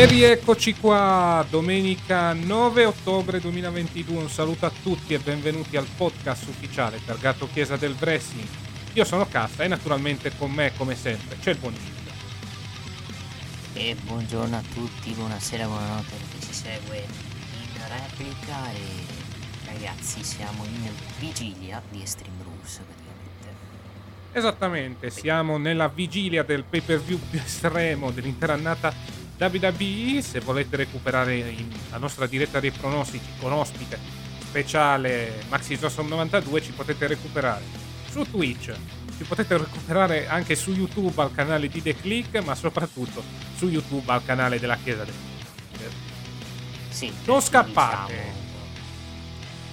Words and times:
E 0.00 0.06
rieccoci 0.06 0.76
qua, 0.76 1.44
domenica 1.50 2.32
9 2.32 2.86
ottobre 2.86 3.38
2022. 3.38 4.16
Un 4.16 4.30
saluto 4.30 4.64
a 4.64 4.72
tutti 4.82 5.12
e 5.12 5.18
benvenuti 5.18 5.76
al 5.76 5.86
podcast 5.94 6.46
ufficiale 6.46 6.98
per 7.04 7.18
Gatto 7.18 7.46
Chiesa 7.52 7.76
del 7.76 7.94
Wrestling. 8.00 8.48
Io 8.94 9.04
sono 9.04 9.26
Cassa 9.26 9.62
e 9.62 9.68
naturalmente 9.68 10.32
con 10.38 10.52
me, 10.52 10.72
come 10.74 10.96
sempre, 10.96 11.36
c'è 11.38 11.50
il 11.50 11.58
buon 11.58 11.74
Gildo. 11.74 12.10
E 13.74 13.94
buongiorno 14.02 14.56
a 14.56 14.62
tutti, 14.72 15.10
buonasera, 15.10 15.66
buonanotte 15.66 16.14
a 16.14 16.18
chi 16.32 16.46
ci 16.46 16.54
segue 16.54 16.96
in 16.96 17.82
replica 17.86 18.72
e 18.72 19.04
ragazzi 19.66 20.24
siamo 20.24 20.64
in 20.64 20.88
vigilia 21.18 21.82
di 21.90 22.00
Extreme 22.00 22.42
Rules 22.42 22.80
praticamente. 22.86 23.18
Esattamente, 24.32 25.10
siamo 25.10 25.58
nella 25.58 25.88
vigilia 25.88 26.42
del 26.42 26.64
pay 26.64 26.80
per 26.80 27.02
view 27.02 27.18
più 27.28 27.38
estremo 27.38 28.10
dell'intera 28.10 28.54
annata 28.54 29.18
WWE. 29.40 30.20
Se 30.22 30.40
volete 30.40 30.76
recuperare 30.76 31.54
la 31.90 31.98
nostra 31.98 32.26
diretta 32.26 32.60
dei 32.60 32.70
pronostici 32.70 33.30
con 33.38 33.52
ospite 33.52 33.98
speciale 34.40 35.44
Maxi 35.48 35.76
Zosom 35.76 36.08
92, 36.08 36.60
ci 36.62 36.72
potete 36.72 37.06
recuperare 37.06 37.62
su 38.10 38.22
Twitch. 38.28 38.72
Ci 39.16 39.24
potete 39.24 39.56
recuperare 39.56 40.28
anche 40.28 40.54
su 40.54 40.72
YouTube 40.72 41.20
al 41.22 41.32
canale 41.32 41.68
di 41.68 41.82
The 41.82 41.94
Click, 41.94 42.42
ma 42.42 42.54
soprattutto 42.54 43.22
su 43.56 43.68
YouTube 43.68 44.10
al 44.10 44.24
canale 44.24 44.58
della 44.58 44.76
Chiesa 44.76 45.04
del 45.04 45.14
Sì, 46.88 47.06
Non 47.06 47.22
perché 47.24 47.40
scappate. 47.40 48.12
Diciamo, 48.12 48.32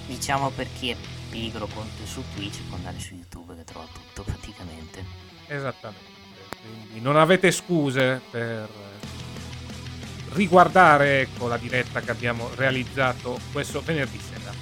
diciamo 0.06 0.50
per 0.50 0.68
chi 0.78 0.90
è 0.90 0.96
pigro 1.30 1.66
conto 1.66 2.06
su 2.06 2.22
Twitch 2.34 2.60
può 2.68 2.76
andare 2.76 2.98
su 3.00 3.14
YouTube 3.14 3.54
che 3.56 3.64
trova 3.64 3.86
tutto 3.92 4.22
praticamente. 4.22 5.04
Esattamente. 5.46 6.16
Quindi 6.60 7.00
non 7.00 7.16
avete 7.16 7.50
scuse 7.50 8.20
per 8.30 8.68
riguardare 10.38 11.22
ecco, 11.22 11.48
la 11.48 11.56
diretta 11.56 12.00
che 12.00 12.12
abbiamo 12.12 12.48
realizzato 12.54 13.38
questo 13.50 13.80
venerdì 13.80 14.20
sera. 14.20 14.52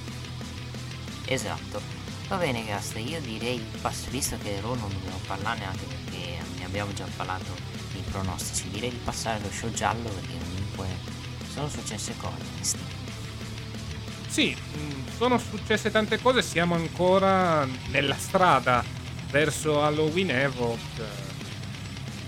Esatto. 1.27 1.81
Va 2.29 2.37
bene 2.37 2.65
Gasta, 2.65 2.99
io 2.99 3.21
direi 3.21 3.57
il 3.57 3.79
pass, 3.81 4.09
visto 4.09 4.37
che 4.43 4.59
Raw 4.61 4.75
non 4.75 4.91
dobbiamo 4.91 5.21
parlarne 5.27 5.67
anche 5.67 5.85
perché 5.85 6.39
ne 6.59 6.65
abbiamo 6.65 6.93
già 6.93 7.07
parlato 7.15 7.53
nei 7.93 8.03
pronostici, 8.11 8.69
direi 8.71 8.91
di 8.91 9.01
passare 9.05 9.39
allo 9.39 9.53
show 9.53 9.71
giallo 9.71 10.09
perché 10.09 10.35
comunque 10.39 10.87
sono 11.53 11.69
successe 11.69 12.15
cose. 12.17 12.77
Sì, 14.29 14.55
mh, 14.55 15.17
sono 15.17 15.39
successe 15.39 15.91
tante 15.91 16.21
cose, 16.21 16.43
siamo 16.43 16.75
ancora 16.75 17.67
nella 17.91 18.17
strada 18.17 18.83
verso 19.31 19.85
Halloween 19.85 20.31
Evoc. 20.31 20.79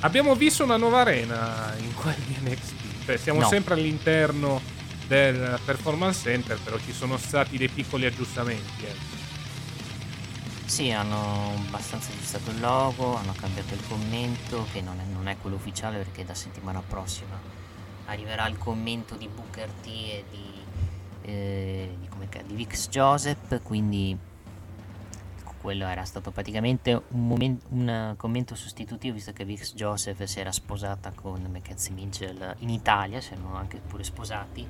Abbiamo 0.01 0.37
visto 0.37 0.63
una 0.63 0.77
nuova 0.77 1.01
arena 1.01 1.75
in 1.79 1.93
quel 1.95 2.15
di 2.25 2.37
NXT, 2.41 2.78
cioè 3.09 3.17
siamo 3.17 3.41
No. 3.41 3.49
sempre 3.49 3.73
all'interno 3.73 4.61
del 5.07 5.59
Performance 5.65 6.21
Center, 6.31 6.59
però 6.61 6.77
ci 6.77 6.93
sono 6.93 7.17
stati 7.17 7.57
dei 7.57 7.71
piccoli 7.71 8.05
aggiustamenti. 8.05 8.85
eh. 8.85 8.95
Sì, 10.67 10.91
hanno 10.91 11.55
abbastanza 11.67 12.13
aggiustato 12.13 12.51
il 12.51 12.61
logo, 12.61 13.17
hanno 13.17 13.33
cambiato 13.35 13.73
il 13.73 13.81
commento, 13.89 14.67
che 14.73 14.83
non 14.83 15.01
è, 15.01 15.05
non 15.11 15.27
è 15.27 15.39
quello 15.41 15.57
ufficiale 15.57 15.97
perché 15.97 16.23
da 16.27 16.35
settimana 16.35 16.83
prossima 16.87 17.41
arriverà 18.05 18.47
il 18.47 18.59
commento 18.59 19.15
di 19.15 19.27
Booker 19.27 19.71
T 19.81 19.87
e 19.87 20.25
di, 20.31 20.45
eh, 21.23 21.97
di, 21.99 22.09
come 22.09 22.29
di 22.47 22.55
Vix 22.55 22.91
Joseph, 22.91 23.63
quindi 23.63 24.15
quello 25.61 25.87
era 25.87 26.05
stato 26.05 26.31
praticamente 26.31 26.93
un, 26.93 27.27
momen- 27.27 27.61
un 27.71 28.15
commento 28.17 28.55
sostitutivo 28.55 29.15
visto 29.15 29.33
che 29.33 29.45
Vix 29.45 29.75
Joseph 29.75 30.23
si 30.25 30.41
era 30.41 30.53
sposata 30.53 31.13
con 31.15 31.41
McKenzie 31.43 31.95
Mitchell 31.95 32.55
in 32.59 32.71
Italia, 32.71 33.21
si 33.21 33.33
erano 33.33 33.55
anche 33.57 33.79
pure 33.79 34.05
sposati 34.05 34.67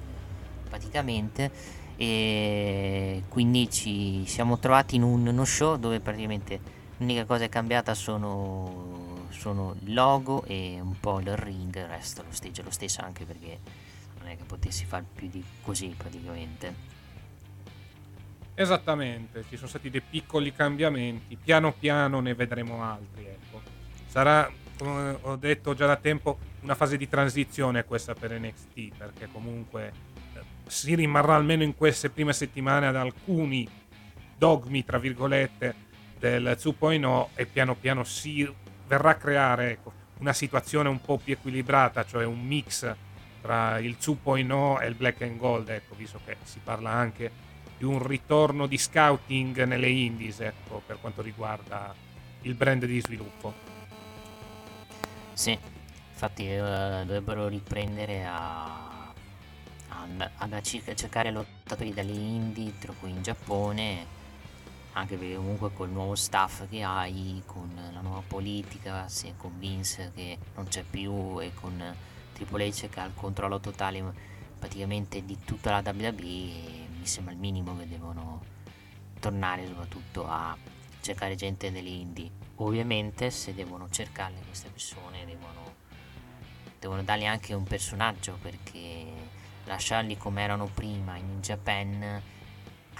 praticamente 0.69 1.51
e 1.97 3.25
quindi 3.29 3.69
ci 3.71 4.25
siamo 4.27 4.59
trovati 4.59 4.97
in 4.97 5.03
un, 5.03 5.27
uno 5.27 5.45
show 5.45 5.77
dove 5.77 6.01
praticamente 6.01 6.61
l'unica 6.99 7.25
cosa 7.25 7.45
è 7.45 7.49
cambiata 7.49 7.95
sono, 7.95 9.27
sono 9.31 9.75
il 9.85 9.95
logo 9.95 10.45
e 10.45 10.79
un 10.81 10.99
po' 11.01 11.21
il 11.21 11.37
ring, 11.37 11.75
il 11.75 11.87
resto 11.87 12.23
lo 12.23 12.33
stage 12.33 12.61
è 12.61 12.65
lo 12.65 12.71
stesso 12.71 13.01
anche 13.03 13.25
perché 13.25 13.59
non 14.19 14.29
è 14.29 14.37
che 14.37 14.45
potessi 14.45 14.85
fare 14.85 15.05
più 15.13 15.29
di 15.29 15.43
così 15.63 15.95
praticamente. 15.97 16.88
Esattamente, 18.61 19.45
ci 19.49 19.55
sono 19.55 19.69
stati 19.69 19.89
dei 19.89 20.01
piccoli 20.01 20.53
cambiamenti, 20.53 21.37
piano 21.37 21.73
piano 21.73 22.19
ne 22.19 22.35
vedremo 22.35 22.83
altri. 22.83 23.25
Ecco. 23.25 23.63
Sarà, 24.09 24.51
come 24.77 25.17
ho 25.21 25.37
detto 25.37 25.75
già 25.75 25.87
da 25.87 25.95
tempo, 25.95 26.39
una 26.63 26.75
fase 26.75 26.97
di 26.97 27.09
transizione 27.09 27.85
questa 27.85 28.15
per 28.15 28.37
NXT, 28.37 28.97
perché 28.97 29.29
comunque 29.31 29.93
eh, 30.35 30.41
si 30.67 30.97
rimarrà 30.97 31.37
almeno 31.37 31.63
in 31.63 31.77
queste 31.77 32.11
prime 32.11 32.33
settimane 32.33 32.89
ad 32.89 32.97
alcuni 32.97 33.65
dogmi, 34.37 34.85
tra 34.85 34.99
virgolette, 34.99 35.75
del 36.19 36.57
2.0 36.61 37.29
e 37.37 37.47
piano 37.47 37.77
piano 37.77 38.03
si 38.03 38.53
verrà 38.89 39.11
a 39.11 39.15
creare 39.15 39.71
ecco, 39.71 39.93
una 40.19 40.33
situazione 40.33 40.89
un 40.89 41.01
po' 41.01 41.19
più 41.19 41.35
equilibrata, 41.35 42.05
cioè 42.05 42.25
un 42.25 42.45
mix 42.45 42.93
tra 43.41 43.79
il 43.79 43.97
2.0 44.01 44.83
e 44.83 44.87
il 44.89 44.95
black 44.97 45.23
and 45.23 45.37
gold, 45.37 45.69
ecco, 45.69 45.95
visto 45.95 46.21
che 46.25 46.39
si 46.43 46.59
parla 46.59 46.91
anche 46.91 47.47
di 47.79 47.85
un 47.85 48.05
ritorno 48.05 48.67
di 48.67 48.77
scouting 48.77 49.63
nelle 49.65 49.89
indies, 49.89 50.41
ecco, 50.41 50.83
per 50.85 51.01
quanto 51.01 51.23
riguarda 51.23 51.95
il 52.43 52.55
brand 52.55 52.85
di 52.85 53.01
sviluppo. 53.01 53.55
Sì, 55.33 55.57
infatti 56.11 56.51
eh, 56.51 56.59
dovrebbero 56.59 57.47
riprendere 57.47 58.25
a, 58.27 59.13
a, 59.89 60.07
a 60.37 60.61
cer- 60.61 60.95
cercare 60.95 61.31
lottatori 61.31 61.95
dalle 61.95 62.13
indie, 62.13 62.77
tra 62.79 62.93
cui 62.99 63.11
in 63.11 63.23
Giappone, 63.23 64.07
anche 64.95 65.17
perché 65.17 65.37
comunque 65.37 65.73
col 65.73 65.91
nuovo 65.91 66.17
staff 66.17 66.69
che 66.69 66.83
hai, 66.83 67.41
con 67.47 67.71
la 67.93 68.01
nuova 68.01 68.23
politica, 68.27 69.09
se 69.09 69.35
con 69.37 69.57
Vince 69.57 70.11
che 70.13 70.37
non 70.57 70.67
c'è 70.67 70.83
più 70.83 71.41
e 71.41 71.55
con 71.55 71.95
Triple 72.33 72.67
H 72.67 72.89
che 72.89 72.99
ha 72.99 73.05
il 73.05 73.15
controllo 73.15 73.61
totale 73.61 74.03
praticamente 74.59 75.25
di 75.25 75.39
tutta 75.45 75.71
la 75.71 75.83
WWE, 75.89 76.78
sembra 77.09 77.33
il 77.33 77.41
minimo 77.41 77.77
che 77.77 77.89
devono 77.89 78.41
tornare 79.19 79.67
soprattutto 79.67 80.29
a 80.29 80.57
cercare 81.01 81.35
gente 81.35 81.73
delle 81.73 81.89
indie. 81.89 82.31
Ovviamente 82.57 83.31
se 83.31 83.55
devono 83.55 83.89
cercarle 83.91 84.41
queste 84.47 84.69
persone 84.69 85.25
devono, 85.25 85.75
devono 86.79 87.03
dargli 87.03 87.25
anche 87.25 87.55
un 87.55 87.65
personaggio 87.65 88.39
perché 88.41 89.07
lasciarli 89.65 90.17
come 90.17 90.43
erano 90.43 90.67
prima 90.67 91.17
in 91.17 91.41
Japan 91.41 92.23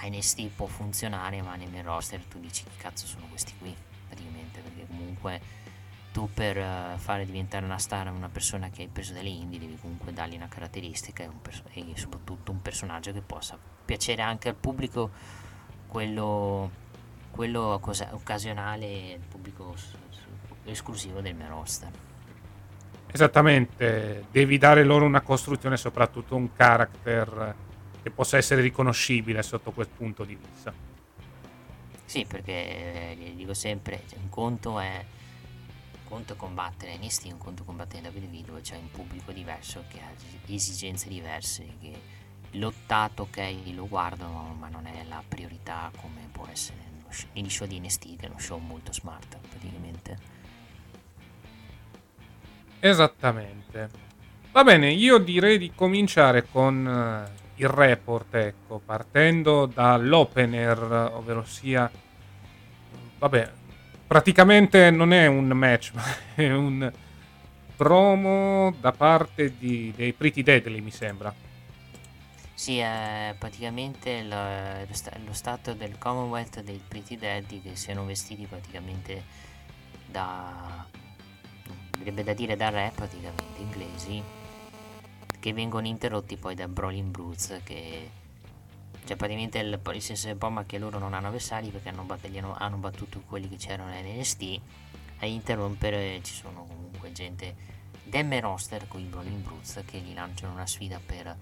a 0.01 0.07
NST 0.07 0.47
può 0.49 0.67
funzionare, 0.67 1.43
ma 1.43 1.57
nel 1.57 1.83
roster 1.83 2.23
tu 2.25 2.39
dici 2.39 2.63
che 2.63 2.71
cazzo 2.77 3.07
sono 3.07 3.27
questi 3.27 3.53
qui, 3.59 3.75
praticamente, 4.07 4.61
perché 4.61 4.87
comunque 4.87 5.41
tu 6.13 6.31
per 6.33 6.57
uh, 6.57 6.99
fare 6.99 7.27
diventare 7.27 7.65
una 7.65 7.79
star 7.79 8.11
una 8.11 8.29
persona 8.29 8.71
che 8.71 8.83
hai 8.83 8.89
preso 8.89 9.13
dalle 9.13 9.29
indie 9.29 9.59
devi 9.59 9.77
comunque 9.77 10.13
dargli 10.13 10.37
una 10.37 10.49
caratteristica 10.49 11.23
e, 11.23 11.27
un 11.27 11.41
perso- 11.43 11.65
e 11.73 11.93
soprattutto 11.95 12.51
un 12.51 12.63
personaggio 12.63 13.13
che 13.13 13.21
possa 13.21 13.59
piacere 13.89 14.21
anche 14.21 14.51
al 14.51 14.55
pubblico 14.55 15.11
quello, 15.87 16.71
quello 17.31 17.79
cosa- 17.81 18.11
occasionale, 18.13 19.13
il 19.13 19.27
pubblico 19.27 19.75
esclusivo 20.65 21.23
del 21.23 21.35
mio 21.35 21.49
roster. 21.49 21.91
Esattamente, 23.11 24.27
devi 24.31 24.59
dare 24.59 24.85
loro 24.85 25.07
una 25.07 25.23
costruzione, 25.23 25.79
soprattutto 25.79 26.37
un 26.37 26.53
character 26.53 27.55
che 28.03 28.11
possa 28.11 28.37
essere 28.37 28.61
riconoscibile 28.61 29.43
sotto 29.43 29.71
quel 29.71 29.89
punto 29.89 30.25
di 30.25 30.35
vista. 30.37 30.71
Sì, 32.05 32.27
perché 32.27 32.53
eh, 33.13 33.33
dico 33.35 33.55
sempre, 33.55 34.03
cioè, 34.07 34.19
un 34.19 34.29
conto 34.29 34.79
è 34.79 35.03
un 36.03 36.05
conto 36.05 36.37
combattere 36.37 36.99
NXT, 36.99 37.25
un 37.33 37.39
conto 37.39 37.65
combattere 37.65 38.07
WWE 38.09 38.43
dove 38.45 38.61
c'è 38.61 38.77
un 38.77 38.91
pubblico 38.91 39.33
diverso 39.33 39.85
che 39.89 40.01
ha 40.01 40.11
esigenze 40.47 41.09
diverse, 41.09 41.67
che 41.81 42.18
lottato 42.53 43.23
ok 43.23 43.73
lo 43.75 43.87
guardano 43.87 44.57
ma 44.59 44.69
non 44.69 44.87
è 44.87 45.05
la 45.05 45.23
priorità 45.27 45.91
come 46.01 46.29
può 46.33 46.47
essere 46.51 46.87
negli 47.33 47.51
show 47.51 47.67
di 47.67 47.79
NXT 47.81 48.17
che 48.17 48.27
è 48.27 48.29
uno 48.29 48.39
show 48.39 48.59
molto 48.59 48.93
smart 48.93 49.37
praticamente. 49.49 50.37
Esattamente. 52.81 54.07
Va 54.53 54.63
bene, 54.65 54.91
io 54.91 55.19
direi 55.19 55.59
di 55.59 55.73
cominciare 55.75 56.47
con 56.51 56.85
uh, 56.85 57.31
il 57.57 57.69
report, 57.69 58.35
ecco, 58.35 58.81
partendo 58.85 59.67
dall'opener, 59.67 61.11
ovvero 61.13 61.45
sia... 61.45 61.91
Vabbè, 63.19 63.51
praticamente 64.07 64.91
non 64.91 65.13
è 65.13 65.27
un 65.27 65.49
match, 65.49 65.93
ma 65.95 66.03
è 66.35 66.53
un 66.53 66.91
promo 67.77 68.75
da 68.81 68.93
parte 68.93 69.55
di, 69.59 69.93
dei 69.95 70.13
Pretty 70.13 70.43
Deadly, 70.43 70.81
mi 70.81 70.91
sembra. 70.91 71.33
Sì, 72.59 72.79
è 72.79 73.37
praticamente 73.39 74.25
lo, 74.25 74.85
lo 75.25 75.33
stato 75.33 75.75
del 75.75 75.97
Commonwealth 75.97 76.61
dei 76.63 76.83
Pretty 76.87 77.17
Deadly 77.17 77.63
che 77.63 77.77
siano 77.77 78.05
vestiti 78.05 78.47
praticamente 78.47 79.23
da... 80.05 80.85
Direbbe 81.97 82.25
da 82.25 82.33
dire 82.33 82.57
da 82.57 82.69
re 82.71 82.91
praticamente 82.93 83.61
inglesi 83.61 84.21
che 85.39 85.53
vengono 85.53 85.87
interrotti 85.87 86.37
poi 86.37 86.57
da 86.57 86.67
Brawling 86.67 87.11
Brutes 87.11 87.61
che 87.63 88.11
cioè 89.05 89.17
praticamente 89.17 89.59
il, 89.61 89.81
il 89.95 90.03
senso 90.03 90.27
del 90.27 90.35
bomba 90.35 90.65
che 90.65 90.79
loro 90.79 90.99
non 90.99 91.15
hanno 91.15 91.29
avversari 91.29 91.69
perché 91.69 91.91
hanno, 91.91 92.05
hanno, 92.09 92.57
hanno 92.59 92.77
battuto 92.79 93.23
quelli 93.25 93.49
che 93.49 93.57
c'erano 93.57 93.91
nell'NST 93.91 94.61
a 95.21 95.27
interrompere 95.27 96.21
ci 96.25 96.35
sono 96.35 96.67
comunque 96.67 97.13
gente 97.13 97.55
del 98.03 98.41
roster 98.41 98.89
con 98.89 99.01
i 99.01 99.05
Brawling 99.05 99.43
Brutes 99.45 99.81
che 99.87 99.99
gli 99.99 100.13
lanciano 100.13 100.55
una 100.55 100.67
sfida 100.67 101.01
per, 101.05 101.37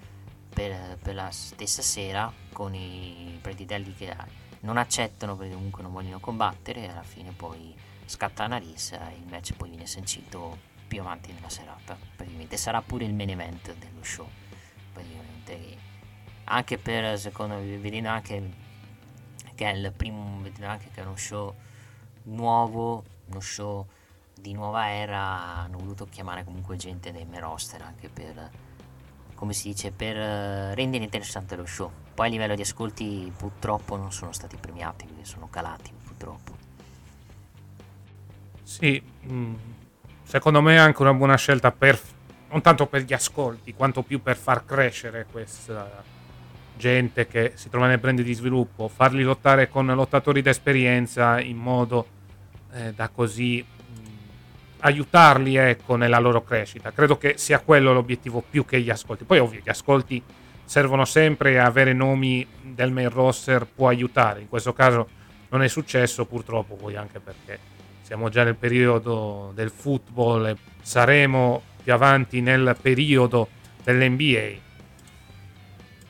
per, 0.56 0.96
per 1.02 1.14
la 1.14 1.30
stessa 1.30 1.82
sera 1.82 2.32
con 2.50 2.74
i 2.74 3.38
preditelli 3.42 3.94
che 3.94 4.16
non 4.60 4.78
accettano 4.78 5.36
perché 5.36 5.52
comunque 5.52 5.82
non 5.82 5.92
vogliono 5.92 6.18
combattere 6.18 6.84
e 6.84 6.88
alla 6.88 7.02
fine 7.02 7.32
poi 7.32 7.74
scatta 8.06 8.46
una 8.46 8.56
rissa 8.56 9.10
e 9.10 9.16
il 9.16 9.26
match 9.28 9.52
poi 9.52 9.68
viene 9.68 9.84
sancito 9.84 10.56
più 10.88 11.02
avanti 11.02 11.30
nella 11.30 11.50
serata. 11.50 11.98
Praticamente 12.16 12.56
sarà 12.56 12.80
pure 12.80 13.04
il 13.04 13.12
main 13.12 13.28
event 13.28 13.74
dello 13.74 14.02
show. 14.02 14.26
Praticamente 14.94 15.76
anche 16.44 16.78
per 16.78 17.18
secondo 17.18 17.56
me 17.56 17.76
vedendo 17.76 18.08
anche 18.08 18.52
che 19.54 19.70
è 19.70 19.74
il 19.74 19.92
primo 19.94 20.40
vedendo 20.40 20.68
anche 20.68 20.88
che 20.90 21.02
è 21.02 21.04
uno 21.04 21.16
show 21.16 21.54
nuovo 22.24 23.04
uno 23.26 23.40
show 23.40 23.86
di 24.32 24.52
nuova 24.54 24.90
era 24.90 25.20
hanno 25.20 25.76
voluto 25.76 26.06
chiamare 26.06 26.44
comunque 26.44 26.76
gente 26.76 27.12
dei 27.12 27.26
main 27.26 27.40
roster 27.40 27.82
anche 27.82 28.08
per 28.08 28.50
come 29.36 29.52
si 29.52 29.68
dice 29.68 29.92
per 29.92 30.16
rendere 30.16 31.04
interessante 31.04 31.54
lo 31.54 31.66
show. 31.66 31.92
Poi 32.14 32.26
a 32.26 32.30
livello 32.30 32.56
di 32.56 32.62
ascolti 32.62 33.32
purtroppo 33.36 33.96
non 33.96 34.10
sono 34.10 34.32
stati 34.32 34.56
premiati 34.56 35.06
sono 35.26 35.48
calati 35.50 35.90
purtroppo. 36.04 36.56
Sì 38.62 39.02
mm, 39.30 39.54
secondo 40.22 40.60
me 40.62 40.74
è 40.74 40.78
anche 40.78 41.02
una 41.02 41.12
buona 41.12 41.36
scelta 41.36 41.70
per 41.72 42.00
non 42.48 42.62
tanto 42.62 42.86
per 42.86 43.02
gli 43.02 43.12
ascolti 43.12 43.74
quanto 43.74 44.02
più 44.02 44.22
per 44.22 44.36
far 44.36 44.64
crescere 44.64 45.26
questa 45.30 46.04
gente 46.76 47.26
che 47.26 47.52
si 47.54 47.68
trova 47.68 47.88
nel 47.88 47.98
brand 47.98 48.20
di 48.20 48.32
sviluppo 48.34 48.88
farli 48.88 49.22
lottare 49.22 49.68
con 49.68 49.86
lottatori 49.86 50.42
d'esperienza 50.42 51.40
in 51.40 51.56
modo 51.56 52.06
eh, 52.72 52.92
da 52.92 53.08
così 53.08 53.64
aiutarli 54.80 55.56
ecco 55.56 55.96
nella 55.96 56.18
loro 56.18 56.42
crescita 56.42 56.92
credo 56.92 57.16
che 57.18 57.34
sia 57.36 57.60
quello 57.60 57.92
l'obiettivo 57.92 58.42
più 58.48 58.64
che 58.64 58.80
gli 58.80 58.90
ascolti 58.90 59.24
poi 59.24 59.38
ovvio 59.38 59.60
gli 59.62 59.68
ascolti 59.68 60.22
servono 60.64 61.04
sempre 61.04 61.58
avere 61.58 61.92
nomi 61.92 62.46
del 62.62 62.92
main 62.92 63.10
roster 63.10 63.66
può 63.66 63.88
aiutare 63.88 64.40
in 64.40 64.48
questo 64.48 64.72
caso 64.72 65.08
non 65.48 65.62
è 65.62 65.68
successo 65.68 66.26
purtroppo 66.26 66.74
poi 66.74 66.96
anche 66.96 67.20
perché 67.20 67.74
siamo 68.06 68.28
già 68.28 68.44
nel 68.44 68.54
periodo 68.54 69.50
del 69.52 69.70
football 69.70 70.46
e 70.46 70.56
saremo 70.80 71.60
più 71.82 71.92
avanti 71.92 72.40
nel 72.40 72.76
periodo 72.80 73.48
dell'NBA. 73.82 74.64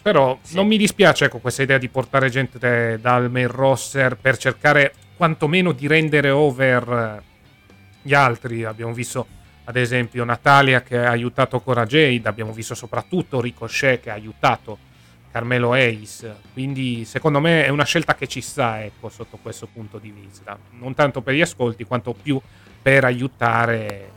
Però 0.02 0.38
sì. 0.42 0.56
non 0.56 0.66
mi 0.66 0.76
dispiace 0.76 1.24
ecco, 1.24 1.38
questa 1.38 1.62
idea 1.62 1.78
di 1.78 1.88
portare 1.88 2.28
gente 2.28 2.98
dal 3.00 3.30
main 3.30 3.48
roster 3.48 4.16
per 4.16 4.36
cercare 4.36 4.92
quantomeno 5.16 5.72
di 5.72 5.86
rendere 5.86 6.28
over 6.28 7.22
gli 8.06 8.14
altri. 8.14 8.64
Abbiamo 8.64 8.92
visto 8.92 9.26
ad 9.64 9.76
esempio 9.76 10.24
Natalia 10.24 10.82
che 10.82 10.96
ha 10.96 11.10
aiutato 11.10 11.60
Cora 11.60 11.84
Jade, 11.84 12.28
abbiamo 12.28 12.52
visto 12.52 12.74
soprattutto 12.74 13.40
Ricochet 13.40 14.00
che 14.00 14.10
ha 14.10 14.14
aiutato 14.14 14.78
Carmelo 15.32 15.72
Hayes. 15.72 16.26
Quindi 16.52 17.04
secondo 17.04 17.40
me 17.40 17.64
è 17.64 17.68
una 17.68 17.84
scelta 17.84 18.14
che 18.14 18.28
ci 18.28 18.40
sta 18.40 18.82
ecco, 18.82 19.08
sotto 19.08 19.38
questo 19.42 19.66
punto 19.66 19.98
di 19.98 20.10
vista. 20.10 20.56
Non 20.70 20.94
tanto 20.94 21.20
per 21.20 21.34
gli 21.34 21.40
ascolti 21.40 21.84
quanto 21.84 22.14
più 22.14 22.40
per 22.80 23.04
aiutare 23.04 24.12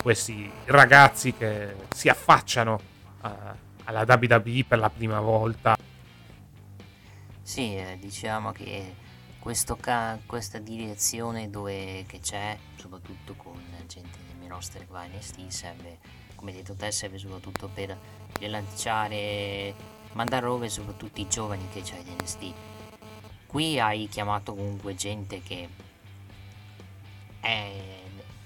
questi 0.00 0.48
ragazzi 0.66 1.32
che 1.32 1.74
si 1.94 2.10
affacciano 2.10 2.78
a, 3.22 3.56
alla 3.84 4.04
WWE 4.06 4.64
per 4.68 4.78
la 4.78 4.90
prima 4.90 5.20
volta. 5.20 5.74
Sì, 7.40 7.76
eh, 7.76 7.96
diciamo 7.98 8.52
che 8.52 9.04
ca- 9.80 10.18
questa 10.26 10.58
direzione 10.58 11.50
dove, 11.50 12.04
che 12.06 12.20
c'è, 12.20 12.56
soprattutto 12.76 13.34
con 13.34 13.60
gente 13.86 14.18
del 14.26 14.36
mio 14.38 14.48
roster 14.48 14.82
che 14.82 14.92
va 14.92 15.04
in 15.04 15.20
ST, 15.20 15.46
serve, 15.48 15.98
come 16.34 16.52
detto 16.52 16.74
te, 16.74 16.90
serve 16.90 17.18
soprattutto 17.18 17.68
per 17.68 17.96
rilanciare 18.38 19.94
mandare 20.16 20.46
over 20.46 20.70
soprattutto 20.70 21.20
i 21.20 21.28
giovani 21.28 21.68
che 21.68 21.82
c'hai 21.82 22.00
in 22.00 22.14
NXT. 22.14 22.52
Qui 23.46 23.78
hai 23.78 24.08
chiamato 24.08 24.54
comunque 24.54 24.94
gente 24.94 25.42
che 25.42 25.68
è, 27.40 28.02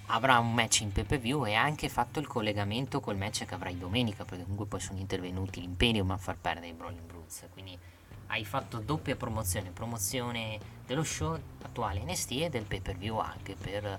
avrà 0.06 0.38
un 0.38 0.52
match 0.52 0.80
in 0.80 0.92
pay 0.92 1.04
per 1.04 1.18
view 1.20 1.46
e 1.46 1.54
ha 1.54 1.62
anche 1.62 1.88
fatto 1.88 2.18
il 2.18 2.26
collegamento 2.26 3.00
col 3.00 3.16
match 3.16 3.44
che 3.44 3.54
avrai 3.54 3.78
domenica, 3.78 4.24
perché 4.24 4.42
comunque 4.42 4.66
poi 4.66 4.80
sono 4.80 4.98
intervenuti 4.98 5.60
l'Imperium 5.60 6.10
a 6.10 6.16
far 6.18 6.36
perdere 6.36 6.68
i 6.68 6.72
Brawling 6.72 7.06
Brutes. 7.06 7.46
Quindi 7.52 7.78
hai 8.26 8.44
fatto 8.44 8.78
doppia 8.78 9.16
promozione, 9.16 9.70
promozione 9.70 10.58
dello 10.90 11.04
show 11.04 11.38
attuale 11.62 12.02
NST 12.04 12.32
e 12.32 12.48
del 12.48 12.64
pay 12.64 12.80
per 12.80 12.96
view 12.96 13.16
anche 13.18 13.54
per 13.54 13.96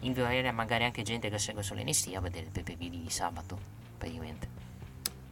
inviare 0.00 0.50
magari 0.50 0.84
anche 0.84 1.00
gente 1.00 1.30
che 1.30 1.38
segue 1.38 1.62
solo 1.62 1.82
NST 1.82 2.14
a 2.14 2.20
vedere 2.20 2.44
il 2.44 2.50
pay 2.50 2.62
per 2.62 2.76
view 2.76 2.90
di 2.90 3.08
sabato, 3.08 3.58
praticamente. 3.96 4.46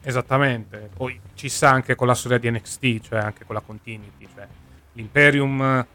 Esattamente, 0.01 0.89
poi 0.97 1.21
ci 1.35 1.51
sta 1.51 1.69
anche 1.69 1.95
con 1.95 2.07
la 2.07 2.15
storia 2.15 2.39
di 2.39 2.51
NXT, 2.51 3.01
cioè 3.01 3.19
anche 3.19 3.45
con 3.45 3.55
la 3.55 3.61
continuity, 3.61 4.27
cioè 4.35 4.47
l'Imperium 4.95 5.87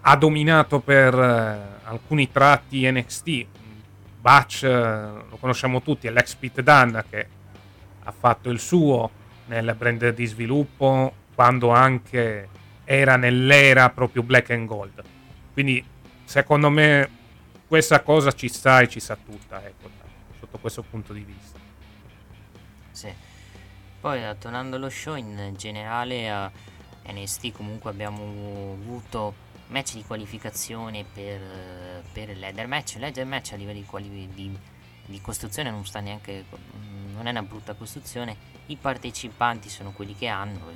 ha 0.00 0.16
dominato 0.16 0.80
per 0.80 1.14
uh, 1.14 1.86
alcuni 1.86 2.32
tratti 2.32 2.90
NXT, 2.90 3.46
Batch 4.18 4.62
uh, 4.62 5.28
lo 5.28 5.36
conosciamo 5.38 5.82
tutti, 5.82 6.06
è 6.06 6.10
l'ex 6.10 6.34
Pete 6.36 6.62
Dunn 6.62 6.98
che 7.10 7.28
ha 8.02 8.12
fatto 8.12 8.48
il 8.48 8.58
suo 8.58 9.10
nel 9.46 9.74
brand 9.76 10.08
di 10.14 10.24
sviluppo 10.24 11.12
quando 11.34 11.68
anche 11.68 12.48
era 12.84 13.16
nell'era 13.16 13.90
proprio 13.90 14.22
black 14.22 14.50
and 14.50 14.66
gold. 14.66 15.02
Quindi 15.52 15.84
secondo 16.24 16.70
me 16.70 17.08
questa 17.66 18.00
cosa 18.02 18.32
ci 18.32 18.48
sta 18.48 18.80
e 18.80 18.88
ci 18.88 19.00
sa 19.00 19.16
tutta, 19.16 19.64
ecco, 19.64 19.88
sotto 20.38 20.58
questo 20.58 20.82
punto 20.82 21.12
di 21.12 21.24
vista. 21.24 21.58
Sì. 22.90 23.12
Poi 24.00 24.22
eh, 24.22 24.36
tornando 24.38 24.76
allo 24.76 24.90
show 24.90 25.16
in 25.16 25.54
generale 25.56 26.28
a 26.30 26.50
NST 27.06 27.52
comunque 27.52 27.90
abbiamo 27.90 28.76
avuto 28.80 29.34
match 29.68 29.94
di 29.94 30.04
qualificazione 30.04 31.04
per, 31.04 31.40
per 32.12 32.36
ladder 32.36 32.66
match. 32.66 32.96
Ladder 32.98 33.24
match 33.24 33.52
a 33.52 33.56
livello 33.56 33.78
di, 33.78 33.86
quali- 33.86 34.28
di, 34.34 34.58
di 35.06 35.20
costruzione 35.20 35.70
non 35.70 35.86
sta 35.86 36.00
neanche 36.00 36.44
non 37.14 37.26
è 37.26 37.30
una 37.30 37.42
brutta 37.42 37.74
costruzione. 37.74 38.36
I 38.66 38.76
partecipanti 38.76 39.68
sono 39.68 39.92
quelli 39.92 40.14
che 40.14 40.26
hanno, 40.26 40.72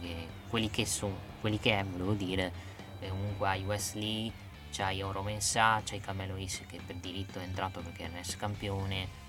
quelli 0.48 0.70
che 0.70 0.86
sono, 0.86 1.16
quelli 1.40 1.58
che 1.58 1.78
è, 1.78 1.84
volevo 1.84 2.14
dire. 2.14 2.66
E 3.00 3.08
comunque 3.08 3.48
hai 3.48 3.62
Wesley, 3.64 4.32
c'hai 4.70 5.02
Oro 5.02 5.22
Mensah, 5.22 5.82
c'hai 5.84 6.00
Camelo 6.00 6.36
Is 6.36 6.62
che 6.66 6.80
per 6.84 6.96
diritto 6.96 7.38
è 7.38 7.42
entrato 7.42 7.80
perché 7.80 8.06
è 8.06 8.08
NES 8.08 8.36
campione. 8.36 9.26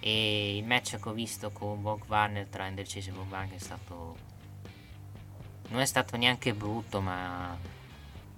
E 0.00 0.58
il 0.58 0.64
match 0.64 0.98
che 0.98 1.08
ho 1.08 1.12
visto 1.12 1.50
con 1.50 1.80
Bob 1.80 2.02
Warner 2.06 2.46
tra 2.46 2.66
Ender 2.66 2.86
Chase 2.86 3.10
e 3.10 3.12
Warner 3.12 3.54
è 3.54 3.58
stato. 3.58 4.32
Non 5.68 5.80
è 5.80 5.86
stato 5.86 6.16
neanche 6.16 6.52
brutto, 6.52 7.00
ma 7.00 7.56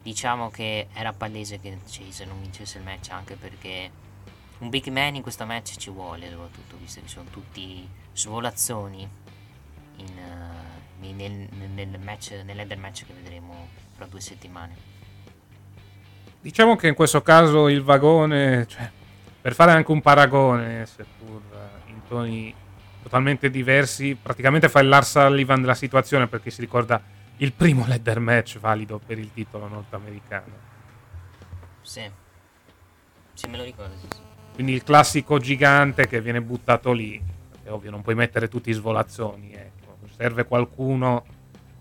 diciamo 0.07 0.51
che 0.51 0.87
era 0.93 1.13
palese 1.13 1.59
che 1.59 1.77
Chase 1.85 2.25
non 2.25 2.41
vincesse 2.41 2.79
il 2.79 2.85
match 2.85 3.11
anche 3.11 3.35
perché 3.35 3.91
un 4.59 4.69
big 4.69 4.87
man 4.87 5.17
in 5.17 5.23
questo 5.23 5.45
match 5.45 5.77
ci 5.79 5.91
vuole 5.91 6.31
soprattutto 6.31 6.77
visto 6.77 7.01
che 7.01 7.09
sono 7.09 7.29
tutti 7.29 7.89
svolazzoni 8.13 9.09
in, 9.97 10.07
uh, 10.17 10.76
nel, 11.01 11.49
nel 11.75 11.99
match, 12.01 12.33
nell'ender 12.45 12.79
match 12.79 13.07
che 13.07 13.13
vedremo 13.13 13.69
fra 13.95 14.07
due 14.07 14.21
settimane 14.21 14.75
diciamo 16.41 16.77
che 16.77 16.89
in 16.89 16.95
questo 16.95 17.23
caso 17.23 17.69
il 17.69 17.83
vagone 17.83 18.67
cioè, 18.67 18.91
per 19.41 19.55
fare 19.55 19.73
anche 19.73 19.91
un 19.91 20.01
paragone 20.01 20.87
seppur 20.87 21.41
in 21.87 22.01
toni 22.09 22.55
totalmente 23.03 23.51
diversi 23.51 24.17
praticamente 24.21 24.69
fa 24.69 24.81
il 24.81 24.89
Lars 24.89 25.11
Sullivan 25.11 25.61
della 25.61 25.75
situazione 25.75 26.27
perché 26.27 26.51
si 26.51 26.61
ricorda 26.61 27.01
il 27.39 27.53
primo 27.53 27.87
ladder 27.87 28.19
match 28.19 28.59
valido 28.59 28.99
per 29.05 29.19
il 29.19 29.33
titolo 29.33 29.69
nordamericano. 29.69 30.65
Sì. 31.83 32.11
Sì, 33.35 33.49
me 33.49 33.57
lo 33.59 33.65
ricordo. 33.65 33.95
Sì, 34.01 34.07
sì. 34.11 34.21
Quindi 34.55 34.73
il 34.73 34.83
classico 34.83 35.39
gigante 35.39 36.07
che 36.07 36.21
viene 36.21 36.41
buttato 36.41 36.93
lì. 36.93 37.23
È 37.63 37.71
ovvio, 37.71 37.91
non 37.91 38.03
puoi 38.03 38.15
mettere 38.15 38.49
tutti 38.49 38.71
i 38.71 38.73
svolazzoni. 38.73 39.53
Ecco. 39.53 39.66
Serve 40.17 40.47
qualcuno 40.47 41.25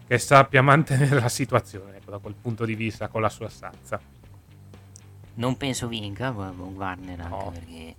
che 0.08 0.18
sappia 0.18 0.62
mantenere 0.62 1.20
la 1.20 1.30
situazione 1.30 1.98
ecco, 1.98 2.12
da 2.12 2.18
quel 2.18 2.36
punto 2.40 2.66
di 2.66 2.76
vista 2.76 3.08
con 3.08 3.22
la 3.22 3.30
sua 3.30 3.50
stazza. 3.50 4.00
Non 5.36 5.58
penso 5.58 5.88
vinca 5.88 6.32
con 6.32 6.74
Warner 6.76 7.20
anche 7.20 7.36
no. 7.36 7.52
perché 7.52 7.96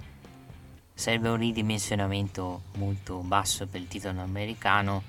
serve 0.95 1.29
un 1.29 1.37
ridimensionamento 1.37 2.63
molto 2.77 3.19
basso 3.19 3.67
per 3.67 3.81
il 3.81 3.89
titolo 3.89 4.21
americano. 4.21 5.03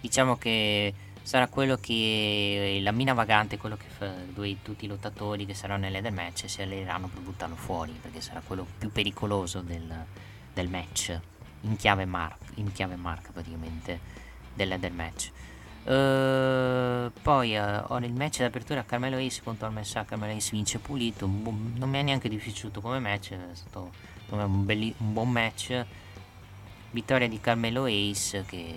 Diciamo 0.00 0.36
che 0.36 0.94
sarà 1.22 1.46
quello 1.48 1.76
che 1.76 2.80
la 2.82 2.92
mina 2.92 3.12
vagante, 3.12 3.58
quello 3.58 3.76
che 3.76 3.88
fa 3.88 4.12
due, 4.32 4.56
tutti 4.62 4.86
i 4.86 4.88
lottatori 4.88 5.44
che 5.44 5.54
saranno 5.54 5.82
nell'Eder 5.82 6.12
match 6.12 6.48
si 6.48 6.62
alleneranno 6.62 7.08
per 7.08 7.20
buttarlo 7.20 7.54
fuori, 7.54 7.92
perché 8.00 8.20
sarà 8.20 8.40
quello 8.44 8.66
più 8.78 8.90
pericoloso 8.90 9.60
del, 9.60 10.04
del 10.54 10.68
match, 10.68 11.20
in 11.62 11.76
chiave, 11.76 12.04
mark, 12.04 12.52
in 12.54 12.72
chiave 12.72 12.96
marca 12.96 13.30
praticamente 13.32 14.17
dell'Eder 14.58 14.92
match. 14.92 15.30
Uh, 15.84 17.10
poi 17.22 17.56
uh, 17.56 17.84
ho 17.86 17.96
il 17.98 18.12
match 18.12 18.40
d'apertura 18.40 18.84
Carmelo 18.84 19.16
Ace 19.16 19.40
contro 19.42 19.66
Almessa 19.66 20.04
Carmelo 20.04 20.36
Ace 20.36 20.50
vince 20.50 20.78
pulito 20.80 21.26
non 21.26 21.88
mi 21.88 21.98
è 21.98 22.02
neanche 22.02 22.28
dispiaciuto 22.28 22.82
come 22.82 22.98
match 22.98 23.32
è 23.32 23.54
stato 23.54 23.90
un, 24.28 24.66
belli, 24.66 24.92
un 24.98 25.14
buon 25.14 25.30
match 25.30 25.86
vittoria 26.90 27.26
di 27.26 27.40
Carmelo 27.40 27.84
Ace 27.86 28.44
che 28.44 28.74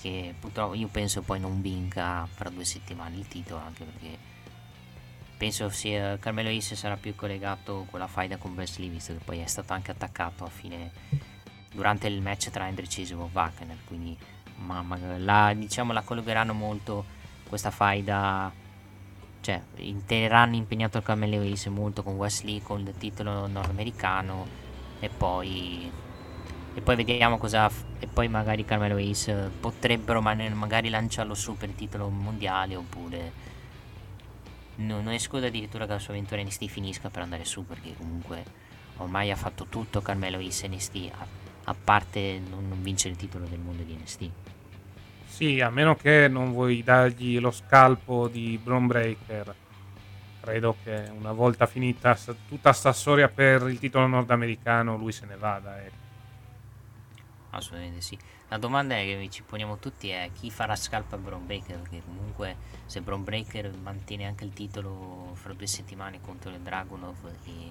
che 0.00 0.34
purtroppo 0.38 0.74
io 0.74 0.86
penso 0.86 1.22
poi 1.22 1.40
non 1.40 1.60
vinca 1.60 2.24
fra 2.32 2.48
due 2.48 2.64
settimane 2.64 3.16
il 3.16 3.26
titolo 3.26 3.60
anche 3.60 3.82
perché 3.82 4.16
penso 5.36 5.68
sia 5.70 6.16
Carmelo 6.18 6.48
Ace 6.48 6.76
sarà 6.76 6.96
più 6.96 7.16
collegato 7.16 7.86
con 7.90 7.98
la 7.98 8.06
faida 8.06 8.36
con 8.36 8.52
Wesley 8.52 8.88
visto 8.88 9.14
che 9.14 9.24
poi 9.24 9.40
è 9.40 9.46
stato 9.46 9.72
anche 9.72 9.90
attaccato 9.90 10.44
a 10.44 10.48
fine 10.48 10.92
durante 11.72 12.06
il 12.06 12.20
match 12.20 12.50
tra 12.50 12.66
Hendricks 12.66 13.10
e 13.10 13.14
Wagner 13.14 13.76
quindi 13.86 14.16
ma, 14.56 14.82
ma 14.82 14.98
la, 15.18 15.52
diciamo 15.54 15.92
la 15.92 16.02
collegheranno 16.02 16.52
molto 16.52 17.04
questa 17.48 17.70
faida 17.70 18.52
cioè 19.40 19.62
teneranno 20.04 20.56
impegnato 20.56 20.98
il 20.98 21.04
Carmelo 21.04 21.42
Ace 21.42 21.70
molto 21.70 22.02
con 22.02 22.14
Wesley 22.14 22.60
con 22.60 22.80
il 22.80 22.94
titolo 22.98 23.46
nordamericano 23.46 24.46
e 25.00 25.08
poi 25.08 25.90
e 26.74 26.80
poi 26.80 26.96
vediamo 26.96 27.38
cosa 27.38 27.70
e 27.98 28.06
poi 28.06 28.28
magari 28.28 28.64
Carmelo 28.64 28.96
Ace 28.96 29.50
potrebbero 29.60 30.20
magari 30.20 30.88
lanciarlo 30.88 31.34
su 31.34 31.56
per 31.56 31.70
il 31.70 31.74
titolo 31.74 32.08
mondiale 32.08 32.76
oppure 32.76 33.32
no, 34.76 35.00
non 35.00 35.12
escludo 35.12 35.46
addirittura 35.46 35.86
che 35.86 35.92
la 35.92 35.98
sua 35.98 36.14
avventura 36.14 36.42
NST 36.42 36.66
finisca 36.66 37.10
per 37.10 37.22
andare 37.22 37.44
su 37.44 37.64
perché 37.64 37.94
comunque 37.96 38.44
ormai 38.98 39.30
ha 39.30 39.36
fatto 39.36 39.66
tutto 39.66 40.00
Carmelo 40.00 40.38
Ace 40.38 40.68
NST 40.68 41.10
a, 41.68 41.74
parte 41.74 42.40
non, 42.48 42.68
non 42.68 42.82
vincere 42.82 43.12
il 43.14 43.18
titolo 43.18 43.46
del 43.46 43.58
mondo 43.58 43.82
di 43.82 43.94
NST 43.94 44.30
sì 45.26 45.60
a 45.60 45.70
meno 45.70 45.94
che 45.94 46.28
non 46.28 46.52
vuoi 46.52 46.82
dargli 46.82 47.38
lo 47.38 47.50
scalpo 47.50 48.28
di 48.28 48.58
Braun 48.62 48.86
Breaker 48.86 49.54
credo 50.40 50.76
che 50.82 51.10
una 51.16 51.32
volta 51.32 51.66
finita 51.66 52.16
tutta 52.48 52.72
sta 52.72 52.92
storia 52.92 53.28
per 53.28 53.68
il 53.68 53.78
titolo 53.78 54.06
nordamericano 54.06 54.96
lui 54.96 55.12
se 55.12 55.26
ne 55.26 55.36
vada 55.36 55.82
ecco 55.82 56.06
Assolutamente 57.50 58.00
sì. 58.00 58.18
La 58.48 58.58
domanda 58.58 58.94
che 58.94 59.28
ci 59.30 59.42
poniamo 59.42 59.78
tutti 59.78 60.08
è 60.10 60.30
chi 60.32 60.50
farà 60.50 60.76
scalpo 60.76 61.14
a 61.14 61.18
Braun 61.18 61.46
Breaker, 61.46 61.78
perché 61.78 62.02
comunque 62.04 62.56
se 62.86 63.00
Braun 63.00 63.24
Breaker 63.24 63.70
mantiene 63.82 64.26
anche 64.26 64.44
il 64.44 64.52
titolo 64.52 65.32
fra 65.34 65.52
due 65.52 65.66
settimane 65.66 66.20
contro 66.20 66.50
il 66.50 66.60
Dragunov 66.60 67.16
e 67.44 67.70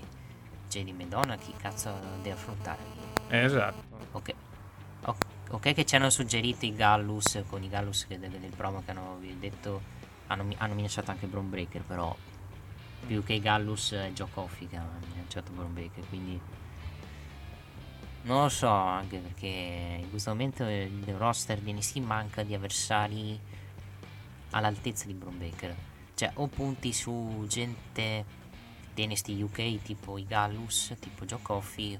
JD 0.69 0.89
Medona, 0.89 1.37
chi 1.37 1.53
cazzo 1.57 1.91
deve 2.21 2.31
affrontare? 2.31 3.16
Esatto. 3.29 3.83
Ok. 4.11 4.33
Ok 5.49 5.73
che 5.73 5.85
ci 5.85 5.95
hanno 5.95 6.09
suggerito 6.09 6.65
i 6.65 6.75
Gallus 6.75 7.41
con 7.47 7.63
i 7.63 7.69
Gallus 7.69 8.05
del, 8.07 8.19
del 8.19 8.51
promo 8.55 8.83
che 8.83 8.91
hanno 8.91 9.17
detto 9.39 9.81
hanno, 10.27 10.45
hanno 10.57 10.73
minacciato 10.73 11.11
anche 11.11 11.25
Braun 11.25 11.49
Breaker 11.49 11.83
però 11.83 12.13
più 13.05 13.23
che 13.23 13.33
i 13.33 13.39
Gallus 13.39 13.93
è 13.93 14.11
Joe 14.11 14.27
Coffey 14.33 14.67
che 14.67 14.75
ha 14.75 14.85
minacciato 15.13 15.53
Braun 15.53 15.73
Breaker 15.73 16.03
quindi 16.09 16.37
non 18.23 18.41
lo 18.41 18.49
so, 18.49 18.67
anche 18.67 19.19
perché 19.19 19.47
in 20.01 20.09
questo 20.09 20.31
momento 20.31 20.65
il 20.65 21.15
roster 21.15 21.59
di 21.59 21.71
NXT 21.71 21.97
manca 21.99 22.43
di 22.43 22.53
avversari 22.53 23.39
all'altezza 24.49 25.05
di 25.05 25.13
Braun 25.13 25.37
Baker. 25.37 25.73
Cioè, 26.13 26.31
o 26.33 26.47
punti 26.47 26.91
su 26.91 27.45
gente 27.47 28.25
di 28.93 29.07
NXT 29.07 29.29
UK 29.29 29.81
tipo 29.81 30.17
i 30.17 30.25
Gallus, 30.25 30.93
tipo 30.99 31.23
Joe 31.23 31.39
Coffey, 31.41 31.97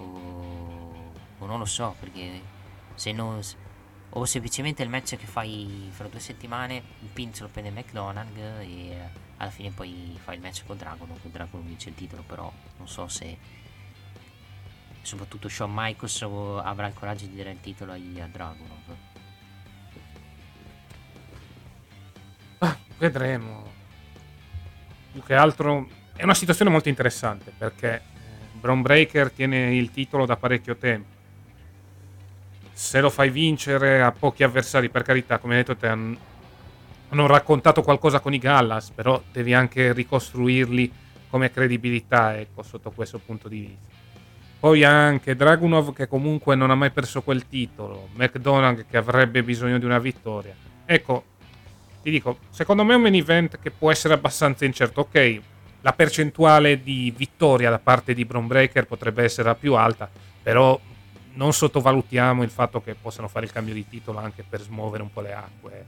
o, 0.00 1.12
o 1.38 1.46
non 1.46 1.58
lo 1.58 1.64
so, 1.64 1.94
perché 1.98 2.40
se 2.94 3.12
non 3.12 3.40
o 4.12 4.24
semplicemente 4.24 4.82
il 4.82 4.88
match 4.88 5.16
che 5.16 5.26
fai 5.26 5.88
fra 5.92 6.08
due 6.08 6.18
settimane 6.18 6.82
il 7.00 7.08
pin 7.12 7.32
se 7.32 7.42
lo 7.42 7.48
prende 7.48 7.70
McDonald 7.70 8.36
e 8.36 8.98
alla 9.36 9.50
fine 9.50 9.70
poi 9.70 10.18
fai 10.20 10.34
il 10.34 10.40
match 10.40 10.64
con 10.66 10.76
Dragon 10.76 11.08
che 11.22 11.30
Dragon 11.30 11.64
vince 11.64 11.90
il 11.90 11.94
titolo 11.94 12.22
però 12.22 12.52
non 12.78 12.88
so 12.88 13.06
se 13.06 13.38
soprattutto 15.02 15.48
Shawn 15.48 15.70
Michaels 15.72 16.22
avrà 16.62 16.86
il 16.86 16.94
coraggio 16.94 17.26
di 17.26 17.36
dare 17.36 17.50
il 17.52 17.60
titolo 17.60 17.92
a 17.92 17.96
Dragunov. 17.96 18.96
Ah, 22.58 22.76
vedremo. 22.98 23.72
Più 25.12 25.22
che 25.22 25.34
altro 25.34 25.88
è 26.14 26.22
una 26.22 26.34
situazione 26.34 26.70
molto 26.70 26.88
interessante 26.88 27.52
perché 27.56 28.02
Braun 28.60 28.82
Breaker 28.82 29.30
tiene 29.32 29.74
il 29.74 29.90
titolo 29.90 30.26
da 30.26 30.36
parecchio 30.36 30.76
tempo. 30.76 31.18
Se 32.72 33.00
lo 33.00 33.10
fai 33.10 33.30
vincere 33.30 34.02
a 34.02 34.12
pochi 34.12 34.42
avversari, 34.42 34.90
per 34.90 35.02
carità, 35.02 35.38
come 35.38 35.54
hai 35.54 35.60
detto 35.60 35.76
te, 35.76 35.86
hanno, 35.88 36.16
hanno 37.08 37.26
raccontato 37.26 37.82
qualcosa 37.82 38.20
con 38.20 38.34
i 38.34 38.38
Gallas, 38.38 38.90
però 38.90 39.22
devi 39.32 39.54
anche 39.54 39.92
ricostruirli 39.92 40.92
come 41.30 41.50
credibilità, 41.50 42.38
ecco, 42.38 42.62
sotto 42.62 42.90
questo 42.90 43.18
punto 43.18 43.48
di 43.48 43.60
vista. 43.60 43.98
Poi 44.60 44.84
anche 44.84 45.34
Dragunov 45.34 45.94
che 45.94 46.06
comunque 46.06 46.54
non 46.54 46.70
ha 46.70 46.74
mai 46.74 46.90
perso 46.90 47.22
quel 47.22 47.48
titolo, 47.48 48.08
McDonald 48.12 48.84
che 48.86 48.98
avrebbe 48.98 49.42
bisogno 49.42 49.78
di 49.78 49.86
una 49.86 49.98
vittoria. 49.98 50.54
Ecco, 50.84 51.24
ti 52.02 52.10
dico, 52.10 52.38
secondo 52.50 52.84
me 52.84 52.92
è 52.92 52.96
un 52.96 53.02
main 53.02 53.14
event 53.14 53.58
che 53.58 53.70
può 53.70 53.90
essere 53.90 54.14
abbastanza 54.14 54.64
incerto. 54.64 55.00
Ok, 55.00 55.40
la 55.82 55.92
percentuale 55.92 56.82
di 56.82 57.12
vittoria 57.16 57.70
da 57.70 57.78
parte 57.78 58.14
di 58.14 58.24
Braun 58.24 58.46
Breaker 58.46 58.86
potrebbe 58.86 59.24
essere 59.24 59.48
la 59.48 59.54
più 59.54 59.74
alta, 59.74 60.08
però 60.42 60.78
non 61.32 61.52
sottovalutiamo 61.52 62.42
il 62.42 62.50
fatto 62.50 62.82
che 62.82 62.94
possano 62.94 63.28
fare 63.28 63.46
il 63.46 63.52
cambio 63.52 63.74
di 63.74 63.88
titolo 63.88 64.18
anche 64.18 64.42
per 64.42 64.60
smuovere 64.60 65.02
un 65.02 65.12
po' 65.12 65.20
le 65.20 65.32
acque. 65.32 65.86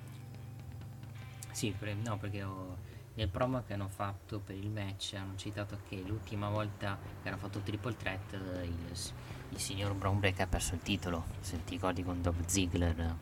Sì, 1.51 1.75
no, 2.03 2.17
perché 2.17 2.43
ho, 2.43 2.77
nel 3.15 3.29
promo 3.29 3.63
che 3.67 3.75
hanno 3.75 3.89
fatto 3.89 4.41
per 4.41 4.57
il 4.57 4.71
match 4.71 5.15
hanno 5.17 5.37
citato 5.37 5.79
che 5.89 6.03
l'ultima 6.07 6.49
volta 6.49 6.99
che 7.23 7.29
hanno 7.29 7.37
fatto 7.37 7.59
triple 7.59 7.95
threat 7.97 8.33
eh, 8.33 8.65
il, 8.65 8.97
il 9.51 9.59
signor 9.59 9.93
Brown 9.93 10.19
Breaker 10.19 10.47
ha 10.47 10.49
perso 10.49 10.75
il 10.75 10.81
titolo, 10.83 11.25
se 11.41 11.63
ti 11.65 11.75
ricordi 11.75 12.03
con 12.03 12.23
Dolph 12.23 12.47
Ziggler, 12.47 13.15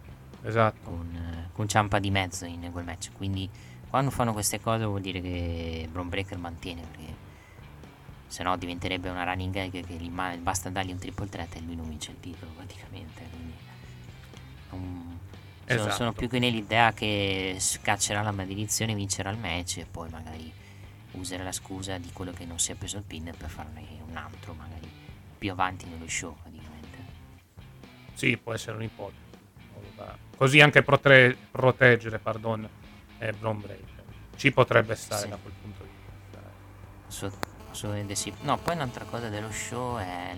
Esatto. 0.42 0.78
con, 0.84 1.14
eh, 1.14 1.48
con 1.52 1.68
Ciampa 1.68 1.98
di 1.98 2.10
mezzo 2.10 2.44
in 2.44 2.68
quel 2.70 2.84
match. 2.84 3.10
Quindi 3.12 3.48
quando 3.90 4.10
fanno 4.10 4.32
queste 4.32 4.60
cose 4.60 4.84
vuol 4.84 5.00
dire 5.00 5.20
che 5.20 5.88
Brown 5.90 6.08
Breaker 6.08 6.38
mantiene, 6.38 6.82
perché 6.82 7.14
se 8.28 8.44
no 8.44 8.56
diventerebbe 8.56 9.08
una 9.08 9.24
running 9.24 9.52
gag 9.52 9.84
che 9.84 9.94
gli 9.94 10.08
basta 10.08 10.70
dargli 10.70 10.92
un 10.92 10.98
triple 10.98 11.28
threat 11.28 11.56
e 11.56 11.60
lui 11.60 11.74
non 11.74 11.88
vince 11.88 12.12
il 12.12 12.20
titolo 12.20 12.52
praticamente. 12.52 13.22
Quindi, 13.28 13.54
sono, 14.68 15.18
Esatto. 15.64 15.90
sono 15.90 16.12
più 16.12 16.28
che 16.28 16.38
nell'idea 16.38 16.92
che 16.92 17.56
scaccerà 17.58 18.22
la 18.22 18.30
maledizione, 18.30 18.94
vincerà 18.94 19.30
il 19.30 19.38
match 19.38 19.78
e 19.78 19.86
poi 19.90 20.08
magari 20.08 20.52
userà 21.12 21.42
la 21.42 21.52
scusa 21.52 21.98
di 21.98 22.10
quello 22.12 22.30
che 22.30 22.44
non 22.44 22.60
si 22.60 22.70
è 22.70 22.76
preso 22.76 22.96
il 22.96 23.02
pin 23.02 23.32
per 23.36 23.48
farne 23.48 23.84
un 24.08 24.16
altro, 24.16 24.54
magari 24.54 24.88
più 25.36 25.50
avanti 25.50 25.86
nello 25.86 26.08
show 26.08 26.36
praticamente. 26.40 26.98
Sì, 28.14 28.36
può 28.36 28.52
essere 28.52 28.76
un'ipotesi. 28.76 29.18
Così 30.36 30.60
anche 30.60 30.82
protre- 30.82 31.36
proteggere, 31.50 32.18
pardon, 32.18 32.66
eh, 33.20 33.32
Braun 33.32 33.60
Breaker. 33.60 34.04
Ci 34.36 34.50
potrebbe 34.52 34.94
stare 34.96 35.22
Sì. 35.22 35.28
da 35.28 35.36
quel 35.36 35.52
punto 35.60 35.82
di 35.84 35.88
vista. 35.90 36.38
eh. 36.40 37.06
Assolut- 37.08 37.46
assolutamente 37.70 38.14
sì. 38.14 38.32
No, 38.40 38.58
poi 38.58 38.74
un'altra 38.74 39.04
cosa 39.04 39.28
dello 39.28 39.50
show 39.52 39.96
è 39.98 40.34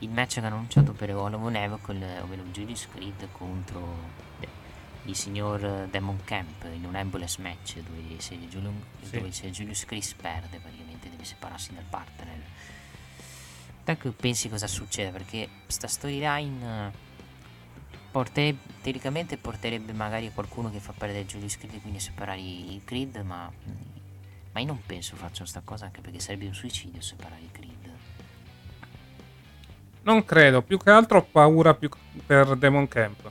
il 0.00 0.10
match 0.10 0.34
che 0.34 0.38
hanno 0.40 0.56
annunciato 0.56 0.92
per 0.92 1.10
con 1.82 1.96
il- 1.96 2.20
ovvero 2.22 2.42
Julius 2.44 2.88
Creed 2.92 3.28
contro 3.32 4.24
il 5.04 5.14
signor 5.14 5.86
Demon 5.88 6.18
Camp 6.24 6.64
in 6.72 6.84
un 6.84 6.94
ambulance 6.96 7.40
match 7.40 7.76
dove 7.78 8.20
se, 8.20 8.36
Julian- 8.48 8.82
Sì. 9.02 9.10
dove 9.18 9.30
se 9.32 9.50
Julius 9.50 9.84
Creed 9.84 10.14
perde 10.16 10.58
praticamente 10.58 11.08
deve 11.10 11.24
separarsi 11.24 11.72
dal 11.74 11.84
partner. 11.88 12.40
Te 13.84 13.96
che 13.96 14.10
pensi 14.10 14.48
cosa 14.48 14.66
succede? 14.66 15.10
Perché 15.10 15.48
sta 15.68 15.86
storyline 15.86 16.92
eh, 18.16 18.22
porte- 18.22 18.56
teoricamente 18.82 19.36
porterebbe 19.36 19.92
magari 19.92 20.30
qualcuno 20.32 20.70
che 20.70 20.80
fa 20.80 20.92
perdere 20.96 21.26
Julius 21.26 21.58
Creed 21.58 21.74
e 21.74 21.80
quindi 21.80 22.00
separare 22.00 22.40
i 22.40 22.80
Creed, 22.84 23.16
ma 23.16 23.52
ma 24.56 24.62
io 24.62 24.68
non 24.68 24.80
penso 24.86 25.16
faccia 25.16 25.44
sta 25.44 25.60
cosa 25.62 25.84
anche 25.84 26.00
perché 26.00 26.18
sarebbe 26.18 26.46
un 26.46 26.54
suicidio 26.54 27.02
separare 27.02 27.42
i 27.42 27.50
Creed. 27.52 27.74
Non 30.04 30.24
credo, 30.24 30.62
più 30.62 30.78
che 30.78 30.88
altro 30.88 31.18
ho 31.18 31.22
paura 31.30 31.74
più 31.74 31.90
per 32.24 32.56
Demon 32.56 32.88
Camp. 32.88 33.30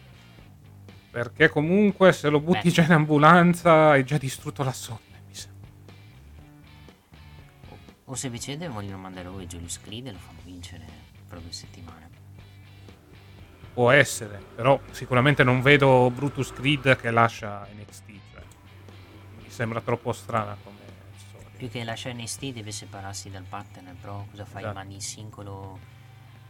Perché 1.09 1.49
comunque 1.49 2.13
se 2.13 2.29
lo 2.29 2.39
butti 2.39 2.67
Beh. 2.67 2.71
già 2.71 2.83
in 2.83 2.91
ambulanza 2.91 3.89
hai 3.89 4.03
già 4.03 4.19
distrutto 4.19 4.61
la 4.61 4.71
sonda. 4.71 5.17
mi 5.25 5.33
sembra. 5.33 5.67
O 8.03 8.13
semplicemente 8.13 8.67
vogliono 8.67 8.99
mandare 8.99 9.27
lui 9.27 9.47
Julius 9.47 9.79
Creed 9.81 10.05
e 10.05 10.11
lo 10.11 10.19
fanno 10.19 10.41
vincere 10.43 10.85
per 11.27 11.39
due 11.39 11.51
settimane. 11.51 12.24
Può 13.75 13.91
essere, 13.91 14.41
però 14.55 14.79
sicuramente 14.91 15.43
non 15.43 15.61
vedo 15.61 16.09
Brutus 16.09 16.53
Creed 16.53 16.95
che 16.95 17.11
lascia 17.11 17.67
NXT. 17.75 18.05
Cioè. 18.05 18.43
Mi 19.43 19.49
sembra 19.49 19.81
troppo 19.81 20.13
strana 20.13 20.55
come 20.63 20.77
storia. 21.17 21.49
Più 21.57 21.69
che 21.69 21.83
lasciare 21.83 22.15
NXT 22.15 22.53
deve 22.53 22.71
separarsi 22.71 23.29
dal 23.29 23.43
partner, 23.43 23.93
però 23.99 24.25
cosa 24.31 24.45
fai? 24.45 24.61
Esatto. 24.61 24.75
Mandi 24.75 24.93
in 24.93 25.01
singolo 25.01 25.79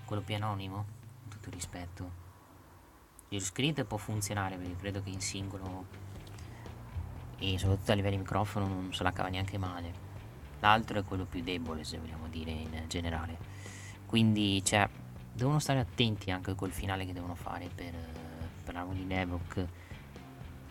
quello 0.06 0.22
più 0.22 0.36
anonimo? 0.36 0.86
Con 1.22 1.30
tutto 1.30 1.50
rispetto. 1.50 2.12
Julius 3.28 3.52
Creed 3.52 3.86
può 3.86 3.98
funzionare 3.98 4.58
perché 4.58 4.76
credo 4.76 5.02
che 5.02 5.10
in 5.10 5.20
singolo 5.20 5.86
e 7.40 7.58
soprattutto 7.58 7.92
a 7.92 7.96
livello 7.96 8.18
di 8.18 8.22
microfono 8.22 8.68
non 8.68 8.94
se 8.94 9.02
la 9.02 9.12
cava 9.12 9.30
neanche 9.30 9.58
male. 9.58 9.92
L'altro 10.60 11.00
è 11.00 11.04
quello 11.04 11.26
più 11.26 11.42
debole, 11.42 11.84
se 11.84 11.98
vogliamo 11.98 12.28
dire 12.28 12.52
in 12.52 12.84
generale. 12.88 13.38
Quindi, 14.06 14.64
cioè, 14.64 14.88
devono 15.36 15.60
stare 15.60 15.80
attenti 15.80 16.32
anche 16.32 16.56
col 16.56 16.72
finale 16.72 17.06
che 17.06 17.12
devono 17.12 17.36
fare 17.36 17.70
per, 17.74 17.94
per 18.64 18.76
Harmony 18.76 19.04
Nevok. 19.04 19.66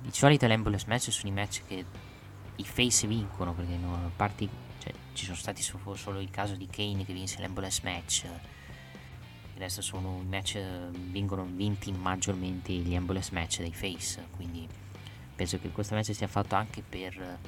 Di 0.00 0.10
solito 0.10 0.46
le 0.46 0.54
ambulance 0.54 0.86
match 0.88 1.12
sono 1.12 1.28
i 1.28 1.34
match 1.34 1.62
che 1.66 1.84
i 2.56 2.64
face 2.64 3.06
vincono 3.06 3.52
perché 3.52 3.76
no, 3.76 3.94
a 3.94 4.10
parte, 4.14 4.48
cioè, 4.78 4.92
ci 5.12 5.24
sono 5.24 5.36
stati 5.36 5.62
so- 5.62 5.94
solo 5.94 6.18
il 6.18 6.30
caso 6.30 6.54
di 6.54 6.66
Kane 6.66 7.04
che 7.04 7.12
vinse 7.12 7.40
l'ambulance 7.40 7.80
match. 7.84 8.24
Il 8.24 9.60
resto 9.60 9.82
sono 9.82 10.18
i 10.22 10.26
match 10.26 10.58
vengono 10.58 11.44
vinti 11.44 11.92
maggiormente 11.92 12.72
gli 12.72 12.96
ambulance 12.96 13.32
match 13.34 13.58
dai 13.60 13.74
face. 13.74 14.26
Quindi 14.34 14.66
penso 15.36 15.58
che 15.58 15.70
questo 15.72 15.94
match 15.94 16.14
sia 16.14 16.26
fatto 16.26 16.54
anche 16.54 16.82
per 16.82 17.38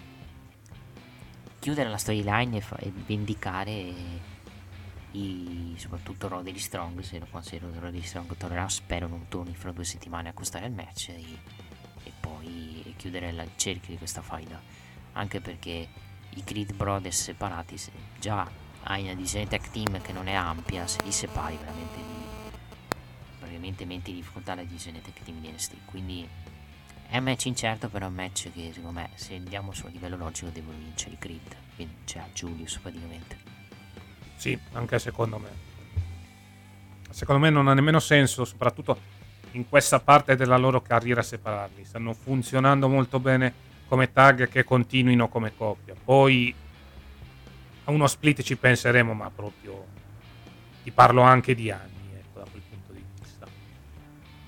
chiudere 1.58 1.88
la 1.88 1.96
storyline 1.96 2.58
e, 2.58 2.60
fa- 2.60 2.76
e 2.76 2.92
vendicare 3.06 4.34
i, 5.16 5.74
soprattutto 5.78 6.28
Roderick 6.28 6.60
Strong. 6.60 7.00
Se, 7.00 7.20
se 7.40 7.58
Roderick 7.58 8.06
Strong 8.06 8.36
tornerà, 8.36 8.68
spero 8.68 9.08
non 9.08 9.26
torni 9.28 9.54
fra 9.54 9.72
due 9.72 9.84
settimane 9.84 10.28
a 10.28 10.32
costare 10.32 10.66
il 10.66 10.72
match. 10.72 11.08
E, 11.08 11.24
e 12.04 12.12
poi 12.20 12.94
chiudere 12.96 13.30
il 13.30 13.50
cerchio 13.56 13.92
di 13.92 13.98
questa 13.98 14.22
faida. 14.22 14.60
Anche 15.12 15.40
perché 15.40 15.88
i 16.30 16.44
Creed 16.44 16.74
Brothers 16.74 17.22
separati, 17.22 17.78
se 17.78 17.92
già 18.18 18.48
hai 18.84 19.02
una 19.02 19.14
divisione 19.14 19.46
tech 19.46 19.70
team 19.70 20.00
che 20.02 20.12
non 20.12 20.28
è 20.28 20.34
ampia, 20.34 20.86
se 20.86 21.02
li 21.02 21.10
separi 21.12 21.56
veramente 21.56 21.96
li, 21.96 22.50
praticamente 23.38 23.84
metti 23.84 24.10
in 24.10 24.16
difficoltà 24.16 24.54
la 24.54 24.62
divisione 24.62 25.00
tech 25.00 25.22
team 25.22 25.40
di 25.40 25.48
NXT. 25.48 25.74
Quindi 25.86 26.28
è 27.08 27.18
un 27.18 27.24
match 27.24 27.46
incerto, 27.46 27.88
però 27.88 28.06
è 28.06 28.08
un 28.08 28.14
match 28.14 28.52
che 28.52 28.70
secondo 28.74 29.00
me, 29.00 29.10
se 29.14 29.34
andiamo 29.34 29.72
su 29.72 29.86
a 29.86 29.88
livello 29.88 30.16
logico, 30.16 30.50
devono 30.50 30.76
vincere 30.76 31.14
i 31.14 31.18
Creed. 31.18 31.56
Quindi 31.74 31.94
c'è 32.04 32.18
a 32.18 32.28
Julius 32.32 32.78
praticamente. 32.78 33.55
Sì, 34.36 34.58
anche 34.72 34.98
secondo 34.98 35.38
me. 35.38 35.48
Secondo 37.10 37.40
me 37.40 37.50
non 37.50 37.68
ha 37.68 37.74
nemmeno 37.74 37.98
senso, 37.98 38.44
soprattutto 38.44 39.14
in 39.52 39.68
questa 39.68 40.00
parte 40.00 40.36
della 40.36 40.56
loro 40.56 40.82
carriera, 40.82 41.22
separarli. 41.22 41.84
Stanno 41.84 42.12
funzionando 42.12 42.88
molto 42.88 43.18
bene 43.18 43.64
come 43.88 44.12
tag 44.12 44.48
che 44.48 44.64
continuino 44.64 45.28
come 45.28 45.56
coppia. 45.56 45.94
Poi 46.02 46.54
a 47.84 47.90
uno 47.90 48.06
split 48.06 48.42
ci 48.42 48.56
penseremo, 48.56 49.14
ma 49.14 49.30
proprio 49.30 49.86
ti 50.82 50.90
parlo 50.90 51.22
anche 51.22 51.54
di 51.54 51.70
anni, 51.70 52.14
ecco, 52.14 52.40
da 52.40 52.46
quel 52.50 52.62
punto 52.68 52.92
di 52.92 53.04
vista. 53.18 53.46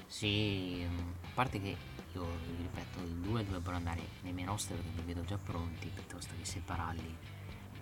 Sì, 0.07 0.87
a 0.87 1.29
parte 1.35 1.61
che 1.61 1.77
io 2.13 2.27
ripeto, 2.59 2.99
i 3.07 3.21
due 3.21 3.45
dovrebbero 3.45 3.77
andare 3.77 4.01
nei 4.23 4.33
miei 4.33 4.47
perché 4.47 4.83
li 4.97 5.03
vedo 5.05 5.25
già 5.25 5.39
pronti 5.39 5.91
piuttosto 5.95 6.35
che 6.39 6.45
separarli 6.45 7.17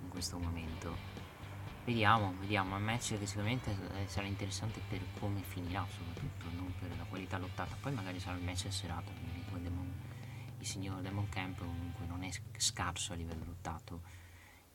in 0.03 0.09
questo 0.09 0.39
momento. 0.39 1.16
Vediamo, 1.87 2.35
vediamo, 2.41 2.75
è 2.75 2.79
un 2.79 2.83
match 2.83 3.17
che 3.17 3.27
sicuramente 3.27 3.71
eh, 3.71 4.09
sarà 4.09 4.27
interessante 4.27 4.81
per 4.89 5.01
come 5.21 5.41
finirà 5.43 5.87
soprattutto, 5.89 6.47
non 6.57 6.75
per 6.81 6.91
la 6.99 7.05
qualità 7.05 7.39
lottata. 7.39 7.77
Poi 7.81 7.93
magari 7.93 8.19
sarà 8.19 8.37
il 8.37 8.43
match 8.43 8.65
a 8.67 8.73
serata, 8.73 9.13
Demon- 9.57 9.95
il 10.59 10.67
signor 10.67 11.01
Demon 11.01 11.29
Camp 11.29 11.59
comunque 11.59 12.05
non 12.07 12.25
è 12.25 12.31
scarso 12.57 13.13
a 13.13 13.15
livello 13.15 13.45
lottato, 13.45 14.01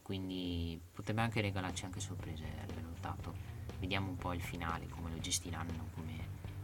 quindi 0.02 0.80
potrebbe 0.93 1.19
anche 1.19 1.41
regalarci 1.41 1.84
anche 1.84 2.00
sorprese 2.00 2.45
a 2.45 2.65
livello 2.65 2.88
lottato. 2.88 3.36
Vediamo 3.78 4.08
un 4.08 4.15
po' 4.15 4.32
il 4.32 4.41
finale, 4.41 4.88
come 4.88 5.12
lo 5.12 5.19
gestiranno, 5.19 5.89
come, 5.93 6.15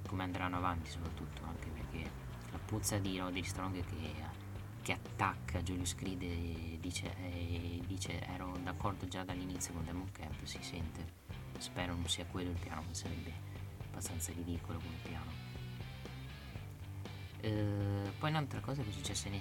come 0.07 0.23
andranno 0.23 0.55
avanti 0.55 0.89
soprattutto, 0.89 1.43
anche 1.43 1.67
perché 1.67 2.10
la 2.51 2.60
puzza 2.60 2.97
di 2.99 3.17
Roddy 3.17 3.43
Strong 3.43 3.83
che, 3.83 4.13
che 4.88 4.93
attacca 4.93 5.62
Julius 5.62 5.95
Creed 5.95 6.21
e 6.21 6.78
dice, 6.80 7.13
e 7.17 7.82
dice 7.86 8.26
ero 8.26 8.58
d'accordo 8.63 9.06
già 9.06 9.26
dall'inizio 9.26 9.73
con 9.73 9.84
Demon 9.84 10.10
Camp, 10.13 10.41
si 10.45 10.60
sente. 10.62 11.06
Spero 11.58 11.93
non 11.93 12.08
sia 12.08 12.26
quello 12.26 12.52
il 12.52 12.58
piano, 12.58 12.86
sarebbe 12.91 13.34
abbastanza 13.89 14.32
ridicolo 14.32 14.80
come 14.80 14.95
piano. 15.02 15.32
Eh, 17.41 18.12
poi 18.17 18.30
un'altra 18.30 18.62
cosa 18.62 18.82
che 18.82 18.88
è 18.88 18.93
successa 18.93 19.28
in 19.28 19.34
è 19.34 19.38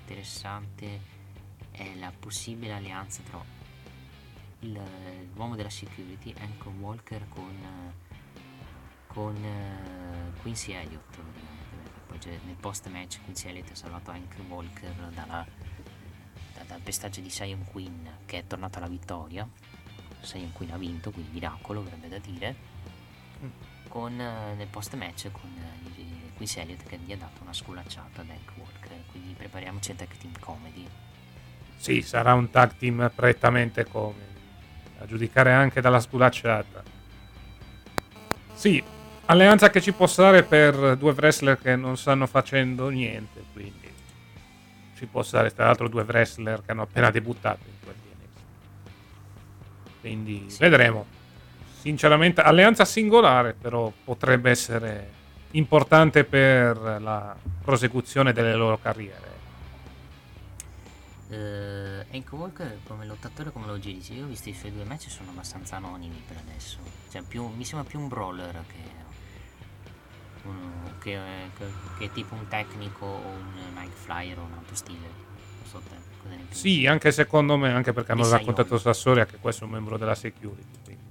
interessante, 0.00 1.00
è 1.70 1.94
la 1.94 2.12
possibile 2.18 2.74
alleanza 2.74 3.22
tra 3.22 3.42
il- 4.60 5.30
l'uomo 5.32 5.56
della 5.56 5.70
security, 5.70 6.34
Hank 6.36 6.66
Walker, 6.78 7.26
con, 7.30 7.56
con 9.06 9.34
eh, 9.34 10.38
Quincy 10.42 10.72
Elliott. 10.72 11.57
Poi 12.08 12.18
c'è- 12.18 12.38
nel 12.46 12.56
post 12.58 12.88
match 12.88 13.20
Quincy 13.22 13.60
ha 13.60 13.74
salvato 13.74 14.10
Hank 14.10 14.34
Walker 14.48 14.92
dalla, 15.14 15.46
da- 16.54 16.64
dal 16.66 16.80
pestaggio 16.80 17.20
di 17.20 17.30
Sion 17.30 17.64
Queen 17.70 18.08
che 18.26 18.38
è 18.38 18.46
tornato 18.46 18.78
alla 18.78 18.88
vittoria. 18.88 19.46
Sion 20.20 20.52
Queen 20.52 20.72
ha 20.72 20.76
vinto, 20.78 21.10
quindi 21.10 21.30
miracolo, 21.32 21.80
avrebbe 21.80 22.08
da 22.08 22.18
dire. 22.18 22.56
Con, 23.88 24.20
eh, 24.20 24.54
nel 24.54 24.66
post 24.66 24.94
match 24.94 25.30
con 25.30 25.50
eh, 25.56 26.32
Quincy 26.34 26.60
Elliott 26.60 26.82
che 26.84 26.98
gli 26.98 27.12
ha 27.12 27.16
dato 27.16 27.42
una 27.42 27.52
sculacciata 27.52 28.22
ad 28.22 28.30
Hank 28.30 28.52
Walker. 28.56 28.90
Quindi 29.10 29.34
prepariamoci 29.34 29.92
a 29.92 29.94
tag 29.94 30.08
team 30.16 30.32
comedy. 30.40 30.86
Sì, 31.76 32.02
sarà 32.02 32.34
un 32.34 32.50
tag 32.50 32.76
team 32.76 33.10
prettamente 33.14 33.84
come 33.84 34.26
a 34.98 35.06
giudicare 35.06 35.52
anche 35.52 35.80
dalla 35.80 36.00
sculacciata. 36.00 36.82
Sì, 38.54 38.82
alleanza 39.30 39.70
che 39.70 39.80
ci 39.80 39.92
può 39.92 40.06
stare 40.06 40.42
per 40.42 40.96
due 40.96 41.12
wrestler 41.12 41.58
che 41.58 41.76
non 41.76 41.96
stanno 41.96 42.26
facendo 42.26 42.88
niente, 42.88 43.44
quindi 43.52 43.92
ci 44.96 45.06
può 45.06 45.22
stare 45.22 45.52
tra 45.52 45.66
l'altro 45.66 45.88
due 45.88 46.02
wrestler 46.02 46.62
che 46.64 46.70
hanno 46.72 46.82
appena 46.82 47.10
debuttato 47.10 47.60
in 47.66 47.74
quel 47.82 47.94
di 47.94 48.08
NXT. 48.10 50.00
Quindi 50.00 50.44
Sì. 50.48 50.58
vedremo. 50.58 51.06
Sinceramente, 51.80 52.40
alleanza 52.40 52.84
singolare, 52.84 53.54
però 53.54 53.92
potrebbe 54.04 54.50
essere 54.50 55.16
importante 55.52 56.24
per 56.24 56.76
la 57.00 57.36
prosecuzione 57.62 58.32
delle 58.32 58.54
loro 58.54 58.78
carriere. 58.78 59.36
Eh, 61.30 62.06
e 62.10 62.24
comunque 62.24 62.80
come 62.86 63.04
lottatore 63.04 63.52
come 63.52 63.66
lo 63.66 63.78
giri 63.78 64.02
io 64.14 64.24
ho 64.24 64.28
visto 64.28 64.48
i 64.48 64.54
suoi 64.54 64.72
due 64.72 64.84
match 64.84 65.10
sono 65.10 65.28
abbastanza 65.28 65.76
anonimi 65.76 66.22
per 66.26 66.38
adesso 66.38 66.78
cioè 67.10 67.20
più, 67.20 67.46
mi 67.48 67.66
sembra 67.66 67.86
più 67.86 68.00
un 68.00 68.08
brawler 68.08 68.64
che, 68.66 68.97
uno- 70.44 70.92
che, 71.00 71.18
che- 71.56 71.64
che 71.98 72.04
è 72.06 72.10
tipo 72.12 72.34
un 72.34 72.46
tecnico 72.48 73.04
o 73.06 73.28
un 73.28 73.74
night 73.74 73.92
flyer 73.94 74.38
o 74.38 74.42
un 74.42 74.52
altro 74.52 74.74
stile 74.74 74.98
non 74.98 75.66
so 75.66 75.80
te 75.88 75.96
Sì, 76.54 76.86
anche 76.86 77.12
secondo 77.12 77.56
me, 77.56 77.72
anche 77.72 77.92
perché 77.92 78.12
hanno 78.12 78.28
raccontato. 78.28 78.78
Sassoria 78.78 79.26
che 79.26 79.36
questo 79.38 79.64
è 79.64 79.66
un 79.66 79.72
membro 79.72 79.96
della 79.98 80.14
security. 80.14 80.64
quindi 80.84 81.02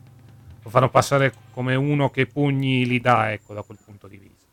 Lo 0.63 0.69
fanno 0.69 0.89
passare 0.89 1.33
come 1.51 1.75
uno 1.75 2.09
che 2.09 2.25
pugni 2.25 2.85
li 2.85 2.99
dà, 2.99 3.31
ecco, 3.31 3.53
da 3.53 3.61
quel 3.61 3.77
punto 3.83 4.07
di 4.07 4.17
vista. 4.17 4.45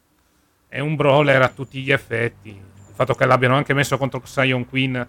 È 0.68 0.80
un 0.80 0.94
brawler 0.96 1.42
a 1.42 1.48
tutti 1.48 1.82
gli 1.82 1.90
effetti. 1.92 2.48
Il 2.50 2.94
fatto 2.94 3.14
che 3.14 3.26
l'abbiano 3.26 3.56
anche 3.56 3.74
messo 3.74 3.96
contro 3.98 4.20
Sion 4.24 4.66
Queen 4.68 5.06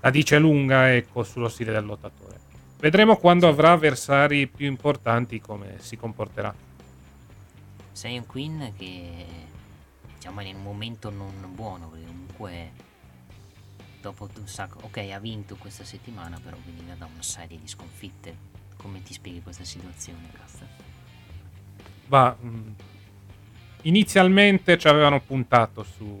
la 0.00 0.10
dice 0.10 0.38
lunga, 0.38 0.92
ecco, 0.94 1.22
sullo 1.22 1.48
stile 1.48 1.72
del 1.72 1.84
lottatore. 1.84 2.38
Vedremo 2.78 3.16
quando 3.16 3.48
avrà 3.48 3.70
avversari 3.72 4.46
più 4.46 4.66
importanti 4.66 5.40
come 5.40 5.76
si 5.78 5.96
comporterà. 5.96 6.54
Sion 7.94 8.26
Queen 8.26 8.72
che 8.76 9.24
diciamo 10.16 10.40
è 10.40 10.44
in 10.44 10.56
un 10.56 10.62
momento 10.62 11.10
non 11.10 11.32
buono 11.54 11.88
perché 11.88 12.06
comunque 12.06 12.72
dopo 14.00 14.28
un 14.36 14.48
sacco 14.48 14.80
ok 14.82 14.96
ha 15.12 15.18
vinto 15.20 15.54
questa 15.56 15.84
settimana 15.84 16.38
però 16.42 16.56
veniva 16.64 16.94
da 16.94 17.06
una 17.06 17.22
serie 17.22 17.58
di 17.58 17.68
sconfitte 17.68 18.36
come 18.76 19.00
ti 19.02 19.12
spieghi 19.12 19.42
questa 19.42 19.64
situazione 19.64 20.28
Caster? 20.32 20.68
Va, 22.08 22.36
mh, 22.38 22.74
inizialmente 23.82 24.76
ci 24.76 24.88
avevano 24.88 25.20
puntato 25.20 25.84
su 25.84 26.20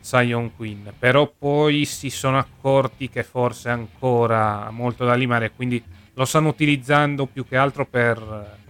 Sion 0.00 0.56
Queen, 0.56 0.94
però 0.98 1.30
poi 1.30 1.84
si 1.84 2.10
sono 2.10 2.38
accorti 2.38 3.08
che 3.08 3.22
forse 3.22 3.68
ancora 3.68 4.70
molto 4.70 5.04
da 5.04 5.14
limare, 5.14 5.52
quindi 5.52 5.82
lo 6.14 6.24
stanno 6.24 6.48
utilizzando 6.48 7.26
più 7.26 7.46
che 7.46 7.56
altro 7.56 7.86
per 7.86 8.60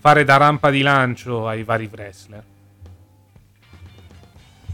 fare 0.00 0.24
da 0.24 0.38
rampa 0.38 0.70
di 0.70 0.80
lancio 0.80 1.46
ai 1.46 1.62
vari 1.62 1.88
wrestler. 1.92 2.42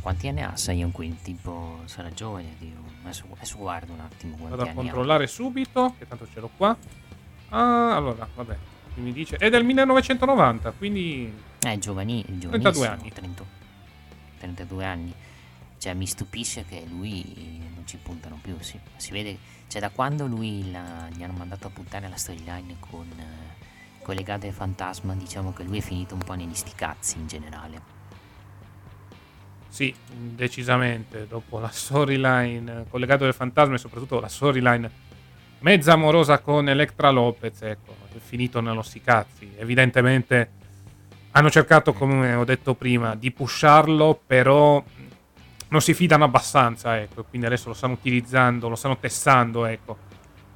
Quanti 0.00 0.28
anni 0.28 0.42
ha 0.42 0.56
Sion 0.56 0.92
Queen? 0.92 1.20
Tipo 1.20 1.80
sarà 1.86 2.12
giovane 2.12 2.54
Dio. 2.58 2.76
Adesso, 3.02 3.24
adesso 3.34 3.56
guardo 3.56 3.92
un 3.92 4.00
attimo 4.00 4.36
Vado 4.36 4.54
a 4.54 4.58
anni 4.60 4.70
ha 4.70 4.74
controllare 4.74 5.26
subito, 5.26 5.94
che 5.98 6.06
tanto 6.06 6.28
ce 6.32 6.38
l'ho 6.38 6.50
qua. 6.56 6.76
Ah, 7.48 7.94
allora, 7.96 8.28
vabbè, 8.32 8.56
mi 8.94 9.12
dice... 9.12 9.36
È 9.36 9.50
del 9.50 9.64
1990, 9.64 10.70
quindi... 10.72 11.32
Eh, 11.60 11.72
è 11.72 11.78
giovani, 11.78 12.24
32 12.24 12.86
anni. 12.86 13.10
30 13.12 13.44
32 14.38 14.84
anni. 14.84 15.12
Cioè, 15.78 15.94
mi 15.94 16.06
stupisce 16.06 16.64
che 16.64 16.84
lui 16.88 17.60
non 17.74 17.84
ci 17.86 17.96
puntano 17.96 18.38
più. 18.40 18.56
Si, 18.60 18.78
si 18.96 19.10
vede, 19.10 19.38
cioè, 19.66 19.80
da 19.80 19.90
quando 19.90 20.26
lui 20.26 20.70
la- 20.70 21.08
gli 21.12 21.22
hanno 21.22 21.36
mandato 21.36 21.66
a 21.66 21.70
puntare 21.70 22.08
la 22.08 22.16
storyline 22.16 22.76
con, 22.78 23.08
le 24.14 24.22
gare 24.22 24.52
fantasma, 24.52 25.14
diciamo 25.14 25.52
che 25.52 25.62
lui 25.62 25.78
è 25.78 25.82
finito 25.82 26.14
un 26.14 26.20
po' 26.20 26.34
negli 26.34 26.54
sticazzi 26.54 27.18
in 27.18 27.26
generale. 27.26 27.94
Sì, 29.68 29.94
decisamente. 30.08 31.26
Dopo 31.26 31.58
la 31.58 31.68
storyline 31.68 32.86
collegata 32.88 33.24
del 33.24 33.34
fantasma 33.34 33.74
e 33.74 33.78
soprattutto 33.78 34.20
la 34.20 34.28
storyline 34.28 34.90
mezza 35.58 35.92
amorosa 35.92 36.38
con 36.38 36.68
Electra 36.68 37.10
Lopez, 37.10 37.60
ecco, 37.62 37.94
è 38.12 38.18
finito 38.18 38.60
nello 38.60 38.82
sticazzi. 38.82 39.52
Evidentemente 39.56 40.50
hanno 41.32 41.50
cercato, 41.50 41.92
come 41.92 42.34
ho 42.34 42.44
detto 42.44 42.74
prima, 42.74 43.14
di 43.14 43.30
pusharlo, 43.30 44.18
però 44.26 44.82
non 45.68 45.80
si 45.82 45.92
fidano 45.92 46.24
abbastanza, 46.24 46.98
ecco, 46.98 47.24
quindi 47.24 47.46
adesso 47.46 47.68
lo 47.68 47.74
stanno 47.74 47.92
utilizzando, 47.94 48.70
lo 48.70 48.76
stanno 48.76 48.96
testando, 48.96 49.66
ecco, 49.66 49.98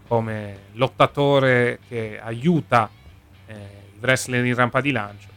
come 0.08 0.68
lottatore 0.72 1.80
che 1.86 2.18
aiuta 2.18 2.88
eh, 3.50 3.92
i 3.94 3.98
wrestler 4.00 4.44
in 4.44 4.54
rampa 4.54 4.80
di 4.80 4.92
lancio. 4.92 5.28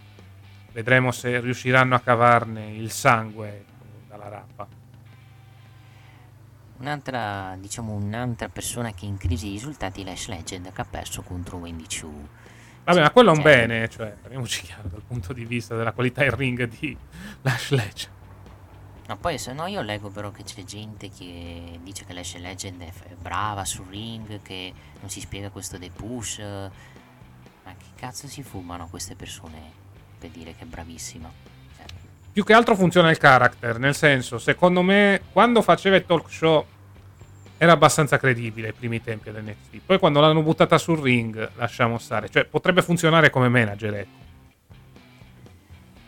Vedremo 0.72 1.12
se 1.12 1.40
riusciranno 1.40 1.96
a 1.96 2.00
cavarne 2.00 2.72
il 2.72 2.92
sangue 2.92 3.66
dalla 4.08 4.28
rampa. 4.28 4.68
Un'altra, 6.78 7.56
diciamo, 7.60 7.94
un'altra 7.94 8.50
persona 8.50 8.92
che 8.92 9.06
è 9.06 9.10
in 9.10 9.18
crisi 9.18 9.48
di 9.48 9.52
risultati 9.54 10.02
è 10.02 10.06
Lash 10.06 10.28
Legend 10.28 10.72
che 10.72 10.82
ha 10.82 10.86
perso 10.86 11.22
contro 11.22 11.58
Wendy 11.58 11.86
Chu. 11.86 12.28
Vabbè, 12.84 13.02
ma 13.02 13.12
quello 13.12 13.32
è 13.32 13.38
un 13.38 13.42
Cioè, 13.42 13.56
bene, 13.56 13.90
cioè, 13.90 14.16
parliamoci 14.22 14.64
chiaro 14.64 14.90
dal 14.90 15.04
punto 15.08 15.32
di 15.32 15.46
vista 15.46 15.76
della 15.76 15.94
qualità 15.94 16.26
in 16.26 16.36
ring 16.36 16.68
di 16.68 16.98
Lash 17.42 17.70
Legend. 17.70 18.12
No, 19.08 19.18
poi 19.18 19.38
se 19.38 19.54
no 19.54 19.68
io 19.68 19.82
leggo 19.82 20.10
però 20.10 20.32
che 20.32 20.44
c'è 20.44 20.64
gente 20.64 21.10
che 21.10 21.80
dice 21.82 22.06
che 22.06 22.14
Lash 22.14 22.38
Legend 22.38 22.82
è 22.82 22.92
brava 23.22 23.64
sul 23.64 23.86
ring, 23.88 24.42
che 24.42 24.74
non 25.00 25.10
si 25.10 25.20
spiega 25.20 25.50
questo 25.50 25.78
dei 25.78 25.92
push. 25.92 26.42
Cazzo 28.04 28.28
si 28.28 28.44
fumano 28.44 28.90
queste 28.90 29.16
persone 29.16 29.62
per 30.20 30.30
dire 30.30 30.54
che 30.54 30.64
è 30.64 30.66
bravissima? 30.66 31.32
Cioè, 31.78 31.86
Più 32.34 32.44
che 32.44 32.52
altro 32.52 32.76
funziona 32.76 33.10
il 33.10 33.18
character, 33.18 33.80
nel 33.80 33.96
senso, 33.96 34.40
secondo 34.40 34.82
me, 34.82 35.22
quando 35.32 35.62
faceva 35.62 35.96
il 35.96 36.06
talk 36.06 36.30
show 36.30 36.66
era 37.58 37.72
abbastanza 37.72 38.18
credibile 38.18 38.68
ai 38.68 38.74
primi 38.74 39.02
tempi 39.02 39.32
dell'NXT. 39.32 39.78
Poi 39.86 40.00
quando 40.00 40.20
l'hanno 40.20 40.42
buttata 40.42 40.78
sul 40.78 41.00
ring, 41.00 41.52
lasciamo 41.56 41.98
stare. 41.98 42.28
Cioè, 42.30 42.44
potrebbe 42.44 42.82
funzionare 42.82 43.30
come 43.30 43.48
manager, 43.48 43.94
ecco. 43.94 44.18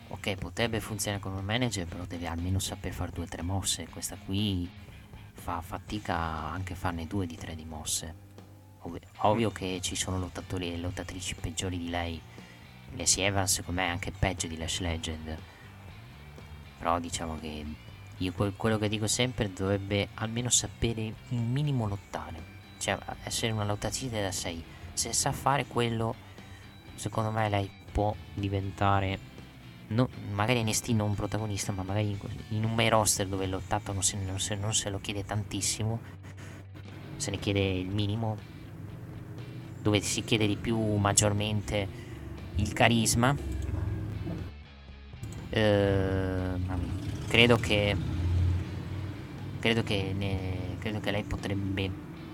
ok, 0.09 0.35
potrebbe 0.35 0.81
funzionare 0.81 1.23
come 1.23 1.39
manager, 1.39 1.87
però 1.87 2.03
deve 2.03 2.27
almeno 2.27 2.59
saper 2.59 2.91
fare 2.91 3.11
due 3.13 3.23
o 3.23 3.27
tre 3.29 3.41
mosse. 3.41 3.87
Questa 3.89 4.17
qui 4.17 4.69
fa 5.31 5.61
fatica 5.61 6.17
anche 6.17 6.73
a 6.73 6.75
farne 6.75 7.07
due 7.07 7.25
di 7.25 7.37
tre 7.37 7.55
di 7.55 7.63
mosse. 7.63 8.24
Ovvio, 8.85 8.99
ovvio 9.17 9.51
che 9.51 9.79
ci 9.81 9.95
sono 9.95 10.19
lottatori 10.19 10.71
e 10.71 10.77
lottatrici 10.77 11.33
peggiori 11.35 11.77
di 11.77 11.89
lei. 11.89 12.21
Lacey 12.95 13.23
Evans 13.23 13.53
secondo 13.53 13.81
me 13.81 13.87
è 13.87 13.89
anche 13.89 14.11
peggio 14.11 14.47
di 14.47 14.57
Lash 14.57 14.79
Legend. 14.79 15.37
Però 16.77 16.99
diciamo 16.99 17.39
che 17.39 17.65
io 18.17 18.31
quel- 18.33 18.55
quello 18.55 18.77
che 18.77 18.87
dico 18.87 19.07
sempre 19.07 19.51
dovrebbe 19.51 20.09
almeno 20.15 20.49
sapere 20.49 21.13
un 21.29 21.51
minimo 21.51 21.87
lottare. 21.87 22.53
Cioè 22.77 22.97
essere 23.23 23.51
una 23.51 23.65
lottatrice 23.65 24.21
da 24.21 24.31
6. 24.31 24.63
Se 24.93 25.11
sa 25.13 25.31
fare 25.31 25.65
quello, 25.65 26.13
secondo 26.93 27.31
me 27.31 27.49
lei 27.49 27.69
può 27.91 28.15
diventare 28.33 29.17
no- 29.87 30.09
magari 30.31 30.61
NXT 30.63 30.89
non 30.89 31.15
protagonista, 31.15 31.71
ma 31.71 31.81
magari 31.83 32.17
in, 32.49 32.63
un 32.63 32.73
main 32.75 32.89
roster 32.91 33.27
dove 33.27 33.47
lottato 33.47 33.91
non 33.93 34.03
se, 34.03 34.17
non 34.17 34.39
se- 34.39 34.55
non 34.55 34.73
se 34.73 34.89
lo 34.89 34.99
chiede 34.99 35.25
tantissimo, 35.25 35.99
se 37.17 37.31
ne 37.31 37.39
chiede 37.39 37.59
il 37.59 37.87
minimo, 37.87 38.37
dove 39.85 40.01
si 40.01 40.23
chiede 40.23 40.47
di 40.47 40.55
più 40.55 40.95
maggiormente 40.95 41.87
il 42.55 42.73
carisma. 42.73 43.35
Eh, 45.51 46.53
credo 47.27 47.55
che 47.57 47.95
credo 49.59 49.83
che, 49.83 50.11
ne- 50.17 50.77
credo 50.79 50.99
che 50.99 51.11
lei 51.11 51.21
potrebbe 51.21 51.91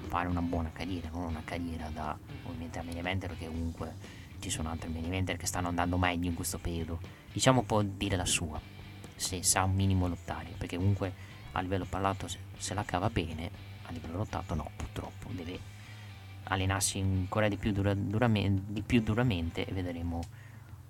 fare 0.07 0.29
una 0.29 0.41
buona 0.41 0.71
carriera, 0.71 1.09
non 1.11 1.23
una 1.23 1.41
carriera 1.43 1.89
da 1.89 2.17
ovviamente 2.43 2.79
a 2.79 2.83
eventer 2.87 3.27
perché 3.27 3.47
comunque 3.47 3.95
ci 4.39 4.49
sono 4.49 4.69
altri 4.69 4.89
eventer 5.03 5.35
che 5.35 5.45
stanno 5.45 5.67
andando 5.67 5.97
meglio 5.97 6.29
in 6.29 6.35
questo 6.35 6.57
periodo. 6.57 6.99
Diciamo 7.33 7.63
può 7.63 7.81
dire 7.81 8.15
la 8.15 8.25
sua, 8.25 8.61
se 9.13 9.43
sa 9.43 9.63
un 9.63 9.73
minimo 9.73 10.07
lottare, 10.07 10.53
perché 10.57 10.77
comunque 10.77 11.13
a 11.51 11.59
livello 11.59 11.85
parlato 11.85 12.29
se, 12.29 12.37
se 12.57 12.73
la 12.73 12.85
cava 12.85 13.09
bene, 13.09 13.51
a 13.87 13.91
livello 13.91 14.15
lottato 14.15 14.55
no, 14.55 14.71
purtroppo 14.77 15.29
deve 15.31 15.70
allenarsi 16.51 16.99
ancora 16.99 17.47
di 17.47 17.55
più, 17.57 17.71
dura- 17.71 17.93
durame- 17.93 18.61
di 18.67 18.81
più 18.81 19.01
duramente 19.01 19.65
e 19.65 19.71
vedremo 19.71 20.21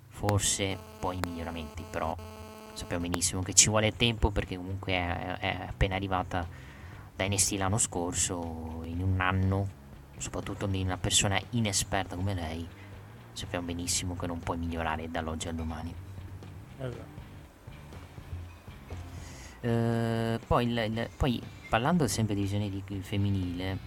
forse 0.08 0.76
poi 0.98 1.16
i 1.16 1.20
miglioramenti, 1.24 1.84
però 1.88 2.14
sappiamo 2.74 3.02
benissimo 3.02 3.42
che 3.42 3.54
ci 3.54 3.68
vuole 3.68 3.96
tempo 3.96 4.30
perché 4.30 4.56
comunque 4.56 4.92
è, 4.92 5.36
è 5.38 5.66
appena 5.68 5.94
arrivata 5.94 6.46
da 7.14 7.26
NXT 7.26 7.52
l'anno 7.52 7.78
scorso, 7.78 8.82
in 8.84 9.02
un 9.02 9.20
anno, 9.20 9.68
soprattutto 10.18 10.66
di 10.66 10.82
una 10.82 10.98
persona 10.98 11.40
inesperta 11.50 12.16
come 12.16 12.34
lei, 12.34 12.66
sappiamo 13.32 13.66
benissimo 13.66 14.16
che 14.16 14.26
non 14.26 14.40
puoi 14.40 14.58
migliorare 14.58 15.10
dall'oggi 15.10 15.48
al 15.48 15.54
domani. 15.54 15.94
Eh, 19.60 20.40
poi, 20.44 20.66
il- 20.66 20.76
il- 20.78 21.10
poi, 21.16 21.40
parlando 21.68 22.08
sempre 22.08 22.34
di 22.34 22.42
visione 22.42 22.68
di 22.68 22.82
femminile, 23.00 23.78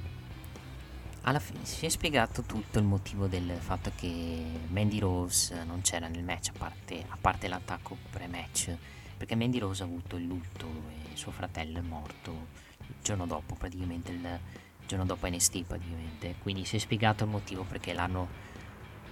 alla 1.28 1.40
fine 1.40 1.66
si 1.66 1.86
è 1.86 1.90
spiegato 1.90 2.44
tutto 2.44 2.78
il 2.78 2.86
motivo 2.86 3.26
del 3.26 3.58
fatto 3.60 3.92
che 3.96 4.44
Mandy 4.68 5.00
Rose 5.00 5.64
non 5.64 5.82
c'era 5.82 6.08
nel 6.08 6.24
match, 6.24 6.50
a 6.50 6.58
parte, 6.58 7.04
a 7.08 7.18
parte 7.20 7.48
l'attacco 7.48 7.98
pre-match, 8.12 8.76
perché 9.18 9.36
Mandy 9.36 9.58
Rose 9.58 9.82
ha 9.82 9.86
avuto 9.86 10.18
il 10.18 10.26
lutto 10.26 10.68
e 10.90 11.16
suo 11.16 11.32
fratello 11.32 11.80
è 11.80 11.82
morto 11.82 12.48
il 12.78 12.96
giorno 13.02 13.26
dopo 13.26 13.56
praticamente, 13.56 14.12
il 14.12 14.40
giorno 14.86 15.06
dopo 15.06 15.28
NST 15.28 15.64
praticamente, 15.64 16.36
quindi 16.44 16.64
si 16.64 16.76
è 16.76 16.80
spiegato 16.80 17.24
il 17.24 17.32
motivo 17.32 17.64
perché 17.64 17.94
l'hanno 17.94 18.28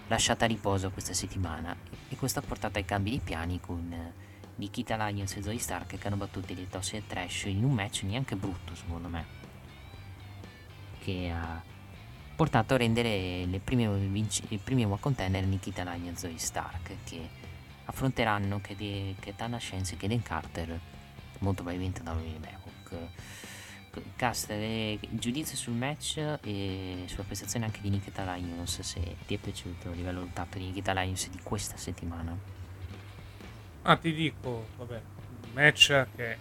lasciata 0.07 0.45
a 0.45 0.47
riposo 0.47 0.91
questa 0.91 1.13
settimana 1.13 1.75
e 2.09 2.15
questo 2.15 2.37
ha 2.37 2.43
portato 2.43 2.77
ai 2.77 2.85
cambi 2.85 3.09
di 3.09 3.21
piani 3.23 3.59
con 3.59 4.13
Nikita 4.57 4.97
Lyons 4.97 5.35
e 5.35 5.41
Zoe 5.41 5.57
Stark 5.57 5.97
che 5.97 6.07
hanno 6.07 6.17
battuto 6.17 6.51
i 6.51 6.67
Tossy 6.69 6.97
e 6.97 7.07
Trash 7.07 7.45
in 7.45 7.63
un 7.63 7.73
match 7.73 8.03
neanche 8.03 8.35
brutto 8.35 8.75
secondo 8.75 9.07
me 9.07 9.41
che 10.99 11.31
ha 11.31 11.71
portato 12.43 12.73
a 12.73 12.77
rendere 12.77 13.45
le 13.45 13.59
prime, 13.59 13.87
vinci- 13.87 14.43
i 14.49 14.57
primi 14.57 14.83
one 14.83 14.99
contender 14.99 15.45
Nikita 15.45 15.83
Lyons 15.83 16.23
e 16.23 16.27
Zoe 16.27 16.37
Stark 16.37 16.95
che 17.05 17.29
affronteranno 17.85 18.59
Ketana 18.59 19.57
Scienze 19.57 19.93
e 19.93 19.97
Kaden 19.97 20.21
Carter 20.21 20.77
molto 21.39 21.63
probabilmente 21.63 22.03
da 22.03 22.11
William 22.11 22.43
Hawk 22.43 22.95
Cast, 24.17 24.49
eh, 24.49 24.99
giudizio 25.11 25.55
sul 25.55 25.75
match 25.75 26.17
e 26.17 27.03
sulla 27.05 27.23
prestazione 27.23 27.63
anche 27.63 27.79
di 27.79 27.89
Nikita 27.89 28.25
Lyons 28.35 28.81
se 28.81 29.15
ti 29.25 29.35
è 29.35 29.37
piaciuto 29.37 29.91
a 29.91 29.93
livello 29.93 30.19
del 30.19 30.33
tatto 30.33 30.57
di 30.57 30.65
Nikita 30.65 30.91
Lyons 30.91 31.29
di 31.29 31.39
questa 31.41 31.77
settimana. 31.77 32.37
Ah, 33.83 33.95
ti 33.95 34.13
dico, 34.13 34.67
vabbè, 34.75 35.01
match 35.53 36.07
che 36.13 36.31
è 36.33 36.37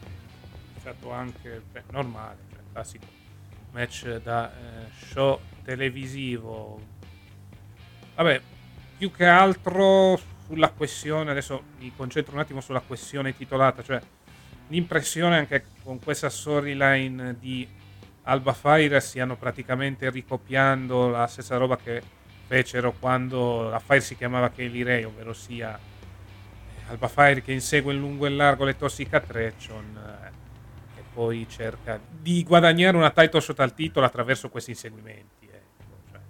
stato 0.80 1.12
anche 1.12 1.62
beh, 1.70 1.84
normale, 1.90 2.38
cioè, 2.50 2.60
classico 2.72 3.21
match 3.72 4.16
da 4.18 4.50
eh, 4.50 4.90
show 5.10 5.40
televisivo. 5.64 6.80
Vabbè, 8.14 8.40
più 8.98 9.10
che 9.10 9.26
altro 9.26 10.18
sulla 10.46 10.70
questione, 10.70 11.30
adesso 11.30 11.62
mi 11.78 11.92
concentro 11.94 12.34
un 12.34 12.40
attimo 12.40 12.60
sulla 12.60 12.80
questione 12.80 13.36
titolata, 13.36 13.82
cioè 13.82 14.00
l'impressione 14.68 15.38
anche 15.38 15.64
con 15.82 15.98
questa 15.98 16.30
storyline 16.30 17.36
di 17.38 17.66
Alba 18.24 18.52
Fire 18.52 19.00
stiano 19.00 19.36
praticamente 19.36 20.08
ricopiando 20.10 21.08
la 21.08 21.26
stessa 21.26 21.56
roba 21.56 21.76
che 21.76 22.02
fecero 22.46 22.92
quando 22.92 23.68
la 23.68 23.80
Fire 23.80 24.00
si 24.00 24.16
chiamava 24.16 24.50
Kelly 24.50 24.82
Ray, 24.82 25.02
ovvero 25.04 25.32
sia 25.32 25.78
Alba 26.88 27.08
Fire 27.08 27.42
che 27.42 27.52
insegue 27.52 27.94
in 27.94 28.00
lungo 28.00 28.26
e 28.26 28.30
largo 28.30 28.64
le 28.64 28.76
Tossica 28.76 29.20
Treccion 29.20 29.96
eh, 29.96 30.31
poi 31.12 31.46
cerca 31.48 32.00
di 32.10 32.42
guadagnare 32.42 32.96
una 32.96 33.10
title 33.10 33.40
shot 33.40 33.60
al 33.60 33.74
titolo 33.74 34.06
attraverso 34.06 34.48
questi 34.48 34.70
inseguimenti. 34.70 35.46
Ecco. 35.46 35.96
Cioè, 36.10 36.20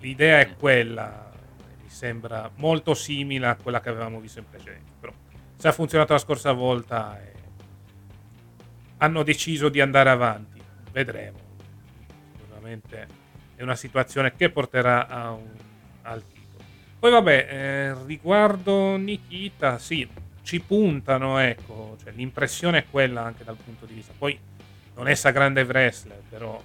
l'idea 0.00 0.40
è 0.40 0.54
quella, 0.54 1.30
mi 1.82 1.88
sembra 1.88 2.50
molto 2.56 2.94
simile 2.94 3.46
a 3.46 3.56
quella 3.56 3.80
che 3.80 3.88
avevamo 3.88 4.20
visto 4.20 4.38
in 4.38 4.48
precedenza, 4.48 4.92
però 4.98 5.12
se 5.56 5.68
ha 5.68 5.72
funzionato 5.72 6.12
la 6.12 6.18
scorsa 6.18 6.52
volta 6.52 7.20
e 7.20 7.32
hanno 8.98 9.22
deciso 9.22 9.68
di 9.68 9.80
andare 9.80 10.10
avanti, 10.10 10.60
vedremo. 10.92 11.38
Sicuramente 12.36 13.06
è 13.56 13.62
una 13.62 13.76
situazione 13.76 14.34
che 14.34 14.50
porterà 14.50 15.08
a 15.08 15.32
un, 15.32 15.50
al 16.02 16.22
poi 17.02 17.10
vabbè, 17.10 17.48
eh, 17.50 18.04
riguardo 18.04 18.94
Nikita, 18.94 19.76
sì, 19.78 20.08
ci 20.42 20.60
puntano, 20.60 21.38
ecco, 21.38 21.96
cioè, 22.02 22.12
l'impressione 22.12 22.78
è 22.78 22.84
quella 22.90 23.22
anche 23.22 23.44
dal 23.44 23.56
punto 23.56 23.86
di 23.86 23.94
vista. 23.94 24.12
Poi 24.16 24.38
non 24.94 25.08
è 25.08 25.14
sa 25.14 25.30
grande 25.30 25.62
wrestler, 25.62 26.20
però 26.28 26.60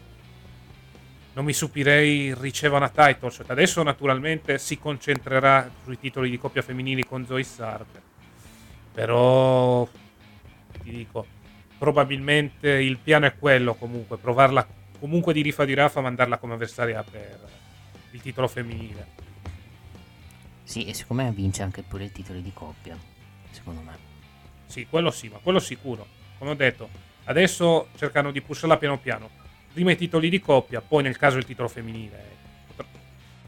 non 1.33 1.45
mi 1.45 1.53
stupirei 1.53 2.33
riceva 2.33 2.77
una 2.77 2.89
title 2.89 3.29
shot. 3.29 3.49
Adesso 3.51 3.83
naturalmente 3.83 4.57
si 4.57 4.79
concentrerà 4.79 5.69
sui 5.83 5.99
titoli 5.99 6.29
di 6.29 6.37
coppia 6.37 6.61
femminili 6.63 7.05
con 7.05 7.25
Zoe 7.25 7.43
Stark. 7.43 8.01
Però 8.93 9.87
ti 10.81 10.89
dico, 10.89 11.25
probabilmente 11.77 12.69
il 12.69 12.97
piano 12.97 13.27
è 13.27 13.37
quello 13.37 13.75
comunque, 13.75 14.17
provarla 14.17 14.67
comunque 14.99 15.33
di 15.33 15.43
rifa 15.43 15.63
di 15.63 15.75
Rafa, 15.75 16.01
mandarla 16.01 16.39
come 16.39 16.55
avversaria 16.55 17.03
per 17.03 17.47
il 18.11 18.21
titolo 18.21 18.47
femminile. 18.47 19.25
Sì, 20.63 20.85
e 20.85 20.93
secondo 20.95 21.23
me 21.23 21.31
vince 21.31 21.61
anche 21.61 21.83
pure 21.83 22.05
il 22.05 22.11
titolo 22.11 22.39
di 22.39 22.51
coppia, 22.51 22.97
secondo 23.57 23.81
me. 23.81 23.97
Sì, 24.67 24.85
quello 24.89 25.11
sì, 25.11 25.27
ma 25.27 25.39
quello 25.39 25.59
sicuro. 25.59 26.05
Come 26.37 26.51
ho 26.51 26.55
detto, 26.55 26.89
adesso 27.25 27.89
cercano 27.97 28.31
di 28.31 28.41
pusharla 28.41 28.77
piano 28.77 28.99
piano. 28.99 29.29
Prima 29.73 29.91
i 29.91 29.97
titoli 29.97 30.29
di 30.29 30.39
coppia, 30.39 30.81
poi 30.81 31.03
nel 31.03 31.17
caso 31.17 31.37
il 31.37 31.45
titolo 31.45 31.67
femminile. 31.67 32.35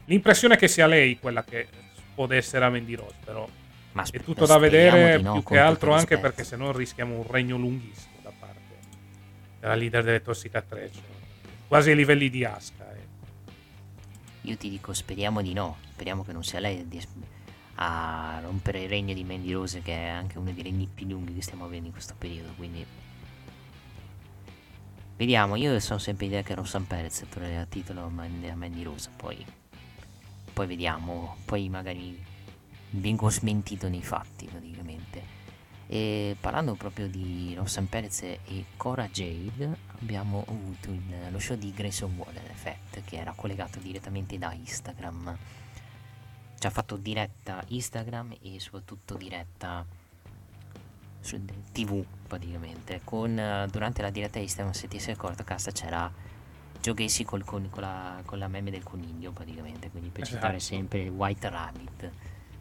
L'impressione 0.06 0.54
è 0.54 0.58
che 0.58 0.68
sia 0.68 0.86
lei 0.86 1.18
quella 1.18 1.44
che 1.44 1.68
può 2.14 2.26
essere 2.32 2.64
a 2.64 2.70
Mandy 2.70 2.94
Rose, 2.94 3.16
però 3.24 3.48
ma 3.92 4.04
è 4.08 4.20
tutto 4.20 4.46
da 4.46 4.58
vedere 4.58 5.20
no, 5.20 5.32
più 5.32 5.42
che 5.42 5.58
altro 5.58 5.92
anche 5.94 6.18
perché 6.18 6.44
se 6.44 6.54
no 6.54 6.70
rischiamo 6.70 7.16
un 7.16 7.26
regno 7.26 7.56
lunghissimo 7.56 8.18
da 8.22 8.32
parte 8.38 8.78
della 9.58 9.74
leader 9.74 10.04
delle 10.04 10.22
Tossica 10.22 10.62
3, 10.62 10.90
cioè 10.92 11.02
quasi 11.66 11.90
ai 11.90 11.96
livelli 11.96 12.30
di 12.30 12.44
Aska. 12.44 12.88
Io 14.42 14.56
ti 14.56 14.70
dico, 14.70 14.92
speriamo 14.92 15.42
di 15.42 15.52
no. 15.52 15.78
Speriamo 15.92 16.24
che 16.24 16.32
non 16.32 16.42
sia 16.42 16.60
lei 16.60 16.88
a 17.82 18.40
rompere 18.42 18.82
il 18.82 18.88
regno 18.88 19.14
di 19.14 19.24
Mandy 19.24 19.52
Rose, 19.52 19.80
che 19.80 19.94
è 19.94 20.08
anche 20.08 20.38
uno 20.38 20.52
dei 20.52 20.62
regni 20.62 20.86
più 20.92 21.06
lunghi 21.06 21.34
che 21.34 21.42
stiamo 21.42 21.64
avendo 21.64 21.86
in 21.86 21.92
questo 21.92 22.14
periodo. 22.16 22.52
Quindi, 22.56 22.84
vediamo. 25.16 25.56
Io 25.56 25.78
sono 25.80 25.98
sempre 25.98 26.26
idea 26.26 26.42
che 26.42 26.54
Rossan 26.54 26.86
Perez 26.86 27.24
tornerà 27.30 27.62
a 27.62 27.66
titolo 27.66 28.02
a 28.02 28.08
Mandy 28.08 28.82
Rose. 28.82 29.10
Poi, 29.16 29.44
poi 30.52 30.66
vediamo. 30.66 31.36
Poi 31.46 31.68
magari 31.70 32.22
vengo 32.90 33.30
smentito 33.30 33.88
nei 33.88 34.02
fatti, 34.02 34.44
praticamente. 34.46 35.38
E 35.86 36.36
parlando 36.38 36.74
proprio 36.74 37.08
di 37.08 37.54
Rossan 37.56 37.88
Perez 37.88 38.22
e 38.22 38.64
Cora 38.76 39.08
Jade, 39.08 39.74
abbiamo 40.00 40.44
avuto 40.46 40.90
il, 40.90 41.02
lo 41.30 41.38
show 41.38 41.56
di 41.56 41.72
Grayson 41.72 42.14
Waller 42.14 42.48
Effect 42.50 43.02
che 43.04 43.16
era 43.16 43.32
collegato 43.34 43.78
direttamente 43.78 44.36
da 44.36 44.52
Instagram. 44.52 45.36
Ci 46.60 46.66
ha 46.66 46.70
fatto 46.70 46.96
diretta 46.96 47.64
Instagram 47.68 48.36
e 48.42 48.60
soprattutto 48.60 49.14
diretta 49.14 49.82
su 51.20 51.42
TV 51.72 52.04
praticamente. 52.28 53.00
Con, 53.02 53.66
durante 53.70 54.02
la 54.02 54.10
diretta 54.10 54.38
Instagram, 54.40 54.74
se 54.74 54.86
ti 54.86 54.98
sei 54.98 55.14
accorto, 55.14 55.42
casta 55.42 55.70
c'era 55.70 56.12
Joe 56.82 56.92
Gacy 56.92 57.24
col, 57.24 57.44
con, 57.44 57.70
con, 57.70 57.80
la, 57.80 58.20
con 58.26 58.38
la 58.38 58.46
meme 58.48 58.70
del 58.70 58.82
coniglio 58.82 59.30
praticamente, 59.30 59.88
quindi 59.88 60.10
per 60.10 60.26
citare 60.26 60.56
esatto. 60.56 60.74
sempre 60.74 61.08
White 61.08 61.48
Rabbit 61.48 62.10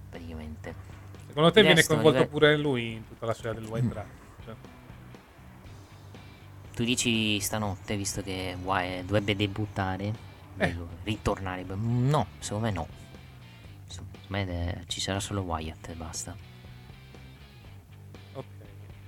praticamente. 0.09 0.75
Secondo 1.27 1.51
te 1.51 1.61
viene 1.61 1.83
coinvolto 1.83 2.25
pure 2.27 2.55
lui 2.55 2.93
in 2.93 3.05
tutta 3.05 3.25
la 3.25 3.33
storia 3.33 3.59
del 3.59 3.69
White 3.69 3.85
mm. 3.85 3.89
Dragon? 3.89 4.11
Cioè. 4.45 4.53
Tu 6.73 6.83
dici 6.85 7.37
stanotte, 7.41 7.97
visto 7.97 8.21
che 8.21 8.55
dovrebbe 8.61 9.35
debuttare, 9.35 10.13
eh. 10.55 10.75
ritornare? 11.03 11.65
No, 11.65 12.27
secondo 12.39 12.65
me 12.65 12.71
no. 12.71 12.87
Secondo 14.29 14.51
me 14.53 14.83
ci 14.87 15.01
sarà 15.01 15.19
solo 15.19 15.41
Wyatt 15.41 15.89
e 15.89 15.93
basta. 15.93 16.35
Ok. 18.33 18.45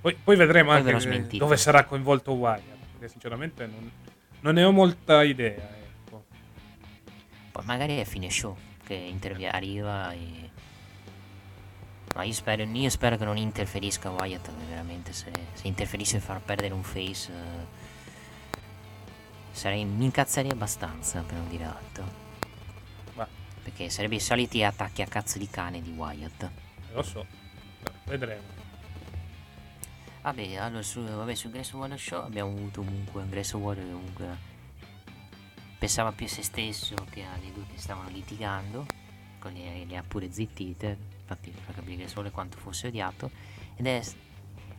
Poi, 0.00 0.16
poi 0.16 0.36
vedremo 0.36 0.70
poi 0.70 0.92
anche 0.92 1.36
dove 1.36 1.56
sarà 1.56 1.84
coinvolto 1.84 2.32
Wyatt, 2.32 2.62
perché 2.92 3.08
sinceramente 3.08 3.66
non, 3.66 3.90
non 4.40 4.54
ne 4.54 4.64
ho 4.64 4.72
molta 4.72 5.22
idea. 5.22 5.68
Ecco. 6.04 6.24
Poi 7.52 7.64
magari 7.64 7.98
è 7.98 8.04
fine 8.04 8.28
show, 8.30 8.56
che 8.84 8.94
intervi- 8.94 9.46
arriva 9.46 10.12
e 10.12 10.50
ma 12.14 12.24
io 12.24 12.32
spero, 12.34 12.62
io 12.62 12.90
spero 12.90 13.16
che 13.16 13.24
non 13.24 13.38
interferisca 13.38 14.10
Wyatt, 14.10 14.50
veramente 14.68 15.14
se, 15.14 15.30
se 15.54 15.66
interferisse 15.66 16.20
far 16.20 16.42
perdere 16.42 16.74
un 16.74 16.82
face 16.82 17.32
eh, 17.32 17.66
sarei, 19.52 19.86
mi 19.86 20.04
incazzerei 20.04 20.50
abbastanza 20.50 21.22
per 21.22 21.38
non 21.38 21.48
dire 21.48 21.64
altro. 21.64 22.21
Perché 23.62 23.90
sarebbe 23.90 24.16
i 24.16 24.20
soliti 24.20 24.62
attacchi 24.64 25.02
a 25.02 25.06
cazzo 25.06 25.38
di 25.38 25.48
cane 25.48 25.80
di 25.80 25.90
Wyatt. 25.90 26.50
Lo 26.92 27.02
so, 27.02 27.24
vedremo. 28.04 28.60
Vabbè, 30.22 30.56
allora 30.56 30.82
su, 30.82 31.02
vabbè, 31.02 31.34
su 31.34 31.50
Grace 31.50 31.74
Waller 31.74 31.98
Show 31.98 32.24
abbiamo 32.24 32.50
avuto 32.50 32.82
comunque 32.82 33.26
Grace 33.28 33.56
Waller 33.56 33.84
comunque 33.84 34.50
pensava 35.78 36.12
più 36.12 36.26
a 36.26 36.28
se 36.28 36.42
stesso 36.42 36.94
che 37.10 37.24
alle 37.24 37.52
due 37.52 37.64
che 37.72 37.76
stavano 37.76 38.08
litigando, 38.08 38.86
con 39.40 39.52
le, 39.52 39.84
le 39.84 39.96
ha 39.96 40.04
pure 40.06 40.30
zittite 40.30 40.96
infatti 41.20 41.52
fa 41.52 41.72
capire 41.72 42.06
solo 42.06 42.30
quanto 42.30 42.56
fosse 42.58 42.86
odiato 42.86 43.30
ed 43.74 43.86
è 43.86 44.00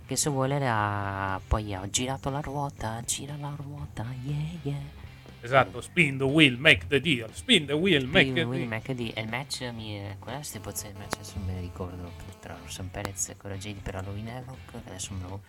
che 0.05 0.15
se 0.15 0.29
vuole 0.29 0.57
ha, 0.65 1.39
poi 1.45 1.73
ha 1.73 1.89
girato 1.89 2.29
la 2.29 2.39
ruota 2.39 3.01
gira 3.05 3.35
la 3.35 3.53
ruota 3.55 4.05
yeah 4.23 4.59
yeah 4.61 5.01
esatto 5.43 5.81
spin 5.81 6.17
the 6.17 6.23
wheel 6.23 6.57
make 6.57 6.87
the 6.87 6.99
deal 6.99 7.29
spin 7.33 7.65
the 7.65 7.73
wheel 7.73 8.05
make 8.07 8.33
the 8.33 8.45
deal. 8.45 8.67
make 8.67 8.85
the 8.85 8.95
deal. 8.95 9.11
E 9.15 9.21
il 9.21 9.27
match 9.27 9.61
mi 9.73 9.95
è 9.95 10.15
il 10.17 10.95
match 10.97 11.15
adesso 11.15 11.33
non 11.35 11.45
me 11.45 11.53
ne 11.53 11.61
ricordo 11.61 12.11
tra 12.39 12.57
Rosan 12.61 12.89
Perez 12.89 13.29
e 13.29 13.37
Cora 13.37 13.55
Jade 13.55 13.79
per 13.81 13.95
Halloween 13.95 14.29
Havoc 14.29 14.57
adesso 14.85 15.13
me 15.13 15.27
lo 15.27 15.41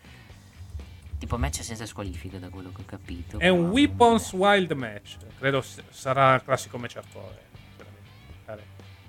tipo 1.18 1.38
match 1.38 1.62
senza 1.62 1.86
squalifica 1.86 2.38
da 2.38 2.48
quello 2.48 2.72
che 2.72 2.80
ho 2.82 2.84
capito 2.84 3.38
è 3.38 3.48
un 3.48 3.70
Weapons 3.70 4.32
Wild 4.32 4.72
match 4.72 5.16
credo 5.38 5.62
sarà 5.90 6.34
il 6.34 6.42
classico 6.42 6.76
match 6.76 6.96
hardcore 6.96 7.52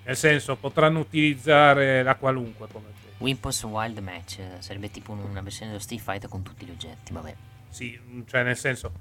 nel 0.05 0.15
senso, 0.15 0.55
potranno 0.55 0.99
utilizzare 0.99 2.03
la 2.03 2.15
qualunque 2.15 2.67
come 2.71 2.93
Wimpos 3.17 3.63
Wild 3.63 3.97
Match 3.99 4.39
sarebbe 4.59 4.91
tipo 4.91 5.13
una 5.13 5.41
versione 5.41 5.71
dello 5.71 5.81
Street 5.81 6.01
Fighter 6.01 6.29
con 6.29 6.43
tutti 6.43 6.65
gli 6.65 6.69
oggetti, 6.69 7.13
vabbè. 7.13 7.35
Sì, 7.69 7.97
cioè 8.25 8.43
nel 8.43 8.57
senso, 8.57 8.91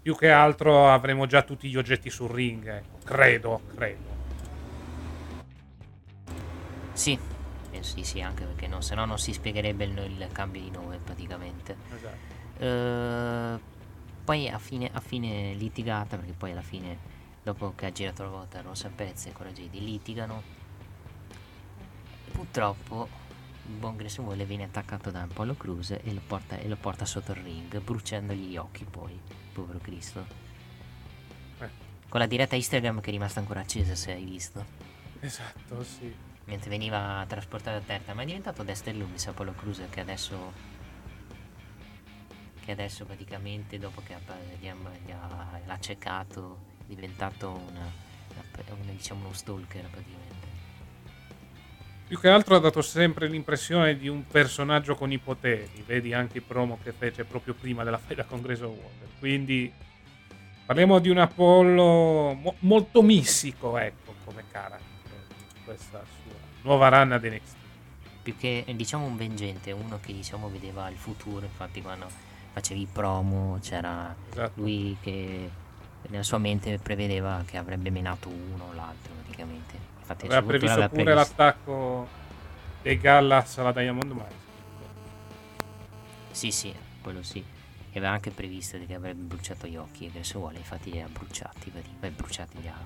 più 0.00 0.16
che 0.16 0.30
altro 0.30 0.90
avremo 0.90 1.26
già 1.26 1.42
tutti 1.42 1.68
gli 1.68 1.76
oggetti 1.76 2.10
sul 2.10 2.30
ring, 2.30 2.66
ecco. 2.66 2.98
credo, 3.04 3.60
credo. 3.74 4.16
Sì, 6.92 7.18
penso 7.70 7.94
di 7.94 8.04
sì, 8.04 8.20
anche 8.20 8.44
perché 8.44 8.66
no, 8.66 8.80
se 8.80 8.94
no 8.94 9.04
non 9.04 9.18
si 9.18 9.32
spiegherebbe 9.32 9.84
il, 9.84 9.98
il 9.98 10.28
cambio 10.32 10.60
di 10.60 10.70
nome 10.70 10.98
praticamente. 10.98 11.76
Esatto. 11.94 12.64
Eh, 12.64 13.76
poi 14.24 14.48
a 14.48 14.58
fine, 14.58 14.90
a 14.92 15.00
fine 15.00 15.54
litigata, 15.54 16.16
perché 16.16 16.32
poi 16.32 16.50
alla 16.50 16.60
fine, 16.60 16.98
dopo 17.42 17.72
che 17.74 17.86
ha 17.86 17.92
girato 17.92 18.24
la 18.24 18.28
volta 18.28 18.60
Rosa 18.60 18.90
Perez 18.94 19.26
e 19.26 19.32
Jade 19.32 19.78
litigano, 19.78 20.42
purtroppo 22.32 23.08
il 23.66 23.74
buon 23.74 23.96
Grayson 23.96 24.26
viene 24.44 24.64
attaccato 24.64 25.10
da 25.10 25.22
Apollo 25.22 25.54
Cruz 25.54 25.90
e 25.90 26.12
lo, 26.12 26.20
porta, 26.26 26.58
e 26.58 26.68
lo 26.68 26.76
porta 26.76 27.04
sotto 27.04 27.32
il 27.32 27.38
ring, 27.38 27.80
bruciandogli 27.80 28.48
gli 28.48 28.56
occhi 28.56 28.84
poi, 28.84 29.18
povero 29.60 29.78
Cristo. 29.78 30.24
Eh. 31.60 31.68
Con 32.08 32.20
la 32.20 32.26
diretta 32.26 32.56
Instagram 32.56 33.00
che 33.00 33.08
è 33.08 33.12
rimasta 33.12 33.40
ancora 33.40 33.60
accesa, 33.60 33.94
se 33.94 34.12
hai 34.12 34.24
visto. 34.24 34.64
Esatto, 35.20 35.82
sì. 35.84 36.14
Mentre 36.44 36.70
veniva 36.70 37.24
trasportato 37.28 37.76
a 37.76 37.80
terra, 37.80 38.14
ma 38.14 38.22
è 38.22 38.24
diventato 38.24 38.62
Dexter 38.62 38.96
Loomis 38.96 39.26
Apollo 39.26 39.52
Cruz 39.54 39.82
che 39.90 40.00
adesso 40.00 40.76
che 42.64 42.72
adesso 42.72 43.04
praticamente 43.06 43.78
dopo 43.78 44.02
che 44.02 44.14
gli 44.60 44.68
ha, 44.68 44.74
gli 45.04 45.10
ha- 45.10 45.60
l'ha 45.64 45.78
ceccato 45.80 46.58
è 46.82 46.84
diventato 46.84 47.50
una, 47.50 47.90
una- 48.30 48.92
diciamo 48.92 49.24
uno 49.24 49.32
stalker 49.32 49.88
praticamente. 49.88 50.27
Più 52.08 52.18
che 52.18 52.28
altro 52.30 52.56
ha 52.56 52.58
dato 52.58 52.80
sempre 52.80 53.28
l'impressione 53.28 53.96
di 53.98 54.08
un 54.08 54.26
personaggio 54.26 54.94
con 54.94 55.12
i 55.12 55.18
poteri. 55.18 55.84
Vedi 55.86 56.14
anche 56.14 56.38
i 56.38 56.40
promo 56.40 56.78
che 56.82 56.92
fece 56.92 57.24
proprio 57.24 57.52
prima 57.52 57.84
della 57.84 57.98
faida 57.98 58.24
con 58.24 58.40
Grayson 58.40 58.68
Waller. 58.68 59.08
Quindi 59.18 59.70
parliamo 60.64 60.98
di 61.00 61.10
un 61.10 61.18
Apollo 61.18 62.32
mo- 62.32 62.54
molto 62.60 63.02
mistico, 63.02 63.76
ecco, 63.76 64.14
come 64.24 64.42
in 64.50 64.78
Questa 65.64 66.02
sua 66.22 66.32
nuova 66.62 66.88
run 66.88 67.12
ad 67.12 67.24
NXT. 67.24 67.56
più 68.22 68.36
che 68.38 68.64
diciamo 68.74 69.04
un 69.04 69.16
veggente, 69.18 69.70
uno 69.72 69.98
che 70.00 70.14
diciamo 70.14 70.48
vedeva 70.48 70.88
il 70.88 70.96
futuro, 70.96 71.44
infatti 71.44 71.82
quando 71.82 72.06
facevi 72.52 72.80
i 72.80 72.88
promo 72.90 73.58
c'era 73.60 74.14
Esatto. 74.30 74.52
lui 74.60 74.96
che 75.02 75.50
nella 76.08 76.22
sua 76.22 76.38
mente 76.38 76.78
prevedeva 76.78 77.42
che 77.46 77.58
avrebbe 77.58 77.90
menato 77.90 78.28
uno 78.30 78.64
o 78.70 78.72
l'altro 78.72 79.12
praticamente. 79.22 79.77
Infatti 80.10 80.26
Aveva 80.26 80.42
previsto 80.42 80.74
pure 80.88 80.88
previsto. 80.88 81.14
l'attacco 81.14 82.08
dei 82.80 82.98
Gallas 82.98 83.58
alla 83.58 83.72
Diamond 83.72 84.10
Mine. 84.10 84.46
Sì, 86.30 86.50
sì, 86.50 86.74
quello 87.02 87.22
sì. 87.22 87.44
E 87.90 87.98
aveva 87.98 88.12
anche 88.12 88.30
previsto 88.30 88.78
che 88.86 88.94
avrebbe 88.94 89.20
bruciato 89.20 89.66
gli 89.66 89.76
occhi 89.76 90.06
e 90.06 90.10
Grayson 90.10 90.40
Waller 90.42 90.60
infatti 90.60 90.90
li 90.90 91.00
ha 91.00 91.08
bruciati? 91.08 91.70
Beh, 91.98 92.10
bruciati 92.10 92.60
li 92.60 92.68
ha, 92.68 92.76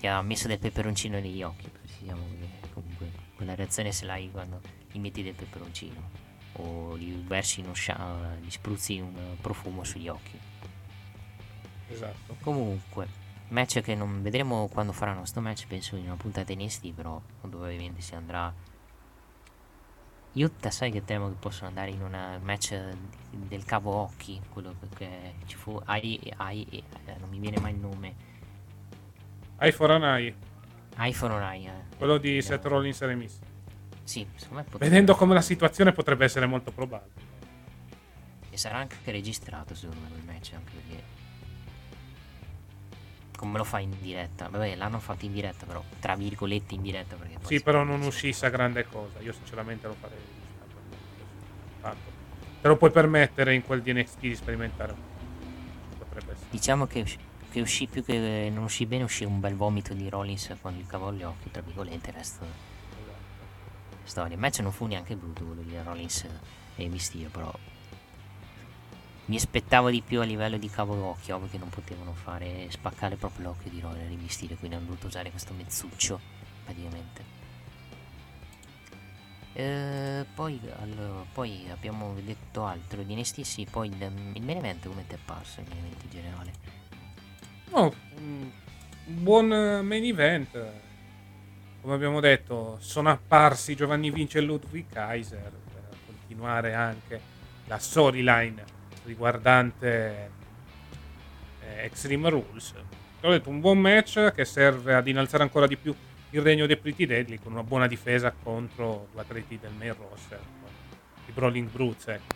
gli 0.00 0.06
ha 0.06 0.20
messo 0.22 0.48
del 0.48 0.58
peperoncino 0.58 1.18
negli 1.20 1.42
occhi, 1.42 1.70
diciamo 2.00 2.22
che 2.40 2.68
comunque 2.72 3.10
quella 3.36 3.54
reazione 3.54 3.92
se 3.92 4.04
l'hai 4.06 4.30
quando 4.30 4.60
gli 4.90 4.98
metti 4.98 5.22
del 5.22 5.34
peperoncino 5.34 6.10
o 6.54 6.96
gli 6.98 7.12
versi 7.24 7.60
uno 7.60 7.72
scia- 7.72 8.36
gli 8.40 8.50
spruzzi 8.50 8.98
un 9.00 9.36
profumo 9.40 9.84
sugli 9.84 10.08
occhi. 10.08 10.38
Esatto. 11.88 12.36
Comunque, 12.40 13.06
match 13.52 13.80
che 13.80 13.94
non 13.94 14.22
vedremo 14.22 14.68
quando 14.68 14.92
faranno 14.92 15.24
sto 15.24 15.40
match, 15.40 15.66
penso 15.66 15.96
in 15.96 16.06
una 16.06 16.16
puntata 16.16 16.52
NXT, 16.52 16.92
però 16.92 17.20
ovviamente 17.42 18.00
si 18.00 18.14
andrà. 18.14 18.52
Utah 20.34 20.70
sai 20.70 20.90
che 20.90 21.04
temo 21.04 21.28
che 21.28 21.34
possono 21.38 21.68
andare 21.68 21.90
in 21.90 22.00
un 22.02 22.40
match 22.42 22.74
del 23.30 23.64
cavo 23.64 23.92
occhi, 23.94 24.40
quello 24.50 24.74
che- 24.96 25.34
ci 25.46 25.56
fu. 25.56 25.78
Ai, 25.84 26.18
ai, 26.38 26.66
eh, 26.70 27.16
non 27.18 27.28
mi 27.28 27.38
viene 27.38 27.60
mai 27.60 27.72
il 27.72 27.78
nome. 27.78 28.14
An 29.58 29.68
Eye, 30.04 30.34
iPhone 30.98 31.34
on 31.34 31.42
Eye. 31.42 31.68
eh. 31.68 31.96
quello 31.96 32.16
di 32.16 32.32
Vediamo. 32.32 32.56
Seth 32.56 32.64
Rollins 32.66 33.00
e 33.02 33.06
Remis. 33.06 33.38
Sì, 34.04 34.26
secondo 34.34 34.56
me 34.56 34.64
potrebbe. 34.64 34.88
Vedendo 34.88 35.14
come 35.14 35.34
la 35.34 35.42
situazione 35.42 35.92
potrebbe 35.92 36.24
essere 36.24 36.46
molto 36.46 36.72
probabile. 36.72 37.30
E 38.50 38.56
sarà 38.56 38.78
anche 38.78 38.96
registrato 39.10 39.74
secondo 39.74 40.00
me 40.02 40.08
quel 40.08 40.24
match, 40.24 40.52
anche 40.54 40.72
perché. 40.74 41.11
Come 43.42 43.58
lo 43.58 43.64
fai 43.64 43.82
in 43.82 43.96
diretta? 44.00 44.48
Vabbè, 44.48 44.76
l'hanno 44.76 45.00
fatto 45.00 45.24
in 45.24 45.32
diretta, 45.32 45.66
però 45.66 45.82
tra 45.98 46.14
virgolette 46.14 46.76
in 46.76 46.82
diretta 46.82 47.16
perché 47.16 47.38
Sì, 47.42 47.60
però 47.60 47.82
non 47.82 48.00
uscisse 48.02 48.46
a 48.46 48.50
grande 48.50 48.86
cosa. 48.86 49.18
Io 49.18 49.32
sinceramente 49.32 49.88
lo 49.88 49.96
farei. 49.98 50.18
Tanto. 51.80 52.10
Te 52.60 52.68
lo 52.68 52.76
puoi 52.76 52.92
permettere 52.92 53.52
in 53.52 53.62
quel 53.62 53.82
di 53.82 53.92
NXT 53.94 54.20
di 54.20 54.36
sperimentare. 54.36 54.94
Potrebbe 55.98 56.34
essere. 56.34 56.46
Diciamo 56.50 56.86
che, 56.86 57.04
che 57.50 57.60
uscì 57.60 57.88
più 57.88 58.04
che 58.04 58.48
non 58.54 58.62
uscì 58.62 58.86
bene, 58.86 59.02
uscì 59.02 59.24
un 59.24 59.40
bel 59.40 59.56
vomito 59.56 59.92
di 59.92 60.08
Rollins 60.08 60.54
con 60.60 60.76
il 60.76 60.86
cavo 60.86 61.08
agli 61.08 61.24
occhi, 61.24 61.50
tra 61.50 61.62
virgolette, 61.62 62.10
il 62.10 62.14
resto 62.14 62.46
storia. 64.04 64.34
Il 64.34 64.40
match 64.40 64.60
non 64.60 64.70
fu 64.70 64.86
neanche 64.86 65.16
brutto 65.16 65.44
quello 65.44 65.62
di 65.62 65.76
Rollins 65.82 66.28
e 66.76 66.88
Mysterio, 66.88 67.28
però 67.28 67.52
mi 69.32 69.38
aspettavo 69.38 69.88
di 69.88 70.02
più 70.02 70.20
a 70.20 70.24
livello 70.24 70.58
di 70.58 70.68
cavo 70.68 70.92
occhi, 71.06 71.32
ovvio 71.32 71.48
che 71.48 71.56
non 71.56 71.70
potevano 71.70 72.12
fare 72.12 72.66
spaccare 72.68 73.16
proprio 73.16 73.46
l'occhio 73.46 73.70
di 73.70 73.80
Rollins 73.80 74.12
e 74.12 74.16
Mysterio, 74.16 74.56
quindi 74.58 74.76
hanno 74.76 74.84
dovuto 74.84 75.06
usare 75.06 75.30
questo 75.30 75.54
mezzuccio 75.54 76.20
praticamente. 76.62 77.24
Eh, 79.54 80.26
poi, 80.34 80.60
allora, 80.82 81.24
poi 81.32 81.66
abbiamo 81.70 82.12
detto 82.22 82.66
altro 82.66 83.02
di 83.02 83.14
NXT, 83.14 83.40
sì, 83.40 83.66
poi 83.70 83.88
il, 83.88 84.02
il 84.34 84.42
main 84.42 84.58
event 84.58 84.86
come 84.86 85.06
ti 85.06 85.14
è 85.14 85.18
apparso 85.18 85.60
il 85.60 85.66
main 85.70 85.82
event 85.82 86.02
in 86.02 86.10
generale? 86.10 86.52
Un 87.70 88.50
buon 89.06 89.46
main 89.46 90.04
event. 90.04 90.62
Come 91.80 91.94
abbiamo 91.94 92.20
detto, 92.20 92.76
sono 92.80 93.08
apparsi 93.08 93.74
Giovanni 93.74 94.10
Vince 94.10 94.38
e 94.38 94.42
Ludwig 94.42 94.92
Kaiser 94.92 95.50
per 95.72 95.96
continuare 96.04 96.74
anche 96.74 97.20
la 97.64 97.78
storyline 97.78 98.80
riguardante 99.04 100.30
eh, 101.60 101.84
Extreme 101.84 102.30
Rules. 102.30 102.74
Ho 103.20 103.30
detto 103.30 103.48
un 103.48 103.60
buon 103.60 103.78
match 103.78 104.32
che 104.32 104.44
serve 104.44 104.94
ad 104.94 105.06
innalzare 105.06 105.42
ancora 105.42 105.66
di 105.66 105.76
più 105.76 105.94
il 106.30 106.40
regno 106.40 106.66
dei 106.66 106.76
Pretty 106.76 107.06
Deadly 107.06 107.38
con 107.38 107.52
una 107.52 107.62
buona 107.62 107.86
difesa 107.86 108.32
contro 108.32 109.08
due 109.12 109.20
atleti 109.20 109.58
del 109.58 109.72
main 109.72 109.94
roster, 109.94 110.40
i 111.26 111.32
Brawling 111.32 111.68
Brutes. 111.68 112.08
ecco. 112.08 112.34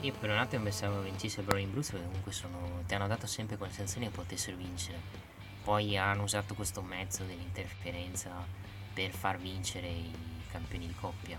Io 0.00 0.12
per 0.12 0.30
un 0.30 0.36
attimo 0.36 0.64
pensavo 0.64 1.00
vincesse 1.00 1.42
Brawling 1.42 1.70
Bruce 1.70 1.92
perché 1.92 2.06
comunque 2.06 2.32
sono, 2.32 2.82
ti 2.86 2.94
hanno 2.94 3.06
dato 3.06 3.26
sempre 3.26 3.56
quella 3.56 3.72
sensazione 3.72 4.08
che 4.08 4.14
potessero 4.14 4.56
vincere. 4.56 4.98
Poi 5.64 5.96
hanno 5.96 6.22
usato 6.22 6.54
questo 6.54 6.82
mezzo 6.82 7.24
dell'interferenza 7.24 8.30
per 8.92 9.10
far 9.10 9.38
vincere 9.38 9.88
i 9.88 10.12
campioni 10.50 10.86
di 10.86 10.94
coppia. 10.94 11.38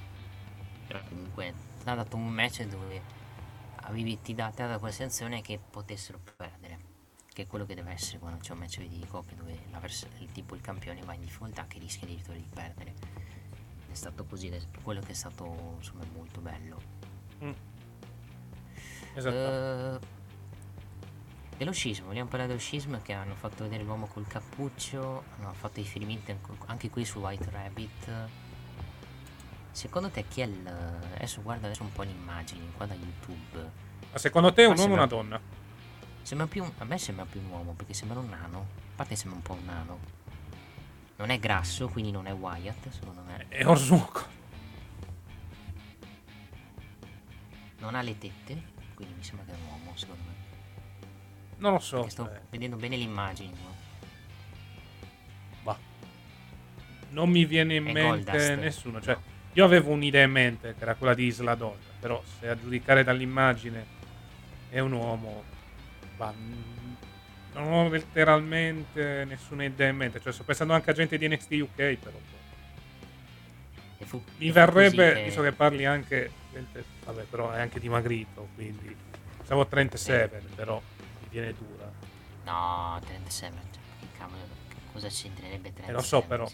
Comunque 1.10 1.54
ti 1.84 1.90
ha 1.90 1.96
dato 1.96 2.16
un 2.16 2.28
match 2.28 2.64
dove 2.64 3.02
avevi, 3.86 4.22
ti 4.22 4.36
dato 4.36 4.64
quella 4.64 4.94
sensazione 4.94 5.42
che 5.42 5.60
potessero 5.60 6.20
perdere. 6.38 6.94
Che 7.36 7.42
è 7.42 7.48
quello 7.48 7.66
che 7.66 7.76
deve 7.76 7.92
essere 7.92 8.20
quando 8.20 8.40
c'è 8.40 8.54
un 8.54 8.60
match 8.60 8.80
di 8.80 9.06
coppia 9.10 9.36
dove 9.36 9.60
la 9.70 9.80
vers- 9.80 10.08
il 10.20 10.32
tipo 10.32 10.56
il 10.56 10.62
campione 10.62 11.02
va 11.02 11.14
in 11.14 11.22
difficoltà 11.22 11.66
che 11.68 11.80
rischia 11.80 12.08
addirittura 12.08 12.38
di 12.38 12.48
perdere. 12.48 12.94
È 13.92 13.94
stato 13.94 14.24
così, 14.24 14.48
ed 14.48 14.54
è 14.54 14.62
quello 14.82 15.02
che 15.02 15.12
è 15.12 15.16
stato 15.16 15.76
insomma 15.78 16.06
molto 16.14 16.40
bello. 16.40 16.82
Esatto. 19.14 19.36
Eh, 19.36 20.00
dello 21.58 21.72
scisma, 21.72 22.06
vogliamo 22.08 22.30
parlare 22.30 22.48
dello 22.50 22.62
scisma 22.62 23.02
che 23.02 23.14
hanno 23.14 23.36
fatto 23.36 23.64
vedere 23.64 23.84
l'uomo 23.84 24.08
col 24.08 24.28
cappuccio, 24.28 25.24
hanno 25.38 25.54
fatto 25.54 25.82
riferimenti 25.82 26.32
anco- 26.32 26.58
anche 26.68 26.90
qui 26.90 27.04
su 27.06 27.20
White 27.20 27.50
Rabbit. 27.50 28.30
Secondo 29.72 30.10
te 30.10 30.26
chi 30.28 30.40
è 30.40 30.46
il... 30.46 30.68
Adesso 31.16 31.42
guarda 31.42 31.66
adesso 31.68 31.84
un 31.84 31.92
po' 31.92 32.04
le 32.04 32.12
immagini 32.12 32.72
qua 32.78 32.86
da 32.86 32.94
YouTube. 32.94 33.84
Ma 34.16 34.22
secondo 34.22 34.54
te 34.54 34.64
è 34.64 34.66
un 34.66 34.78
uomo 34.78 34.94
o 34.94 34.96
una 34.96 35.08
donna? 35.08 35.38
Sembra 36.22 36.48
più 36.48 36.64
un- 36.64 36.72
a 36.78 36.86
me 36.86 36.98
sembra 36.98 37.26
più 37.26 37.42
un 37.42 37.50
uomo 37.50 37.74
perché 37.74 37.94
sembra 37.94 38.18
un 38.18 38.30
nano. 38.30 38.60
A 38.60 38.96
parte 38.96 39.18
sembra 39.18 39.36
un 39.36 39.42
po' 39.44 39.52
un 39.56 39.66
nano. 39.66 40.00
Non 41.18 41.32
è 41.32 41.38
grasso, 41.38 41.90
quindi 41.90 42.12
non 42.12 42.26
è 42.26 42.32
Wyatt, 42.32 42.88
secondo 42.92 43.24
me. 43.28 43.48
È 43.50 43.66
Orsuco. 43.66 44.24
Non 47.80 47.94
ha 47.94 48.02
le 48.02 48.18
tette, 48.18 48.62
quindi 48.94 49.16
mi 49.18 49.24
sembra 49.26 49.48
che 49.48 49.52
è 49.52 49.56
un 49.62 49.68
uomo, 49.68 49.92
secondo 49.98 50.22
me. 50.26 50.34
Non 51.58 51.74
lo 51.74 51.80
so. 51.80 51.96
Perché 51.98 52.12
sto 52.12 52.32
eh. 52.32 52.40
vedendo 52.52 52.78
bene 52.78 52.96
no? 52.96 53.76
Bah. 55.62 55.78
Non 57.10 57.30
mi 57.30 57.44
viene 57.44 57.76
in 57.76 57.86
È 57.86 57.92
mente 57.92 58.32
Goldust. 58.32 58.54
nessuno. 58.60 59.02
Cioè, 59.02 59.18
io 59.52 59.66
avevo 59.66 59.92
un'idea 59.92 60.24
in 60.24 60.32
mente 60.32 60.74
che 60.78 60.84
era 60.84 60.96
quella 60.96 61.14
di 61.14 61.26
Isla 61.26 61.56
Donna. 61.56 61.84
Però 62.00 62.24
se 62.40 62.48
a 62.48 62.58
giudicare 62.58 63.04
dall'immagine 63.04 63.95
è 64.76 64.80
un 64.82 64.92
uomo, 64.92 65.42
bah, 66.18 66.34
non 67.54 67.72
ho 67.72 67.88
letteralmente 67.88 69.24
nessuna 69.26 69.64
idea 69.64 69.88
in 69.88 69.96
mente. 69.96 70.20
Cioè, 70.20 70.34
sto 70.34 70.44
pensando 70.44 70.74
anche 70.74 70.90
a 70.90 70.94
gente 70.94 71.18
di 71.18 71.26
NXT 71.30 71.52
UK, 71.62 71.76
però. 71.96 72.18
E 73.98 74.06
fu- 74.06 74.22
Mi 74.36 74.52
verrebbe, 74.52 75.14
che- 75.14 75.24
visto 75.24 75.42
che 75.42 75.54
parli 75.54 75.86
anche, 75.86 76.30
vabbè, 77.06 77.24
però 77.24 77.52
è 77.52 77.62
anche 77.62 77.80
dimagrito, 77.80 78.50
quindi 78.56 78.94
siamo 79.46 79.66
37, 79.66 80.42
però 80.56 80.82
mi 81.22 81.28
viene 81.30 81.54
dura. 81.54 81.90
No, 82.44 83.00
37, 83.06 83.56
cioè, 83.72 83.82
che 84.02 84.08
cavolo, 84.18 84.42
cosa 84.92 85.08
c'entrerebbe 85.08 85.72
37? 85.72 85.90
Eh, 85.90 85.94
lo 85.94 86.02
so, 86.02 86.22
però. 86.22 86.50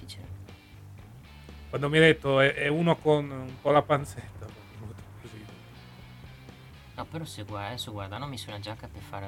Quando 1.69 1.89
mi 1.89 1.97
hai 1.97 2.03
detto 2.03 2.39
è, 2.39 2.53
è 2.53 2.67
uno 2.67 2.95
con 2.97 3.31
un 3.31 3.59
po' 3.59 3.71
la 3.71 3.81
panzetta, 3.81 4.45
No, 7.01 7.07
però 7.09 7.25
se 7.25 7.41
guarda, 7.43 7.69
adesso 7.69 7.91
guarda, 7.91 8.17
hanno 8.17 8.27
messo 8.27 8.49
una 8.49 8.59
giacca 8.59 8.87
per 8.87 9.01
fare 9.01 9.27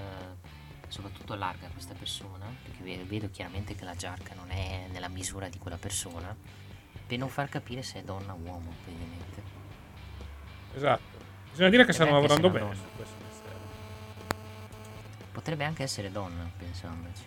soprattutto 0.90 1.34
larga 1.34 1.68
questa 1.70 1.96
persona, 1.96 2.46
perché 2.62 3.04
vedo, 3.04 3.32
chiaramente 3.32 3.74
che 3.74 3.84
la 3.84 3.96
giacca 3.96 4.36
non 4.36 4.52
è 4.52 4.88
nella 4.92 5.08
misura 5.08 5.50
di 5.50 5.58
quella 5.58 5.78
persona, 5.78 6.36
per 7.08 7.18
non 7.18 7.30
far 7.30 7.50
capire 7.50 7.82
se 7.82 8.02
è 8.02 8.04
donna 8.04 8.34
o 8.34 8.38
uomo, 8.38 8.72
ovviamente. 8.80 9.42
Esatto. 10.76 11.18
Bisogna 11.50 11.70
dire 11.70 11.86
che 11.86 11.94
stanno 11.94 12.12
lavorando 12.12 12.46
la 12.46 12.54
bene 12.54 12.66
donna. 12.66 12.80
su 12.80 12.96
questo 12.96 13.16
mistero. 13.28 13.60
Potrebbe 15.32 15.64
anche 15.64 15.82
essere 15.82 16.12
donna, 16.12 16.48
pensandoci. 16.56 17.24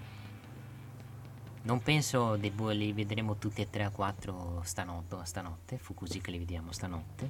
Non 1.63 1.83
penso 1.83 2.39
boh, 2.39 2.71
li 2.71 2.93
vedremo 2.93 3.37
tutti 3.37 3.63
e 3.63 3.69
tre 3.69 3.83
a 3.83 3.91
quattro 3.91 4.61
stanotte, 4.63 5.17
stanotte. 5.25 5.77
Fu 5.77 5.93
così 5.95 6.21
che 6.21 6.31
li 6.31 6.39
vediamo 6.39 6.71
stanotte. 6.71 7.29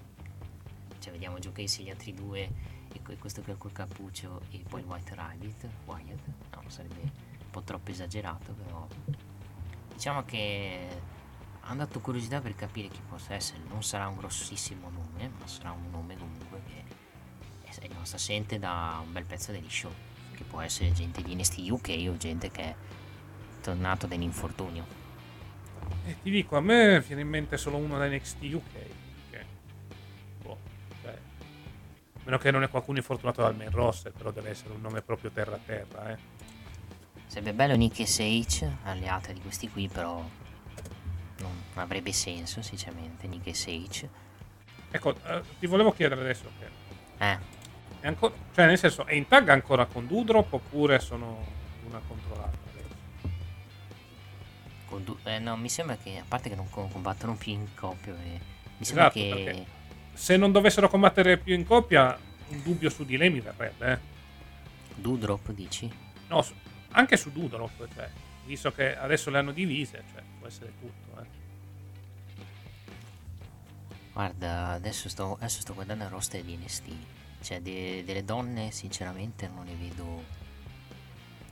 Cioè 0.99 1.13
vediamo 1.13 1.39
Joe 1.39 1.53
Casey, 1.53 1.85
gli 1.85 1.91
altri 1.91 2.13
due 2.13 2.75
e 2.97 3.03
que- 3.03 3.17
questo 3.19 3.43
qui 3.43 3.55
col 3.57 3.73
cappuccio 3.73 4.43
e 4.51 4.63
poi 4.69 4.81
il 4.81 4.87
White 4.87 5.15
Rabbit. 5.15 5.69
Wyatt. 5.85 6.27
No, 6.53 6.63
sarebbe 6.69 7.01
un 7.01 7.51
po' 7.51 7.63
troppo 7.63 7.91
esagerato, 7.91 8.53
però... 8.53 8.87
Diciamo 9.93 10.25
che 10.25 10.89
hanno 11.61 11.79
dato 11.79 12.01
curiosità 12.01 12.41
per 12.41 12.55
capire 12.55 12.89
chi 12.89 13.01
possa 13.09 13.35
essere. 13.35 13.61
Non 13.69 13.83
sarà 13.83 14.09
un 14.09 14.17
grossissimo 14.17 14.91
nome, 14.91 15.31
ma 15.39 15.47
sarà 15.47 15.71
un 15.73 15.91
nome 15.91 16.17
comunque 16.17 16.63
che 16.67 17.81
è 17.81 17.87
rimasto 17.87 18.17
assente 18.17 18.59
da 18.59 19.01
un 19.05 19.13
bel 19.13 19.25
pezzo 19.25 19.53
degli 19.53 19.71
show. 19.71 19.93
Che 20.33 20.45
può 20.45 20.61
essere 20.61 20.93
gente 20.93 21.23
di 21.23 21.35
NXT 21.35 21.59
UK 21.71 22.07
o 22.09 22.17
gente 22.17 22.51
che 22.51 22.63
è 22.63 22.75
tornato 23.61 24.07
dall'infortunio. 24.07 24.85
E 26.05 26.17
ti 26.23 26.31
dico, 26.31 26.57
a 26.57 26.61
me 26.61 27.01
viene 27.01 27.23
in 27.23 27.29
mente 27.29 27.57
solo 27.57 27.77
uno 27.77 27.99
da 27.99 28.07
NXT 28.07 28.43
UK. 28.43 28.96
Meno 32.27 32.39
che 32.39 32.51
non 32.51 32.65
è 32.65 32.69
qualcuno 32.69 32.99
infortunato 32.99 33.41
dal 33.41 33.55
main 33.55 33.71
roster, 33.71 34.11
però 34.13 34.33
deve 34.33 34.51
essere 34.51 34.73
un 34.75 34.81
nome 34.81 35.01
proprio 35.01 35.31
terra 35.31 35.59
terra, 35.65 36.11
eh. 36.11 36.17
Sarebbe 37.29 37.53
bello 37.53 37.77
Nick 37.77 38.01
e 38.01 38.07
Sage, 38.07 38.79
alleata 38.83 39.33
di 39.33 39.41
questi 39.41 39.71
qui, 39.71 39.87
però 39.89 40.25
non 41.39 41.53
avrebbe 41.75 42.13
senso, 42.13 42.63
sinceramente, 42.63 43.29
Nick 43.29 43.47
e 43.47 43.55
Sage. 43.55 44.11
Ecco, 44.91 45.15
eh, 45.25 45.43
ti 45.61 45.67
volevo 45.67 45.93
chiedere 45.93 46.21
adesso 46.21 46.51
che 46.59 47.25
Eh, 47.25 47.39
è 48.01 48.07
ancora, 48.09 48.35
cioè 48.53 48.67
nel 48.67 48.79
senso, 48.79 49.07
è 49.07 49.15
in 49.15 49.29
tag 49.29 49.49
ancora 49.49 49.87
con 49.87 50.07
Dudrop 50.07 50.53
oppure 50.53 50.99
sono 50.99 51.45
una 51.87 52.01
controllata 52.07 52.65
con 54.89 55.03
du- 55.03 55.19
eh, 55.25 55.41
no, 55.41 55.57
mi 55.57 55.69
sembra 55.69 55.97
che, 55.97 56.19
a 56.19 56.25
parte 56.27 56.49
che 56.49 56.55
non 56.55 56.71
co- 56.71 56.87
combattono 56.87 57.35
più 57.35 57.53
in 57.53 57.75
coppia, 57.75 58.13
eh, 58.15 58.41
mi 58.77 58.85
sembra 58.85 59.09
Esatto, 59.13 59.21
che... 59.21 59.43
perché- 59.45 59.67
Se 60.17 60.37
non 60.39 60.51
dovessero 60.51 60.89
combattere 60.89 61.37
più 61.37 61.55
in 61.55 61.65
coppia, 61.67 62.19
un 62.49 62.63
dubbio 62.63 62.89
su 62.89 63.05
di 63.05 63.17
lei 63.19 63.29
mi 63.31 63.41
verrebbe, 63.41 63.93
eh. 63.93 63.99
Doudrop, 64.95 65.53
dici? 65.53 65.91
No, 66.29 66.41
su- 66.43 66.55
anche 66.93 67.17
su 67.19 67.31
Dudrop, 67.31 67.87
cioè, 67.95 68.09
visto 68.47 68.73
che 68.73 68.97
adesso 68.97 69.29
le 69.31 69.39
hanno 69.39 69.53
divise, 69.53 70.03
cioè, 70.13 70.23
può 70.39 70.47
essere 70.49 70.73
tutto, 70.81 71.21
eh. 71.21 71.27
Guarda, 74.15 74.69
adesso 74.69 75.11
sto, 75.11 75.35
adesso 75.35 75.61
sto 75.61 75.75
guardando 75.75 76.05
il 76.05 76.11
roster 76.11 76.43
di 76.43 76.57
NXT. 76.57 76.85
Cioè, 77.43 77.61
de- 77.61 78.03
delle 78.05 78.25
donne, 78.25 78.71
sinceramente, 78.71 79.47
non 79.55 79.67
ne 79.67 79.75
vedo. 79.75 80.25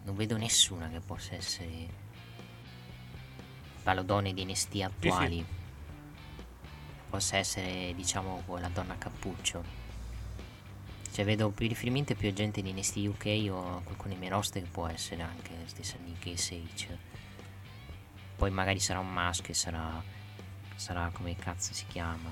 Non 0.04 0.16
vedo 0.16 0.36
nessuna 0.38 0.88
che 0.88 1.00
possa 1.00 1.34
essere. 1.34 2.02
Parlo 3.82 4.02
donne 4.02 4.32
di 4.32 4.42
NXT 4.46 4.80
attuali. 4.80 5.44
Possa 7.14 7.36
essere, 7.36 7.94
diciamo, 7.94 8.42
quella 8.44 8.66
donna 8.66 8.98
cappuccio. 8.98 9.62
Cioè, 11.12 11.24
vedo 11.24 11.50
più 11.50 11.68
riferimenti 11.68 12.10
a 12.10 12.16
più 12.16 12.32
gente 12.32 12.60
di 12.60 12.72
NXT 12.72 12.96
UK 12.96 13.52
o 13.52 13.82
qualcuno 13.84 14.08
dei 14.08 14.16
miei 14.16 14.30
roster 14.30 14.60
che 14.60 14.68
può 14.68 14.88
essere 14.88 15.22
anche 15.22 15.52
la 15.56 15.68
stessa 15.68 15.96
Nick 16.04 16.36
Sage. 16.36 16.98
Poi 18.34 18.50
magari 18.50 18.80
sarà 18.80 18.98
un 18.98 19.12
maschio 19.12 19.52
e 19.52 19.54
sarà 19.54 20.02
sarà 20.74 21.08
come 21.12 21.36
cazzo 21.36 21.72
si 21.72 21.86
chiama 21.86 22.30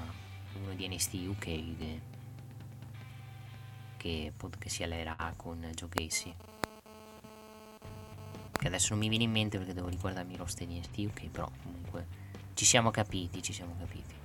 uno 0.61 0.75
di 0.75 0.89
NXT 0.89 1.15
UK 1.29 1.39
che, 1.39 2.01
che, 3.99 4.33
che 4.59 4.69
si 4.69 4.83
alleerà 4.83 5.33
con 5.37 5.65
Joe 5.77 5.89
Casey 5.89 6.35
che 8.51 8.67
adesso 8.67 8.89
non 8.91 8.99
mi 8.99 9.09
viene 9.09 9.23
in 9.23 9.31
mente 9.31 9.59
perché 9.59 9.75
devo 9.75 9.87
riguardarmi 9.87 10.35
roster 10.35 10.67
di 10.67 10.77
NXT 10.77 10.99
UK 10.99 11.29
però 11.29 11.49
comunque 11.63 12.07
ci 12.55 12.65
siamo 12.65 12.91
capiti 12.91 13.41
ci 13.41 13.53
siamo 13.53 13.77
capiti 13.79 14.22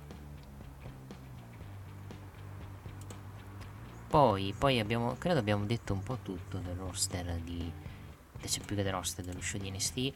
poi, 4.08 4.54
poi 4.56 4.78
abbiamo 4.78 5.16
credo 5.18 5.38
abbiamo 5.38 5.64
detto 5.64 5.92
un 5.92 6.02
po' 6.02 6.18
tutto 6.22 6.58
del 6.58 6.76
roster 6.76 7.24
di 7.44 7.70
c'è 8.44 8.60
più 8.60 8.76
che 8.76 8.82
del 8.82 8.92
roster 8.92 9.24
dello 9.24 9.40
show 9.40 9.60
di 9.60 9.70
NXT 9.70 10.12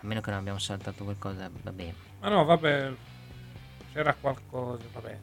a 0.00 0.06
meno 0.06 0.20
che 0.20 0.30
non 0.30 0.38
abbiamo 0.38 0.58
saltato 0.58 1.02
qualcosa 1.04 1.50
vabbè 1.62 1.92
Ma 2.20 2.28
no, 2.28 2.44
vabbè, 2.44 2.92
c'era 3.92 4.14
qualcosa, 4.14 4.84
vabbè. 4.92 5.18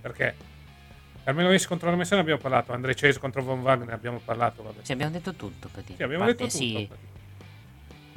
Perché 0.00 0.34
Carmelo 1.24 1.48
Hayes 1.48 1.66
contro 1.66 1.90
la 1.90 1.96
Messina 1.96 2.20
abbiamo 2.20 2.40
parlato, 2.40 2.72
Andre 2.72 2.94
Chase 2.94 3.18
contro 3.18 3.42
Von 3.42 3.60
Wagner 3.60 3.92
abbiamo 3.92 4.18
parlato, 4.24 4.62
vabbè. 4.62 4.80
Sì, 4.82 4.92
abbiamo 4.92 5.10
detto 5.12 5.34
tutto, 5.34 5.68
per 5.68 5.82
dire. 5.82 5.96
Sì, 5.96 6.02
abbiamo 6.04 6.24
parte, 6.24 6.44
detto 6.44 6.56
tutto. 6.56 6.64
sì. 6.64 6.88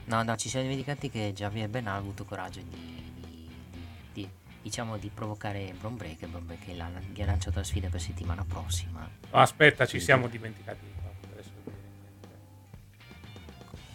No, 0.05 0.23
no, 0.23 0.35
ci 0.35 0.49
siamo 0.49 0.65
dimenticati 0.67 1.09
che 1.09 1.33
Javier 1.33 1.69
Bernal 1.69 1.95
ha 1.95 1.97
avuto 1.97 2.23
coraggio 2.25 2.61
di- 2.61 3.00
diciamo, 4.61 4.97
di 4.97 5.09
provocare 5.13 5.73
Bron 5.79 5.95
Breaker. 5.97 6.29
Bron 6.29 6.45
Breaker 6.45 6.75
l'ha- 6.75 6.99
gli 7.11 7.21
ha 7.21 7.25
lanciato 7.25 7.59
la 7.59 7.65
sfida 7.65 7.89
per 7.89 8.01
settimana 8.01 8.43
prossima. 8.45 9.09
Aspetta, 9.31 9.85
ci 9.85 9.99
siamo 9.99 10.27
dimenticati 10.27 10.79
di. 10.85 10.99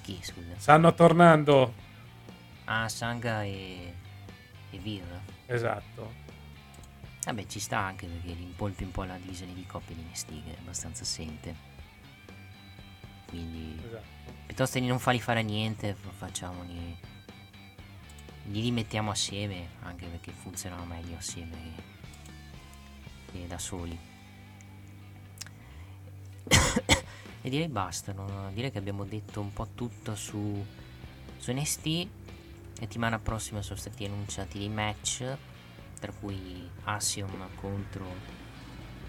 Chi, 0.03 0.21
scusa? 0.23 0.55
Stanno 0.57 0.95
tornando, 0.95 1.75
Ah, 2.67 2.89
Sanga 2.89 3.43
e, 3.43 3.93
e 4.71 4.79
Vir. 4.79 5.03
esatto. 5.47 6.25
Vabbè, 7.25 7.45
ci 7.47 7.59
sta 7.59 7.79
anche 7.79 8.07
perché 8.07 8.35
rimpolpi 8.35 8.85
un 8.85 8.93
po' 8.93 9.03
la 9.03 9.17
divisione 9.17 9.53
di 9.53 9.67
coppie 9.67 9.97
di 9.97 10.05
che 10.45 10.55
è 10.55 10.59
abbastanza 10.61 11.03
assente. 11.03 11.55
Quindi... 13.27 13.77
esatto. 13.85 14.15
Piuttosto 14.47 14.79
di 14.79 14.87
non 14.87 15.01
farli 15.01 15.21
fare 15.21 15.43
niente, 15.43 15.95
fa- 15.95 16.11
facciamoli. 16.11 16.97
Li 18.51 18.61
rimettiamo 18.61 19.11
assieme, 19.11 19.71
anche 19.83 20.07
perché 20.07 20.33
funzionano 20.33 20.85
meglio 20.85 21.17
assieme 21.17 21.57
che, 23.33 23.33
che 23.33 23.47
da 23.47 23.59
soli. 23.59 23.99
e 27.43 27.51
direi 27.51 27.69
basta, 27.69 28.13
no? 28.13 28.51
direi 28.53 28.71
che 28.71 28.79
abbiamo 28.79 29.05
detto 29.05 29.41
un 29.41 29.53
po' 29.53 29.69
tutto 29.75 30.15
su, 30.15 30.65
su 31.39 31.53
NXT. 31.53 32.07
Settimana 32.79 33.19
prossima 33.19 33.63
sono 33.63 33.79
stati 33.79 34.05
annunciati 34.05 34.59
dei 34.59 34.69
match, 34.69 35.25
tra 35.99 36.13
cui 36.13 36.69
Axiom 36.85 37.49
contro 37.55 38.05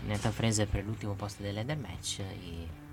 Nathan 0.05 0.31
Fraser 0.31 0.67
per 0.67 0.85
l'ultimo 0.85 1.13
posto 1.13 1.43
del 1.43 1.53
ladder 1.53 1.77
match 1.77 2.19
e 2.19 2.85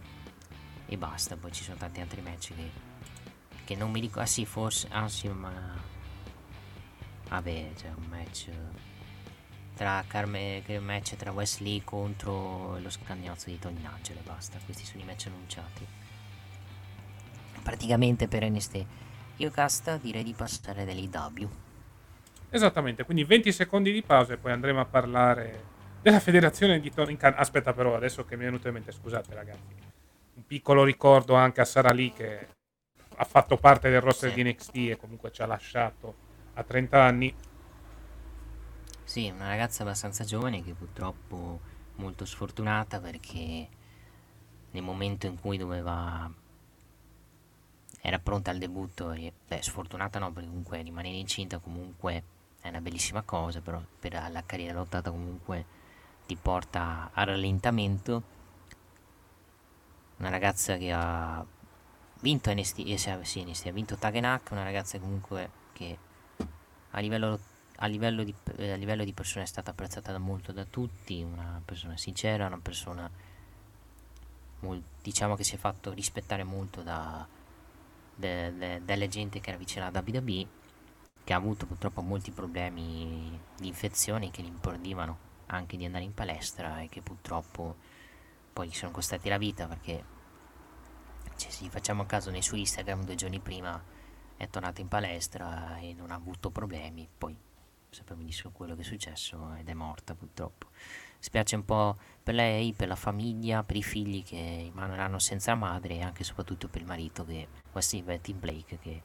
e 0.87 0.97
basta. 0.97 1.37
Poi 1.37 1.53
ci 1.53 1.65
sono 1.65 1.77
tanti 1.77 2.01
altri 2.01 2.21
match 2.21 2.55
che, 2.55 2.71
che 3.65 3.77
non 3.77 3.91
mi 3.91 4.01
ricordo. 4.01 4.23
Ah 4.23 4.27
sì, 4.27 4.45
forse. 4.45 4.89
Ah 4.91 5.09
sì, 5.09 5.29
ma. 5.29 5.93
Vabbè, 7.29 7.71
c'è 7.75 7.89
un 7.89 8.07
match 8.09 8.51
tra 9.75 10.05
Carme, 10.07 10.63
match 10.81 11.17
tra 11.17 11.33
Wesley 11.33 11.83
contro 11.83 12.79
lo 12.79 12.91
scagnozzo 12.91 13.51
di 13.51 13.59
Tony 13.59 13.81
Nigel 13.81 14.19
e 14.19 14.23
basta. 14.23 14.59
Questi 14.65 14.85
sono 14.85 15.03
i 15.03 15.07
match 15.07 15.27
annunciati. 15.27 15.87
Praticamente 17.63 18.29
per 18.29 18.49
NST. 18.49 18.85
Io 19.39 19.51
casta 19.51 19.97
direi 19.97 20.23
di 20.23 20.33
passare 20.33 20.85
dall'IW. 20.85 21.49
Esattamente, 22.51 23.05
quindi 23.05 23.25
20 23.25 23.51
secondi 23.51 23.91
di 23.91 24.03
pausa 24.03 24.35
e 24.35 24.37
poi 24.37 24.53
andremo 24.53 24.81
a 24.81 24.85
parlare 24.85 25.73
della 26.01 26.21
federazione 26.21 26.79
di 26.79 26.93
Tony 26.93 27.17
Khan. 27.17 27.35
Aspetta 27.37 27.73
però, 27.73 27.97
adesso 27.97 28.25
che 28.25 28.37
mi 28.37 28.43
è 28.43 28.47
venuto 28.47 28.69
in 28.69 28.75
mente, 28.75 28.93
scusate 28.93 29.35
ragazzi, 29.35 29.75
un 30.35 30.47
piccolo 30.47 30.85
ricordo 30.85 31.35
anche 31.35 31.61
a 31.61 31.65
Sara 31.65 31.93
Lee 31.93 32.13
che 32.13 32.49
ha 33.17 33.25
fatto 33.25 33.57
parte 33.57 33.91
del 33.91 34.01
roster 34.01 34.31
Sì. 34.31 34.37
di 34.43 34.51
NXT 34.51 34.77
e 34.77 34.97
comunque 34.97 35.33
ci 35.33 35.43
ha 35.43 35.47
lasciato 35.47 36.15
a 36.55 36.63
30 36.63 37.03
anni. 37.03 37.35
Sì, 39.05 39.29
una 39.29 39.49
ragazza 39.49 39.83
abbastanza 39.83 40.25
giovane 40.25 40.63
che 40.63 40.73
purtroppo 40.73 41.61
molto 41.97 42.25
sfortunata 42.25 43.01
perché 43.01 43.69
nel 44.71 44.83
momento 44.83 45.27
in 45.27 45.39
cui 45.39 45.57
doveva 45.57 46.29
era 48.01 48.19
pronta 48.19 48.51
al 48.51 48.59
debutto 48.59 49.15
beh, 49.15 49.63
sfortunata 49.63 50.19
no 50.19 50.33
perché 50.33 50.49
comunque 50.49 50.83
rimanere 50.83 51.17
incinta 51.17 51.59
comunque 51.59 52.23
è 52.61 52.69
una 52.69 52.81
bellissima 52.81 53.23
cosa, 53.23 53.61
però 53.61 53.81
per 53.99 54.13
la 54.31 54.43
carriera 54.45 54.79
lottata 54.79 55.11
comunque 55.11 55.65
ti 56.27 56.35
porta 56.35 57.11
al 57.13 57.27
rallentamento. 57.27 58.23
Una 60.17 60.31
ragazza 60.31 60.77
che 60.79 60.91
ha 60.91 61.45
vinto 62.21 62.53
NST, 62.53 62.79
eh, 62.87 63.25
sì, 63.25 63.45
NST, 63.45 63.67
ha 63.67 63.71
vinto 63.71 63.97
Tagenak, 63.97 64.51
una 64.53 64.63
ragazza 64.63 64.99
comunque 64.99 65.51
che 65.73 65.99
a 66.95 67.01
livello, 67.01 67.39
a, 67.77 67.87
livello 67.87 68.23
di, 68.23 68.35
eh, 68.57 68.73
a 68.73 68.77
livello 68.77 69.05
di 69.05 69.13
persona 69.13 69.45
è 69.45 69.47
stata 69.47 69.71
apprezzata 69.71 70.13
da 70.13 70.19
molto 70.19 70.53
da 70.53 70.65
tutti, 70.65 71.23
una 71.23 71.61
persona 71.65 71.97
sincera, 71.97 72.47
una 72.47 72.61
persona 72.61 73.11
diciamo 75.03 75.37
che 75.37 75.45
si 75.45 75.57
è 75.57 75.59
fatto 75.59 75.93
rispettare 75.93 76.43
molto 76.43 76.83
da, 76.83 77.27
de, 78.15 78.81
de, 78.83 79.09
gente 79.09 79.39
che 79.39 79.51
era 79.51 79.59
vicina 79.59 79.87
alla 79.87 80.03
WWE 80.03 80.47
che 81.23 81.33
ha 81.35 81.37
avuto 81.37 81.67
purtroppo 81.67 82.01
molti 82.01 82.31
problemi 82.31 83.39
di 83.59 83.67
infezioni 83.67 84.31
che 84.31 84.41
gli 84.41 84.47
impedivano 84.47 85.19
anche 85.47 85.77
di 85.77 85.85
andare 85.85 86.05
in 86.05 86.15
palestra 86.15 86.81
e 86.81 86.89
che 86.89 87.03
purtroppo 87.03 87.77
poi 88.55 88.69
gli 88.69 88.73
sono 88.73 88.91
costati 88.91 89.29
la 89.29 89.37
vita 89.37 89.67
perché 89.67 90.03
cioè, 91.37 91.51
se 91.51 91.69
facciamo 91.69 92.07
caso 92.07 92.31
nei 92.31 92.43
suoi 92.43 92.61
Instagram 92.61 93.05
due 93.05 93.17
giorni 93.17 93.41
prima 93.41 93.83
è 94.45 94.49
tornato 94.49 94.81
in 94.81 94.89
palestra 94.89 95.79
e 95.79 95.95
non 95.95 96.11
ha 96.11 96.15
avuto 96.15 96.51
problemi 96.51 97.09
poi 97.17 97.37
sappiamo 97.91 98.21
benissimo 98.21 98.53
quello 98.53 98.75
che 98.75 98.83
è 98.83 98.85
successo 98.85 99.55
ed 99.59 99.69
è 99.69 99.75
morta 99.75 100.15
purtroppo 100.15 100.69
spiace 101.25 101.57
un 101.57 101.65
po' 101.65 101.97
per 102.23 102.35
lei, 102.35 102.75
per 102.75 102.87
la 102.87 102.97
famiglia, 102.97 103.63
per 103.63 103.77
i 103.77 103.83
figli 103.83 104.23
che 104.23 104.71
rimarranno 104.71 105.19
senza 105.19 105.55
madre 105.55 105.95
e 105.95 106.03
anche 106.03 106.21
e 106.21 106.25
soprattutto 106.25 106.69
per 106.69 106.83
il 106.83 106.87
marito 106.87 107.25
che 107.25 107.49
Wesley 107.73 108.21
Tim 108.21 108.39
Blake 108.39 108.79
che 108.79 109.01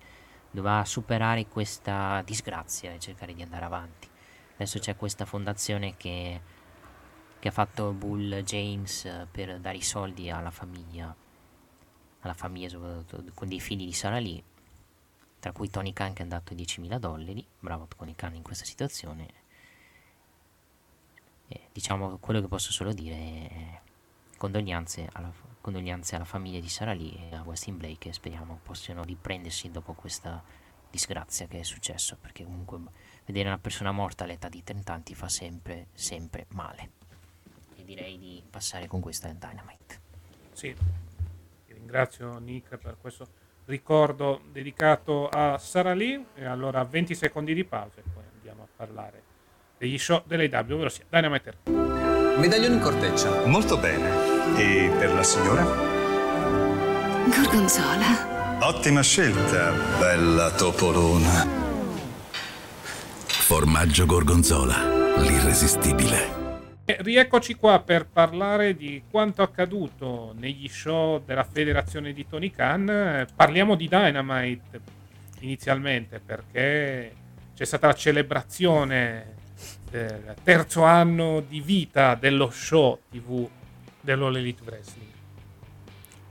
doveva 0.52 0.84
superare 0.84 1.48
questa 1.48 2.22
disgrazia 2.26 2.92
e 2.92 3.00
cercare 3.00 3.34
di 3.34 3.42
andare 3.42 3.64
avanti. 3.64 4.10
Adesso 4.56 4.80
c'è 4.80 4.98
questa 4.98 5.24
fondazione 5.24 5.96
che, 5.96 6.42
che 7.40 7.48
ha 7.48 7.52
fatto 7.52 7.94
Bull 7.94 8.42
James 8.42 9.28
per 9.32 9.58
dare 9.60 9.78
i 9.78 9.82
soldi 9.82 10.30
alla 10.30 10.52
famiglia, 10.52 11.16
alla 12.20 12.34
famiglia 12.34 12.68
soprattutto 12.68 13.24
con 13.34 13.48
dei 13.48 13.62
figli 13.62 13.86
di 13.86 13.94
Sara 13.94 14.20
Lee, 14.20 14.44
tra 15.40 15.52
cui 15.52 15.70
Tony 15.70 15.94
Khan 15.94 16.14
che 16.14 16.24
ha 16.24 16.26
dato 16.26 16.54
10.000 16.54 16.98
dollari, 16.98 17.46
bravo 17.60 17.88
Tony 17.88 18.14
Khan 18.16 18.36
in 18.36 18.44
questa 18.44 18.66
situazione. 18.66 19.28
E, 21.48 21.70
diciamo 21.72 22.18
quello 22.18 22.42
che 22.42 22.48
posso 22.48 22.72
solo 22.72 22.94
dire 22.94 23.16
è 23.16 23.80
condoglianze 24.38 25.10
alla, 25.14 25.32
condoglianze 25.62 26.16
alla 26.16 26.26
famiglia 26.26 26.60
di 26.60 26.70
Sara 26.70 26.94
Lee 26.94 27.30
e 27.30 27.36
a 27.36 27.42
Westin 27.44 27.78
Blake 27.78 28.10
e 28.10 28.14
speriamo 28.14 28.60
possano 28.62 29.04
riprendersi 29.04 29.72
dopo 29.72 29.94
questa 29.94 30.44
disgrazia 30.90 31.48
che 31.48 31.60
è 31.60 31.64
successo 31.64 32.18
perché 32.20 32.44
comunque 32.44 32.80
vedere 33.26 33.48
una 33.48 33.60
persona 33.60 33.92
morta 33.92 34.24
all'età 34.24 34.50
di 34.50 34.64
30 34.64 34.94
anni 34.94 35.14
fa 35.16 35.30
sempre 35.30 35.88
sempre 35.94 36.46
male. 36.50 36.92
E 37.76 37.84
direi 37.84 38.18
di 38.18 38.44
passare 38.50 38.88
con 38.88 39.00
questa 39.00 39.32
Dynamite. 39.32 40.02
Sì. 40.54 40.76
Ringrazio 41.68 42.38
Nick 42.40 42.78
per 42.78 42.98
questo 43.00 43.28
ricordo 43.70 44.42
dedicato 44.52 45.30
a 45.30 45.58
Sara 45.60 45.94
Lee 45.94 46.26
e 46.36 46.46
allora 46.46 46.84
20 46.84 47.14
secondi 47.14 47.54
di 47.54 47.64
pausa 47.64 48.00
e 48.00 48.04
poi 48.12 48.24
andiamo 48.36 48.64
a 48.64 48.68
parlare 48.76 49.24
degli 49.78 49.98
show 49.98 50.24
dell'AW 50.26 50.74
ovvero 50.74 50.90
sia 50.90 51.06
Dynamite 51.08 51.54
Medaglione 52.40 52.76
in 52.76 52.80
corteccia. 52.80 53.46
Molto 53.46 53.78
bene. 53.78 54.58
E 54.58 54.90
per 54.98 55.14
la 55.14 55.24
signora? 55.24 55.62
Gorgonzola. 57.26 58.60
Ottima 58.62 59.02
scelta, 59.02 59.72
bella 60.00 60.50
topolona. 60.52 61.46
Formaggio 63.28 64.06
Gorgonzola, 64.06 65.18
l'irresistibile. 65.18 66.49
Rieccoci 66.98 67.54
qua 67.54 67.80
per 67.82 68.08
parlare 68.08 68.76
di 68.76 69.04
quanto 69.12 69.44
accaduto 69.44 70.34
negli 70.36 70.68
show 70.68 71.24
della 71.24 71.44
federazione 71.44 72.14
di 72.14 72.28
Tony 72.28 72.50
Khan. 72.50 73.28
Parliamo 73.36 73.76
di 73.76 73.88
Dynamite 73.88 74.82
inizialmente 75.42 76.20
perché 76.20 77.14
c'è 77.54 77.64
stata 77.64 77.86
la 77.86 77.94
celebrazione 77.94 79.36
del 79.92 80.34
terzo 80.42 80.82
anno 80.82 81.42
di 81.42 81.62
vita 81.62 82.16
dello 82.16 82.50
show 82.50 83.00
TV 83.12 83.48
dell'All 84.02 84.38
Elite 84.38 84.64
Wrestling. 84.64 85.12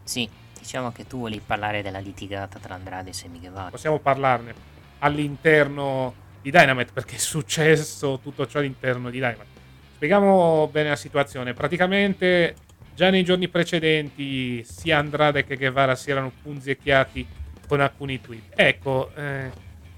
Sì, 0.02 0.28
diciamo 0.59 0.90
che 0.90 1.06
tu 1.06 1.20
volevi 1.20 1.42
parlare 1.44 1.82
della 1.82 2.00
litigata 2.00 2.59
tra 2.59 2.74
Andrade 2.74 3.11
e 3.11 3.12
Sammy 3.12 3.38
Guevara. 3.38 3.70
Possiamo 3.70 4.00
parlarne 4.00 4.52
all'interno 4.98 6.14
di 6.42 6.50
Dynamite 6.50 6.90
perché 6.92 7.14
è 7.14 7.20
successo 7.20 8.18
tutto 8.20 8.44
ciò 8.48 8.59
all'interno 8.59 9.09
di 9.09 9.18
Dynamite. 9.18 9.57
Spieghiamo 9.99 10.68
bene 10.70 10.90
la 10.90 10.96
situazione. 10.96 11.55
Praticamente 11.55 12.55
già 12.94 13.11
nei 13.11 13.24
giorni 13.24 13.49
precedenti 13.49 14.62
sia 14.62 14.96
Andrade 14.96 15.44
che 15.44 15.57
Guevara 15.57 15.96
si 15.96 16.12
erano 16.12 16.30
punzecchiati 16.40 17.26
con 17.66 17.80
alcuni 17.80 18.20
tweet. 18.20 18.53
Ecco, 18.55 19.11
eh, 19.16 19.51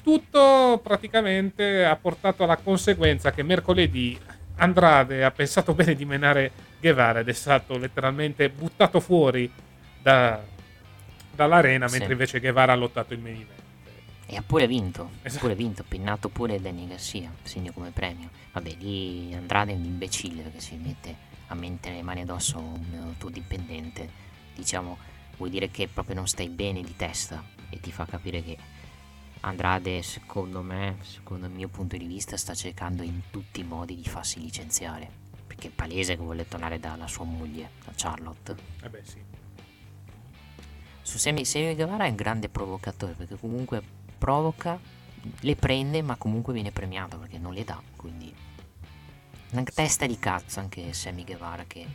tutto 0.02 0.80
praticamente 0.82 1.84
ha 1.84 1.94
portato 1.96 2.44
alla 2.44 2.56
conseguenza 2.56 3.30
che 3.30 3.42
mercoledì 3.42 4.18
Andrade 4.56 5.22
ha 5.22 5.30
pensato 5.32 5.74
bene 5.76 5.94
di 5.94 6.06
menare 6.06 6.50
Guevara 6.80 7.18
ed 7.18 7.28
è 7.28 7.34
stato 7.34 7.76
letteralmente 7.76 8.48
buttato 8.48 9.00
fuori 9.00 9.52
da, 10.00 10.42
dall'arena 11.34 11.88
sì. 11.88 11.98
mentre 11.98 12.12
invece 12.14 12.40
Guevara 12.40 12.72
ha 12.72 12.76
lottato 12.76 13.12
il 13.12 13.20
main 13.20 13.34
event. 13.34 13.59
E 14.32 14.36
ha 14.36 14.42
pure 14.42 14.68
vinto, 14.68 15.10
esatto. 15.22 15.40
pure 15.40 15.56
vinto, 15.56 15.82
pinnato 15.82 16.28
pure 16.28 16.60
Danny 16.60 16.86
Garcia, 16.86 17.32
segno 17.42 17.72
come 17.72 17.90
premio. 17.90 18.30
Vabbè, 18.52 18.76
lì 18.76 19.34
Andrade 19.34 19.72
è 19.72 19.74
un 19.74 19.82
imbecille 19.82 20.42
perché 20.42 20.60
si 20.60 20.76
mette 20.76 21.16
a 21.48 21.54
mettere 21.56 21.96
le 21.96 22.02
mani 22.02 22.20
addosso 22.20 22.58
a 22.58 22.60
un 22.60 23.14
tuo 23.18 23.28
dipendente. 23.28 24.08
Diciamo, 24.54 24.98
vuol 25.36 25.50
dire 25.50 25.68
che 25.72 25.88
proprio 25.88 26.14
non 26.14 26.28
stai 26.28 26.48
bene 26.48 26.80
di 26.80 26.94
testa 26.94 27.42
e 27.70 27.80
ti 27.80 27.90
fa 27.90 28.04
capire 28.04 28.40
che 28.44 28.56
Andrade, 29.40 30.00
secondo 30.02 30.62
me, 30.62 30.98
secondo 31.00 31.46
il 31.46 31.52
mio 31.52 31.66
punto 31.66 31.96
di 31.96 32.06
vista, 32.06 32.36
sta 32.36 32.54
cercando 32.54 33.02
in 33.02 33.22
tutti 33.30 33.58
i 33.58 33.64
modi 33.64 33.96
di 33.96 34.04
farsi 34.04 34.38
licenziare. 34.40 35.10
Perché 35.44 35.68
è 35.68 35.70
palese 35.72 36.14
che 36.14 36.22
vuole 36.22 36.46
tornare 36.46 36.78
dalla 36.78 37.08
sua 37.08 37.24
moglie, 37.24 37.70
da 37.84 37.90
Charlotte. 37.96 38.54
Eh 38.80 38.88
beh, 38.88 39.02
sì. 39.02 39.18
Su 41.02 41.18
Semi, 41.18 41.44
Semi 41.44 41.74
Guevara 41.74 42.04
è 42.04 42.10
un 42.10 42.14
grande 42.14 42.48
provocatore 42.48 43.14
perché 43.14 43.36
comunque 43.36 43.82
provoca, 44.20 44.78
le 45.40 45.56
prende, 45.56 46.02
ma 46.02 46.16
comunque 46.16 46.52
viene 46.52 46.70
premiato 46.70 47.18
perché 47.18 47.38
non 47.38 47.54
le 47.54 47.64
dà. 47.64 47.80
Quindi, 47.96 48.32
una 49.52 49.62
testa 49.62 50.06
di 50.06 50.18
cazzo 50.18 50.60
anche 50.60 50.92
Sammy 50.92 51.24
Guevara 51.24 51.64
che 51.64 51.86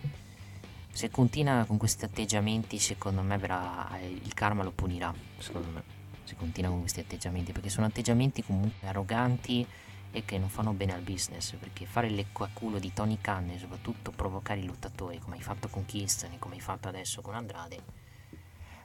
se 0.92 1.12
continua 1.12 1.66
con 1.66 1.78
questi 1.78 2.06
atteggiamenti, 2.06 2.80
secondo 2.80 3.22
me 3.22 3.38
verrà, 3.38 4.00
il 4.02 4.34
karma 4.34 4.64
lo 4.64 4.72
punirà. 4.72 5.14
Secondo 5.38 5.70
me 5.70 5.84
se 6.24 6.36
continua 6.36 6.72
con 6.72 6.80
questi 6.80 7.02
atteggiamenti, 7.02 7.52
perché 7.52 7.70
sono 7.70 7.86
atteggiamenti 7.86 8.44
comunque 8.44 8.88
arroganti 8.88 9.66
e 10.12 10.26
che 10.26 10.40
non 10.40 10.50
fanno 10.50 10.72
bene 10.72 10.94
al 10.94 11.02
business, 11.02 11.54
perché 11.54 11.86
fare 11.86 12.08
il 12.08 12.16
lecco 12.16 12.44
a 12.44 12.50
culo 12.52 12.80
di 12.80 12.92
Tony 12.92 13.20
Khan 13.22 13.52
e 13.52 13.60
soprattutto 13.60 14.12
provocare 14.12 14.62
i 14.62 14.66
lottatori, 14.66 15.20
come 15.20 15.36
hai 15.36 15.44
fatto 15.44 15.68
con 15.68 15.86
Kingston 15.86 16.32
e 16.32 16.40
come 16.40 16.56
hai 16.56 16.62
fatto 16.62 16.88
adesso 16.88 17.22
con 17.22 17.36
Andrade, 17.36 17.84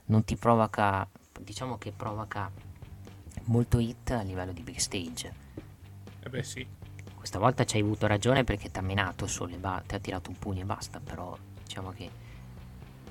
non 0.05 0.23
ti 0.23 0.35
provoca, 0.35 1.07
diciamo 1.39 1.77
che 1.77 1.91
provoca 1.91 2.51
molto 3.45 3.79
hit 3.79 4.11
a 4.11 4.21
livello 4.21 4.51
di 4.51 4.61
backstage. 4.61 5.33
Eh 6.23 6.29
beh 6.29 6.43
sì. 6.43 6.65
Questa 7.15 7.39
volta 7.39 7.65
ci 7.65 7.75
hai 7.77 7.81
avuto 7.83 8.07
ragione 8.07 8.43
perché 8.43 8.71
ti 8.71 8.79
ha 8.79 8.81
menato 8.81 9.27
solo 9.27 9.55
ba- 9.57 9.83
ti 9.85 9.95
ha 9.95 9.99
tirato 9.99 10.29
un 10.29 10.39
pugno 10.39 10.61
e 10.61 10.65
basta, 10.65 10.99
però 10.99 11.37
diciamo 11.63 11.91
che 11.91 12.09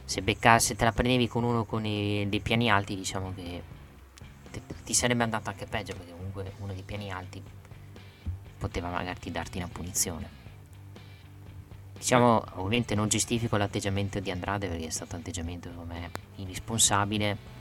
se, 0.04 0.22
becca- 0.22 0.58
se 0.58 0.74
te 0.74 0.84
la 0.84 0.92
prendevi 0.92 1.28
con 1.28 1.44
uno 1.44 1.64
con 1.64 1.84
i- 1.86 2.28
dei 2.28 2.40
piani 2.40 2.68
alti, 2.70 2.96
diciamo 2.96 3.32
che 3.34 3.62
ti 4.84 4.94
sarebbe 4.94 5.22
andato 5.22 5.48
anche 5.50 5.66
peggio 5.66 5.94
perché 5.94 6.10
comunque 6.10 6.52
uno 6.58 6.72
dei 6.72 6.82
piani 6.82 7.10
alti 7.12 7.40
poteva 8.58 8.90
magari 8.90 9.30
darti 9.30 9.58
una 9.58 9.68
punizione. 9.68 10.38
Diciamo, 11.96 12.42
ovviamente 12.54 12.94
non 12.94 13.08
giustifico 13.08 13.56
l'atteggiamento 13.56 14.20
di 14.20 14.30
Andrade 14.30 14.68
perché 14.68 14.86
è 14.86 14.90
stato 14.90 15.14
un 15.14 15.20
atteggiamento 15.20 15.70
come 15.70 16.10
irresponsabile. 16.36 17.58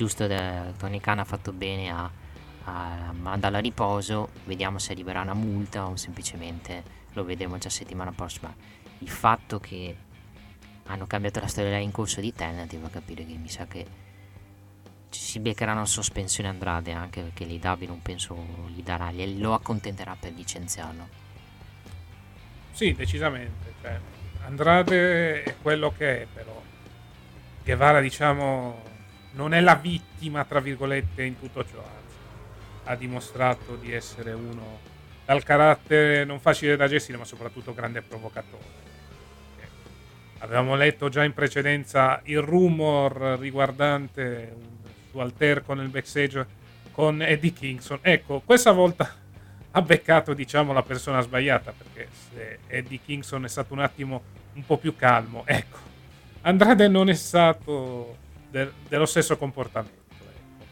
Giusto, 0.00 0.26
da, 0.26 0.72
Tony 0.78 0.98
Khan 0.98 1.18
ha 1.18 1.24
fatto 1.24 1.52
bene 1.52 1.90
a, 1.90 2.10
a 2.64 3.12
mandarla 3.12 3.58
a 3.58 3.60
riposo. 3.60 4.30
Vediamo 4.44 4.78
se 4.78 4.92
arriverà 4.92 5.20
una 5.20 5.34
multa 5.34 5.86
o 5.88 5.96
semplicemente 5.96 6.82
lo 7.12 7.22
vedremo 7.22 7.58
già 7.58 7.68
settimana 7.68 8.10
prossima. 8.10 8.50
Il 9.00 9.10
fatto 9.10 9.60
che 9.60 9.94
hanno 10.84 11.06
cambiato 11.06 11.40
la 11.40 11.48
storia 11.48 11.76
in 11.76 11.90
corso 11.90 12.22
di 12.22 12.32
Tenet 12.32 12.74
fa 12.78 12.88
capire 12.88 13.26
che 13.26 13.34
mi 13.34 13.50
sa 13.50 13.66
che 13.66 13.86
si 15.10 15.38
beccheranno 15.38 15.84
sospensione 15.84 16.48
Andrade 16.48 16.92
anche 16.92 17.20
perché 17.20 17.44
l'IW 17.44 17.86
non 17.86 18.00
penso 18.00 18.34
gli 18.68 18.82
darà, 18.82 19.12
lo 19.12 19.52
accontenterà 19.52 20.16
per 20.18 20.32
licenziarlo. 20.32 21.08
Sì, 22.72 22.94
decisamente. 22.94 23.74
Cioè, 23.82 24.00
Andrade 24.46 25.42
è 25.42 25.56
quello 25.60 25.92
che 25.94 26.22
è, 26.22 26.26
però 26.32 26.58
Guevara, 27.62 28.00
diciamo, 28.00 28.88
non 29.32 29.54
è 29.54 29.60
la 29.60 29.74
vittima, 29.74 30.44
tra 30.44 30.60
virgolette, 30.60 31.22
in 31.22 31.38
tutto 31.38 31.64
ciò, 31.64 31.78
anzi, 31.78 32.16
ha 32.84 32.96
dimostrato 32.96 33.76
di 33.76 33.92
essere 33.92 34.32
uno 34.32 34.88
dal 35.24 35.44
carattere 35.44 36.24
non 36.24 36.40
facile 36.40 36.76
da 36.76 36.88
gestire, 36.88 37.18
ma 37.18 37.24
soprattutto 37.24 37.72
grande 37.72 38.02
provocatore. 38.02 38.88
Avevamo 40.38 40.74
letto 40.74 41.08
già 41.08 41.22
in 41.22 41.34
precedenza 41.34 42.20
il 42.24 42.40
rumor 42.40 43.36
riguardante 43.38 44.52
un 44.56 44.90
suo 45.10 45.20
alterco 45.20 45.74
nel 45.74 45.88
backstage 45.88 46.46
con 46.90 47.22
Eddie 47.22 47.52
Kingston. 47.52 47.98
Ecco, 48.00 48.40
questa 48.44 48.72
volta 48.72 49.14
ha 49.70 49.82
beccato 49.82 50.32
diciamo 50.32 50.72
la 50.72 50.82
persona 50.82 51.20
sbagliata 51.20 51.72
perché 51.76 52.08
se 52.10 52.58
Eddie 52.66 53.00
Kingston 53.04 53.44
è 53.44 53.48
stato 53.48 53.74
un 53.74 53.80
attimo 53.80 54.22
un 54.54 54.64
po' 54.64 54.78
più 54.78 54.96
calmo, 54.96 55.44
ecco, 55.46 55.78
Andrade 56.40 56.88
non 56.88 57.10
è 57.10 57.14
stato 57.14 58.16
de- 58.50 58.72
dello 58.88 59.06
stesso 59.06 59.36
comportamento. 59.36 60.02
Ecco. 60.10 60.64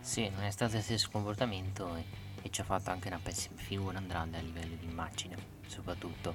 Sì, 0.00 0.28
non 0.28 0.44
è 0.44 0.50
stato 0.50 0.76
lo 0.76 0.82
stesso 0.82 1.08
comportamento 1.10 1.94
e, 1.96 2.04
e, 2.42 2.50
ci 2.50 2.60
ha 2.60 2.64
fatto 2.64 2.90
anche 2.90 3.08
una 3.08 3.20
pessima 3.22 3.56
figura 3.56 3.98
Andrade 3.98 4.38
a 4.38 4.40
livello 4.40 4.74
di 4.78 4.86
immagine, 4.86 5.36
soprattutto. 5.66 6.34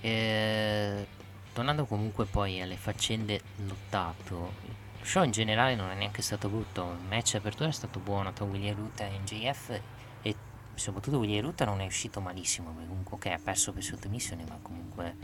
E 0.00 1.06
tornando 1.52 1.86
comunque 1.86 2.26
poi 2.26 2.60
alle 2.60 2.76
faccende 2.76 3.40
lottato, 3.66 4.52
lo 4.98 5.04
show 5.04 5.22
in 5.22 5.30
generale 5.30 5.76
non 5.76 5.90
è 5.90 5.94
neanche 5.94 6.20
stato 6.20 6.48
brutto, 6.48 6.96
il 6.98 7.06
match 7.06 7.36
apertura 7.36 7.68
è 7.68 7.72
stato 7.72 8.00
buono 8.00 8.32
tra 8.32 8.44
William 8.44 8.74
Ruta 8.74 9.06
e 9.06 9.18
NJF 9.18 9.80
e 10.22 10.34
soprattutto 10.74 11.18
William 11.18 11.44
Ruta 11.44 11.64
non 11.64 11.80
è 11.80 11.86
uscito 11.86 12.20
malissimo, 12.20 12.74
comunque 12.74 13.16
ok 13.16 13.26
ha 13.26 13.40
perso 13.42 13.72
per 13.72 13.82
sottomissione 13.82 14.44
ma 14.48 14.58
comunque 14.60 15.16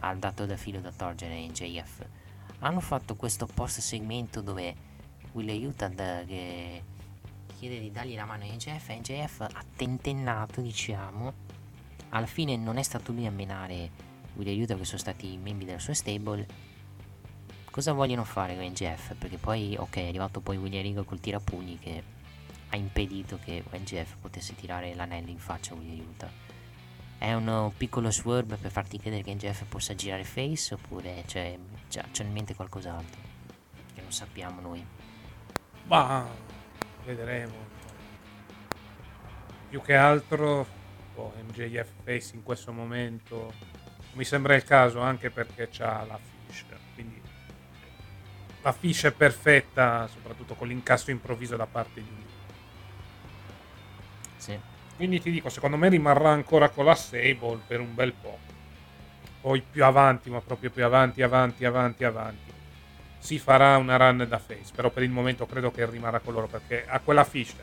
ha 0.00 0.14
dato 0.14 0.44
da 0.44 0.56
filo 0.56 0.80
da 0.80 0.92
torgere 0.92 1.34
NJF. 1.46 2.06
Hanno 2.60 2.80
fatto 2.80 3.16
questo 3.16 3.46
post 3.46 3.80
segmento 3.80 4.40
dove 4.40 4.74
William 5.32 5.64
Ruta 5.64 5.90
che 5.90 6.82
chiede 7.58 7.80
di 7.80 7.90
dargli 7.90 8.14
la 8.14 8.24
mano 8.24 8.44
a 8.44 8.46
NJF 8.46 8.88
e 8.88 8.96
NJF 8.96 9.40
ha 9.40 9.64
tentennato 9.76 10.60
diciamo, 10.60 11.32
alla 12.10 12.26
fine 12.26 12.56
non 12.56 12.76
è 12.76 12.82
stato 12.82 13.12
lui 13.12 13.26
a 13.26 13.30
menare 13.30 13.90
Will 14.34 14.48
aiuta 14.48 14.76
che 14.76 14.84
sono 14.84 14.98
stati 14.98 15.32
i 15.32 15.38
membri 15.38 15.64
del 15.64 15.80
suo 15.80 15.94
stable. 15.94 16.46
Cosa 17.70 17.92
vogliono 17.92 18.24
fare 18.24 18.54
con 18.54 18.64
NGF 18.64 19.14
perché 19.16 19.36
poi 19.36 19.76
ok 19.76 19.96
è 19.96 20.08
arrivato 20.08 20.40
poi 20.40 20.56
William 20.56 20.82
Regal 20.82 21.04
col 21.04 21.20
tirapugni 21.20 21.78
che 21.78 22.02
ha 22.70 22.76
impedito 22.76 23.38
che 23.42 23.62
NGF 23.70 24.16
potesse 24.20 24.54
tirare 24.54 24.94
l'anello 24.94 25.30
in 25.30 25.38
faccia 25.38 25.74
a 25.74 25.76
William 25.76 26.06
Utah. 26.06 26.30
È 27.18 27.32
un 27.32 27.72
piccolo 27.76 28.10
swerve 28.10 28.56
per 28.56 28.70
farti 28.70 28.98
credere 28.98 29.22
che 29.22 29.34
NGF 29.34 29.64
possa 29.66 29.94
girare 29.94 30.24
face 30.24 30.74
oppure 30.74 31.22
c'è, 31.26 31.58
c'è, 31.88 32.04
c'è 32.10 32.24
in 32.24 32.32
mente 32.32 32.54
qualcos'altro 32.54 33.20
che 33.94 34.00
non 34.02 34.12
sappiamo 34.12 34.60
noi. 34.60 34.84
Ma 35.84 36.26
vedremo. 37.04 37.74
Più 39.68 39.80
che 39.82 39.94
altro 39.94 40.66
oh, 41.14 41.32
MJF 41.48 41.90
face 42.04 42.34
in 42.34 42.42
questo 42.42 42.72
momento 42.72 43.52
mi 44.12 44.24
sembra 44.24 44.54
il 44.54 44.64
caso 44.64 45.00
anche 45.00 45.30
perché 45.30 45.68
c'ha 45.70 46.04
la 46.04 46.18
fish 46.18 46.64
quindi 46.94 47.20
la 48.62 48.72
fish 48.72 49.04
è 49.04 49.12
perfetta 49.12 50.06
soprattutto 50.06 50.54
con 50.54 50.68
l'incasso 50.68 51.10
improvviso 51.10 51.56
da 51.56 51.66
parte 51.66 52.02
di 52.02 52.08
lui. 52.08 52.24
Sì. 54.36 54.58
quindi 54.96 55.20
ti 55.20 55.30
dico 55.30 55.48
secondo 55.48 55.76
me 55.76 55.88
rimarrà 55.88 56.30
ancora 56.30 56.68
con 56.68 56.84
la 56.84 56.94
Sable 56.94 57.60
per 57.66 57.80
un 57.80 57.94
bel 57.94 58.12
po' 58.12 58.38
poi 59.46 59.62
più 59.62 59.84
avanti 59.84 60.30
ma 60.30 60.40
proprio 60.40 60.70
più 60.70 60.84
avanti 60.84 61.22
avanti 61.22 61.64
avanti 61.64 62.04
avanti 62.04 62.52
si 63.18 63.38
farà 63.38 63.76
una 63.76 63.96
run 63.96 64.26
da 64.28 64.38
face 64.38 64.72
però 64.74 64.90
per 64.90 65.04
il 65.04 65.10
momento 65.10 65.46
credo 65.46 65.70
che 65.70 65.86
rimarrà 65.86 66.18
con 66.18 66.34
loro 66.34 66.48
perché 66.48 66.84
ha 66.86 66.98
quella 67.00 67.24
fish 67.24 67.54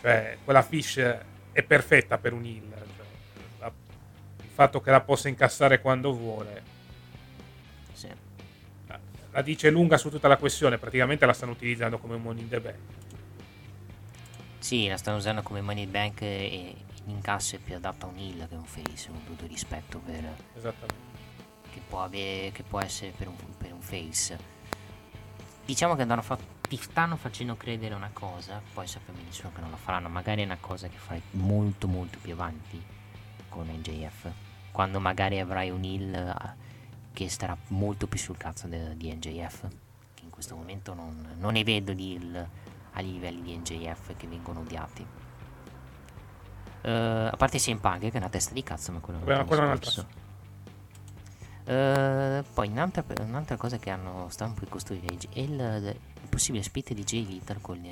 cioè 0.00 0.38
quella 0.42 0.62
fish 0.62 0.96
è 1.52 1.62
perfetta 1.62 2.18
per 2.18 2.32
un 2.32 2.44
healer 2.44 2.86
fatto 4.56 4.80
che 4.80 4.90
la 4.90 5.02
possa 5.02 5.28
incassare 5.28 5.82
quando 5.82 6.14
vuole. 6.14 6.62
Sì. 7.92 8.08
La, 9.30 9.42
dice 9.42 9.68
lunga 9.68 9.98
su 9.98 10.08
tutta 10.08 10.28
la 10.28 10.38
questione, 10.38 10.78
praticamente 10.78 11.26
la 11.26 11.34
stanno 11.34 11.52
utilizzando 11.52 11.98
come 11.98 12.16
money 12.16 12.42
in 12.42 12.48
the 12.48 12.60
bank. 12.60 12.78
Sì, 14.58 14.88
la 14.88 14.96
stanno 14.96 15.18
usando 15.18 15.42
come 15.42 15.60
money 15.60 15.82
in 15.82 15.90
the 15.90 15.98
bank 15.98 16.22
e 16.22 16.74
in 17.04 17.10
incasso 17.10 17.56
è 17.56 17.58
più 17.58 17.74
adatto 17.74 18.06
a 18.06 18.08
un 18.08 18.16
heal 18.16 18.48
che 18.48 18.54
un 18.54 18.64
face, 18.64 19.10
con 19.10 19.22
tutto 19.24 19.46
rispetto 19.46 19.98
per... 19.98 20.36
Esattamente. 20.56 21.05
Che 21.76 21.82
può, 21.86 22.02
avere, 22.02 22.52
che 22.52 22.62
può 22.62 22.80
essere 22.80 23.10
per 23.10 23.28
un, 23.28 23.34
per 23.58 23.72
un 23.72 23.82
face. 23.82 24.54
Diciamo 25.66 25.94
che 25.94 26.06
fa- 26.22 26.38
ti 26.66 26.76
stanno 26.76 27.16
facendo 27.16 27.54
credere 27.56 27.94
una 27.94 28.10
cosa, 28.12 28.62
poi 28.72 28.86
sappiamo 28.86 29.18
benissimo 29.18 29.52
che 29.54 29.60
non 29.60 29.68
lo 29.68 29.76
faranno, 29.76 30.08
magari 30.08 30.40
è 30.40 30.44
una 30.46 30.56
cosa 30.58 30.88
che 30.88 30.96
farai 30.96 31.20
molto 31.32 31.86
molto 31.86 32.18
più 32.20 32.32
avanti 32.32 32.82
con 33.48 33.66
NJF 33.68 34.30
quando 34.76 35.00
magari 35.00 35.40
avrai 35.40 35.70
un 35.70 35.82
heal 35.82 36.14
eh, 36.14 36.54
che 37.14 37.30
starà 37.30 37.56
molto 37.68 38.06
più 38.06 38.18
sul 38.18 38.36
cazzo 38.36 38.66
de, 38.66 38.94
di 38.94 39.10
NJF 39.10 39.60
che 40.12 40.22
in 40.22 40.28
questo 40.28 40.54
momento 40.54 40.92
non, 40.92 41.34
non 41.38 41.54
ne 41.54 41.64
vedo 41.64 41.94
di 41.94 42.12
heal 42.12 42.46
ai 42.92 43.12
livelli 43.12 43.40
di 43.40 43.56
NJF 43.56 44.14
che 44.18 44.26
vengono 44.26 44.60
odiati. 44.60 45.06
Uh, 46.82 47.28
a 47.32 47.34
parte 47.38 47.58
CM 47.58 47.78
Punk 47.78 48.00
che 48.00 48.10
è 48.10 48.16
una 48.18 48.28
testa 48.28 48.52
di 48.52 48.62
cazzo 48.62 48.92
ma 48.92 49.00
quello, 49.00 49.18
Beh, 49.20 49.34
è 49.34 49.38
un 49.38 49.46
Uh, 51.66 52.44
poi 52.54 52.68
un'altra, 52.68 53.04
un'altra, 53.22 53.56
cosa 53.56 53.78
che 53.78 53.90
hanno 53.90 54.28
stanno 54.28 54.54
per 54.54 54.68
costruire 54.68 55.06
è 55.30 55.40
il, 55.40 55.50
il, 55.50 56.28
possibile 56.28 56.62
split 56.62 56.92
di 56.92 57.02
Jay 57.02 57.26
Little 57.26 57.58
con, 57.60 57.84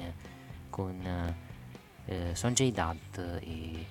con 0.71 1.35
uh, 2.07 2.35
Sonjay 2.35 2.71
Dutt 2.71 3.19
e 3.19 3.87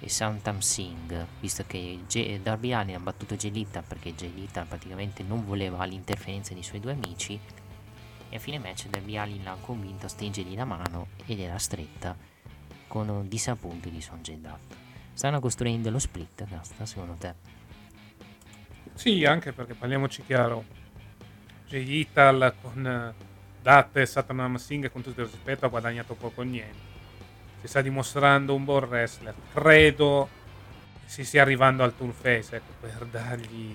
e 0.00 0.08
Santam 0.08 0.58
Singh, 0.60 1.26
visto 1.40 1.64
che 1.66 2.00
G- 2.08 2.40
Darby 2.40 2.72
Allin 2.72 2.94
ha 2.94 3.00
battuto 3.00 3.36
Gelita 3.36 3.82
perché 3.82 4.14
Gelita 4.14 4.64
praticamente 4.64 5.22
non 5.22 5.44
voleva 5.44 5.84
l'interferenza 5.84 6.54
dei 6.54 6.62
suoi 6.62 6.80
due 6.80 6.92
amici 6.92 7.38
e 8.30 8.36
a 8.36 8.38
fine 8.38 8.58
match 8.58 8.88
Darby 8.88 9.16
Allin 9.16 9.44
l'ha 9.44 9.56
convinto 9.60 10.06
a 10.06 10.08
stringergli 10.08 10.56
la 10.56 10.64
mano 10.64 11.08
ed 11.26 11.38
era 11.40 11.58
stretta 11.58 12.16
con 12.86 13.08
un 13.08 13.28
disappunto 13.28 13.88
di 13.88 14.00
Son 14.00 14.20
Dutt. 14.22 14.76
Stanno 15.12 15.38
costruendo 15.38 15.90
lo 15.90 15.98
split, 15.98 16.46
Casta, 16.48 16.86
secondo 16.86 17.14
te? 17.14 17.59
Sì, 19.00 19.24
anche 19.24 19.52
perché 19.52 19.72
parliamoci 19.72 20.22
chiaro, 20.22 20.62
Jay 21.66 22.00
Ital 22.00 22.52
con 22.60 23.14
uh, 23.16 23.24
Dutt 23.62 23.96
e 23.96 24.04
Satnam 24.04 24.56
Singh 24.56 24.92
con 24.92 25.00
tutto 25.00 25.22
il 25.22 25.26
rispetto 25.26 25.64
ha 25.64 25.70
guadagnato 25.70 26.12
poco 26.12 26.42
niente 26.42 26.90
si 27.62 27.66
sta 27.66 27.80
dimostrando 27.80 28.54
un 28.54 28.64
buon 28.64 28.84
wrestler. 28.84 29.34
Credo 29.54 30.28
si 31.06 31.24
stia 31.24 31.40
arrivando 31.40 31.82
al 31.82 31.96
turn 31.96 32.12
face 32.12 32.56
ecco, 32.56 32.72
per 32.78 33.06
dargli 33.06 33.74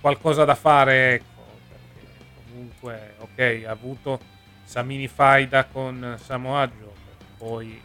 qualcosa 0.00 0.46
da 0.46 0.54
fare. 0.54 1.12
Ecco, 1.12 1.42
perché 1.68 2.08
comunque, 2.46 3.14
ok, 3.18 3.64
ha 3.66 3.70
avuto 3.70 4.18
Samini 4.64 5.08
Faida 5.08 5.64
con 5.66 6.16
Samoa 6.18 6.66
Joe, 6.68 6.92
poi 7.36 7.82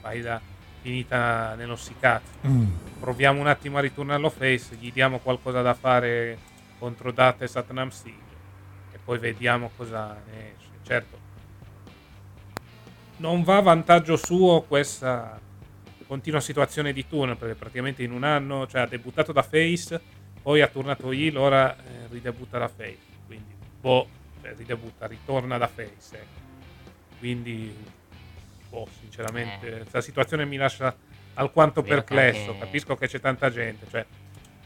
Faida 0.00 0.40
finita 0.86 1.56
nello 1.56 1.74
sicazzo. 1.74 2.30
Mm. 2.46 2.66
Proviamo 3.00 3.40
un 3.40 3.48
attimo 3.48 3.78
a 3.78 3.80
ritornarlo 3.80 4.30
face, 4.30 4.76
gli 4.76 4.92
diamo 4.92 5.18
qualcosa 5.18 5.60
da 5.60 5.74
fare 5.74 6.38
contro 6.78 7.10
Data 7.10 7.44
e 7.44 7.48
Satnam 7.48 7.88
Singh 7.88 8.14
e 8.92 8.98
poi 9.04 9.18
vediamo 9.18 9.72
cosa 9.76 10.16
ne 10.30 10.54
esce. 10.54 10.68
Certo, 10.84 11.18
non 13.16 13.42
va 13.42 13.56
a 13.56 13.62
vantaggio 13.62 14.16
suo 14.16 14.62
questa 14.62 15.40
continua 16.06 16.38
situazione 16.38 16.92
di 16.92 17.04
turn 17.08 17.36
perché 17.36 17.56
praticamente 17.56 18.04
in 18.04 18.12
un 18.12 18.22
anno 18.22 18.68
cioè, 18.68 18.82
ha 18.82 18.86
debuttato 18.86 19.32
da 19.32 19.42
face 19.42 20.00
poi 20.40 20.60
ha 20.60 20.68
tornato 20.68 21.10
heel 21.10 21.36
ora 21.36 21.76
eh, 21.76 22.06
ridebutta 22.08 22.58
da 22.58 22.68
face 22.68 22.98
quindi 23.26 23.52
boh 23.80 24.06
cioè, 24.40 24.54
ridebutta 24.54 25.08
ritorna 25.08 25.58
da 25.58 25.66
face 25.66 26.16
ecco. 26.16 26.40
quindi 27.18 27.74
boh 28.84 28.88
sinceramente 29.00 29.68
eh. 29.68 29.76
questa 29.78 30.00
situazione 30.00 30.44
mi 30.44 30.56
lascia 30.56 30.94
alquanto 31.34 31.82
perplesso 31.82 32.52
che... 32.52 32.58
capisco 32.58 32.96
che 32.96 33.08
c'è 33.08 33.20
tanta 33.20 33.50
gente 33.50 33.86
cioè 33.88 34.04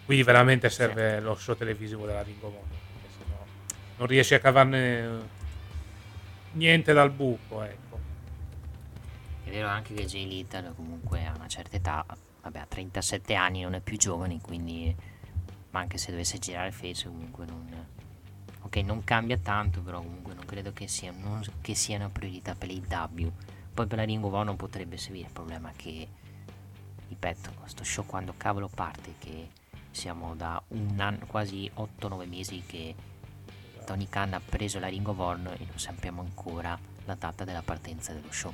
qui 0.05 0.23
veramente 0.23 0.69
serve 0.71 1.19
sì. 1.19 1.23
lo 1.23 1.35
show 1.35 1.57
televisivo 1.57 2.07
della 2.07 2.23
Ring 2.23 2.43
of 2.43 2.53
Honor 2.53 2.79
perché 2.93 3.09
sennò 3.19 3.45
non 3.97 4.07
riesci 4.07 4.35
a 4.35 4.39
cavarne 4.39 5.39
niente 6.53 6.93
dal 6.93 7.11
buco 7.11 7.63
ecco 7.63 7.91
è 9.51 9.55
vero 9.55 9.67
anche 9.67 9.95
che 9.95 10.05
Jay 10.05 10.29
Little 10.29 10.73
comunque 10.77 11.27
a 11.27 11.33
una 11.35 11.49
certa 11.49 11.75
età, 11.75 12.07
vabbè 12.43 12.59
a 12.61 12.67
37 12.67 13.35
anni 13.35 13.63
non 13.63 13.75
è 13.75 13.81
più 13.81 13.97
giovane, 13.97 14.41
quindi 14.41 14.95
ma 15.71 15.81
anche 15.81 15.99
se 15.99 16.13
dovesse 16.13 16.39
girare 16.39 16.71
face 16.71 17.09
comunque 17.09 17.47
non... 17.47 17.87
Ok, 18.63 18.77
non 18.77 19.03
cambia 19.03 19.39
tanto, 19.39 19.81
però 19.81 20.01
comunque 20.01 20.35
non 20.35 20.45
credo 20.45 20.73
che 20.73 20.87
sia, 20.87 21.11
non, 21.11 21.43
che 21.61 21.75
sia 21.75 21.97
una 21.97 22.11
priorità 22.11 22.55
per 22.55 22.69
l'IW. 22.69 23.33
Poi 23.81 23.89
per 23.89 24.07
la 24.07 24.27
of 24.27 24.33
Honor 24.35 24.57
potrebbe 24.57 24.99
servire, 24.99 25.29
il 25.29 25.33
problema 25.33 25.71
è 25.71 25.73
che, 25.75 26.07
ripeto, 27.09 27.53
questo 27.59 27.83
show 27.83 28.05
quando 28.05 28.35
cavolo 28.37 28.69
parte, 28.69 29.15
che 29.19 29.49
siamo 29.91 30.35
da 30.35 30.63
un 30.69 31.01
anno, 31.01 31.25
quasi 31.25 31.71
8-9 31.75 32.29
mesi 32.29 32.63
che 32.67 32.95
Tony 33.87 34.07
Khan 34.07 34.35
ha 34.35 34.41
preso 34.45 34.79
la 34.81 34.89
Ring 34.89 35.09
of 35.09 35.19
Honor 35.19 35.55
e 35.55 35.65
non 35.65 35.79
sappiamo 35.79 36.21
ancora 36.21 36.79
la 37.07 37.15
data 37.15 37.45
della 37.45 37.63
partenza 37.63 38.13
dello 38.13 38.31
show. 38.31 38.53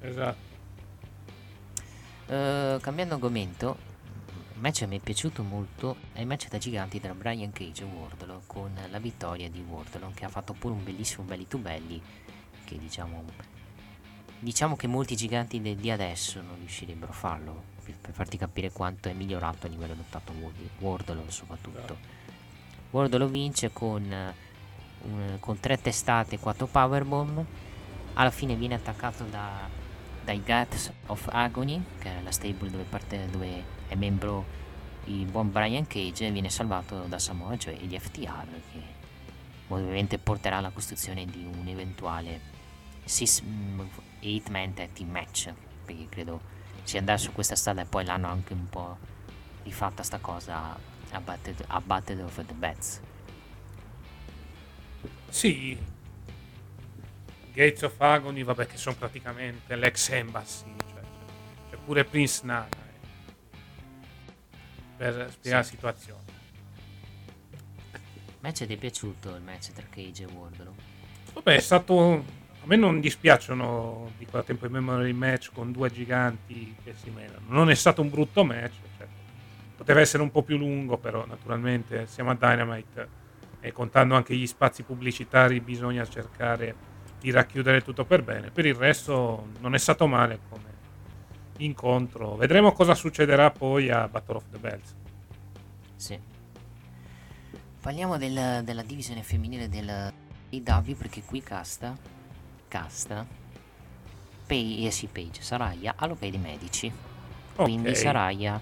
Esatto. 0.00 0.38
Eh, 2.28 2.78
cambiando 2.80 3.12
argomento, 3.12 3.76
il 4.54 4.60
match 4.60 4.84
mi 4.84 4.96
è 4.96 5.00
piaciuto 5.02 5.42
molto 5.42 5.96
è 6.14 6.20
il 6.20 6.26
match 6.26 6.48
da 6.48 6.56
giganti 6.56 6.98
tra 6.98 7.12
Brian 7.12 7.52
Cage 7.52 7.82
e 7.82 7.86
Wardlow 7.86 8.40
con 8.46 8.72
la 8.88 8.98
vittoria 8.98 9.50
di 9.50 9.60
Wardlow 9.60 10.14
che 10.14 10.24
ha 10.24 10.30
fatto 10.30 10.54
pure 10.54 10.72
un 10.72 10.82
bellissimo 10.82 11.24
belli 11.24 11.46
to 11.46 11.58
belli 11.58 12.02
che 12.70 12.78
diciamo 12.78 13.24
diciamo 14.40 14.74
che 14.74 14.86
molti 14.86 15.16
giganti 15.16 15.60
de- 15.60 15.76
di 15.76 15.90
adesso 15.90 16.40
non 16.40 16.56
riuscirebbero 16.58 17.12
a 17.12 17.14
farlo 17.14 17.62
per, 17.84 17.94
per 18.00 18.12
farti 18.12 18.36
capire 18.36 18.72
quanto 18.72 19.08
è 19.08 19.12
migliorato 19.12 19.66
a 19.66 19.70
livello 19.70 19.94
Ward- 20.40 20.68
Wardlow 20.78 21.28
soprattutto. 21.28 21.96
Wardlow 22.90 23.28
vince 23.28 23.70
con, 23.70 24.10
eh, 24.10 24.34
un- 25.02 25.36
con 25.38 25.60
tre 25.60 25.80
testate 25.80 26.36
e 26.36 26.38
quattro 26.38 26.66
powerbomb. 26.66 27.44
Alla 28.14 28.30
fine 28.30 28.54
viene 28.56 28.74
attaccato 28.74 29.24
da, 29.24 29.68
dai 30.24 30.42
Guts 30.42 30.90
of 31.06 31.28
Agony 31.30 31.82
che 31.98 32.18
è 32.18 32.22
la 32.22 32.32
stable 32.32 32.70
dove, 32.70 32.84
parte, 32.84 33.28
dove 33.30 33.62
è 33.88 33.94
membro 33.94 34.58
il 35.04 35.26
buon 35.26 35.50
Brian 35.50 35.86
Cage 35.86 36.26
e 36.26 36.30
viene 36.30 36.50
salvato 36.50 37.04
da 37.04 37.18
Samoa 37.18 37.56
Joe 37.56 37.78
e 37.78 37.86
gli 37.86 37.98
FTR 37.98 38.46
che 38.72 38.98
ovviamente 39.68 40.18
porterà 40.18 40.56
alla 40.58 40.70
costruzione 40.70 41.24
di 41.26 41.44
un 41.44 41.66
eventuale 41.68 42.58
8 44.20 44.50
man 44.50 44.74
tag 44.74 44.92
team 44.92 45.10
match 45.10 45.52
perché 45.84 46.06
credo 46.08 46.40
sia 46.82 46.98
andare 47.00 47.18
su 47.18 47.32
questa 47.32 47.56
strada 47.56 47.82
e 47.82 47.84
poi 47.86 48.04
l'hanno 48.04 48.28
anche 48.28 48.52
un 48.52 48.68
po' 48.68 48.98
rifatta 49.64 50.02
sta 50.02 50.18
cosa 50.18 50.78
a 51.12 51.20
Battle, 51.20 51.54
a 51.68 51.80
Battle 51.80 52.22
of 52.22 52.44
the 52.46 52.52
Bats 52.54 53.00
Sì. 55.28 55.78
Gates 57.52 57.82
of 57.82 58.00
Agony, 58.00 58.42
vabbè, 58.44 58.66
che 58.66 58.76
sono 58.76 58.94
praticamente 58.96 59.74
l'ex 59.76 60.08
embassy. 60.10 60.72
Cioè, 60.78 61.02
c'è 61.70 61.76
pure 61.84 62.04
Prince 62.04 62.40
Nana. 62.44 62.68
eh, 62.68 62.98
per 64.96 65.30
spiegare 65.32 65.62
la 65.62 65.68
situazione. 65.68 66.22
match 68.40 68.66
ti 68.66 68.72
è 68.72 68.76
piaciuto 68.76 69.34
il 69.34 69.42
match 69.42 69.72
tra 69.72 69.84
Cage 69.90 70.22
e 70.22 70.26
Wardlow 70.26 70.74
Vabbè, 71.34 71.54
è 71.56 71.60
stato. 71.60 72.24
A 72.62 72.66
me 72.66 72.76
non 72.76 73.00
dispiacciono 73.00 74.12
di 74.18 74.26
quel 74.26 74.44
tempo 74.44 74.66
in 74.66 74.72
memory 74.72 75.12
match 75.12 75.50
con 75.52 75.72
due 75.72 75.90
giganti 75.90 76.76
che 76.84 76.94
si 76.94 77.10
menano. 77.10 77.40
Non 77.48 77.70
è 77.70 77.74
stato 77.74 78.02
un 78.02 78.10
brutto 78.10 78.44
match. 78.44 78.74
certo. 78.98 79.14
Poteva 79.76 80.00
essere 80.00 80.22
un 80.22 80.30
po' 80.30 80.42
più 80.42 80.58
lungo, 80.58 80.98
però 80.98 81.24
naturalmente 81.26 82.06
siamo 82.06 82.30
a 82.30 82.34
Dynamite 82.34 83.08
e 83.60 83.72
contando 83.72 84.14
anche 84.14 84.36
gli 84.36 84.46
spazi 84.46 84.82
pubblicitari 84.82 85.60
bisogna 85.60 86.06
cercare 86.06 86.74
di 87.18 87.30
racchiudere 87.30 87.80
tutto 87.82 88.04
per 88.04 88.22
bene. 88.22 88.50
Per 88.50 88.66
il 88.66 88.74
resto 88.74 89.48
non 89.60 89.74
è 89.74 89.78
stato 89.78 90.06
male 90.06 90.40
come 90.50 90.68
incontro. 91.58 92.36
Vedremo 92.36 92.72
cosa 92.72 92.94
succederà 92.94 93.50
poi 93.50 93.90
a 93.90 94.06
Battle 94.06 94.36
of 94.36 94.44
the 94.50 94.58
Bells. 94.58 94.94
Sì. 95.96 96.18
Parliamo 97.80 98.18
del- 98.18 98.62
della 98.64 98.82
divisione 98.82 99.22
femminile 99.22 99.68
del 99.70 99.88
AW 99.88 100.94
perché 100.94 101.22
qui 101.22 101.42
casta. 101.42 102.18
Eh 104.86 104.90
sì, 104.90 105.06
Page, 105.06 105.42
Saraya 105.42 105.94
ha 105.96 106.06
dei 106.30 106.38
medici. 106.38 106.90
Quindi 107.54 107.90
Ok. 107.90 107.96
Saraya. 107.96 108.60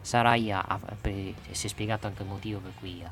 Saraya 0.00 0.66
ha, 0.66 0.78
per- 0.78 1.34
si 1.52 1.66
è 1.66 1.68
spiegato 1.68 2.06
anche 2.06 2.22
il 2.22 2.28
motivo 2.28 2.58
per 2.60 2.72
cui 2.78 3.02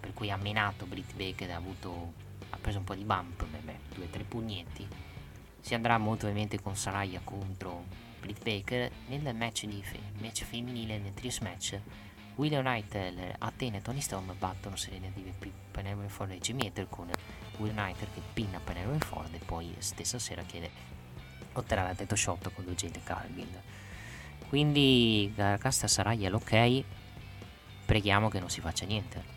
per 0.00 0.12
cui 0.14 0.30
ha 0.30 0.36
menato 0.36 0.86
Britt 0.86 1.14
Baker, 1.14 1.50
ha 1.50 1.56
avuto. 1.56 2.12
ha 2.50 2.58
preso 2.60 2.78
un 2.78 2.84
po' 2.84 2.94
di 2.94 3.04
bump, 3.04 3.44
beh, 3.44 3.78
due 3.94 4.04
o 4.04 4.08
tre 4.08 4.22
pugnetti. 4.24 4.86
Si 5.60 5.74
andrà 5.74 5.98
molto 5.98 6.26
ovviamente 6.26 6.60
con 6.60 6.76
Saraya 6.76 7.20
contro 7.24 7.84
Britt 8.20 8.42
Baker 8.42 8.90
nel 9.08 9.34
match, 9.34 9.66
di 9.66 9.82
match 10.20 10.44
femminile, 10.44 10.98
nel 10.98 11.12
trios 11.14 11.38
match. 11.40 11.78
William 12.36 12.62
Knight, 12.62 12.94
Athena 13.38 13.78
e 13.78 13.82
Tony 13.82 14.00
Storm 14.00 14.32
battono 14.38 14.76
Serena 14.76 15.08
P- 15.08 15.50
Penelope 15.70 16.08
Ford 16.08 16.30
e 16.30 16.38
Jimmy 16.38 16.66
Hater 16.66 16.86
con 16.88 17.10
Will 17.58 17.72
Knight 17.72 17.98
che 18.12 18.20
pinna 18.32 18.60
Penelope 18.62 19.04
Ford 19.04 19.32
e 19.34 19.40
poi 19.44 19.74
stessa 19.78 20.18
sera 20.18 20.42
chiede 20.42 20.70
otterrà 21.52 21.82
la 21.82 21.94
tetto 21.94 22.14
shot 22.16 22.52
con 22.54 22.64
Jade 22.64 23.00
Cargill. 23.02 23.60
Quindi 24.48 25.32
la 25.34 25.56
casta 25.58 25.88
Saraya 25.88 26.30
l'ok, 26.30 26.82
preghiamo 27.84 28.28
che 28.28 28.38
non 28.38 28.48
si 28.48 28.60
faccia 28.60 28.84
niente. 28.86 29.34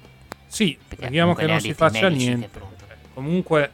Sì, 0.47 0.77
Perché 0.87 1.09
comunque 1.09 1.45
che 1.45 1.51
non 1.51 1.59
si 1.59 1.73
faccia 1.73 2.07
è 2.07 2.09
niente. 2.09 2.49
Comunque, 3.13 3.71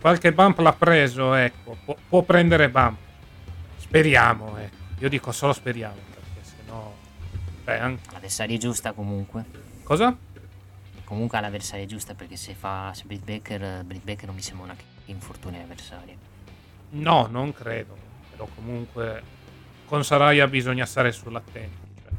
qualche 0.00 0.32
bump 0.32 0.58
l'ha 0.58 0.72
preso, 0.72 1.34
ecco. 1.34 1.76
Può, 1.84 1.96
può 2.08 2.22
prendere 2.22 2.68
bump. 2.68 2.98
Speriamo, 3.76 4.56
ecco. 4.58 4.76
Io 4.98 5.08
dico 5.08 5.32
solo 5.32 5.52
speriamo, 5.52 5.94
perché 5.94 6.48
sennò... 6.56 6.94
Beh, 7.64 7.78
anche... 7.78 8.12
L'avversaria 8.12 8.56
giusta 8.58 8.92
comunque. 8.92 9.44
Cosa? 9.82 10.16
Comunque 11.12 11.36
ha 11.36 11.40
l'avversaria 11.42 11.84
giusta 11.84 12.14
perché 12.14 12.36
se 12.36 12.54
fa 12.54 12.90
se 12.94 13.04
Britt 13.04 13.22
Baker, 13.22 13.84
Britt 13.84 14.02
Baker 14.02 14.24
non 14.24 14.34
mi 14.34 14.40
sembra 14.40 14.64
una 14.64 14.76
infortunio 15.04 15.60
avversaria. 15.60 16.14
No, 16.92 17.26
non 17.30 17.52
credo. 17.52 17.94
Però 18.30 18.48
comunque 18.54 19.22
con 19.84 20.02
Saraya 20.04 20.46
bisogna 20.46 20.86
stare 20.86 21.12
sull'attenti. 21.12 21.76
Cioè, 22.02 22.12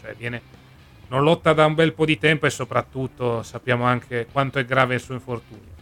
cioè, 0.00 0.14
viene... 0.16 0.42
Non 1.06 1.22
lotta 1.22 1.52
da 1.52 1.64
un 1.64 1.74
bel 1.74 1.92
po' 1.92 2.04
di 2.04 2.18
tempo 2.18 2.46
e 2.46 2.50
soprattutto 2.50 3.44
sappiamo 3.44 3.84
anche 3.84 4.26
quanto 4.26 4.58
è 4.58 4.64
grave 4.64 4.96
il 4.96 5.00
suo 5.00 5.14
infortunio. 5.14 5.76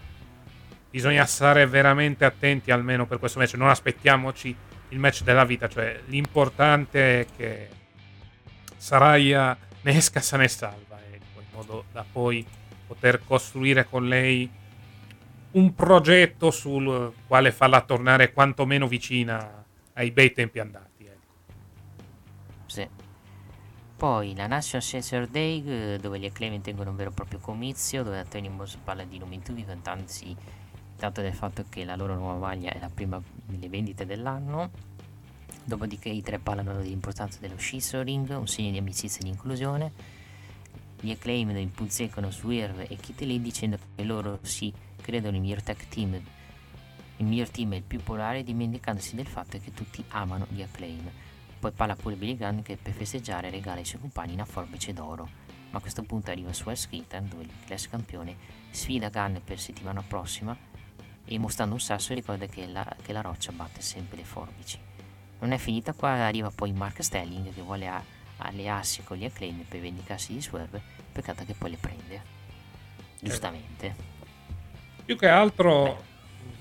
Bisogna 0.90 1.24
stare 1.24 1.66
veramente 1.66 2.26
attenti 2.26 2.70
almeno 2.70 3.06
per 3.06 3.18
questo 3.18 3.38
match. 3.38 3.54
Non 3.54 3.70
aspettiamoci 3.70 4.54
il 4.90 4.98
match 4.98 5.22
della 5.22 5.46
vita. 5.46 5.68
Cioè, 5.68 6.02
l'importante 6.08 7.20
è 7.20 7.26
che 7.34 7.68
Saraya 8.76 9.56
ne 9.80 9.96
esca 9.96 10.20
sana 10.20 10.42
e 10.42 10.50
in 10.52 10.85
modo 11.56 11.84
da 11.92 12.04
poi 12.10 12.46
poter 12.86 13.24
costruire 13.24 13.88
con 13.88 14.06
lei 14.06 14.48
un 15.52 15.74
progetto 15.74 16.50
sul 16.50 17.12
quale 17.26 17.50
farla 17.50 17.80
tornare 17.80 18.32
quantomeno 18.32 18.86
vicina 18.86 19.64
ai 19.94 20.10
bei 20.10 20.32
tempi 20.32 20.58
andati. 20.58 21.04
Ecco. 21.04 21.32
Sì. 22.66 22.86
Poi 23.96 24.34
la 24.36 24.46
National 24.46 24.82
Sensor 24.82 25.26
Day, 25.26 25.64
eh, 25.66 25.98
dove 25.98 26.18
gli 26.18 26.26
acclaim 26.26 26.60
tengono 26.60 26.90
un 26.90 26.96
vero 26.96 27.10
e 27.10 27.14
proprio 27.14 27.38
comizio, 27.38 28.02
dove 28.02 28.18
Antonio 28.18 28.50
Moss 28.50 28.76
parla 28.76 29.04
di 29.04 29.16
nomi 29.18 29.42
tutti, 29.42 29.64
vantandosi 29.64 30.36
tanto 30.96 31.22
del 31.22 31.32
fatto 31.32 31.64
che 31.68 31.84
la 31.84 31.96
loro 31.96 32.14
nuova 32.14 32.38
maglia 32.38 32.70
è 32.70 32.78
la 32.78 32.90
prima 32.92 33.20
delle 33.46 33.68
vendite 33.70 34.04
dell'anno. 34.04 34.70
Dopodiché 35.64 36.10
i 36.10 36.20
tre 36.20 36.38
parlano 36.38 36.74
dell'importanza 36.74 37.38
dello 37.40 37.56
scissoring, 37.56 38.28
un 38.36 38.46
segno 38.46 38.70
di 38.70 38.78
amicizia 38.78 39.20
e 39.20 39.24
di 39.24 39.30
inclusione. 39.30 39.92
Gli 41.06 41.12
acclaim 41.12 41.56
impunzecano 41.56 42.32
Swerve 42.32 42.88
e 42.88 42.96
Kitty 42.96 43.40
dicendo 43.40 43.78
che 43.94 44.02
loro 44.02 44.40
si 44.42 44.72
credono 45.00 45.36
il 45.36 45.40
miglior 45.40 45.62
tag 45.62 45.76
team, 45.86 46.14
il 46.14 47.24
miglior 47.24 47.48
team 47.48 47.74
e 47.74 47.76
il 47.76 47.84
più 47.84 48.02
polare, 48.02 48.42
dimenticandosi 48.42 49.14
del 49.14 49.28
fatto 49.28 49.56
che 49.60 49.72
tutti 49.72 50.02
amano 50.08 50.48
gli 50.48 50.62
acclaim. 50.62 51.08
Poi 51.60 51.70
parla 51.70 51.94
pure 51.94 52.16
Billy 52.16 52.36
Gunn 52.36 52.58
che 52.62 52.76
per 52.76 52.92
festeggiare 52.92 53.50
regala 53.50 53.78
ai 53.78 53.84
suoi 53.84 54.00
compagni 54.00 54.32
una 54.32 54.44
forbice 54.44 54.92
d'oro. 54.92 55.28
Ma 55.70 55.78
a 55.78 55.80
questo 55.80 56.02
punto 56.02 56.32
arriva 56.32 56.52
su 56.52 56.68
Skeleton 56.74 57.28
dove 57.28 57.44
il 57.44 57.52
class 57.64 57.86
campione 57.88 58.34
sfida 58.70 59.08
Gunn 59.08 59.36
per 59.44 59.60
settimana 59.60 60.02
prossima 60.02 60.58
e 61.24 61.38
mostrando 61.38 61.74
un 61.74 61.80
sasso 61.80 62.14
ricorda 62.14 62.46
che 62.46 62.66
la, 62.66 62.84
che 63.00 63.12
la 63.12 63.20
roccia 63.20 63.52
batte 63.52 63.80
sempre 63.80 64.16
le 64.16 64.24
forbici. 64.24 64.76
Non 65.38 65.52
è 65.52 65.56
finita 65.56 65.92
qua, 65.92 66.26
arriva 66.26 66.50
poi 66.50 66.72
Mark 66.72 67.00
Stelling 67.04 67.54
che 67.54 67.62
vuole 67.62 67.88
allearsi 68.38 69.02
con 69.02 69.16
gli 69.16 69.24
acclaim 69.24 69.64
per 69.66 69.80
vendicarsi 69.80 70.32
di 70.32 70.42
Swerve, 70.42 70.95
peccato 71.16 71.44
che 71.44 71.54
poi 71.54 71.70
le 71.70 71.76
prende. 71.78 72.22
Giustamente. 73.20 73.94
Più 75.04 75.16
che 75.16 75.28
altro, 75.28 76.04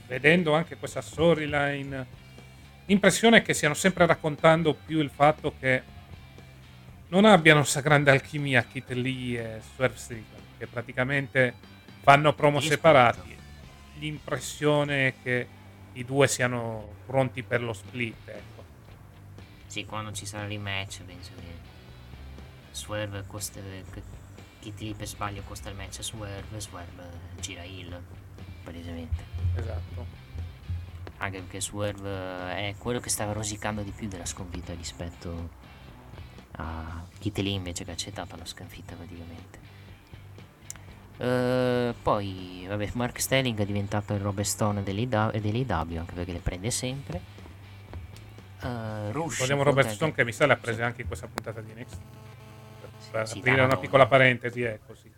vedendo 0.08 0.54
anche 0.54 0.78
questa 0.78 1.02
storyline, 1.02 2.06
l'impressione 2.86 3.38
è 3.38 3.42
che 3.42 3.54
stiano 3.54 3.74
sempre 3.74 4.06
raccontando 4.06 4.74
più 4.74 5.00
il 5.00 5.10
fatto 5.10 5.54
che 5.60 5.94
non 7.10 7.26
abbiano 7.26 7.62
questa 7.62 7.82
grande 7.82 8.12
alchimia 8.12 8.64
Kit 8.64 8.92
Lee 8.92 9.58
e 9.58 9.62
Swerve 9.76 9.98
Strickland, 9.98 10.44
che 10.58 10.68
praticamente 10.68 11.54
fanno 12.02 12.34
promo 12.34 12.62
Sì, 12.62 12.70
separati. 12.70 13.36
L'impressione 14.00 15.08
è 15.08 15.14
che 15.22 15.48
i 15.94 16.06
due 16.06 16.28
siano 16.28 16.94
pronti 17.06 17.44
per 17.44 17.62
lo 17.62 17.74
split, 17.74 18.28
ecco. 18.28 18.64
Sì, 19.68 19.86
quando 19.86 20.12
ci 20.14 20.26
sarà 20.26 20.44
il 20.44 20.50
rematch 20.50 21.02
penso 21.04 21.32
che 21.36 21.54
Swerve 22.72 23.24
costa 23.28 23.60
che 23.60 24.24
Kitty 24.66 24.96
per 24.96 25.08
sbaglio 25.08 25.44
costa 25.44 25.70
il 25.70 25.76
match 25.76 26.00
a 26.00 26.02
Swerve, 26.02 26.60
Swerve 26.60 27.04
gira 27.40 27.64
Hill, 27.64 28.02
palesemente. 28.64 29.24
Esatto. 29.54 30.06
Anche 31.18 31.40
perché 31.40 31.62
Swerve 31.62 32.56
è 32.56 32.76
quello 32.80 33.00
che 33.00 33.10
stava 33.10 33.32
rosicando 33.32 33.84
di 33.84 33.92
più 33.92 34.08
della 34.08 34.26
sconfitta 34.26 34.74
rispetto 34.74 35.50
a 36.54 37.06
Kitty 37.20 37.44
Lee 37.44 37.54
invece 37.54 37.84
che 37.84 37.92
ha 37.92 37.94
accettato 37.94 38.36
la 38.36 38.46
sconfitta 38.46 38.96
praticamente. 38.96 39.60
Eh, 41.18 41.94
poi, 42.02 42.66
vabbè, 42.68 42.90
Mark 42.94 43.22
Stelling 43.22 43.60
è 43.60 43.66
diventato 43.66 44.14
il 44.16 44.20
Robert 44.20 44.48
Stone 44.48 44.82
dell'IW, 44.82 46.00
anche 46.00 46.14
perché 46.14 46.32
le 46.32 46.40
prende 46.40 46.72
sempre. 46.72 47.22
Uh, 48.62 49.12
Rush 49.12 49.38
Vogliamo 49.38 49.62
contro 49.62 49.82
Robertson 49.82 50.12
che 50.12 50.26
mi 50.26 50.32
sa 50.32 50.48
le 50.48 50.54
ha 50.54 50.58
prese 50.58 50.82
anche 50.82 51.02
in 51.02 51.08
questa 51.08 51.28
puntata 51.28 51.62
di 51.62 51.72
NXT. 51.72 51.98
Per, 53.16 53.30
Sì, 53.30 53.38
aprire 53.38 53.62
una 53.62 53.78
piccola 53.78 54.08
parentesi, 54.08 54.62
è 54.62 54.78
così. 54.86 55.10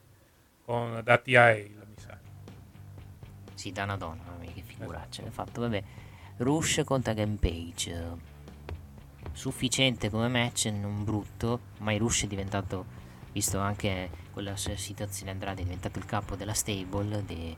Con, 0.64 1.02
da 1.04 1.18
TIA, 1.18 1.54
mi 1.56 1.96
sa. 1.96 2.16
Sì, 3.56 3.72
da 3.72 3.86
una 3.86 3.98
donna, 3.98 4.38
che 4.54 4.62
figuraccia 4.62 5.24
ha 5.26 5.32
fatto. 5.32 5.62
Vabbè, 5.62 5.84
Rush 6.38 6.84
contro 6.86 7.16
Rampage. 7.16 8.36
Sufficiente 9.32 10.12
come 10.12 10.28
match, 10.28 10.66
non 10.66 11.04
brutto. 11.04 11.60
Ma 11.80 11.92
il 11.92 12.00
Rush 12.00 12.26
è 12.26 12.28
diventato, 12.28 12.86
visto 13.32 13.58
anche 13.58 14.12
quella 14.32 14.56
situazione 14.56 15.32
Andrade, 15.32 15.62
è 15.62 15.64
diventato 15.64 15.98
il 15.98 16.06
capo 16.06 16.36
della 16.36 16.54
stable, 16.54 17.26
de- 17.26 17.58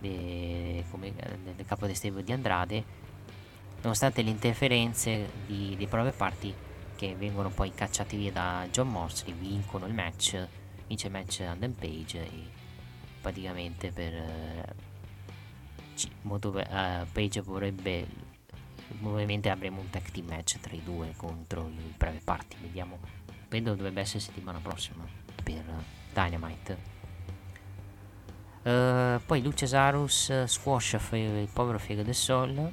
de- 0.00 0.84
come, 0.90 1.12
del 1.54 1.66
capo 1.66 1.86
del 1.86 1.94
stable 1.94 2.24
di 2.24 2.32
Andrade. 2.32 2.84
Nonostante 3.80 4.22
le 4.22 4.30
interferenze 4.30 5.30
di, 5.46 5.76
dei 5.76 5.86
prove 5.86 6.10
parti 6.10 6.52
che 6.98 7.14
vengono 7.14 7.48
poi 7.48 7.72
cacciati 7.72 8.16
via 8.16 8.32
da 8.32 8.66
John 8.72 8.88
Moxley, 8.88 9.32
vincono 9.32 9.86
il 9.86 9.94
match, 9.94 10.48
vince 10.88 11.06
il 11.06 11.12
match 11.12 11.44
Adam 11.48 11.70
Page 11.70 12.18
e 12.18 12.50
praticamente 13.20 13.92
per 13.92 14.12
eh, 14.12 14.74
molto, 16.22 16.58
eh, 16.58 17.06
Page 17.12 17.40
vorrebbe 17.42 18.04
probabilmente 19.00 19.48
avremo 19.48 19.80
un 19.80 19.90
tag 19.90 20.10
team 20.10 20.26
match 20.26 20.58
tra 20.58 20.74
i 20.74 20.82
due 20.82 21.12
contro 21.14 21.68
il 21.68 21.94
private 21.96 22.24
party 22.24 22.56
vediamo 22.62 22.98
credo 23.46 23.74
dovrebbe 23.74 24.00
essere 24.00 24.20
settimana 24.20 24.58
prossima 24.58 25.04
per 25.44 25.62
Dynamite. 26.12 26.96
Eh, 28.62 29.20
poi 29.24 29.42
Luciasarus 29.42 30.30
eh, 30.30 30.46
squascia 30.48 31.00
il 31.12 31.48
povero 31.52 31.78
Fiego 31.78 32.02
del 32.02 32.14
Sol 32.14 32.72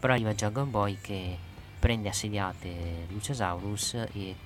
però 0.00 0.14
arriva 0.14 0.32
Jungle 0.32 0.64
Boy 0.64 0.96
che 1.02 1.50
prende 1.82 2.08
assediate 2.08 3.06
Luciasaurus 3.08 3.94
e 4.12 4.36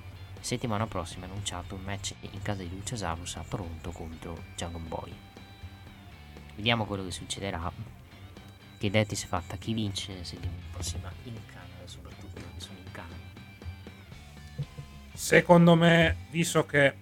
settimana 0.41 0.87
prossima 0.87 1.27
è 1.27 1.29
annunciato 1.29 1.75
un 1.75 1.83
match 1.83 2.15
in 2.21 2.41
casa 2.41 2.63
di 2.63 2.71
Luciasaurus 2.71 3.37
a 3.37 3.45
Toronto 3.47 3.91
contro 3.91 4.43
Jungle 4.57 4.89
Boy. 4.89 5.13
Vediamo 6.55 6.87
quello 6.87 7.05
che 7.05 7.11
succederà. 7.11 7.71
Che 8.79 8.91
detti 8.91 9.15
si 9.15 9.27
è 9.27 9.29
fatta 9.29 9.57
chi 9.57 9.75
vince 9.75 10.25
settimana 10.25 10.63
prossima 10.71 11.13
in 11.25 11.35
Canada 11.45 11.87
soprattutto 11.87 12.41
perché 12.41 12.59
sono 12.59 12.79
in 12.79 12.91
Canada. 12.91 13.15
Secondo 15.13 15.75
me, 15.75 16.17
visto 16.31 16.65
che 16.65 16.95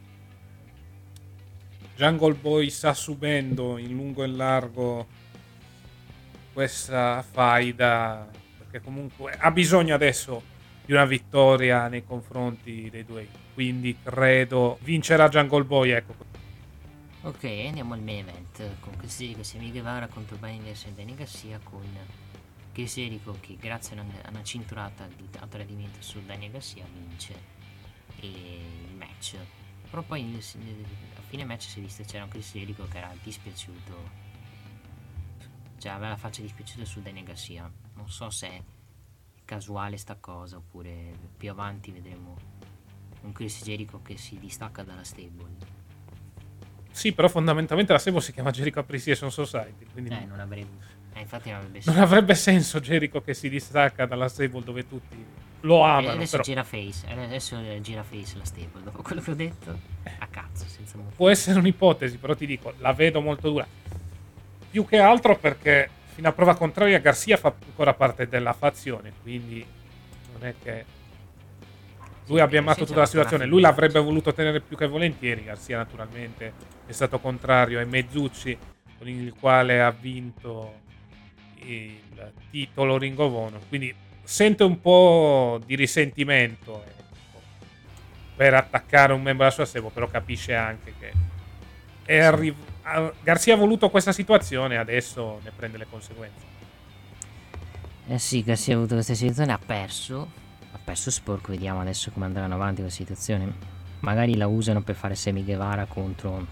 Jungle 1.95 2.35
Boy 2.35 2.70
sta 2.70 2.93
subendo 2.93 3.78
in 3.78 3.95
lungo 3.95 4.24
e 4.24 4.26
largo 4.26 5.07
questa 6.53 7.22
faida, 7.22 8.43
perché 8.75 8.81
comunque 8.81 9.33
ha 9.39 9.53
bisogno 9.53 9.95
adesso 9.95 10.43
di 10.85 10.93
una 10.93 11.05
vittoria 11.05 11.87
nei 11.87 12.05
confronti 12.05 12.91
dei 12.91 13.05
due. 13.05 13.29
Quindi 13.55 13.97
credo 14.03 14.79
vincerà 14.83 15.29
Jungle 15.29 15.62
Boy. 15.62 15.91
Ecco. 15.91 16.14
ok 17.22 17.45
andiamo 17.66 17.95
al 17.95 18.03
main 18.03 18.27
event 18.29 18.81
con 18.81 18.97
Chris 18.97 19.20
e 19.20 19.45
Sammy 19.45 19.70
Guevara 19.70 20.09
contro 20.09 20.37
Binders 20.37 20.87
e 20.87 20.93
Danny 20.93 21.14
Garcia 21.14 21.59
con 21.62 21.87
Chris 22.72 22.97
Jericho 22.97 23.37
che 23.41 23.57
grazie 23.59 23.97
a 23.97 24.03
una, 24.03 24.12
a 24.25 24.31
una 24.31 24.43
cinturata 24.43 25.07
di 25.07 25.27
a 25.39 25.47
tradimento 25.47 26.03
su 26.03 26.20
Daniel 26.27 26.51
Garcia 26.51 26.85
vince 26.93 27.35
il 28.20 28.95
match 28.97 29.37
però 29.89 30.03
poi 30.03 30.22
nel- 30.22 30.45
nel- 30.64 30.85
a 31.16 31.20
fine 31.29 31.45
match 31.45 31.62
si 31.62 31.79
è 31.79 31.83
visto 31.83 32.03
che 32.03 32.09
c'era 32.09 32.25
un 32.25 32.31
Chris 32.31 32.53
Jericho 32.53 32.87
che 32.89 32.99
era 32.99 33.11
dispiaciuto 33.22 34.11
cioè 35.79 35.93
aveva 35.93 36.11
la 36.11 36.16
faccia 36.16 36.43
dispiaciuta 36.43 36.85
su 36.85 37.01
Daniel 37.01 37.25
Garcia 37.25 37.70
non 37.95 38.09
so 38.09 38.30
se 38.30 38.47
è 38.49 38.62
casuale 39.45 39.97
sta 39.97 40.16
cosa 40.18 40.57
oppure 40.57 41.12
più 41.36 41.51
avanti 41.51 41.90
vedremo 41.90 42.36
un 43.22 43.32
Chris 43.32 43.62
Jericho 43.62 44.01
che 44.03 44.16
si 44.16 44.38
distacca 44.38 44.82
dalla 44.82 45.05
stable 45.05 45.72
Sì, 46.90 47.12
però 47.12 47.28
fondamentalmente 47.28 47.92
la 47.92 47.99
stable 47.99 48.20
si 48.20 48.32
chiama 48.32 48.51
Jericho 48.51 48.80
Appreciation 48.80 49.30
Society. 49.30 49.86
Quindi 49.92 50.11
eh 50.14 50.24
non 50.26 50.40
avrebbe 50.40 50.92
eh, 51.14 51.20
infatti 51.20 51.51
non 51.51 51.59
avrebbe 51.61 51.80
non 51.84 51.99
avrebbe 51.99 52.34
senso 52.34 52.80
Jericho 52.80 53.20
che 53.22 53.34
si 53.34 53.49
distacca 53.49 54.05
dalla 54.07 54.28
stable 54.28 54.62
dove 54.64 54.86
tutti 54.88 55.24
lo 55.61 55.78
E 55.80 55.88
amano. 55.88 56.11
adesso 56.11 56.30
Però 56.32 56.42
gira 56.42 56.64
face, 56.64 57.07
eh, 57.07 57.24
adesso 57.24 57.80
gira 57.80 58.03
face 58.03 58.36
la 58.36 58.45
stable, 58.45 58.82
dopo 58.82 59.03
quello 59.03 59.20
che 59.22 59.30
ho 59.30 59.34
detto, 59.34 59.78
a 60.18 60.26
cazzo, 60.26 60.66
senza 60.66 60.97
motivo. 60.97 61.14
può 61.16 61.28
essere 61.30 61.59
un'ipotesi, 61.59 62.18
però 62.18 62.34
ti 62.34 62.47
dico, 62.47 62.74
la 62.78 62.92
vedo 62.92 63.20
molto 63.20 63.49
dura. 63.51 63.66
Più 64.70 64.84
che 64.84 64.99
altro 64.99 65.38
perché 65.38 65.88
fino 66.15 66.29
a 66.29 66.33
prova 66.33 66.55
contraria 66.55 66.99
Garcia 67.01 67.37
fa 67.37 67.53
ancora 67.67 67.93
parte 67.93 68.29
della 68.29 68.53
fazione, 68.53 69.12
quindi 69.21 69.67
non 70.33 70.49
è 70.49 70.55
che 70.62 70.85
lui 72.27 72.41
abbia 72.41 72.61
amato 72.61 72.85
tutta 72.85 73.01
la 73.01 73.07
situazione, 73.07 73.47
lui 73.47 73.61
l'avrebbe 73.61 73.99
voluto 73.99 74.33
tenere 74.33 74.61
più 74.61 74.77
che 74.77 74.87
volentieri, 74.87 75.43
Garcia 75.43 75.77
naturalmente 75.77 76.53
è 76.87 76.93
stato 76.93 77.19
contrario 77.19 77.81
ai 77.81 77.87
Mezzucci 77.87 78.57
con 78.97 79.09
il 79.09 79.35
quale 79.39 79.83
ha 79.83 79.91
vinto 79.91 80.83
il 81.57 82.01
titolo 82.51 82.97
Ring 82.97 83.19
of 83.19 83.33
Honor, 83.33 83.61
quindi 83.69 83.93
sente 84.23 84.62
un 84.62 84.81
po' 84.81 85.61
di 85.67 85.75
risentimento 85.75 86.83
ecco, 86.87 87.41
per 88.37 88.55
attaccare 88.55 89.12
un 89.12 89.21
membro 89.21 89.45
della 89.45 89.51
sua 89.51 89.65
stable, 89.65 89.91
però 89.91 90.07
capisce 90.07 90.55
anche 90.55 90.95
che 90.99 91.12
è 92.05 92.19
arri- 92.19 92.55
a- 92.85 93.12
Garcia 93.22 93.55
ha 93.55 93.57
voluto 93.57 93.91
questa 93.91 94.12
situazione, 94.12 94.76
adesso 94.78 95.41
ne 95.43 95.51
prende 95.55 95.78
le 95.78 95.87
conseguenze. 95.91 96.53
Eh 98.07 98.18
sì, 98.18 98.43
Garcia 98.43 98.72
ha 98.72 98.76
avuto 98.76 98.95
questa 98.95 99.14
situazione, 99.14 99.53
ha 99.53 99.59
perso, 99.59 100.30
ha 100.72 100.78
perso 100.82 101.11
sporco, 101.11 101.51
vediamo 101.53 101.80
adesso 101.80 102.11
come 102.11 102.26
andranno 102.26 102.55
avanti 102.55 102.82
la 102.82 102.91
situazione. 102.91 103.53
Magari 104.01 104.37
la 104.37 104.47
usano 104.47 104.82
per 104.82 104.95
fare 104.95 105.14
Semi 105.14 105.43
Guevara 105.43 105.87
contro 105.87 106.47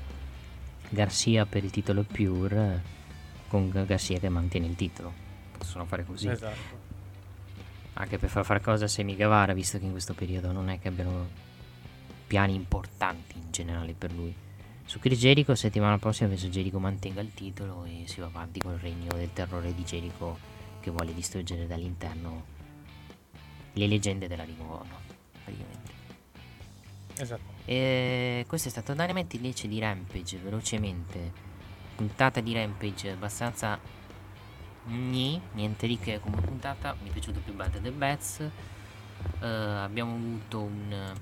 Garcia 0.89 1.45
per 1.45 1.64
il 1.64 1.70
titolo 1.70 2.03
Pure, 2.05 2.83
con 3.49 3.70
Garcia 3.70 4.18
che 4.18 4.28
mantiene 4.30 4.66
il 4.66 4.74
titolo. 4.76 5.12
Possono 5.59 5.85
fare 5.85 6.05
così. 6.05 6.28
Esatto. 6.28 6.80
Anche 7.95 8.16
per 8.16 8.30
far 8.30 8.45
fare 8.47 8.61
cosa 8.62 8.87
a 8.87 8.89
Semi 8.89 9.14
Guevara, 9.14 9.53
visto 9.53 9.78
che 9.78 9.85
in 9.85 9.91
questo 9.91 10.14
periodo 10.14 10.51
non 10.53 10.70
è 10.70 10.78
che 10.80 10.89
abbiano 10.89 11.28
piani 12.26 12.55
importanti 12.55 13.37
in 13.37 13.51
generale 13.51 13.93
per 13.93 14.11
lui. 14.12 14.35
Su 14.93 14.99
Chris 14.99 15.18
Jericho, 15.18 15.55
settimana 15.55 15.97
prossima 15.97 16.28
penso 16.28 16.49
Jericho 16.49 16.78
mantenga 16.78 17.22
il 17.22 17.32
titolo 17.32 17.84
e 17.84 18.05
si 18.07 18.20
va 18.20 18.26
avanti 18.26 18.61
col 18.61 18.76
regno 18.76 19.11
del 19.14 19.32
terrore 19.32 19.74
di 19.74 19.84
Jericho 19.84 20.38
che 20.80 20.90
vuole 20.90 21.14
distruggere 21.14 21.66
dall'interno 21.66 22.45
le 23.72 23.86
leggende 23.86 24.28
della 24.28 24.45
Ring 24.45 24.61
of 24.61 24.66
Honor, 24.68 25.01
praticamente. 25.45 25.93
Esatto. 27.16 27.43
E 27.64 28.45
questo 28.47 28.68
è 28.68 28.70
stato 28.70 28.93
Dynamite 28.93 29.36
invece 29.36 29.66
di 29.66 29.78
Rampage, 29.78 30.36
velocemente. 30.36 31.32
Puntata 31.97 32.43
di 32.43 32.53
Rampage 32.53 33.12
abbastanza 33.12 33.80
Gni, 34.84 35.40
niente 35.53 35.86
di 35.86 35.97
che 35.97 36.20
come 36.20 36.38
puntata, 36.38 36.95
mi 37.01 37.09
è 37.09 37.12
piaciuto 37.12 37.40
più 37.40 37.55
Bad 37.55 37.80
the 37.80 37.90
Bats. 37.93 38.40
Eh, 39.40 39.47
abbiamo 39.47 40.16
avuto 40.16 40.61
un 40.61 41.14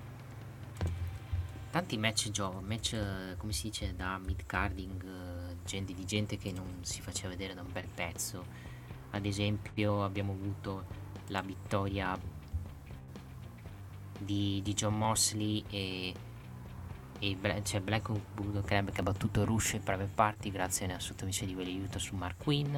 tanti 1.70 1.96
match 1.98 2.30
gioco, 2.30 2.60
match 2.60 3.36
come 3.36 3.52
si 3.52 3.68
dice 3.68 3.94
da 3.94 4.18
mid 4.18 4.44
carding, 4.46 5.56
gente 5.64 5.94
di 5.94 6.04
gente 6.04 6.36
che 6.36 6.52
non 6.52 6.78
si 6.82 7.00
faceva 7.00 7.30
vedere 7.30 7.54
da 7.54 7.62
un 7.62 7.72
bel 7.72 7.88
pezzo. 7.92 8.44
Ad 9.10 9.24
esempio, 9.24 10.04
abbiamo 10.04 10.32
avuto 10.32 10.84
la 11.28 11.42
vittoria 11.42 12.18
di, 14.18 14.60
di 14.62 14.74
John 14.74 14.96
Mosley 14.96 15.64
e 15.70 16.14
e 17.22 17.36
c'è 17.62 17.80
Black 17.80 18.10
Bulldog 18.32 18.64
Crab 18.64 18.90
che 18.90 19.00
ha 19.00 19.02
battuto 19.02 19.44
Rush 19.44 19.74
in 19.74 19.82
private 19.82 20.10
party 20.14 20.50
grazie 20.50 20.86
a 20.86 20.88
una 20.88 21.00
sottomissione 21.00 21.50
di 21.50 21.54
quelli 21.54 21.76
aiuto 21.76 21.98
su 21.98 22.16
Mark 22.16 22.42
Quinn 22.42 22.74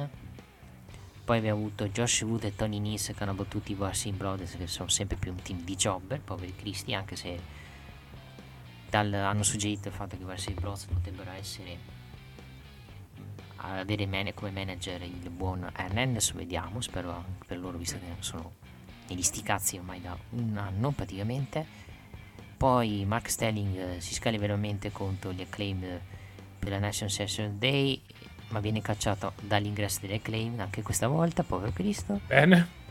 poi 1.23 1.37
abbiamo 1.37 1.59
avuto 1.59 1.87
Josh 1.87 2.23
Wood 2.23 2.43
e 2.43 2.53
Tony 2.53 2.79
Nese 2.79 3.13
che 3.13 3.23
hanno 3.23 3.33
battuto 3.33 3.71
i 3.71 3.75
Warsim 3.75 4.17
Brothers 4.17 4.57
che 4.57 4.67
sono 4.67 4.89
sempre 4.89 5.15
più 5.15 5.31
un 5.31 5.41
team 5.41 5.61
di 5.61 5.75
jobber 5.77 6.19
poveri 6.19 6.53
cristi 6.53 6.93
anche 6.93 7.15
se 7.15 7.39
dal, 8.93 9.11
hanno 9.11 9.41
suggerito 9.41 9.87
il 9.87 9.93
fatto 9.93 10.15
che 10.15 10.21
i 10.21 10.25
Warsim 10.25 10.53
Brothers 10.53 10.85
potrebbero 10.85 11.31
essere 11.31 12.01
avere 13.57 14.05
man- 14.05 14.31
come 14.35 14.51
manager 14.51 15.01
il 15.01 15.29
buon 15.31 15.67
Hernandez 15.75 16.33
vediamo 16.33 16.79
spero 16.81 17.11
anche 17.11 17.45
per 17.47 17.57
loro 17.57 17.77
visto 17.77 17.97
che 17.97 18.05
sono 18.19 18.53
negli 19.07 19.23
sticazzi 19.23 19.77
ormai 19.77 19.99
da 19.99 20.15
un 20.31 20.57
anno 20.57 20.91
praticamente 20.91 21.65
poi 22.55 23.03
Mark 23.05 23.31
Stelling 23.31 23.95
eh, 23.95 24.01
si 24.01 24.13
scaglia 24.13 24.37
veramente 24.37 24.91
contro 24.91 25.31
gli 25.31 25.41
acclaim 25.41 25.99
per 26.59 26.69
la 26.69 26.79
National 26.79 27.11
Session 27.11 27.59
Day, 27.59 27.99
ma 28.49 28.61
viene 28.61 28.81
cacciato 28.81 29.33
dall'ingresso 29.41 29.99
degli 30.01 30.13
acclaim 30.13 30.57
anche 30.61 30.81
questa 30.81 31.09
volta, 31.09 31.43
povero 31.43 31.73
Cristo. 31.73 32.21
Bene. 32.25 32.81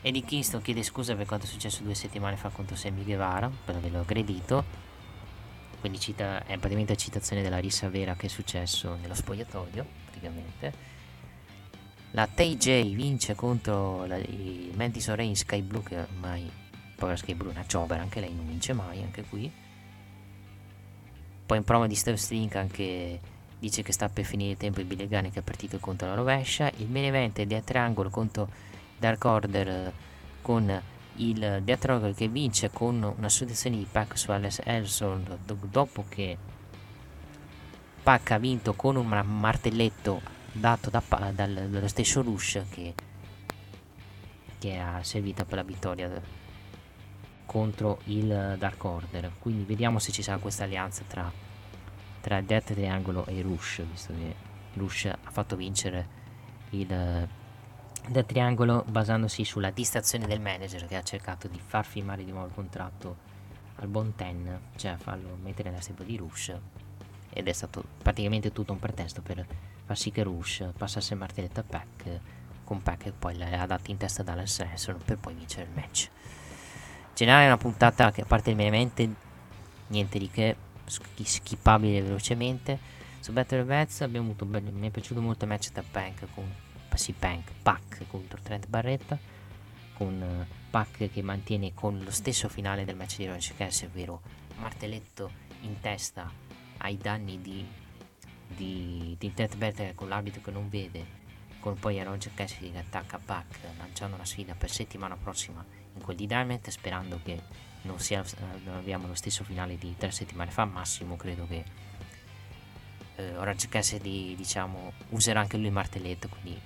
Eddie 0.00 0.22
Kingston 0.22 0.62
chiede 0.62 0.82
scusa 0.82 1.14
per 1.14 1.26
quanto 1.26 1.46
è 1.46 1.48
successo 1.48 1.84
due 1.84 1.94
settimane 1.94 2.36
fa 2.36 2.48
contro 2.48 2.74
Sammy 2.74 3.04
Guevara, 3.04 3.48
per 3.64 3.76
averlo 3.76 4.00
aggredito. 4.00 4.87
Quindi 5.80 6.00
cita, 6.00 6.44
è 6.44 6.56
praticamente 6.56 6.96
citazione 6.96 7.42
della 7.42 7.58
rissa 7.58 7.88
vera 7.88 8.14
che 8.16 8.26
è 8.26 8.28
successo 8.28 8.96
nello 9.00 9.14
spogliatoio, 9.14 9.86
praticamente. 10.04 10.96
La 12.12 12.26
TJ 12.26 12.94
vince 12.94 13.34
contro 13.34 14.06
la, 14.06 14.16
i 14.16 14.72
Mantis 14.74 15.08
Ray 15.08 15.28
in 15.28 15.36
Sky 15.36 15.62
Blue 15.62 15.82
che 15.82 15.98
ormai, 15.98 16.50
povera 16.96 17.16
Sky 17.16 17.34
Blue, 17.34 17.50
una 17.50 17.64
jobber, 17.64 18.00
anche 18.00 18.20
lei 18.20 18.34
non 18.34 18.46
vince 18.46 18.72
mai, 18.72 19.02
anche 19.02 19.22
qui. 19.22 19.50
Poi 21.46 21.56
in 21.56 21.64
prova 21.64 21.86
di 21.86 21.94
Steve 21.94 22.16
String 22.16 22.54
anche 22.56 23.20
dice 23.58 23.82
che 23.82 23.92
sta 23.92 24.08
per 24.08 24.24
finire 24.24 24.52
il 24.52 24.56
tempo 24.56 24.80
il 24.80 24.86
Billy 24.86 25.08
Gunn 25.08 25.30
che 25.30 25.40
è 25.40 25.42
partito 25.42 25.78
contro 25.78 26.08
la 26.08 26.14
rovescia. 26.14 26.70
Il 26.76 26.88
main 26.88 27.06
event 27.06 27.38
è 27.38 27.46
Death 27.46 27.64
Triangle 27.64 28.10
contro 28.10 28.48
Dark 28.98 29.24
Order 29.24 29.68
eh, 29.68 29.92
con 30.42 30.82
il 31.18 31.60
Death 31.62 31.80
Triangle 31.80 32.14
che 32.14 32.28
vince 32.28 32.70
con 32.70 33.14
una 33.16 33.28
suddizione 33.28 33.76
di 33.76 33.86
Pac 33.90 34.18
su 34.18 34.30
Alex 34.30 34.60
Elson 34.64 35.38
dopo 35.44 36.04
che 36.08 36.36
Pac 38.02 38.30
ha 38.30 38.38
vinto 38.38 38.74
con 38.74 38.96
un 38.96 39.06
martelletto 39.06 40.20
dato 40.52 40.90
da, 40.90 41.02
dal, 41.32 41.68
dallo 41.70 41.88
stesso 41.88 42.22
Rush 42.22 42.62
che, 42.70 42.94
che 44.58 44.78
ha 44.78 45.02
servito 45.02 45.44
per 45.44 45.56
la 45.56 45.62
vittoria 45.62 46.20
contro 47.44 48.00
il 48.04 48.56
Dark 48.58 48.82
Order. 48.84 49.32
Quindi 49.38 49.64
vediamo 49.64 49.98
se 49.98 50.12
ci 50.12 50.22
sarà 50.22 50.38
questa 50.38 50.64
alleanza 50.64 51.02
tra, 51.06 51.30
tra 52.20 52.40
Death 52.40 52.72
Triangolo 52.72 53.26
e 53.26 53.42
Rush, 53.42 53.82
visto 53.90 54.12
che 54.12 54.34
Rush 54.74 55.06
ha 55.06 55.30
fatto 55.30 55.56
vincere 55.56 56.16
il 56.70 57.28
Death 58.08 58.26
Triangolo 58.26 58.84
basandosi 58.88 59.44
sulla 59.44 59.70
distrazione 59.70 60.26
del 60.26 60.40
manager 60.40 60.86
che 60.86 60.96
ha 60.96 61.02
cercato 61.02 61.46
di 61.46 61.60
far 61.64 61.84
firmare 61.84 62.24
di 62.24 62.30
nuovo 62.30 62.46
il 62.46 62.54
contratto 62.54 63.16
al 63.76 63.88
buon 63.88 64.14
Ten, 64.14 64.60
cioè 64.76 64.96
farlo 64.96 65.36
mettere 65.42 65.68
nella 65.68 65.82
steppa 65.82 66.04
di 66.04 66.16
Rush 66.16 66.54
ed 67.30 67.46
è 67.46 67.52
stato 67.52 67.84
praticamente 68.02 68.50
tutto 68.50 68.72
un 68.72 68.78
pretesto 68.78 69.20
per 69.20 69.46
fa 69.84 69.94
sì 69.94 70.10
che 70.10 70.22
Rush 70.22 70.70
passasse 70.76 71.12
il 71.12 71.20
martelletto 71.20 71.60
a 71.60 71.64
Pack 71.64 72.20
con 72.64 72.82
Pack 72.82 73.06
e 73.06 73.12
poi 73.12 73.36
le 73.36 73.56
ha 73.56 73.66
dato 73.66 73.90
in 73.90 73.98
testa 73.98 74.22
ad 74.22 74.28
Alex 74.28 74.60
Hanson 74.60 74.98
per 75.04 75.18
poi 75.18 75.34
vincere 75.34 75.64
il 75.64 75.74
match. 75.74 76.08
Generale 77.14 77.44
è 77.44 77.46
una 77.46 77.56
puntata 77.56 78.10
che 78.10 78.22
a 78.22 78.24
parte 78.24 78.50
il 78.50 78.56
main 78.56 78.90
niente 79.88 80.18
di 80.18 80.30
che, 80.30 80.56
skippabile 80.86 82.02
velocemente. 82.02 82.78
Su 83.20 83.32
Battle 83.32 83.64
Bats 83.64 84.02
abbiamo 84.02 84.30
avuto, 84.30 84.44
mi 84.46 84.86
è 84.86 84.90
piaciuto 84.90 85.20
molto 85.20 85.44
il 85.44 85.50
match 85.50 85.72
tra 85.72 85.82
Punk 85.82 86.26
con 86.34 86.44
sì, 86.96 87.12
Punk, 87.12 87.52
Pac 87.62 88.06
contro 88.08 88.40
Trent 88.42 88.66
Barretta 88.66 89.18
con 89.94 90.20
uh, 90.20 90.54
Pac 90.70 91.10
che 91.10 91.22
mantiene 91.22 91.74
con 91.74 91.98
lo 91.98 92.10
stesso 92.10 92.48
finale 92.48 92.84
del 92.84 92.96
match 92.96 93.16
di 93.16 93.26
Orange 93.26 93.54
Cassidy, 93.56 93.90
ovvero 93.90 94.22
martelletto 94.58 95.30
in 95.62 95.80
testa 95.80 96.30
ai 96.78 96.96
danni 96.96 97.40
di 97.40 97.66
di, 98.48 99.14
di 99.18 99.32
Death 99.34 99.56
Battle 99.56 99.94
con 99.94 100.08
l'arbitro 100.08 100.40
che 100.40 100.50
non 100.50 100.68
vede, 100.68 101.06
con 101.60 101.74
poi 101.74 101.98
Aaron 101.98 102.18
Cassidy 102.34 102.72
che 102.72 102.78
attacca 102.78 103.18
Pac 103.18 103.58
lanciando 103.76 104.16
una 104.16 104.24
sfida 104.24 104.54
per 104.54 104.70
settimana 104.70 105.16
prossima 105.16 105.64
in 105.94 106.02
quel 106.02 106.16
di 106.16 106.26
Diamond 106.26 106.66
sperando 106.68 107.20
che 107.22 107.40
non, 107.82 107.98
sia, 107.98 108.24
non 108.64 108.76
abbiamo 108.76 109.06
lo 109.06 109.14
stesso 109.14 109.44
finale 109.44 109.76
di 109.76 109.94
tre 109.96 110.10
settimane 110.10 110.50
fa, 110.50 110.64
massimo 110.64 111.16
credo 111.16 111.46
che 111.46 111.64
eh, 113.16 113.36
Orange 113.36 113.68
Cassidy 113.68 114.34
diciamo 114.34 114.92
userà 115.10 115.40
anche 115.40 115.56
lui 115.56 115.66
il 115.66 115.72
martelletto, 115.72 116.28
quindi 116.28 116.60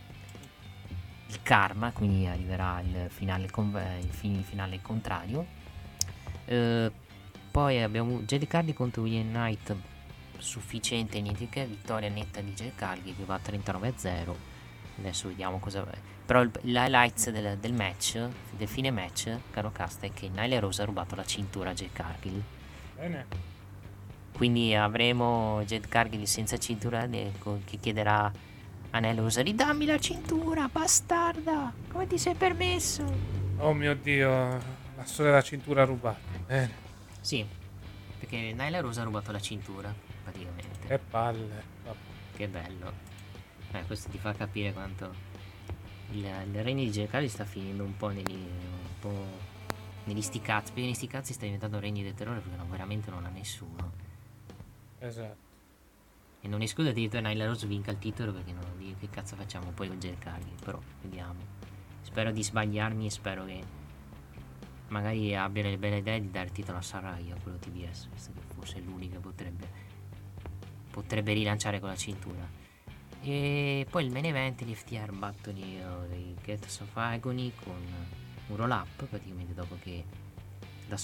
il 1.32 1.42
karma, 1.42 1.90
quindi 1.92 2.26
arriverà 2.26 2.80
il 2.80 3.08
finale, 3.08 3.46
il 3.46 4.44
finale 4.44 4.80
contrario. 4.82 5.46
Eh, 6.44 6.90
poi 7.50 7.82
abbiamo 7.82 8.20
Jedi 8.20 8.46
Cardi 8.46 8.72
contro 8.72 9.02
William 9.02 9.28
Knight 9.28 9.74
sufficiente 10.38 11.20
niente 11.20 11.48
che 11.48 11.66
vittoria 11.66 12.08
netta 12.08 12.40
di 12.40 12.52
Carghi 12.74 13.14
che 13.14 13.24
va 13.24 13.34
a 13.34 13.38
39 13.38 13.88
a 13.88 13.92
0 13.94 14.36
adesso 14.98 15.28
vediamo 15.28 15.60
cosa 15.60 15.86
però 16.26 16.42
l'highlights 16.62 17.30
del, 17.30 17.58
del, 17.58 17.72
match 17.72 18.28
del 18.56 18.66
fine 18.66 18.90
match 18.90 19.38
caro 19.52 19.70
Casta 19.70 20.06
è 20.06 20.12
che 20.12 20.28
Nile 20.30 20.58
Rose 20.58 20.82
ha 20.82 20.84
rubato 20.84 21.14
la 21.14 21.24
cintura 21.24 21.70
a 21.70 21.74
Jay 21.74 21.90
Cargill 21.92 22.42
bene. 22.96 23.50
Quindi 24.32 24.74
avremo 24.74 25.62
Jed 25.64 25.86
Cargill 25.88 26.24
senza 26.24 26.58
cintura 26.58 27.06
che 27.06 27.76
chiederà 27.78 28.32
a 28.92 28.98
Nile 28.98 29.20
Rose 29.20 29.42
ridammi 29.42 29.84
la 29.84 29.98
cintura 29.98 30.68
bastarda 30.72 31.72
come 31.88 32.06
ti 32.06 32.18
sei 32.18 32.34
permesso 32.34 33.04
oh 33.58 33.72
mio 33.74 33.94
dio 33.94 34.30
la 34.30 35.04
storia 35.04 35.32
della 35.32 35.42
cintura 35.42 35.84
rubata 35.84 36.20
bene 36.46 36.70
sì 37.20 37.60
perché 38.32 38.52
Nyla 38.52 38.80
Rose 38.80 39.00
ha 39.00 39.04
rubato 39.04 39.32
la 39.32 39.40
cintura 39.40 39.92
praticamente. 40.22 40.86
Che 40.86 40.98
palle. 40.98 41.62
Vabbè. 41.84 41.98
Che 42.36 42.48
bello. 42.48 42.92
Eh, 43.72 43.84
questo 43.86 44.10
ti 44.10 44.18
fa 44.18 44.32
capire 44.32 44.72
quanto 44.72 45.12
il, 46.12 46.24
il 46.24 46.62
regno 46.62 46.82
di 46.82 46.90
Gercali 46.90 47.28
sta 47.28 47.44
finendo 47.44 47.84
un 47.84 47.96
po' 47.96 48.08
negli, 48.08 48.34
un 48.34 48.98
po' 49.00 49.26
negli 50.04 50.22
sti 50.22 50.40
cazzi. 50.40 50.72
Perché 50.72 50.82
negli 50.82 50.94
sti 50.94 51.06
cazzi 51.06 51.32
sta 51.32 51.44
diventando 51.44 51.78
regno 51.78 52.02
del 52.02 52.14
terrore 52.14 52.40
perché 52.40 52.56
non, 52.56 52.70
veramente 52.70 53.10
non 53.10 53.24
ha 53.24 53.28
nessuno. 53.28 53.92
Esatto. 54.98 55.41
E 56.42 56.48
non 56.48 56.60
escludo 56.60 56.90
addirittura 56.90 57.22
Nyla 57.22 57.46
Rose 57.46 57.66
vinca 57.66 57.90
il 57.90 57.98
titolo 57.98 58.32
perché 58.32 58.52
non 58.52 58.64
dico 58.76 58.98
che 59.00 59.08
cazzo 59.08 59.36
facciamo 59.36 59.70
poi 59.70 59.88
con 59.88 59.98
Gercali. 59.98 60.52
Però 60.62 60.78
vediamo. 61.00 61.40
Spero 62.02 62.30
di 62.30 62.42
sbagliarmi 62.42 63.06
e 63.06 63.10
spero 63.10 63.44
che 63.44 63.62
magari 64.88 65.34
abbiano 65.34 65.70
le 65.70 65.78
belle 65.78 65.98
idee 65.98 66.20
di 66.20 66.30
dare 66.30 66.46
il 66.46 66.52
titolo 66.52 66.78
a 66.78 66.82
Sarai 66.82 67.32
o 67.32 67.36
quello 67.42 67.56
TBS, 67.56 68.08
visto 68.08 68.32
che 68.32 68.40
forse 68.54 68.78
è 68.78 68.80
l'unica 68.80 69.14
che 69.14 69.22
potrebbe 69.22 69.90
potrebbe 70.92 71.32
rilanciare 71.32 71.80
con 71.80 71.88
la 71.88 71.96
cintura. 71.96 72.46
E 73.22 73.86
poi 73.90 74.04
il 74.04 74.12
main 74.12 74.26
event 74.26 74.62
di 74.62 74.74
FTR 74.74 75.12
battono 75.12 75.58
i 75.58 76.34
Gates 76.42 76.80
of 76.80 76.96
Agony 76.96 77.52
con 77.64 77.80
un 78.48 78.56
roll 78.56 78.70
up 78.70 79.04
praticamente 79.06 79.54
dopo 79.54 79.76
che 79.80 80.04
da 80.86 80.96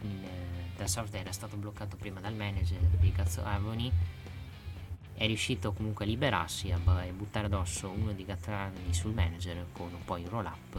Salvata 0.00 0.74
da 0.76 0.86
Salvata 0.86 1.18
era 1.18 1.32
stato 1.32 1.56
bloccato 1.56 1.96
prima 1.96 2.20
dal 2.20 2.34
manager 2.34 2.80
di 2.80 3.12
Agony 3.42 3.90
è 5.14 5.26
riuscito 5.26 5.72
comunque 5.72 6.04
a 6.04 6.08
liberarsi 6.08 6.68
e 6.68 7.12
buttare 7.12 7.46
addosso 7.46 7.88
uno 7.88 8.12
di 8.12 8.24
Gatrani 8.24 8.92
sul 8.92 9.14
manager 9.14 9.66
con 9.72 9.90
poi 10.04 10.22
un 10.24 10.28
roll 10.28 10.44
up 10.44 10.78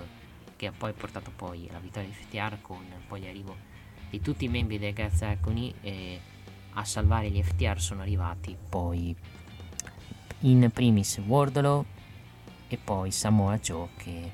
che 0.56 0.68
ha 0.68 0.72
poi 0.72 0.94
portato 0.94 1.32
poi 1.36 1.68
alla 1.70 1.80
vittoria 1.80 2.08
di 2.08 2.14
FTR 2.14 2.62
con 2.62 2.86
poi 3.08 3.22
l'arrivo 3.22 3.56
di 4.10 4.22
tutti 4.22 4.46
i 4.46 4.48
membri 4.48 4.78
del 4.78 4.94
Gates 4.94 5.24
Agony 5.24 5.74
e 5.82 6.20
a 6.74 6.86
salvare 6.86 7.32
gli 7.32 7.42
FTR 7.42 7.82
sono 7.82 8.02
arrivati 8.02 8.56
poi 8.70 9.16
in 10.42 10.70
primis 10.72 11.18
Wardlow 11.18 11.84
e 12.68 12.78
poi 12.78 13.10
Samoa 13.10 13.58
Joe 13.58 13.90
che 13.98 14.32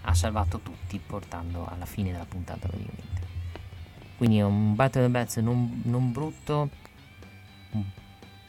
ha 0.00 0.14
salvato 0.14 0.60
tutti 0.60 0.98
portando 0.98 1.66
alla 1.66 1.84
fine 1.84 2.12
della 2.12 2.24
puntata 2.24 2.66
praticamente 2.66 3.11
quindi 4.22 4.38
è 4.38 4.44
un 4.44 4.76
Battle 4.76 5.08
Bats 5.08 5.38
non, 5.38 5.82
non 5.86 6.12
brutto 6.12 6.70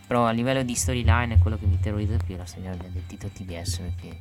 però 0.06 0.28
a 0.28 0.30
livello 0.30 0.62
di 0.62 0.76
storyline 0.76 1.34
è 1.34 1.38
quello 1.40 1.58
che 1.58 1.66
mi 1.66 1.80
terrorizza 1.80 2.16
più 2.24 2.38
la 2.38 2.46
storyline 2.46 2.78
del 2.78 3.08
titolo 3.08 3.34
TBS 3.34 3.78
perché 3.80 4.20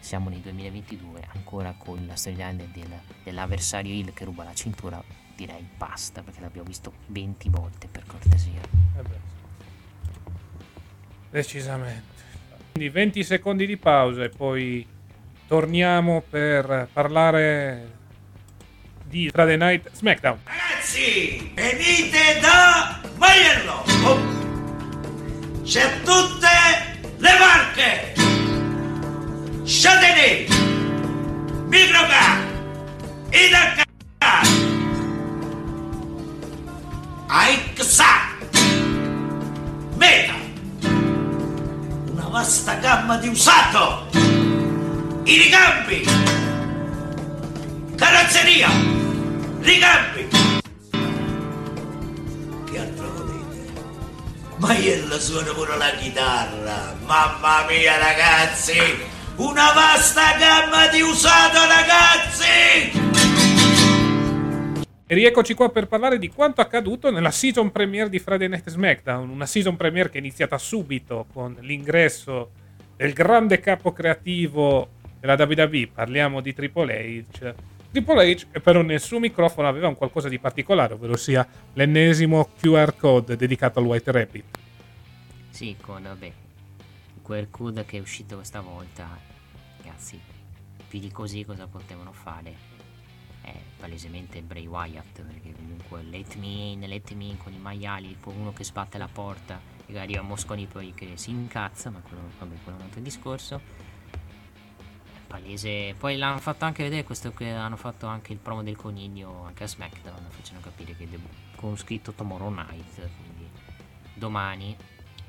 siamo 0.00 0.28
nel 0.28 0.40
2022 0.40 1.28
ancora 1.32 1.74
con 1.78 2.04
la 2.06 2.14
storyline 2.14 2.68
del, 2.74 2.92
dell'avversario 3.24 3.90
Hill 3.90 4.12
che 4.12 4.26
ruba 4.26 4.44
la 4.44 4.52
cintura 4.52 5.02
direi 5.34 5.66
basta 5.78 6.20
perché 6.20 6.42
l'abbiamo 6.42 6.68
visto 6.68 6.92
20 7.06 7.48
volte 7.48 7.88
per 7.90 8.04
cortesia. 8.04 8.60
Eh 8.98 9.02
Decisamente. 11.30 12.22
Quindi 12.72 12.90
20 12.90 13.24
secondi 13.24 13.64
di 13.64 13.78
pausa 13.78 14.24
e 14.24 14.28
poi 14.28 14.86
torniamo 15.46 16.20
per 16.20 16.86
parlare 16.92 17.99
di 19.10 19.28
Friday 19.28 19.56
Night 19.56 19.90
SmackDown. 19.92 20.38
Ragazzi, 20.44 21.50
venite 21.54 22.38
da 22.40 23.00
Maiello! 23.16 23.84
Oh. 24.04 24.18
C'è 25.64 26.00
tutte 26.02 26.48
le 27.18 27.38
marche! 27.38 28.14
Châtelet, 29.64 30.48
Microcar, 31.68 32.38
Idacar, 33.30 33.86
Aixa, 37.28 38.36
Meta, 39.96 40.34
una 42.10 42.28
vasta 42.30 42.74
gamma 42.74 43.16
di 43.18 43.28
usato, 43.28 44.08
i 45.24 45.36
ricambi, 45.36 46.04
carrozzeria, 47.94 48.68
ricambi. 49.60 50.28
Che 52.70 52.78
altro 52.78 53.10
volete? 53.10 53.72
Maiello 54.56 55.18
suona 55.18 55.52
pure 55.52 55.76
la 55.76 55.90
chitarra, 55.90 56.96
mamma 57.04 57.64
mia 57.68 57.96
ragazzi, 57.98 58.78
una 59.36 59.72
vasta 59.72 60.36
gamma 60.38 60.88
di 60.88 61.00
usato 61.00 61.58
ragazzi! 61.66 62.98
E 65.06 65.14
rieccoci 65.14 65.54
qua 65.54 65.70
per 65.70 65.88
parlare 65.88 66.18
di 66.18 66.28
quanto 66.28 66.60
accaduto 66.60 67.10
nella 67.10 67.32
season 67.32 67.72
premiere 67.72 68.08
di 68.08 68.20
Friday 68.20 68.46
Night 68.46 68.70
SmackDown, 68.70 69.28
una 69.28 69.46
season 69.46 69.76
premiere 69.76 70.08
che 70.08 70.18
è 70.18 70.20
iniziata 70.20 70.56
subito 70.56 71.26
con 71.32 71.56
l'ingresso 71.62 72.52
del 72.96 73.12
grande 73.12 73.58
capo 73.58 73.92
creativo 73.92 74.90
della 75.18 75.34
WWE, 75.34 75.88
parliamo 75.92 76.40
di 76.40 76.54
Triple 76.54 77.24
H. 77.28 77.54
Triple 77.90 78.34
H 78.34 78.60
però 78.60 78.82
nel 78.82 79.00
suo 79.00 79.18
microfono 79.18 79.66
aveva 79.66 79.88
un 79.88 79.96
qualcosa 79.96 80.28
di 80.28 80.38
particolare, 80.38 80.94
ovvero 80.94 81.16
sia 81.16 81.46
l'ennesimo 81.72 82.50
QR 82.60 82.94
code 82.96 83.36
dedicato 83.36 83.80
al 83.80 83.84
White 83.84 84.12
Rabbit. 84.12 84.58
Sì, 85.50 85.76
con 85.80 86.02
vabbè, 86.02 86.32
quel 87.20 87.50
code 87.50 87.84
che 87.84 87.96
è 87.96 88.00
uscito 88.00 88.36
questa 88.36 88.60
volta, 88.60 89.08
ragazzi, 89.78 90.20
più 90.86 91.00
di 91.00 91.10
così 91.10 91.44
cosa 91.44 91.66
potevano 91.66 92.12
fare? 92.12 92.68
È 93.42 93.52
palesemente 93.76 94.40
Bray 94.42 94.66
Wyatt, 94.66 95.22
perché 95.22 95.52
comunque 95.52 96.02
let 96.02 96.36
me 96.36 96.46
in, 96.46 96.80
let 96.86 97.10
me 97.12 97.24
in 97.24 97.38
con 97.38 97.52
i 97.52 97.58
maiali, 97.58 98.16
uno 98.24 98.52
che 98.52 98.62
sbatte 98.62 98.98
la 98.98 99.08
porta 99.12 99.60
e 99.86 99.98
arriva 99.98 100.22
Mosconi 100.22 100.66
poi 100.66 100.92
che 100.94 101.08
si 101.14 101.30
incazza, 101.30 101.90
ma 101.90 102.00
quello, 102.00 102.22
vabbè, 102.38 102.54
quello 102.62 102.78
è 102.78 102.80
un 102.80 102.86
altro 102.86 103.00
discorso. 103.00 103.79
Palese. 105.30 105.94
Poi 105.96 106.16
l'hanno 106.16 106.38
fatto 106.38 106.64
anche 106.64 106.82
vedere 106.82 107.04
questo 107.04 107.32
che 107.32 107.48
hanno 107.50 107.76
fatto 107.76 108.08
anche 108.08 108.32
il 108.32 108.38
promo 108.38 108.64
del 108.64 108.74
coniglio 108.74 109.44
anche 109.44 109.62
a 109.62 109.68
SmackDown, 109.68 110.26
facendo 110.28 110.60
capire 110.60 110.96
che 110.96 111.08
debu- 111.08 111.30
con 111.54 111.76
scritto 111.76 112.12
Tomorrow 112.12 112.50
Night, 112.52 112.94
quindi 112.96 113.48
domani, 114.14 114.76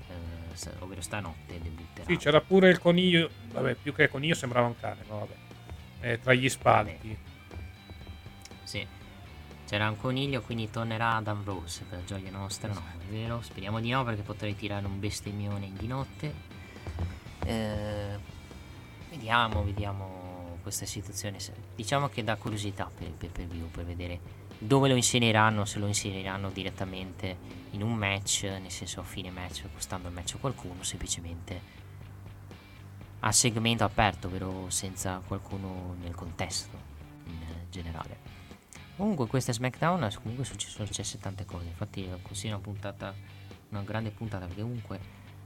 eh, 0.07 0.69
ovvero 0.79 1.01
stanotte 1.01 1.61
debutterà. 1.61 2.07
Sì, 2.07 2.17
c'era 2.17 2.41
pure 2.41 2.69
il 2.69 2.79
coniglio, 2.79 3.29
vabbè, 3.51 3.75
più 3.75 3.93
che 3.93 4.09
coniglio 4.09 4.33
sembrava 4.33 4.65
un 4.65 4.79
cane, 4.79 5.03
ma 5.07 5.17
vabbè. 5.17 5.35
Eh, 5.99 6.19
tra 6.19 6.33
gli 6.33 6.49
spalti. 6.49 7.15
Sì. 8.63 8.87
C'era 9.67 9.87
un 9.87 9.97
coniglio, 9.97 10.41
quindi 10.41 10.69
tornerà 10.71 11.13
Adam 11.13 11.43
Rose 11.43 11.83
per 11.87 12.03
gioia 12.05 12.31
nostra, 12.31 12.73
no, 12.73 12.83
è 12.91 13.11
vero? 13.11 13.41
Speriamo 13.43 13.79
di 13.79 13.91
no 13.91 14.03
perché 14.03 14.23
potrei 14.23 14.55
tirare 14.55 14.85
un 14.87 14.99
bestemmione 14.99 15.71
di 15.71 15.85
notte. 15.85 16.33
Eh, 17.45 18.30
vediamo, 19.11 19.63
vediamo 19.63 20.57
questa 20.61 20.85
situazione. 20.85 21.37
Diciamo 21.75 22.07
che 22.07 22.23
dà 22.23 22.37
curiosità 22.37 22.89
per 22.93 23.07
il 23.07 23.13
pay 23.13 23.29
per 23.29 23.45
view, 23.45 23.69
per 23.69 23.85
vedere 23.85 24.39
dove 24.57 24.87
lo 24.87 24.95
inseriranno, 24.95 25.65
se 25.65 25.79
lo 25.79 25.87
inseriranno 25.87 26.49
direttamente 26.49 27.37
in 27.71 27.81
un 27.81 27.93
match, 27.93 28.43
nel 28.43 28.71
senso 28.71 29.01
a 29.01 29.03
fine 29.03 29.29
match, 29.29 29.65
costando 29.73 30.07
il 30.07 30.13
match 30.13 30.35
a 30.35 30.37
qualcuno, 30.37 30.81
semplicemente 30.83 31.79
a 33.19 33.31
segmento 33.31 33.83
aperto, 33.83 34.27
ovvero 34.27 34.69
senza 34.69 35.21
qualcuno 35.27 35.95
nel 36.01 36.15
contesto 36.15 36.77
in 37.25 37.39
generale. 37.69 38.29
Comunque 38.95 39.27
questa 39.27 39.51
SmackDown 39.51 40.09
comunque 40.21 40.45
sono 40.45 40.85
successe 40.85 41.17
tante 41.17 41.43
cose, 41.43 41.65
infatti 41.65 42.07
così 42.21 42.47
una 42.47 42.59
puntata, 42.59 43.13
una 43.69 43.81
grande 43.81 44.11
puntata 44.11 44.45
perché 44.45 44.61
comunque 44.61 44.99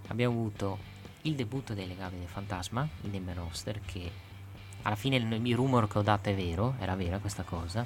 abbiamo 0.08 0.34
avuto 0.34 0.78
il 1.26 1.36
debutto 1.36 1.74
dei 1.74 1.88
legali 1.88 2.18
del 2.18 2.28
fantasma, 2.28 2.88
il 3.02 3.12
name 3.12 3.34
roster 3.34 3.80
che 3.82 4.12
alla 4.84 4.96
fine 4.96 5.16
il, 5.16 5.32
il 5.46 5.56
rumor 5.56 5.88
che 5.88 5.98
ho 5.98 6.02
dato 6.02 6.30
è 6.30 6.36
vero, 6.36 6.76
era 6.80 6.96
vera 6.96 7.18
questa 7.20 7.44
cosa, 7.44 7.86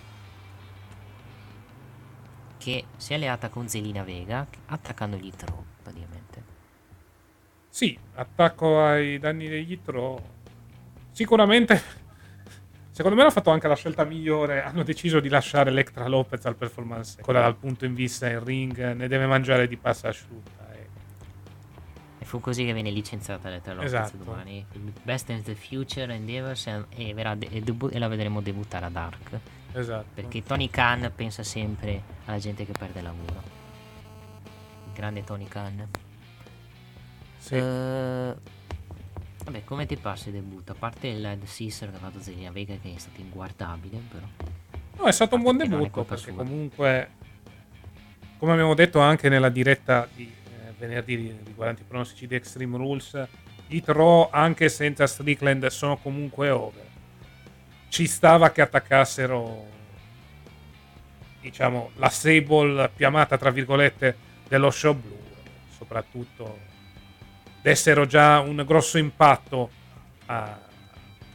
che 2.57 2.83
si 2.97 3.13
è 3.13 3.15
alleata 3.15 3.49
con 3.49 3.67
Zelina 3.67 4.03
Vega 4.03 4.45
attaccandogli 4.65 5.31
Tro 5.31 5.65
praticamente. 5.81 6.43
Sì, 7.69 7.97
attacco 8.15 8.83
ai 8.83 9.19
danni 9.19 9.47
degli 9.47 9.79
Tro. 9.81 10.37
Sicuramente 11.11 11.81
Secondo 12.99 13.15
me 13.15 13.23
hanno 13.23 13.33
fatto 13.33 13.51
anche 13.51 13.69
la 13.69 13.77
scelta 13.77 14.03
migliore. 14.03 14.61
Hanno 14.61 14.83
deciso 14.83 15.21
di 15.21 15.29
lasciare 15.29 15.69
Electra 15.69 16.05
Lopez 16.09 16.43
al 16.45 16.57
performance. 16.57 17.21
Quella 17.21 17.39
dal 17.39 17.55
punto 17.55 17.85
in 17.85 17.93
vista 17.93 18.27
in 18.29 18.43
ring 18.43 18.91
ne 18.91 19.07
deve 19.07 19.25
mangiare 19.25 19.69
di 19.69 19.77
pasta 19.77 20.09
asciutta. 20.09 20.58
Fu 22.29 22.39
così 22.39 22.63
che 22.63 22.73
venne 22.73 22.91
licenziata 22.91 23.47
Electra 23.47 23.73
Lopez 23.73 23.91
esatto. 23.91 24.23
domani. 24.23 24.63
Best 25.01 25.29
in 25.29 25.41
the 25.41 25.55
Future 25.55 26.13
Endeavors 26.13 26.67
e, 26.67 26.85
e, 26.89 27.15
e, 27.49 27.61
debu- 27.61 27.91
e 27.91 27.97
la 27.97 28.07
vedremo 28.07 28.39
debuttare 28.39 28.85
a 28.85 28.89
Dark. 28.89 29.39
Esatto. 29.73 30.05
Perché 30.13 30.43
Tony 30.43 30.69
Khan 30.69 31.11
pensa 31.15 31.41
sempre 31.41 32.03
alla 32.25 32.37
gente 32.37 32.67
che 32.67 32.71
perde 32.77 33.01
lavoro. 33.01 33.41
Il 34.85 34.93
grande 34.93 35.23
Tony 35.23 35.47
Khan. 35.47 35.87
Sì. 37.39 37.55
Uh, 37.55 38.35
Vabbè, 39.45 39.63
come 39.63 39.87
ti 39.87 39.97
passa 39.97 40.29
il 40.29 40.35
debutto? 40.35 40.73
A 40.73 40.75
parte 40.75 41.07
il 41.07 41.21
Led 41.21 41.43
Sister 41.45 41.89
che 41.89 41.95
ha 41.95 41.99
fatto 41.99 42.21
Zelina 42.21 42.51
Vega 42.51 42.75
che 42.79 42.93
è 42.93 42.99
stato 42.99 43.21
inguardabile, 43.21 44.03
però. 44.07 44.25
No, 44.99 45.05
è 45.05 45.11
stato 45.11 45.33
un 45.33 45.41
buon 45.41 45.57
debutto 45.57 46.03
perché 46.03 46.31
sua. 46.31 46.43
comunque, 46.43 47.09
come 48.37 48.51
abbiamo 48.51 48.75
detto 48.75 48.99
anche 48.99 49.29
nella 49.29 49.49
diretta 49.49 50.07
di 50.13 50.37
venerdì 50.79 51.37
riguardante 51.43 51.81
i 51.83 51.85
pronostici 51.85 52.25
di 52.25 52.35
Extreme 52.35 52.77
Rules, 52.77 53.27
i 53.67 53.81
Tro 53.83 54.29
anche 54.31 54.69
senza 54.69 55.05
Strickland 55.05 55.67
sono 55.67 55.97
comunque 55.97 56.49
over. 56.49 56.87
Ci 57.89 58.07
stava 58.07 58.51
che 58.51 58.61
attaccassero, 58.61 59.65
diciamo, 61.41 61.91
la 61.95 62.09
Sable 62.09 62.89
piamata 62.95 63.37
tra 63.37 63.51
virgolette 63.51 64.15
dello 64.47 64.71
show 64.71 64.93
blu, 64.93 65.17
soprattutto 65.69 66.67
dessero 67.61 68.05
già 68.05 68.39
un 68.39 68.63
grosso 68.65 68.97
impatto 68.97 69.69
a, 70.27 70.59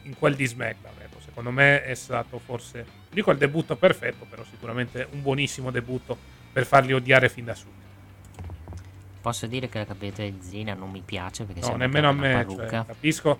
in 0.03 0.17
quel 0.17 0.35
di 0.35 0.45
SmackDown. 0.45 0.95
Ecco, 1.01 1.19
secondo 1.21 1.51
me 1.51 1.83
è 1.83 1.93
stato 1.93 2.39
forse, 2.39 2.85
dico 3.09 3.31
il 3.31 3.37
debutto 3.37 3.75
perfetto, 3.75 4.25
però 4.25 4.43
sicuramente 4.43 5.07
un 5.11 5.21
buonissimo 5.21 5.71
debutto 5.71 6.17
per 6.51 6.65
farli 6.65 6.93
odiare 6.93 7.29
fin 7.29 7.45
da 7.45 7.53
subito. 7.53 7.84
Posso 9.25 9.47
dire 9.47 9.69
che 9.69 9.79
la 9.79 9.85
capelletta 9.85 10.21
di 10.21 10.37
Zina 10.39 10.75
non 10.75 10.91
mi 10.91 11.01
piace 11.01 11.45
perché 11.45 11.61
no, 11.61 11.77
nemmeno 11.77 12.09
a 12.09 12.11
me. 12.11 12.45
Cioè, 12.47 12.85
capisco 12.85 13.39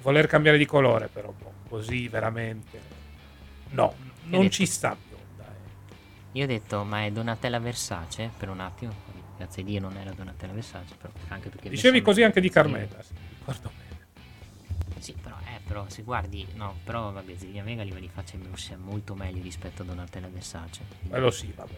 voler 0.00 0.26
cambiare 0.26 0.56
di 0.56 0.64
colore, 0.64 1.08
però 1.08 1.30
boh, 1.30 1.52
così 1.68 2.08
veramente 2.08 2.80
no, 3.72 3.94
non 4.22 4.40
detto, 4.40 4.52
ci 4.54 4.64
sta 4.64 4.96
più. 4.96 5.14
Dai. 5.36 5.46
Io 6.32 6.44
ho 6.44 6.46
detto, 6.46 6.84
ma 6.84 7.04
è 7.04 7.10
Donatella 7.10 7.58
Versace 7.58 8.30
per 8.34 8.48
un 8.48 8.60
attimo 8.60 8.94
grazie 9.36 9.60
a 9.60 9.66
Dio 9.66 9.80
non 9.80 9.94
era 9.98 10.10
Donatella 10.10 10.54
Versace, 10.54 10.94
però 10.94 11.12
anche 11.28 11.50
perché... 11.50 11.68
Dicevi 11.68 12.00
così 12.00 12.22
anche 12.22 12.40
di 12.40 12.48
Carmela, 12.48 13.02
sì, 13.02 13.12
ricordo 13.28 13.70
bene. 13.76 14.06
Sì, 15.00 15.12
però, 15.20 15.36
eh, 15.44 15.60
però 15.66 15.84
se 15.86 16.00
guardi, 16.00 16.46
no, 16.54 16.78
però 16.82 17.12
vabbè, 17.12 17.36
Zelina 17.36 17.62
Vega 17.62 17.82
livello 17.82 18.00
di 18.00 18.10
faccia 18.10 18.38
sia 18.54 18.78
molto 18.78 19.14
meglio 19.14 19.42
rispetto 19.42 19.82
a 19.82 19.84
Donatella 19.84 20.28
Versace. 20.28 20.80
Quello 21.06 21.30
sì, 21.30 21.52
vabbè. 21.54 21.74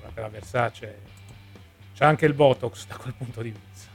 Donatella 0.00 0.28
Versace 0.28 1.16
c'è 1.98 2.04
anche 2.04 2.26
il 2.26 2.32
Botox 2.32 2.86
da 2.86 2.96
quel 2.96 3.12
punto 3.12 3.42
di 3.42 3.50
vista. 3.50 3.90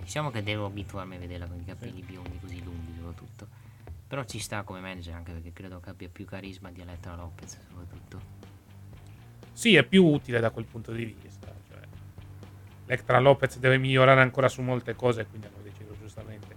Diciamo 0.00 0.32
che 0.32 0.42
devo 0.42 0.66
abituarmi 0.66 1.14
a 1.14 1.18
vederla 1.20 1.46
con 1.46 1.60
i 1.60 1.64
capelli 1.64 2.02
biondi 2.02 2.36
così 2.40 2.60
lunghi 2.64 2.96
soprattutto. 2.96 3.46
Però 4.08 4.24
ci 4.24 4.40
sta 4.40 4.64
come 4.64 4.80
manager 4.80 5.14
anche 5.14 5.30
perché 5.30 5.52
credo 5.52 5.78
che 5.78 5.90
abbia 5.90 6.08
più 6.08 6.24
carisma 6.24 6.72
di 6.72 6.80
Elettra 6.80 7.14
Lopez 7.14 7.58
soprattutto. 7.68 8.20
Sì, 9.52 9.76
è 9.76 9.84
più 9.84 10.04
utile 10.04 10.40
da 10.40 10.50
quel 10.50 10.64
punto 10.64 10.90
di 10.90 11.04
vista. 11.04 11.46
Electra 12.86 13.20
Lopez 13.20 13.58
deve 13.58 13.78
migliorare 13.78 14.20
ancora 14.20 14.48
su 14.48 14.60
molte 14.60 14.96
cose, 14.96 15.26
quindi 15.26 15.46
hanno 15.46 15.62
deciso 15.62 15.96
giustamente. 16.00 16.56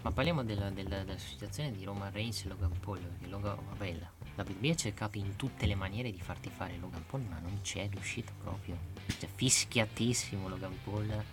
Ma 0.00 0.10
parliamo 0.10 0.42
della, 0.42 0.70
della, 0.70 1.04
della 1.04 1.18
situazione 1.18 1.70
di 1.70 1.84
Roman 1.84 2.10
Reigns 2.10 2.46
e 2.46 2.48
Logan 2.48 2.72
Paul. 2.80 3.00
Perché 3.00 3.26
Logan, 3.26 3.58
vabbè, 3.72 3.98
WWE 4.34 4.70
ha 4.70 4.74
cercato 4.76 5.18
in 5.18 5.36
tutte 5.36 5.66
le 5.66 5.74
maniere 5.74 6.10
di 6.10 6.20
farti 6.20 6.48
fare 6.48 6.78
Logan 6.78 7.04
Paul, 7.06 7.22
ma 7.22 7.38
non 7.38 7.60
c'è 7.62 7.88
riuscito 7.90 8.32
proprio. 8.42 8.76
Cioè, 9.06 9.28
fischiatissimo 9.32 10.48
Logan 10.48 10.78
Paul. 10.82 11.24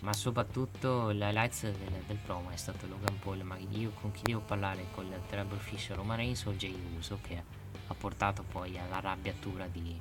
Ma 0.00 0.12
soprattutto 0.14 1.10
l'highlights 1.10 1.62
del, 1.62 2.02
del 2.06 2.16
promo 2.16 2.50
è 2.50 2.56
stato 2.56 2.86
Logan 2.86 3.18
Paul. 3.20 3.42
Ma 3.42 3.56
io 3.58 3.90
con 3.90 4.10
chi 4.10 4.22
devo 4.24 4.40
parlare? 4.40 4.86
Con 4.92 5.06
il 5.06 5.20
Terrible 5.28 5.58
Fish 5.58 5.90
Roman 5.90 6.16
Reigns 6.16 6.44
o 6.46 6.52
Jay 6.54 6.74
Uso 6.96 7.18
che 7.22 7.42
ha 7.86 7.94
portato 7.94 8.42
poi 8.42 8.76
all'arrabbiatura 8.78 9.66
di, 9.66 9.98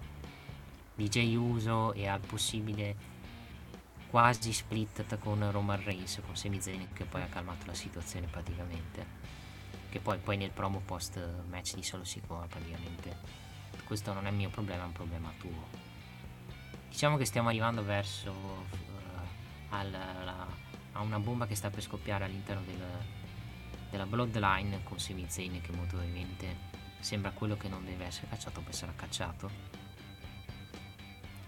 di 0.95 1.09
Jay 1.09 1.35
Uso 1.35 1.93
e 1.93 2.07
al 2.07 2.21
possibile 2.21 3.17
quasi 4.09 4.51
split 4.53 5.19
con 5.19 5.51
Roman 5.51 5.83
Reigns 5.83 6.19
con 6.25 6.35
Sami 6.35 6.59
Zayn 6.59 6.93
che 6.93 7.05
poi 7.05 7.21
ha 7.21 7.27
calmato 7.27 7.67
la 7.67 7.75
situazione 7.75 8.25
praticamente 8.25 9.18
che 9.89 9.99
poi, 9.99 10.17
poi 10.17 10.37
nel 10.37 10.51
promo 10.51 10.81
post 10.85 11.19
match 11.49 11.75
di 11.75 11.83
solo 11.83 12.03
sicuro 12.03 12.45
praticamente. 12.47 13.47
Questo 13.83 14.13
non 14.13 14.27
è 14.27 14.31
mio 14.31 14.49
problema 14.49 14.83
è 14.83 14.85
un 14.85 14.91
problema 14.91 15.31
tuo. 15.39 15.87
Diciamo 16.89 17.17
che 17.17 17.25
stiamo 17.25 17.49
arrivando 17.49 17.83
verso 17.83 18.31
uh, 18.31 19.69
al, 19.69 19.91
la, 19.91 20.47
a 20.93 21.01
una 21.01 21.19
bomba 21.19 21.47
che 21.47 21.55
sta 21.55 21.69
per 21.69 21.81
scoppiare 21.81 22.25
all'interno 22.25 22.61
del, 22.63 22.83
della 23.89 24.05
Bloodline 24.05 24.83
con 24.83 24.99
Sami 24.99 25.25
Zayn 25.27 25.61
che 25.61 25.71
molto 25.71 25.95
probabilmente 25.95 26.77
sembra 26.99 27.31
quello 27.31 27.57
che 27.57 27.67
non 27.67 27.83
deve 27.83 28.05
essere 28.05 28.27
cacciato 28.29 28.61
per 28.61 28.69
essere 28.69 28.93
cacciato. 28.95 29.77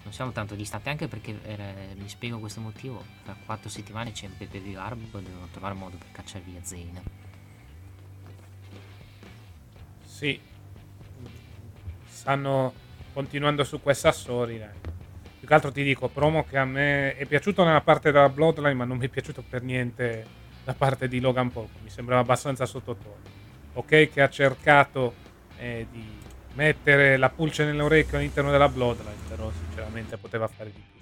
Non 0.04 0.14
siamo 0.14 0.32
tanto 0.32 0.56
distanti 0.56 0.90
anche 0.90 1.08
perché 1.08 1.40
eh, 1.44 1.96
mi 1.96 2.10
spiego 2.10 2.40
questo 2.40 2.60
motivo 2.60 3.04
fra 3.22 3.36
quattro 3.46 3.70
settimane 3.70 4.12
c'è 4.12 4.26
un 4.26 4.36
PPV 4.36 4.76
Arbo 4.78 5.20
e 5.20 5.22
devono 5.22 5.48
trovare 5.52 5.76
modo 5.76 5.98
per 5.98 6.12
cacciare 6.12 6.44
via 6.44 6.64
Zayn 6.64 7.21
sì 10.22 10.40
stanno 12.06 12.74
continuando 13.12 13.64
su 13.64 13.82
questa 13.82 14.12
storia 14.12 14.72
Più 15.40 15.48
che 15.48 15.54
altro 15.56 15.72
ti 15.72 15.82
dico, 15.82 16.10
promo 16.10 16.46
che 16.46 16.60
a 16.60 16.66
me 16.66 17.16
è 17.18 17.26
piaciuto 17.26 17.64
nella 17.64 17.82
parte 17.82 18.12
della 18.12 18.30
Bloodline, 18.30 18.76
ma 18.76 18.86
non 18.86 18.98
mi 18.98 19.08
è 19.08 19.10
piaciuto 19.10 19.42
per 19.42 19.64
niente 19.64 20.24
da 20.64 20.76
parte 20.76 21.08
di 21.08 21.20
Logan 21.20 21.52
Paul. 21.52 21.68
Mi 21.82 21.90
sembrava 21.90 22.22
abbastanza 22.22 22.68
sottotono. 22.68 23.16
Ok, 23.74 24.12
che 24.12 24.22
ha 24.22 24.30
cercato 24.30 25.16
eh, 25.58 25.88
di 25.90 26.06
mettere 26.54 27.18
la 27.18 27.30
pulce 27.30 27.66
nell'orecchio 27.66 28.20
all'interno 28.20 28.52
della 28.52 28.70
Bloodline, 28.70 29.16
però 29.28 29.50
sinceramente 29.50 30.18
poteva 30.18 30.48
fare 30.48 30.72
di 30.72 30.84
più. 30.94 31.01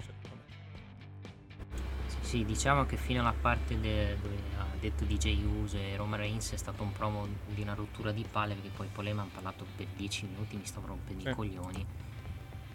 Sì, 2.30 2.44
diciamo 2.44 2.84
che 2.86 2.96
fino 2.96 3.18
alla 3.22 3.32
parte 3.38 3.80
de- 3.80 4.16
dove 4.22 4.36
ha 4.56 4.64
detto 4.78 5.04
DJ 5.04 5.42
Uso 5.44 5.76
e 5.78 5.96
Roman 5.96 6.20
Reigns 6.20 6.52
è 6.52 6.56
stato 6.56 6.84
un 6.84 6.92
promo 6.92 7.26
di 7.52 7.60
una 7.60 7.74
rottura 7.74 8.12
di 8.12 8.24
palle 8.30 8.54
perché 8.54 8.68
poi 8.68 8.86
Polema 8.86 9.22
ha 9.22 9.26
parlato 9.34 9.66
per 9.74 9.88
10 9.96 10.26
minuti, 10.26 10.56
mi 10.56 10.64
stavo 10.64 10.86
rompendo 10.86 11.24
Sì. 11.24 11.28
i 11.30 11.34
coglioni. 11.34 11.84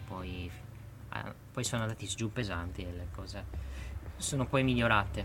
Poi, 0.06 0.50
ah, 1.08 1.34
poi 1.52 1.64
sono 1.64 1.80
andati 1.84 2.06
giù 2.06 2.30
pesanti 2.30 2.82
e 2.82 2.92
le 2.92 3.08
cose 3.14 3.46
sono 4.18 4.44
poi 4.44 4.62
migliorate. 4.62 5.24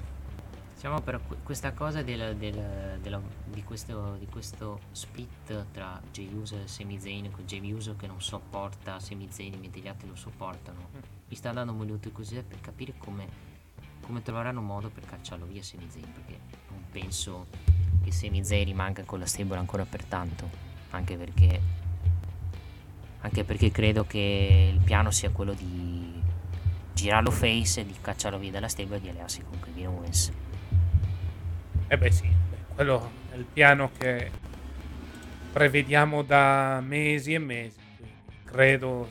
Diciamo 0.75 1.01
per 1.01 1.19
que- 1.27 1.37
questa 1.43 1.73
cosa 1.73 2.01
del- 2.01 2.37
del- 2.37 2.99
della- 3.01 3.21
di, 3.43 3.63
questo, 3.65 4.15
di 4.17 4.27
questo 4.27 4.79
split 4.93 5.65
tra 5.73 6.01
Jey 6.09 6.33
Uso 6.33 6.55
e 6.57 6.69
Sami 6.69 6.97
Zayn, 7.01 7.31
con 7.31 7.43
Jey 7.45 7.69
Uso 7.73 7.97
che 7.97 8.07
non 8.07 8.21
sopporta 8.21 8.97
Sami 8.97 9.27
Zayn 9.29 9.59
mentre 9.59 9.81
gli 9.81 9.89
altri 9.89 10.07
lo 10.07 10.15
sopportano, 10.15 10.87
mi 11.27 11.35
sta 11.35 11.51
dando 11.51 11.73
un 11.73 11.79
minuto 11.79 12.09
così 12.11 12.41
per 12.41 12.61
capire 12.61 12.93
come, 12.97 13.49
come 14.02 14.22
troveranno 14.22 14.61
modo 14.61 14.90
per 14.90 15.06
cacciarlo 15.06 15.45
via 15.45 15.64
Zayn, 15.64 15.90
perché 15.90 16.40
non 16.69 16.84
penso 16.91 17.48
che 18.03 18.11
Zayn 18.11 18.65
rimanga 18.65 19.03
con 19.03 19.19
la 19.19 19.26
stable 19.26 19.57
ancora 19.57 19.86
per 19.86 20.03
tanto, 20.03 20.49
anche 20.91 21.15
perché, 21.15 21.61
anche 23.22 23.44
perché 23.44 23.72
credo 23.72 24.06
che 24.06 24.72
il 24.73 24.82
piano 24.82 25.11
sia 25.11 25.30
quello 25.30 25.53
di 25.53 26.22
girarlo 26.94 27.32
face 27.32 27.82
e 27.82 27.86
di 27.86 27.95
cacciarlo 27.99 28.38
via 28.38 28.52
dalla 28.52 28.68
stable 28.68 28.98
e 28.98 29.02
di 29.02 29.10
allearsi 29.10 29.41
con 29.44 29.60
Kevin 29.60 29.88
Owens. 29.88 30.32
Eh 31.88 31.98
beh 31.98 32.11
sì, 32.11 32.30
quello 32.76 33.11
è 33.32 33.36
il 33.36 33.45
piano 33.45 33.91
che 33.98 34.30
prevediamo 35.52 36.23
da 36.23 36.82
mesi 36.82 37.34
e 37.34 37.40
mesi. 37.40 37.80
credo 38.45 39.07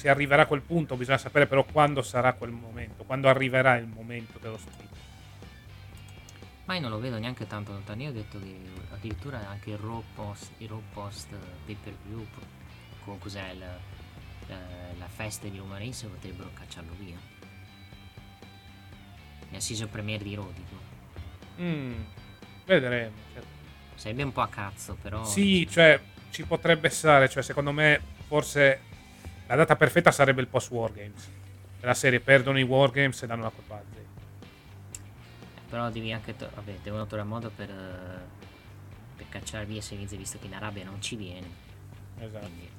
se 0.00 0.08
arriverà 0.08 0.42
a 0.42 0.46
quel 0.46 0.62
punto, 0.62 0.96
bisogna 0.96 1.18
sapere 1.18 1.46
però 1.46 1.62
quando 1.62 2.00
sarà 2.00 2.32
quel 2.32 2.52
momento, 2.52 3.04
quando 3.04 3.28
arriverà 3.28 3.76
il 3.76 3.86
momento 3.86 4.38
dello 4.38 4.56
split. 4.56 4.88
Ma 6.64 6.74
io 6.76 6.80
non 6.80 6.90
lo 6.90 6.98
vedo 6.98 7.18
neanche 7.18 7.46
tanto 7.46 7.72
lontano. 7.72 8.00
Io 8.00 8.08
ho 8.08 8.12
detto 8.12 8.40
che 8.40 8.56
addirittura 8.94 9.46
anche 9.46 9.72
il 9.72 9.76
Raw 9.76 10.02
post, 10.14 10.52
il 10.56 10.68
Raw 10.70 10.82
post 10.94 11.28
pay 11.66 11.74
per 11.74 11.92
view 12.06 12.26
con 13.04 13.18
cos'è 13.18 13.52
la, 13.52 13.76
la, 14.46 14.58
la 14.98 15.08
festa 15.08 15.48
di 15.48 15.58
Roman 15.58 15.76
Reigns 15.76 16.02
potrebbero 16.04 16.48
cacciarlo 16.54 16.94
via. 16.98 17.18
Nel 19.50 19.60
season 19.60 19.90
premiere 19.90 20.24
di 20.24 20.34
Raw 20.34 20.50
dico. 20.50 20.76
Mm, 21.60 22.02
vedremo. 22.64 23.16
cioè. 23.34 23.42
Sarebbe 23.96 24.22
un 24.22 24.32
po' 24.32 24.40
a 24.40 24.48
cazzo, 24.48 24.96
però. 24.98 25.26
Sì, 25.26 25.68
cioè 25.68 26.00
ci 26.30 26.44
potrebbe 26.44 26.88
stare, 26.88 27.28
cioè 27.28 27.42
secondo 27.42 27.70
me 27.70 28.00
forse 28.28 28.88
la 29.50 29.56
data 29.56 29.74
perfetta 29.74 30.12
sarebbe 30.12 30.40
il 30.40 30.46
post 30.46 30.70
Wargames. 30.70 31.28
La 31.80 31.94
serie 31.94 32.20
perdono 32.20 32.58
i 32.60 32.62
Wargames 32.62 33.20
e 33.22 33.26
danno 33.26 33.42
la 33.42 33.50
colpa 33.50 33.74
a 33.74 33.82
Zay. 33.92 34.04
Però 35.68 35.90
devi 35.90 36.12
anche. 36.12 36.36
to- 36.36 36.50
vabbè, 36.54 36.78
devono 36.82 37.06
trovare 37.06 37.28
modo 37.28 37.50
per. 37.50 37.68
eh, 37.68 38.38
per 39.16 39.28
cacciare 39.28 39.64
via 39.66 39.82
Semize 39.82 40.16
visto 40.16 40.38
che 40.38 40.46
in 40.46 40.54
Arabia 40.54 40.84
non 40.84 41.02
ci 41.02 41.16
viene. 41.16 41.48
Esatto. 42.18 42.46
Quindi 42.46 42.70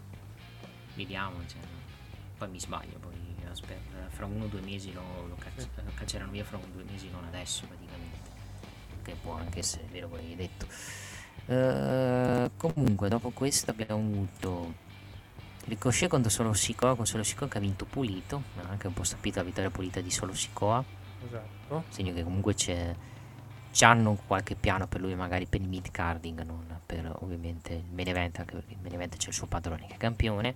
vediamo. 0.95 1.39
Cioè, 1.45 1.59
poi 2.37 2.49
mi 2.49 2.59
sbaglio, 2.59 2.97
poi 2.99 3.15
aspetta, 3.49 4.07
fra 4.07 4.25
uno 4.25 4.45
o 4.45 4.47
due 4.47 4.61
mesi 4.61 4.93
lo, 4.93 5.27
lo 5.27 5.35
cacci- 5.35 5.67
lo 5.75 5.91
cacceranno 5.93 6.31
via, 6.31 6.45
fra 6.45 6.55
uno 6.55 6.67
o 6.67 6.71
due 6.73 6.83
mesi, 6.89 7.09
non 7.09 7.25
adesso 7.25 7.65
praticamente. 7.65 8.29
Che 9.03 9.15
può 9.21 9.33
anche 9.33 9.59
essere 9.59 9.83
vero 9.91 10.07
quello 10.07 10.23
che 10.23 10.29
hai 10.29 10.35
detto. 10.37 10.67
Eh, 11.47 12.51
comunque, 12.55 13.09
dopo 13.09 13.31
questo 13.31 13.71
abbiamo 13.71 13.95
avuto 13.95 14.89
Ricochet 15.65 16.09
contro 16.09 16.29
Solo 16.29 16.53
Sikoa, 16.53 16.95
con 16.95 17.05
Solo 17.05 17.23
Sikoa 17.23 17.47
che 17.47 17.57
ha 17.57 17.61
vinto 17.61 17.85
pulito, 17.85 18.43
mi 18.55 18.61
ha 18.63 18.69
anche 18.69 18.87
un 18.87 18.93
po' 18.93 19.03
stupito 19.03 19.39
la 19.39 19.45
vittoria 19.45 19.69
pulita 19.69 20.01
di 20.01 20.09
Solo 20.11 20.33
Sikoa, 20.33 20.83
Esatto. 21.25 21.83
segno 21.89 22.13
che 22.13 22.23
comunque 22.23 22.53
c'è 22.55 22.95
hanno 23.81 24.19
qualche 24.27 24.55
piano 24.55 24.85
per 24.87 24.99
lui 24.99 25.15
magari 25.15 25.45
per 25.45 25.61
il 25.61 25.67
mid 25.69 25.91
carding 25.91 26.43
non 26.43 26.79
per 26.85 27.09
ovviamente 27.21 27.71
il 27.73 27.85
main 27.93 28.09
event 28.09 28.39
anche 28.39 28.55
perché 28.55 28.73
il 28.73 28.79
main 28.81 28.93
event 28.95 29.15
c'è 29.15 29.29
il 29.29 29.33
suo 29.33 29.47
padrone 29.47 29.85
che 29.87 29.93
è 29.93 29.97
campione. 29.97 30.55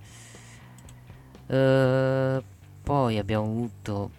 Eh, 1.48 2.44
poi 2.84 3.18
abbiamo 3.18 3.46
avuto 3.46 4.12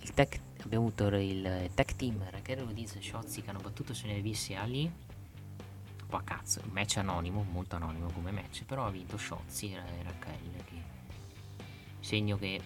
il 0.00 0.14
tech 0.14 0.40
abbiamo 0.64 0.86
avuto 0.86 1.06
il 1.16 1.70
tech 1.74 1.96
team 1.96 2.22
Raquel 2.30 2.60
Rodizio 2.60 2.98
e 2.98 3.02
Shotzi 3.02 3.42
che 3.42 3.50
hanno 3.50 3.60
battuto 3.60 3.92
su 3.92 4.06
NVS 4.06 4.50
Ali 4.56 4.90
un 6.10 6.16
po' 6.16 6.16
a 6.16 6.22
cazzo 6.22 6.60
un 6.64 6.72
match 6.72 6.96
anonimo 6.96 7.44
molto 7.44 7.76
anonimo 7.76 8.10
come 8.10 8.32
match 8.32 8.64
però 8.64 8.84
ha 8.84 8.90
vinto 8.90 9.16
Shotzi 9.16 9.72
e 9.72 10.02
Raquel 10.02 10.64
che 10.64 10.82
segno 12.00 12.36
che 12.36 12.60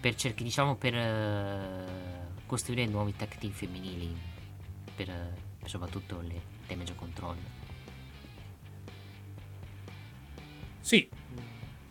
per 0.00 0.16
cerchi 0.16 0.42
diciamo 0.42 0.74
per 0.74 0.94
eh, 0.94 1.86
costruire 2.44 2.86
nuovi 2.86 3.14
tech 3.14 3.38
team 3.38 3.52
femminili 3.52 4.16
per 4.96 5.08
eh, 5.08 5.34
soprattutto 5.64 6.20
le 6.20 6.40
damage 6.66 6.94
control 6.96 7.36
Sì, 10.80 11.06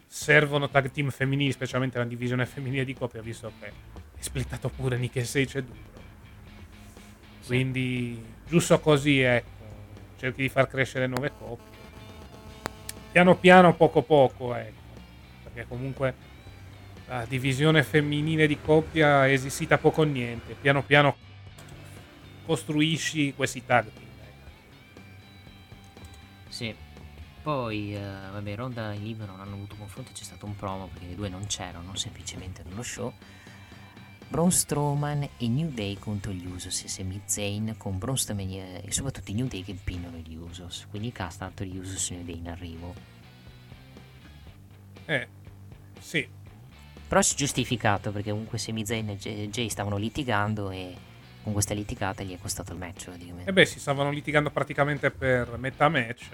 servono 0.07 0.69
tag 0.69 0.89
team 0.89 1.11
femminili, 1.11 1.51
specialmente 1.51 1.99
la 1.99 2.03
divisione 2.05 2.47
femminile 2.47 2.83
di 2.83 2.95
coppia, 2.95 3.21
visto 3.21 3.51
che 3.59 3.67
è 3.67 3.71
splittato 4.17 4.69
pure 4.69 4.97
Nick 4.97 5.23
Sage 5.23 5.59
e 5.59 5.63
Duro. 5.63 5.77
Quindi, 7.45 8.19
giusto 8.47 8.79
così, 8.79 9.19
ecco, 9.19 9.49
cerchi 10.17 10.41
di 10.41 10.49
far 10.49 10.67
crescere 10.67 11.07
nuove 11.07 11.31
coppie. 11.37 11.77
Piano 13.11 13.35
piano, 13.35 13.75
poco 13.75 14.01
poco, 14.01 14.55
ecco. 14.55 14.81
Perché 15.43 15.65
comunque 15.67 16.15
la 17.07 17.25
divisione 17.25 17.83
femminile 17.83 18.47
di 18.47 18.57
coppia 18.59 19.27
è 19.27 19.31
esistita 19.31 19.77
poco 19.77 20.01
o 20.01 20.05
niente. 20.05 20.53
Piano 20.53 20.83
piano 20.83 21.15
costruisci 22.45 23.33
questi 23.35 23.65
tag 23.65 23.91
team. 23.91 24.07
sì 26.47 26.73
poi 27.43 27.93
eh, 27.93 27.99
vabbè 27.99 28.55
Ronda 28.55 28.93
e 28.93 28.97
Liv 28.97 29.21
non 29.23 29.39
hanno 29.39 29.55
avuto 29.55 29.75
confronto 29.75 30.11
c'è 30.13 30.23
stato 30.23 30.45
un 30.45 30.55
promo 30.55 30.87
perché 30.87 31.07
le 31.07 31.15
due 31.15 31.29
non 31.29 31.45
c'erano 31.45 31.95
semplicemente 31.95 32.63
nello 32.63 32.83
show 32.83 33.13
Braun 34.27 34.51
Strowman 34.51 35.27
e 35.37 35.47
New 35.47 35.71
Day 35.71 35.97
contro 35.97 36.31
gli 36.31 36.45
Usos 36.45 36.83
e 36.83 36.87
Sami 36.87 37.21
Zayn 37.25 37.75
con 37.77 37.97
Braun 37.97 38.17
Strowman 38.17 38.49
e 38.51 38.85
soprattutto 38.89 39.31
i 39.31 39.33
New 39.33 39.47
Day 39.47 39.63
che 39.63 39.73
pinnano 39.81 40.17
gli 40.17 40.35
Usos 40.35 40.85
quindi 40.89 41.11
cast 41.11 41.39
tanto 41.39 41.63
gli 41.63 41.77
Usos 41.77 42.11
e 42.11 42.15
New 42.15 42.25
Day 42.25 42.37
in 42.37 42.49
arrivo 42.49 42.93
Eh, 45.05 45.27
sì, 45.99 46.27
Però 47.07 47.21
si 47.21 47.33
è 47.33 47.37
giustificato 47.37 48.11
perché 48.11 48.31
comunque 48.31 48.57
Sami 48.57 48.85
Zayn 48.85 49.09
e 49.09 49.49
Jay 49.49 49.69
stavano 49.69 49.95
litigando 49.97 50.69
e 50.71 50.93
con 51.43 51.53
questa 51.53 51.73
litigata 51.73 52.23
gli 52.23 52.33
è 52.33 52.37
costato 52.37 52.73
il 52.73 52.77
match 52.77 53.05
praticamente. 53.05 53.49
E 53.49 53.53
beh, 53.53 53.65
si 53.65 53.79
stavano 53.79 54.11
litigando 54.11 54.49
praticamente 54.51 55.11
per 55.11 55.57
metà 55.57 55.87
match. 55.87 56.31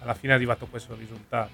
Alla 0.00 0.14
fine 0.14 0.32
è 0.32 0.34
arrivato 0.34 0.66
questo 0.66 0.96
risultato. 0.96 1.50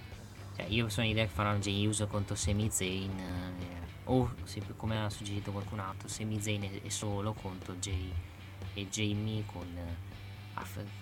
Cioè, 0.57 0.65
io 0.69 0.89
sono 0.89 1.07
idea 1.07 1.25
che 1.25 1.31
faranno 1.31 1.59
Jay 1.59 1.85
Uso 1.87 2.07
contro 2.07 2.35
Sami 2.35 2.71
Zayn 2.71 3.11
eh, 3.19 3.92
o 4.05 4.35
come 4.77 5.05
ha 5.05 5.11
suggerito 5.11 5.53
qualcun 5.53 5.79
altro 5.79 6.09
Sami 6.09 6.41
Zayn 6.41 6.81
è, 6.83 6.89
solo 6.89 7.33
contro 7.33 7.75
Jay 7.77 8.13
e 8.75 8.89
Jamie 8.89 9.45
con 9.47 9.67
eh, 9.77 10.11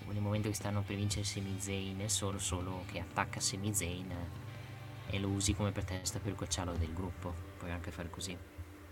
nel 0.07 0.21
momento 0.21 0.49
che 0.49 0.53
stanno 0.53 0.81
per 0.81 0.95
vincere 0.95 1.23
Sami 1.23 1.55
Zayn 1.59 1.99
è 1.99 2.07
solo 2.07 2.37
solo 2.37 2.83
che 2.85 2.99
attacca 2.99 3.39
Sami 3.39 3.73
Zayn 3.73 4.11
eh, 4.11 5.15
e 5.15 5.19
lo 5.19 5.29
usi 5.29 5.53
come 5.55 5.71
pretesto 5.71 6.19
per 6.19 6.35
cocciarlo 6.35 6.73
del 6.77 6.93
gruppo. 6.93 7.33
Puoi 7.57 7.71
anche 7.71 7.91
fare 7.91 8.09
così. 8.09 8.37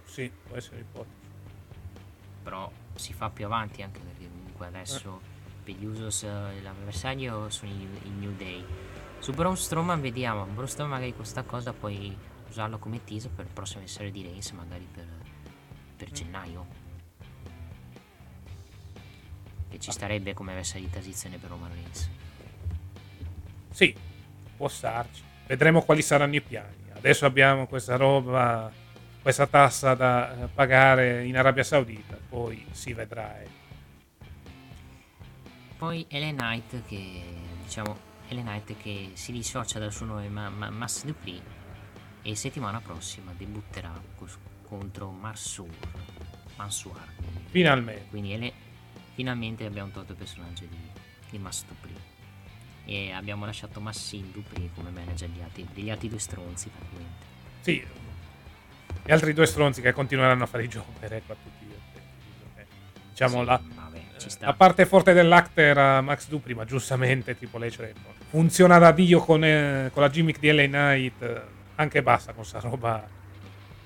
Sì, 0.04 0.30
può 0.48 0.58
essere 0.58 0.78
l'ipotesi. 0.78 1.16
però 2.44 2.70
si 2.96 3.14
fa 3.14 3.30
più 3.30 3.46
avanti 3.46 3.82
anche 3.84 4.00
perché 4.00 4.28
comunque 4.28 4.66
adesso 4.66 5.22
per 5.64 5.76
gli 5.76 5.86
Usos 5.86 6.24
eh, 6.24 6.62
l'avversario 6.62 7.50
sono 7.50 7.72
i, 7.72 7.88
i 8.04 8.10
New 8.10 8.36
Day. 8.36 8.66
Su 9.20 9.34
Braun 9.34 9.56
Strowman 9.56 10.02
vediamo. 10.02 10.46
Braun 10.46 10.68
Strowman 10.68 10.98
magari 10.98 11.16
questa 11.16 11.44
cosa 11.44 11.74
puoi 11.74 12.16
usarlo 12.50 12.78
come 12.80 13.04
teaser 13.04 13.32
per 13.32 13.46
il 13.46 13.52
prossimo 13.52 13.80
avversario 13.80 14.12
di 14.12 14.22
Reigns 14.24 14.52
magari 14.52 14.88
per, 14.92 15.08
per 15.96 16.12
gennaio 16.12 16.66
che 19.70 19.80
ci 19.80 19.92
starebbe 19.92 20.34
come 20.34 20.52
avversario 20.52 20.86
di 20.86 20.92
transizione 20.92 21.38
per 21.38 21.50
Roman 21.50 21.72
Reigns 21.72 22.10
Sì, 23.72 23.96
può 24.58 24.68
starci. 24.68 25.24
Vedremo 25.48 25.82
quali 25.84 26.02
saranno 26.02 26.36
i 26.36 26.42
piani. 26.42 26.76
Adesso 26.94 27.26
abbiamo 27.26 27.66
questa 27.68 27.96
roba, 27.96 28.72
questa 29.22 29.48
tassa 29.48 29.94
da 29.94 30.44
eh, 30.44 30.48
pagare 30.48 31.26
in 31.26 31.38
Arabia 31.38 31.64
Saudita. 31.64 32.18
Poi 32.28 32.66
si 32.72 32.94
vedrà. 32.94 33.40
eh. 33.42 33.48
Poi 35.78 36.06
Ellen 36.10 36.36
Knight 36.36 36.86
che 36.86 37.24
diciamo 37.64 37.98
Ellen 38.28 38.44
Knight 38.46 38.76
che 38.78 39.12
si 39.14 39.32
dissocia 39.32 39.80
dal 39.80 39.94
suo 39.94 40.06
nome 40.08 40.28
ma, 40.28 40.50
ma, 40.50 40.70
Mass 40.70 41.06
Dupri 41.06 41.42
e 42.22 42.36
settimana 42.36 42.80
prossima 42.82 43.34
debutterà 43.36 43.92
contro 44.68 45.10
Marsur. 45.10 45.70
Mansuar. 46.56 47.08
Finalmente. 47.50 48.06
Quindi 48.10 48.34
ele- 48.34 48.54
finalmente 49.14 49.66
abbiamo 49.66 49.90
tolto 49.92 50.12
il 50.12 50.18
personaggio 50.18 50.66
di, 50.66 50.78
di 51.30 51.38
Mas 51.38 51.66
Dupri. 51.66 51.96
E 52.86 53.12
abbiamo 53.12 53.46
lasciato 53.46 53.80
Massin 53.80 54.32
Dupri 54.32 54.70
come 54.74 54.90
manager 54.90 55.30
degli 55.30 55.42
altri, 55.42 55.68
degli 55.74 55.90
altri 55.90 56.10
due 56.10 56.20
stronzi 56.20 56.70
praticamente. 56.70 57.26
Sì, 57.62 57.86
gli 59.06 59.12
altri 59.12 59.34
due 59.34 59.46
stronzi 59.46 59.82
che 59.82 59.92
continueranno 59.94 60.44
a 60.44 60.48
fare 60.48 60.64
i 60.64 60.68
jobber, 60.68 61.14
ecco, 61.14 61.32
a 61.32 61.36
tutti 61.36 61.66
gli 61.66 61.72
effetti. 61.72 62.32
perché, 62.54 62.72
Diciamo 63.10 63.40
Sì, 63.40 63.46
la, 63.46 63.62
vabbè, 63.76 64.02
la 64.40 64.54
parte 64.54 64.86
forte 64.86 65.14
dell'actor 65.14 65.64
era 65.64 66.02
Max 66.02 66.28
Dupri, 66.28 66.54
ma 66.54 66.66
giustamente 66.66 67.38
Triple 67.38 67.68
H 67.70 67.94
funziona 68.30 68.78
da 68.78 68.92
Dio 68.92 69.20
con, 69.20 69.44
eh, 69.44 69.90
con 69.94 70.02
la 70.04 70.10
gimmick 70.10 70.40
di 70.40 70.52
LA 70.52 70.66
Knight, 70.66 71.22
eh, 71.22 71.42
anche 71.80 72.04
basta 72.04 72.34
con 72.34 72.44
sta 72.44 72.60
roba 72.60 73.08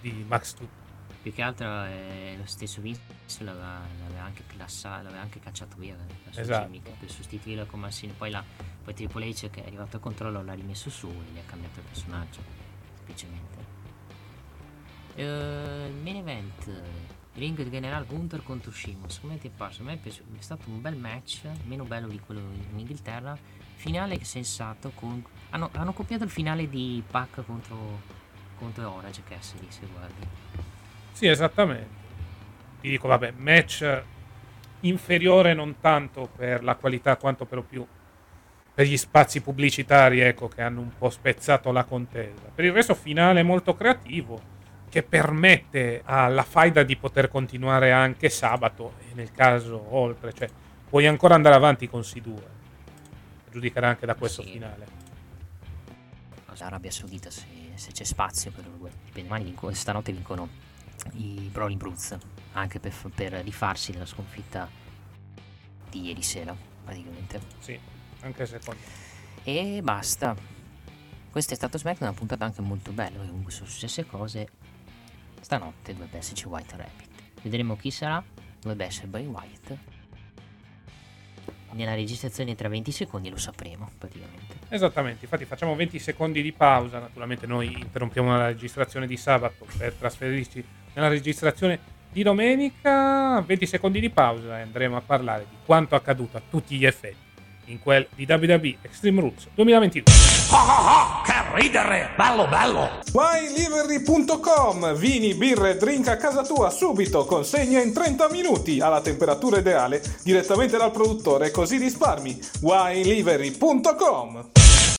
di 0.02 0.26
Max 0.28 0.54
Dupri. 0.54 0.82
Più 1.22 1.32
che 1.32 1.42
altro 1.42 1.86
eh, 1.86 2.36
lo 2.38 2.46
stesso 2.46 2.82
Vince 2.82 3.00
l'aveva, 3.40 3.80
l'aveva 4.02 4.24
anche 4.24 4.44
classato, 4.46 5.04
l'aveva 5.04 5.22
anche 5.22 5.40
cacciato 5.40 5.78
via 5.78 5.96
la 5.96 6.32
sua 6.32 6.42
Esatto. 6.42 6.66
gimmick 6.66 6.98
per 6.98 7.10
sostituirlo 7.10 7.66
con 7.66 7.80
Massini. 7.80 8.12
Poi, 8.12 8.30
la, 8.30 8.44
poi 8.84 8.94
Triple 8.94 9.30
H 9.30 9.50
che 9.50 9.64
è 9.64 9.68
arrivato 9.68 9.96
al 9.96 10.02
controllo 10.02 10.44
l'ha 10.44 10.54
rimesso 10.54 10.90
su 10.90 11.08
e 11.08 11.32
gli 11.32 11.38
ha 11.38 11.44
cambiato 11.46 11.80
il 11.80 11.86
personaggio. 11.86 12.42
Semplicemente. 12.96 13.58
Il 15.16 15.94
main 16.02 16.16
event. 16.18 16.82
Ring 17.36 17.70
General 17.70 18.06
Gunther 18.06 18.44
contro 18.44 18.72
ti 18.72 19.48
è 19.48 19.50
parso? 19.50 19.82
A 19.82 19.86
me 19.86 19.94
è, 19.94 19.98
piaciuto- 19.98 20.30
è 20.38 20.42
stato 20.42 20.70
un 20.70 20.82
bel 20.82 20.96
match, 20.96 21.42
meno 21.66 21.84
bello 21.84 22.08
di 22.08 22.20
quello 22.20 22.40
in 22.40 22.78
Inghilterra. 22.78 23.36
Finale 23.76 24.24
sensato 24.24 24.92
con... 24.94 25.24
Hanno, 25.50 25.70
hanno 25.74 25.94
copiato 25.94 26.24
il 26.24 26.30
finale 26.30 26.70
di 26.70 27.04
Pac 27.10 27.44
contro, 27.46 28.02
contro 28.58 28.94
Orange 28.94 29.24
Cassidy, 29.28 29.66
se 29.70 29.82
guardi. 29.92 30.28
Sì, 31.12 31.28
esattamente. 31.28 32.02
Ti 32.82 32.90
dico, 32.90 33.08
vabbè, 33.08 33.32
match 33.38 34.04
inferiore 34.82 35.54
non 35.54 35.80
tanto 35.80 36.30
per 36.36 36.64
la 36.64 36.76
qualità 36.76 37.18
quanto 37.18 37.46
per 37.46 37.64
più 37.64 37.86
per 38.76 38.88
gli 38.88 38.98
spazi 38.98 39.42
pubblicitari, 39.42 40.20
ecco, 40.20 40.48
che 40.48 40.62
hanno 40.62 40.82
un 40.82 40.92
po' 40.98 41.12
spezzato 41.12 41.72
la 41.72 41.84
contesa. 41.84 42.50
Per 42.54 42.66
il 42.66 42.72
resto 42.72 42.96
finale 42.96 43.44
molto 43.44 43.76
creativo 43.76 44.53
che 44.94 45.02
permette 45.02 46.04
alla 46.06 46.44
faida 46.44 46.84
di 46.84 46.96
poter 46.96 47.28
continuare 47.28 47.92
anche 47.92 48.30
sabato 48.30 48.94
e 49.10 49.16
nel 49.16 49.32
caso 49.32 49.84
oltre, 49.96 50.32
cioè 50.34 50.48
puoi 50.88 51.08
ancora 51.08 51.34
andare 51.34 51.56
avanti 51.56 51.90
con 51.90 52.02
C2. 52.02 52.32
A 52.38 53.50
giudicare 53.52 53.88
anche 53.88 54.06
da 54.06 54.14
questo 54.14 54.44
Sì. 54.44 54.52
finale. 54.52 54.86
Arabia 56.60 56.92
Saudita 56.92 57.32
se, 57.32 57.44
se 57.74 57.92
c'è 57.92 58.04
spazio 58.04 58.52
per 58.52 58.66
loro 58.66 58.78
due. 58.78 58.92
Dipende, 59.06 59.30
ma 59.30 59.40
vinco- 59.40 59.74
stanotte 59.74 60.12
vincono 60.12 60.48
i 61.14 61.50
Brawling 61.52 61.80
Brutes 61.80 62.16
anche 62.52 62.80
per, 62.80 62.94
per 63.16 63.32
rifarsi 63.44 63.92
della 63.94 64.06
sconfitta 64.06 64.70
di 65.90 66.02
ieri 66.06 66.22
sera 66.22 66.56
praticamente. 66.86 67.42
Sì, 67.58 67.80
anche 68.22 68.46
secondo 68.46 68.80
me. 68.80 69.42
E 69.52 69.82
basta. 69.82 70.36
Questo 71.32 71.54
è 71.54 71.56
stato 71.56 71.80
SmackDown, 71.80 72.10
una 72.12 72.18
puntata 72.20 72.46
anche 72.46 72.62
molto 72.62 72.92
bella, 72.92 73.18
comunque 73.18 73.52
sono 73.52 73.68
successe 73.68 74.06
cose. 74.06 74.48
Stanotte 75.44 75.92
dovrebbe 75.92 76.18
esserci 76.18 76.48
White 76.48 76.78
Rabbit. 76.78 77.10
Vedremo 77.42 77.76
chi 77.76 77.92
sarà. 77.92 78.24
Dovrebbe 78.62 78.86
essere 78.86 79.08
Bray 79.08 79.26
Wyatt. 79.26 79.78
Nella 81.72 81.96
registrazione 81.96 82.56
tra 82.56 82.70
20 82.70 82.92
secondi 82.92 83.30
lo 83.30 83.38
sapremo 83.38 83.90
praticamente. 83.98 84.60
Esattamente, 84.70 85.26
infatti 85.26 85.44
facciamo 85.44 85.76
20 85.76 86.00
secondi 86.00 86.42
di 86.42 86.54
pausa, 86.54 87.00
naturalmente 87.00 87.46
noi 87.46 87.74
interrompiamo 87.74 88.38
la 88.38 88.48
registrazione 88.48 89.06
di 89.06 89.18
sabato 89.18 89.66
per 89.78 89.94
trasferirci 89.94 90.64
nella 90.94 91.10
registrazione 91.10 91.80
di 92.12 92.24
domenica, 92.24 93.42
20 93.42 93.66
secondi 93.66 94.00
di 94.00 94.12
pausa 94.12 94.60
e 94.60 94.62
andremo 94.62 94.96
a 94.96 95.02
parlare 95.02 95.46
di 95.50 95.56
quanto 95.66 95.96
accaduto 95.96 96.38
a 96.38 96.42
tutti 96.48 96.78
gli 96.78 96.86
effetti 96.86 97.33
in 97.66 97.80
quel 97.80 98.08
di 98.16 98.26
WWE 98.28 98.78
Extreme 98.82 99.22
Rules 99.22 99.48
2022. 99.54 100.04
WineLivery.com 103.12 104.96
Vini, 104.96 105.34
birre, 105.36 105.78
drink 105.78 106.08
a 106.08 106.18
casa 106.18 106.44
tua 106.44 106.70
subito, 106.70 107.26
consegna 107.26 107.82
in 107.82 107.94
30 107.94 108.30
minuti 108.30 108.80
alla 108.82 109.02
temperatura 109.02 109.60
ideale 109.60 110.02
direttamente 110.24 110.78
dal 110.78 110.92
produttore 110.92 111.52
così 111.52 111.78
risparmi. 111.78 112.40
WineLivery.com 112.62 114.50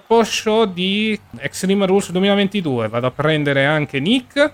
Post 0.06 0.32
show 0.32 0.64
di 0.66 1.18
Extreme 1.38 1.86
Rules 1.86 2.10
2022 2.10 2.88
vado 2.88 3.06
a 3.06 3.10
prendere 3.10 3.64
anche 3.64 4.00
Nick. 4.00 4.52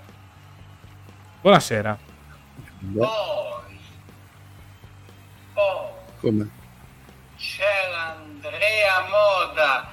Buonasera. 1.41 1.97
Poi, 2.93 3.07
poi 5.53 5.89
Come? 6.21 6.59
C'è 7.41 7.89
l'Andrea 7.91 9.01
Moda. 9.09 9.89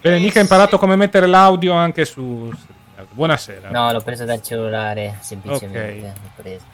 Bene, 0.00 0.18
Nick 0.18 0.36
ha 0.38 0.40
imparato 0.40 0.78
come 0.78 0.96
mettere 0.96 1.26
l'audio 1.26 1.74
anche 1.74 2.06
su. 2.06 2.50
Buonasera. 3.10 3.68
No, 3.70 3.92
l'ho 3.92 4.00
preso 4.00 4.24
dal 4.24 4.40
cellulare, 4.42 5.18
semplicemente. 5.20 6.08
Ok. 6.08 6.14
L'ho 6.22 6.30
preso. 6.36 6.64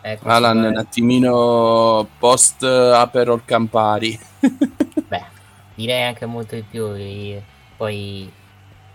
Ecco, 0.00 0.28
Alan, 0.28 0.58
un 0.58 0.76
attimino 0.76 2.06
post 2.18 2.64
Aperol 2.64 3.44
Campari. 3.44 4.18
Beh, 5.06 5.24
direi 5.74 6.02
anche 6.02 6.26
molto 6.26 6.56
di 6.56 6.62
più. 6.62 6.92
Poi 7.76 8.32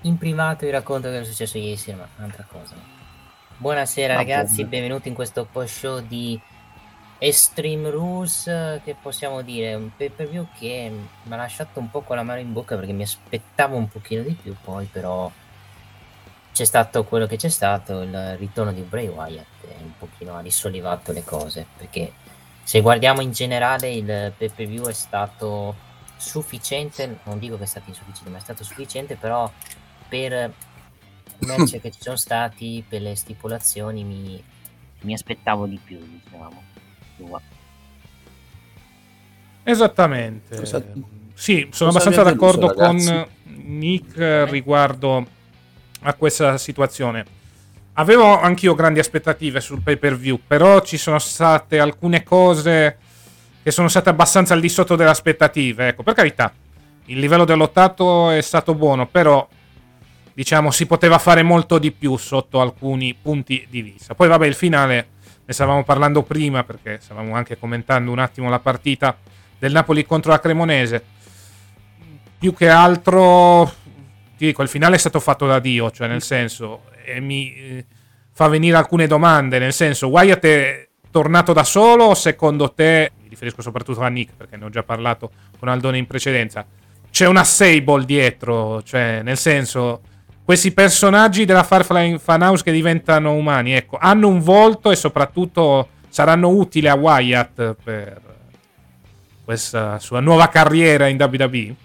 in 0.01 0.17
privato 0.17 0.65
vi 0.65 0.71
racconto 0.71 1.09
che 1.09 1.21
è 1.21 1.23
successo 1.23 1.57
ieri 1.57 1.77
sera, 1.77 1.97
ma 1.97 2.07
un'altra 2.17 2.45
cosa. 2.49 2.75
Buonasera 3.57 4.13
Va 4.13 4.19
ragazzi, 4.19 4.57
bene. 4.57 4.69
benvenuti 4.69 5.07
in 5.07 5.13
questo 5.13 5.47
post 5.49 5.77
show 5.79 5.99
di 5.99 6.39
Extreme 7.19 7.89
Rules, 7.89 8.43
che 8.83 8.95
possiamo 8.99 9.41
dire 9.41 9.75
un 9.75 9.91
pay 9.95 10.09
per 10.09 10.29
view 10.29 10.47
che 10.57 10.91
mi 11.23 11.33
ha 11.33 11.35
lasciato 11.35 11.79
un 11.79 11.91
po' 11.91 12.01
con 12.01 12.15
la 12.15 12.23
mano 12.23 12.39
in 12.39 12.53
bocca 12.53 12.75
perché 12.75 12.93
mi 12.93 13.03
aspettavo 13.03 13.75
un 13.75 13.87
pochino 13.89 14.23
di 14.23 14.33
più, 14.33 14.55
poi 14.63 14.85
però 14.85 15.29
c'è 16.53 16.65
stato 16.65 17.03
quello 17.03 17.27
che 17.27 17.35
c'è 17.35 17.49
stato, 17.49 18.01
il 18.01 18.37
ritorno 18.37 18.71
di 18.71 18.81
Bray 18.81 19.07
Wyatt 19.07 19.59
un 19.81 19.93
pochino 19.97 20.35
ha 20.35 20.41
risollevato 20.41 21.11
le 21.11 21.23
cose, 21.23 21.65
perché 21.77 22.13
se 22.63 22.81
guardiamo 22.81 23.21
in 23.21 23.31
generale 23.31 23.91
il 23.91 24.33
pay 24.37 24.49
per 24.49 24.67
view 24.67 24.85
è 24.85 24.93
stato 24.93 25.75
sufficiente, 26.17 27.19
non 27.23 27.39
dico 27.39 27.57
che 27.57 27.63
è 27.63 27.67
stato 27.67 27.89
insufficiente, 27.89 28.29
ma 28.29 28.37
è 28.37 28.41
stato 28.41 28.63
sufficiente, 28.63 29.15
però 29.15 29.51
per 30.07 30.53
i 31.39 31.45
match 31.45 31.79
che 31.81 31.91
ci 31.91 32.01
sono 32.01 32.17
stati, 32.17 32.83
per 32.87 33.01
le 33.01 33.15
stipulazioni 33.15 34.03
mi, 34.03 34.43
mi 35.01 35.13
aspettavo 35.13 35.65
di 35.65 35.79
più, 35.83 35.97
diciamo. 35.97 36.68
Esattamente. 39.63 40.57
Cosa- 40.57 40.83
Sì, 41.33 41.67
sono 41.71 41.91
cosa 41.91 42.09
abbastanza 42.09 42.21
è 42.21 42.23
deluso, 42.33 42.57
d'accordo 42.57 42.73
con 42.73 42.97
ragazzi? 42.97 43.25
Nick 43.65 44.47
riguardo 44.49 45.25
a 46.01 46.13
questa 46.15 46.57
situazione. 46.57 47.25
Avevo 47.93 48.39
anch'io 48.39 48.75
grandi 48.75 48.99
aspettative 48.99 49.59
sul 49.61 49.81
pay 49.81 49.97
per 49.97 50.17
view, 50.17 50.39
però 50.45 50.81
ci 50.81 50.97
sono 50.97 51.19
state 51.19 51.79
alcune 51.79 52.23
cose 52.23 52.97
che 53.61 53.71
sono 53.71 53.87
state 53.89 54.09
abbastanza 54.09 54.53
al 54.53 54.61
di 54.61 54.69
sotto 54.69 54.95
delle 54.95 55.09
aspettative. 55.09 55.89
Ecco, 55.89 56.03
per 56.03 56.13
carità, 56.13 56.53
il 57.05 57.19
livello 57.19 57.45
dell'ottato 57.45 58.29
è 58.31 58.41
stato 58.41 58.73
buono, 58.73 59.07
però 59.07 59.47
diciamo 60.33 60.71
si 60.71 60.85
poteva 60.85 61.17
fare 61.19 61.43
molto 61.43 61.77
di 61.77 61.91
più 61.91 62.15
sotto 62.17 62.61
alcuni 62.61 63.13
punti 63.13 63.65
di 63.69 63.81
vista. 63.81 64.15
Poi 64.15 64.27
vabbè, 64.29 64.47
il 64.47 64.55
finale 64.55 65.07
ne 65.49 65.55
stavamo 65.55 65.83
parlando 65.83 66.21
prima 66.21 66.63
perché 66.63 66.99
stavamo 67.01 67.33
anche 67.33 67.57
commentando 67.57 68.11
un 68.11 68.19
attimo 68.19 68.49
la 68.49 68.59
partita 68.59 69.17
del 69.57 69.71
Napoli 69.71 70.05
contro 70.05 70.29
la 70.29 70.39
Cremonese. 70.39 71.03
Più 72.37 72.53
che 72.53 72.69
altro, 72.69 73.65
ti 74.37 74.45
dico, 74.45 74.61
il 74.61 74.69
finale 74.69 74.93
è 74.95 74.99
stato 74.99 75.19
fatto 75.19 75.47
da 75.47 75.57
Dio, 75.57 75.89
cioè 75.89 76.07
nel 76.07 76.21
senso, 76.21 76.83
e 77.03 77.19
mi 77.19 77.51
eh, 77.55 77.85
fa 78.31 78.47
venire 78.47 78.77
alcune 78.77 79.07
domande, 79.07 79.57
nel 79.57 79.73
senso, 79.73 80.09
Wyatt 80.09 80.45
è 80.45 80.87
tornato 81.09 81.51
da 81.51 81.63
solo 81.63 82.03
o 82.03 82.13
secondo 82.13 82.71
te, 82.71 83.13
mi 83.19 83.29
riferisco 83.29 83.63
soprattutto 83.63 84.01
a 84.01 84.07
Nick 84.07 84.35
perché 84.37 84.55
ne 84.55 84.65
ho 84.65 84.69
già 84.69 84.83
parlato 84.83 85.31
con 85.57 85.67
Aldone 85.67 85.97
in 85.97 86.05
precedenza, 86.05 86.63
c'è 87.09 87.25
una 87.25 87.43
Sable 87.43 88.05
dietro, 88.05 88.83
cioè 88.83 89.23
nel 89.23 89.37
senso, 89.37 90.01
questi 90.49 90.71
personaggi 90.71 91.45
della 91.45 91.61
Firefly 91.61 92.17
Funhouse 92.17 92.63
che 92.63 92.71
diventano 92.71 93.35
umani, 93.35 93.73
ecco, 93.73 93.99
hanno 94.01 94.27
un 94.27 94.39
volto 94.39 94.89
e 94.89 94.95
soprattutto 94.95 95.89
saranno 96.09 96.49
utili 96.49 96.87
a 96.87 96.95
Wyatt 96.95 97.75
per 97.75 98.19
questa 99.43 99.99
sua 99.99 100.19
nuova 100.21 100.49
carriera 100.49 101.05
in 101.05 101.21
WWE? 101.21 101.75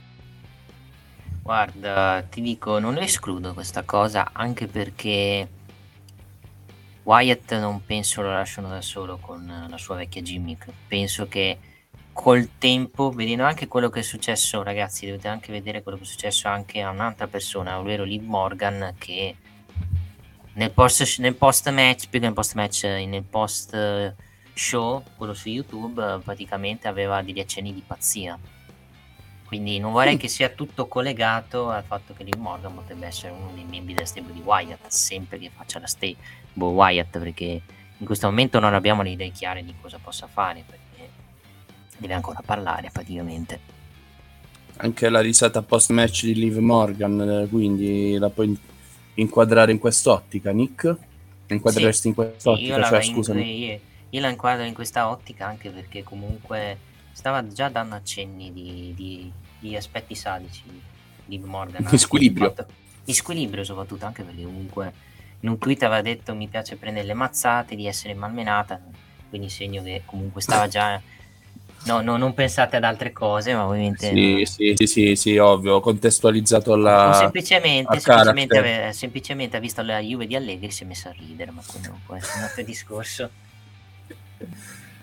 Guarda, 1.43 2.25
ti 2.31 2.41
dico, 2.41 2.79
non 2.79 2.97
escludo 2.97 3.53
questa 3.53 3.83
cosa 3.83 4.31
anche 4.33 4.67
perché 4.67 5.47
Wyatt 7.03 7.59
non 7.59 7.85
penso 7.85 8.23
lo 8.23 8.33
lasciano 8.33 8.71
da 8.71 8.81
solo 8.81 9.19
con 9.19 9.67
la 9.69 9.77
sua 9.77 9.97
vecchia 9.97 10.23
gimmick. 10.23 10.73
Penso 10.89 11.29
che 11.29 11.59
col 12.15 12.57
tempo, 12.59 13.11
vedendo 13.11 13.43
anche 13.45 13.67
quello 13.67 13.91
che 13.91 14.01
è 14.01 14.03
successo, 14.03 14.63
ragazzi, 14.63 15.05
dovete 15.05 15.29
anche 15.29 15.53
vedere 15.53 15.83
quello 15.83 15.99
che 15.99 16.05
è 16.05 16.07
successo 16.07 16.49
anche 16.49 16.81
a 16.81 16.89
un'altra 16.91 17.27
persona, 17.27 17.79
ovvero 17.79 18.05
Liv 18.05 18.23
Morgan, 18.23 18.95
che 18.97 19.37
nel 20.55 20.71
post, 20.71 21.19
nel 21.19 21.35
post 21.35 21.69
match, 21.71 22.09
più 22.09 22.21
che 22.21 22.27
nel 22.27 22.33
post 22.33 22.55
match, 22.55 22.85
eh, 22.85 23.05
nel 23.05 23.25
post 23.25 23.75
eh, 23.75 24.15
show, 24.55 25.03
quello 25.17 25.35
su 25.35 25.49
YouTube, 25.49 26.01
eh, 26.01 26.19
praticamente 26.21 26.87
aveva 26.87 27.21
degli 27.21 27.41
accenni 27.41 27.75
di 27.75 27.83
pazzia. 27.85 28.39
Quindi 29.45 29.79
non 29.81 29.93
vorrei 29.93 30.15
Mm. 30.15 30.19
che 30.19 30.29
sia 30.29 30.49
tutto 30.49 30.87
collegato 30.87 31.69
al 31.71 31.83
fatto 31.85 32.15
che 32.15 32.23
Liv 32.23 32.37
Morgan 32.37 32.75
potrebbe 32.75 33.07
essere 33.07 33.33
uno 33.33 33.51
dei 33.53 33.65
membri 33.65 33.93
del 33.93 34.07
stable 34.07 34.33
di 34.33 34.41
Wyatt, 34.41 34.87
sempre 34.87 35.39
che 35.39 35.51
faccia 35.55 35.81
la 35.81 35.87
stable 35.87 36.17
Wyatt, 36.55 37.19
perché 37.19 37.63
in 37.99 38.07
questo 38.07 38.29
momento 38.29 38.61
non 38.61 38.73
abbiamo 38.75 39.03
le 39.03 39.11
idee 39.11 39.31
chiare 39.31 39.65
di 39.65 39.75
cosa 39.81 39.99
possa 40.03 40.27
fare, 40.27 40.65
deve 41.99 42.15
ancora 42.15 42.41
parlare 42.45 42.91
praticamente. 42.93 43.73
Anche 44.77 45.09
la 45.09 45.21
risata 45.21 45.63
post 45.63 45.91
match 45.91 46.25
di 46.25 46.35
Liv 46.35 46.57
Morgan, 46.59 47.21
eh, 47.21 47.49
quindi 47.49 48.17
la 48.19 48.29
puoi 48.29 48.59
inquadrare 49.15 49.71
in 49.71 49.79
quest'ottica, 49.79 50.51
Nick? 50.51 50.97
Inquadreresti 51.47 52.03
Sì, 52.03 52.09
in 52.09 52.15
quest'ottica, 52.15 52.77
io, 52.77 52.85
cioè, 52.85 53.03
scusami. 53.03 53.65
io- 53.67 53.81
io 54.11 54.21
la 54.21 54.29
inquadro 54.31 54.65
in 54.65 54.75
questa 54.75 55.09
ottica 55.09 55.47
anche 55.47 55.71
perché 55.71 56.03
comunque 56.03 56.79
stava 57.13 57.47
già 57.47 57.69
dando 57.69 57.95
accenni 57.95 58.53
di, 58.53 58.93
di- 58.97 59.31
di 59.61 59.77
aspetti 59.77 60.15
sadici 60.15 60.63
di 61.25 61.39
Morgan. 61.39 61.87
Di 61.89 61.99
squilibrio. 61.99 62.53
fatto- 62.53 62.73
Di 63.05 63.13
squilibrio 63.13 63.63
soprattutto, 63.63 64.07
anche 64.07 64.23
perché 64.25 64.43
comunque 64.43 64.93
in 65.41 65.51
un 65.51 65.59
tweet 65.59 65.83
aveva 65.85 66.03
detto 66.03 66.35
mi 66.35 66.49
piace 66.49 66.77
prendere 66.77 67.07
le 67.07 67.15
mazzate, 67.15 67.77
di 67.77 67.87
essere 67.87 68.15
malmenata, 68.15 68.81
quindi 69.29 69.49
segno 69.49 69.83
che 69.83 70.03
comunque 70.05 70.41
stava 70.41 70.67
già... 70.67 71.01
No, 71.87 72.01
no, 72.01 72.17
non 72.17 72.33
pensate 72.33 72.77
ad 72.77 72.85
altre 72.85 73.13
cose, 73.13 73.55
ma 73.55 73.67
ovviamente... 73.67 74.09
Sì, 74.11 74.45
sì, 74.47 74.73
sì, 74.77 74.87
sì, 74.87 75.17
sì, 75.17 75.37
ovvio, 75.37 75.81
contestualizzato 75.81 76.73
alla... 76.73 77.13
Semplicemente, 77.19 78.01
semplicemente, 78.01 78.59
ave- 78.59 78.93
semplicemente 78.93 79.57
ha 79.57 79.61
visto 79.61 79.83
la 79.83 79.99
Juve 80.01 80.27
di 80.27 80.35
Allegri 80.35 80.67
e 80.67 80.71
si 80.71 80.85
è 80.85 80.87
messo 80.87 81.09
a 81.09 81.13
ridere, 81.13 81.51
ma 81.51 81.63
può 82.07 82.15
essere 82.17 82.39
un 82.39 82.45
altro 82.45 82.63
discorso. 82.65 83.31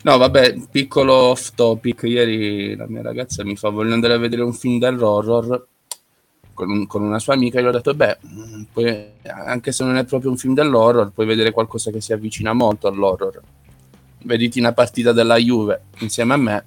No, 0.03 0.18
vabbè, 0.18 0.56
piccolo 0.72 1.14
off 1.14 1.53
topic. 1.53 2.03
Ieri 2.03 2.76
la 2.76 2.88
mia 2.88 3.02
ragazza 3.03 3.44
mi 3.44 3.56
fa 3.56 3.70
voglio 3.70 3.94
andare 3.94 4.14
a 4.14 4.18
vedere 4.18 4.41
un 4.41 4.53
film 4.53 4.80
dell'horror 4.80 5.68
con, 6.53 6.70
un- 6.70 6.88
con 6.88 7.03
una 7.03 7.20
sua 7.20 7.34
amica. 7.36 7.60
Io 7.60 7.70
ho 7.70 7.72
detto, 7.72 7.94
beh, 7.94 8.18
mm, 8.26 8.64
puoi- 8.72 9.12
anche 9.24 9.72
se 9.72 9.84
non 9.84 9.98
è 9.98 10.06
proprio 10.06 10.32
un 10.32 10.38
film 10.38 10.53
dell'horror, 10.56 11.12
puoi 11.12 11.26
vedere 11.28 11.52
qualcosa 11.52 11.91
che 11.91 12.02
si 12.02 12.14
avvicina 12.14 12.53
molto 12.53 12.88
all'horror. 12.88 13.41
Vediti 14.23 14.60
una 14.60 14.73
partita 14.73 15.11
della 15.11 15.38
Juve 15.38 15.81
insieme 15.99 16.34
a 16.34 16.38
me, 16.38 16.64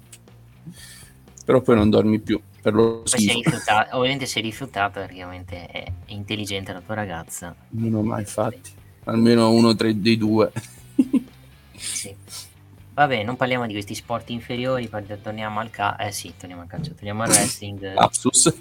però 1.45 1.61
poi 1.61 1.75
non 1.75 1.89
dormi 1.89 2.19
più 2.19 2.41
per 2.65 2.73
lo 2.73 3.03
rifiutata, 3.05 3.95
ovviamente 3.95 4.25
si 4.25 4.39
è 4.39 4.41
rifiutata 4.41 5.01
perché 5.01 5.23
ovviamente 5.23 5.67
è, 5.67 5.85
intelligente 6.07 6.73
la 6.73 6.81
tua 6.81 6.95
ragazza. 6.95 7.55
Non 7.69 7.93
ho 7.93 8.01
mai 8.01 8.25
fatti. 8.25 8.71
Almeno 9.03 9.51
uno 9.51 9.75
tra 9.75 9.91
dei 9.91 10.17
due. 10.17 10.51
Sì. 11.75 12.15
Vabbè, 12.95 13.21
non 13.23 13.35
parliamo 13.35 13.67
di 13.67 13.73
questi 13.73 13.93
sport 13.93 14.31
inferiori, 14.31 14.89
torniamo 15.21 15.59
al 15.59 15.69
calcio. 15.69 16.01
Eh 16.01 16.11
sì, 16.11 16.33
torniamo 16.35 16.63
al 16.63 16.67
calcio, 16.67 16.93
torniamo 16.93 17.21
al 17.21 17.29
wrestling. 17.29 17.93
Lapsus. 17.93 18.51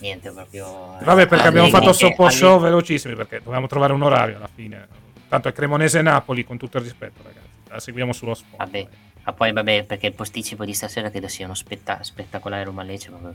Niente, 0.00 0.30
proprio... 0.30 0.96
Vabbè, 1.02 1.26
perché 1.26 1.46
abbiamo 1.48 1.68
fatto 1.68 1.90
che- 1.90 1.92
soppo 1.94 2.30
show 2.30 2.52
Allegri- 2.52 2.70
velocissimi 2.70 3.14
perché 3.14 3.40
dovevamo 3.40 3.66
trovare 3.66 3.92
un 3.92 4.00
orario 4.00 4.36
alla 4.36 4.48
fine. 4.52 4.88
Tanto 5.28 5.48
è 5.48 5.52
Cremonese 5.52 6.00
Napoli, 6.00 6.42
con 6.44 6.56
tutto 6.56 6.78
il 6.78 6.84
rispetto, 6.84 7.22
ragazzi. 7.22 7.43
La 7.74 7.80
seguiamo 7.80 8.12
sullo 8.12 8.34
sport. 8.34 8.56
Vabbè, 8.56 8.88
ma 9.24 9.32
poi 9.32 9.52
vabbè, 9.52 9.82
perché 9.82 10.06
il 10.06 10.12
posticipo 10.12 10.64
di 10.64 10.72
stasera 10.72 11.10
credo 11.10 11.26
sia 11.26 11.44
uno 11.44 11.54
spetta- 11.54 12.04
spettacolare 12.04 12.62
Roma 12.62 12.84
Lecce. 12.84 13.10
ma. 13.10 13.32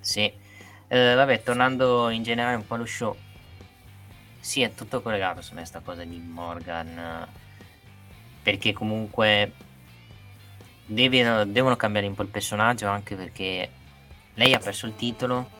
Sì. 0.00 0.32
Eh, 0.88 1.14
vabbè, 1.14 1.42
tornando 1.42 2.08
in 2.08 2.22
generale 2.22 2.56
un 2.56 2.66
po' 2.66 2.76
allo 2.76 2.86
show. 2.86 3.14
Sì, 4.40 4.62
è 4.62 4.74
tutto 4.74 5.02
collegato 5.02 5.42
su 5.42 5.52
questa 5.52 5.80
cosa 5.80 6.02
di 6.02 6.16
Morgan. 6.16 7.28
Perché 8.42 8.72
comunque 8.72 9.52
deve- 10.86 11.44
devono 11.52 11.76
cambiare 11.76 12.06
un 12.06 12.14
po' 12.14 12.22
il 12.22 12.28
personaggio 12.28 12.86
anche 12.88 13.16
perché 13.16 13.70
lei 14.32 14.54
ha 14.54 14.58
perso 14.58 14.86
il 14.86 14.96
titolo. 14.96 15.56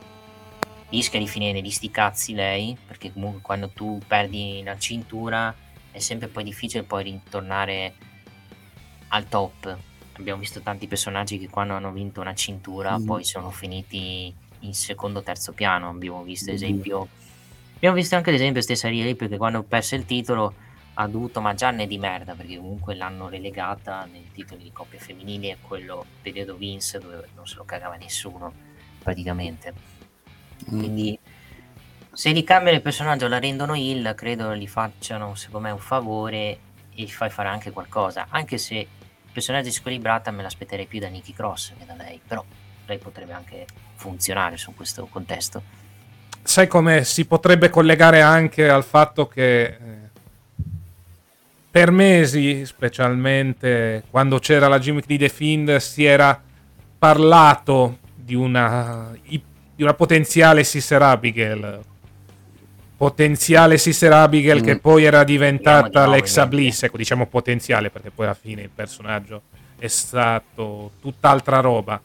Rischia 0.89 1.19
di 1.19 1.27
finire 1.27 1.61
di 1.61 1.69
sti 1.69 1.91
cazzi 1.91 2.33
lei, 2.33 2.75
perché 2.87 3.13
comunque 3.13 3.41
quando 3.41 3.69
tu 3.69 4.01
perdi 4.07 4.63
la 4.63 4.79
cintura 4.79 5.53
è 5.91 5.99
sempre 5.99 6.27
poi 6.27 6.43
difficile 6.43 6.83
poi 6.83 7.03
ritornare 7.03 7.93
al 9.09 9.27
top. 9.27 9.77
Abbiamo 10.13 10.39
visto 10.39 10.59
tanti 10.61 10.87
personaggi 10.87 11.39
che 11.39 11.49
quando 11.49 11.73
hanno 11.73 11.91
vinto 11.91 12.21
una 12.21 12.33
cintura 12.35 12.97
Mm. 12.97 13.05
poi 13.05 13.23
sono 13.23 13.49
finiti 13.51 14.33
in 14.61 14.73
secondo 14.73 15.19
o 15.19 15.23
terzo 15.23 15.53
piano. 15.53 15.89
Abbiamo 15.89 16.23
visto 16.23 16.51
Mm. 16.51 16.53
esempio. 16.53 17.07
Abbiamo 17.75 17.95
visto 17.95 18.15
anche 18.15 18.31
l'esempio 18.31 18.61
stessa 18.61 18.89
Ria 18.89 19.05
Ripley 19.05 19.29
che 19.29 19.37
quando 19.37 19.63
perse 19.63 19.95
il 19.95 20.05
titolo 20.05 20.53
ha 20.95 21.07
dovuto 21.07 21.39
mangiarne 21.39 21.87
di 21.87 21.97
merda 21.97 22.33
perché 22.33 22.57
comunque 22.57 22.93
l'hanno 22.93 23.29
relegata 23.29 24.03
nei 24.11 24.29
titoli 24.33 24.63
di 24.63 24.71
coppia 24.73 24.99
femminili 24.99 25.49
e 25.49 25.57
quello 25.61 26.05
periodo 26.21 26.55
Vince 26.57 26.99
dove 26.99 27.29
non 27.35 27.47
se 27.47 27.55
lo 27.55 27.63
cagava 27.63 27.95
nessuno 27.95 28.53
praticamente. 29.01 29.73
Mm. 30.69 30.77
Quindi 30.77 31.17
se 32.11 32.31
ricambiano 32.31 32.77
il 32.77 32.83
personaggio 32.83 33.27
la 33.27 33.39
rendono 33.39 33.75
il, 33.75 34.13
credo 34.15 34.55
gli 34.55 34.67
facciano 34.67 35.35
secondo 35.35 35.67
me 35.67 35.73
un 35.73 35.79
favore 35.79 36.35
e 36.93 37.03
gli 37.03 37.09
fai 37.09 37.29
fare 37.29 37.49
anche 37.49 37.71
qualcosa. 37.71 38.27
Anche 38.29 38.57
se 38.57 38.75
il 38.75 38.87
personaggio 39.31 39.71
squilibrata 39.71 40.31
me 40.31 40.41
l'aspetterei 40.41 40.85
più 40.85 40.99
da 40.99 41.07
Nikki 41.07 41.33
Cross 41.33 41.73
che 41.77 41.85
da 41.85 41.95
lei, 41.95 42.19
però 42.25 42.43
lei 42.85 42.97
potrebbe 42.97 43.33
anche 43.33 43.65
funzionare 43.95 44.57
su 44.57 44.73
questo 44.73 45.05
contesto. 45.05 45.61
Sai 46.41 46.67
come 46.67 47.03
si 47.03 47.25
potrebbe 47.25 47.69
collegare 47.69 48.21
anche 48.21 48.67
al 48.67 48.83
fatto 48.83 49.27
che 49.27 49.61
eh, 49.63 49.77
per 51.69 51.91
mesi, 51.91 52.65
specialmente 52.65 54.03
quando 54.09 54.39
c'era 54.39 54.67
la 54.67 54.79
gimmick 54.79 55.05
di 55.05 55.17
The 55.17 55.29
Fiend, 55.29 55.75
si 55.77 56.03
era 56.03 56.41
parlato 56.97 57.99
di 58.15 58.33
una, 58.33 59.15
di 59.21 59.83
una 59.83 59.93
potenziale 59.93 60.63
Sister 60.63 61.01
Abigail. 61.01 61.87
Potenziale 62.99 63.77
Sister 63.77 64.11
Abigail 64.11 64.59
Mm. 64.59 64.65
che 64.65 64.77
poi 64.77 65.05
era 65.05 65.23
diventata 65.23 66.03
Alexa. 66.03 66.45
Bliss. 66.45 66.83
Ecco, 66.83 66.97
diciamo 66.97 67.27
potenziale 67.27 67.89
perché 67.89 68.11
poi 68.11 68.25
alla 68.25 68.35
fine 68.35 68.63
il 68.63 68.69
personaggio 68.75 69.43
è 69.77 69.87
stato 69.87 70.91
tutt'altra 70.99 71.61
roba. 71.61 72.01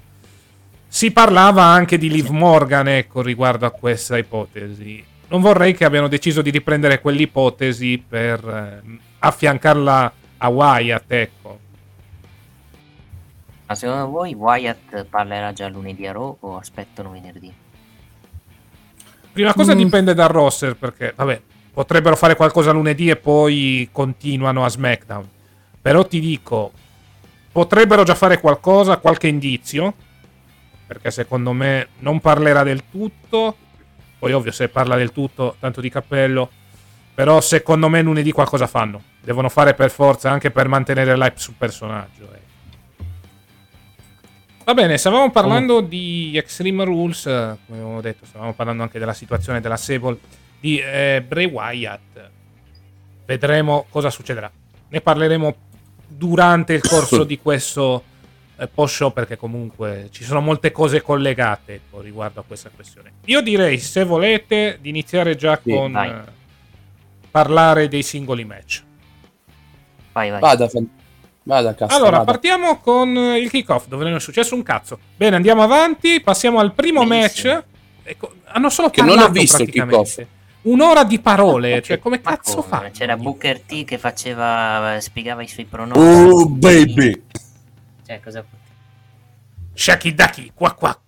Si 0.86 1.10
parlava 1.10 1.64
anche 1.64 1.98
di 1.98 2.08
Liv 2.08 2.28
Morgan, 2.28 2.86
ecco, 2.86 3.22
riguardo 3.22 3.66
a 3.66 3.70
questa 3.72 4.16
ipotesi. 4.16 5.04
Non 5.26 5.40
vorrei 5.40 5.74
che 5.74 5.84
abbiano 5.84 6.06
deciso 6.06 6.42
di 6.42 6.50
riprendere 6.50 7.00
quell'ipotesi 7.00 8.00
per 8.08 8.80
ehm, 8.84 8.98
affiancarla 9.18 10.12
a 10.36 10.48
Wyatt, 10.48 11.10
ecco. 11.10 11.58
Ma 13.66 13.74
secondo 13.74 14.06
voi 14.10 14.32
Wyatt 14.32 15.06
parlerà 15.06 15.52
già 15.52 15.66
lunedì 15.66 16.06
a 16.06 16.12
Raw 16.12 16.36
o 16.38 16.56
aspettano 16.56 17.10
venerdì? 17.10 17.52
Prima 19.34 19.52
cosa 19.52 19.74
Mm. 19.74 19.78
dipende 19.78 20.14
dal 20.14 20.28
roster, 20.28 20.76
perché, 20.76 21.12
vabbè, 21.14 21.40
potrebbero 21.72 22.14
fare 22.14 22.36
qualcosa 22.36 22.70
lunedì 22.70 23.10
e 23.10 23.16
poi 23.16 23.88
continuano 23.90 24.64
a 24.64 24.68
SmackDown. 24.68 25.28
Però 25.82 26.06
ti 26.06 26.20
dico, 26.20 26.70
potrebbero 27.50 28.04
già 28.04 28.14
fare 28.14 28.38
qualcosa, 28.38 28.96
qualche 28.98 29.26
indizio, 29.26 29.92
perché 30.86 31.10
secondo 31.10 31.52
me 31.52 31.88
non 31.98 32.20
parlerà 32.20 32.62
del 32.62 32.84
tutto. 32.88 33.56
Poi 34.20 34.32
ovvio, 34.32 34.52
se 34.52 34.68
parla 34.68 34.96
del 34.96 35.10
tutto, 35.12 35.56
tanto 35.58 35.80
di 35.80 35.90
cappello. 35.90 36.48
Però 37.12 37.40
secondo 37.40 37.88
me 37.88 38.02
lunedì 38.02 38.30
qualcosa 38.32 38.66
fanno. 38.68 39.02
Devono 39.20 39.48
fare 39.48 39.74
per 39.74 39.90
forza, 39.90 40.30
anche 40.30 40.50
per 40.52 40.68
mantenere 40.68 41.16
l'hype 41.16 41.38
sul 41.38 41.54
personaggio. 41.58 42.28
Va 44.64 44.72
bene, 44.72 44.96
stavamo 44.96 45.30
parlando 45.30 45.82
di 45.82 46.34
Extreme 46.38 46.84
Rules, 46.84 47.26
eh, 47.26 47.58
come 47.66 47.80
avevo 47.80 48.00
detto, 48.00 48.24
stavamo 48.24 48.54
parlando 48.54 48.82
anche 48.82 48.98
della 48.98 49.12
situazione 49.12 49.60
della 49.60 49.76
Sable 49.76 50.16
di 50.58 50.78
eh, 50.78 51.22
Bray 51.26 51.44
Wyatt. 51.44 52.30
Vedremo 53.26 53.84
cosa 53.90 54.08
succederà. 54.08 54.50
Ne 54.88 55.00
parleremo 55.02 55.54
durante 56.08 56.72
il 56.72 56.80
corso 56.80 57.24
di 57.24 57.38
questo 57.38 58.04
eh, 58.56 58.66
post 58.66 58.94
show 58.94 59.12
perché 59.12 59.36
comunque 59.36 60.08
ci 60.10 60.24
sono 60.24 60.40
molte 60.40 60.72
cose 60.72 61.02
collegate 61.02 61.74
ecco, 61.74 62.00
riguardo 62.00 62.40
a 62.40 62.44
questa 62.46 62.70
questione. 62.74 63.12
Io 63.26 63.42
direi, 63.42 63.78
se 63.78 64.04
volete, 64.04 64.78
di 64.80 64.88
iniziare 64.88 65.36
già 65.36 65.60
Sì, 65.62 65.72
con 65.72 65.94
eh, 65.94 66.24
parlare 67.30 67.86
dei 67.88 68.02
singoli 68.02 68.44
match. 68.46 68.82
Vai, 70.12 70.30
vai. 70.30 70.40
Vada, 70.40 70.68
vada, 71.44 71.74
cazzo. 71.74 71.94
Allora, 71.94 72.18
vada. 72.18 72.24
partiamo 72.24 72.78
con 72.80 73.16
eh, 73.16 73.38
il 73.38 73.48
kickoff, 73.50 73.86
dove 73.86 74.04
non 74.04 74.14
è 74.14 74.20
successo 74.20 74.54
un 74.54 74.62
cazzo. 74.62 74.98
Bene, 75.16 75.36
andiamo 75.36 75.62
avanti, 75.62 76.20
passiamo 76.20 76.58
al 76.58 76.74
primo 76.74 77.04
Benissimo. 77.06 77.54
match. 77.54 77.64
Ecco, 78.02 78.32
hanno 78.44 78.68
solo 78.68 78.90
Che 78.90 79.00
non 79.00 79.10
ho 79.10 79.14
parlato 79.14 79.32
visto 79.32 79.62
il 79.62 79.70
praticamente. 79.70 80.28
Un'ora 80.62 81.04
di 81.04 81.20
parole, 81.20 81.82
cioè 81.82 81.98
come 81.98 82.20
Ma 82.22 82.30
cazzo 82.30 82.62
come? 82.62 82.68
fa? 82.68 82.90
C'era 82.90 83.16
Booker 83.16 83.60
T 83.60 83.84
che 83.84 83.98
faceva, 83.98 84.96
spiegava 85.00 85.42
i 85.42 85.48
suoi 85.48 85.66
pronomi. 85.66 86.00
Oh, 86.02 86.48
baby. 86.48 87.22
Cioè, 88.06 88.20
cosa... 88.20 88.44
Shaki 89.74 90.14
Daki, 90.14 90.52
qua 90.54 90.72
qua. 90.72 90.98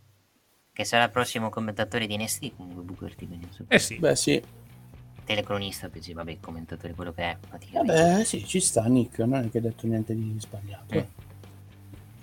Che 0.73 0.85
sarà 0.85 1.05
il 1.05 1.11
prossimo 1.11 1.49
commentatore 1.49 2.07
di 2.07 2.19
NST 2.19 2.53
comunque 2.55 2.83
Booker 2.83 3.15
T. 3.15 3.27
quindi. 3.27 3.49
Eh 3.69 3.79
sì. 3.79 3.97
Beh, 3.97 4.15
sì. 4.15 4.43
Telecronista, 5.27 5.89
pensi, 5.89 6.13
vabbè, 6.13 6.39
commentatore 6.41 6.95
quello 6.95 7.13
che 7.13 7.23
è. 7.23 7.37
praticamente. 7.47 7.93
Vabbè, 7.93 8.25
sì, 8.25 8.47
ci 8.47 8.61
sta 8.61 8.85
Nick, 8.85 9.19
non 9.19 9.45
è 9.45 9.51
che 9.51 9.59
ha 9.59 9.61
detto 9.61 9.87
niente 9.87 10.15
di 10.15 10.35
sbagliato. 10.39 10.95
Eh. 10.95 11.07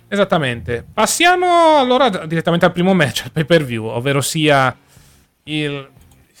Esattamente. 0.08 0.84
Passiamo 0.92 1.76
allora 1.78 2.08
direttamente 2.08 2.64
al 2.64 2.72
primo 2.72 2.94
match, 2.94 3.24
al 3.24 3.32
pay 3.32 3.44
per 3.44 3.64
view, 3.64 3.84
ovvero 3.84 4.20
sia 4.20 4.76
il. 5.44 5.90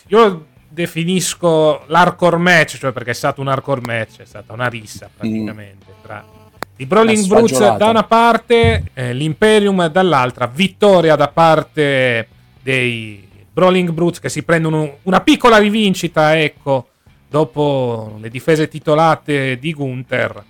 Io 0.08 0.46
definisco 0.68 1.84
l'hardcore 1.86 2.36
match, 2.36 2.78
cioè 2.78 2.92
perché 2.92 3.10
è 3.10 3.14
stato 3.14 3.40
un 3.40 3.48
hardcore 3.48 3.80
match, 3.82 4.20
è 4.20 4.24
stata 4.24 4.52
una 4.52 4.68
rissa 4.68 5.08
praticamente 5.14 5.92
tra 6.02 6.42
i 6.76 6.86
Brawling 6.86 7.26
Brutes 7.26 7.76
da 7.76 7.88
una 7.88 8.02
parte, 8.02 8.90
eh, 8.94 9.14
l'Imperium 9.14 9.86
dall'altra, 9.86 10.46
vittoria 10.46 11.14
da 11.14 11.28
parte 11.28 12.28
dei 12.60 13.28
Brawling 13.54 13.90
Brutes 13.90 14.18
che 14.18 14.28
si 14.28 14.42
prendono 14.42 14.98
una 15.02 15.20
piccola 15.20 15.58
rivincita, 15.58 16.36
ecco, 16.36 16.88
dopo 17.28 18.18
le 18.20 18.28
difese 18.28 18.66
titolate 18.66 19.58
di 19.60 19.72
Gunther. 19.72 20.44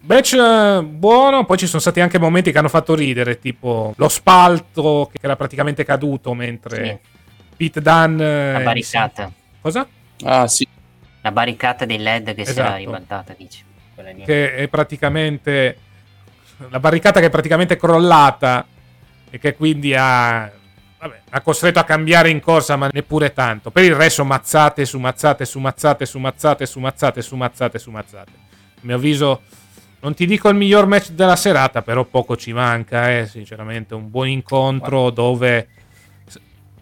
Match 0.00 0.32
eh, 0.32 0.82
buono, 0.82 1.44
poi 1.44 1.58
ci 1.58 1.66
sono 1.66 1.80
stati 1.80 2.00
anche 2.00 2.18
momenti 2.18 2.52
che 2.52 2.58
hanno 2.58 2.70
fatto 2.70 2.94
ridere, 2.94 3.38
tipo 3.38 3.92
lo 3.96 4.08
spalto 4.08 5.10
che 5.12 5.18
era 5.20 5.36
praticamente 5.36 5.84
caduto 5.84 6.32
mentre 6.32 7.00
Pete 7.54 7.82
Dunne... 7.82 8.52
La 8.52 8.60
eh, 8.60 8.62
barricata. 8.62 9.30
Cosa? 9.60 9.86
Ah, 10.22 10.48
sì. 10.48 10.66
La 11.20 11.32
barricata 11.32 11.84
dei 11.84 11.98
LED 11.98 12.34
che 12.34 12.46
si 12.46 12.52
era 12.52 12.62
Esatto. 12.62 12.78
ribaltata, 12.78 13.34
dici. 13.36 13.62
Lì. 14.14 14.22
che 14.24 14.54
è 14.54 14.68
praticamente 14.68 15.76
la 16.70 16.80
barricata 16.80 17.20
che 17.20 17.26
è 17.26 17.30
praticamente 17.30 17.76
crollata 17.76 18.66
e 19.28 19.38
che 19.38 19.54
quindi 19.54 19.94
ha, 19.94 20.50
vabbè, 21.00 21.20
ha 21.30 21.40
costretto 21.40 21.78
a 21.78 21.84
cambiare 21.84 22.28
in 22.30 22.40
corsa, 22.40 22.76
ma 22.76 22.88
neppure 22.92 23.32
tanto. 23.32 23.70
Per 23.70 23.82
il 23.84 23.94
resto, 23.94 24.24
mazzate 24.24 24.84
su 24.84 24.98
mazzate 24.98 25.44
su 25.44 25.58
mazzate 25.58 26.06
su 26.06 26.18
mazzate 26.18 26.66
su 26.66 26.78
mazzate 26.80 27.22
su 27.22 27.36
mazzate 27.36 27.78
su 27.78 27.90
mazzate. 27.90 28.30
A 28.32 28.80
mio 28.82 28.96
avviso, 28.96 29.40
non 30.00 30.14
ti 30.14 30.26
dico 30.26 30.48
il 30.48 30.56
miglior 30.56 30.86
match 30.86 31.10
della 31.10 31.36
serata, 31.36 31.82
però 31.82 32.04
poco 32.04 32.36
ci 32.36 32.52
manca, 32.52 33.16
eh, 33.18 33.26
sinceramente. 33.26 33.94
Un 33.94 34.10
buon 34.10 34.28
incontro 34.28 35.10
dove 35.10 35.68
s- 36.26 36.38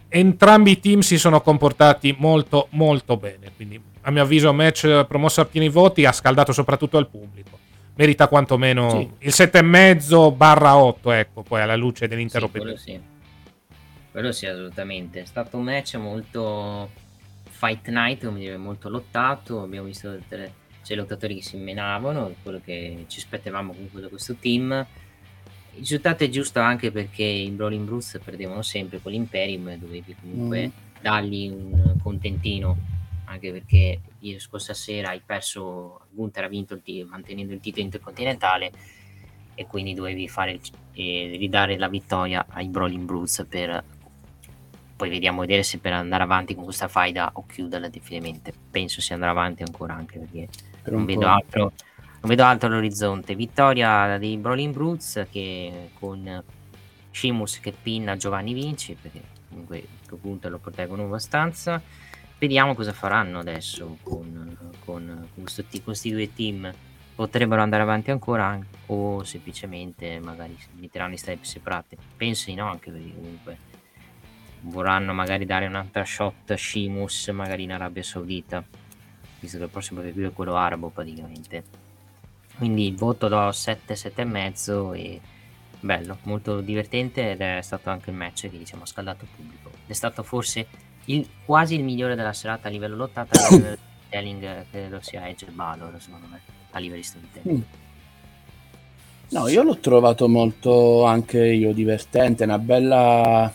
entrambi 0.09 0.71
i 0.71 0.79
team 0.79 0.99
si 0.99 1.17
sono 1.17 1.41
comportati 1.41 2.15
molto, 2.17 2.67
molto 2.71 3.17
bene. 3.17 3.51
Quindi, 3.55 3.81
a 4.01 4.11
mio 4.11 4.21
avviso, 4.23 4.53
match 4.53 5.05
promosso 5.05 5.41
a 5.41 5.45
pieni 5.45 5.69
voti, 5.69 6.05
ha 6.05 6.11
scaldato 6.11 6.51
soprattutto 6.53 6.97
al 6.97 7.07
pubblico. 7.09 7.57
Merita 7.95 8.27
quantomeno 8.29 8.89
Sì. 8.91 9.09
il 9.19 9.33
7,5 9.33 10.31
barra 10.31 10.77
8, 10.77 11.11
ecco, 11.11 11.41
poi 11.43 11.59
alla 11.61 11.75
luce 11.75 12.07
dell'intero 12.07 12.45
Sì, 12.45 12.51
pay-per-view. 12.53 12.77
sì. 12.81 12.99
Quello 14.19 14.33
sì, 14.33 14.47
assolutamente. 14.47 15.21
È 15.21 15.25
stato 15.25 15.55
un 15.55 15.63
match 15.63 15.95
molto 15.95 16.89
fight 17.47 17.87
night, 17.87 18.25
come 18.25 18.39
dire, 18.39 18.57
molto 18.57 18.89
lottato. 18.89 19.61
Abbiamo 19.61 19.85
visto 19.87 20.13
tutte 20.17 20.35
le- 20.35 20.53
c'è 20.83 20.93
lottatori 20.95 21.35
che 21.35 21.41
si 21.41 21.55
menavano, 21.55 22.35
quello 22.43 22.59
che 22.61 23.05
ci 23.07 23.19
aspettavamo 23.19 23.71
comunque 23.71 24.01
da 24.01 24.09
questo 24.09 24.35
team. 24.35 24.71
Il 25.71 25.79
risultato 25.79 26.25
è 26.25 26.29
giusto 26.29 26.59
anche 26.59 26.91
perché 26.91 27.23
i 27.23 27.49
Brawling 27.51 27.85
Brutes 27.85 28.19
perdevano 28.21 28.61
sempre 28.61 28.99
con 29.01 29.13
l'Imperium 29.13 29.69
e 29.69 29.77
dovevi 29.77 30.13
comunque 30.19 30.67
Mm. 30.67 30.71
dargli 30.99 31.47
un 31.47 31.95
contentino 32.03 32.75
anche 33.23 33.53
perché 33.53 34.01
ieri 34.19 34.39
scorsa 34.41 34.73
sera 34.73 35.11
hai 35.11 35.21
perso 35.25 36.01
Gunther 36.09 36.43
ha 36.43 36.47
vinto 36.49 36.73
il 36.73 36.81
ti- 36.81 37.03
mantenendo 37.03 37.53
il 37.53 37.61
titolo 37.61 37.83
intercontinentale 37.85 38.69
e 39.55 39.65
quindi 39.65 39.93
dovevi 39.93 40.27
fare 40.27 40.51
il- 40.51 40.61
eh, 40.91 41.35
ridare 41.37 41.77
la 41.77 41.87
vittoria 41.87 42.45
ai 42.49 42.67
Brawling 42.67 43.05
Brutes 43.05 43.45
per 43.47 43.81
poi 44.99 45.09
vediamo 45.09 45.39
vedere 45.39 45.63
se 45.63 45.77
per 45.77 45.93
andare 45.93 46.23
avanti 46.23 46.53
con 46.55 46.65
questa 46.65 46.89
faida 46.89 47.29
o 47.35 47.45
chiuderla 47.45 47.87
definitivamente. 47.87 48.51
Penso 48.69 48.99
si 48.99 49.13
andrà 49.13 49.29
avanti 49.29 49.63
ancora 49.63 49.93
anche 49.93 50.19
perché 50.19 50.49
Per 50.83 50.91
non 50.91 51.05
vedo 51.05 51.25
altro 51.25 51.71
non 52.21 52.29
vedo 52.29 52.43
altro 52.43 52.67
all'orizzonte. 52.67 53.33
Vittoria 53.33 54.17
dei 54.17 54.35
Brawling 54.35 54.73
Brutes 54.73 55.25
che 55.31 55.91
con 55.97 56.43
Shimus 57.11 57.61
che 57.61 57.71
pinna 57.71 58.17
Giovanni 58.17 58.51
Vinci 58.51 58.97
perché 59.01 59.21
comunque 59.47 59.77
a 59.77 59.81
questo 59.95 60.17
punto 60.17 60.49
lo 60.49 60.57
proteggono 60.57 61.03
abbastanza 61.05 61.81
vediamo 62.37 62.75
cosa 62.75 62.91
faranno 62.91 63.39
adesso 63.39 63.99
con, 64.03 64.57
con, 64.83 65.29
con 65.33 65.43
questo 65.43 65.63
ti- 65.63 65.81
questi 65.81 66.11
due 66.11 66.33
team. 66.33 66.69
Potrebbero 67.15 67.61
andare 67.61 67.83
avanti 67.83 68.11
ancora 68.11 68.47
an- 68.47 68.65
o 68.87 69.23
semplicemente 69.23 70.19
magari 70.19 70.57
metteranno 70.77 71.13
in 71.13 71.17
strade 71.17 71.39
separate. 71.43 71.95
Penso 72.17 72.49
di 72.49 72.55
no 72.55 72.69
anche 72.69 72.91
perché 72.91 73.13
comunque 73.13 73.57
vorranno 74.61 75.13
magari 75.13 75.45
dare 75.45 75.65
un'altra 75.67 76.03
shot 76.05 76.51
a 76.51 76.57
Shimus 76.57 77.27
magari 77.29 77.63
in 77.63 77.71
Arabia 77.71 78.03
Saudita. 78.03 78.63
Visto 79.39 79.57
che 79.57 79.63
il 79.63 79.69
prossimo 79.69 80.01
review 80.01 80.29
è 80.29 80.33
quello 80.33 80.55
arabo 80.55 80.89
praticamente. 80.89 81.63
Quindi 82.57 82.87
il 82.87 82.95
voto 82.95 83.27
do 83.27 83.51
7 83.51 83.95
7 83.95 84.21
e 84.21 84.25
mezzo 84.25 84.93
e 84.93 85.19
bello 85.79 86.17
molto 86.23 86.59
divertente 86.59 87.31
ed 87.31 87.39
è 87.39 87.61
stato 87.61 87.89
anche 87.89 88.09
il 88.09 88.15
match 88.17 88.49
che 88.49 88.57
diciamo 88.57 88.83
ha 88.83 88.85
scaldato 88.85 89.23
il 89.23 89.29
pubblico. 89.33 89.71
È 89.85 89.93
stato 89.93 90.23
forse 90.23 90.67
il- 91.05 91.27
quasi 91.45 91.75
il 91.75 91.83
migliore 91.83 92.15
della 92.15 92.33
serata 92.33 92.67
a 92.67 92.71
livello 92.71 92.97
lottata 92.97 93.39
a 93.39 93.55
livello 93.55 93.77
storytelling 93.77 94.65
credo 94.69 94.99
sia 95.01 95.27
Edge 95.27 95.45
e 95.47 95.51
Balor 95.51 95.95
secondo 96.01 96.27
me 96.27 96.41
a 96.71 96.79
livello 96.79 96.99
di 96.99 97.07
storytelling. 97.07 97.57
Mm. 97.57 97.61
No, 99.31 99.47
io 99.47 99.61
l'ho 99.61 99.77
trovato 99.77 100.27
molto 100.27 101.05
anche 101.05 101.45
io 101.45 101.71
divertente, 101.71 102.43
una 102.45 102.57
bella 102.57 103.53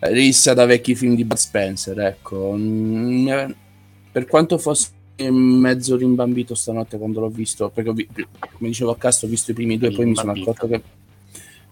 rissa 0.00 0.54
da 0.54 0.64
vecchi 0.64 0.94
film 0.94 1.14
di 1.14 1.24
Bud 1.24 1.36
Spencer, 1.36 1.98
ecco. 2.00 2.54
Mm, 2.56 3.28
eh, 3.28 3.54
Per 4.12 4.26
quanto 4.26 4.58
fosse 4.58 4.90
mezzo 5.30 5.96
rimbambito 5.96 6.54
stanotte 6.54 6.98
quando 6.98 7.20
l'ho 7.20 7.28
visto, 7.28 7.68
perché 7.70 7.92
vi- 7.92 8.08
come 8.08 8.68
dicevo 8.68 8.90
a 8.90 8.96
Castro 8.96 9.26
ho 9.26 9.30
visto 9.30 9.50
i 9.52 9.54
primi 9.54 9.78
due, 9.78 9.92
poi 9.92 10.06
mi 10.06 10.16
sono 10.16 10.32
accorto 10.32 10.66
che... 10.66 10.82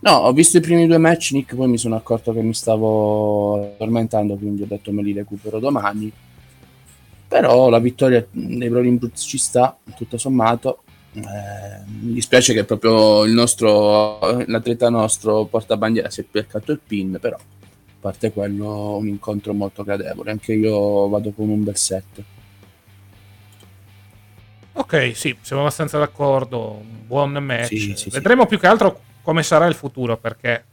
No, 0.00 0.12
ho 0.12 0.32
visto 0.32 0.58
i 0.58 0.60
primi 0.60 0.86
due 0.86 0.98
match, 0.98 1.32
Nick, 1.32 1.56
poi 1.56 1.66
mi 1.66 1.78
sono 1.78 1.96
accorto 1.96 2.32
che 2.32 2.40
mi 2.40 2.54
stavo 2.54 3.72
addormentando, 3.74 4.36
quindi 4.36 4.62
ho 4.62 4.66
detto 4.66 4.92
me 4.92 5.02
li 5.02 5.12
recupero 5.12 5.58
domani. 5.58 6.12
Però 7.26 7.68
la 7.68 7.78
vittoria 7.80 8.24
dei 8.30 8.68
Brawling 8.68 8.98
Brutes 8.98 9.22
ci 9.22 9.38
sta, 9.38 9.76
tutto 9.96 10.16
sommato. 10.16 10.82
Eh, 11.14 11.20
mi 12.00 12.12
dispiace 12.12 12.52
che 12.54 12.64
proprio 12.64 13.24
il 13.24 13.32
nostro 13.32 14.44
l'atleta 14.46 14.88
nostro 14.88 15.46
portabandiera 15.46 16.10
si 16.10 16.20
è 16.20 16.24
beccato 16.30 16.70
il 16.70 16.80
pin, 16.86 17.18
però 17.20 17.36
parte 18.00 18.32
quello 18.32 18.96
un 18.96 19.08
incontro 19.08 19.52
molto 19.52 19.82
gradevole. 19.82 20.30
Anche 20.30 20.52
io 20.52 21.08
vado 21.08 21.32
con 21.32 21.48
un 21.48 21.64
bel 21.64 21.76
set. 21.76 22.22
Ok, 24.72 25.12
sì, 25.14 25.36
siamo 25.40 25.62
abbastanza 25.62 25.98
d'accordo. 25.98 26.80
Un 26.80 27.06
buon 27.06 27.32
match. 27.32 27.66
Sì, 27.66 27.78
sì, 27.78 27.94
sì. 27.96 28.10
Vedremo 28.10 28.46
più 28.46 28.58
che 28.58 28.66
altro 28.66 29.00
come 29.22 29.42
sarà 29.42 29.66
il 29.66 29.74
futuro 29.74 30.16
perché, 30.16 30.64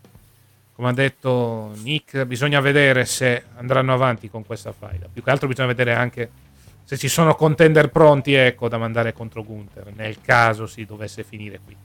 come 0.73 0.89
ha 0.89 0.93
detto 0.93 1.71
Nick, 1.81 2.23
bisogna 2.25 2.59
vedere 2.59 3.05
se 3.05 3.43
andranno 3.55 3.93
avanti 3.93 4.29
con 4.29 4.45
questa 4.45 4.71
faida. 4.71 5.07
Più 5.11 5.23
che 5.23 5.29
altro 5.29 5.47
bisogna 5.47 5.67
vedere 5.67 5.93
anche 5.93 6.29
se 6.83 6.97
ci 6.97 7.07
sono 7.07 7.33
contender 7.33 7.89
pronti 7.89 8.33
ecco, 8.33 8.69
da 8.69 8.77
mandare 8.77 9.11
contro 9.11 9.43
Gunther, 9.43 9.91
nel 9.95 10.21
caso 10.21 10.67
si 10.67 10.85
dovesse 10.85 11.23
finire 11.23 11.59
qui. 11.65 11.75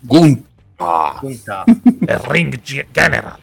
Gun- 0.00 0.44
Punta 0.76 1.64
Il 1.66 2.20
Ring 2.28 2.60
G- 2.60 2.86
General. 2.90 3.38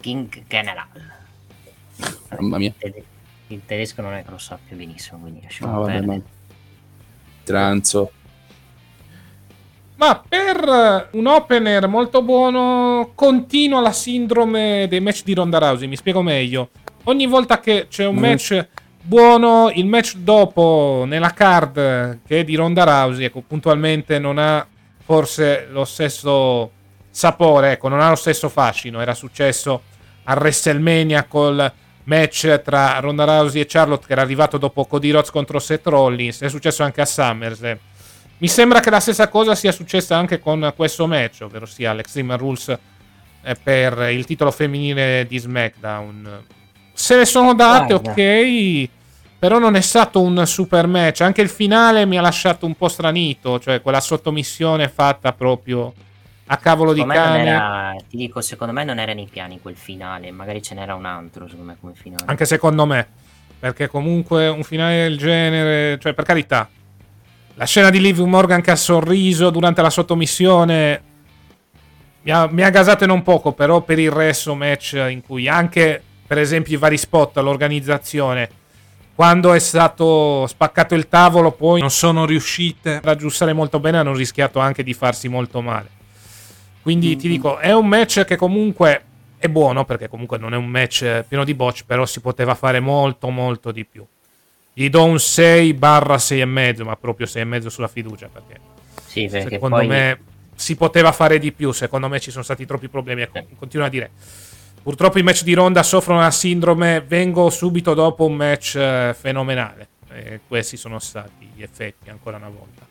King 0.00 0.44
General 0.46 0.86
Mamma 2.38 2.58
mia. 2.58 2.72
Il 3.48 3.62
tedesco 3.66 4.00
non 4.02 4.12
è 4.14 4.22
che 4.24 4.30
lo 4.30 4.38
sappia 4.38 4.76
benissimo 4.76 5.18
quindi 5.18 5.40
Ah, 5.40 5.42
lasciamo 5.44 5.80
vabbè, 5.80 5.92
perdere. 5.92 6.06
ma... 6.16 6.22
Tranzo. 7.42 8.12
Ma 9.96 10.22
per 10.28 11.08
un 11.12 11.26
opener 11.26 11.88
molto 11.88 12.22
buono 12.22 13.10
continua 13.16 13.80
la 13.80 13.90
sindrome 13.92 14.86
dei 14.88 15.00
match 15.00 15.24
di 15.24 15.34
Ronda 15.34 15.58
Rousey. 15.58 15.88
Mi 15.88 15.96
spiego 15.96 16.22
meglio. 16.22 16.68
Ogni 17.04 17.26
volta 17.26 17.58
che 17.58 17.86
c'è 17.88 18.06
un 18.06 18.14
Mm. 18.16 18.18
match 18.20 18.68
buono, 19.02 19.70
il 19.74 19.86
match 19.86 20.14
dopo 20.16 21.04
nella 21.06 21.32
card 21.32 22.20
che 22.26 22.40
è 22.40 22.44
di 22.44 22.54
Ronda 22.54 22.84
Rousey, 22.84 23.24
ecco, 23.24 23.40
puntualmente 23.40 24.18
non 24.20 24.38
ha 24.38 24.64
forse 25.08 25.66
lo 25.70 25.86
stesso 25.86 26.70
sapore, 27.08 27.72
ecco, 27.72 27.88
non 27.88 28.00
ha 28.00 28.10
lo 28.10 28.14
stesso 28.14 28.50
fascino. 28.50 29.00
Era 29.00 29.14
successo 29.14 29.80
a 30.24 30.34
WrestleMania 30.34 31.24
col 31.24 31.72
match 32.04 32.60
tra 32.60 32.98
Ronda 32.98 33.24
Rousey 33.24 33.62
e 33.62 33.66
Charlotte 33.66 34.04
che 34.06 34.12
era 34.12 34.20
arrivato 34.20 34.58
dopo 34.58 34.84
Cody 34.84 35.10
Rhodes 35.10 35.30
contro 35.30 35.58
Seth 35.60 35.86
Rollins. 35.86 36.42
È 36.42 36.50
successo 36.50 36.82
anche 36.82 37.00
a 37.00 37.06
SummerSlam. 37.06 37.78
Mi 38.36 38.48
sembra 38.48 38.80
che 38.80 38.90
la 38.90 39.00
stessa 39.00 39.28
cosa 39.28 39.54
sia 39.54 39.72
successa 39.72 40.14
anche 40.14 40.40
con 40.40 40.74
questo 40.76 41.06
match, 41.06 41.40
ovvero 41.40 41.64
sia 41.64 41.94
l'Extreme 41.94 42.36
Rules 42.36 42.78
eh, 43.42 43.54
per 43.54 44.10
il 44.10 44.26
titolo 44.26 44.50
femminile 44.50 45.24
di 45.26 45.38
SmackDown. 45.38 46.44
Se 46.92 47.16
ne 47.16 47.24
sono 47.24 47.54
date, 47.54 47.94
Guarda. 47.94 48.10
ok, 48.10 48.88
però 49.38 49.58
non 49.58 49.76
è 49.76 49.80
stato 49.80 50.20
un 50.20 50.44
super 50.46 50.86
match. 50.86 51.20
Anche 51.20 51.42
il 51.42 51.48
finale 51.48 52.04
mi 52.06 52.18
ha 52.18 52.20
lasciato 52.20 52.66
un 52.66 52.74
po' 52.74 52.88
stranito, 52.88 53.58
cioè 53.60 53.80
quella 53.80 54.00
sottomissione 54.00 54.88
fatta 54.88 55.32
proprio 55.32 55.92
a 56.50 56.56
cavolo 56.56 56.92
di 56.92 57.00
Secondo 57.00 57.20
non 57.20 57.30
cane. 57.32 57.48
era- 57.48 57.94
ti 58.08 58.16
dico, 58.16 58.40
secondo 58.40 58.72
me 58.72 58.82
non 58.84 58.98
era 58.98 59.12
nei 59.12 59.28
piani 59.30 59.60
quel 59.60 59.76
finale, 59.76 60.30
magari 60.30 60.62
ce 60.62 60.74
n'era 60.74 60.94
un 60.94 61.04
altro, 61.04 61.46
secondo 61.46 61.70
me, 61.70 61.76
come 61.80 61.92
finale. 61.94 62.24
Anche 62.26 62.46
secondo 62.46 62.86
me, 62.86 63.06
perché 63.58 63.86
comunque 63.88 64.48
un 64.48 64.64
finale 64.64 65.02
del 65.02 65.18
genere, 65.18 65.98
cioè 66.00 66.14
per 66.14 66.24
carità, 66.24 66.68
la 67.54 67.64
scena 67.64 67.90
di 67.90 68.00
Liv 68.00 68.18
Morgan 68.20 68.60
che 68.62 68.70
ha 68.70 68.76
sorriso 68.76 69.50
durante 69.50 69.82
la 69.82 69.90
sottomissione 69.90 71.02
mi 72.22 72.30
ha, 72.30 72.46
mi 72.50 72.62
ha 72.62 72.70
gasato 72.70 73.04
non 73.06 73.22
poco, 73.22 73.52
però 73.52 73.80
per 73.82 73.98
il 73.98 74.10
resto 74.10 74.54
match 74.54 74.92
in 75.08 75.22
cui 75.22 75.48
anche 75.48 76.02
per 76.26 76.38
esempio 76.38 76.74
i 76.74 76.78
vari 76.78 76.98
spot, 76.98 77.36
l'organizzazione, 77.38 78.48
quando 79.18 79.52
è 79.52 79.58
stato 79.58 80.46
spaccato 80.46 80.94
il 80.94 81.08
tavolo 81.08 81.50
poi 81.50 81.80
non 81.80 81.90
sono 81.90 82.24
riuscite 82.24 83.00
a 83.02 83.10
aggiustare 83.10 83.52
molto 83.52 83.80
bene, 83.80 83.98
hanno 83.98 84.14
rischiato 84.14 84.60
anche 84.60 84.84
di 84.84 84.94
farsi 84.94 85.26
molto 85.26 85.60
male. 85.60 85.88
Quindi 86.82 87.16
ti 87.16 87.26
dico, 87.26 87.58
è 87.58 87.74
un 87.74 87.88
match 87.88 88.24
che 88.24 88.36
comunque 88.36 89.02
è 89.36 89.48
buono, 89.48 89.84
perché 89.84 90.08
comunque 90.08 90.38
non 90.38 90.54
è 90.54 90.56
un 90.56 90.68
match 90.68 91.24
pieno 91.26 91.42
di 91.42 91.52
botch, 91.54 91.82
però 91.84 92.06
si 92.06 92.20
poteva 92.20 92.54
fare 92.54 92.78
molto 92.78 93.28
molto 93.30 93.72
di 93.72 93.84
più. 93.84 94.06
Gli 94.72 94.88
do 94.88 95.02
un 95.02 95.18
6 95.18 95.74
barra 95.74 96.16
6 96.16 96.40
e 96.40 96.44
mezzo, 96.44 96.84
ma 96.84 96.94
proprio 96.94 97.26
6 97.26 97.42
e 97.42 97.44
mezzo 97.44 97.70
sulla 97.70 97.88
fiducia, 97.88 98.28
perché 98.32 98.60
Sì, 99.04 99.26
perché 99.26 99.54
secondo 99.54 99.78
poi 99.78 99.86
me 99.88 100.20
si 100.54 100.76
poteva 100.76 101.10
fare 101.10 101.40
di 101.40 101.50
più, 101.50 101.72
secondo 101.72 102.06
me 102.08 102.20
ci 102.20 102.30
sono 102.30 102.44
stati 102.44 102.64
troppi 102.64 102.86
problemi. 102.86 103.22
Ecco, 103.22 103.44
continuo 103.58 103.84
a 103.84 103.88
dire, 103.88 104.12
purtroppo 104.82 105.18
i 105.18 105.22
match 105.22 105.42
di 105.42 105.54
Ronda 105.54 105.82
soffrono 105.82 106.20
la 106.20 106.30
sindrome, 106.30 107.00
vengo 107.00 107.50
subito 107.50 107.94
dopo 107.94 108.24
un 108.24 108.34
match 108.34 108.76
eh, 108.76 109.14
fenomenale. 109.18 109.88
E 110.10 110.40
questi 110.46 110.76
sono 110.76 110.98
stati 110.98 111.50
gli 111.54 111.62
effetti 111.62 112.10
ancora 112.10 112.36
una 112.36 112.48
volta. 112.48 112.86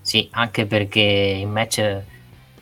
Sì, 0.00 0.28
anche 0.32 0.64
perché 0.66 1.38
il 1.40 1.48
match, 1.48 2.02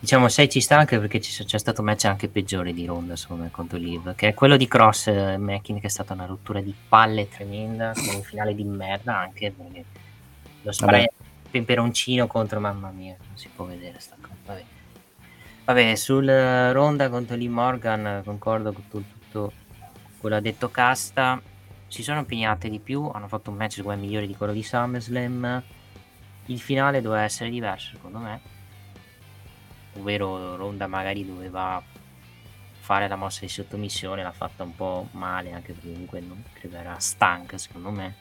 diciamo 0.00 0.28
6 0.28 0.48
ci 0.48 0.60
sta 0.60 0.78
anche 0.78 0.98
perché 0.98 1.20
c'è 1.20 1.58
stato 1.58 1.80
un 1.80 1.86
match 1.86 2.04
anche 2.06 2.28
peggiore 2.28 2.72
di 2.72 2.84
Ronda, 2.86 3.14
secondo 3.14 3.44
me, 3.44 3.50
contro 3.50 3.78
Liv, 3.78 4.14
che 4.14 4.28
è 4.28 4.34
quello 4.34 4.56
di 4.56 4.66
Cross 4.66 5.06
eh, 5.08 5.36
Mackin, 5.36 5.78
che 5.78 5.86
è 5.86 5.90
stata 5.90 6.12
una 6.12 6.26
rottura 6.26 6.60
di 6.60 6.74
palle 6.88 7.28
tremenda, 7.28 7.92
con 7.94 8.16
un 8.16 8.22
finale 8.22 8.54
di 8.54 8.64
merda 8.64 9.16
anche, 9.18 9.52
perché 9.52 9.84
lo 10.62 10.72
spray 10.72 11.06
peperoncino 11.48 12.26
contro, 12.26 12.60
mamma 12.60 12.90
mia, 12.90 13.16
non 13.18 13.36
si 13.36 13.48
può 13.54 13.64
vedere 13.64 14.00
sta 14.00 14.15
vabbè. 15.66 15.94
Sul 15.96 16.28
eh, 16.28 16.72
Ronda 16.72 17.08
contro 17.08 17.36
Lee 17.36 17.48
Morgan, 17.48 18.22
concordo 18.24 18.72
con 18.72 18.88
tu- 18.88 19.04
tutto 19.10 19.52
quello 20.18 20.36
ha 20.36 20.40
detto 20.40 20.70
Casta, 20.70 21.40
si 21.88 22.02
sono 22.02 22.20
impegnate 22.20 22.68
di 22.68 22.78
più, 22.78 23.08
hanno 23.12 23.28
fatto 23.28 23.50
un 23.50 23.56
match 23.56 23.74
secondo 23.74 24.00
migliore 24.00 24.26
di 24.26 24.36
quello 24.36 24.52
di 24.52 24.62
SummerSlam, 24.62 25.62
il 26.46 26.60
finale 26.60 27.00
doveva 27.00 27.22
essere 27.22 27.50
diverso 27.50 27.90
secondo 27.96 28.18
me. 28.18 28.40
Ovvero 29.94 30.56
Ronda 30.56 30.86
magari 30.86 31.26
doveva 31.26 31.82
fare 32.78 33.08
la 33.08 33.16
mossa 33.16 33.40
di 33.40 33.48
sottomissione 33.48 34.22
l'ha 34.22 34.30
fatta 34.30 34.62
un 34.62 34.76
po' 34.76 35.08
male 35.12 35.50
anche 35.50 35.72
perché 35.72 35.90
comunque 35.90 36.20
non 36.20 36.44
credo 36.52 36.76
era 36.76 36.96
stanca 37.00 37.58
secondo 37.58 37.90
me 37.90 38.14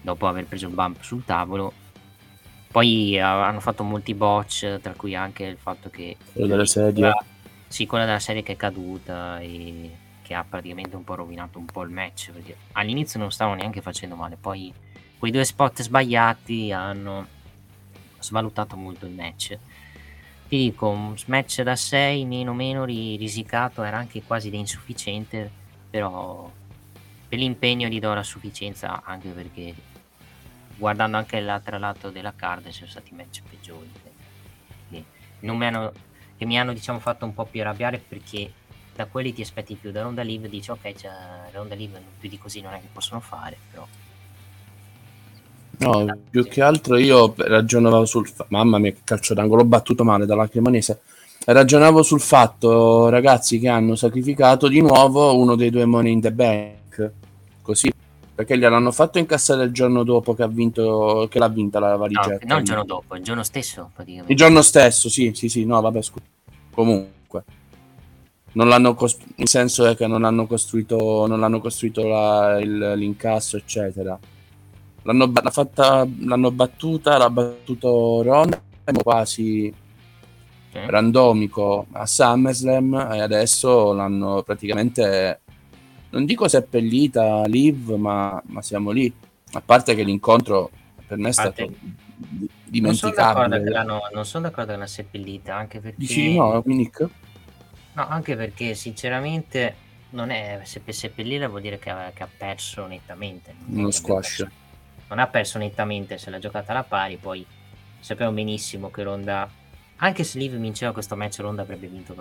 dopo 0.00 0.26
aver 0.26 0.44
preso 0.46 0.66
il 0.66 0.74
bump 0.74 1.02
sul 1.02 1.24
tavolo 1.24 1.72
poi 2.76 3.14
eh, 3.14 3.20
hanno 3.20 3.60
fatto 3.60 3.82
molti 3.84 4.12
botch 4.12 4.80
tra 4.82 4.92
cui 4.92 5.14
anche 5.14 5.44
il 5.44 5.56
fatto 5.56 5.88
che 5.88 6.14
Quello 6.30 6.46
della 6.46 6.66
sedia. 6.66 7.16
sì, 7.68 7.86
quella 7.86 8.04
della 8.04 8.18
serie 8.18 8.42
che 8.42 8.52
è 8.52 8.56
caduta 8.56 9.40
e 9.40 9.90
che 10.20 10.34
ha 10.34 10.44
praticamente 10.46 10.94
un 10.94 11.02
po' 11.02 11.14
rovinato 11.14 11.58
un 11.58 11.64
po' 11.64 11.84
il 11.84 11.90
match 11.90 12.32
perché 12.32 12.54
all'inizio 12.72 13.18
non 13.18 13.32
stavano 13.32 13.56
neanche 13.56 13.80
facendo 13.80 14.14
male, 14.14 14.36
poi 14.38 14.70
quei 15.16 15.32
due 15.32 15.44
spot 15.44 15.80
sbagliati 15.80 16.70
hanno 16.70 17.26
svalutato 18.18 18.76
molto 18.76 19.06
il 19.06 19.12
match. 19.12 19.56
Ti 20.46 20.56
dico, 20.58 20.88
un 20.88 21.16
match 21.28 21.62
da 21.62 21.76
6 21.76 22.26
meno 22.26 22.52
meno 22.52 22.84
ri- 22.84 23.16
risicato 23.16 23.84
era 23.84 23.96
anche 23.96 24.22
quasi 24.22 24.50
da 24.50 24.58
insufficiente, 24.58 25.50
però 25.88 26.52
per 27.26 27.38
l'impegno 27.38 27.88
gli 27.88 28.00
do 28.00 28.12
la 28.12 28.22
sufficienza 28.22 29.00
anche 29.02 29.30
perché 29.30 29.74
guardando 30.76 31.16
anche 31.16 31.40
l'altro 31.40 31.78
lato 31.78 32.10
della 32.10 32.34
card 32.34 32.68
sono 32.68 32.88
stati 32.88 33.14
match 33.14 33.42
peggiori 33.48 33.90
che, 35.40 35.52
mi 35.52 35.66
hanno, 35.66 35.92
che 36.36 36.44
mi 36.44 36.58
hanno 36.58 36.72
diciamo 36.72 36.98
fatto 36.98 37.24
un 37.24 37.34
po' 37.34 37.44
più 37.44 37.60
arrabbiare 37.60 38.02
perché 38.06 38.50
da 38.94 39.06
quelli 39.06 39.32
ti 39.32 39.42
aspetti 39.42 39.74
più 39.74 39.90
da 39.90 40.02
Ronda 40.02 40.22
Live 40.22 40.48
dici 40.48 40.70
ok 40.70 40.92
c'è 40.92 41.10
Ronda 41.52 41.74
Live 41.74 42.00
più 42.18 42.28
di 42.28 42.38
così 42.38 42.60
non 42.60 42.72
è 42.72 42.80
che 42.80 42.88
possono 42.92 43.20
fare 43.20 43.56
però. 43.70 43.86
No, 45.78 46.18
più 46.30 46.48
che 46.48 46.62
altro 46.62 46.96
io 46.96 47.34
ragionavo 47.36 48.06
sul 48.06 48.26
fa- 48.26 48.46
mamma 48.48 48.78
mia 48.78 48.92
che 48.92 49.00
calcio 49.04 49.34
d'angolo 49.34 49.60
ho 49.60 49.66
battuto 49.66 50.04
male 50.04 50.24
dalla 50.24 50.48
Cremonese. 50.48 51.02
Ragionavo 51.44 52.02
sul 52.02 52.20
fatto 52.20 53.10
ragazzi 53.10 53.58
che 53.58 53.68
hanno 53.68 53.94
sacrificato 53.94 54.68
di 54.68 54.80
nuovo 54.80 55.36
uno 55.36 55.54
dei 55.54 55.68
due 55.68 55.84
money 55.84 56.12
in 56.12 56.20
the 56.22 56.32
bank 56.32 57.12
così 57.60 57.92
perché 58.36 58.58
gliel'hanno 58.58 58.92
fatto 58.92 59.18
incassare 59.18 59.64
il 59.64 59.72
giorno 59.72 60.04
dopo 60.04 60.34
che 60.34 60.42
ha 60.42 60.46
vinto 60.46 61.26
che 61.30 61.38
l'ha 61.38 61.48
vinta 61.48 61.78
la 61.80 61.92
no, 61.92 61.96
valigetta. 61.96 62.44
non 62.46 62.58
il 62.58 62.64
giorno 62.64 62.84
dopo 62.84 63.16
il 63.16 63.22
giorno 63.22 63.42
stesso 63.42 63.90
praticamente. 63.94 64.30
Il 64.30 64.38
giorno 64.38 64.60
stesso 64.60 65.08
sì 65.08 65.32
sì 65.34 65.48
sì 65.48 65.64
no 65.64 65.80
vabbè 65.80 66.02
scusa 66.02 66.24
comunque. 66.70 67.44
Non 68.52 68.68
l'hanno 68.68 68.94
cos- 68.94 69.16
il 69.36 69.48
senso 69.48 69.86
è 69.86 69.96
che 69.96 70.06
non 70.06 70.22
hanno 70.24 70.46
costruito 70.46 71.26
non 71.26 71.42
hanno 71.42 71.60
costruito 71.60 72.06
la- 72.06 72.58
il- 72.60 72.92
l'incasso 72.96 73.56
eccetera. 73.56 74.18
L'hanno, 75.02 75.32
l'ha 75.32 75.50
fatta, 75.50 76.06
l'hanno 76.20 76.50
battuta 76.50 77.16
l'ha 77.16 77.30
battuto 77.30 78.22
Ron 78.22 78.50
quasi 79.02 79.72
randomico 80.72 81.86
a 81.92 82.04
SummerSlam 82.04 83.08
e 83.14 83.20
adesso 83.20 83.94
l'hanno 83.94 84.42
praticamente 84.42 85.40
non 86.16 86.24
dico 86.24 86.48
seppellita 86.48 87.44
Liv 87.46 87.90
ma, 87.90 88.42
ma 88.46 88.62
siamo 88.62 88.90
lì. 88.90 89.12
A 89.52 89.60
parte 89.60 89.94
che 89.94 90.02
l'incontro 90.02 90.70
per 91.06 91.18
me 91.18 91.28
è 91.28 91.32
stato 91.32 91.66
parte- 91.66 91.78
di- 92.64 92.80
non 92.80 92.94
sono 92.94 93.12
non 94.12 94.24
sono 94.24 94.44
d'accordo 94.44 94.70
che 94.72 94.76
l'hanno 94.76 94.86
seppellita 94.86 95.54
anche 95.54 95.78
perché 95.80 95.96
dici 95.98 96.34
no 96.36 96.62
Nick? 96.64 97.08
No, 97.92 98.08
anche 98.08 98.34
perché 98.36 98.74
sinceramente 98.74 99.74
non 100.10 100.30
è 100.30 100.60
se 100.64 100.80
per 100.80 100.94
seppellire 100.94 101.46
vuol 101.46 101.60
dire 101.60 101.78
che 101.78 101.90
ha, 101.90 102.10
che 102.14 102.22
ha 102.22 102.28
perso 102.34 102.86
nettamente. 102.86 103.54
uno 103.66 103.90
squash. 103.90 104.36
perso- 104.38 104.50
non 105.08 105.18
ha 105.20 105.26
perso 105.28 105.58
nettamente, 105.58 106.18
se 106.18 106.30
l'ha 106.30 106.38
giocata 106.38 106.72
alla 106.72 106.82
pari, 106.82 107.16
poi 107.16 107.44
sappiamo 108.00 108.32
benissimo 108.32 108.90
che 108.90 109.02
Ronda, 109.02 109.48
anche 109.96 110.24
se 110.24 110.38
Liv 110.38 110.56
vinceva 110.56 110.92
questo 110.92 111.14
match, 111.14 111.38
Ronda 111.38 111.62
avrebbe 111.62 111.86
vinto, 111.86 112.14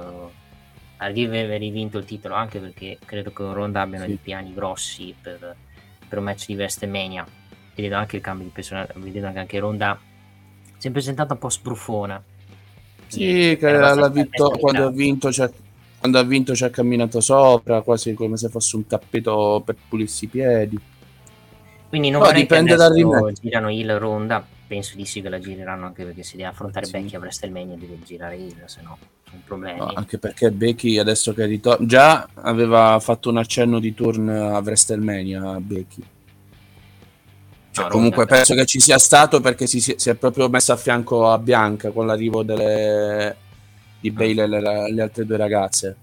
avrebbe 0.98 1.58
rivinto 1.58 1.98
il 1.98 2.06
titolo, 2.06 2.36
anche 2.36 2.60
perché 2.60 3.00
credo 3.06 3.32
che 3.32 3.44
Ronda 3.44 3.82
abbiano 3.82 4.06
Sì. 4.06 4.08
dei 4.08 4.18
piani 4.18 4.54
grossi 4.54 5.16
per, 5.20 5.58
per 6.08 6.18
un 6.18 6.24
match 6.24 6.48
di 6.48 6.56
WrestleMania. 6.56 7.26
Vedo 7.76 7.96
anche 7.96 8.16
il 8.18 8.22
cambio 8.22 8.46
di 8.46 8.52
personaggio, 8.52 8.94
vedo 8.96 9.32
che 9.32 9.40
anche 9.40 9.60
Ronda 9.60 10.00
si 10.78 10.88
è 10.88 10.92
presentata 10.92 11.34
un 11.34 11.40
po' 11.40 11.50
sbruffona. 11.50 12.24
Sì, 13.08 13.56
che 13.60 13.72
l'ha 13.72 14.10
vinto, 14.10 14.58
quando 14.58 14.86
ha 14.88 14.92
vinto 14.92 15.30
quando 15.98 16.20
ha 16.20 16.24
vinto 16.24 16.54
ci 16.56 16.64
ha 16.64 16.70
camminato 16.70 17.20
sopra, 17.22 17.82
quasi 17.82 18.14
come 18.14 18.38
se 18.38 18.50
fosse 18.50 18.76
un 18.76 18.86
tappeto 18.88 19.62
per 19.66 19.78
pulirsi 19.88 20.26
i 20.26 20.30
piedi. 20.30 20.80
Quindi 21.88 22.10
non 22.10 22.22
No, 22.22 22.26
vorrei 22.26 22.46
che 22.46 22.56
dipende 22.56 22.76
dal 22.76 22.92
adesso 22.92 22.94
rematch. 22.94 23.40
girano 23.40 23.72
il 23.72 23.98
Ronda, 23.98 24.46
penso 24.68 24.96
di 24.96 25.06
sì 25.06 25.22
che 25.22 25.30
la 25.30 25.40
gireranno 25.40 25.86
anche 25.86 26.04
perché 26.04 26.24
se 26.24 26.38
deve 26.38 26.50
affrontare 26.50 26.86
Sì. 26.86 26.92
Becky 26.94 27.16
a 27.16 27.20
WrestleMania 27.20 27.76
deve 27.78 28.00
girare 28.04 28.38
il, 28.38 28.56
se 28.66 28.82
no 28.82 28.98
sono 29.30 29.42
problemi. 29.44 29.80
No, 29.80 29.92
anche 29.94 30.18
perché 30.18 30.52
Becky 30.52 30.98
adesso 30.98 31.34
che 31.34 31.46
ritorna 31.46 31.86
già 31.86 32.28
aveva 32.36 33.00
fatto 33.00 33.30
un 33.30 33.38
accenno 33.38 33.80
di 33.80 33.94
turn 33.94 34.30
a 34.30 34.60
WrestleMania 34.60 35.60
Becky. 35.60 36.04
Cioè, 37.72 37.84
No, 37.86 37.90
comunque 37.90 38.26
penso 38.26 38.56
che 38.56 38.66
ci 38.66 38.80
sia 38.80 38.98
stato 38.98 39.42
perché 39.42 39.68
si, 39.68 39.82
si 39.82 40.10
è 40.10 40.16
proprio 40.16 40.48
messa 40.48 40.74
a 40.74 40.78
fianco 40.78 41.30
a 41.30 41.38
Bianca 41.38 41.92
con 41.92 42.06
l'arrivo 42.06 42.42
delle, 42.42 43.36
di 44.00 44.12
Bailey 44.12 44.46
e 44.46 44.48
le, 44.48 44.92
le 44.92 45.02
altre 45.02 45.26
due 45.26 45.36
ragazze. 45.36 45.96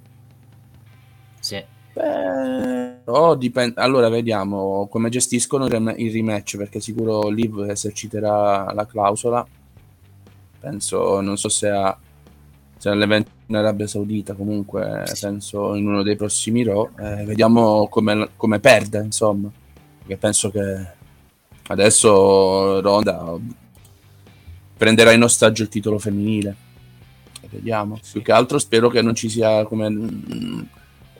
Sì. 1.40 1.64
Però 1.92 3.34
dipende. 3.34 3.80
Allora 3.80 4.08
vediamo 4.08 4.86
come 4.90 5.10
gestiscono 5.10 5.66
il 5.66 5.70
rem- 5.70 5.94
il 5.98 6.12
rematch 6.12 6.56
perché 6.56 6.80
sicuro 6.80 7.28
Liv 7.28 7.66
eserciterà 7.68 8.72
la 8.72 8.86
clausola. 8.86 9.46
Penso, 10.58 11.20
non 11.20 11.36
so 11.36 11.48
se 11.48 11.68
a 11.68 11.96
se 12.82 12.88
all'evento 12.88 13.30
in 13.46 13.54
Arabia 13.54 13.86
Saudita, 13.86 14.34
comunque 14.34 15.04
penso 15.20 15.76
in 15.76 15.86
uno 15.86 16.02
dei 16.02 16.16
prossimi 16.16 16.64
Raw. 16.64 16.90
Eh, 16.98 17.22
vediamo 17.24 17.86
come, 17.86 18.30
come 18.34 18.58
perde, 18.58 18.98
insomma. 18.98 19.48
Perché 19.98 20.16
penso 20.16 20.50
che 20.50 20.86
adesso 21.68 22.80
Ronda 22.80 23.36
prenderà 24.76 25.12
in 25.12 25.22
ostaggio 25.22 25.62
il 25.62 25.68
titolo 25.68 26.00
femminile. 26.00 26.56
Vediamo. 27.48 28.00
Più 28.10 28.20
che 28.20 28.32
altro 28.32 28.58
spero 28.58 28.88
che 28.88 29.00
non 29.00 29.14
ci 29.14 29.28
sia 29.28 29.62
come 29.62 29.88
mm, 29.88 30.60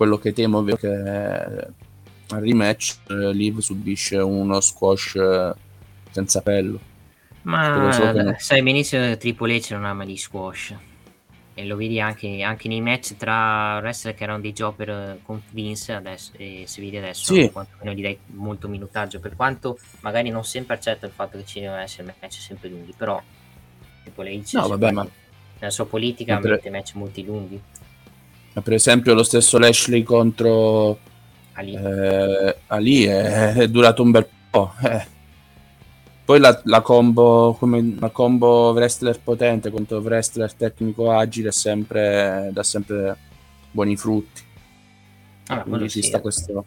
quello 0.03 0.19
che 0.19 0.33
temo, 0.33 0.59
ovvero 0.59 0.77
che 0.77 0.89
al 0.89 2.41
rematch 2.41 2.97
eh, 3.09 3.33
Liv 3.33 3.59
subisce 3.59 4.17
uno 4.19 4.61
squash 4.61 5.15
eh, 5.15 5.53
senza 6.11 6.41
pello. 6.43 6.81
Spero 7.39 7.51
Ma 7.51 8.13
no. 8.13 8.35
sai 8.39 8.63
benissimo 8.63 9.03
che 9.05 9.17
Triple 9.17 9.57
H 9.59 9.71
non 9.71 9.85
ama 9.85 10.05
gli 10.05 10.17
squash. 10.17 10.75
E 11.55 11.67
lo 11.67 11.77
vedi 11.77 12.01
anche, 12.01 12.43
anche 12.43 12.67
nei 12.67 12.81
match 12.81 13.15
tra 13.17 13.79
wrestler 13.79 14.15
che 14.15 14.25
erano 14.25 14.41
dei 14.41 14.53
jobber 14.53 14.89
eh, 14.89 15.19
con 15.23 15.41
Vince 15.51 15.93
adesso, 15.93 16.33
e 16.37 16.65
se 16.67 16.81
vedi 16.81 16.97
adesso 16.97 17.35
Sì. 17.35 17.51
quantomeno 17.51 17.93
gli 17.93 18.03
dai 18.03 18.19
molto 18.27 18.69
minutaggio 18.69 19.21
per 19.21 19.37
quanto 19.37 19.79
magari 20.01 20.31
non 20.31 20.45
sempre 20.45 20.75
accetto 20.75 21.05
il 21.07 21.13
fatto 21.13 21.37
che 21.39 21.45
ci 21.45 21.61
devono 21.61 21.79
essere 21.81 22.13
match 22.21 22.41
sempre 22.41 22.71
lunghi 22.71 22.95
però 22.97 23.23
lei 24.17 24.39
dice 24.39 24.57
No, 24.59 24.67
vabbè, 24.69 24.91
ma- 24.93 25.07
nella 25.59 25.71
sua 25.71 25.87
politica 25.87 26.39
per- 26.39 26.53
mette 26.53 26.71
match 26.71 26.95
molti 26.95 27.23
lunghi 27.25 27.61
per 28.61 28.73
esempio 28.75 29.15
lo 29.15 29.23
stesso 29.23 29.59
Lashley 29.59 30.03
contro 30.03 30.99
Ali. 31.55 31.75
eh, 31.75 32.57
Ali 32.69 33.05
è, 33.05 33.53
è 33.55 33.69
durato 33.69 34.03
un 34.03 34.11
bel 34.11 34.29
po'. 34.51 34.73
eh. 34.83 35.07
Poi 36.25 36.39
la, 36.39 36.61
la 36.65 36.81
combo 36.83 37.55
come 37.59 37.97
la 37.99 38.11
combo 38.11 38.71
wrestler 38.73 39.21
potente 39.21 39.71
contro 39.71 39.99
wrestler 39.99 40.53
tecnico 40.55 41.11
agile 41.11 41.49
è 41.49 41.53
sempre, 41.53 42.51
dà 42.53 42.63
sempre 42.63 43.17
buoni 43.71 43.97
frutti. 43.97 44.43
Ah, 45.49 45.63
Quindi 45.63 45.89
ci 45.89 46.01
sì, 46.03 46.09
sta 46.09 46.19
eh. 46.19 46.21
questo- 46.21 46.65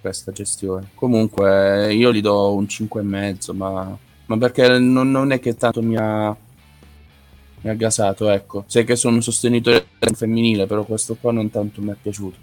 questa 0.00 0.32
gestione. 0.32 0.90
Comunque 0.94 1.92
io 1.92 2.12
gli 2.12 2.20
do 2.20 2.54
un 2.54 2.66
5,5, 2.68 3.52
ma, 3.52 3.96
ma 4.26 4.38
perché 4.38 4.78
non, 4.78 5.10
non 5.10 5.32
è 5.32 5.40
che 5.40 5.54
tanto 5.56 5.82
mi 5.82 5.96
ha, 5.96 6.34
mi 7.60 7.70
ha 7.70 7.74
gasato, 7.74 8.28
ecco. 8.28 8.64
Sai 8.66 8.84
che 8.84 8.96
sono 8.96 9.16
un 9.16 9.22
sostenitore 9.22 9.86
femminile, 10.14 10.66
però 10.66 10.84
questo 10.84 11.16
qua 11.16 11.32
non 11.32 11.50
tanto 11.50 11.80
mi 11.82 11.90
è 11.90 11.96
piaciuto. 12.00 12.36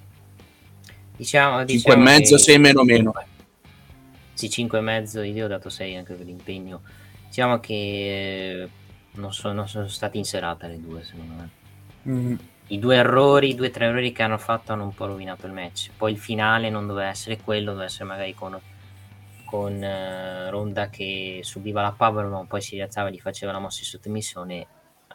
diciamo, 1.16 1.58
5 1.60 1.74
diciamo 1.74 2.02
e 2.02 2.04
mezzo, 2.04 2.36
che- 2.36 2.42
6 2.42 2.60
meno 2.60 2.84
meno. 2.84 3.14
Sì, 4.34 4.50
5 4.50 4.78
e 4.78 4.82
mezzo, 4.82 5.22
io 5.22 5.46
ho 5.46 5.48
dato 5.48 5.70
6 5.70 5.96
anche 5.96 6.14
per 6.14 6.26
l'impegno. 6.26 6.82
Diciamo 7.28 7.60
che 7.60 7.74
eh, 7.74 8.70
non, 9.14 9.34
so- 9.34 9.54
non 9.54 9.68
sono 9.68 9.88
stati 9.88 10.18
in 10.18 10.26
serata 10.26 10.68
le 10.68 10.80
due, 10.82 11.04
secondo 11.04 11.34
me. 11.34 11.50
Mm. 12.08 12.36
I 12.68 12.80
due 12.80 12.96
errori, 12.98 13.50
i 13.50 13.56
due 13.56 13.68
o 13.68 13.72
tre 13.72 13.86
errori 13.86 14.12
che 14.12 14.24
hanno 14.24 14.38
fatto 14.38 14.74
hanno 14.74 14.84
un 14.84 14.94
po' 14.94 15.06
rovinato 15.06 15.46
il 15.46 15.54
match. 15.54 15.92
Poi 15.96 16.12
il 16.12 16.18
finale 16.18 16.70
non 16.70 16.88
doveva 16.88 17.10
essere 17.10 17.38
quello, 17.38 17.68
doveva 17.72 17.86
essere 17.86 18.06
magari 18.06 18.34
con, 18.34 18.60
con 19.46 19.82
eh, 19.84 20.50
Ronda 20.50 20.90
che 20.90 21.40
subiva 21.44 21.82
la 21.82 21.94
powerbomb, 21.96 22.48
poi 22.48 22.62
si 22.62 22.76
rialzava 22.76 23.10
e 23.10 23.14
gli 23.14 23.20
faceva 23.20 23.52
la 23.52 23.60
mossa 23.60 23.80
di 23.82 23.86
sottomissione. 23.86 24.68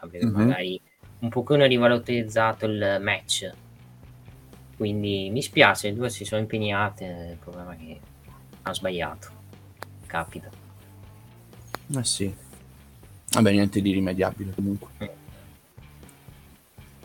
Avrebbe 0.03 0.25
Mhm. 0.25 0.31
magari 0.33 0.81
un 1.19 1.29
pochino 1.29 1.65
rivalutarizzato 1.65 2.65
il 2.65 2.97
match. 3.01 3.51
Quindi 4.75 5.29
mi 5.31 5.41
spiace, 5.41 5.89
le 5.89 5.95
due 5.95 6.09
si 6.09 6.25
sono 6.25 6.41
impegnate, 6.41 7.29
il 7.31 7.37
problema 7.37 7.73
è 7.73 7.77
che 7.77 7.99
ha 8.63 8.73
sbagliato. 8.73 9.29
Capita. 10.07 10.49
Eh 11.95 12.03
sì. 12.03 12.33
Vabbè, 13.31 13.51
niente 13.51 13.81
di 13.81 13.91
rimediabile 13.91 14.53
comunque. 14.53 14.89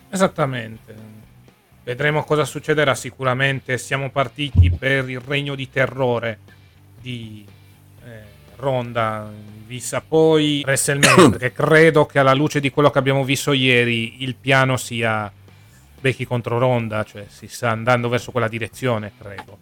Esattamente. 0.08 0.94
Vedremo 1.84 2.24
cosa 2.24 2.44
succederà. 2.44 2.94
Sicuramente 2.94 3.76
siamo 3.78 4.10
partiti 4.10 4.70
per 4.70 5.08
il 5.08 5.20
regno 5.20 5.54
di 5.54 5.68
terrore 5.70 6.38
di 7.00 7.46
eh, 8.04 8.22
Ronda. 8.56 9.30
Vista 9.66 10.00
poi 10.00 10.62
WrestleMania, 10.64 11.30
perché 11.36 11.52
credo 11.52 12.06
che 12.06 12.20
alla 12.20 12.34
luce 12.34 12.60
di 12.60 12.70
quello 12.70 12.90
che 12.90 12.98
abbiamo 12.98 13.24
visto 13.24 13.52
ieri 13.52 14.22
il 14.22 14.36
piano 14.36 14.76
sia 14.76 15.30
Becky 15.98 16.24
contro 16.24 16.58
Ronda, 16.58 17.02
cioè 17.02 17.26
si 17.28 17.48
sta 17.48 17.70
andando 17.70 18.08
verso 18.08 18.30
quella 18.30 18.48
direzione, 18.48 19.12
credo. 19.18 19.58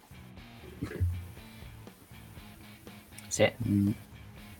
Sì. 3.27 3.51
Mm. 3.67 3.89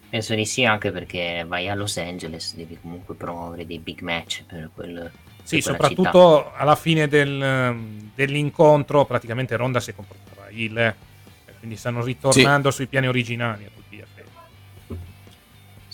Penso 0.09 0.33
di 0.33 0.45
sì, 0.45 0.65
anche 0.65 0.91
perché 0.91 1.45
vai 1.47 1.69
a 1.69 1.75
Los 1.75 1.97
Angeles, 1.97 2.55
devi 2.55 2.77
comunque 2.81 3.15
promuovere 3.15 3.65
dei 3.65 3.79
big 3.79 4.01
match 4.01 4.43
per 4.45 4.69
quel. 4.73 5.11
Sì, 5.43 5.57
per 5.57 5.63
soprattutto 5.63 6.53
alla 6.53 6.75
fine 6.75 7.07
del- 7.07 8.09
dell'incontro 8.15 9.05
praticamente 9.05 9.55
Ronda 9.55 9.79
si 9.79 9.93
comportava 9.93 10.47
il 10.49 10.75
eh, 10.77 10.95
quindi 11.59 11.75
stanno 11.75 12.03
ritornando 12.03 12.71
sui 12.71 12.87
piani 12.87 13.07
originali 13.07 13.65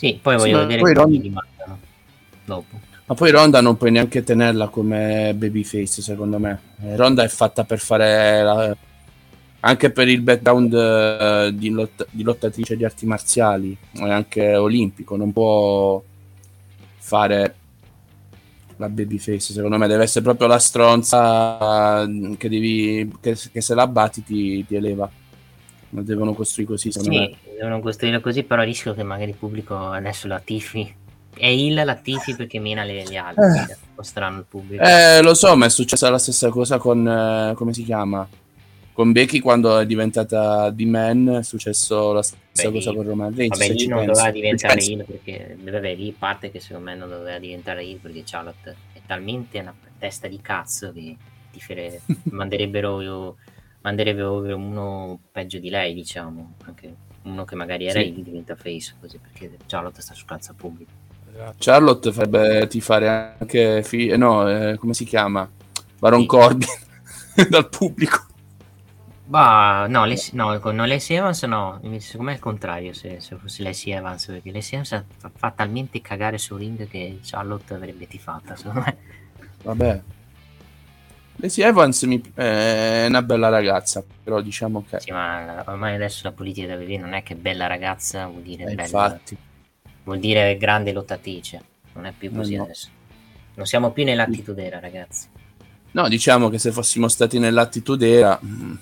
Sì, 0.02 0.18
poi 0.19 0.34
Sì, 0.36 0.40
voglio 0.40 0.57
ma 0.57 0.65
vedere 0.65 0.80
poi 0.82 0.94
come 0.94 0.94
Ron- 0.94 1.11
li 1.22 1.30
mandano 1.30 1.80
dopo. 2.45 2.80
Ma 3.06 3.15
poi 3.15 3.30
Ronda 3.32 3.61
non 3.61 3.78
puoi 3.78 3.91
neanche 3.91 4.23
tenerla 4.23 4.69
come 4.69 5.34
babyface, 5.36 6.02
secondo 6.02 6.40
me. 6.40 6.60
Eh, 6.82 6.95
Ronda 6.95 7.23
è 7.23 7.28
fatta 7.28 7.64
per 7.65 7.80
fare 7.80 8.41
la- 8.44 8.76
anche 9.64 9.91
per 9.91 10.07
il 10.07 10.22
background 10.22 10.73
eh, 10.73 11.52
di, 11.53 11.69
lot- 11.69 12.07
di 12.10 12.23
lottatrice 12.23 12.76
di 12.76 12.84
arti 12.86 13.06
marziali, 13.06 13.78
è 13.94 14.10
anche 14.10 14.56
olimpico, 14.56 15.15
non 15.15 15.32
può 15.32 16.02
fare 16.98 17.56
la 18.78 18.90
babyface, 18.90 19.53
secondo 19.53 19.78
me 19.78 19.88
deve 19.88 20.03
essere 20.03 20.23
proprio 20.23 20.48
la 20.48 20.57
stronza 20.57 22.02
eh, 22.03 22.36
che 22.38 22.49
devi 22.49 23.11
che, 23.22 23.38
che 23.52 23.61
se 23.61 23.76
la 23.76 23.86
batti 23.88 24.23
ti, 24.23 24.65
ti 24.65 24.76
eleva. 24.76 25.10
La 25.93 26.01
devono 26.01 26.34
costruire 26.34 26.72
così, 26.72 26.91
secondo 26.91 27.18
me. 27.18 27.38
Sì, 27.43 27.49
devono 27.57 27.80
costruire 27.81 28.19
così, 28.22 28.43
però 28.43 28.63
rischio 28.63 28.93
che 28.93 29.03
magari 29.03 29.31
il 29.31 29.38
pubblico 29.38 29.76
adesso 29.77 30.27
la 30.27 30.39
tifi. 30.39 30.95
È 31.34 31.47
il 31.47 31.73
la 31.73 31.95
tifi 31.95 32.35
perché 32.35 32.59
mena 32.59 32.84
le, 32.84 33.05
le 33.05 33.18
altre. 33.18 33.68
Eh. 33.69 33.77
È 33.99 34.03
strano 34.03 34.39
il 34.39 34.45
pubblico. 34.47 34.84
Eh, 34.84 35.22
lo 35.22 35.34
so, 35.34 35.55
ma 35.55 35.65
è 35.65 35.69
successa 35.69 36.09
la 36.09 36.18
stessa 36.18 36.49
cosa 36.49 36.77
con 36.77 37.07
eh, 37.07 37.53
come 37.55 37.73
si 37.73 37.84
chiama? 37.84 38.27
Con 38.93 39.11
Becky 39.13 39.39
quando 39.39 39.80
è 39.80 39.85
diventata 39.85 40.69
di 40.69 40.85
man, 40.85 41.38
è 41.39 41.43
successo 41.43 42.11
la 42.11 42.22
stessa 42.22 42.69
Beh, 42.69 42.72
cosa 42.72 42.93
con 42.93 43.03
Roman 43.03 43.34
Reigns. 43.35 43.57
Vabbè, 43.57 43.73
lì 43.73 43.88
non 43.88 43.99
pensi. 43.99 44.13
doveva 44.13 44.31
diventare 44.31 44.81
heel 44.81 45.05
perché 45.05 45.57
vabbè, 45.61 45.95
lì 45.95 46.15
parte 46.18 46.51
che 46.51 46.59
secondo 46.59 46.89
me 46.89 46.95
non 46.95 47.09
doveva 47.09 47.39
diventare 47.39 47.84
heel 47.84 47.99
perché 47.99 48.23
Charlotte 48.26 48.76
è 48.93 48.99
talmente 49.05 49.59
una 49.59 49.73
testa 49.97 50.27
di 50.27 50.39
cazzo 50.41 50.91
che 50.91 51.15
ti 51.51 51.59
fere- 51.59 52.01
manderebbero, 52.31 53.35
manderebbero 53.81 54.55
uno 54.55 55.19
peggio 55.31 55.59
di 55.59 55.69
lei, 55.69 55.93
diciamo. 55.93 56.53
Anche 56.65 56.95
uno 57.23 57.45
che 57.45 57.55
magari 57.55 57.85
era 57.87 57.99
Sì. 57.99 58.07
heel 58.07 58.23
diventa 58.23 58.55
face 58.55 58.95
così 58.99 59.17
perché 59.19 59.57
Charlotte 59.67 60.01
sta 60.01 60.13
sul 60.13 60.27
cazzo 60.27 60.51
al 60.51 60.55
pubblico. 60.57 60.91
Charlotte 61.57 62.11
farebbe 62.11 62.67
tifare 62.67 63.35
anche 63.39 63.83
fi- 63.83 64.07
eh, 64.07 64.17
no, 64.17 64.47
eh, 64.49 64.77
come 64.77 64.93
si 64.93 65.05
chiama? 65.05 65.49
Baron 65.97 66.21
Sì. 66.21 66.25
Corbin 66.27 66.67
dal 67.49 67.69
pubblico. 67.69 68.25
Bah, 69.23 69.85
no, 69.87 70.03
le, 70.05 70.15
no, 70.33 70.59
con 70.59 70.75
no, 70.75 70.85
Lacey 70.85 71.15
Evans 71.15 71.43
no, 71.43 71.79
secondo 71.99 72.23
me 72.25 72.31
è 72.31 72.35
il 72.35 72.41
contrario 72.41 72.91
se, 72.91 73.21
se 73.21 73.37
fosse 73.37 73.63
Lacey 73.63 73.93
Evans, 73.93 74.25
perché 74.25 74.51
Lacey 74.51 74.79
Evans 74.79 75.05
fa, 75.17 75.31
fa 75.33 75.51
talmente 75.51 76.01
cagare 76.01 76.37
sul 76.37 76.59
ring 76.59 76.85
che 76.87 77.19
Charlotte 77.23 77.73
avrebbe 77.73 78.07
tifata, 78.07 78.57
secondo 78.57 78.81
me. 78.81 78.97
Vabbè. 79.63 80.01
Lacey 81.37 81.63
Evans 81.63 82.03
mi- 82.03 82.21
è 82.35 83.05
una 83.07 83.21
bella 83.23 83.49
ragazza, 83.49 84.03
però 84.23 84.41
diciamo 84.41 84.85
che 84.87 84.99
Sì, 84.99 85.11
ma 85.11 85.63
ormai 85.67 85.95
adesso 85.95 86.21
la 86.23 86.31
politica 86.33 86.67
da 86.67 86.75
vedere 86.75 87.01
non 87.01 87.13
è 87.13 87.23
che 87.23 87.35
bella 87.35 87.65
ragazza 87.67 88.27
vuol 88.27 88.43
dire 88.43 88.63
eh, 88.65 88.75
bella, 88.75 88.83
infatti. 88.83 89.37
vuol 90.03 90.19
dire 90.19 90.55
grande 90.57 90.91
lottatrice, 90.91 91.61
non 91.93 92.05
è 92.05 92.13
più 92.15 92.29
No, 92.31 92.37
così 92.37 92.55
no. 92.55 92.63
adesso. 92.63 92.87
Non 93.55 93.65
siamo 93.65 93.91
più 93.91 94.03
nell'attitude 94.03 94.65
era, 94.65 94.79
ragazzi. 94.79 95.27
No, 95.93 96.07
diciamo 96.07 96.49
che 96.49 96.57
se 96.59 96.71
fossimo 96.71 97.07
stati 97.07 97.37
nell'attitude 97.39 98.09
era 98.09 98.39
mm, 98.43 98.73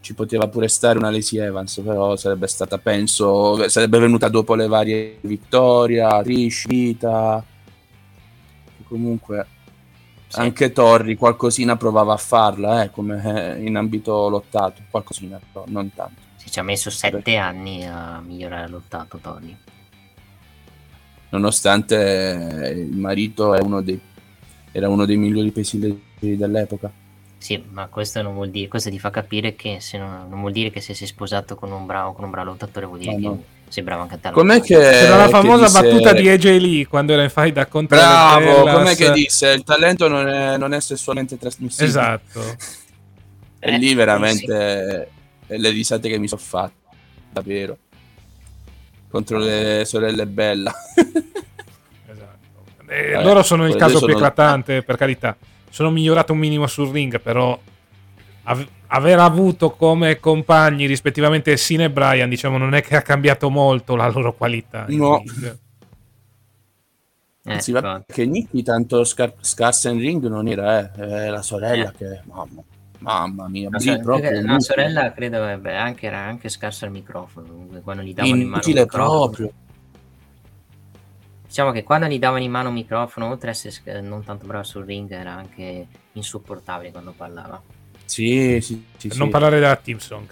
ci 0.00 0.14
poteva 0.14 0.48
pure 0.48 0.68
stare 0.68 0.98
una 0.98 1.10
Lacey 1.10 1.38
Evans, 1.40 1.80
però 1.84 2.14
sarebbe 2.16 2.46
stata, 2.46 2.78
penso, 2.78 3.68
sarebbe 3.68 3.98
venuta 3.98 4.28
dopo 4.28 4.54
le 4.54 4.66
varie 4.68 5.18
Vittoria, 5.22 6.22
Trish, 6.22 6.66
Vita. 6.66 7.42
Comunque 8.86 9.46
Sì. 10.28 10.40
anche 10.40 10.72
Torri 10.72 11.16
qualcosina 11.16 11.76
provava 11.76 12.12
a 12.12 12.18
farla, 12.18 12.82
eh, 12.82 12.90
come 12.90 13.56
eh, 13.56 13.64
in 13.64 13.76
ambito 13.76 14.28
lottato, 14.28 14.82
qualcosina, 14.90 15.40
però 15.52 15.64
non 15.68 15.90
tanto. 15.94 16.20
Sì, 16.36 16.50
ci 16.50 16.58
ha 16.58 16.62
messo 16.62 16.90
sette 16.90 17.36
anni 17.36 17.86
a 17.86 18.20
migliorare 18.20 18.68
l'ottato, 18.68 19.18
Tony. 19.18 19.56
Nonostante 21.30 21.96
eh, 21.96 22.70
il 22.72 22.96
marito 22.96 23.54
è 23.54 23.60
uno 23.60 23.80
dei, 23.80 23.98
era 24.70 24.88
uno 24.88 25.06
dei 25.06 25.16
migliori 25.16 25.50
pesi 25.50 25.78
dell'epoca. 26.18 26.90
Sì, 27.38 27.62
ma 27.70 27.86
questo 27.86 28.20
non 28.20 28.34
vuol 28.34 28.50
dire, 28.50 28.68
questo 28.68 28.90
ti 28.90 28.98
fa 28.98 29.10
capire 29.10 29.54
che 29.54 29.80
se 29.80 29.96
non, 29.96 30.26
non 30.28 30.40
vuol 30.40 30.52
dire 30.52 30.70
che 30.70 30.80
se 30.80 30.92
sei 30.92 31.06
sposato 31.06 31.54
con 31.54 31.70
un 31.70 31.86
bravo, 31.86 32.12
con 32.12 32.24
un 32.24 32.30
bravo 32.30 32.50
lottatore 32.50 32.84
vuol 32.86 32.98
dire 32.98 33.12
No, 33.12 33.18
che 33.18 33.26
no. 33.26 33.44
Sei 33.68 33.82
bravo 33.82 34.02
anche 34.02 34.14
a 34.14 34.18
te. 34.18 34.30
Com'è 34.30 34.60
che 34.60 34.74
C'era 34.74 35.16
la 35.16 35.28
famosa 35.28 35.64
disse- 35.66 35.80
battuta 35.82 36.12
di 36.12 36.28
AJ 36.28 36.44
Lee 36.58 36.86
quando 36.86 37.12
era 37.12 37.22
in 37.22 37.30
fight 37.30 37.68
contro 37.68 37.96
le 37.96 38.02
Bravo, 38.02 38.62
com'è 38.62 38.94
che 38.96 39.10
disse? 39.12 39.50
Il 39.50 39.64
talento 39.64 40.08
non 40.08 40.28
è, 40.28 40.56
non 40.56 40.72
è 40.74 40.80
sessualmente 40.80 41.36
trasmissibile. 41.38 41.88
Esatto. 41.88 42.40
E 43.60 43.72
Eh, 43.74 43.78
lì 43.78 43.92
veramente 43.92 45.08
eh, 45.48 45.58
le 45.58 45.70
risate 45.70 46.08
che 46.08 46.16
mi 46.18 46.28
sono 46.28 46.40
fatte, 46.40 46.74
davvero. 47.32 47.76
Contro 49.10 49.38
le 49.38 49.82
sorelle 49.84 50.26
Bella. 50.26 50.72
Esatto. 52.06 52.36
Eh, 52.86 53.12
Vabbè, 53.14 53.24
loro 53.24 53.42
sono 53.42 53.66
il 53.66 53.74
caso 53.74 53.94
sono- 53.98 54.06
più 54.06 54.14
eclatante, 54.14 54.82
per 54.84 54.96
carità. 54.96 55.36
Sono 55.70 55.90
migliorato 55.90 56.32
un 56.32 56.38
minimo 56.38 56.68
sul 56.68 56.90
ring, 56.90 57.20
però 57.20 57.58
aver 58.88 59.18
avuto 59.18 59.70
come 59.70 60.18
compagni 60.18 60.86
rispettivamente 60.86 61.56
Sin 61.56 61.82
e 61.82 61.90
Brian, 61.90 62.28
diciamo, 62.28 62.58
non 62.58 62.74
è 62.74 62.82
che 62.82 62.96
ha 62.96 63.02
cambiato 63.02 63.50
molto 63.50 63.96
la 63.96 64.08
loro 64.08 64.34
qualità. 64.34 64.86
No. 64.88 65.22
Eh, 67.44 67.60
Sì, 67.60 67.72
vabbè, 67.72 68.04
che 68.06 68.26
Nicky 68.26 68.62
tanto 68.62 69.04
scar- 69.04 69.36
scarsa 69.40 69.88
in 69.90 69.98
ring 69.98 70.26
non 70.26 70.48
era, 70.48 70.80
eh. 70.80 71.26
È 71.26 71.28
la 71.30 71.40
sorella 71.40 71.92
che... 71.92 72.20
Mamma, 72.24 72.62
mamma 72.98 73.48
mia, 73.48 73.68
La, 73.70 73.78
so- 73.78 73.98
proprio 74.00 74.30
la 74.30 74.36
inutile. 74.38 74.60
sorella 74.60 75.12
credo 75.12 75.48
eh, 75.48 75.56
beh, 75.56 75.76
anche, 75.76 76.06
era 76.06 76.18
anche 76.18 76.48
scarsa 76.50 76.84
al 76.84 76.92
microfono. 76.92 77.66
Quando 77.82 78.02
gli 78.02 78.12
davano 78.12 78.34
in 78.34 78.48
mano 78.48 78.62
Inutile 78.64 78.84
proprio. 78.86 79.52
Diciamo 81.46 81.70
che 81.70 81.82
quando 81.84 82.06
gli 82.06 82.18
davano 82.18 82.42
in 82.42 82.50
mano 82.50 82.68
un 82.68 82.74
microfono, 82.74 83.28
oltre 83.30 83.48
a 83.48 83.52
essere 83.52 84.00
non 84.02 84.22
tanto 84.24 84.46
brava 84.46 84.64
sul 84.64 84.84
ring, 84.84 85.10
era 85.10 85.32
anche 85.32 85.86
insopportabile 86.12 86.90
quando 86.90 87.14
parlava. 87.16 87.62
Sì, 88.08 88.58
sì, 88.62 88.82
sì. 88.96 89.06
Per 89.08 89.12
sì. 89.12 89.18
non 89.18 89.28
parlare 89.28 89.60
della 89.60 89.76
team 89.76 89.98
song. 89.98 90.26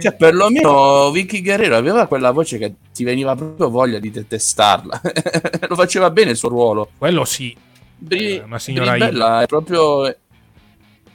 Cioè, 0.00 0.14
perlomeno 0.14 1.10
Vicky 1.10 1.40
Guerrero 1.42 1.76
aveva 1.76 2.06
quella 2.06 2.30
voce 2.30 2.58
che 2.58 2.74
ti 2.92 3.04
veniva 3.04 3.34
proprio 3.34 3.70
voglia 3.70 3.98
di 3.98 4.10
detestarla. 4.10 5.00
Lo 5.66 5.74
faceva 5.74 6.10
bene 6.10 6.32
il 6.32 6.36
suo 6.36 6.50
ruolo. 6.50 6.90
Quello 6.98 7.24
sì. 7.24 7.56
Bri- 7.96 8.36
Eh, 8.36 8.40
una 8.40 8.58
signora 8.58 8.90
Bribella 8.92 9.42
è 9.42 9.46
proprio. 9.46 10.14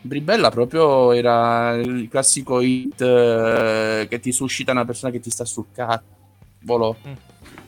Bribella 0.01 0.49
proprio 0.51 1.11
era 1.13 1.73
il 1.75 2.07
classico 2.09 2.61
hit 2.61 3.01
eh, 3.01 4.05
che 4.07 4.19
ti 4.19 4.31
suscita 4.31 4.71
una 4.71 4.85
persona 4.85 5.11
che 5.11 5.19
ti 5.19 5.29
sta 5.29 5.45
sul 5.45 5.65
cavolo. 5.71 6.97
Mm. 7.07 7.13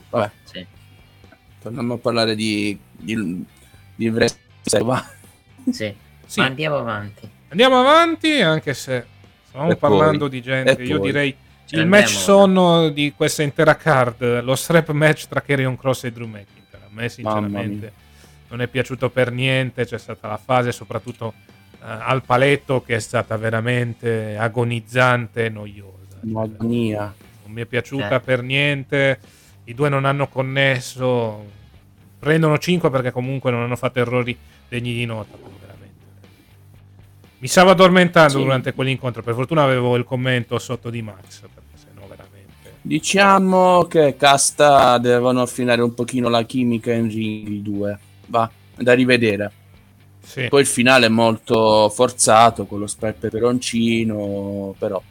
Vabbè, 0.09 0.31
Sì. 0.43 0.65
torniamo 1.61 1.93
a 1.95 1.97
parlare 1.97 2.35
di. 2.35 2.77
Di, 2.97 3.45
di 3.95 4.09
wrestling, 4.09 4.83
va. 4.85 5.05
Sì. 5.71 5.93
Sì. 6.25 6.39
Ma 6.39 6.45
andiamo 6.45 6.77
avanti. 6.77 7.29
Andiamo 7.49 7.79
avanti, 7.79 8.41
anche 8.41 8.73
se 8.73 9.05
stavamo 9.47 9.71
E 9.71 9.75
parlando 9.77 10.17
poi- 10.19 10.29
di 10.29 10.41
gente. 10.41 10.71
e 10.71 10.75
che 10.75 10.83
Io 10.83 10.97
poi- 10.99 11.05
direi 11.11 11.35
Ce 11.67 11.75
il 11.75 11.85
match 11.85 12.09
sonno 12.11 12.87
di 12.89 13.11
questa 13.15 13.43
intera 13.43 13.75
card, 13.75 14.41
lo 14.41 14.55
strap 14.55 14.89
match 14.91 15.27
tra 15.27 15.41
Carrion 15.41 15.75
Cross 15.77 16.05
e 16.05 16.11
Drew 16.13 16.25
McIntyre. 16.27 16.83
A 16.85 16.89
me, 16.91 17.09
sinceramente, 17.09 17.91
non 18.47 18.61
è 18.61 18.67
piaciuto 18.67 19.09
per 19.09 19.31
niente. 19.33 19.85
C'è 19.85 19.97
stata 19.97 20.29
la 20.29 20.37
fase, 20.37 20.71
soprattutto 20.71 21.33
eh, 21.73 21.77
al 21.81 22.23
paletto, 22.23 22.81
che 22.81 22.95
è 22.95 22.99
stata 22.99 23.35
veramente 23.35 24.37
agonizzante 24.37 25.45
e 25.45 25.49
noiosa. 25.49 25.95
Mia. 26.59 27.13
Non 27.43 27.51
mi 27.53 27.61
è 27.61 27.65
piaciuta 27.65 28.15
Eh. 28.15 28.19
per 28.21 28.43
niente. 28.43 29.19
I 29.65 29.73
due 29.73 29.89
non 29.89 30.05
hanno 30.05 30.29
connesso. 30.29 31.55
Prendono 32.19 32.57
5 32.57 32.89
perché 32.89 33.11
comunque 33.11 33.51
non 33.51 33.61
hanno 33.61 33.75
fatto 33.75 33.99
errori 33.99 34.37
degni 34.67 34.93
di 34.93 35.05
nota. 35.05 35.37
Mi 37.39 37.47
stavo 37.47 37.69
addormentando 37.69 38.37
Sì. 38.37 38.43
durante 38.43 38.73
quell'incontro. 38.73 39.21
Per 39.21 39.35
fortuna 39.35 39.63
avevo 39.63 39.95
il 39.95 40.03
commento 40.03 40.57
sotto 40.57 40.89
di 40.89 41.01
Max. 41.03 41.43
Diciamo 42.81 43.83
che 43.85 44.15
Casta 44.15 44.97
devono 44.97 45.41
affinare 45.41 45.81
un 45.81 45.93
pochino 45.93 46.29
la 46.29 46.43
chimica 46.43 46.93
in 46.93 47.09
ring 47.09 47.47
i 47.49 47.61
due. 47.61 47.99
Va, 48.27 48.49
da 48.75 48.93
rivedere. 48.93 49.51
Sì. 50.23 50.47
Poi 50.47 50.61
il 50.61 50.67
finale 50.67 51.05
è 51.07 51.09
molto 51.09 51.89
forzato 51.89 52.65
con 52.65 52.79
lo 52.79 52.87
spray 52.87 53.13
peperoncino, 53.13 54.73
però 54.77 55.01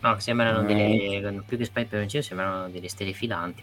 No, 0.00 0.18
sembrano 0.18 0.66
Eh. 0.66 0.74
delle. 1.20 1.42
Più 1.46 1.56
che 1.56 1.64
spy 1.64 1.82
peperoncino, 1.82 2.22
sembrano 2.22 2.68
delle 2.70 2.88
stelle 2.88 3.12
filanti. 3.12 3.62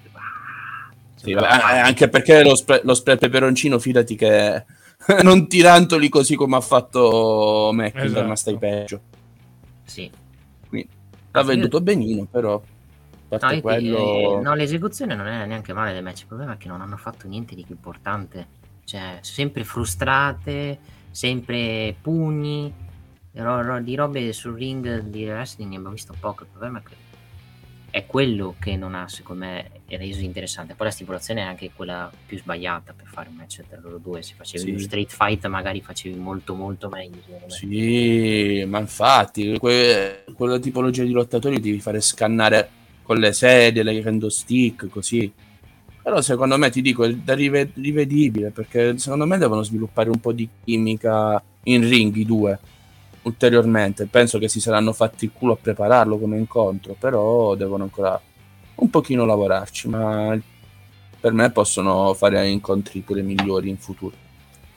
Sì, 1.21 1.33
magico. 1.33 1.65
anche 1.65 2.07
perché 2.09 2.43
lo 2.43 2.55
spray, 2.55 2.81
lo 2.83 2.93
spray 2.93 3.17
peperoncino, 3.17 3.77
fidati 3.79 4.15
che 4.15 4.65
non 5.23 5.47
tirantoli 5.47 6.09
così 6.09 6.35
come 6.35 6.55
ha 6.57 6.61
fatto 6.61 7.71
McIntyre, 7.73 8.05
Esatto. 8.05 8.27
ma 8.27 8.35
stai 8.35 8.57
peggio. 8.57 9.01
Sì. 9.83 10.09
Quindi, 10.67 10.87
l'ha 11.31 11.43
venduto 11.43 11.81
benino, 11.81 12.25
però 12.25 12.61
No, 13.31 13.51
io 13.51 13.61
quello... 13.61 14.39
eh, 14.39 14.41
no, 14.41 14.55
l'esecuzione 14.55 15.13
non 15.13 15.27
era 15.27 15.45
neanche 15.45 15.71
male 15.71 15.93
del 15.93 16.01
match. 16.01 16.21
Il 16.21 16.27
problema 16.27 16.53
è 16.53 16.57
che 16.57 16.67
non 16.67 16.81
hanno 16.81 16.97
fatto 16.97 17.27
niente 17.27 17.53
di 17.53 17.63
più 17.63 17.75
importante. 17.75 18.47
Cioè, 18.85 19.19
sempre 19.21 19.63
frustrate, 19.63 20.79
sempre 21.11 21.95
pugni. 22.01 22.73
ro- 23.33 23.61
ro- 23.61 23.79
di 23.81 23.93
robe 23.93 24.33
sul 24.33 24.55
ring 24.55 25.01
di 25.01 25.25
wrestling 25.27 25.69
ne 25.69 25.75
abbiamo 25.77 25.93
visto 25.93 26.15
poco. 26.19 26.41
Il 26.43 26.49
problema 26.49 26.79
è 26.79 26.83
che 26.83 26.95
è 27.91 28.05
quello 28.07 28.55
che 28.59 28.75
non 28.75 28.95
ha, 28.95 29.07
secondo 29.07 29.45
me, 29.45 29.69
reso 29.97 30.21
interessante. 30.21 30.75
Poi 30.75 30.87
la 30.87 30.91
stipulazione 30.91 31.41
è 31.41 31.43
anche 31.43 31.71
quella 31.75 32.11
più 32.25 32.37
sbagliata 32.37 32.93
per 32.93 33.05
fare 33.07 33.29
un 33.29 33.35
match 33.35 33.63
tra 33.67 33.79
loro 33.81 33.97
due. 33.97 34.21
Se 34.21 34.33
facevi 34.35 34.63
Sì. 34.63 34.69
uno 34.69 34.79
street 34.79 35.11
fight, 35.11 35.45
magari 35.47 35.81
facevi 35.81 36.15
molto, 36.15 36.53
molto 36.53 36.89
meglio. 36.89 37.21
Sì, 37.47 38.63
ma 38.67 38.79
infatti, 38.79 39.57
que- 39.57 40.23
quella 40.35 40.59
tipologia 40.59 41.03
di 41.03 41.11
lottatori 41.11 41.59
devi 41.59 41.79
fare 41.79 42.01
scannare 42.01 42.69
con 43.03 43.17
le 43.17 43.33
sedie, 43.33 43.83
le 43.83 44.01
candlestick, 44.01 44.87
così. 44.89 45.31
Però 46.01 46.21
secondo 46.21 46.57
me, 46.57 46.69
ti 46.69 46.81
dico, 46.81 47.03
è 47.03 47.13
da 47.13 47.33
rive- 47.33 47.71
rivedibile, 47.75 48.51
perché 48.51 48.97
secondo 48.97 49.25
me 49.25 49.37
devono 49.37 49.63
sviluppare 49.63 50.09
un 50.09 50.19
po' 50.19 50.31
di 50.31 50.47
chimica 50.63 51.41
in 51.63 51.87
ring 51.87 52.15
i 52.15 52.25
due, 52.25 52.57
ulteriormente. 53.23 54.05
Penso 54.05 54.39
che 54.39 54.47
si 54.47 54.59
saranno 54.59 54.93
fatti 54.93 55.25
il 55.25 55.31
culo 55.33 55.53
a 55.53 55.57
prepararlo 55.57 56.17
come 56.17 56.37
incontro, 56.37 56.95
però 56.97 57.55
devono 57.55 57.83
ancora 57.83 58.19
un 58.81 58.89
pochino 58.89 59.25
lavorarci, 59.25 59.87
ma 59.87 60.37
per 61.19 61.33
me 61.33 61.51
possono 61.51 62.13
fare 62.13 62.47
incontri 62.49 63.01
pure 63.01 63.21
migliori 63.21 63.69
in 63.69 63.77
futuro. 63.77 64.15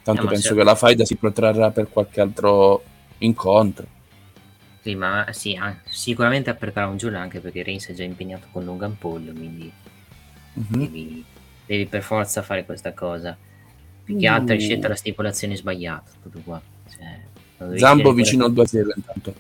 Tanto 0.03 0.23
Eh, 0.23 0.25
ma 0.25 0.31
penso 0.31 0.49
se- 0.49 0.55
che 0.55 0.65
la 0.65 0.75
faida 0.75 1.05
si 1.05 1.17
protrarrà 1.17 1.71
per 1.71 1.89
qualche 1.89 2.21
altro 2.21 2.83
incontro. 3.19 3.87
Sì, 4.81 4.95
ma 4.97 5.27
sì, 5.31 5.55
ah, 5.55 5.77
sicuramente 5.85 6.53
per 6.55 6.73
Crown 6.73 6.97
Jewel 6.97 7.17
anche 7.17 7.39
perché 7.39 7.63
Reigns 7.63 7.87
è 7.89 7.95
già 7.95 8.03
impegnato 8.03 8.49
con 8.51 8.65
Logan 8.65 8.99
Paul, 8.99 9.33
quindi 9.33 9.73
Mhm. 10.55 10.79
devi, 10.79 11.25
devi 11.67 11.87
per 11.87 12.03
forza 12.03 12.43
fare 12.43 12.65
questa 12.65 12.93
cosa. 12.93 13.37
Più 14.05 14.17
che 14.19 14.27
altro 14.27 14.55
hai 14.55 14.61
scelto 14.61 14.89
la 14.89 14.97
stipolazione 14.97 15.55
sbagliata, 15.57 16.11
tutto 16.21 16.41
qua. 16.45 16.61
Cioè, 16.91 17.79
Zambo 17.79 18.13
vicino 18.13 18.45
al 18.47 18.53
quella- 18.53 18.69
2-0 18.69 18.93
intanto. 18.97 19.35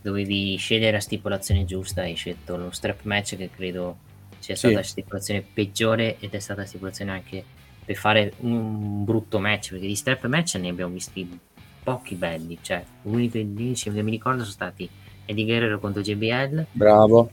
Dovevi 0.00 0.56
scegliere 0.56 0.92
la 0.92 1.00
stipolazione 1.00 1.64
giusta, 1.64 2.02
hai 2.02 2.14
scelto 2.14 2.56
lo 2.56 2.70
strap 2.70 3.00
match 3.02 3.36
che 3.36 3.50
credo 3.54 3.98
sia 4.38 4.54
Sì. 4.54 4.60
stata 4.60 4.74
la 4.76 4.82
stipolazione 4.82 5.42
peggiore 5.42 6.18
ed 6.20 6.32
è 6.34 6.38
stata 6.38 6.60
la 6.60 6.66
stipulazione 6.66 7.10
anche 7.10 7.44
per 7.84 7.96
fare 7.96 8.32
un 8.40 9.04
brutto 9.04 9.38
match, 9.40 9.70
perché 9.70 9.86
di 9.86 9.94
strap 9.96 10.26
match 10.26 10.54
ne 10.56 10.68
abbiamo 10.68 10.92
visti 10.92 11.38
pochi 11.82 12.14
belli, 12.14 12.58
cioè 12.60 12.84
l'unico 13.02 13.38
unici 13.38 13.90
che 13.90 14.02
mi 14.02 14.10
ricordo 14.10 14.40
sono 14.40 14.52
stati 14.52 14.88
Eddie 15.24 15.44
Guerrero 15.44 15.78
contro 15.80 16.00
JBL, 16.02 16.66
Bravo. 16.72 17.30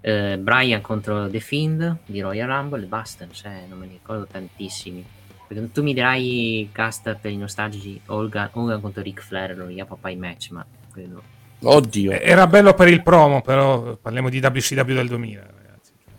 eh, 0.00 0.36
Brian 0.38 0.80
contro 0.80 1.28
The 1.30 1.40
Fiend 1.40 1.98
di 2.04 2.20
Royal 2.20 2.48
Rumble 2.48 2.82
e 2.82 2.86
basta, 2.86 3.26
cioè 3.30 3.64
non 3.68 3.78
me 3.78 3.86
ne 3.86 3.92
ricordo 3.92 4.26
tantissimi. 4.26 5.04
Perché 5.46 5.70
tu 5.70 5.82
mi 5.84 5.94
dirai 5.94 6.68
cast 6.72 7.14
per 7.20 7.30
i 7.30 7.36
nostalgici 7.36 8.00
Hogan, 8.06 8.50
Hogan 8.52 8.80
contro 8.80 9.02
Ric 9.02 9.22
Flair, 9.22 9.56
lo 9.56 9.68
Yapa 9.68 9.94
Pai 9.94 10.16
match, 10.16 10.50
ma 10.50 10.66
quello... 10.92 11.22
Oddio. 11.62 12.12
Eh, 12.12 12.20
Era 12.22 12.46
bello 12.46 12.74
per 12.74 12.88
il 12.88 13.02
promo, 13.02 13.40
però 13.42 13.96
parliamo 13.96 14.28
di 14.28 14.38
WCW 14.38 14.94
del 14.94 15.08
2000, 15.08 15.40
ragazzi. 15.40 15.92
Cioè, 16.04 16.12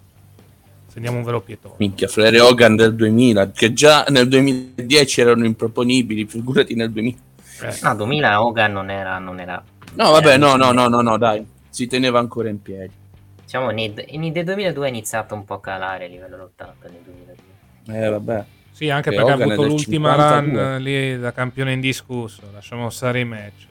Stendiamo 0.87 1.17
un 1.17 1.23
velo 1.23 1.41
pietoso. 1.41 1.75
Minchia, 1.77 2.07
Flair 2.07 2.41
Hogan 2.41 2.75
del 2.75 2.95
2000, 2.95 3.51
che 3.51 3.73
già 3.73 4.05
nel 4.09 4.27
2010 4.27 5.21
erano 5.21 5.45
improponibili, 5.45 6.25
figurati 6.25 6.73
nel 6.75 6.91
2000. 6.91 7.17
Eh, 7.61 7.77
No, 7.83 7.95
2000 7.95 8.43
Hogan 8.43 8.71
non 8.71 8.89
era... 8.89 9.17
Non 9.19 9.39
era 9.39 9.63
No, 9.93 10.11
vabbè, 10.11 10.27
era- 10.33 10.37
no, 10.37 10.55
no, 10.55 10.71
no, 10.71 10.87
no, 10.87 11.01
no, 11.01 11.17
dai. 11.17 11.45
Si 11.69 11.87
teneva 11.87 12.19
ancora 12.19 12.49
in 12.49 12.61
piedi. 12.61 12.91
Diciamo, 13.43 13.69
nel, 13.69 13.93
nel 14.11 14.43
2002 14.43 14.85
è 14.85 14.89
iniziato 14.89 15.33
un 15.33 15.45
po' 15.45 15.55
a 15.55 15.61
calare 15.61 16.05
a 16.05 16.07
livello 16.07 16.35
lottato 16.37 16.87
nel 16.89 16.99
2002. 17.03 18.05
Eh, 18.05 18.09
vabbè. 18.09 18.45
Sì, 18.71 18.89
anche 18.89 19.09
E 19.09 19.15
perché 19.15 19.31
ha 19.31 19.33
Hogan 19.35 19.49
è 19.49 19.53
avuto 19.53 19.67
l'ultima 19.69 20.09
52. 20.11 20.61
run 20.61 20.73
eh, 20.73 20.79
lì 20.79 21.19
da 21.19 21.31
campione 21.31 21.71
indiscusso. 21.71 22.41
Lasciamo 22.53 22.89
stare 22.89 23.21
i 23.21 23.25
match. 23.25 23.65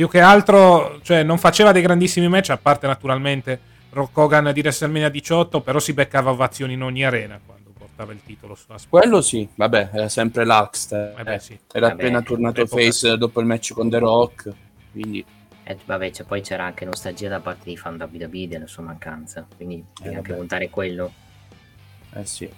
Più 0.00 0.08
che 0.08 0.20
altro, 0.20 0.98
cioè, 1.02 1.22
non 1.22 1.36
faceva 1.36 1.72
dei 1.72 1.82
grandissimi 1.82 2.26
match, 2.26 2.48
a 2.48 2.56
parte 2.56 2.86
naturalmente 2.86 3.60
Rock 3.90 4.16
Hogan 4.16 4.50
di 4.50 4.60
WrestleMania 4.60 5.10
18, 5.10 5.60
però 5.60 5.78
si 5.78 5.92
beccava 5.92 6.30
ovazioni 6.30 6.72
in 6.72 6.82
ogni 6.82 7.04
arena 7.04 7.38
quando 7.44 7.68
portava 7.76 8.10
il 8.14 8.20
titolo 8.24 8.54
sulla 8.54 8.78
spalla. 8.78 9.02
Quello 9.02 9.20
sì, 9.20 9.46
vabbè, 9.54 9.90
era 9.92 10.08
sempre 10.08 10.46
l'Axt. 10.46 10.92
Eh 11.18 11.22
beh, 11.22 11.38
sì. 11.38 11.58
Era 11.70 11.88
Vabbè, 11.88 12.00
appena 12.02 12.22
tornato 12.22 12.66
face 12.66 13.18
dopo 13.18 13.40
il 13.40 13.46
match 13.46 13.74
con 13.74 13.90
The 13.90 13.98
Rock. 13.98 14.50
Quindi, 14.90 15.22
E 15.64 15.76
vabbè, 15.84 16.10
cioè, 16.12 16.24
poi 16.24 16.40
c'era 16.40 16.64
anche 16.64 16.86
nostalgia 16.86 17.28
da 17.28 17.40
parte 17.40 17.64
dei 17.64 17.76
fan 17.76 18.00
WWE 18.00 18.48
della 18.48 18.66
sua 18.66 18.82
mancanza, 18.84 19.46
quindi 19.54 19.84
devi 20.00 20.14
anche 20.14 20.28
vabbè. 20.28 20.38
contare 20.38 20.70
quello. 20.70 21.12
eh 22.14 22.24
sì. 22.24 22.48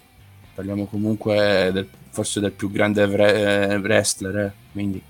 Parliamo 0.55 0.87
comunque 0.87 1.71
del- 1.73 1.89
forse 2.11 2.39
del 2.39 2.53
più 2.53 2.71
grande 2.71 3.05
vre- 3.09 3.67
eh, 3.73 3.77
wrestler, 3.79 4.37
eh, 4.37 4.53
Quindi, 4.71 5.03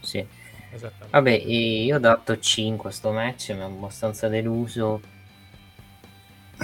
Sì. 0.00 0.40
Esattamente. 0.72 1.08
Vabbè, 1.10 1.30
io 1.30 1.96
ho 1.96 1.98
dato 1.98 2.38
5 2.38 2.88
a 2.88 2.92
sto 2.92 3.12
match, 3.12 3.50
mi 3.50 3.60
ha 3.60 3.66
abbastanza 3.66 4.28
deluso. 4.28 5.00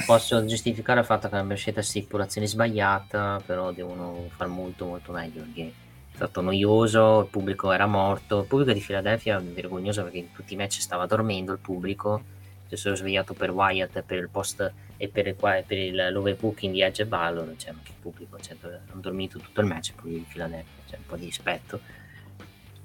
Posso 0.06 0.44
giustificare 0.44 1.00
il 1.00 1.06
fatto 1.06 1.28
che 1.28 1.34
abbiamo 1.34 1.56
scelto 1.56 1.80
la 1.80 1.84
stipulazione 1.84 2.46
sbagliata, 2.46 3.42
però 3.44 3.72
devono 3.72 4.28
far 4.36 4.46
molto 4.46 4.86
molto 4.86 5.12
meglio 5.12 5.42
perché 5.42 5.62
è 5.62 6.14
stato 6.14 6.40
noioso, 6.40 7.20
il 7.20 7.26
pubblico 7.26 7.72
era 7.72 7.86
morto, 7.86 8.40
il 8.40 8.46
pubblico 8.46 8.72
di 8.72 8.80
Filadelfia 8.80 9.38
è 9.38 9.42
vergognoso 9.42 10.02
perché 10.04 10.18
in 10.18 10.32
tutti 10.32 10.54
i 10.54 10.56
match 10.56 10.80
stava 10.80 11.06
dormendo 11.06 11.52
il 11.52 11.58
pubblico 11.58 12.22
si 12.68 12.76
sono 12.76 12.94
svegliato 12.94 13.34
per 13.34 13.50
Wyatt 13.50 14.02
per 14.02 14.18
il 14.18 14.28
post 14.28 14.72
e 14.96 15.08
per 15.08 15.26
il, 15.26 15.34
per 15.34 15.78
il 15.78 16.08
l'overbooking 16.12 16.72
di 16.72 16.82
Edge 16.82 17.02
e 17.02 17.06
Balor, 17.06 17.54
cioè 17.56 17.70
anche 17.70 17.90
il 17.90 17.96
pubblico, 18.00 18.38
cioè, 18.40 18.56
hanno 18.62 19.00
dormito 19.00 19.38
tutto 19.38 19.60
il 19.60 19.66
match 19.66 19.94
poi 19.94 20.10
di 20.10 20.26
Philadelphia, 20.28 20.82
cioè 20.88 20.98
un 20.98 21.06
po' 21.06 21.16
di 21.16 21.24
rispetto. 21.24 21.80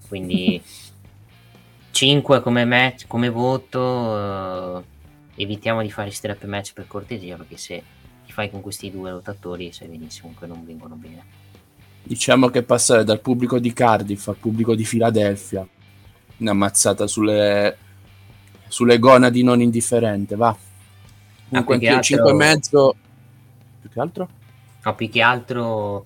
Quindi 0.07 0.61
5 1.93 2.41
come 2.41 2.65
match, 2.65 3.05
come 3.05 3.29
voto, 3.29 4.79
eh, 4.79 4.83
evitiamo 5.35 5.83
di 5.83 5.91
fare 5.91 6.09
strap 6.09 6.43
match 6.45 6.73
per 6.73 6.87
cortesia 6.87 7.37
perché 7.37 7.55
se 7.55 7.83
ti 8.25 8.31
fai 8.31 8.49
con 8.49 8.61
questi 8.61 8.89
due 8.89 9.11
lottatori 9.11 9.71
sai 9.71 9.89
benissimo 9.89 10.33
che 10.39 10.47
non 10.47 10.65
vengono 10.65 10.95
bene. 10.95 11.23
Diciamo 12.01 12.49
che 12.49 12.63
passare 12.63 13.03
dal 13.03 13.21
pubblico 13.21 13.59
di 13.59 13.71
Cardiff 13.73 14.27
al 14.27 14.37
pubblico 14.37 14.73
di 14.73 14.83
Filadelfia, 14.83 15.65
una 16.37 16.53
mazzata 16.53 17.05
sulle, 17.05 17.77
sulle 18.67 18.97
gonadi 18.97 19.43
non 19.43 19.61
indifferente, 19.61 20.35
va. 20.35 20.57
Comunque 21.49 21.75
Ah, 21.75 21.77
anche 21.77 21.87
altro- 21.89 22.03
5 22.03 22.31
e 22.31 22.33
mezzo. 22.33 22.95
Più 23.81 23.89
che 23.91 23.99
altro? 23.99 24.29
No, 24.83 24.95
più 24.95 25.09
che 25.11 25.21
altro 25.21 26.05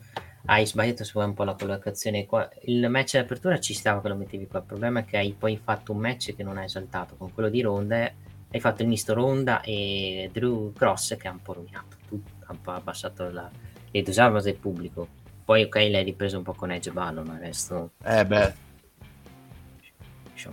hai 0.49 0.65
sbagliato 0.65 1.03
su 1.03 1.19
un 1.19 1.34
po' 1.34 1.44
la 1.44 1.56
collocazione 1.56 2.26
qua. 2.26 2.49
Il 2.64 2.88
match 2.90 3.11
di 3.11 3.18
apertura 3.18 3.60
ci 3.60 3.74
stava 3.74 4.02
che 4.02 4.07
lo 4.07 4.15
mettevi 4.15 4.48
qua. 4.48 4.60
Il 4.60 4.65
problema 4.65 4.99
è 4.99 5.06
che 5.06 5.18
hai 5.18 5.36
poi 5.38 5.60
fatto 5.61 5.91
un 5.91 5.99
match 5.99 6.36
che 6.36 6.44
non 6.44 6.57
hai 6.57 6.65
esaltato 6.65 7.15
con 7.18 7.34
quello 7.34 7.49
di 7.49 7.61
Ronda. 7.61 8.11
Hai 8.49 8.60
fatto 8.61 8.82
il 8.82 8.88
misto 8.88 9.14
Ronda 9.14 9.61
e 9.61 10.30
Drew 10.32 10.72
Cross 10.72 11.18
che 11.18 11.28
ha 11.28 11.32
un 11.32 11.41
po' 11.41 11.53
rovinato. 11.53 11.98
Tu 12.07 12.22
ha 12.45 12.53
un 12.53 12.61
po' 12.61 12.72
abbassato 12.72 13.30
la, 13.30 13.49
le 13.91 14.02
dosavas 14.02 14.45
del 14.45 14.56
pubblico. 14.56 15.07
Poi, 15.44 15.64
ok, 15.64 15.76
l'hai 15.76 16.03
ripreso 16.03 16.38
un 16.38 16.44
po' 16.44 16.53
con 16.53 16.72
Edge 16.72 16.91
Ballo, 16.91 17.24
ma 17.24 17.34
il 17.34 17.40
resto. 17.40 17.91
Eh 18.03 18.26
beh. 18.26 18.65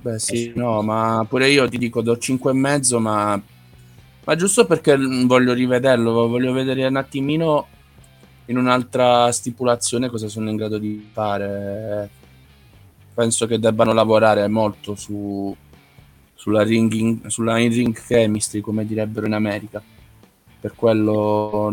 Beh 0.01 0.19
sì, 0.19 0.53
no, 0.57 0.83
ma 0.83 1.25
pure 1.29 1.49
io 1.51 1.69
ti 1.69 1.79
dico 1.79 2.01
do 2.01 2.16
5 2.16 2.51
e 2.51 2.55
mezzo, 2.55 2.99
ma, 2.99 3.41
ma 4.25 4.35
giusto 4.35 4.66
perché 4.66 4.97
voglio 4.97 5.53
rivederlo, 5.53 6.27
voglio 6.27 6.53
vedere 6.53 6.87
un 6.87 6.97
attimino 6.97 7.69
in 8.47 8.59
un'altra 8.59 9.31
stipulazione 9.33 10.09
cosa 10.09 10.29
sono 10.29 10.51
in 10.51 10.57
grado 10.57 10.79
di 10.79 11.09
fare. 11.12 12.11
Penso 13.15 13.47
che 13.47 13.59
debbano 13.59 13.93
lavorare 13.93 14.47
molto 14.49 14.95
su, 14.95 15.55
sulla, 16.35 16.62
ringing, 16.62 17.27
sulla 17.27 17.59
in-ring 17.59 17.95
chemistry, 17.95 18.61
come 18.61 18.85
direbbero 18.85 19.27
in 19.27 19.35
America. 19.35 19.83
Per 20.61 20.75
quello 20.75 21.73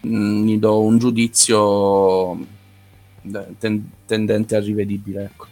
gli 0.00 0.58
do 0.58 0.80
un 0.82 0.98
giudizio 0.98 2.36
ten- 3.58 3.90
tendente 4.06 4.56
a 4.56 4.60
rivedibile, 4.60 5.24
ecco. 5.24 5.46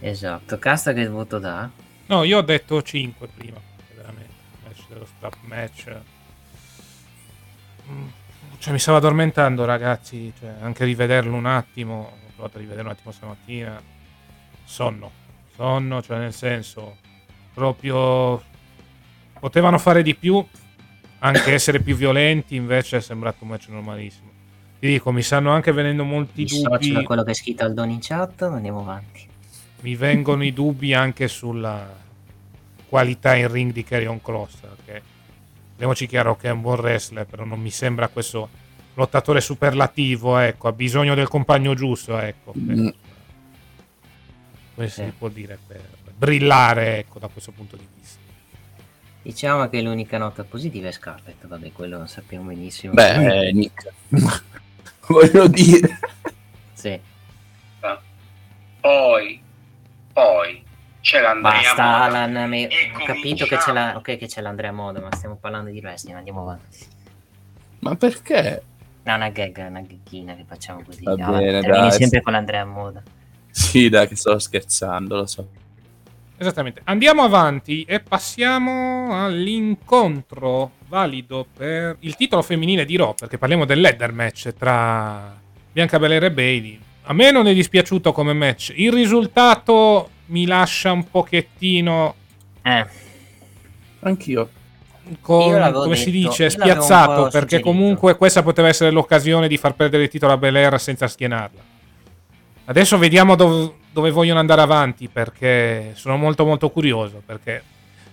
Esatto. 0.00 0.58
Casta 0.58 0.92
che 0.92 1.08
voto 1.08 1.38
dà? 1.38 1.70
No, 2.06 2.22
io 2.24 2.38
ho 2.38 2.42
detto 2.42 2.82
5 2.82 3.28
prima, 3.34 3.60
veramente. 3.94 4.32
Match 4.64 4.82
dello 4.88 5.06
strap 5.06 5.36
match. 5.42 5.96
Mm, 7.90 8.06
Cioè, 8.60 8.72
mi 8.74 8.78
stavo 8.78 8.98
addormentando, 8.98 9.64
ragazzi. 9.64 10.32
Cioè, 10.38 10.56
anche 10.60 10.84
rivederlo 10.84 11.34
un 11.34 11.46
attimo. 11.46 12.12
Ho 12.12 12.32
provato 12.34 12.58
a 12.58 12.60
rivederlo 12.60 12.90
un 12.90 12.94
attimo 12.94 13.10
stamattina. 13.12 13.80
Sonno. 14.64 15.10
Sonno, 15.56 16.02
cioè, 16.02 16.18
nel 16.18 16.34
senso, 16.34 16.98
proprio. 17.54 18.42
Potevano 19.40 19.78
fare 19.78 20.02
di 20.02 20.14
più, 20.14 20.44
anche 21.20 21.52
essere 21.54 21.80
più 21.80 21.96
violenti. 21.96 22.54
Invece 22.54 22.98
è 22.98 23.00
sembrato 23.00 23.38
un 23.44 23.48
match 23.48 23.68
normalissimo. 23.68 24.28
Ti 24.78 24.86
dico, 24.86 25.10
mi 25.10 25.22
stanno 25.22 25.50
anche 25.52 25.72
venendo 25.72 26.04
molti 26.04 26.42
Mi 26.44 26.62
dubbi. 26.62 26.92
da 26.92 27.02
quello 27.02 27.22
che 27.22 27.30
è 27.30 27.34
scritto 27.34 27.64
al 27.64 27.72
Don 27.74 27.88
in 27.90 27.98
chat, 28.00 28.42
andiamo 28.42 28.80
avanti. 28.80 29.26
mi 29.80 29.94
vengono 29.94 30.44
i 30.44 30.52
dubbi 30.52 30.92
anche 30.94 31.28
sulla 31.28 31.96
qualità 32.88 33.34
in 33.36 33.50
ring 33.50 33.72
di 33.72 33.84
Carrion 33.84 34.20
Cross 34.20 34.56
che 34.84 35.02
parliamoci 35.80 36.06
chiaro 36.06 36.36
che 36.36 36.48
è 36.48 36.50
un 36.50 36.60
buon 36.60 36.78
wrestler 36.78 37.24
però 37.24 37.44
non 37.44 37.58
mi 37.58 37.70
sembra 37.70 38.08
questo 38.08 38.50
lottatore 38.94 39.40
superlativo 39.40 40.36
ecco 40.36 40.68
ha 40.68 40.72
bisogno 40.72 41.14
del 41.14 41.26
compagno 41.28 41.72
giusto 41.72 42.18
ecco 42.18 42.52
per, 42.52 42.76
Mm. 42.76 42.88
come 44.74 44.88
si 44.90 45.12
può 45.16 45.28
dire 45.28 45.58
per 45.66 45.80
brillare 46.14 46.98
ecco 46.98 47.18
da 47.18 47.28
questo 47.28 47.52
punto 47.52 47.76
di 47.76 47.86
vista 47.96 48.18
Diciamo 49.22 49.68
che 49.68 49.82
l'unica 49.82 50.16
nota 50.16 50.44
positiva 50.44 50.88
è 50.88 50.92
Scarlett, 50.92 51.46
vabbè, 51.46 51.72
quello 51.72 51.98
lo 51.98 52.06
sappiamo 52.06 52.46
benissimo. 52.46 52.94
Beh, 52.94 53.48
eh, 53.48 53.52
Nick, 53.52 53.92
voglio 55.08 55.46
dire. 55.46 55.98
Sì. 56.72 56.98
Poi, 58.80 59.42
poi 60.14 60.64
c'è 61.00 61.20
l'Andrea 61.20 61.52
Basta, 61.52 61.82
Moda. 61.82 62.02
Alan, 62.04 62.48
me- 62.48 62.68
ho 62.94 63.04
capito 63.04 63.46
che 63.46 63.56
c'è, 63.56 63.72
la- 63.72 63.96
ok 63.96 64.16
che 64.16 64.26
c'è 64.26 64.40
l'Andrea 64.40 64.72
Moda, 64.72 65.00
ma 65.00 65.08
stiamo 65.14 65.36
parlando 65.36 65.70
di 65.70 65.78
wrestling, 65.80 66.16
andiamo 66.16 66.42
avanti. 66.42 66.78
Ma 67.80 67.94
perché? 67.96 68.62
No, 69.02 69.14
una 69.14 69.30
gag, 69.30 69.56
una 69.68 69.80
gagghina 69.80 70.34
che 70.34 70.44
facciamo 70.46 70.82
così. 70.84 71.02
Va 71.04 71.12
Alan, 71.12 71.38
bene, 71.38 71.60
dai. 71.62 71.90
sempre 71.92 72.20
con 72.20 72.32
l'Andrea 72.34 72.64
Moda. 72.64 73.02
Sì, 73.50 73.88
dai, 73.88 74.06
che 74.06 74.14
sto 74.16 74.38
scherzando, 74.38 75.16
lo 75.16 75.26
so. 75.26 75.48
esattamente 76.36 76.80
andiamo 76.84 77.22
avanti 77.22 77.82
e 77.84 78.00
passiamo 78.00 79.24
all'incontro 79.24 80.72
valido 80.88 81.46
per 81.54 81.96
il 82.00 82.16
titolo 82.16 82.40
femminile 82.42 82.84
di 82.86 82.96
Raw 82.96 83.14
perché 83.14 83.36
parliamo 83.38 83.64
del 83.66 83.80
ladder 83.80 84.12
match 84.12 84.54
tra 84.56 85.36
Bianca 85.70 85.98
Belair 85.98 86.24
e 86.24 86.32
Bailey 86.32 86.80
a 87.02 87.12
me 87.12 87.30
non 87.30 87.46
è 87.46 87.52
dispiaciuto 87.52 88.12
come 88.12 88.32
match 88.32 88.72
il 88.76 88.90
risultato 88.90 90.08
mi 90.30 90.46
lascia 90.46 90.92
un 90.92 91.08
pochettino 91.08 92.14
Eh, 92.62 92.86
Anch'io. 94.00 94.48
con- 95.20 95.72
come 95.72 95.96
si 95.96 96.10
detto, 96.10 96.28
dice 96.28 96.44
io 96.44 96.48
l'avevo 96.50 96.64
un 96.76 96.82
spiazzato 96.82 97.22
perché 97.24 97.38
suggerito. 97.56 97.68
comunque 97.68 98.16
questa 98.16 98.42
poteva 98.42 98.68
essere 98.68 98.90
l'occasione 98.90 99.48
di 99.48 99.56
far 99.56 99.74
perdere 99.74 100.04
il 100.04 100.08
titolo 100.08 100.32
a 100.32 100.36
Belair 100.36 100.78
senza 100.80 101.08
schienarla 101.08 101.60
adesso 102.66 102.96
vediamo 102.98 103.34
dov- 103.34 103.72
dove 103.92 104.10
vogliono 104.10 104.38
andare 104.38 104.60
avanti 104.60 105.08
perché 105.08 105.92
sono 105.94 106.16
molto 106.16 106.44
molto 106.44 106.70
curioso 106.70 107.20
perché 107.24 107.62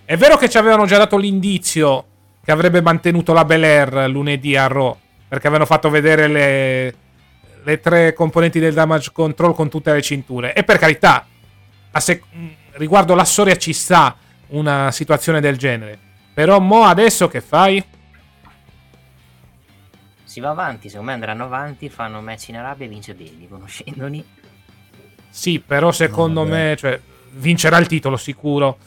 è 0.05 0.17
vero 0.17 0.37
che 0.37 0.49
ci 0.49 0.57
avevano 0.57 0.85
già 0.85 0.97
dato 0.97 1.17
l'indizio 1.17 2.05
che 2.43 2.51
avrebbe 2.51 2.81
mantenuto 2.81 3.33
la 3.33 3.45
Belair 3.45 4.09
lunedì 4.09 4.55
a 4.55 4.67
Raw 4.67 4.97
perché 5.27 5.47
avevano 5.47 5.67
fatto 5.69 5.89
vedere 5.89 6.27
le, 6.27 6.95
le 7.63 7.79
tre 7.81 8.13
componenti 8.13 8.59
del 8.59 8.73
damage 8.73 9.11
control 9.13 9.53
con 9.53 9.69
tutte 9.69 9.91
le 9.93 10.01
cinture 10.01 10.53
e 10.53 10.63
per 10.63 10.77
carità 10.79 11.27
sec- 11.99 12.23
riguardo 12.71 13.15
la 13.15 13.23
storia 13.23 13.55
ci 13.57 13.73
sta 13.73 14.15
una 14.47 14.91
situazione 14.91 15.41
del 15.41 15.57
genere 15.57 15.97
però 16.33 16.59
mo 16.59 16.83
adesso 16.83 17.27
che 17.27 17.41
fai? 17.41 17.83
si 20.37 20.43
va 20.43 20.49
avanti, 20.49 20.87
secondo 20.87 21.07
me 21.07 21.13
andranno 21.15 21.45
avanti, 21.45 21.89
fanno 21.89 22.21
match 22.21 22.49
in 22.49 22.57
Arabia 22.57 22.85
e 22.85 22.89
vince 22.89 23.15
Bailey, 23.15 23.47
conoscendoli. 23.47 24.23
Sì, 25.29 25.59
però 25.59 25.91
secondo 25.91 26.43
me, 26.43 26.75
cioè, 26.77 26.99
vincerà 27.31 27.77
il 27.77 27.87
titolo 27.87 28.17
sicuro. 28.17 28.77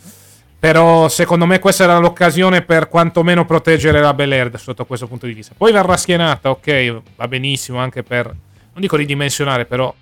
Però 0.60 1.08
secondo 1.08 1.46
me 1.46 1.58
questa 1.58 1.84
era 1.84 1.98
l'occasione 1.98 2.62
per 2.62 2.88
quantomeno 2.88 3.44
proteggere 3.46 4.00
la 4.00 4.14
Belair 4.14 4.56
sotto 4.60 4.84
questo 4.84 5.08
punto 5.08 5.26
di 5.26 5.32
vista. 5.32 5.54
Poi 5.56 5.72
verrà 5.72 5.96
schienata, 5.96 6.50
ok, 6.50 7.00
va 7.16 7.26
benissimo 7.26 7.80
anche 7.80 8.04
per, 8.04 8.26
non 8.26 8.80
dico 8.80 8.94
ridimensionare, 8.94 9.64
però 9.64 9.92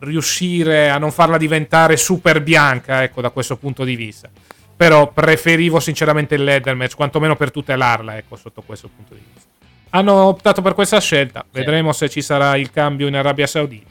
riuscire 0.00 0.90
a 0.90 0.98
non 0.98 1.10
farla 1.12 1.36
diventare 1.36 1.96
super 1.96 2.42
bianca, 2.42 3.02
ecco, 3.02 3.20
da 3.20 3.30
questo 3.30 3.56
punto 3.56 3.84
di 3.84 3.96
vista. 3.96 4.28
Però 4.76 5.12
preferivo 5.12 5.78
sinceramente 5.78 6.34
il 6.34 6.44
ladder 6.44 6.74
match, 6.74 6.94
quantomeno 6.94 7.36
per 7.36 7.50
tutelarla, 7.50 8.16
ecco, 8.16 8.36
sotto 8.36 8.62
questo 8.62 8.88
punto 8.94 9.14
di 9.14 9.22
vista. 9.32 9.48
Hanno 9.90 10.12
optato 10.12 10.62
per 10.62 10.74
questa 10.74 11.00
scelta, 11.00 11.44
vedremo 11.50 11.92
se 11.92 12.08
ci 12.08 12.22
sarà 12.22 12.56
il 12.56 12.70
cambio 12.70 13.06
in 13.08 13.16
Arabia 13.16 13.46
Saudita. 13.46 13.90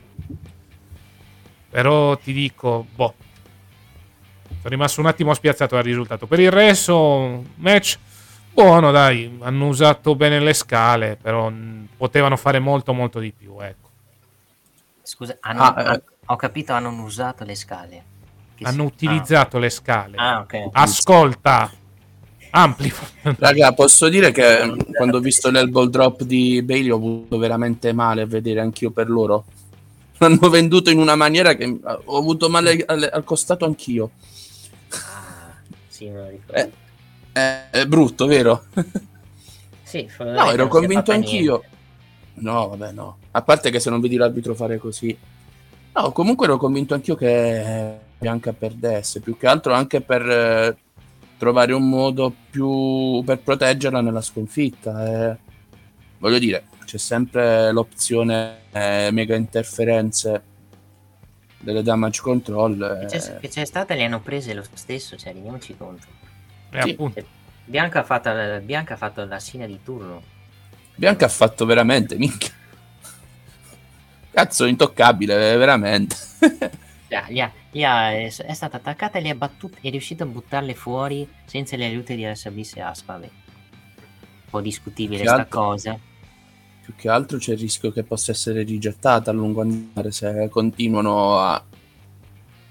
Però 1.69 2.17
ti 2.17 2.33
dico, 2.33 2.85
boh. 2.95 3.13
Sono 4.47 4.69
rimasto 4.69 4.99
un 4.99 5.07
attimo 5.07 5.33
spiazzato 5.33 5.75
dal 5.75 5.83
risultato. 5.83 6.25
Per 6.25 6.39
il 6.39 6.51
resto, 6.51 7.43
match 7.55 7.97
buono, 8.51 8.91
dai. 8.91 9.37
Hanno 9.41 9.67
usato 9.67 10.15
bene 10.15 10.39
le 10.39 10.53
scale, 10.53 11.17
però 11.21 11.49
mh, 11.49 11.89
potevano 11.97 12.35
fare 12.35 12.59
molto, 12.59 12.93
molto 12.93 13.19
di 13.19 13.31
più. 13.31 13.55
Ecco. 13.61 13.88
Scusa, 15.09 15.35
hanno, 15.39 15.61
Ah, 15.63 15.73
eh. 15.81 15.87
ha- 15.87 16.01
ho 16.27 16.35
capito, 16.35 16.71
hanno 16.73 16.89
usato 17.03 17.43
le 17.43 17.55
scale. 17.55 18.03
Che 18.53 18.63
Hanno 18.63 18.83
si- 18.83 18.93
utilizzato 19.05 19.57
le 19.57 19.69
scale. 19.71 20.17
Ah, 20.17 20.41
ok. 20.41 20.67
Ascolta, 20.73 21.71
amplifa. 22.51 23.07
Raga, 23.39 23.73
posso 23.73 24.07
dire 24.07 24.31
che 24.31 24.63
mm, 24.65 24.79
quando 24.95 25.17
ho 25.17 25.19
visto 25.19 25.49
l'elbow 25.49 25.85
drop 25.87 26.21
di 26.23 26.61
Bailey 26.61 26.91
ho 26.91 26.95
avuto 26.97 27.39
veramente 27.39 27.91
male 27.91 28.21
a 28.21 28.25
vedere 28.27 28.59
anch'io 28.59 28.91
per 28.91 29.09
loro. 29.09 29.45
L'hanno 30.19 30.49
venduto 30.49 30.91
in 30.91 30.99
una 30.99 31.15
maniera 31.15 31.55
che 31.55 31.65
mm, 31.65 31.77
ho 32.05 32.17
avuto 32.17 32.47
male 32.47 32.83
al, 32.85 33.09
al 33.11 33.23
costato 33.23 33.65
anch'io. 33.65 34.11
Ah, 34.91 35.53
sì, 35.87 36.07
me 36.09 36.19
lo 36.19 36.27
ricordo. 36.29 36.53
Eh, 36.53 36.71
è, 37.31 37.69
è 37.71 37.85
brutto, 37.87 38.27
vero? 38.27 38.65
Sì, 39.81 40.07
No, 40.19 40.51
ero 40.51 40.67
convinto 40.67 41.11
anch'io. 41.11 41.63
No, 42.39 42.69
vabbè, 42.69 42.91
no. 42.91 43.17
A 43.31 43.41
parte 43.41 43.69
che 43.69 43.79
se 43.79 43.89
non 43.89 43.99
vedi 43.99 44.15
l'arbitro 44.15 44.53
fare 44.55 44.77
così. 44.77 45.17
No, 45.93 46.11
comunque 46.11 46.45
ero 46.45 46.57
convinto 46.57 46.93
anch'io 46.93 47.15
che 47.15 47.97
Bianca 48.17 48.53
perdesse. 48.53 49.19
Più 49.19 49.37
che 49.37 49.47
altro 49.47 49.73
anche 49.73 50.01
per, 50.01 50.29
eh, 50.29 50.77
trovare 51.37 51.73
un 51.73 51.87
modo 51.87 52.31
più 52.49 53.23
per 53.25 53.39
proteggerla 53.39 54.01
nella 54.01 54.21
sconfitta. 54.21 55.31
E, 55.31 55.37
voglio 56.19 56.37
dire, 56.37 56.65
c'è 56.85 56.97
sempre 56.97 57.71
l'opzione 57.71 58.57
eh, 58.71 59.09
mega 59.11 59.35
interferenze 59.35 60.43
delle 61.59 61.81
damage 61.81 62.21
control. 62.21 63.07
Che 63.09 63.17
c'è, 63.17 63.37
che 63.39 63.47
c'è 63.49 63.65
stata 63.65 63.95
le 63.95 64.03
hanno 64.03 64.21
prese 64.21 64.53
lo 64.53 64.63
stesso, 64.73 65.15
cioè 65.17 65.33
rendiamoci 65.33 65.75
conto. 65.77 66.07
Eh, 66.71 66.81
Sì. 66.81 66.89
appunto. 66.91 67.23
Bianca 67.65 67.99
ha 67.99 68.03
fatto, 68.03 68.31
Bianca 68.61 68.95
ha 68.95 68.97
fatto 68.97 69.23
la 69.25 69.39
sina 69.39 69.65
di 69.65 69.79
turno. 69.83 70.21
Bianca 70.99 71.27
ha 71.27 71.29
fatto 71.29 71.65
veramente, 71.65 72.17
minchia. 72.17 72.51
Cazzo, 74.31 74.65
intoccabile, 74.65 75.55
veramente. 75.55 76.15
Ha- 77.09 77.25
gli 77.29 77.39
ha- 77.39 78.11
è 78.11 78.25
è 78.25 78.53
stata 78.53 78.75
attaccata 78.77 79.17
e 79.17 79.21
li 79.21 79.29
ha 79.29 79.35
battute, 79.35 79.77
è 79.81 79.89
riuscito 79.89 80.23
a 80.23 80.25
buttarle 80.25 80.75
fuori 80.75 81.25
senza 81.45 81.77
le 81.77 81.85
aiuti 81.85 82.17
di 82.17 82.25
Alexa 82.25 82.51
Bliss 82.51 82.75
e 82.75 82.81
Aspa. 82.81 83.13
Vabbè. 83.13 83.25
Un 83.25 84.49
po' 84.49 84.59
discutibile 84.59 85.23
sta 85.23 85.35
altro- 85.35 85.59
cosa. 85.61 85.97
Più 86.83 86.93
che 86.95 87.07
altro 87.09 87.37
c'è 87.37 87.53
il 87.53 87.59
rischio 87.59 87.91
che 87.91 88.03
possa 88.03 88.31
essere 88.31 88.63
rigettata 88.63 89.31
a 89.31 89.33
lungo 89.33 89.61
andare 89.61 90.11
se 90.11 90.49
continuano 90.49 91.39
a, 91.39 91.53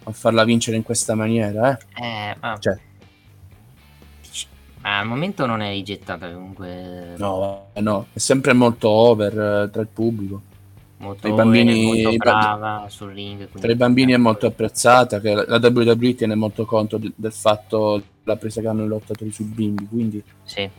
a 0.05 0.13
farla 0.13 0.45
vincere 0.45 0.77
in 0.77 0.83
questa 0.83 1.15
maniera. 1.15 1.79
Eh. 1.95 2.05
Eh, 2.05 2.37
ma, 2.41 2.59
Cioè, 2.59 2.79
al 4.90 5.06
momento 5.06 5.47
non 5.47 5.60
è 5.60 5.70
rigettata 5.70 6.31
comunque. 6.31 7.15
no, 7.16 7.66
eh, 7.73 7.81
no, 7.81 8.06
è 8.12 8.19
sempre 8.19 8.52
molto 8.52 8.89
over 8.89 9.32
eh, 9.65 9.70
tra 9.70 9.82
il 9.82 9.89
pubblico. 9.93 10.43
molto, 10.98 11.20
tra 11.20 11.28
i 11.31 11.32
bambini- 11.32 11.85
molto 12.02 12.16
brava 12.16 12.86
sul 12.89 13.12
ring. 13.12 13.48
Tra 13.59 13.70
i 13.70 13.77
bambini 13.77 14.12
è 14.12 14.16
molto 14.16 14.47
apprezzata, 14.47 15.20
che 15.20 15.35
la 15.35 15.44
la 15.47 15.59
WWE 15.62 16.15
tiene 16.15 16.35
molto 16.35 16.65
conto 16.65 16.97
de- 16.98 17.12
del 17.15 17.32
fatto 17.32 18.02
della 18.23 18.36
presa 18.36 18.60
che 18.60 18.69
hanno 18.69 18.85
i 18.85 18.89
lottatori 18.89 19.31
sui 19.32 19.44
bimbi, 19.47 19.86
quindi... 19.89 20.23
Sì. 20.44 20.60
Eh, 20.60 20.70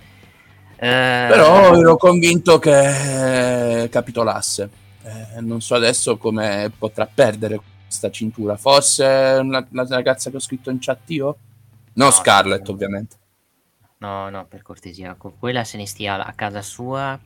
Però 1.29 1.75
ero 1.75 1.97
convinto 1.97 2.57
che 2.59 3.87
capitolasse. 3.91 4.69
Eh, 5.03 5.41
non 5.41 5.59
so 5.61 5.75
adesso 5.75 6.15
come 6.17 6.71
potrà 6.77 7.05
perdere 7.13 7.59
questa 7.83 8.09
cintura. 8.11 8.55
Forse 8.55 9.03
una- 9.41 9.65
la 9.71 9.85
ragazza 9.89 10.29
che 10.29 10.37
ho 10.37 10.39
scritto 10.39 10.69
in 10.69 10.77
chat 10.79 11.09
io? 11.09 11.37
No, 11.93 12.05
No, 12.05 12.11
Scarlett, 12.11 12.67
ovviamente. 12.69 13.15
No, 14.01 14.29
no, 14.29 14.45
per 14.47 14.61
cortesia, 14.61 15.15
con 15.17 15.33
quella 15.37 15.65
se 15.65 15.75
ne 15.75 15.85
stia 15.85 16.23
a 16.25 16.31
casa 16.31 16.61
sua, 16.61 17.19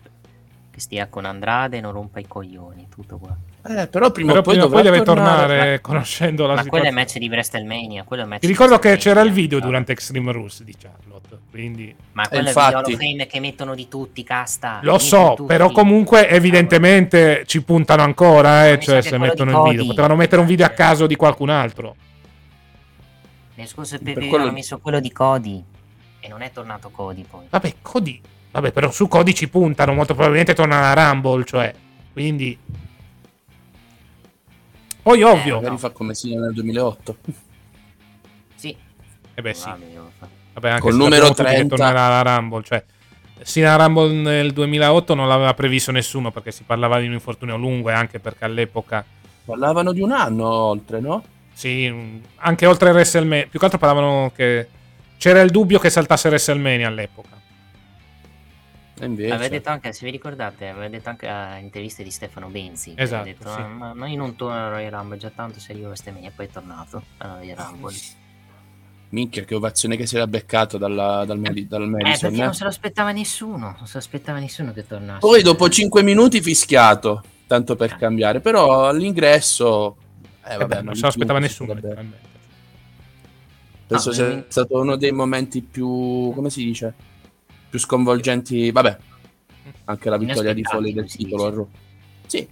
che 0.72 0.80
stia 0.80 1.06
con 1.06 1.24
Andrade 1.24 1.78
e 1.78 1.82
non 1.82 1.92
rompa 1.92 2.20
i 2.20 2.26
coglioni, 2.28 2.88
tutto 2.90 3.20
qua. 3.20 3.38
Eh, 3.80 3.86
però 3.88 4.10
prima 4.10 4.30
Però 4.32 4.40
o 4.40 4.42
poi 4.44 4.54
prima 4.56 4.68
poi 4.70 4.82
deve 4.82 5.04
tornare, 5.04 5.48
tornare. 5.48 5.82
conoscendo 5.82 6.48
la 6.48 6.56
Ma 6.56 6.62
quello 6.66 6.86
è 6.86 6.90
situazione. 6.90 6.92
match 7.00 7.18
di 7.20 7.28
WrestleMania, 7.30 8.04
quello 8.06 8.24
è 8.24 8.26
match 8.26 8.40
Ti 8.42 8.48
ricordo 8.48 8.80
che 8.80 8.98
c'era 8.98 9.22
il 9.22 9.32
video 9.32 9.60
durante 9.60 9.92
Extreme 9.92 10.32
Rules 10.32 10.64
di 10.64 10.76
Charlotte, 10.76 11.38
quindi 11.52 11.96
Ma 12.14 12.28
quello 12.28 12.46
è 12.46 12.48
infatti- 12.48 12.70
il 12.72 12.76
Hall 12.76 12.84
of 12.92 12.98
Fame 13.00 13.28
che 13.28 13.40
mettono 13.40 13.76
di 13.76 13.88
tutti, 13.88 14.24
casta. 14.24 14.80
lo 14.82 14.98
so, 14.98 15.34
tutti. 15.36 15.48
però 15.54 15.70
comunque 15.70 16.28
evidentemente 16.28 17.44
ci 17.46 17.62
puntano 17.62 18.02
ancora, 18.02 18.68
eh, 18.70 18.80
cioè 18.80 19.00
se 19.04 19.10
quello 19.10 19.26
mettono 19.26 19.64
il 19.66 19.70
video. 19.70 19.86
Potevano 19.86 20.16
mettere 20.16 20.42
un 20.42 20.48
video 20.48 20.66
a 20.66 20.70
caso 20.70 21.06
di 21.06 21.16
qualcun 21.16 21.50
altro. 21.50 21.96
Nel 23.54 23.68
scorso 23.68 23.96
Per 24.00 24.12
PPV 24.16 24.28
quello- 24.28 24.44
hanno 24.46 24.54
messo 24.54 24.80
quello 24.80 25.00
di 25.00 25.12
Cody 25.12 25.64
e 26.24 26.30
non 26.30 26.42
è 26.42 26.52
tornato 26.52 26.90
Cody 26.90 27.26
poi. 27.30 27.46
Vabbè, 27.50 27.76
Cody. 27.82 28.22
Vabbè, 28.52 28.72
però 28.72 28.90
su 28.92 29.08
Cody 29.10 29.34
ci 29.34 29.50
puntano, 29.50 29.94
molto 29.94 30.14
probabilmente 30.14 30.54
torna 30.54 30.92
a 30.92 30.94
Rumble, 30.94 31.44
cioè. 31.44 31.74
Quindi 32.14 32.58
Poi 35.02 35.22
ovvio. 35.22 35.56
Magari 35.56 35.78
fa 35.78 35.90
come 35.90 36.14
sia 36.14 36.40
nel 36.40 36.54
2008. 36.54 37.18
Sì. 38.56 38.76
Eh 39.34 39.42
beh, 39.42 39.54
sì. 39.54 39.70
Vabbè, 40.54 40.70
anche 40.70 40.82
Col 40.82 40.96
numero 40.96 41.26
sappiamo 41.26 41.30
tutti 41.34 41.44
30. 41.44 41.62
che 41.62 41.68
tornerà 41.68 42.06
alla 42.06 42.38
Rumble, 42.38 42.64
cioè 42.64 42.84
Sina 43.42 43.76
Rumble 43.76 44.14
nel 44.14 44.54
2008 44.54 45.16
non 45.16 45.28
l'aveva 45.28 45.54
previsto 45.54 45.92
nessuno 45.92 46.32
perché 46.32 46.52
si 46.52 46.64
parlava 46.64 47.00
di 47.00 47.08
un 47.08 47.14
infortunio 47.14 47.58
lungo 47.58 47.90
e 47.90 47.94
anche 47.94 48.20
perché 48.20 48.46
all'epoca 48.46 49.04
Parlavano 49.44 49.92
di 49.92 50.00
un 50.00 50.12
anno 50.14 50.48
oltre, 50.48 51.02
no? 51.02 51.22
sì, 51.52 52.22
anche 52.38 52.66
oltre 52.66 52.92
WrestleMania, 52.92 53.48
più 53.48 53.60
che 53.60 53.66
altro 53.66 53.80
parlavano 53.80 54.32
che 54.34 54.68
c'era 55.24 55.40
il 55.40 55.52
dubbio 55.52 55.80
che 55.80 55.90
saltasse 55.90 56.28
WrestleMania 56.28 56.86
all'epoca. 56.86 57.30
Invece... 59.00 59.32
Aveva 59.34 59.48
detto 59.48 59.70
anche, 59.70 59.94
se 59.94 60.04
vi 60.04 60.12
ricordate, 60.12 60.68
aveva 60.68 60.90
detto 60.90 61.08
anche 61.08 61.30
a 61.30 61.58
interviste 61.60 62.04
di 62.04 62.12
Stefano 62.12 62.50
Benzi. 62.50 62.94
Esatto, 62.98 63.24
detto, 63.24 63.50
sì. 63.50 63.58
"Ah, 63.58 63.68
ma 63.68 63.94
noi 63.94 64.18
non 64.18 64.36
torno 64.36 64.58
alla 64.58 64.68
Royal 64.68 64.92
Rumble, 64.92 65.18
già 65.18 65.32
tanto 65.34 65.62
sei 65.62 65.80
io 65.80 65.86
WrestleMania, 65.88 66.30
poi 66.36 66.48
è 66.48 66.50
tornato 66.50 67.02
alla 67.20 67.38
Royal 67.38 67.56
Rumble. 67.56 67.96
Minchia, 69.12 69.46
che 69.46 69.56
ovazione 69.56 69.96
che 69.96 70.06
si 70.08 70.18
era 70.18 70.28
beccato 70.28 70.78
dalla- 70.78 71.24
dal, 71.26 71.40
Medi- 71.40 71.68
dal 71.68 71.84
Eh, 71.84 71.88
Madison. 71.88 72.20
perché 72.20 72.42
eh. 72.42 72.44
non 72.44 72.54
se 72.54 72.64
lo 72.64 72.70
aspettava 72.70 73.12
nessuno, 73.14 73.76
non 73.78 73.86
se 73.86 73.94
lo 73.94 74.00
aspettava 74.00 74.40
nessuno 74.40 74.74
che 74.74 74.86
tornasse. 74.86 75.20
Poi 75.20 75.42
dopo 75.42 75.70
5 75.70 76.04
minuti 76.04 76.42
fischiato, 76.42 77.24
tanto 77.48 77.78
per 77.78 77.96
cambiare. 77.96 78.42
Però 78.42 78.90
all'ingresso... 78.90 79.96
Eh, 80.44 80.56
Eh 80.56 80.58
vabbè, 80.58 80.68
beh, 80.68 80.76
ma 80.76 80.82
non 80.82 80.96
se 80.96 81.02
lo 81.04 81.08
aspettava 81.08 81.40
nessuno, 81.40 81.74
letteralmente. 81.74 82.32
Penso 83.94 84.10
No, 84.10 84.16
sia 84.16 84.28
mi- 84.36 84.44
stato 84.48 84.80
uno 84.80 84.96
dei 84.96 85.12
momenti 85.12 85.62
più, 85.62 86.32
come 86.34 86.50
si 86.50 86.64
dice, 86.64 86.94
più 87.70 87.80
sconvolgenti. 87.80 88.72
Vabbè, 88.72 88.98
anche 89.86 90.10
la 90.10 90.18
vittoria 90.18 90.54
di 90.54 90.64
Foley 90.64 90.94
del 90.94 91.06
titolo. 91.12 91.70
Sì, 92.26 92.48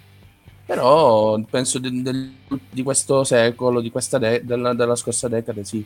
però 0.65 1.39
penso 1.49 1.80
de- 1.80 2.01
del- 2.01 2.34
di 2.69 2.84
questo 2.84 3.23
secolo, 3.23 3.81
di 3.81 3.89
questa 3.91 4.18
de- 4.18 4.41
della, 4.43 4.73
della 4.73 4.95
scorsa 4.95 5.27
decade, 5.27 5.63
sì. 5.63 5.85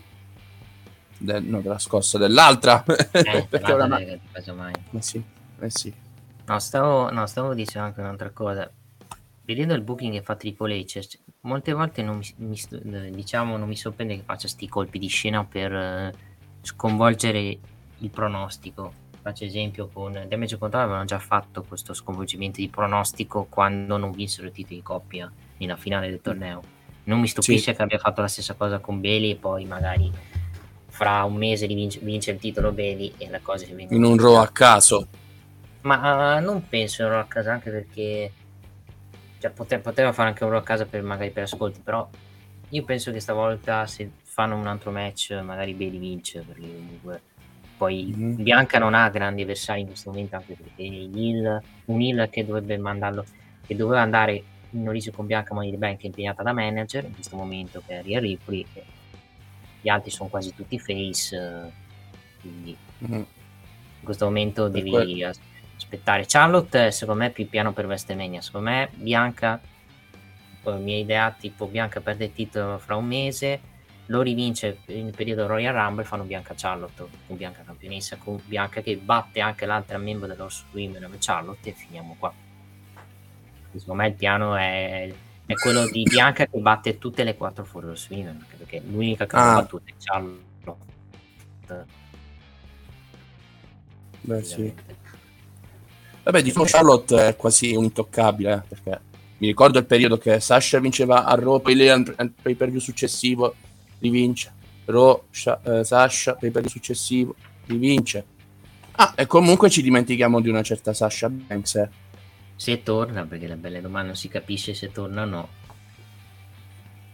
De- 1.18 1.40
no, 1.40 1.62
della 1.62 1.80
scorsa, 1.80 2.18
dell'altra. 2.18 2.84
Eh, 2.84 3.46
Perché 3.50 3.72
oramai... 3.74 4.06
eh, 4.06 4.20
casomai. 4.32 4.74
Eh 4.92 5.02
sì, 5.02 5.24
eh 5.60 5.70
sì. 5.70 5.94
No, 6.48 6.60
stavo, 6.60 7.10
no, 7.12 7.26
stavo 7.26 7.54
dicendo 7.54 7.88
anche 7.88 8.02
un'altra 8.02 8.30
cosa. 8.32 8.70
Vedendo 9.46 9.76
il 9.76 9.82
booking 9.82 10.12
che 10.12 10.24
fa 10.24 10.36
Triple 10.36 10.76
H, 10.80 11.20
molte 11.42 11.72
volte 11.72 12.02
non 12.02 12.20
mi, 12.38 12.60
mi 12.88 13.12
diciamo, 13.12 13.58
non 13.58 13.68
mi 13.68 13.76
sorprende 13.76 14.16
che 14.16 14.24
faccia 14.26 14.48
sti 14.48 14.68
colpi 14.68 14.98
di 14.98 15.08
scena 15.08 15.46
per 15.46 15.72
eh, 15.72 16.14
sconvolgere 16.62 17.60
il 18.00 18.10
pronostico. 18.10 19.04
Faccio 19.22 19.44
esempio 19.44 19.88
con 19.92 20.26
Damage 20.28 20.58
Control 20.58 20.84
avevano 20.84 21.06
già 21.06 21.20
fatto 21.20 21.64
questo 21.64 21.94
sconvolgimento 21.94 22.60
di 22.60 22.70
pronostico 22.70 23.46
quando 23.50 23.98
non 23.98 24.12
vinsero 24.12 24.48
il 24.48 24.54
titolo 24.54 24.76
di 24.76 24.84
coppia 24.84 25.32
nella 25.58 25.76
finale 25.76 26.10
del 26.10 26.22
torneo. 26.22 26.62
Non 27.06 27.20
mi 27.20 27.28
stupisce 27.28 27.76
che 27.76 27.82
abbia 27.84 28.00
fatto 28.00 28.22
la 28.22 28.28
stessa 28.28 28.56
cosa 28.56 28.80
con 28.80 29.00
Bailey 29.00 29.32
e 29.32 29.36
poi 29.36 29.66
magari 29.66 30.12
fra 30.88 31.24
un 31.24 31.36
mese 31.36 31.68
vince, 31.68 32.00
vince 32.02 32.32
il 32.32 32.40
titolo 32.40 32.72
Bailey 32.72 33.14
e 33.18 33.30
la 33.30 33.40
cosa 33.42 33.66
si 33.66 33.74
vengono 33.74 33.98
In 33.98 34.04
un 34.04 34.18
Raw 34.18 34.36
a 34.36 34.48
caso. 34.48 35.08
ma 35.82 36.38
eh, 36.38 36.40
non 36.42 36.68
penso 36.68 37.02
in 37.02 37.08
un 37.10 37.14
Raw 37.14 37.22
a 37.24 37.28
casa 37.28 37.52
anche 37.52 37.70
perché 37.70 38.32
cioè, 39.40 39.52
pote- 39.52 39.80
poteva 39.80 40.12
fare 40.14 40.30
anche 40.30 40.44
un 40.44 40.50
Raw 40.52 40.60
a 40.60 40.64
casa 40.64 40.86
per 40.86 41.02
magari 41.04 41.32
per 41.32 41.44
ascolti, 41.44 41.80
però 41.82 42.08
io 42.70 42.84
penso 42.84 43.12
che 43.12 43.20
stavolta 43.20 43.86
se 43.86 44.10
fanno 44.24 44.58
un 44.58 44.68
altro 44.68 44.92
match 44.92 45.32
magari 45.44 45.74
Bailey 45.74 46.00
vince 46.00 46.42
perché 46.42 46.62
comunque 46.74 47.22
poi 47.78 48.06
Mhm. 48.16 48.42
Bianca 48.44 48.80
non 48.80 48.94
ha 48.94 49.08
grandi 49.10 49.44
avversari 49.44 49.82
in 49.82 49.88
questo 49.88 50.10
momento 50.10 50.36
anche 50.36 50.56
perché 50.56 50.82
il 50.82 51.62
un 51.86 52.02
heel 52.02 52.28
che 52.30 52.46
dovrebbe 52.46 52.78
mandarlo 52.78 53.24
che 53.66 53.76
doveva 53.76 54.02
andare 54.02 54.44
in 54.72 54.88
origine 54.88 55.16
con 55.16 55.26
Bianca 55.26 55.54
Money 55.54 55.72
the 55.72 55.78
Bank 55.78 56.02
è 56.02 56.06
impegnata 56.08 56.42
da 56.44 56.52
manager 56.54 57.06
in 57.06 57.14
questo 57.14 57.36
momento 57.38 57.82
che 57.86 58.00
è 58.00 58.04
Rhea 58.04 58.20
Ripley 58.20 58.66
e 58.74 58.84
gli 59.82 59.90
altri 59.90 60.10
sono 60.10 60.28
quasi 60.30 60.54
tutti 60.54 60.80
face 60.80 61.36
eh, 61.38 61.72
quindi 62.42 62.76
Mhm. 62.98 63.14
in 63.14 63.26
questo 64.04 64.26
momento 64.26 64.64
Per 64.64 64.72
devi 64.72 64.90
quello. 64.90 65.32
As- 65.86 65.96
aspettare. 65.96 66.26
Charlotte, 66.28 66.92
secondo 66.92 67.22
me, 67.22 67.28
è 67.28 67.32
più 67.32 67.48
piano 67.50 67.72
per 67.74 67.86
WrestleMania. 67.86 68.42
Secondo 68.42 68.70
me, 68.70 68.90
Bianca, 68.94 69.60
poi 70.62 70.80
mia 70.82 70.98
idea, 70.98 71.32
tipo 71.32 71.68
Bianca 71.68 72.02
perde 72.02 72.26
il 72.26 72.34
titolo 72.34 72.78
fra 72.80 72.96
un 72.96 73.06
mese, 73.06 73.60
lo 74.08 74.22
rivince 74.22 74.80
in 74.88 75.12
periodo 75.12 75.48
Royal 75.48 75.74
Rumble, 75.74 76.04
fanno 76.04 76.24
Bianca 76.24 76.54
Charlotte 76.56 77.06
con 77.28 77.38
Bianca 77.38 77.64
campionessa, 77.64 78.18
con 78.18 78.40
Bianca 78.46 78.82
che 78.82 78.98
batte 78.98 79.40
anche 79.40 79.66
l'altra 79.66 79.98
membro 79.98 80.28
dell'Orso 80.28 80.66
Women 80.72 81.16
Charlotte 81.20 81.70
e 81.70 81.74
finiamo 81.74 82.16
qua. 82.20 82.34
Secondo 83.76 84.02
me 84.02 84.08
il 84.10 84.14
piano 84.14 84.56
è, 84.56 85.12
è 85.46 85.54
quello 85.56 85.88
di 85.88 86.04
Bianca 86.04 86.46
che 86.46 86.58
batte 86.60 86.98
tutte 86.98 87.24
le 87.24 87.36
quattro 87.36 87.66
fuori 87.66 87.88
Women, 87.88 88.38
anche 88.42 88.56
perché 88.56 88.82
l'unica 88.86 89.26
che 89.26 89.36
Ah. 89.36 89.52
ha 89.52 89.62
battuto 89.62 89.84
è 89.86 89.94
Charlotte. 89.98 90.44
Beh, 94.22 94.44
sì. 94.44 94.74
Vabbè, 96.26 96.42
di 96.42 96.52
Charlotte 96.52 97.28
è 97.28 97.36
quasi 97.36 97.76
un 97.76 97.84
intoccabile, 97.84 98.54
eh, 98.54 98.62
perché 98.68 99.00
mi 99.38 99.46
ricordo 99.46 99.78
il 99.78 99.86
periodo 99.86 100.18
che 100.18 100.40
Sasha 100.40 100.80
vinceva 100.80 101.24
a 101.24 101.36
Raw, 101.36 101.62
poi 101.62 101.76
lei 101.76 101.90
al, 101.90 102.34
pay 102.42 102.56
per 102.56 102.72
view 102.72 102.80
successivo 102.80 103.54
rivince. 104.00 104.52
Raw, 104.86 105.26
Sha- 105.30 105.62
eh, 105.62 105.84
Sasha, 105.84 106.34
pay 106.34 106.50
per 106.50 106.62
view 106.62 106.72
successivo, 106.72 107.36
rivince. 107.68 108.26
Ah, 108.94 109.14
e 109.16 109.28
comunque 109.28 109.70
ci 109.70 109.84
dimentichiamo 109.84 110.42
di 110.42 110.50
una 110.50 110.64
certa 110.64 110.94
Sasha 110.94 111.30
Banks. 111.30 111.76
eh. 111.76 111.90
Se 112.56 112.82
torna, 112.82 113.24
perché 113.26 113.46
la 113.46 113.56
bella 113.56 113.80
domanda 113.80 114.08
non 114.08 114.16
si 114.16 114.28
capisce 114.28 114.74
se 114.74 114.92
torna 114.92 115.22
o 115.22 115.26
no. 115.26 115.50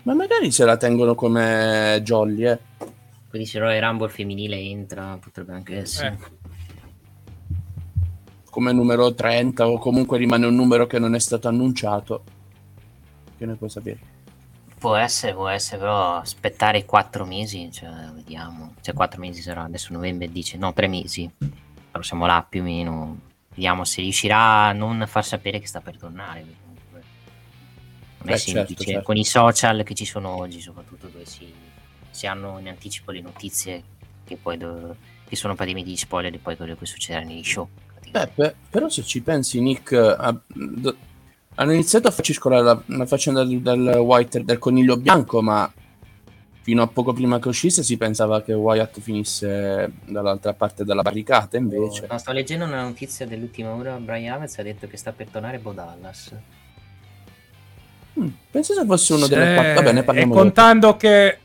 Ma 0.04 0.14
magari 0.14 0.52
se 0.52 0.64
la 0.64 0.78
tengono 0.78 1.16
come 1.16 2.00
Jolly, 2.02 2.46
eh. 2.48 2.60
Poi 2.78 3.40
dice 3.40 3.60
Royal 3.60 3.82
Rumble 3.82 4.08
femminile 4.10 4.58
entra, 4.58 5.18
potrebbe 5.22 5.52
anche 5.52 5.80
essere. 5.80 6.18
Eh. 6.18 6.41
Come 8.52 8.74
numero 8.74 9.14
30 9.14 9.66
o 9.66 9.78
comunque 9.80 10.18
rimane 10.18 10.46
un 10.46 10.56
numero 10.56 10.86
che 10.86 11.00
non 11.00 11.16
è 11.16 11.20
stato 11.20 11.48
annunciato. 11.48 12.24
Che 13.38 13.46
ne 13.46 13.56
puoi 13.56 13.70
sapere? 13.70 14.00
Può 14.78 14.94
essere, 14.96 15.34
può 15.34 15.48
essere, 15.48 15.78
però 15.78 16.16
aspettare 16.16 16.84
quattro 16.84 17.26
mesi, 17.26 17.72
cioè, 17.72 17.90
vediamo. 18.14 18.74
Cioè, 18.82 18.94
quattro 18.94 19.22
mesi 19.22 19.42
sarà, 19.42 19.64
adesso 19.64 19.94
novembre 19.94 20.30
dice, 20.30 20.58
no, 20.58 20.74
tre 20.74 20.88
mesi. 20.88 21.32
Però 21.38 22.04
siamo 22.04 22.26
là 22.26 22.46
più 22.48 22.60
o 22.60 22.64
meno. 22.66 23.20
Vediamo 23.50 23.86
se 23.86 24.02
riuscirà 24.02 24.66
a 24.66 24.74
non 24.74 25.06
far 25.08 25.24
sapere 25.24 25.60
che 25.60 25.68
sta 25.68 25.80
per 25.80 25.98
tornare. 25.98 26.44
Non 26.92 28.30
è 28.30 28.34
Beh, 28.34 28.38
semplice. 28.38 28.68
certo, 28.68 28.84
certo. 28.84 29.06
Con 29.06 29.16
i 29.16 29.24
social 29.24 29.84
che 29.84 29.96
ci 29.96 30.06
sono 30.06 30.30
oggi, 30.36 30.60
soprattutto 30.60 31.08
dove 31.08 31.26
si, 31.26 31.54
si 32.10 32.28
hanno 32.28 32.60
in 32.60 32.68
anticipo 32.68 33.12
le 33.12 33.22
notizie 33.22 33.82
che 34.26 34.36
poi 34.36 34.58
do- 34.58 34.96
che 35.26 35.38
sono 35.38 35.56
praticamente 35.56 35.92
gli 35.92 35.96
spoiler 35.96 36.32
di 36.32 36.38
poi 36.38 36.58
quello 36.58 36.76
che 36.76 36.86
succederà 36.86 37.26
negli 37.26 37.44
show. 37.44 37.70
Beh, 38.10 38.28
pe- 38.34 38.56
però 38.70 38.90
se 38.90 39.04
ci 39.04 39.22
pensi, 39.22 39.62
Nick, 39.62 39.94
a- 39.94 40.36
d- 40.48 40.96
hanno 41.56 41.74
iniziato 41.74 42.08
a 42.08 42.12
farci 42.12 42.34
scolare 42.34 42.64
la, 42.64 42.82
la 42.86 43.06
faccenda 43.06 43.44
del, 43.44 43.62
del 43.62 43.88
White, 43.98 44.44
del 44.44 44.58
coniglio 44.58 44.98
bianco, 44.98 45.42
ma 45.42 45.72
fino 46.64 46.84
a 46.84 46.88
poco 46.88 47.12
prima 47.14 47.40
che 47.40 47.48
uscisse 47.48 47.84
si 47.84 47.98
pensava 47.98 48.42
che 48.42 48.54
Wyatt 48.54 49.00
finisse 49.00 49.92
dall'altra 50.06 50.54
parte 50.54 50.84
della 50.84 51.02
barricata, 51.02 51.58
invece... 51.58 52.06
No, 52.10 52.18
sto 52.18 52.32
leggendo 52.32 52.66
una 52.66 52.84
notizia 52.84 53.26
dell'ultima 53.26 53.74
ora. 53.74 53.96
Brian 53.98 54.34
Havers 54.36 54.60
ha 54.60 54.64
detto 54.64 54.88
che 54.88 54.96
sta 54.98 55.12
per 55.12 55.28
tornare 55.28 55.58
Bo 55.58 55.72
Dallas. 55.72 56.34
Mm, 58.20 58.28
penso 58.52 58.74
se 58.74 58.86
fosse 58.86 59.14
uno 59.14 59.28
delle 59.28 59.54
quattro... 59.56 59.74
Vabbè, 59.74 59.92
ne 59.94 60.00
e 60.02 60.04
parliamo 60.04 60.34
dopo. 60.34 60.44
contando 60.44 60.98
che 60.98 61.38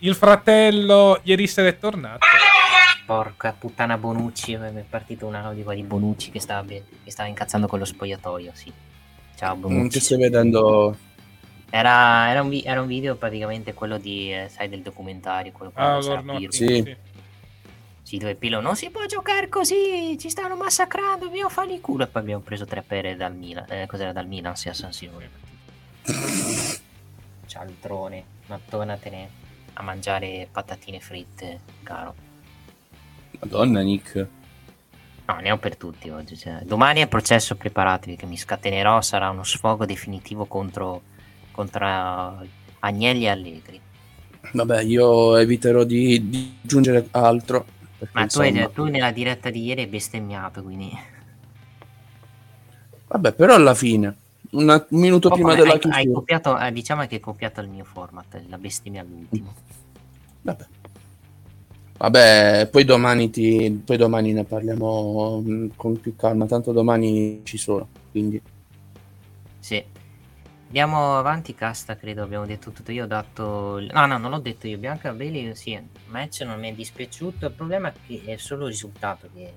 il 0.00 0.14
fratello 0.16 1.20
ieri 1.22 1.46
sera 1.46 1.68
è 1.68 1.78
tornato. 1.78 2.26
Porca 3.04 3.52
puttana 3.52 3.98
Bonucci, 3.98 4.56
mi 4.56 4.68
è 4.76 4.84
partito 4.88 5.26
un 5.26 5.34
audio 5.34 5.64
qua 5.64 5.74
di 5.74 5.82
Bonucci 5.82 6.30
che 6.30 6.40
stava, 6.40 6.62
be- 6.62 6.84
che 7.02 7.10
stava 7.10 7.28
incazzando 7.28 7.66
con 7.66 7.78
lo 7.80 7.84
spogliatoio, 7.84 8.52
sì. 8.54 8.72
Ciao 9.34 9.56
Bonucci. 9.56 9.98
Che 9.98 10.00
stai 10.00 10.18
vedendo... 10.18 10.96
Era, 11.68 12.28
era 12.30 12.42
un 12.42 12.48
vi- 12.50 12.62
era 12.62 12.80
un 12.80 12.86
video 12.86 13.16
praticamente 13.16 13.72
quello 13.74 13.96
di, 13.98 14.32
eh, 14.32 14.48
sai, 14.50 14.68
del 14.68 14.82
documentario, 14.82 15.52
quello 15.52 15.72
Ah, 15.74 15.98
Lord 15.98 16.24
Notting, 16.24 16.50
Sì. 16.50 16.82
sì. 16.84 16.96
Sì, 18.02 18.18
dove 18.18 18.34
Pilo 18.34 18.60
non 18.60 18.76
si 18.76 18.90
può 18.90 19.04
giocare 19.06 19.48
così, 19.48 20.16
ci 20.18 20.28
stanno 20.28 20.54
massacrando, 20.54 21.24
dobbiamo 21.26 21.48
fargli 21.48 21.80
culo. 21.80 22.04
E 22.04 22.08
poi 22.08 22.20
abbiamo 22.22 22.42
preso 22.42 22.66
tre 22.66 22.82
pere 22.82 23.16
dal 23.16 23.34
Milan, 23.34 23.64
eh, 23.70 23.86
cos'era 23.86 24.12
dal 24.12 24.26
Milan, 24.26 24.54
sì, 24.54 24.68
a 24.68 24.74
San 24.74 24.92
Siro. 24.92 25.18
Cialtrone, 27.46 28.24
ma 28.46 28.60
tornatene 28.68 29.28
a 29.74 29.82
mangiare 29.82 30.46
patatine 30.52 31.00
fritte, 31.00 31.60
caro. 31.82 32.14
Madonna, 33.42 33.80
Nick. 33.80 34.26
No, 35.26 35.40
ne 35.40 35.50
ho 35.50 35.58
per 35.58 35.76
tutti 35.76 36.08
oggi. 36.10 36.36
cioè. 36.36 36.60
Domani 36.62 37.00
è 37.00 37.08
processo, 37.08 37.56
preparatevi 37.56 38.16
che 38.16 38.26
mi 38.26 38.36
scatenerò, 38.36 39.00
sarà 39.00 39.30
uno 39.30 39.42
sfogo 39.42 39.84
definitivo 39.84 40.46
contro, 40.46 41.02
contro 41.50 42.46
Agnelli 42.80 43.24
e 43.24 43.28
Allegri. 43.28 43.80
Vabbè, 44.52 44.82
io 44.82 45.36
eviterò 45.36 45.84
di, 45.84 46.28
di 46.28 46.54
aggiungere 46.62 47.08
altro. 47.12 47.64
Ma 48.12 48.26
tu, 48.26 48.40
hai- 48.40 48.48
insomma- 48.48 48.68
tu 48.68 48.84
nella 48.84 49.10
diretta 49.12 49.50
di 49.50 49.64
ieri 49.64 49.82
hai 49.82 49.86
bestemmiato, 49.86 50.62
quindi... 50.62 50.90
Vabbè, 53.08 53.32
però 53.32 53.54
alla 53.54 53.74
fine, 53.74 54.16
un 54.50 54.86
minuto 54.90 55.28
Oh, 55.28 55.32
prima 55.34 55.50
hai- 55.50 55.56
della 55.56 55.72
hai, 55.72 55.78
chiusura... 55.78 56.12
copiato, 56.12 56.58
eh, 56.58 56.72
diciamo 56.72 57.06
che 57.06 57.16
hai 57.16 57.20
copiato 57.20 57.60
il 57.60 57.68
mio 57.68 57.84
format, 57.84 58.40
la 58.48 58.58
bestemmia 58.58 59.02
all'ultimo. 59.02 59.54
Vabbè. 60.42 60.66
Vabbè, 61.98 62.68
poi 62.70 62.84
domani, 62.84 63.30
ti, 63.30 63.82
poi 63.84 63.96
domani 63.96 64.32
ne 64.32 64.44
parliamo 64.44 65.40
mm, 65.46 65.68
con 65.76 66.00
più 66.00 66.16
calma, 66.16 66.46
tanto 66.46 66.72
domani 66.72 67.42
ci 67.44 67.58
sono, 67.58 67.88
quindi... 68.10 68.40
Sì. 69.58 69.84
Andiamo 70.66 71.18
avanti, 71.18 71.54
casta, 71.54 71.96
credo 71.96 72.22
abbiamo 72.22 72.46
detto 72.46 72.70
tutto. 72.70 72.92
Io 72.92 73.04
ho 73.04 73.06
dato... 73.06 73.78
No, 73.92 74.06
no, 74.06 74.16
non 74.16 74.30
l'ho 74.30 74.38
detto 74.38 74.66
io. 74.66 74.78
Bianca 74.78 75.12
Bailey, 75.12 75.54
sì, 75.54 75.72
il 75.72 75.84
match 76.06 76.40
non 76.40 76.58
mi 76.58 76.70
è 76.70 76.72
dispiaciuto. 76.72 77.44
Il 77.44 77.52
problema 77.52 77.90
è 77.90 77.92
che 78.06 78.22
è 78.24 78.36
solo 78.38 78.64
il 78.64 78.72
risultato 78.72 79.28
che 79.34 79.52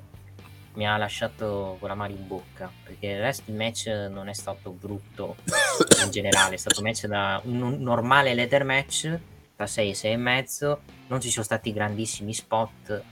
mi 0.73 0.85
ha 0.85 0.97
lasciato 0.97 1.77
con 1.79 1.87
la 1.87 1.95
mano 1.95 2.13
in 2.13 2.27
bocca. 2.27 2.69
Perché 2.83 3.07
il 3.07 3.21
resto 3.21 3.43
del 3.45 3.55
match 3.55 3.87
non 4.11 4.27
è 4.27 4.33
stato 4.33 4.71
brutto 4.71 5.37
in 6.03 6.11
generale. 6.11 6.55
È 6.55 6.57
stato 6.57 6.81
un 6.81 6.85
match 6.85 7.05
da 7.07 7.41
un 7.45 7.77
normale 7.79 8.33
leather 8.33 8.65
match 8.65 9.19
da 9.55 9.67
6 9.67 9.93
6 9.93 10.11
e 10.11 10.17
mezzo. 10.17 10.81
Non 11.07 11.21
ci 11.21 11.29
sono 11.29 11.45
stati 11.45 11.71
grandissimi 11.73 12.33
spot 12.33 13.03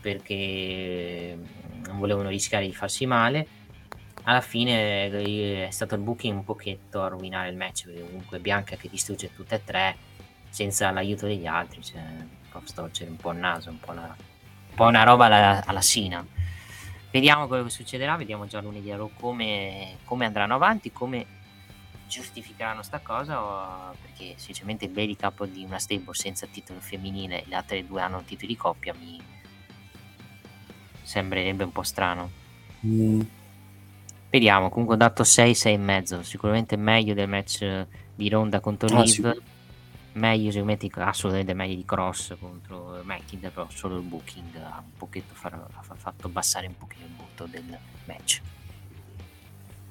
perché 0.00 1.38
non 1.86 1.98
volevano 1.98 2.28
rischiare 2.28 2.66
di 2.66 2.74
farsi 2.74 3.06
male 3.06 3.64
alla 4.28 4.40
fine 4.40 5.06
eh, 5.06 5.66
è 5.66 5.70
stato 5.70 5.94
il 5.94 6.00
booking 6.00 6.36
un 6.36 6.44
pochetto 6.44 7.02
a 7.02 7.08
rovinare 7.08 7.48
il 7.48 7.56
match 7.56 7.86
perché 7.86 8.02
comunque 8.02 8.38
Bianca 8.38 8.76
che 8.76 8.88
distrugge 8.88 9.32
tutte 9.34 9.56
e 9.56 9.64
tre 9.64 9.96
senza 10.48 10.90
l'aiuto 10.90 11.26
degli 11.26 11.46
altri 11.46 11.82
cioè 11.82 12.02
storcere 12.64 13.10
un 13.10 13.16
po' 13.16 13.32
il 13.32 13.38
naso 13.38 13.70
un 13.70 13.78
po' 13.78 13.92
una, 13.92 14.16
un 14.16 14.86
una 14.86 15.02
roba 15.04 15.26
alla, 15.26 15.64
alla 15.64 15.80
Sina 15.80 16.24
vediamo 17.10 17.46
quello 17.46 17.64
che 17.64 17.70
succederà 17.70 18.16
vediamo 18.16 18.46
già 18.46 18.60
lunedì 18.60 18.90
a 18.90 18.96
come, 19.16 19.98
come 20.04 20.24
andranno 20.24 20.54
avanti 20.54 20.92
come 20.92 21.26
giustificheranno 22.08 22.82
sta 22.82 23.00
cosa 23.00 23.42
o- 23.42 23.94
perché 24.00 24.34
sinceramente 24.36 24.84
il 24.84 24.90
Bailey 24.92 25.16
capo 25.16 25.44
di 25.46 25.64
una 25.64 25.78
stable 25.78 26.14
senza 26.14 26.46
titolo 26.46 26.80
femminile 26.80 27.42
e 27.42 27.48
le 27.48 27.54
altre 27.56 27.84
due 27.86 28.00
hanno 28.00 28.18
un 28.18 28.24
titolo 28.24 28.48
di 28.48 28.56
coppia 28.56 28.94
mi 28.94 29.20
sembrerebbe 31.02 31.64
un 31.64 31.72
po' 31.72 31.82
strano 31.82 32.30
mm, 32.84 33.20
Vediamo, 34.28 34.68
comunque 34.68 34.96
ho 34.96 34.98
dato 34.98 35.24
6, 35.24 35.54
6 35.54 35.74
e 35.74 35.78
mezzo, 35.78 36.22
sicuramente 36.22 36.76
meglio 36.76 37.14
del 37.14 37.28
match 37.28 37.86
di 38.14 38.28
Ronda 38.28 38.60
contro 38.60 38.88
Ah, 38.94 39.02
Liv, 39.02 39.32
sì. 39.32 39.40
meglio 40.14 40.50
sicuramente 40.50 40.90
assolutamente 40.96 41.54
meglio 41.54 41.74
di 41.76 41.84
Cross 41.86 42.36
contro 42.38 43.00
McIntyre, 43.04 43.50
però 43.52 43.66
solo 43.70 43.96
il 43.96 44.02
booking 44.02 44.56
ha 44.56 44.82
un 44.84 44.92
pochetto 44.98 45.32
far- 45.34 45.54
ha 45.54 45.80
fa- 45.82 45.94
fatto 45.94 46.26
abbassare 46.26 46.66
un 46.66 46.76
pochino 46.76 47.04
il 47.06 47.12
botto 47.12 47.46
del 47.46 47.78
match. 48.06 48.42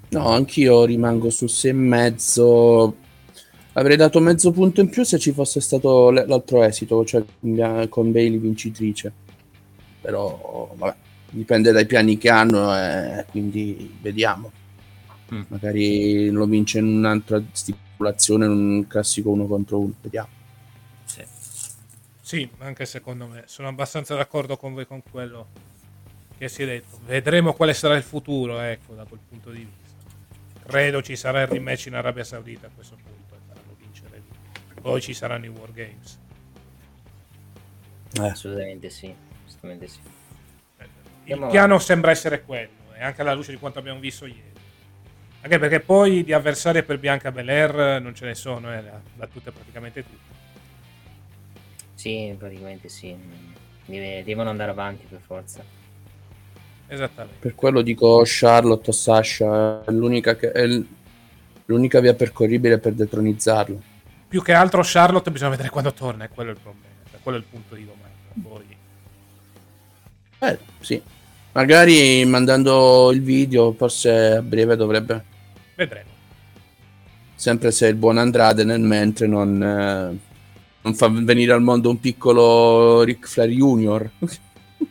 No, 0.10 0.30
anch'io 0.30 0.86
rimango 0.86 1.30
su 1.30 1.48
6 1.48 1.70
e 1.70 1.74
mezzo. 1.74 2.96
Avrei 3.74 3.98
dato 3.98 4.20
mezzo 4.20 4.52
punto 4.52 4.82
in 4.82 4.90
più 4.90 5.04
se 5.04 5.20
ci 5.20 5.32
fosse 5.32 5.60
stato 5.60 6.10
l'altro 6.10 6.64
esito, 6.64 7.04
cioè 7.04 7.24
con 7.90 8.12
Bailey 8.12 8.38
vincitrice. 8.38 9.12
Però, 10.02 10.74
vabbè, 10.76 10.96
dipende 11.32 11.72
dai 11.72 11.86
piani 11.86 12.18
che 12.18 12.30
hanno 12.30 12.74
e 12.76 13.26
quindi 13.30 13.98
vediamo. 14.02 14.52
Mm. 15.34 15.42
Magari 15.48 16.30
lo 16.30 16.46
vince 16.46 16.80
in 16.80 16.86
un'altra 16.86 17.42
stipulazione, 17.52 18.46
in 18.46 18.52
un 18.52 18.88
classico 18.88 19.32
uno 19.32 19.48
contro 19.48 19.80
uno. 19.80 19.94
Vediamo. 20.02 20.30
Sì, 22.22 22.50
anche 22.58 22.86
secondo 22.86 23.28
me. 23.28 23.44
Sono 23.46 23.68
abbastanza 23.68 24.16
d'accordo 24.16 24.58
con 24.58 24.74
voi 24.74 24.88
con 24.88 25.04
quello 25.12 25.48
che 26.38 26.50
si 26.50 26.64
è 26.64 26.66
detto. 26.66 27.00
Vedremo 27.06 27.54
quale 27.54 27.76
sarà 27.76 27.96
il 27.96 28.04
futuro, 28.04 28.60
ecco, 28.62 28.96
da 28.96 29.06
quel 29.06 29.20
punto 29.30 29.52
di 29.52 29.60
vista. 29.60 29.85
Credo 30.68 31.02
ci 31.02 31.16
sarà 31.16 31.42
il 31.42 31.48
rematch 31.48 31.86
in 31.86 31.96
Arabia 31.96 32.24
Saudita 32.24 32.68
a 32.68 32.70
questo 32.74 32.96
punto 32.96 33.36
e 33.36 33.38
faranno 33.48 33.76
vincere 33.78 34.22
lì. 34.28 34.82
Poi 34.82 35.02
ci 35.02 35.14
saranno 35.14 35.46
i 35.46 35.50
War 35.50 35.72
Games. 35.72 36.20
Eh. 38.14 38.28
Assolutamente 38.28 38.90
sì, 38.90 39.14
assolutamente 39.46 39.88
sì. 39.88 40.00
Il 41.26 41.32
Andiamo 41.34 41.52
piano 41.52 41.80
sembra 41.80 42.12
essere 42.12 42.44
quello, 42.44 42.94
e 42.94 43.04
anche 43.04 43.22
alla 43.22 43.34
luce 43.34 43.52
di 43.52 43.58
quanto 43.58 43.80
abbiamo 43.80 44.00
visto 44.00 44.26
ieri. 44.26 44.54
Anche 45.42 45.60
perché 45.60 45.80
poi 45.80 46.24
di 46.24 46.34
avversari 46.34 46.84
per 46.84 46.98
Bianca 46.98 47.32
Belair 47.32 48.02
non 48.02 48.16
ce 48.16 48.26
ne 48.26 48.34
sono, 48.36 48.74
eh, 48.74 48.82
da, 48.82 49.00
da 49.14 49.28
tutte 49.28 49.52
praticamente 49.52 50.04
tutte. 50.04 50.34
Sì, 51.94 52.36
praticamente 52.38 52.90
sì. 52.90 53.16
Deve- 53.86 54.24
devono 54.24 54.50
andare 54.50 54.72
avanti 54.72 55.06
per 55.08 55.20
forza. 55.20 55.64
Esattamente. 56.88 57.38
Per 57.40 57.56
quello 57.56 57.82
dico 57.82 58.22
Charlotte 58.26 58.90
o 58.90 58.94
Sasha, 58.94 59.84
è 59.84 59.92
l'unica, 59.92 60.36
che- 60.36 60.52
è 60.52 60.82
l'unica 61.66 62.00
via 62.00 62.14
percorribile 62.14 62.78
per 62.78 62.94
detronizzarlo. 62.94 63.82
Più 64.28 64.42
che 64.42 64.54
altro 64.54 64.82
Charlotte 64.84 65.32
bisogna 65.32 65.52
vedere 65.52 65.70
quando 65.70 65.94
torna, 65.94 66.26
è 66.26 66.30
quello 66.30 66.52
il 66.52 66.58
problema. 66.62 66.94
Quello 67.22 67.38
è 67.38 67.42
il 67.42 67.48
punto 67.50 67.76
di 67.76 67.86
domanda. 67.86 68.04
Poi 68.42 68.64
Eh, 70.40 70.60
sì. 70.80 71.02
Magari 71.54 72.24
mandando 72.26 73.12
il 73.12 73.22
video, 73.22 73.72
forse 73.74 74.36
a 74.36 74.42
breve 74.42 74.76
dovrebbe. 74.76 75.24
vedremo. 75.76 76.10
Sempre 77.34 77.72
se 77.72 77.88
il 77.88 77.96
buon 77.96 78.18
Andrade 78.18 78.64
nel 78.64 78.80
mentre 78.82 79.26
non, 79.28 79.62
eh, 79.62 80.18
non 80.82 80.94
fa 80.94 81.08
venire 81.10 81.54
al 81.54 81.62
mondo 81.62 81.90
un 81.90 82.00
piccolo 82.00 83.02
Ric 83.04 83.28
Flair 83.28 83.50
Junior. 83.50 84.10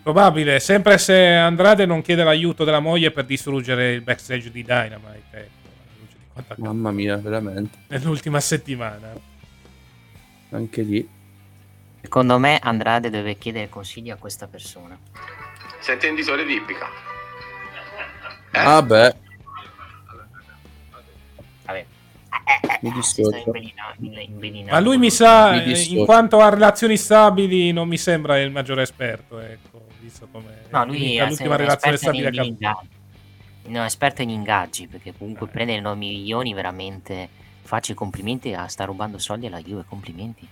Probabile, 0.02 0.60
sempre 0.60 0.98
se 0.98 1.34
Andrade 1.34 1.86
non 1.86 2.02
chiede 2.02 2.24
l'aiuto 2.24 2.64
della 2.64 2.80
moglie 2.80 3.10
per 3.10 3.24
distruggere 3.24 3.92
il 3.92 4.00
backstage 4.02 4.50
di 4.50 4.62
Dynamite, 4.62 5.50
ecco, 6.34 6.54
di 6.54 6.62
Mamma 6.62 6.90
mia, 6.90 7.16
veramente. 7.16 7.78
nell'ultima 7.88 8.40
settimana. 8.40 9.12
Anche 10.50 10.82
lì. 10.82 11.08
Secondo 12.00 12.38
me 12.38 12.58
Andrade 12.62 13.08
deve 13.10 13.36
chiedere 13.38 13.68
consigli 13.68 14.10
a 14.10 14.16
questa 14.16 14.46
persona. 14.46 14.98
Sei 15.80 15.94
intenditore 15.94 16.44
di 16.44 16.54
ippica. 16.54 16.86
Eh? 18.52 18.58
Ah 18.58 18.82
beh, 18.82 19.14
Vabbè. 21.64 21.86
mi 22.80 22.90
Si 23.02 23.22
sta 23.22 23.22
dissocio. 23.22 23.52
Ma 24.70 24.80
lui 24.80 24.98
mi 24.98 25.10
sa, 25.10 25.52
Mi 25.52 25.72
eh, 25.72 25.82
in 25.90 26.04
quanto 26.04 26.40
a 26.40 26.50
relazioni 26.50 26.96
stabili, 26.96 27.72
non 27.72 27.88
mi 27.88 27.96
sembra 27.96 28.38
il 28.38 28.50
maggiore 28.50 28.82
esperto, 28.82 29.38
ecco, 29.40 29.73
visto 30.24 30.28
come 30.30 30.62
No, 30.70 30.84
lui 30.84 31.16
è 31.16 31.26
l'ultima 31.26 31.56
relazione 31.56 31.94
esperto 31.94 32.16
stabile 32.16 32.28
in, 32.28 32.34
in 32.34 32.50
ingaggi. 32.50 32.88
No, 33.66 33.84
esperto 33.84 34.22
in 34.22 34.30
ingaggi, 34.30 34.88
perché 34.88 35.14
comunque 35.16 35.46
prendere 35.46 35.80
9 35.80 35.96
milioni 35.96 36.52
veramente 36.52 37.28
faccio 37.62 37.92
i 37.92 37.94
complimenti 37.94 38.52
a 38.52 38.66
sta 38.68 38.84
rubando 38.84 39.18
soldi 39.18 39.46
alla 39.46 39.60
Juve, 39.60 39.84
complimenti. 39.86 40.46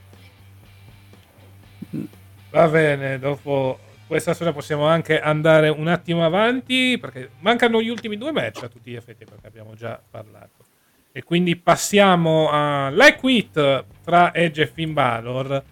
Va 2.51 2.69
bene, 2.69 3.19
dopo 3.19 3.79
questa 4.07 4.35
storia 4.35 4.53
possiamo 4.53 4.87
anche 4.87 5.21
andare 5.21 5.69
un 5.69 5.89
attimo 5.89 6.25
avanti 6.25 6.99
perché 6.99 7.31
mancano 7.41 7.83
gli 7.83 7.89
ultimi 7.89 8.17
due 8.17 8.33
match 8.33 8.63
a 8.63 8.69
tutti 8.69 8.91
gli 8.91 8.97
effetti 8.97 9.25
perché 9.25 9.47
abbiamo 9.47 9.75
già 9.75 10.01
parlato. 10.11 10.65
E 11.13 11.23
quindi 11.23 11.57
passiamo 11.57 12.49
a 12.51 12.89
Like 12.89 13.19
Quit 13.19 13.85
tra 14.03 14.33
Edge 14.33 14.63
e 14.63 14.67
Finn 14.67 14.95
Balor. 14.95 15.63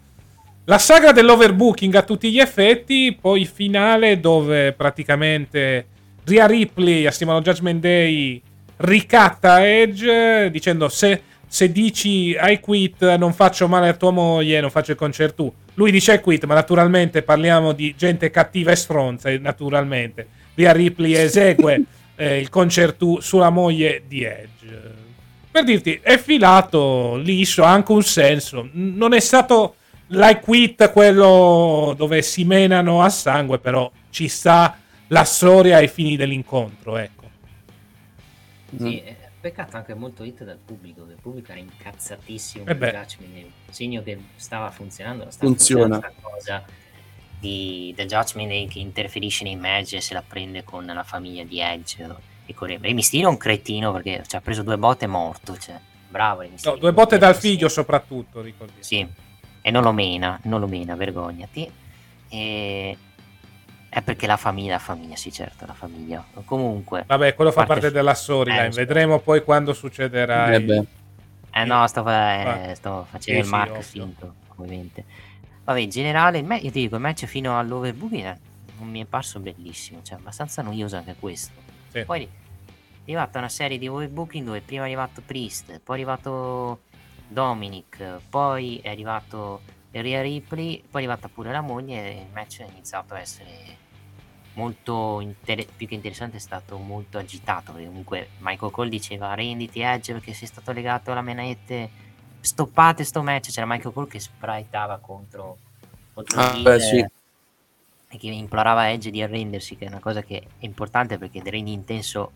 La 0.65 0.79
saga 0.79 1.11
dell'overbooking 1.11 1.95
a 1.95 2.03
tutti 2.03 2.31
gli 2.31 2.39
effetti, 2.39 3.17
poi 3.19 3.45
finale 3.47 4.21
dove 4.21 4.73
praticamente 4.73 5.87
Rhea 6.25 6.47
Ripley 6.47 7.07
assieme 7.07 7.33
allo 7.33 7.41
Judgment 7.41 7.81
Day 7.81 8.41
ricatta 8.77 9.67
Edge 9.67 10.51
dicendo 10.51 10.89
se, 10.89 11.23
se 11.47 11.73
dici 11.73 12.37
I 12.39 12.61
quit 12.61 13.17
non 13.17 13.33
faccio 13.33 13.69
male 13.69 13.89
a 13.89 13.95
tua 13.95 14.11
moglie, 14.11 14.61
non 14.61 14.71
faccio 14.71 14.93
il 14.93 14.97
concerto. 14.99 15.55
Lui 15.75 15.91
dice 15.91 16.15
I 16.15 16.21
quit, 16.21 16.45
ma 16.45 16.55
naturalmente 16.55 17.23
parliamo 17.23 17.73
di 17.73 17.95
gente 17.97 18.31
cattiva 18.31 18.71
e 18.71 18.77
stronza, 18.77 19.37
naturalmente. 19.39 20.29
Rhea 20.55 20.73
Ripley 20.73 21.15
esegue 21.15 21.83
eh, 22.17 22.39
il 22.39 22.51
concerto 22.51 23.21
sulla 23.21 23.51
moglie 23.51 24.03
di 24.07 24.23
Edge. 24.23 24.99
Per 25.51 25.65
dirti, 25.65 25.99
è 26.01 26.17
filato 26.19 27.17
liscio, 27.17 27.65
ha 27.65 27.73
anche 27.73 27.93
un 27.93 28.03
senso. 28.03 28.69
Non 28.73 29.15
è 29.15 29.21
stato 29.21 29.75
l'I 30.13 30.41
quit 30.41 30.91
quello 30.91 31.95
dove 31.97 32.23
si 32.23 32.45
menano 32.45 33.03
a 33.03 33.09
sangue, 33.09 33.59
però 33.59 33.91
ci 34.11 34.29
sta 34.29 34.79
la 35.09 35.25
storia 35.25 35.77
ai 35.77 35.89
fini 35.89 36.17
dell'incontro, 36.17 36.97
ecco. 36.97 37.29
Sì, 38.77 39.03
eh, 39.03 39.17
peccato 39.41 39.77
anche 39.77 39.95
molto 39.95 40.23
hit 40.23 40.45
dal 40.45 40.59
pubblico, 40.65 41.07
che 41.07 41.13
il 41.13 41.19
pubblico 41.21 41.51
era 41.51 41.61
incazzatissimo 41.61 42.65
Eh 42.67 42.75
per. 42.77 42.93
Judgment 42.95 43.51
segno 43.71 44.03
che 44.03 44.19
stava 44.37 44.71
funzionando, 44.71 45.31
stava 45.31 45.47
Funziona. 45.47 45.95
funzionando 46.01 46.21
cosa 46.21 46.65
di, 47.39 47.93
del 47.97 48.07
Judgment 48.07 48.49
Day 48.49 48.69
che 48.69 48.79
interferisce 48.79 49.45
nei 49.45 49.57
match 49.57 49.95
e 49.95 50.01
se 50.01 50.15
la 50.15 50.23
prende 50.27 50.63
con 50.63 50.85
la 50.85 51.03
famiglia 51.05 51.43
di 51.43 51.61
Edge 51.61 52.07
e 52.47 52.55
con 52.55 52.69
Rey 52.69 52.79
Rey 52.81 52.93
Mysterio 52.93 53.27
è 53.27 53.31
un 53.31 53.39
cretino 53.39 53.93
perché 53.93 54.23
ci 54.27 54.37
ha 54.37 54.41
preso 54.41 54.63
due 54.63 54.77
botte 54.77 55.05
e 55.05 55.09
è 55.09 55.11
morto, 55.11 55.57
cioè, 55.57 55.79
bravo 56.09 56.43
Rey 56.43 56.53
No, 56.63 56.77
due 56.77 56.93
botte 56.93 57.19
dal 57.19 57.35
figlio 57.35 57.69
soprattutto, 57.69 58.43
ricordiamo. 58.43 58.83
Sì, 58.83 59.07
e 59.61 59.71
non 59.71 59.83
lo 59.83 59.93
mena, 59.93 60.39
non 60.45 60.61
lo 60.61 60.67
mena, 60.67 60.95
vergognati. 60.95 61.71
E... 62.29 62.99
È 63.89 64.03
perché 64.03 64.29
la 64.29 64.37
famiglia, 64.37 64.75
la 64.75 64.79
famiglia, 64.79 65.17
sì 65.17 65.33
certo, 65.33 65.67
la 65.67 65.75
famiglia. 65.75 66.25
Comunque... 66.45 67.03
Vabbè, 67.07 67.35
quello 67.35 67.51
fa 67.51 67.65
parte 67.65 67.81
parte 67.81 67.91
della 67.93 68.15
storyline. 68.15 68.67
Eh, 68.67 68.73
sì. 68.73 68.79
Vedremo 68.79 69.19
poi 69.19 69.43
quando 69.43 69.73
succederà. 69.73 70.53
Eh 70.53 70.57
il-. 70.59 70.87
Eh 71.53 71.65
no, 71.65 71.85
sto, 71.89 72.05
fa- 72.05 72.69
eh, 72.69 72.75
sto 72.77 73.07
facendo 73.11 73.21
Sì, 73.25 73.39
il 73.39 73.45
sì, 73.45 73.51
mark 73.51 73.81
finto, 73.81 74.35
ovviamente. 74.55 75.05
Vabbè, 75.65 75.81
in 75.81 75.91
generale, 75.91 76.39
il 76.39 76.47
io 76.47 76.71
ti 76.71 76.81
dico, 76.83 76.95
il 76.95 77.01
match 77.01 77.25
fino 77.25 77.59
all'overbooking 77.59 78.39
non 78.79 78.89
mi 78.89 79.03
è 79.03 79.05
parso 79.05 79.41
bellissimo, 79.41 80.01
cioè 80.03 80.19
abbastanza 80.19 80.63
noioso 80.63 80.97
anche 80.97 81.17
questo. 81.19 81.53
Sì. 81.89 82.05
Poi 82.05 82.23
è 82.23 82.29
arrivata 83.03 83.39
una 83.39 83.49
serie 83.49 83.79
di 83.79 83.89
overbooking 83.89 84.45
dove 84.45 84.61
prima 84.61 84.83
è 84.83 84.87
arrivato 84.87 85.21
Priest, 85.25 85.81
poi 85.81 85.99
è 85.99 86.01
arrivato 86.01 86.83
Dominic, 87.31 88.19
poi 88.29 88.79
è 88.83 88.89
arrivato 88.89 89.61
Rhea 89.93 90.21
Ripley, 90.21 90.81
poi 90.83 91.03
è 91.05 91.07
arrivata 91.07 91.29
pure 91.29 91.53
la 91.53 91.61
moglie 91.61 92.13
e 92.17 92.21
il 92.23 92.27
match 92.33 92.61
è 92.61 92.67
iniziato 92.69 93.15
a 93.15 93.21
essere 93.21 93.79
molto 94.55 95.21
inter- 95.21 95.65
più 95.77 95.87
che 95.87 95.95
interessante 95.95 96.39
è 96.39 96.41
stato 96.41 96.77
molto 96.77 97.19
agitato 97.19 97.71
perché 97.73 97.87
comunque 97.87 98.29
Michael 98.39 98.73
Cole 98.73 98.89
diceva 98.91 99.33
renditi 99.35 99.81
Edge 99.81 100.13
perché 100.13 100.33
sei 100.33 100.49
stato 100.49 100.73
legato 100.73 101.13
alla 101.13 101.23
manette 101.23 101.89
stoppate 102.41 103.05
sto 103.05 103.23
match 103.23 103.51
c'era 103.51 103.65
Michael 103.67 103.95
Cole 103.95 104.09
che 104.09 104.19
spriteava 104.19 104.99
contro, 104.99 105.57
contro 106.13 106.41
Ah, 106.41 106.59
beh, 106.61 106.81
sì. 106.81 106.99
e 106.99 108.19
che 108.19 108.27
implorava 108.27 108.91
Edge 108.91 109.11
di 109.11 109.23
arrendersi 109.23 109.77
che 109.77 109.85
è 109.85 109.89
una 109.89 110.01
cosa 110.01 110.23
che 110.23 110.39
è 110.59 110.65
importante 110.65 111.17
perché 111.17 111.41
rendi 111.45 111.73
intenso 111.73 112.33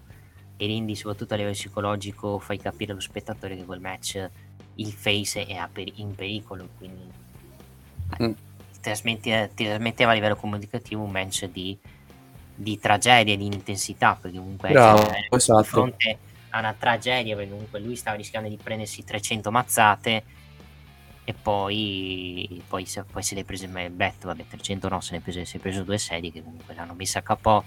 e 0.56 0.66
rendi 0.68 0.94
soprattutto 0.94 1.34
a 1.34 1.36
livello 1.36 1.56
psicologico 1.56 2.38
fai 2.38 2.58
capire 2.58 2.92
allo 2.92 3.00
spettatore 3.00 3.56
che 3.56 3.64
quel 3.64 3.80
match 3.80 4.30
il 4.76 4.92
face 4.92 5.46
è 5.46 5.68
in 5.96 6.14
pericolo 6.14 6.68
quindi 6.76 7.22
Mm. 8.22 8.32
ti 8.72 8.80
trasmetteva 8.80 10.10
a 10.10 10.14
livello 10.14 10.36
comunicativo 10.36 11.02
un 11.02 11.10
match 11.10 11.46
di, 11.46 11.76
di 12.54 12.78
tragedia, 12.78 13.36
di 13.36 13.46
intensità, 13.46 14.16
perché 14.20 14.36
comunque 14.38 14.70
Bravo, 14.70 15.08
era 15.08 15.26
esatto. 15.30 15.60
di 15.62 15.66
fronte 15.66 16.18
a 16.50 16.58
una 16.58 16.74
tragedia, 16.78 17.34
perché 17.34 17.50
comunque 17.50 17.80
lui 17.80 17.96
stava 17.96 18.16
rischiando 18.16 18.48
di 18.48 18.58
prendersi 18.62 19.02
300 19.02 19.50
mazzate 19.50 20.24
e 21.24 21.32
poi, 21.32 22.62
poi, 22.68 22.84
se, 22.86 23.02
poi 23.04 23.22
se 23.22 23.34
le 23.34 23.44
prese 23.44 23.64
il 23.64 23.90
bet, 23.90 24.24
vabbè 24.24 24.46
300 24.48 24.88
no, 24.88 25.00
se 25.00 25.12
ne 25.12 25.18
è 25.18 25.20
preso, 25.22 25.44
si 25.44 25.56
è 25.56 25.60
preso 25.60 25.82
due 25.82 25.98
sedie 25.98 26.30
che 26.30 26.42
comunque 26.42 26.74
l'hanno 26.74 26.94
messa 26.94 27.20
a 27.20 27.22
capo. 27.22 27.64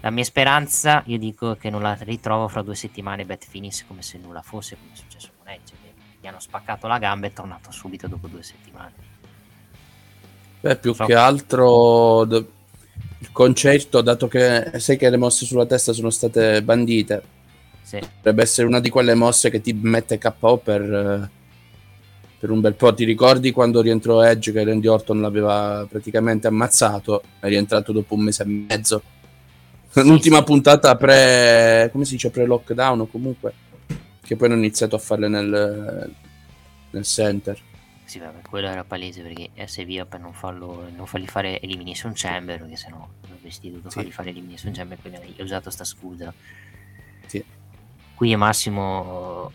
La 0.00 0.10
mia 0.10 0.24
speranza, 0.24 1.02
io 1.06 1.18
dico 1.18 1.56
che 1.56 1.70
non 1.70 1.82
la 1.82 1.94
ritrovo 2.00 2.48
fra 2.48 2.62
due 2.62 2.76
settimane 2.76 3.24
Bet 3.24 3.44
Finis 3.46 3.84
come 3.86 4.00
se 4.02 4.16
nulla 4.18 4.42
fosse, 4.42 4.76
come 4.76 4.92
è 4.92 4.96
successo 4.96 5.30
con 5.36 5.48
Edge, 5.48 5.74
gli 6.20 6.26
hanno 6.26 6.40
spaccato 6.40 6.86
la 6.86 6.98
gamba 6.98 7.26
e 7.26 7.30
è 7.30 7.32
tornato 7.32 7.70
subito 7.70 8.06
dopo 8.08 8.26
due 8.26 8.42
settimane. 8.42 8.92
Beh, 10.60 10.76
più 10.76 10.92
So- 10.92 11.04
che 11.04 11.14
altro 11.14 12.22
il 12.24 12.46
concerto, 13.32 14.00
dato 14.00 14.26
che 14.28 14.72
sai 14.78 14.96
che 14.96 15.08
le 15.10 15.16
mosse 15.16 15.44
sulla 15.44 15.66
testa 15.66 15.92
sono 15.92 16.10
state 16.10 16.62
bandite, 16.62 17.22
Sì. 17.82 17.98
potrebbe 17.98 18.42
essere 18.42 18.66
una 18.66 18.80
di 18.80 18.90
quelle 18.90 19.14
mosse 19.14 19.50
che 19.50 19.60
ti 19.60 19.72
mette 19.72 20.18
KO 20.18 20.56
per, 20.58 20.82
eh, 20.82 21.30
per 22.38 22.50
un 22.50 22.60
bel 22.60 22.74
po'. 22.74 22.92
Ti 22.92 23.04
ricordi 23.04 23.52
quando 23.52 23.80
rientrò 23.80 24.22
Edge 24.22 24.52
che 24.52 24.64
Randy 24.64 24.86
Orton 24.88 25.20
l'aveva 25.20 25.86
praticamente 25.88 26.48
ammazzato? 26.48 27.22
È 27.40 27.46
rientrato 27.46 27.92
dopo 27.92 28.14
un 28.14 28.22
mese 28.22 28.42
e 28.42 28.46
mezzo. 28.46 29.02
L'ultima 29.94 30.42
puntata 30.42 30.94
pre, 30.96 31.88
come 31.92 32.04
si 32.04 32.12
dice, 32.12 32.30
pre-lockdown 32.30 33.00
o 33.00 33.06
comunque, 33.06 33.52
che 34.28 34.36
poi 34.36 34.48
hanno 34.48 34.58
iniziato 34.58 34.94
a 34.94 34.98
farle 34.98 35.26
nel, 35.26 36.14
nel 36.90 37.04
center. 37.04 37.58
Sì, 38.04 38.18
vabbè, 38.18 38.42
quello 38.46 38.68
era 38.68 38.84
palese 38.84 39.22
perché 39.22 39.48
è 39.54 39.84
via 39.86 40.04
per 40.04 40.20
non, 40.20 40.34
farlo, 40.34 40.86
non 40.94 41.06
fargli 41.06 41.24
fare 41.26 41.58
Elimination 41.62 42.12
Chamber, 42.14 42.58
perché 42.58 42.76
sennò 42.76 43.08
avresti 43.32 43.70
dovuto 43.70 43.88
Sì. 43.88 43.96
fargli 43.96 44.12
fare 44.12 44.28
Elimination 44.28 44.72
Chamber, 44.72 44.98
quindi 45.00 45.18
hai 45.18 45.34
usato 45.38 45.70
sta 45.70 45.84
scusa. 45.84 46.30
Sì. 47.24 47.42
Qui 48.14 48.36
massimo 48.36 49.50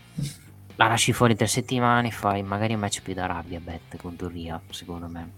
la 0.74 0.88
lasci 0.88 1.12
fuori 1.12 1.36
tre 1.36 1.46
settimane, 1.46 2.10
fai 2.10 2.42
magari 2.42 2.74
un 2.74 2.80
match 2.80 3.00
più 3.00 3.14
da 3.14 3.26
rabbia, 3.26 3.60
Bet, 3.60 3.96
contro 3.96 4.26
Ria, 4.26 4.60
secondo 4.70 5.06
me. 5.06 5.30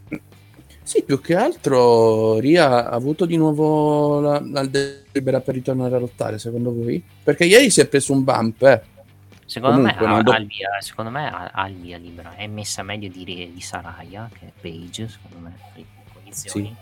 Sì, 0.82 1.02
più 1.02 1.20
che 1.20 1.34
altro 1.34 2.38
Ria 2.38 2.88
ha 2.88 2.94
avuto 2.94 3.26
di 3.26 3.36
nuovo 3.36 4.18
la, 4.20 4.40
la 4.40 4.64
delibera 4.64 5.42
per 5.42 5.56
ritornare 5.56 5.94
a 5.94 5.98
lottare, 5.98 6.38
secondo 6.38 6.72
voi? 6.72 7.04
Perché 7.22 7.44
ieri 7.44 7.68
si 7.68 7.82
è 7.82 7.86
preso 7.86 8.14
un 8.14 8.24
bump, 8.24 8.62
eh. 8.62 8.94
Secondo 9.46 9.76
Comunque, 9.76 10.06
me, 10.06 10.22
do- 10.24 10.30
ha 10.32 10.36
il 10.38 10.46
via, 10.46 10.68
secondo 10.80 11.10
me 11.10 11.30
ha, 11.30 11.50
ha 11.52 11.68
il 11.68 11.76
via 11.76 11.96
libera, 11.98 12.34
è 12.34 12.46
messa 12.48 12.82
meglio 12.82 13.08
di, 13.08 13.24
di 13.24 13.60
Saraya, 13.60 14.28
che 14.32 14.52
Page, 14.60 15.08
secondo 15.08 15.38
me, 15.38 15.56
per 15.72 15.82
le 15.82 15.86
condizioni. 16.12 16.76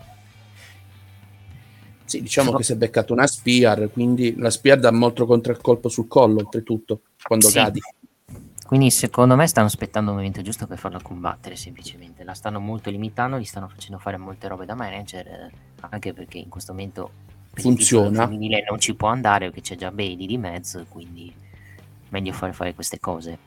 Sì, 2.05 2.21
diciamo 2.21 2.53
che 2.53 2.63
si 2.63 2.71
è 2.73 2.75
beccato 2.75 3.13
una 3.13 3.25
Spear, 3.27 3.89
quindi 3.91 4.35
la 4.37 4.49
Spear 4.49 4.79
dà 4.79 4.91
molto 4.91 5.25
contraccolpo 5.25 5.89
sul 5.89 6.07
collo, 6.07 6.39
oltretutto, 6.39 7.01
quando 7.21 7.47
Sì. 7.47 7.53
cadi. 7.53 7.79
Quindi 8.65 8.89
secondo 8.89 9.35
me 9.35 9.45
stanno 9.45 9.67
aspettando 9.67 10.09
un 10.09 10.17
momento 10.17 10.41
giusto 10.41 10.65
per 10.65 10.79
farla 10.79 10.99
combattere 10.99 11.55
semplicemente. 11.55 12.23
La 12.23 12.33
stanno 12.33 12.59
molto 12.59 12.89
limitando, 12.89 13.37
gli 13.37 13.43
stanno 13.43 13.67
facendo 13.67 13.99
fare 13.99 14.17
molte 14.17 14.47
robe 14.47 14.65
da 14.65 14.73
manager, 14.73 15.27
eh, 15.27 15.51
anche 15.91 16.13
perché 16.13 16.39
in 16.39 16.49
questo 16.49 16.73
momento 16.73 17.11
per 17.51 17.63
il 17.63 17.71
Funziona. 17.71 18.25
femminile 18.25 18.65
non 18.67 18.79
ci 18.79 18.95
può 18.95 19.09
andare 19.09 19.45
perché 19.49 19.61
c'è 19.61 19.75
già 19.75 19.91
Bailey 19.91 20.25
di 20.25 20.37
mezzo, 20.39 20.83
quindi 20.89 21.31
meglio 22.15 22.31
fare 22.31 22.53
fare 22.53 22.73
queste 22.73 22.99
cose. 22.99 23.37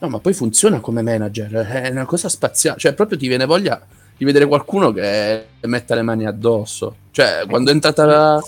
No, 0.00 0.08
ma 0.08 0.18
poi 0.18 0.32
funziona 0.32 0.80
come 0.80 1.02
manager, 1.02 1.50
è 1.52 1.90
una 1.90 2.04
cosa 2.04 2.28
spaziale, 2.28 2.78
cioè 2.78 2.92
proprio 2.92 3.18
ti 3.18 3.26
viene 3.26 3.46
voglia 3.46 3.84
di 4.16 4.24
vedere 4.24 4.46
qualcuno 4.46 4.92
che 4.92 5.46
metta 5.60 5.94
le 5.94 6.02
mani 6.02 6.26
addosso. 6.26 6.96
Cioè, 7.10 7.44
quando 7.48 7.70
è 7.70 7.74
entrata 7.74 8.04
la... 8.04 8.42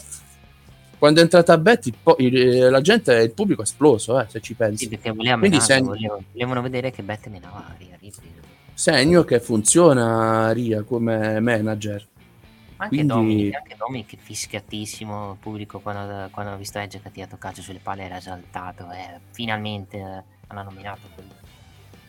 Quando 0.99 1.21
è 1.21 1.23
entrata 1.23 1.57
Betty, 1.57 1.95
la 2.69 2.81
gente, 2.83 3.15
il 3.15 3.31
pubblico 3.31 3.63
è 3.63 3.65
esploso, 3.65 4.21
eh, 4.21 4.27
se 4.29 4.41
ci 4.41 4.53
pensi. 4.53 4.85
Sì, 4.85 4.91
perché 4.91 5.11
volevano, 5.11 5.41
Quindi 5.41 5.57
menarla, 5.57 5.75
se- 5.75 5.83
volevano, 5.83 6.25
volevano 6.33 6.63
vedere 6.63 6.91
che 6.91 7.03
Beth 7.03 7.27
menava 7.29 7.75
Ripley. 7.79 8.13
segno 8.75 9.25
che 9.25 9.41
funziona 9.41 10.53
Ria 10.53 10.83
come 10.83 11.41
manager. 11.41 12.07
Anche 12.83 12.89
Quindi- 12.97 13.07
Domi, 13.13 13.51
anche 13.55 13.77
Domi 13.77 14.07
che 14.07 14.17
fischiatissimo, 14.17 15.33
il 15.33 15.37
pubblico 15.39 15.81
quando, 15.81 16.29
quando 16.31 16.53
ha 16.53 16.57
visto 16.57 16.79
Edge 16.79 16.99
che 17.01 17.09
ha 17.09 17.11
tirato 17.11 17.37
calcio 17.37 17.61
sulle 17.61 17.79
palle 17.79 18.05
era 18.05 18.17
esaltato 18.17 18.91
e 18.91 19.19
finalmente 19.33 19.99
eh, 19.99 20.23
hanno 20.47 20.63
nominato 20.63 21.01
quel... 21.15 21.27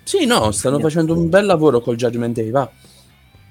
Sì, 0.03 0.25
no, 0.25 0.49
stanno 0.51 0.79
facendo 0.79 1.13
un 1.13 1.27
bel 1.29 1.45
lavoro 1.45 1.81
col 1.81 1.97
Judgment 1.97 2.35
Day, 2.35 2.49
va. 2.51 2.69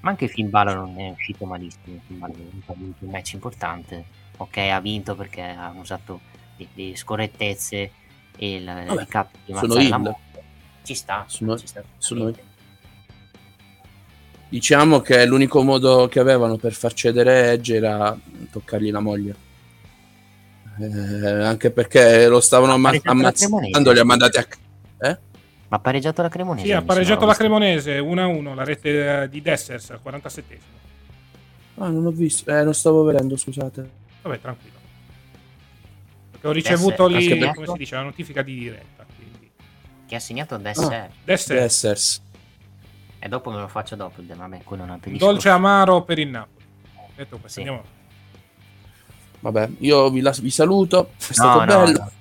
Ma 0.01 0.09
anche 0.09 0.27
Finn 0.27 0.49
Balor 0.49 0.75
non 0.77 0.99
è 0.99 1.09
uscito 1.11 1.45
malissimo, 1.45 1.99
Finn 2.07 2.17
Balor 2.17 2.35
ha 2.65 2.73
vinto 2.73 3.03
un 3.05 3.09
match 3.11 3.33
importante, 3.33 4.03
ok 4.37 4.57
ha 4.57 4.79
vinto 4.79 5.15
perché 5.15 5.43
ha 5.43 5.71
usato 5.77 6.19
le, 6.57 6.67
le 6.73 6.95
scorrettezze 6.95 7.91
e 8.35 8.55
il 8.55 8.65
Vabbè, 8.65 9.27
di 9.45 9.51
ammazzare 9.53 9.87
la 9.89 9.95
heel. 9.95 10.01
morte. 10.01 10.43
Ci 10.81 10.95
sta, 10.95 11.23
Sono- 11.27 11.55
ci 11.59 11.67
sta. 11.67 11.83
sono- 11.99 12.33
Diciamo 14.51 14.99
che 14.99 15.25
l'unico 15.25 15.63
modo 15.63 16.09
che 16.09 16.19
avevano 16.19 16.57
per 16.57 16.73
far 16.73 16.91
cedere 16.91 17.51
Edge 17.53 17.73
era 17.73 18.17
toccargli 18.51 18.91
la 18.91 18.99
moglie. 18.99 19.33
Eh, 20.77 21.43
anche 21.43 21.71
perché 21.71 22.27
lo 22.27 22.41
stavano 22.41 22.73
amma- 22.73 22.91
ammazzando, 23.01 23.93
li 23.93 23.99
ha 23.99 24.03
mandati 24.03 24.37
a... 24.39 24.47
Eh? 25.07 25.17
Ma 25.69 25.77
ha 25.77 25.79
pareggiato 25.79 26.21
la 26.21 26.27
Cremonese? 26.27 26.65
Sì, 26.65 26.73
ha 26.73 26.81
pareggiato 26.81 27.25
la 27.25 27.33
Cremonese 27.33 27.97
1-1, 27.99 28.53
la 28.53 28.63
rete 28.65 29.21
eh, 29.21 29.29
di 29.29 29.41
Dessers 29.41 29.91
al 29.91 30.01
47 30.01 30.59
Ah, 31.77 31.87
non 31.87 32.05
ho 32.05 32.11
visto, 32.11 32.51
eh, 32.51 32.61
non 32.61 32.73
stavo 32.73 33.03
vedendo, 33.03 33.37
scusate. 33.37 33.89
Vabbè, 34.21 34.41
tranquillo. 34.41 34.75
Perché 36.31 36.47
ho 36.47 36.51
ricevuto 36.51 37.07
Dessers, 37.07 37.39
lì, 37.39 37.53
come 37.53 37.67
si 37.67 37.77
dice, 37.77 37.95
la 37.95 38.01
notifica 38.03 38.41
di 38.41 38.53
diretta. 38.53 39.05
Quindi. 39.15 39.49
Che 40.05 40.15
ha 40.15 40.19
segnato 40.19 40.55
Ah, 40.55 40.57
Dessers. 40.57 41.07
Dessers, 41.23 41.59
Dessers. 41.61 42.21
E 43.23 43.27
dopo 43.27 43.51
me 43.51 43.59
lo 43.59 43.67
faccio 43.67 43.95
dopo, 43.95 44.21
vabbè, 44.25 44.61
quello 44.63 44.81
è 44.81 44.85
un 44.85 44.91
altro 44.91 45.11
dolce 45.15 45.49
amaro 45.49 46.01
per 46.03 46.17
il 46.17 46.29
Napoli. 46.29 46.65
Detto 47.15 47.37
questo, 47.37 47.61
Sì. 47.61 47.67
andiamo. 47.67 47.87
Vabbè, 49.41 49.69
io 49.79 50.09
vi, 50.09 50.21
la- 50.21 50.35
vi 50.39 50.49
saluto, 50.49 51.09
è 51.17 51.25
No, 51.27 51.33
stato 51.33 51.59
no, 51.59 51.65
bello. 51.83 51.99
no. 51.99 52.11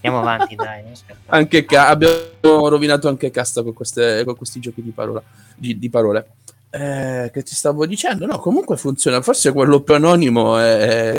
Andiamo 0.00 0.18
avanti, 0.20 0.54
dai. 0.54 0.82
Anche 1.26 1.64
ca- 1.64 1.88
abbiamo 1.88 2.68
rovinato 2.68 3.08
anche 3.08 3.30
Casta 3.30 3.62
con, 3.62 3.72
queste- 3.74 4.22
con 4.24 4.36
questi 4.36 4.58
giochi 4.60 4.82
di, 4.82 4.90
parola, 4.90 5.22
di, 5.54 5.78
di 5.78 5.90
parole. 5.90 6.26
Eh, 6.70 7.30
che 7.32 7.42
ti 7.42 7.54
stavo 7.54 7.84
dicendo? 7.86 8.24
No, 8.26 8.38
comunque 8.38 8.76
funziona. 8.78 9.20
Forse 9.22 9.52
quello 9.52 9.80
più 9.80 9.94
anonimo 9.94 10.58
è, 10.58 11.12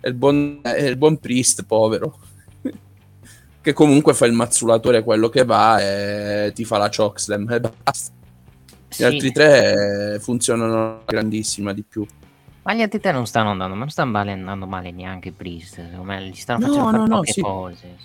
è 0.00 0.06
il, 0.08 0.14
buon, 0.14 0.60
è 0.62 0.82
il 0.84 0.96
buon 0.96 1.18
Priest, 1.18 1.64
povero. 1.64 2.18
che 3.60 3.72
comunque 3.74 4.14
fa 4.14 4.26
il 4.26 4.32
mazzulatore 4.32 5.02
quello 5.02 5.28
che 5.28 5.44
va 5.44 5.78
e 5.80 6.52
ti 6.54 6.64
fa 6.64 6.78
la 6.78 6.90
chokeslam 6.94 7.50
e 7.50 7.60
basta. 7.60 8.12
Gli 8.92 8.94
Sì. 8.94 9.04
altri 9.04 9.32
tre 9.32 10.14
eh, 10.14 10.20
funzionano 10.20 11.02
grandissima 11.06 11.72
di 11.72 11.82
più. 11.82 12.06
Ma 12.62 12.74
gli 12.74 12.82
altri 12.82 13.00
tre 13.00 13.10
non 13.12 13.26
stanno 13.26 13.50
andando, 13.50 13.72
ma 13.74 13.80
non 13.80 13.90
stanno 13.90 14.10
male- 14.12 14.32
andando 14.32 14.66
male 14.66 14.90
neanche 14.92 15.32
Priest. 15.32 15.80
Gli 15.80 16.34
stanno 16.34 16.66
No, 16.66 16.66
facendo 16.66 16.84
fare 16.84 16.96
no, 16.98 17.06
no, 17.06 17.16
poche 17.16 17.32
sì. 17.32 17.40
cose. 17.40 17.96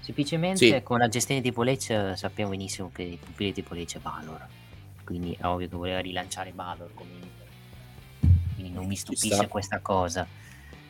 Semplicemente 0.00 0.66
Sì. 0.66 0.82
con 0.82 0.98
la 0.98 1.08
gestione 1.08 1.40
di 1.40 1.52
Lecce 1.56 2.16
sappiamo 2.16 2.50
benissimo 2.50 2.90
che 2.92 3.02
il 3.02 3.18
pupillo 3.18 3.52
di 3.52 3.64
Lecce 3.70 3.98
è 3.98 4.00
Valor. 4.00 4.46
Quindi 5.04 5.36
è 5.40 5.46
ovvio 5.46 5.68
che 5.68 5.76
voleva 5.76 6.00
rilanciare 6.00 6.52
Valor 6.54 6.90
comunque. 6.94 7.30
Quindi 8.54 8.72
non 8.72 8.86
mi 8.86 8.96
stupisce 8.96 9.34
sta. 9.36 9.46
questa 9.48 9.78
cosa. 9.80 10.26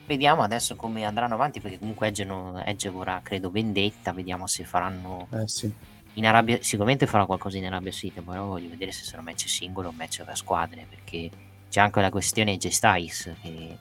Vediamo 0.06 0.42
adesso 0.42 0.74
come 0.74 1.04
andranno 1.04 1.34
avanti 1.34 1.60
perché 1.60 1.78
comunque 1.78 2.08
Edge, 2.08 2.24
non- 2.24 2.60
Edge 2.64 2.88
vorrà 2.88 3.20
credo 3.22 3.50
vendetta, 3.50 4.12
vediamo 4.12 4.46
se 4.46 4.64
faranno 4.64 5.28
Eh 5.30 5.46
sì. 5.46 5.72
In 6.14 6.26
Arabia 6.26 6.58
sicuramente 6.60 7.06
farà 7.06 7.24
qualcosa 7.26 7.56
in 7.56 7.66
Arabia 7.66 7.92
Saudita 7.92 8.20
però 8.22 8.46
voglio 8.46 8.68
vedere 8.68 8.92
se 8.92 9.04
sarà 9.04 9.22
match 9.22 9.48
singolo 9.48 9.88
o 9.88 9.92
match 9.92 10.22
a 10.26 10.34
squadre 10.34 10.86
perché 10.88 11.30
c'è 11.70 11.80
anche 11.80 12.00
la 12.00 12.10
questione 12.10 12.56
J 12.56 12.68
Styles 12.68 13.32
che 13.40 13.78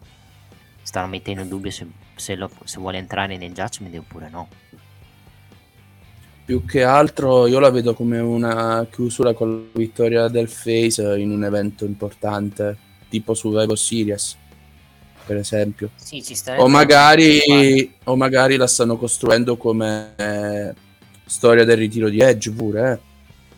stanno 0.81 1.07
mettendo 1.07 1.41
in 1.41 1.49
dubbio 1.49 1.71
se, 1.71 1.87
se 2.15 2.35
lo- 2.35 2.49
se 2.63 2.79
vuole 2.79 2.97
entrare 2.97 3.37
nel 3.37 3.51
Judgment 3.51 3.95
oppure 3.97 4.29
no 4.29 4.47
Più 6.43 6.65
che 6.65 6.83
altro 6.83 7.47
io 7.47 7.59
la 7.59 7.69
vedo 7.69 7.93
come 7.93 8.19
una 8.19 8.85
chiusura 8.91 9.33
con 9.33 9.69
la 9.73 9.79
vittoria 9.79 10.27
del 10.27 10.49
Face 10.49 11.17
in 11.17 11.31
un 11.31 11.45
evento 11.45 11.85
importante, 11.85 12.77
tipo 13.09 13.33
su 13.33 13.51
Survivor 13.51 13.77
Series, 13.77 14.35
per 15.25 15.37
esempio. 15.37 15.91
sì 15.95 16.21
O 16.57 16.67
magari, 16.67 17.93
o 18.03 18.15
magari 18.17 18.57
la 18.57 18.67
stanno 18.67 18.97
costruendo 18.97 19.55
come 19.55 20.13
eh, 20.17 20.73
storia 21.31 21.63
del 21.63 21.77
ritiro 21.77 22.09
di 22.09 22.19
Edge 22.19 22.51
pure, 22.51 22.91
eh. 22.91 22.99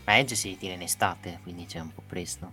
ma 0.06 0.18
Edge 0.20 0.36
si 0.36 0.50
ritira 0.50 0.74
in 0.74 0.82
estate 0.82 1.40
quindi 1.44 1.66
c'è 1.66 1.80
un 1.80 1.94
po' 1.94 2.04
presto 2.06 2.52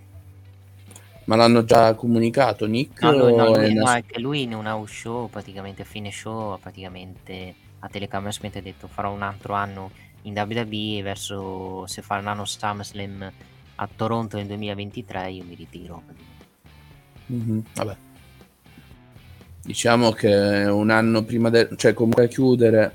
Ma 1.24 1.36
l'hanno 1.36 1.64
già 1.64 1.94
comunicato 1.94 2.66
Nick? 2.66 3.02
no, 3.02 3.12
lui, 3.12 3.34
no, 3.34 3.54
lui, 3.54 3.74
no, 3.74 3.82
una- 3.82 4.00
che 4.00 4.18
lui 4.18 4.42
in 4.42 4.54
un 4.54 4.66
house 4.66 4.92
show 4.94 5.28
praticamente 5.28 5.82
a 5.82 5.84
fine 5.84 6.10
show 6.10 6.58
praticamente 6.58 7.54
a 7.80 7.88
telecamera 7.88 8.32
spenta 8.32 8.58
ha 8.58 8.62
detto 8.62 8.88
farò 8.88 9.12
un 9.12 9.22
altro 9.22 9.54
anno 9.54 9.90
in 10.22 10.34
WWE 10.36 11.02
verso 11.02 11.86
se 11.86 12.02
faranno 12.02 12.44
SummerSlam 12.44 13.32
a 13.76 13.88
Toronto 13.94 14.36
nel 14.36 14.46
2023 14.46 15.30
io 15.30 15.44
mi 15.44 15.54
ritiro 15.54 16.02
Mhm, 17.26 17.62
vabbè. 17.74 17.96
Diciamo 19.62 20.10
che 20.12 20.34
un 20.34 20.90
anno 20.90 21.22
prima 21.22 21.48
del... 21.50 21.68
cioè 21.76 21.92
comunque 21.94 22.26
chiudere 22.28 22.92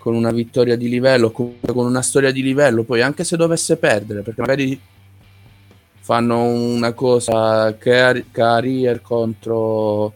con 0.00 0.14
una 0.14 0.30
vittoria 0.30 0.76
di 0.76 0.88
livello, 0.88 1.30
comunque 1.30 1.74
con 1.74 1.84
una 1.84 2.00
storia 2.00 2.32
di 2.32 2.42
livello, 2.42 2.84
poi 2.84 3.02
anche 3.02 3.22
se 3.22 3.36
dovesse 3.36 3.76
perdere, 3.76 4.22
perché 4.22 4.40
magari 4.40 4.80
fanno 6.00 6.42
una 6.42 6.94
cosa 6.94 7.76
car- 7.76 8.24
carrier 8.30 9.02
contro, 9.02 10.14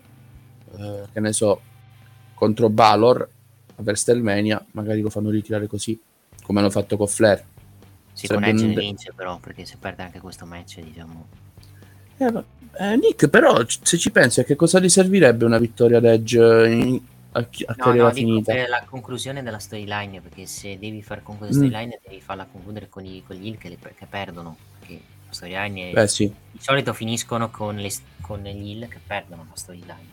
eh, 0.79 1.03
che 1.13 1.21
ne 1.21 1.35
so, 1.35 1.61
contro 2.33 2.71
Valor 2.73 3.29
a 3.77 3.83
WrestleMania, 3.83 4.65
magari 4.71 5.03
lo 5.03 5.11
fanno 5.11 5.29
ritirare 5.29 5.67
così, 5.67 6.01
come 6.43 6.61
hanno 6.61 6.71
fatto 6.71 6.97
con 6.97 7.07
Flair. 7.07 7.45
Sì, 8.15 8.27
con 8.27 8.41
Sarebbe 8.41 8.81
Edge 8.81 9.11
un- 9.11 9.15
però, 9.15 9.39
perché 9.39 9.67
se 9.67 9.77
perde 9.79 10.03
anche 10.03 10.19
questo 10.19 10.47
match, 10.47 10.81
diciamo... 10.81 11.27
Eh, 12.17 12.43
eh, 12.79 12.97
Nick, 12.97 13.29
però 13.29 13.63
se 13.69 13.99
ci 13.99 14.11
pensi, 14.11 14.41
a 14.41 14.45
che 14.45 14.57
cosa 14.57 14.81
gli 14.81 14.89
servirebbe 14.89 15.45
una 15.45 15.59
vittoria 15.59 15.99
ad 15.99 16.07
Edge 16.07 16.39
in- 16.71 17.01
a, 17.37 17.45
chi- 17.49 17.65
a 17.67 17.75
No, 17.77 17.93
no, 17.93 18.11
finita? 18.13 18.53
per 18.53 18.69
la 18.69 18.85
conclusione 18.89 19.43
della 19.43 19.59
storyline, 19.59 20.21
perché 20.21 20.47
se 20.47 20.79
devi 20.79 21.03
far 21.03 21.23
concludere 21.23 21.57
Mm. 21.59 21.63
la 21.63 21.67
storyline 21.69 22.01
devi 22.07 22.21
farla 22.21 22.47
concludere 22.51 22.89
con 22.89 23.03
gli, 23.03 23.23
con 23.27 23.37
gli 23.37 23.47
heel 23.47 23.59
che, 23.59 23.69
le- 23.71 23.79
che 23.97 24.07
perdono, 24.07 24.57
perché 24.79 24.95
la 25.27 25.33
storyline 25.33 25.93
Beh, 25.93 26.09
sì. 26.09 26.33
di 26.53 26.59
solito 26.61 26.93
finiscono 26.93 27.51
con, 27.51 27.77
le, 27.77 27.91
con 28.21 28.41
gli 28.43 28.71
heel 28.71 28.89
che 28.89 29.01
perdono 29.05 29.47
la 29.49 29.57
storyline. 29.57 30.13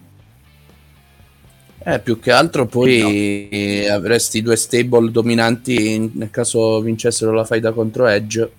Eh, 1.83 1.99
più 1.99 2.19
che 2.19 2.31
altro 2.31 2.67
poi 2.67 3.49
eh, 3.49 3.89
avresti 3.89 4.43
due 4.43 4.55
stable 4.55 5.09
dominanti 5.09 5.93
in- 5.95 6.11
nel 6.13 6.29
caso 6.29 6.79
vincessero 6.81 7.31
la 7.31 7.43
faida 7.45 7.71
contro 7.71 8.05
Edge. 8.05 8.51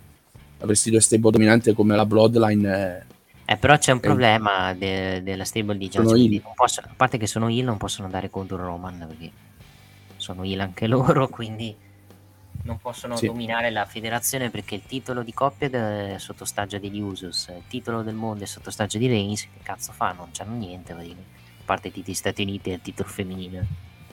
Avresti 0.59 0.91
due 0.91 1.01
stable 1.01 1.31
dominanti 1.31 1.73
come 1.73 1.95
la 1.95 2.05
Bloodline. 2.07 3.07
Eh. 3.45 3.53
Eh, 3.53 3.57
però 3.57 3.77
c'è 3.79 3.91
un 3.93 3.99
Eh. 3.99 4.01
problema 4.01 4.73
de- 4.75 5.23
della 5.23 5.45
stable 5.45 5.77
di. 5.77 5.91
Non 5.95 6.07
possono- 6.55 6.87
a 6.91 6.95
parte 6.97 7.19
che 7.19 7.27
sono 7.27 7.49
heel, 7.49 7.65
non 7.65 7.77
possono 7.77 8.07
andare 8.07 8.31
contro 8.31 8.57
Roman 8.57 9.05
perché 9.09 9.31
sono 10.17 10.43
heel 10.45 10.61
anche 10.61 10.87
loro, 10.89 11.29
quindi 11.29 11.75
non 12.65 12.79
possono 12.79 13.17
Sì. 13.17 13.27
dominare 13.27 13.71
la 13.71 13.85
federazione 13.87 14.49
perché 14.51 14.77
il 14.77 14.83
titolo 14.87 15.23
di 15.23 15.33
coppia 15.33 15.69
è 15.69 16.15
sotto 16.19 16.45
ostaggio 16.45 16.79
degli 16.79 17.01
Usos, 17.01 17.49
il 17.49 17.63
titolo 17.69 18.03
del 18.03 18.15
mondo 18.15 18.45
è 18.45 18.47
sotto 18.47 18.69
ostaggio 18.69 18.99
di 18.99 19.09
Reigns, 19.09 19.43
che 19.43 19.61
cazzo 19.63 19.93
fa? 19.93 20.13
Non 20.13 20.29
c'hanno 20.33 20.55
niente, 20.57 20.93
a 20.93 20.97
parte 21.65 21.89
i 21.89 21.93
titoli 21.93 22.15
Stati 22.15 22.43
Uniti 22.43 22.71
e 22.71 22.75
il 22.75 22.81
titolo 22.83 23.09
femminile 23.09 23.67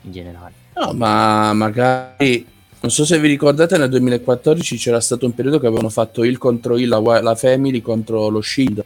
in 0.03 0.11
generale. 0.11 0.53
No, 0.75 0.93
ma 0.93 1.53
magari. 1.53 2.57
Non 2.81 2.91
so 2.91 3.03
se 3.05 3.19
vi 3.19 3.27
ricordate, 3.27 3.77
nel 3.77 3.89
2014 3.89 4.77
c'era 4.77 5.01
stato 5.01 5.25
un 5.25 5.33
periodo 5.33 5.59
che 5.59 5.67
avevano 5.67 5.89
fatto 5.89 6.23
il 6.23 6.37
contro 6.37 6.77
il, 6.77 6.87
la, 6.87 6.99
la 7.21 7.35
Family 7.35 7.81
contro 7.81 8.29
lo 8.29 8.39
Shield. 8.41 8.83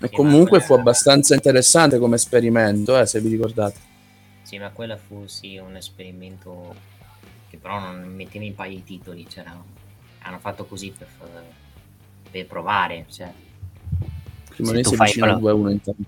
E 0.00 0.06
Sì, 0.08 0.14
comunque 0.14 0.60
fu 0.60 0.74
abbastanza 0.74 1.34
interessante 1.34 1.98
come 1.98 2.16
esperimento, 2.16 2.98
eh, 2.98 3.06
se 3.06 3.20
vi 3.20 3.30
ricordate. 3.30 3.78
Sì, 4.42 4.58
ma 4.58 4.70
quella 4.70 4.96
fu 4.96 5.26
sì 5.26 5.58
un 5.58 5.76
esperimento 5.76 6.74
che 7.50 7.56
però 7.56 7.80
non 7.80 8.02
metteva 8.14 8.44
in 8.44 8.54
paio 8.54 8.76
i 8.78 8.84
titoli, 8.84 9.24
c'era... 9.26 9.54
hanno 10.20 10.38
fatto 10.38 10.64
così 10.66 10.92
per, 10.96 11.08
per 12.30 12.46
provare, 12.46 13.06
cioè. 13.10 13.32
Prima 14.54 14.72
Se 14.72 14.80
tu 14.82 14.94
fai 14.94 15.12
quello- 15.12 15.38
2-1 15.38 15.70
intanto. 15.70 16.02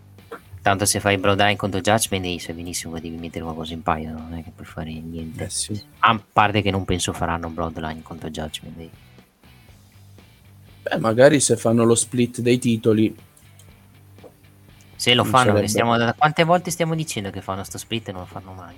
Tanto 0.62 0.84
se 0.84 1.00
fai 1.00 1.16
Bloodline 1.16 1.56
contro 1.56 1.80
Judgment 1.80 2.22
Day 2.22 2.38
sai 2.38 2.54
benissimo 2.54 2.92
che 2.94 3.00
devi 3.00 3.16
mettere 3.16 3.42
qualcosa 3.44 3.72
in 3.72 3.82
paio, 3.82 4.10
non 4.12 4.34
è 4.34 4.44
che 4.44 4.52
puoi 4.54 4.66
fare 4.66 4.92
niente. 4.92 5.44
Eh 5.44 5.48
sì. 5.50 5.82
A 6.00 6.22
parte 6.32 6.60
che 6.60 6.70
non 6.70 6.84
penso 6.84 7.14
faranno 7.14 7.48
Bloodline 7.48 8.02
contro 8.02 8.28
Judgment 8.28 8.76
Day. 8.76 8.90
Beh, 10.82 10.98
magari 10.98 11.40
se 11.40 11.56
fanno 11.56 11.84
lo 11.84 11.94
split 11.94 12.40
dei 12.40 12.58
titoli. 12.58 13.14
Se 15.00 15.14
lo 15.14 15.22
Non 15.22 15.32
fanno, 15.32 15.52
sarebbe- 15.52 15.68
stiamo, 15.68 16.14
quante 16.18 16.44
volte 16.44 16.70
stiamo 16.70 16.94
dicendo 16.94 17.30
che 17.30 17.40
fanno 17.40 17.64
sto 17.64 17.78
split 17.78 18.08
e 18.08 18.12
non 18.12 18.20
lo 18.20 18.26
fanno 18.26 18.52
mai? 18.52 18.74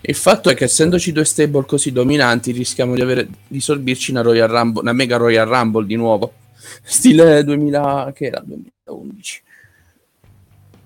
Il 0.00 0.14
fatto 0.14 0.48
è 0.48 0.54
che 0.54 0.64
essendoci 0.64 1.12
due 1.12 1.26
stable 1.26 1.66
così 1.66 1.92
dominanti, 1.92 2.50
rischiamo 2.50 2.94
di, 2.94 3.02
avere, 3.02 3.28
di 3.46 3.60
sorbirci 3.60 4.10
una, 4.10 4.22
Royal 4.22 4.48
Rumble, 4.48 4.80
una 4.80 4.94
mega 4.94 5.18
Royal 5.18 5.46
Rumble 5.46 5.84
di 5.84 5.96
nuovo. 5.96 6.32
Stile 6.82 7.44
2000, 7.44 8.12
che 8.14 8.24
era 8.28 8.42
2011. 8.42 9.42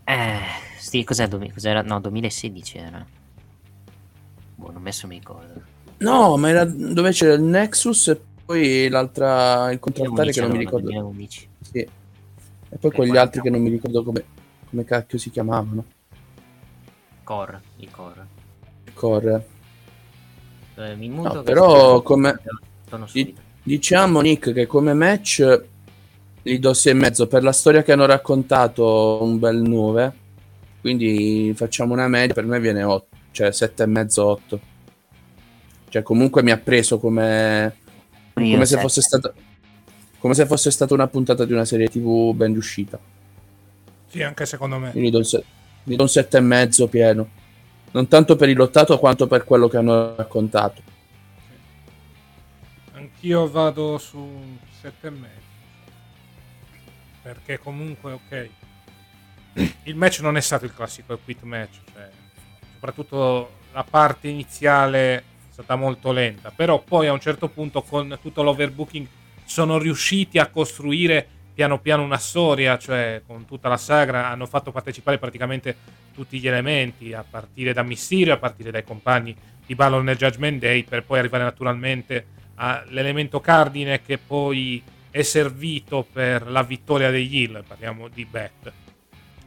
Eh, 0.06 0.38
sì, 0.76 1.04
cos'è? 1.04 1.28
Cos'era? 1.28 1.82
No, 1.82 2.00
2016 2.00 2.78
era. 2.78 3.06
Boh, 4.56 4.72
non 4.72 4.82
messo 4.82 5.06
mi 5.06 5.18
ricordo. 5.18 5.62
No, 5.98 6.36
ma 6.36 6.48
era 6.48 6.64
dove 6.64 7.12
c'era 7.12 7.34
il 7.34 7.42
Nexus 7.42 8.08
e 8.08 8.20
poi 8.44 8.88
l'altra, 8.88 9.70
il 9.70 9.78
contraltare 9.78 10.32
2011 10.32 10.34
che 10.34 10.40
non 10.40 10.50
mi 10.50 10.58
ricordo. 10.58 10.86
2011. 10.86 11.48
Sì. 11.60 12.00
E 12.72 12.78
poi 12.78 12.90
quegli 12.90 13.16
altri 13.18 13.42
che 13.42 13.50
non 13.50 13.60
mi 13.60 13.68
ricordo 13.68 14.02
come, 14.02 14.24
come 14.70 14.84
cacchio 14.84 15.18
si 15.18 15.30
chiamavano. 15.30 15.84
Core, 17.22 17.60
il 17.76 17.90
core. 17.90 18.26
Core. 18.94 19.46
Eh, 20.76 20.96
mi 20.96 21.08
muto 21.10 21.34
No, 21.34 21.42
che 21.42 21.52
però 21.52 22.00
come 22.00 22.40
torno 22.88 23.06
di- 23.12 23.36
diciamo 23.62 24.20
Nick 24.22 24.52
che 24.54 24.66
come 24.66 24.94
match 24.94 25.64
gli 26.42 26.58
do 26.58 26.72
6 26.72 26.92
e 26.92 26.94
mezzo 26.94 27.26
per 27.26 27.42
la 27.42 27.52
storia 27.52 27.82
che 27.82 27.92
hanno 27.92 28.06
raccontato 28.06 29.22
un 29.22 29.38
bel 29.38 29.60
9 29.60 30.12
quindi 30.80 31.52
facciamo 31.54 31.92
una 31.92 32.08
media 32.08 32.32
per 32.32 32.46
me 32.46 32.58
viene 32.58 32.82
8 32.84 33.06
cioè 33.32 33.52
7 33.52 33.82
e 33.82 33.86
mezzo 33.86 34.24
8 34.26 34.60
cioè 35.90 36.02
comunque 36.02 36.42
mi 36.42 36.50
ha 36.52 36.58
preso 36.58 36.98
come 36.98 37.76
Io 38.36 38.52
come 38.52 38.64
se 38.66 38.78
fosse 38.78 39.02
stata 39.02 39.32
come 40.22 40.34
se 40.34 40.46
fosse 40.46 40.70
stata 40.70 40.94
una 40.94 41.08
puntata 41.08 41.44
di 41.44 41.52
una 41.52 41.64
serie 41.64 41.88
tv 41.88 42.32
ben 42.32 42.52
riuscita 42.52 42.96
Sì, 44.06 44.22
anche 44.22 44.46
secondo 44.46 44.78
me. 44.78 44.92
Io 44.94 45.00
gli 45.00 45.10
do 45.10 45.18
un 45.18 45.24
se- 45.24 45.44
gli 45.82 45.96
do 45.96 46.02
un 46.02 46.08
7 46.08 46.36
e 46.36 46.40
mezzo 46.40 46.86
pieno 46.86 47.28
non 47.90 48.06
tanto 48.06 48.36
per 48.36 48.48
il 48.48 48.56
lottato 48.56 48.98
quanto 49.00 49.26
per 49.26 49.42
quello 49.42 49.66
che 49.66 49.78
hanno 49.78 50.14
raccontato 50.14 50.90
Anch'io 52.92 53.50
vado 53.50 53.98
su 53.98 54.18
un 54.18 54.56
7,5. 54.80 55.26
Perché 57.22 57.58
comunque, 57.58 58.12
ok. 58.12 58.48
Il 59.84 59.96
match 59.96 60.20
non 60.20 60.36
è 60.36 60.40
stato 60.40 60.64
il 60.64 60.74
classico 60.74 61.18
quit 61.18 61.42
match. 61.42 61.80
Cioè, 61.92 62.08
soprattutto 62.74 63.50
la 63.72 63.84
parte 63.84 64.28
iniziale 64.28 65.16
è 65.16 65.22
stata 65.50 65.76
molto 65.76 66.12
lenta. 66.12 66.50
Però 66.50 66.80
poi 66.80 67.06
a 67.06 67.12
un 67.12 67.20
certo 67.20 67.48
punto 67.48 67.82
con 67.82 68.18
tutto 68.20 68.42
l'overbooking 68.42 69.06
sono 69.44 69.78
riusciti 69.78 70.38
a 70.38 70.48
costruire 70.48 71.26
piano 71.54 71.78
piano 71.80 72.02
una 72.02 72.18
storia. 72.18 72.78
Cioè 72.78 73.22
con 73.26 73.44
tutta 73.44 73.68
la 73.68 73.76
sagra 73.76 74.28
hanno 74.28 74.46
fatto 74.46 74.72
partecipare 74.72 75.18
praticamente 75.18 75.76
tutti 76.14 76.38
gli 76.38 76.48
elementi. 76.48 77.12
A 77.12 77.24
partire 77.28 77.72
da 77.72 77.82
Mysterio, 77.82 78.32
a 78.32 78.38
partire 78.38 78.70
dai 78.70 78.84
compagni 78.84 79.34
di 79.64 79.74
Balor 79.74 80.02
nel 80.02 80.16
Judgment 80.16 80.60
Day. 80.60 80.84
Per 80.84 81.04
poi 81.04 81.18
arrivare 81.18 81.44
naturalmente 81.44 82.26
all'elemento 82.56 83.40
cardine 83.40 84.02
che 84.02 84.18
poi 84.18 84.82
è 85.10 85.22
servito 85.22 86.06
per 86.10 86.50
la 86.50 86.62
vittoria 86.62 87.10
degli 87.10 87.42
Hill, 87.42 87.62
parliamo 87.66 88.08
di 88.08 88.24
Beth. 88.24 88.72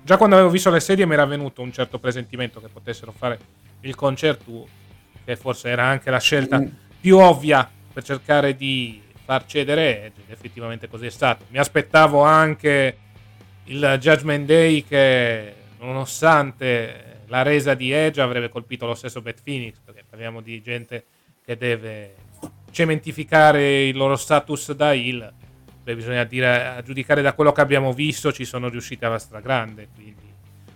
Già 0.04 0.18
quando 0.18 0.36
avevo 0.36 0.52
visto 0.52 0.70
le 0.70 0.80
sedie 0.80 1.08
mi 1.08 1.14
era 1.14 1.26
venuto 1.26 1.64
un 1.64 1.74
certo 1.74 1.98
presentimento 1.98 2.62
che 2.62 2.68
potessero 2.68 3.12
fare 3.12 3.40
il 3.82 3.96
concerto, 3.96 4.68
che 5.24 5.36
forse 5.36 5.70
era 5.70 5.86
anche 5.86 6.12
la 6.12 6.20
scelta 6.20 6.64
più 7.00 7.18
ovvia 7.18 7.68
per 7.92 8.04
cercare 8.04 8.56
di 8.56 9.02
far 9.26 9.46
cedere 9.46 10.06
Edge, 10.06 10.22
ed 10.26 10.32
effettivamente 10.32 10.88
così 10.88 11.08
è 11.08 11.10
stato. 11.10 11.46
Mi 11.50 11.58
aspettavo 11.58 12.22
anche 12.22 12.98
il 13.66 13.98
Judgment 14.00 14.46
Day 14.46 14.84
che 14.84 15.54
nonostante 15.80 17.24
la 17.28 17.42
resa 17.42 17.74
di 17.74 17.92
Edge 17.92 18.22
avrebbe 18.22 18.50
colpito 18.50 18.86
lo 18.86 18.94
stesso 18.94 19.22
Beth 19.22 19.42
Phoenix, 19.44 19.76
perché 19.84 20.04
parliamo 20.08 20.42
di 20.42 20.62
gente 20.62 21.06
che 21.44 21.58
deve 21.58 22.16
cementificare 22.72 23.88
il 23.88 23.98
loro 23.98 24.16
status 24.16 24.74
da 24.74 24.94
heel. 24.94 25.34
Beh, 25.84 25.96
bisogna 25.96 26.24
dire, 26.24 26.66
a 26.66 26.82
giudicare 26.82 27.22
da 27.22 27.34
quello 27.34 27.52
che 27.52 27.62
abbiamo 27.62 27.94
visto, 27.94 28.32
ci 28.32 28.46
sono 28.46 28.70
riusciti 28.70 29.06
alla 29.06 29.20
stragrande. 29.20 29.88
Quindi 29.94 30.32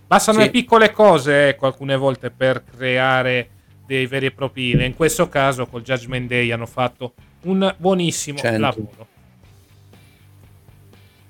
bastano 0.06 0.38
Sì. 0.38 0.44
le 0.44 0.50
piccole 0.50 0.90
cose, 0.92 1.48
ecco, 1.48 1.66
alcune 1.66 1.96
volte 1.96 2.30
per 2.30 2.64
creare 2.64 3.48
dei 3.86 4.06
veri 4.06 4.26
e 4.26 4.30
propri. 4.30 4.70
In 4.84 4.94
questo 4.94 5.28
caso, 5.28 5.66
col 5.66 5.82
Judgment 5.82 6.28
Day 6.28 6.50
hanno 6.52 6.66
fatto 6.66 7.14
un 7.42 7.74
buonissimo 7.78 8.38
Cento. 8.38 8.58
lavoro. 8.60 9.06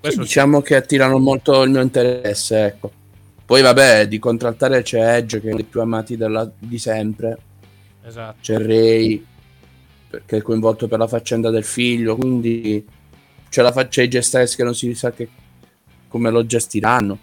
Sì, 0.03 0.17
diciamo 0.19 0.61
che 0.63 0.77
attirano 0.77 1.19
molto 1.19 1.63
il 1.63 1.71
mio 1.71 1.83
interesse, 1.83 2.65
ecco. 2.65 2.91
Poi 3.45 3.61
vabbè, 3.63 4.09
di 4.09 4.19
contraltare 4.19 4.83
c'è 4.83 5.17
Edge 5.17 5.41
che 5.41 5.47
è 5.47 5.49
uno 5.49 5.57
dei 5.57 5.65
più 5.65 5.81
amati 5.81 6.17
della- 6.17 6.51
di 6.59 6.79
sempre, 6.79 7.39
Esatto. 8.05 8.37
c'è 8.41 8.59
Ray 8.59 9.25
che 10.27 10.37
è 10.39 10.43
coinvolto 10.43 10.89
per 10.89 10.99
la 10.99 11.07
faccenda 11.07 11.51
del 11.51 11.65
figlio, 11.65 12.17
quindi 12.17 12.85
c'è 13.49 13.63
la 13.63 13.73
faccia 13.73 14.03
AJ 14.03 14.19
Styles 14.19 14.57
che 14.57 14.65
non 14.65 14.75
si 14.75 14.95
sa 14.95 15.13
che 15.13 15.29
come 16.09 16.31
lo 16.31 16.47
gestiranno. 16.47 17.19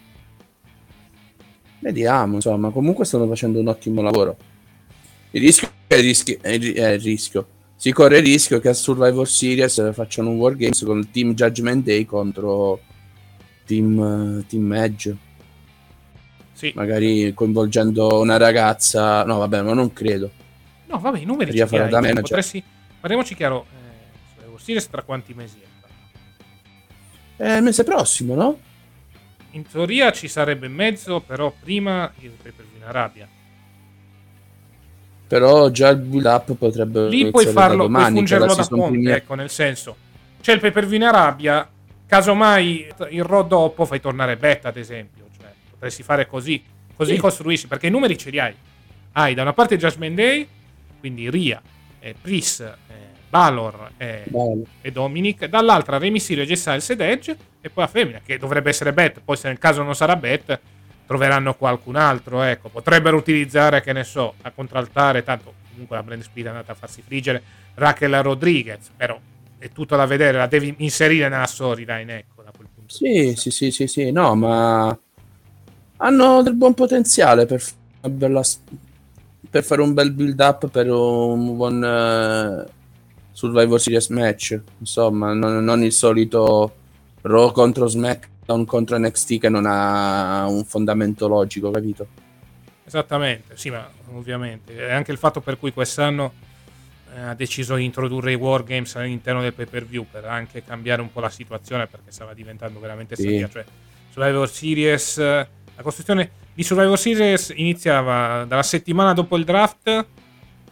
Vediamo, 1.79 2.35
insomma, 2.35 2.69
comunque 2.69 3.05
stanno 3.05 3.27
facendo 3.27 3.59
un 3.59 3.67
ottimo 3.67 4.01
lavoro. 4.01 4.37
Il 5.31 5.41
rischio 5.41 5.69
è 5.87 5.95
il 5.95 6.03
rischio, 6.03 6.37
è 6.41 6.51
il 6.51 6.99
rischio. 6.99 7.47
Si 7.79 7.91
corre 7.91 8.17
il 8.17 8.23
rischio 8.23 8.59
che 8.59 8.69
a 8.69 8.73
Survivor 8.73 9.29
Series 9.29 9.93
facciano 9.93 10.31
un 10.31 10.37
Wargames 10.37 10.83
con 10.83 10.97
il 10.97 11.11
team 11.11 11.35
Judgment 11.35 11.85
Day 11.85 12.05
contro 12.05 12.81
team, 13.65 14.39
eh, 14.39 14.45
team 14.47 14.73
Edge. 14.73 15.15
Sì. 16.53 16.71
Magari 16.73 17.31
coinvolgendo 17.35 18.19
una 18.19 18.37
ragazza. 18.37 19.23
No, 19.23 19.37
vabbè, 19.37 19.61
ma 19.61 19.73
non 19.73 19.93
credo. 19.93 20.31
No, 20.87 20.97
vabbè, 20.97 21.19
i 21.19 21.25
numeri 21.25 21.51
ci 21.51 21.57
da 21.57 21.67
manager. 21.67 22.21
Potresti... 22.21 22.63
Parliamoci 22.99 23.35
chiaro, 23.35 23.67
eh, 23.69 24.33
Survivor 24.33 24.59
Series 24.59 24.89
tra 24.89 25.03
quanti 25.03 25.35
mesi 25.35 25.57
è? 25.61 27.43
È 27.43 27.57
il 27.57 27.63
mese 27.63 27.83
prossimo, 27.83 28.33
no? 28.33 28.59
In 29.51 29.67
teoria 29.67 30.11
ci 30.11 30.27
sarebbe 30.27 30.65
in 30.65 30.73
mezzo, 30.73 31.19
però 31.19 31.53
prima 31.57 32.11
il 32.21 32.31
pay 32.41 32.51
in 32.75 32.83
Arabia. 32.83 33.27
Però 35.27 35.69
già 35.69 35.89
il 35.89 35.97
build 35.97 36.25
up 36.25 36.53
potrebbe 36.55 37.09
Lì 37.09 37.29
puoi 37.29 37.45
farlo, 37.45 37.75
puoi 37.75 37.87
domani, 37.87 38.05
che 38.05 38.15
fungerlo 38.15 38.55
da 38.55 38.65
ponte, 38.65 39.15
ecco, 39.15 39.33
nel 39.35 39.49
senso, 39.49 39.95
c'è 40.39 40.53
il 40.53 40.59
pay 40.59 40.71
per 40.71 40.85
view 40.85 40.95
in 40.95 41.03
Arabia, 41.03 41.67
casomai 42.05 42.87
il 43.09 43.23
Raw 43.23 43.45
dopo 43.45 43.83
fai 43.85 43.99
tornare 43.99 44.37
Beth, 44.37 44.65
ad 44.65 44.77
esempio, 44.77 45.25
cioè 45.37 45.51
potresti 45.69 46.03
fare 46.03 46.27
così, 46.27 46.63
così 46.95 47.15
Sì. 47.15 47.19
costruisci, 47.19 47.67
perché 47.67 47.87
i 47.87 47.89
numeri 47.89 48.17
ce 48.17 48.29
li 48.29 48.39
hai. 48.39 48.55
Hai 49.11 49.33
da 49.33 49.41
una 49.41 49.53
parte 49.53 49.77
Judgment 49.77 50.15
Day, 50.15 50.47
quindi 50.99 51.29
Ria, 51.29 51.61
eh, 51.99 52.15
Pris, 52.19 52.61
eh, 52.61 52.75
Balor 53.29 53.91
eh, 53.97 54.23
e 54.81 54.91
Dominic, 54.91 55.47
dall'altra 55.47 55.97
Rey 55.97 56.09
Mysterio, 56.09 56.45
J 56.45 56.53
Styles 56.53 56.89
ed 56.91 57.01
Edge, 57.01 57.35
e 57.59 57.69
poi 57.69 57.83
la 57.83 57.89
femmina, 57.89 58.21
che 58.25 58.37
dovrebbe 58.37 58.69
essere 58.69 58.93
Beth, 58.93 59.19
poi 59.25 59.35
se 59.35 59.49
nel 59.49 59.57
caso 59.57 59.83
non 59.83 59.93
sarà 59.93 60.15
Beth, 60.15 60.59
troveranno 61.07 61.55
qualcun 61.55 61.95
altro, 61.95 62.43
ecco, 62.43 62.69
potrebbero 62.69 63.17
utilizzare, 63.17 63.81
che 63.81 63.93
ne 63.93 64.03
so, 64.03 64.35
a 64.41 64.51
contraltare, 64.51 65.23
tanto 65.23 65.53
comunque 65.71 65.95
la 65.95 66.03
Brand 66.03 66.21
Speed 66.21 66.45
è 66.45 66.49
andata 66.49 66.73
a 66.73 66.75
farsi 66.75 67.01
friggere, 67.01 67.41
Raquel 67.75 68.21
Rodriguez, 68.21 68.89
però 68.95 69.19
è 69.57 69.69
tutto 69.71 69.95
da 69.95 70.05
vedere, 70.05 70.37
la 70.37 70.47
devi 70.47 70.75
inserire 70.79 71.29
nella 71.29 71.45
storyline, 71.45 72.17
ecco, 72.17 72.43
da 72.43 72.51
quel 72.55 72.67
punto. 72.73 72.93
Sì, 72.93 73.33
sì, 73.35 73.49
sì, 73.49 73.71
sì, 73.71 73.87
sì, 73.87 74.11
no, 74.11 74.35
ma 74.35 74.99
hanno 75.97 76.41
del 76.43 76.53
buon 76.53 76.73
potenziale 76.73 77.45
per, 77.45 77.63
bella 78.01 78.43
per 79.49 79.63
fare 79.63 79.81
un 79.81 79.93
bel 79.93 80.11
build 80.11 80.39
up 80.39 80.67
per 80.67 80.91
un 80.91 81.55
buon 81.55 81.83
eh, 81.83 82.65
Survivor 83.31 83.79
Series 83.79 84.09
match. 84.09 84.59
Insomma, 84.79 85.33
non, 85.33 85.63
non 85.63 85.83
il 85.83 85.93
solito 85.93 86.75
Raw 87.21 87.51
contro 87.51 87.87
SmackDown 88.47 88.65
contro 88.65 88.97
NXT 88.97 89.39
che 89.39 89.49
non 89.49 89.65
ha 89.67 90.45
un 90.47 90.63
fondamento 90.63 91.27
logico, 91.27 91.69
capito? 91.69 92.07
Esattamente, 92.85 93.57
sì, 93.57 93.69
ma 93.69 93.87
ovviamente. 94.13 94.73
E 94.75 94.91
anche 94.91 95.11
il 95.11 95.17
fatto 95.17 95.41
per 95.41 95.59
cui 95.59 95.73
quest'anno 95.73 96.33
eh, 97.13 97.19
ha 97.19 97.33
deciso 97.33 97.75
di 97.75 97.83
introdurre 97.83 98.31
i 98.31 98.35
Wargames 98.35 98.95
all'interno 98.95 99.41
del 99.41 99.53
pay 99.53 99.65
per 99.65 99.85
view 99.85 100.05
per 100.09 100.23
anche 100.25 100.63
cambiare 100.63 101.01
un 101.01 101.11
po' 101.11 101.19
la 101.19 101.29
situazione 101.29 101.87
perché 101.87 102.11
stava 102.11 102.33
diventando 102.33 102.79
veramente 102.79 103.15
Sì. 103.17 103.23
seria. 103.23 103.49
Cioè, 103.49 103.65
Survivor 104.11 104.49
Series, 104.49 105.17
la 105.17 105.81
costruzione 105.81 106.31
di 106.53 106.63
Survivor 106.63 106.97
Series 106.97 107.51
iniziava 107.55 108.45
dalla 108.45 108.63
settimana 108.63 109.13
dopo 109.13 109.35
il 109.35 109.43
draft, 109.43 110.05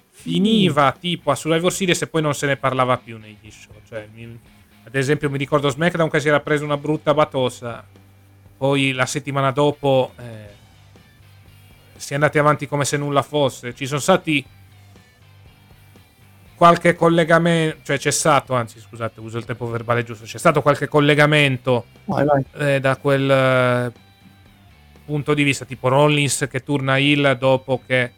finiva 0.10 0.96
tipo 0.98 1.30
a 1.32 1.36
Survivor 1.36 1.72
Series 1.72 2.02
e 2.02 2.08
poi 2.08 2.22
non 2.22 2.34
se 2.34 2.48
ne 2.48 2.56
parlava 2.56 2.98
più 2.98 3.18
negli 3.18 3.52
show. 3.52 3.74
Cioè, 3.88 4.08
mi- 4.14 4.40
ad 4.86 4.96
esempio, 4.96 5.30
mi 5.30 5.38
ricordo 5.38 5.70
SmackDown 5.70 6.10
che 6.10 6.20
si 6.20 6.28
era 6.28 6.40
preso 6.40 6.64
una 6.64 6.78
brutta 6.78 7.14
batossa, 7.14 7.84
poi 8.58 8.92
la 8.92 9.06
settimana 9.06 9.52
dopo. 9.52 10.14
eh, 10.18 10.54
si 11.98 12.12
è 12.12 12.16
andati 12.16 12.38
avanti 12.38 12.68
come 12.68 12.86
se 12.86 12.98
nulla 12.98 13.22
fosse. 13.22 13.74
Ci 13.74 13.86
sono 13.86 14.00
stati 14.00 14.46
qualche 16.56 16.96
collegamento, 16.96 17.78
cioè 17.84 17.98
c'è 17.98 18.12
stato, 18.12 18.54
anzi 18.54 18.80
scusate, 18.80 19.20
uso 19.20 19.38
il 19.38 19.46
tempo 19.46 19.68
verbale 19.68 20.04
giusto, 20.04 20.26
c'è 20.26 20.38
stato 20.38 20.62
qualche 20.62 20.88
collegamento 20.88 21.86
Vai, 22.06 22.26
vai. 22.26 22.44
eh, 22.58 22.80
da 22.80 22.96
quel 22.98 23.30
eh, 23.30 23.92
punto 25.06 25.34
di 25.34 25.44
vista, 25.44 25.66
tipo 25.66 25.88
Rollins 25.88 26.48
che 26.50 26.64
turna 26.64 26.98
Hill 26.98 27.38
dopo 27.38 27.82
che 27.86 28.12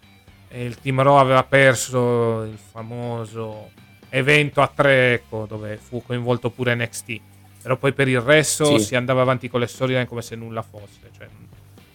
eh, 0.50 0.64
il 0.66 0.80
Team 0.80 1.02
Raw 1.02 1.16
aveva 1.16 1.44
perso 1.44 2.44
il 2.44 2.58
famoso 2.58 3.72
evento 4.10 4.62
a 4.62 4.68
tre, 4.74 5.14
ecco, 5.14 5.46
dove 5.48 5.78
fu 5.78 6.02
coinvolto 6.04 6.50
pure 6.50 6.76
NXT. 6.76 7.20
Però 7.62 7.76
poi 7.76 7.94
per 7.94 8.08
il 8.08 8.22
resto 8.22 8.78
Sì. 8.78 8.86
si 8.86 8.96
andava 8.96 9.22
avanti 9.22 9.50
con 9.50 9.60
le 9.60 9.68
storyline 9.68 10.08
come 10.08 10.22
se 10.22 10.36
nulla 10.36 10.62
fosse. 10.62 11.10
Cioè, 11.16 11.28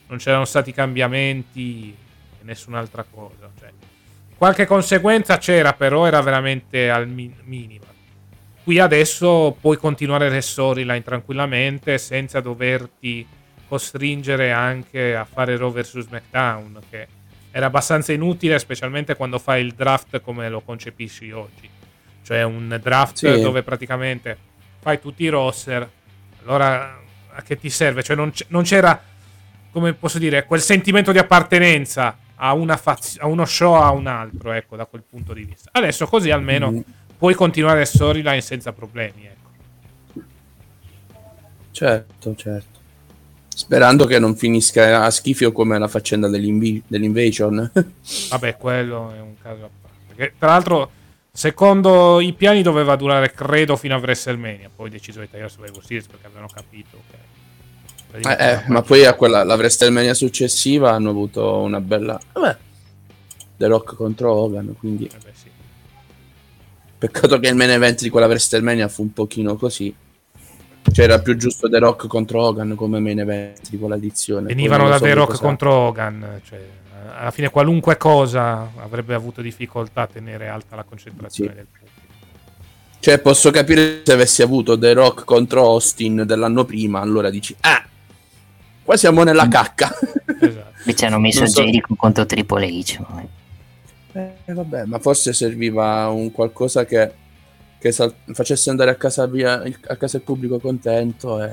non 0.09 0.19
c'erano 0.19 0.45
stati 0.45 0.73
cambiamenti 0.73 1.91
e 2.41 2.45
nessun'altra 2.45 3.05
cosa. 3.11 3.51
Cioè, 3.59 3.71
qualche 4.37 4.67
conseguenza 4.67 5.39
c'era, 5.39 5.73
però 5.73 6.07
era 6.07 6.21
veramente 6.21 6.91
al 6.91 7.09
mi- 7.09 7.35
minima. 7.45 7.87
Qui 8.65 8.79
adesso 8.79 9.57
puoi 9.61 9.77
continuare 9.77 10.29
le 10.29 10.41
storyline 10.41 11.03
tranquillamente 11.03 11.99
senza 11.99 12.41
doverti 12.41 13.27
costringere 13.67 14.53
anche 14.53 15.17
a 15.17 15.25
fare 15.25 15.57
Raw 15.57 15.73
vs 15.73 16.01
SmackDown, 16.01 16.79
che 16.91 17.07
era 17.51 17.67
abbastanza 17.67 18.13
inutile, 18.13 18.59
specialmente 18.59 19.17
quando 19.17 19.39
fai 19.39 19.65
il 19.65 19.73
draft 19.73 20.21
come 20.21 20.49
lo 20.51 20.61
concepisci 20.61 21.31
oggi. 21.33 21.69
Cioè 22.25 22.43
un 22.45 22.79
draft 22.83 23.17
Sì. 23.17 23.41
dove 23.41 23.63
praticamente 23.63 24.37
fai 24.81 25.01
tutti 25.01 25.23
i 25.25 25.29
roster. 25.29 25.89
Allora 26.45 26.99
a 27.35 27.43
che 27.43 27.57
ti 27.59 27.71
serve? 27.71 28.03
Cioè 28.03 28.17
non, 28.17 28.33
non 28.49 28.63
c'era, 28.63 29.01
come 29.71 29.93
posso 29.95 30.19
dire, 30.19 30.45
quel 30.45 30.61
sentimento 30.61 31.13
di 31.13 31.19
appartenenza 31.19 32.17
a, 32.37 32.53
una 32.55 32.77
faz- 32.77 33.19
a 33.21 33.27
uno 33.27 33.45
show 33.45 33.75
a 33.75 33.91
un 33.91 34.07
altro, 34.07 34.53
ecco, 34.53 34.77
da 34.77 34.87
quel 34.87 35.03
punto 35.09 35.33
di 35.33 35.45
vista. 35.45 35.71
Adesso 35.73 36.07
così 36.07 36.31
almeno 36.31 36.71
Mhm. 36.71 36.83
puoi 37.19 37.35
continuare 37.35 37.81
le 37.81 37.85
storyline 37.85 38.41
senza 38.41 38.73
problemi, 38.73 39.25
ecco. 39.27 39.41
Certo, 41.71 42.35
certo. 42.37 42.81
Sperando 43.55 44.07
che 44.07 44.19
non 44.19 44.35
finisca 44.37 45.05
a 45.05 45.11
schifio 45.11 45.53
come 45.53 45.79
la 45.79 45.89
faccenda 45.89 46.29
dell'invi- 46.29 46.83
dell'invasion. 46.87 47.71
Vabbè, 48.31 48.57
quello 48.57 49.13
è 49.15 49.21
un 49.21 49.35
caso 49.41 49.65
a 49.65 49.69
parte. 49.81 50.15
Che, 50.15 50.33
tra 50.39 50.49
l'altro, 50.49 50.91
secondo 51.33 52.21
i 52.21 52.33
piani 52.35 52.63
doveva 52.63 52.95
durare, 52.95 53.33
credo, 53.33 53.77
fino 53.77 53.95
a 53.95 53.99
WrestleMania. 53.99 54.71
Poi 54.75 54.91
deciso 54.91 55.21
di 55.21 55.31
tagliare 55.31 55.51
Survivor 55.51 55.83
Series 55.83 56.07
perché 56.07 56.27
avevano 56.27 56.49
capito 56.53 57.01
che... 57.11 57.31
Eh, 58.15 58.51
eh, 58.51 58.63
ma 58.67 58.83
poi 58.83 59.07
a 59.07 59.15
quella, 59.15 59.43
la 59.43 59.55
WrestleMania 59.55 60.13
successiva 60.13 60.91
hanno 60.93 61.11
avuto 61.11 61.61
una 61.61 61.81
bella... 61.81 62.21
Vabbè. 62.33 62.57
The 63.57 63.67
Rock 63.67 63.95
contro 63.97 64.33
Hogan, 64.33 64.77
quindi... 64.79 65.07
Eh 65.07 65.17
beh, 65.17 65.31
sì. 65.33 65.51
Peccato 66.99 67.41
che 67.41 67.49
il 67.49 67.57
main 67.57 67.71
event 67.71 68.03
di 68.03 68.11
quella 68.11 68.27
WrestleMania 68.27 68.89
fu 68.89 69.03
un 69.03 69.13
pochino 69.13 69.57
così. 69.57 69.93
C'era 70.93 71.21
più 71.21 71.37
giusto 71.37 71.69
The 71.69 71.79
Rock 71.79 72.07
contro 72.07 72.43
Hogan 72.43 72.75
come 72.75 73.01
main 73.01 73.21
event 73.21 73.71
di 73.71 73.79
quella 73.79 73.97
edizione. 73.97 74.49
Venivano 74.49 74.89
da 74.89 74.99
so 74.99 75.05
The 75.05 75.15
Rock 75.15 75.31
cosa- 75.31 75.43
contro 75.43 75.73
Hogan. 75.73 76.41
Cioè, 76.45 76.61
alla 77.17 77.31
fine 77.31 77.51
qualunque 77.51 77.97
cosa 77.97 78.71
avrebbe 78.79 79.15
avuto 79.15 79.41
difficoltà 79.41 80.03
a 80.03 80.07
tenere 80.07 80.49
alta 80.49 80.77
la 80.77 80.85
concentrazione 80.85 81.51
Sì. 81.51 81.57
del 81.57 81.67
pubblico. 81.67 81.91
Cioè, 83.01 83.19
posso 83.19 83.51
capire 83.51 84.03
se 84.05 84.13
avessi 84.13 84.43
avuto 84.43 84.79
The 84.79 84.93
Rock 84.93 85.25
contro 85.25 85.65
Austin 85.65 86.23
dell'anno 86.25 86.65
prima, 86.65 87.01
allora 87.01 87.31
dici, 87.31 87.55
ah, 87.61 87.85
qua 88.85 88.97
siamo 88.97 89.25
nella 89.25 89.49
cacca. 89.49 89.91
Esatto. 90.41 90.73
Invece 90.79 91.07
hanno 91.07 91.19
messo 91.19 91.41
Non 91.41 91.49
so- 91.49 91.63
Jericho 91.63 91.95
contro 91.97 92.25
Triple 92.27 92.67
H. 92.69 92.99
vabbè. 93.01 93.29
Eh, 94.45 94.53
vabbè, 94.53 94.85
ma 94.85 94.99
forse 95.01 95.33
serviva 95.33 96.09
un 96.11 96.31
qualcosa 96.31 96.85
che, 96.85 97.13
che 97.79 97.91
sal- 97.93 98.15
facesse 98.33 98.71
andare 98.71 98.91
a 98.91 98.95
casa, 98.95 99.27
via, 99.27 99.63
il, 99.65 99.77
a 99.89 99.97
casa 99.97 100.19
il 100.19 100.23
pubblico 100.23 100.59
contento. 100.61 101.43
E... 101.43 101.49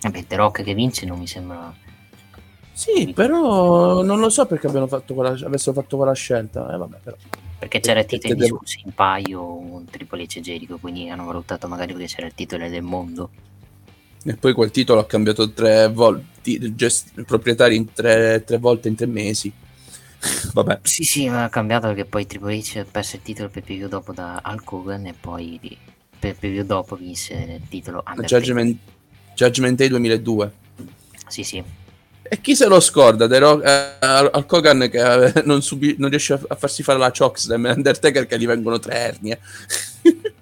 Vabbè, 0.00 0.24
The 0.26 0.36
Rock 0.36 0.62
che 0.62 0.72
vince 0.72 1.04
non 1.04 1.18
mi 1.18 1.26
sembra... 1.26 1.74
Sì, 2.80 3.12
però 3.12 4.02
non 4.02 4.20
lo 4.20 4.30
so 4.30 4.46
perché 4.46 4.66
abbiano 4.66 4.86
fatto 4.86 5.12
quella, 5.12 5.32
avessero 5.44 5.74
fatto 5.74 5.98
quella 5.98 6.14
scelta. 6.14 6.72
Eh, 6.72 6.78
vabbè, 6.78 6.96
però. 7.02 7.16
Perché 7.58 7.78
c'era 7.80 8.00
il 8.00 8.06
titolo 8.06 8.32
in 8.32 8.38
Devo- 8.38 8.58
discussione 8.58 8.86
in 8.86 8.94
paio, 8.94 9.44
un 9.44 9.84
Triple 9.84 10.22
H 10.24 10.38
e 10.38 10.40
Jericho, 10.40 10.78
quindi 10.78 11.10
hanno 11.10 11.26
valutato 11.26 11.68
magari 11.68 11.92
perché 11.92 12.08
c'era 12.08 12.26
il 12.28 12.34
titolo 12.34 12.66
del 12.70 12.80
mondo. 12.80 13.28
E 14.24 14.34
poi 14.34 14.54
quel 14.54 14.70
titolo 14.70 15.00
ha 15.00 15.04
cambiato 15.04 15.50
tre 15.50 15.88
volte, 15.88 16.24
il 16.52 16.74
gest- 16.74 17.18
il 17.18 17.26
proprietario 17.26 17.76
in 17.76 17.92
tre, 17.92 18.44
tre 18.46 18.56
volte 18.56 18.88
in 18.88 18.94
tre 18.94 19.04
mesi. 19.04 19.52
Vabbè, 20.54 20.78
Sì, 20.82 21.04
sì, 21.04 21.28
ma 21.28 21.44
ha 21.44 21.48
cambiato 21.50 21.86
perché 21.88 22.06
poi 22.06 22.26
Triple 22.26 22.56
H 22.56 22.78
ha 22.78 22.86
perso 22.90 23.16
il 23.16 23.22
titolo 23.22 23.50
per 23.50 23.62
preview 23.62 23.88
dopo 23.88 24.14
da 24.14 24.40
Hulk 24.42 24.72
Hogan 24.72 25.04
e 25.04 25.14
poi 25.20 25.60
per 26.18 26.34
preview 26.34 26.64
dopo 26.64 26.96
vinse 26.96 27.34
il 27.34 27.68
titolo 27.68 28.02
Undertaker. 28.06 28.40
Judgment, 28.40 28.78
Judgment 29.34 29.76
Day 29.76 29.88
2002. 29.88 30.52
Sì, 31.28 31.44
sì. 31.44 31.62
E 32.32 32.40
chi 32.40 32.54
se 32.54 32.68
lo 32.68 32.78
scorda? 32.78 33.26
The 33.26 33.38
Rock- 33.40 33.66
eh, 33.66 34.06
Al 34.06 34.46
Kogan 34.46 34.88
che 34.88 35.00
eh, 35.00 35.42
non, 35.44 35.62
subi- 35.62 35.96
non 35.98 36.10
riesce 36.10 36.34
a, 36.34 36.54
farsi 36.54 36.84
fare 36.84 36.96
la 36.96 37.10
chokeslam 37.10 37.66
e 37.66 37.70
Undertaker 37.72 38.26
che 38.26 38.38
gli 38.38 38.46
vengono 38.46 38.78
tre 38.78 38.94
ernie. 38.94 39.40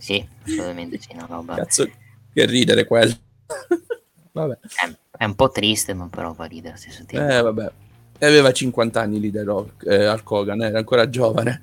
Sì, 0.00 0.26
assolutamente 0.44 0.98
sì, 0.98 1.08
una 1.12 1.26
roba. 1.28 1.56
Cazzo, 1.56 1.86
che 2.32 2.46
ridere 2.46 2.86
quello. 2.86 3.14
vabbè. 4.32 4.58
È, 4.62 4.96
è 5.18 5.24
un 5.26 5.34
po' 5.34 5.50
triste, 5.50 5.92
ma 5.92 6.08
però 6.08 6.32
fa 6.32 6.46
ridere 6.46 6.78
stesso 6.78 7.04
tempo. 7.04 7.30
Eh, 7.30 7.42
vabbè. 7.42 7.70
E 8.18 8.26
aveva 8.26 8.50
50 8.50 8.98
anni 8.98 9.20
lì 9.20 9.30
The 9.30 9.42
Rock, 9.44 9.84
eh, 9.86 10.06
Al 10.06 10.22
Kogan, 10.22 10.62
era 10.62 10.78
ancora 10.78 11.08
giovane. 11.10 11.62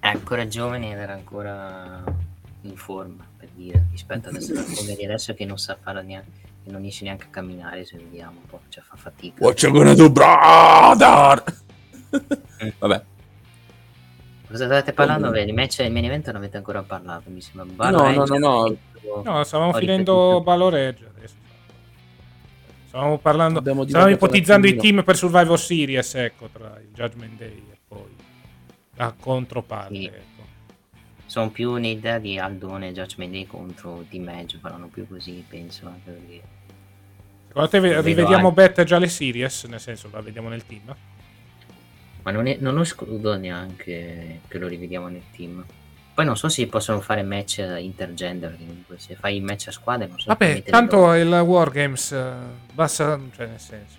È 0.00 0.08
ancora 0.08 0.48
giovane 0.48 0.92
ed 0.92 0.98
era 0.98 1.12
ancora 1.12 2.02
in 2.62 2.76
forma, 2.76 3.24
per 3.38 3.48
dire, 3.54 3.86
rispetto 3.92 4.30
adesso 4.30 4.50
alla 4.50 4.62
Hogan 4.62 4.96
di 4.96 5.04
adesso 5.04 5.32
che 5.32 5.44
non 5.44 5.56
sa 5.56 5.78
fare 5.80 6.02
neanche, 6.02 6.43
che 6.64 6.70
non 6.70 6.80
riesce 6.80 7.04
neanche 7.04 7.26
a 7.26 7.28
camminare, 7.28 7.84
se 7.84 7.98
vediamo 7.98 8.40
un 8.40 8.46
po', 8.46 8.60
cioè 8.70 8.82
fa 8.82 8.96
fatica. 8.96 9.44
What 9.44 9.62
you 9.62 9.70
gonna 9.70 9.94
do, 9.94 10.10
brother? 10.10 11.44
vabbè. 12.78 13.04
Cosa 14.48 14.66
state 14.66 14.92
parlando? 14.92 15.30
Beh, 15.30 15.42
il 15.42 15.52
match 15.52 15.80
il 15.80 15.92
main 15.92 16.04
event 16.04 16.26
non 16.26 16.36
avete 16.36 16.56
ancora 16.56 16.82
parlato, 16.82 17.28
mi 17.28 17.40
sembra. 17.40 17.64
Bar 17.64 17.92
No, 17.92 18.10
no, 18.12 18.24
no, 18.24 18.38
no. 18.38 19.22
No, 19.22 19.44
stavamo 19.44 19.70
ho 19.70 19.74
finendo 19.74 20.12
ripetuto. 20.12 20.42
Balor 20.42 20.76
Edge 20.76 21.06
adesso. 21.16 21.34
Stavamo 22.86 23.18
parlando, 23.18 23.60
stavamo 23.60 24.10
ipotizzando 24.10 24.66
i 24.66 24.76
team 24.76 25.02
per 25.02 25.16
Survivor 25.16 25.58
Series, 25.58 26.14
ecco, 26.14 26.48
tra 26.52 26.78
il 26.80 26.90
Judgment 26.94 27.36
Day 27.36 27.64
e 27.70 27.78
poi 27.86 28.14
la 28.94 29.14
controparte. 29.18 29.94
Sì. 29.94 30.04
ecco. 30.04 30.42
Sono 31.26 31.50
più 31.50 31.72
un'idea 31.72 32.18
di 32.18 32.38
Aldone 32.38 32.90
e 32.90 32.92
Judgment 32.92 33.32
Day 33.32 33.46
contro 33.46 34.04
Team 34.08 34.28
Edge, 34.28 34.58
faranno 34.58 34.86
più 34.86 35.08
così, 35.08 35.44
penso. 35.46 35.86
Anche 35.86 36.10
perché... 36.10 36.42
Secondo 37.54 37.68
te 37.68 37.78
ve- 37.78 38.00
rivediamo 38.00 38.48
anche- 38.48 38.62
Bet 38.74 38.82
già 38.84 38.98
le 38.98 39.06
series? 39.08 39.64
Nel 39.64 39.78
senso, 39.78 40.08
la 40.12 40.20
vediamo 40.20 40.48
nel 40.48 40.66
team? 40.66 40.92
Ma 42.22 42.30
non, 42.32 42.48
è- 42.48 42.56
non 42.58 42.80
escludo 42.80 43.36
neanche 43.36 44.40
che 44.48 44.58
lo 44.58 44.66
rivediamo 44.66 45.06
nel 45.06 45.22
team. 45.30 45.64
Poi 46.14 46.24
non 46.24 46.36
so 46.36 46.48
se 46.48 46.66
possono 46.66 47.00
fare 47.00 47.22
match 47.22 47.58
intergender, 47.78 48.56
comunque 48.58 48.98
se 48.98 49.14
fai 49.14 49.40
match 49.40 49.68
a 49.68 49.70
squadre 49.70 50.06
non 50.08 50.16
so 50.18 50.22
se 50.22 50.28
Vabbè, 50.36 50.62
tanto 50.64 51.12
il 51.14 51.28
Wargames 51.28 52.10
eh, 52.12 52.32
basta, 52.72 53.20
cioè 53.36 53.46
nel 53.46 53.60
senso, 53.60 53.96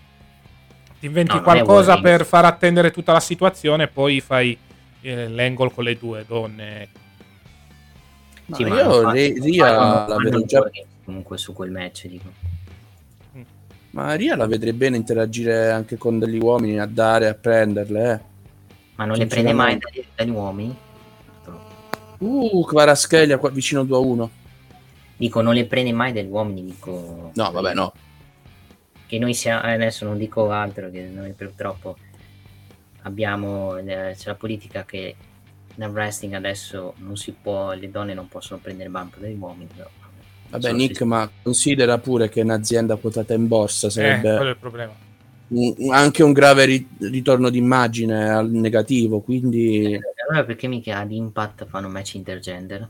ti 1.00 1.06
inventi 1.06 1.35
No, 1.35 1.42
qualcosa 1.42 2.00
per 2.01 2.25
far 2.25 2.43
attendere 2.45 2.92
tutta 2.92 3.14
la 3.14 3.19
situazione 3.22 3.84
e 3.84 3.88
poi 3.88 4.19
fai 4.22 4.58
eh, 5.01 5.30
l'angle 5.30 5.72
con 5.72 5.84
le 5.85 5.98
due 5.98 6.25
donne. 6.27 6.88
Ma 8.48 8.56
Sì, 8.58 8.64
ma 8.66 8.75
io 8.75 9.09
Ria 9.11 9.66
fanno- 9.66 9.93
la 9.93 10.06
fanno 10.08 10.17
vedo 10.19 10.38
un 10.40 10.45
già- 10.45 10.69
comunque 11.06 11.38
su 11.38 11.53
quel 11.53 11.72
match, 11.72 12.08
dico. 12.08 12.32
Ma 13.96 14.14
Ria 14.16 14.36
la 14.36 14.46
vedrei 14.46 14.74
bene 14.74 14.98
interagire 14.98 15.72
anche 15.72 15.96
con 15.96 16.20
degli 16.20 16.38
uomini, 16.38 16.82
a 16.82 16.86
dare, 16.86 17.30
a 17.30 17.34
prenderle, 17.34 18.12
eh. 18.12 18.20
Ma 18.96 19.06
non 19.06 19.16
le 19.16 19.26
prende 19.26 19.54
mai 19.54 19.78
dagli, 19.78 20.04
dagli 20.14 20.30
uomini? 20.32 20.78
Uh, 22.18 22.66
Kvaraschelia 22.66 23.38
qua 23.38 23.50
vicino 23.52 23.86
2 23.86 23.96
a 23.96 24.00
1. 24.00 24.32
Dico, 25.16 25.40
non 25.40 25.54
le 25.54 25.66
prende 25.66 25.94
mai 25.94 26.12
dagli 26.12 26.28
uomini, 26.28 26.66
dico... 26.66 27.32
No, 27.36 27.52
vabbè, 27.52 27.74
no. 27.74 27.94
Che 29.06 29.18
noi 29.18 29.34
siamo... 29.34 29.66
eh, 29.66 29.72
adesso 29.72 30.04
non 30.04 30.18
dico 30.18 30.52
altro, 30.52 30.90
che 30.92 31.04
noi 31.04 31.32
purtroppo 31.32 31.98
abbiamo... 33.04 33.78
eh, 33.78 34.14
c'è 34.18 34.28
la 34.28 34.36
politica 34.36 34.84
che 34.84 35.16
nel 35.76 35.90
wrestling 35.90 36.34
adesso 36.34 36.96
non 36.98 37.16
si 37.16 37.32
può... 37.32 37.72
Le 37.72 37.90
donne 37.90 38.14
non 38.14 38.28
possono 38.28 38.60
prendere 38.62 38.90
bump 38.90 39.18
dagli 39.20 39.38
uomini, 39.40 39.70
però... 39.74 39.90
Vabbè, 40.50 40.70
So 40.70 40.76
Nick, 40.76 40.98
se- 40.98 41.06
ma 41.06 41.30
considera 41.42 41.98
pure 41.98 42.30
che 42.30 42.42
un'azienda 42.42 42.96
quotata 42.96 43.34
in 43.34 43.48
borsa 43.48 43.88
Eh, 43.88 43.92
quello 43.92 44.10
è 44.14 44.22
sarebbe 44.22 44.50
il 44.50 44.58
problema. 44.58 44.94
un- 45.48 45.76
anche 45.92 46.24
un 46.24 46.32
grave 46.34 46.66
ri- 46.66 46.88
ritorno 47.00 47.50
d'immagine 47.50 48.30
al 48.30 48.50
negativo, 48.50 49.20
quindi... 49.22 50.00
Allora 50.28 50.44
perché 50.46 50.68
mica 50.68 51.00
ad 51.00 51.12
Impact 51.12 51.66
fanno 51.68 51.88
match 51.90 52.16
intergender? 52.16 52.88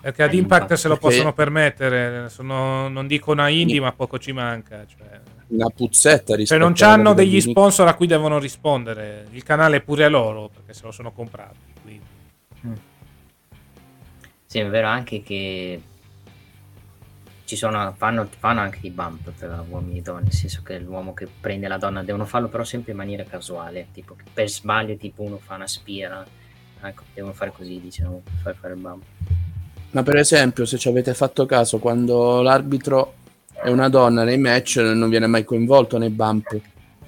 Perché 0.00 0.22
ad 0.22 0.34
Eh, 0.34 0.36
Impact 0.36 0.62
infatti, 0.62 0.80
se 0.80 0.88
lo 0.88 0.94
perché- 0.96 1.08
possono 1.16 1.32
permettere, 1.32 2.28
sono- 2.28 2.88
non 2.88 3.06
dico 3.06 3.32
una 3.32 3.48
indie, 3.48 3.80
ma 3.80 3.92
poco 3.92 4.18
ci 4.18 4.32
manca. 4.32 4.84
Cioè, 4.86 5.20
Una 5.46 5.68
puzzetta 5.68 6.28
Cioè, 6.28 6.36
rispetto 6.36 6.62
non 6.62 6.74
alla 6.76 6.92
hanno 6.92 7.12
degli 7.14 7.40
sponsor 7.40 7.86
a 7.88 7.94
cui 7.94 8.06
devono 8.06 8.38
rispondere. 8.38 9.26
Il 9.32 9.42
canale 9.42 9.76
è 9.76 9.80
pure 9.80 10.08
loro 10.08 10.48
perché 10.52 10.72
se 10.74 10.82
lo 10.84 10.90
sono 10.90 11.12
comprati. 11.12 11.56
quindi. 11.82 12.02
Sì, 14.46 14.58
è 14.58 14.68
vero 14.68 14.86
anche 14.88 15.22
che 15.22 15.80
ci 17.44 17.56
sono, 17.56 17.92
fanno, 17.96 18.28
fanno 18.38 18.60
anche 18.60 18.78
i 18.82 18.90
bump 18.90 19.30
per 19.32 19.64
uomini 19.68 19.98
e 19.98 20.02
donne, 20.02 20.22
nel 20.22 20.32
senso 20.32 20.62
che 20.62 20.78
l'uomo 20.78 21.12
che 21.14 21.28
prende 21.40 21.68
la 21.68 21.78
donna 21.78 22.02
devono 22.02 22.24
farlo 22.24 22.48
però 22.48 22.64
sempre 22.64 22.92
in 22.92 22.98
maniera 22.98 23.24
casuale, 23.24 23.88
tipo 23.92 24.14
che 24.14 24.24
per 24.32 24.48
sbaglio 24.48 24.96
tipo 24.96 25.22
uno 25.22 25.38
fa 25.38 25.54
una 25.56 25.66
spira, 25.66 26.24
ecco, 26.82 27.02
devono 27.12 27.34
fare 27.34 27.52
così, 27.52 27.80
diciamo, 27.80 28.22
per 28.24 28.34
fare 28.42 28.56
fare 28.56 28.74
il 28.74 28.80
bump. 28.80 29.04
Ma 29.90 30.02
per 30.02 30.16
esempio, 30.16 30.64
se 30.66 30.76
ci 30.78 30.88
avete 30.88 31.14
fatto 31.14 31.46
caso, 31.46 31.78
quando 31.78 32.42
l'arbitro 32.42 33.14
è 33.52 33.68
una 33.70 33.88
donna 33.88 34.24
nei 34.24 34.38
match 34.38 34.76
non 34.78 35.08
viene 35.08 35.26
mai 35.26 35.44
coinvolto 35.44 35.98
nei 35.98 36.10
bump. 36.10 36.60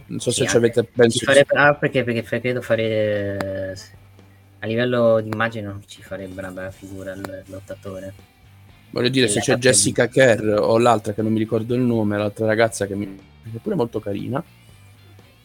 Non 0.06 0.20
so 0.20 0.30
Sì, 0.30 0.44
se 0.44 0.46
ci 0.46 0.56
avete 0.56 0.84
pensato. 0.84 1.24
farebbe, 1.32 1.54
ah, 1.56 1.74
perché, 1.74 2.04
perché 2.04 2.40
credo 2.40 2.60
fare 2.62 2.82
eh, 3.72 3.74
a 4.60 4.66
livello 4.66 5.20
di 5.20 5.28
immagine 5.30 5.66
non 5.66 5.82
ci 5.86 6.02
farebbe 6.02 6.38
una 6.40 6.50
bella 6.50 6.70
figura 6.70 7.12
il 7.12 7.42
lottatore. 7.46 8.14
Voglio 8.90 9.08
dire, 9.08 9.28
se 9.28 9.40
c'è. 9.40 9.56
Jessica 9.56 10.08
Kerr 10.08 10.58
o 10.58 10.78
l'altra 10.78 11.12
che 11.12 11.22
non 11.22 11.32
mi 11.32 11.38
ricordo 11.38 11.74
il 11.74 11.80
nome, 11.82 12.16
l'altra 12.16 12.46
ragazza 12.46 12.86
che, 12.86 12.94
mi... 12.94 13.04
che 13.50 13.56
è 13.56 13.60
pure 13.60 13.74
molto 13.74 14.00
carina. 14.00 14.42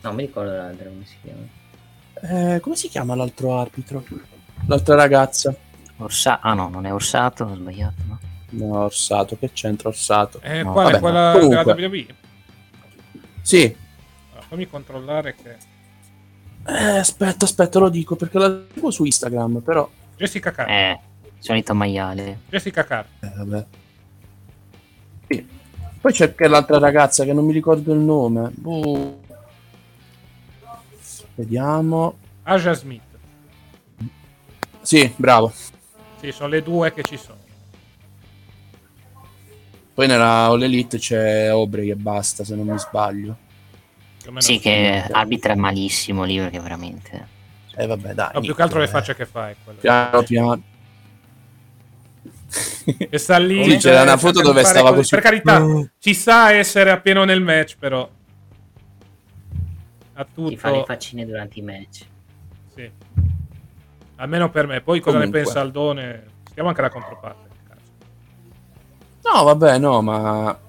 No, 0.03 0.13
mi 0.13 0.21
ricordo 0.25 0.51
l'altro 0.51 0.89
come 0.89 1.05
si 1.05 1.15
chiama. 1.21 2.55
Eh, 2.55 2.59
come 2.59 2.75
si 2.75 2.87
chiama 2.87 3.15
l'altro 3.15 3.57
arbitro? 3.59 4.03
L'altra 4.67 4.95
ragazza. 4.95 5.53
Orsa- 5.97 6.39
ah 6.39 6.53
no, 6.53 6.69
non 6.69 6.85
è 6.85 6.93
Orsato, 6.93 7.43
ho 7.43 7.55
sbagliato. 7.55 8.01
No? 8.07 8.19
No, 8.51 8.83
Orsato, 8.85 9.37
che 9.37 9.51
c'entra 9.53 9.89
Orsato? 9.89 10.39
Eh, 10.41 10.63
No, 10.63 10.71
quale? 10.71 10.91
vabbè, 10.91 10.99
quella 11.01 11.31
comunque. 11.33 11.73
della 11.75 11.87
WWE? 11.87 12.05
Sì. 13.41 13.75
Allora, 14.31 14.45
fammi 14.47 14.67
controllare 14.67 15.35
che... 15.35 15.55
Eh, 16.67 16.97
aspetta, 16.99 17.45
aspetta, 17.45 17.79
lo 17.79 17.89
dico 17.89 18.15
perché 18.15 18.37
la 18.37 18.61
seguo 18.73 18.91
su 18.91 19.03
Instagram, 19.03 19.59
però... 19.61 19.89
Jessica 20.17 20.51
Carr. 20.51 20.69
Eh, 20.69 20.99
solito 21.41 21.73
maiale. 21.73 22.41
Jessica 22.49 22.83
Carr. 22.83 23.05
Eh, 23.19 23.31
vabbè. 23.35 23.65
Sì. 25.27 25.47
Poi 25.99 26.13
c'è 26.13 26.33
che 26.33 26.47
l'altra 26.47 26.77
ragazza 26.79 27.25
che 27.25 27.33
non 27.33 27.45
mi 27.45 27.53
ricordo 27.53 27.93
il 27.93 27.99
nome. 27.99 28.49
Boh. 28.53 29.19
Vediamo. 31.35 32.17
Aja 32.43 32.73
Smith. 32.73 33.01
Sì, 34.81 35.11
bravo. 35.15 35.51
Sì, 36.19 36.31
sono 36.31 36.49
le 36.49 36.63
due 36.63 36.93
che 36.93 37.03
ci 37.03 37.17
sono. 37.17 37.39
Poi 39.93 40.07
nella 40.07 40.45
All 40.45 40.61
Elite 40.63 40.97
c'è 40.97 41.45
Aubrey 41.47 41.89
e 41.89 41.95
basta, 41.95 42.43
se 42.43 42.55
non 42.55 42.67
mi 42.67 42.79
sbaglio. 42.79 43.37
Meno 44.25 44.39
Sì, 44.39 44.59
che 44.59 45.03
arbitra 45.11 45.55
malissimo 45.55 46.23
lì 46.23 46.37
perché 46.37 46.59
veramente... 46.59 47.27
Eh 47.75 47.87
vabbè, 47.87 48.13
dai. 48.13 48.31
No, 48.33 48.41
più 48.41 48.55
che 48.55 48.61
altro 48.61 48.79
le 48.79 48.85
Nick, 48.85 48.97
facce 48.97 49.15
che 49.15 49.25
fa 49.25 49.49
è 49.49 49.55
quello. 49.63 49.79
Piano 49.79 50.23
piano. 50.23 50.61
E 53.09 53.17
sta 53.17 53.37
lì. 53.37 53.63
Sì, 53.63 53.77
c'era 53.77 53.95
cioè, 53.97 54.01
una 54.03 54.17
foto 54.17 54.41
dove 54.41 54.63
stava 54.63 54.89
così. 54.93 54.95
così. 55.01 55.09
Per 55.15 55.21
carità, 55.23 55.59
Mm. 55.59 55.81
ci 55.99 56.13
sa 56.13 56.51
essere 56.53 56.91
appieno 56.91 57.23
nel 57.23 57.41
match, 57.41 57.75
però. 57.79 58.07
Ha 60.13 60.25
Ti 60.25 60.57
fa 60.57 60.69
le 60.69 60.73
tutto. 60.75 60.85
faccine 60.85 61.25
durante 61.25 61.59
i 61.59 61.61
match. 61.61 62.05
Sì. 62.75 62.89
Almeno 64.17 64.49
per 64.49 64.67
me. 64.67 64.81
Poi 64.81 64.99
cosa 64.99 65.17
Comunque. 65.17 65.39
ne 65.39 65.45
pensa 65.45 65.61
Aldone? 65.61 66.23
Stiamo 66.49 66.69
anche 66.69 66.81
la 66.81 66.89
controparte. 66.89 67.49
No, 69.23 69.43
vabbè, 69.43 69.77
no, 69.77 70.01
ma 70.01 70.59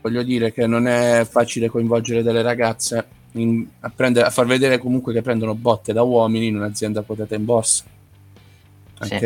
voglio 0.00 0.22
dire 0.22 0.52
che 0.52 0.66
non 0.66 0.86
è 0.86 1.26
facile 1.28 1.68
coinvolgere 1.68 2.22
delle 2.22 2.42
ragazze 2.42 3.06
in- 3.32 3.66
a, 3.80 3.90
prendere- 3.94 4.26
a 4.26 4.30
far 4.30 4.46
vedere 4.46 4.78
comunque 4.78 5.12
che 5.12 5.20
prendono 5.22 5.54
botte 5.54 5.92
da 5.92 6.02
uomini 6.02 6.46
in 6.46 6.56
un'azienda 6.56 7.02
quotata 7.02 7.34
in 7.34 7.44
borsa. 7.44 7.84
Sì. 9.00 9.18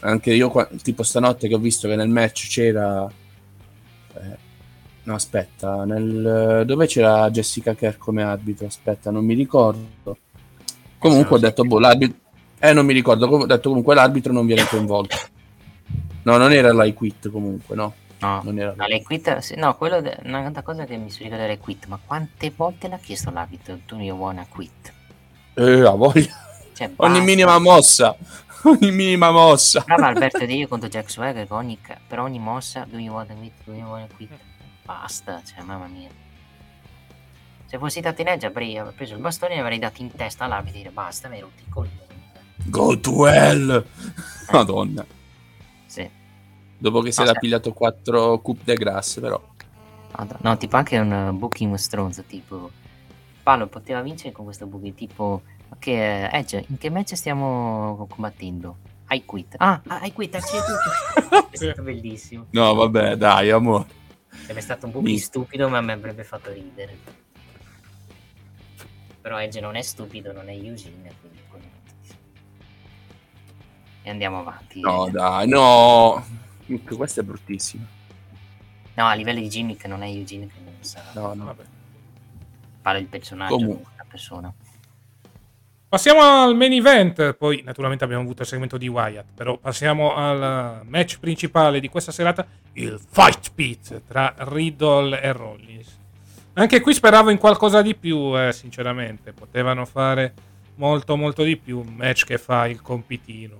Anche, 0.00 0.32
io, 0.32 0.48
qua- 0.50 0.68
tipo 0.82 1.02
stanotte 1.02 1.48
che 1.48 1.54
ho 1.54 1.58
visto 1.58 1.88
che 1.88 1.96
nel 1.96 2.08
match 2.08 2.48
c'era... 2.48 3.06
eh, 4.14 4.38
no, 5.02 5.14
aspetta, 5.14 5.84
nel, 5.84 6.62
dove 6.66 6.86
c'era 6.86 7.30
Jessica 7.30 7.74
Kerr 7.74 7.96
come 7.98 8.22
arbitro? 8.22 8.66
Aspetta, 8.66 9.10
non 9.10 9.24
mi 9.24 9.34
ricordo. 9.34 10.16
Comunque 10.98 11.36
ho 11.36 11.38
detto, 11.38 11.64
boh, 11.64 11.78
l'arbitro... 11.78 12.18
Eh, 12.58 12.72
non 12.72 12.84
mi 12.86 12.92
ricordo, 12.92 13.26
ho 13.26 13.46
detto 13.46 13.68
comunque 13.68 13.94
l'arbitro 13.94 14.32
non 14.32 14.46
viene 14.46 14.64
coinvolto. 14.66 15.16
No, 16.22 16.36
non 16.36 16.52
era 16.52 16.72
l'I 16.72 16.92
quit 16.92 17.30
comunque, 17.30 17.74
no. 17.74 17.94
No, 18.20 18.42
Non 18.44 18.58
era 18.58 18.74
no, 18.76 18.84
quit, 19.02 19.38
sì, 19.38 19.54
no, 19.56 19.76
quello 19.76 20.02
de- 20.02 20.18
un'altra 20.24 20.60
cosa 20.60 20.84
che 20.84 20.96
mi 20.98 21.08
ricorda 21.10 21.38
delle 21.38 21.56
quit, 21.58 21.86
ma 21.86 21.98
quante 22.04 22.52
volte 22.54 22.88
l'ha 22.88 22.98
chiesto 22.98 23.30
l'arbitro? 23.30 23.78
Tu 23.86 23.96
io 23.98 24.14
wanna 24.14 24.44
quit? 24.46 24.92
Eh, 25.56 25.80
ha 25.86 25.90
voglia. 25.90 26.34
Cioè, 26.74 26.90
Ogni 26.96 27.20
minima 27.22 27.58
mossa. 27.58 28.14
Ogni 28.64 28.90
minima 28.90 29.30
mossa. 29.30 29.82
Brava 29.86 30.08
Alberto 30.08 30.44
Dio 30.44 30.68
contro 30.68 30.88
Jack 30.88 31.10
Swagger 31.10 31.46
ogni, 31.50 31.78
per 32.06 32.18
ogni 32.18 32.38
mossa 32.38 32.86
do 32.88 32.98
you 32.98 33.14
wanna 33.14 33.34
quit, 33.34 33.52
do 33.64 33.72
you 33.72 33.88
wanna 33.88 34.06
quit? 34.14 34.30
Basta, 34.84 35.42
cioè 35.44 35.62
mamma 35.62 35.86
mia. 35.86 36.10
Se 37.66 37.78
fossi 37.78 38.00
stato 38.00 38.20
in 38.20 38.28
edge 38.28 38.46
avrei 38.46 38.80
preso 38.94 39.14
il 39.14 39.20
bastone 39.20 39.54
e 39.54 39.60
avrei 39.60 39.78
dato 39.78 40.02
in 40.02 40.10
testa 40.10 40.44
all'arbitro 40.44 40.78
e 40.78 40.82
dire 40.82 40.92
basta, 40.92 41.28
mi 41.28 41.36
hai 41.36 41.40
rotto 41.40 41.62
i 41.64 41.68
coglioni. 41.68 42.08
Go 42.66 42.98
to 43.00 43.26
hell. 43.26 43.84
Madonna. 44.50 45.06
Sì. 45.86 46.08
Dopo 46.76 47.00
che 47.00 47.12
si 47.12 47.22
era 47.22 47.32
pigliato 47.32 47.72
4 47.72 48.40
coupe 48.40 48.62
de 48.64 48.74
grasse, 48.74 49.20
però. 49.20 49.40
No, 50.16 50.26
no, 50.40 50.56
tipo 50.56 50.76
anche 50.76 50.98
un 50.98 51.10
uh, 51.10 51.32
booking 51.32 51.74
stronzo, 51.76 52.24
tipo 52.24 52.70
Paolo 53.42 53.68
poteva 53.68 54.02
vincere 54.02 54.32
con 54.32 54.44
questo 54.44 54.66
booking, 54.66 54.94
tipo 54.94 55.42
che 55.78 56.26
eh, 56.26 56.38
Edge, 56.38 56.64
in 56.68 56.78
che 56.78 56.90
match 56.90 57.14
stiamo 57.14 58.06
combattendo? 58.10 58.78
I 59.10 59.24
quit. 59.24 59.54
Ah, 59.58 59.80
ah, 59.86 60.04
I 60.04 60.12
quit, 60.12 60.34
anzi 60.34 60.56
tutto. 60.56 61.48
È 61.50 61.56
stato 61.56 61.82
bellissimo. 61.82 62.46
No, 62.50 62.74
vabbè, 62.74 63.16
dai, 63.16 63.50
amore. 63.50 63.86
Sarebbe 64.28 64.60
stato 64.60 64.86
un 64.86 64.92
booking 64.92 65.12
Mi- 65.14 65.18
stupido, 65.18 65.68
ma 65.68 65.80
mi 65.80 65.92
avrebbe 65.92 66.22
fatto 66.24 66.52
ridere. 66.52 66.96
Però 69.20 69.38
Edge 69.38 69.60
non 69.60 69.74
è 69.76 69.82
stupido, 69.82 70.32
non 70.32 70.48
è 70.48 70.52
Eugene, 70.52 71.12
quindi 71.20 71.38
E 74.02 74.10
andiamo 74.10 74.38
avanti. 74.38 74.80
No, 74.80 75.08
dai, 75.10 75.46
no. 75.46 76.24
Questo 76.96 77.20
è 77.20 77.22
bruttissimo. 77.22 77.84
No, 78.94 79.06
a 79.06 79.14
livello 79.14 79.40
di 79.40 79.48
gimmick 79.48 79.84
non 79.86 80.02
è 80.02 80.08
Eugene 80.08 80.46
che 80.46 80.60
non 80.64 80.74
sa. 80.80 81.02
No, 81.14 81.34
no. 81.34 81.54
Parla 82.80 82.98
il 82.98 83.06
personaggio, 83.06 83.56
Comunque. 83.56 83.82
non 83.84 83.92
la 83.96 84.04
persona. 84.08 84.54
Passiamo 85.90 86.20
al 86.20 86.54
main 86.54 86.72
event, 86.72 87.32
poi 87.32 87.62
naturalmente 87.64 88.04
abbiamo 88.04 88.22
avuto 88.22 88.42
il 88.42 88.46
segmento 88.48 88.76
di 88.76 88.86
Wyatt, 88.86 89.26
però 89.34 89.56
passiamo 89.56 90.14
al 90.14 90.82
match 90.86 91.18
principale 91.18 91.80
di 91.80 91.88
questa 91.88 92.12
serata, 92.12 92.46
il 92.74 92.96
Fight 93.10 93.50
Pit 93.52 94.02
tra 94.06 94.32
Riddle 94.38 95.20
e 95.20 95.32
Rollins. 95.32 95.98
Anche 96.52 96.80
qui 96.80 96.94
speravo 96.94 97.30
in 97.30 97.38
qualcosa 97.38 97.82
di 97.82 97.96
più, 97.96 98.38
eh, 98.38 98.52
sinceramente, 98.52 99.32
potevano 99.32 99.84
fare 99.84 100.32
molto 100.76 101.16
molto 101.16 101.42
di 101.42 101.56
più, 101.56 101.80
un 101.80 101.94
match 101.96 102.24
che 102.24 102.38
fa 102.38 102.68
il 102.68 102.80
compitino. 102.80 103.56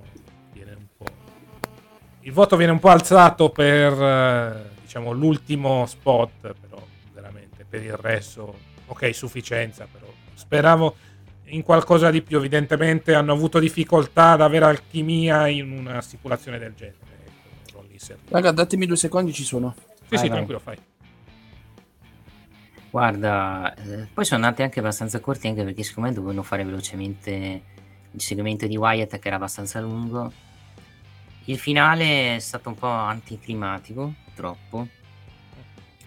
Il 2.20 2.32
voto 2.32 2.54
viene 2.54 2.70
un 2.70 2.78
po' 2.78 2.90
alzato 2.90 3.48
per 3.48 3.92
eh, 4.00 4.70
diciamo 4.82 5.10
l'ultimo 5.10 5.84
spot, 5.84 6.54
però 6.60 6.80
veramente 7.12 7.66
per 7.68 7.82
il 7.82 7.96
resto, 7.96 8.56
ok, 8.86 9.12
sufficienza, 9.12 9.88
però 9.90 10.06
speravo 10.34 10.94
in 11.50 11.62
qualcosa 11.62 12.10
di 12.10 12.22
più. 12.22 12.38
Evidentemente 12.38 13.14
hanno 13.14 13.32
avuto 13.32 13.58
difficoltà 13.58 14.32
ad 14.32 14.40
avere 14.40 14.64
alchimia 14.64 15.46
in 15.48 15.70
una 15.70 16.00
stipulazione 16.00 16.58
del 16.58 16.74
genere. 16.74 17.08
Raga, 18.28 18.50
datemi 18.50 18.86
due 18.86 18.96
secondi, 18.96 19.32
ci 19.32 19.44
sono. 19.44 19.74
Sì, 19.76 19.82
Vai, 20.08 20.18
sì, 20.18 20.28
vai. 20.28 20.28
tranquillo, 20.30 20.58
fai. 20.58 20.78
Guarda, 22.90 23.74
eh, 23.74 24.08
poi 24.12 24.24
sono 24.24 24.42
andati 24.44 24.62
anche 24.62 24.80
abbastanza 24.80 25.20
corti 25.20 25.46
anche 25.46 25.62
perché 25.62 25.82
secondo 25.84 26.08
me 26.08 26.14
dovevano 26.14 26.42
fare 26.42 26.64
velocemente 26.64 27.62
il 28.10 28.20
segmento 28.20 28.66
di 28.66 28.76
Wyatt 28.76 29.18
che 29.18 29.26
era 29.28 29.36
abbastanza 29.36 29.80
lungo. 29.80 30.32
Il 31.44 31.58
finale 31.58 32.36
è 32.36 32.38
stato 32.38 32.68
un 32.68 32.74
po' 32.74 32.88
anticlimatico, 32.88 34.14
purtroppo. 34.24 34.88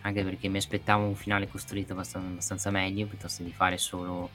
Anche 0.02 0.24
perché 0.24 0.50
mi 0.50 0.58
aspettavo 0.58 1.06
un 1.06 1.16
finale 1.16 1.48
costruito 1.48 1.94
abbastanza, 1.94 2.28
abbastanza 2.28 2.70
meglio 2.72 3.06
piuttosto 3.06 3.44
di 3.44 3.54
fare 3.54 3.78
solo 3.78 4.30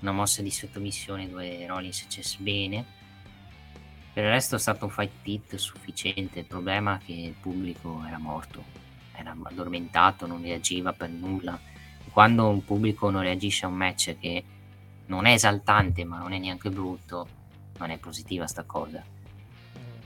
una 0.00 0.12
mossa 0.12 0.42
di 0.42 0.50
sottomissione 0.50 1.28
dove 1.28 1.66
Rollins 1.66 2.06
cesse 2.08 2.36
bene. 2.40 2.84
Per 4.12 4.24
il 4.24 4.30
resto 4.30 4.56
è 4.56 4.58
stato 4.58 4.84
un 4.84 4.90
fight 4.90 5.12
pit 5.22 5.56
sufficiente. 5.56 6.40
Il 6.40 6.46
problema 6.46 6.98
è 6.98 7.04
che 7.04 7.12
il 7.12 7.34
pubblico 7.40 8.02
era 8.06 8.18
morto, 8.18 8.64
era 9.14 9.36
addormentato, 9.42 10.26
non 10.26 10.42
reagiva 10.42 10.92
per 10.92 11.08
nulla. 11.08 11.58
Quando 12.10 12.48
un 12.48 12.64
pubblico 12.64 13.10
non 13.10 13.22
reagisce 13.22 13.64
a 13.64 13.68
un 13.68 13.74
match 13.74 14.16
che 14.18 14.44
non 15.06 15.26
è 15.26 15.32
esaltante 15.32 16.04
ma 16.04 16.18
non 16.18 16.32
è 16.32 16.38
neanche 16.38 16.70
brutto, 16.70 17.28
non 17.78 17.90
è 17.90 17.98
positiva 17.98 18.46
sta 18.46 18.64
cosa. 18.64 19.02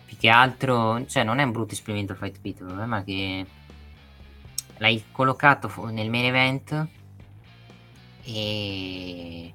Più 0.05 0.17
che 0.17 0.29
altro, 0.29 1.07
cioè 1.07 1.25
non 1.25 1.39
è 1.39 1.43
un 1.43 1.53
brutto 1.53 1.73
esperimento 1.73 2.13
il 2.13 2.19
fight 2.19 2.41
pit, 2.41 2.61
il 2.61 2.67
problema 2.67 3.01
è 3.01 3.05
che 3.05 3.47
l'hai 4.77 5.05
collocato 5.11 5.71
nel 5.91 6.11
main 6.11 6.25
event 6.25 6.89
e 8.25 9.55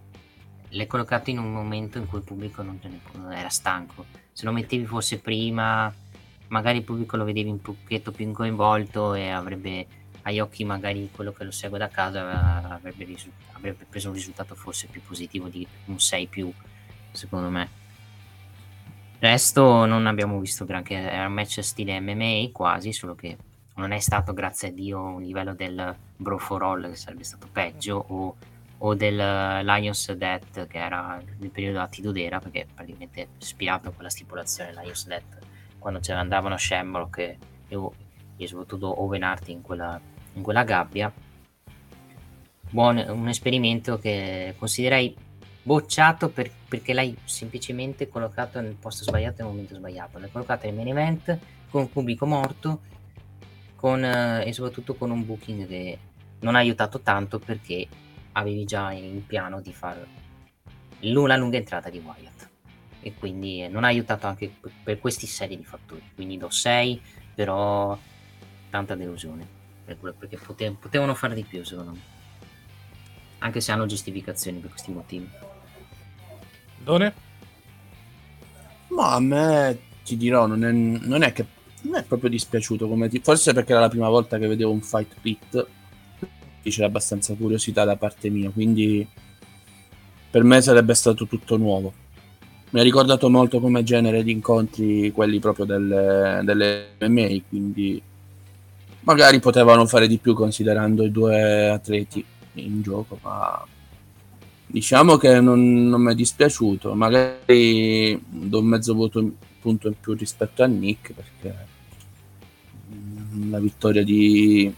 l'hai 0.70 0.88
collocato 0.88 1.30
in 1.30 1.40
un 1.40 1.52
momento 1.52 1.98
in 1.98 2.08
cui 2.08 2.20
il 2.20 2.24
pubblico 2.24 2.62
non, 2.62 2.80
non 3.14 3.32
era 3.32 3.50
stanco. 3.50 4.06
Se 4.32 4.46
lo 4.46 4.52
mettevi 4.52 4.86
forse 4.86 5.20
prima, 5.20 5.94
magari 6.48 6.80
il 6.80 6.84
pubblico 6.84 7.18
lo 7.18 7.24
vedevi 7.24 7.50
un 7.50 7.62
pochetto 7.62 8.12
più 8.12 8.32
coinvolto 8.32 9.14
e 9.14 9.30
avrebbe 9.30 9.88
agli 10.28 10.40
occhi 10.40 10.66
magari 10.66 11.10
quello 11.12 11.32
che 11.32 11.46
lo 11.46 11.52
segue 11.52 11.78
da 11.78 11.88
casa 11.88 12.74
avrebbe, 12.74 13.06
risu- 13.06 13.32
avrebbe 13.54 13.86
preso 13.90 14.10
un 14.10 14.16
risultato 14.16 14.56
forse 14.56 14.88
più 14.88 15.02
positivo 15.02 15.48
di 15.48 15.66
un 15.86 16.00
6 16.00 16.28
più, 16.28 16.52
secondo 17.12 17.50
me. 17.50 17.70
resto 19.20 19.86
non 19.86 20.06
abbiamo 20.06 20.40
visto 20.40 20.66
granché, 20.66 20.96
era 20.96 21.28
un 21.28 21.34
match 21.34 21.62
stile 21.62 22.00
MMA 22.02 22.50
quasi, 22.52 22.92
solo 22.92 23.16
che 23.16 23.38
non 23.76 23.92
è 23.92 24.00
stato, 24.00 24.34
grazie 24.34 24.68
a 24.68 24.72
Dio, 24.72 25.00
un 25.00 25.22
livello 25.22 25.54
del 25.54 25.96
Bro 26.18 26.38
for 26.40 26.62
All 26.62 26.90
che 26.90 26.96
sarebbe 26.96 27.24
stato 27.24 27.48
peggio 27.50 28.04
o, 28.10 28.36
o 28.80 28.94
del 28.94 29.16
Lions 29.16 30.12
Death 30.14 30.68
che 30.68 30.78
era 30.78 31.22
nel 31.40 31.50
periodo 31.50 31.80
attitudera 31.80 32.40
perché 32.40 32.68
praticamente 32.74 33.30
ispirato 33.40 33.90
a 33.90 33.92
quella 33.92 34.10
stipulazione 34.10 34.72
Lions 34.74 35.08
Death 35.08 35.38
quando 35.80 36.00
ce 36.00 36.14
ne 36.14 36.20
andavano 36.20 36.58
Shamrock 36.58 37.18
e, 37.20 37.38
e 38.38 38.48
soprattutto 38.48 39.02
Owen 39.02 39.24
Hart 39.24 39.48
in 39.50 39.62
quella, 39.62 40.00
in 40.34 40.42
quella 40.42 40.64
gabbia. 40.64 41.12
Buon, 42.70 43.04
un 43.08 43.28
esperimento 43.30 43.98
che 43.98 44.54
considerei 44.58 45.16
bocciato 45.64 46.30
per, 46.30 46.52
perché 46.68 46.94
l'hai 46.94 47.16
semplicemente 47.24 48.10
collocato 48.10 48.60
nel 48.60 48.76
posto 48.76 49.04
sbagliato 49.04 49.44
nel 49.44 49.52
momento 49.52 49.76
sbagliato. 49.76 50.20
L'hai 50.20 50.32
collocato 50.32 50.66
nel 50.66 50.76
main 50.76 50.88
event 50.90 51.40
con 51.70 51.82
un 51.82 51.90
pubblico 51.90 52.26
morto 52.26 52.82
con, 53.76 54.04
eh, 54.04 54.46
e 54.46 54.54
soprattutto 54.54 54.96
con 54.96 55.12
un 55.12 55.26
booking 55.26 55.68
che 55.68 56.00
non 56.40 56.56
ha 56.56 56.60
aiutato 56.60 57.00
tanto 57.00 57.40
perché 57.40 57.88
avevi 58.38 58.66
già 58.66 58.92
in 58.92 59.26
piano 59.26 59.62
di 59.62 59.74
fare 59.74 60.08
la 61.00 61.36
lunga 61.36 61.58
entrata 61.58 61.90
di 61.90 62.00
Wyatt. 62.00 62.50
E 63.02 63.14
quindi 63.14 63.68
non 63.68 63.84
ha 63.84 63.88
aiutato 63.88 64.28
anche 64.28 64.52
per 64.84 65.00
questi 65.00 65.28
serie 65.28 65.58
di 65.58 65.64
fattori. 65.64 66.04
Quindi 66.16 66.38
do 66.38 66.50
6 66.50 67.02
però 67.34 67.98
tanta 68.70 68.96
delusione 68.96 69.56
perché 69.86 70.38
potevano 70.80 71.14
fare 71.14 71.34
di 71.36 71.44
più 71.44 71.64
secondo 71.64 71.92
me. 71.92 72.16
Anche 73.40 73.62
se 73.62 73.72
hanno 73.72 73.86
giustificazioni 73.86 74.60
per 74.60 74.72
questi 74.72 74.92
motivi. 74.92 75.30
Done? 76.84 77.14
Ma 78.90 79.14
a 79.14 79.20
me 79.20 79.80
ti 80.04 80.18
dirò, 80.18 80.48
non 80.48 80.64
è, 80.64 80.72
non 80.72 81.22
è 81.22 81.32
che 81.34 81.46
non 81.82 81.96
è 81.96 82.04
proprio 82.04 82.30
dispiaciuto 82.30 82.88
come 82.88 83.08
ti... 83.08 83.20
forse 83.20 83.54
perché 83.54 83.72
era 83.72 83.82
la 83.82 83.90
prima 83.90 84.10
volta 84.10 84.38
che 84.38 84.48
vedevo 84.48 84.72
un 84.72 84.82
fight 84.82 85.16
pit 85.22 85.68
c'era 86.70 86.88
abbastanza 86.88 87.34
curiosità 87.36 87.84
da 87.84 87.96
parte 87.96 88.30
mia 88.30 88.50
quindi 88.50 89.08
per 90.30 90.44
me 90.44 90.62
sarebbe 90.62 90.94
stato 90.94 91.26
tutto 91.26 91.58
nuovo. 91.58 91.94
Mi 92.70 92.82
ha 92.82 92.84
ricordato 92.84 93.30
molto 93.30 93.60
come 93.60 93.84
genere 93.84 94.24
di 94.24 94.32
incontri 94.32 95.12
quelli 95.12 95.40
proprio 95.40 95.66
delle, 95.66 96.42
delle 96.44 96.90
MMA 97.00 97.42
quindi 97.48 98.02
magari 99.02 99.40
potevano 99.40 99.86
fare 99.86 100.08
di 100.08 100.18
più 100.18 100.34
considerando 100.34 101.04
i 101.04 101.12
due 101.12 101.70
atleti 101.70 102.24
in 102.56 102.82
gioco 102.82 103.18
ma 103.22 103.66
diciamo 104.66 105.16
che 105.16 105.40
non, 105.40 105.88
non 105.88 106.02
mi 106.02 106.12
è 106.12 106.16
dispiaciuto. 106.16 106.94
Magari 106.94 108.22
do 108.28 108.60
un 108.60 108.66
mezzo 108.66 108.94
voto 108.94 109.32
punto 109.60 109.88
in 109.88 109.96
più 110.00 110.14
rispetto 110.14 110.62
a 110.62 110.68
Nick 110.68 111.14
perché 111.14 111.56
la 113.50 113.60
vittoria 113.60 114.04
di 114.04 114.74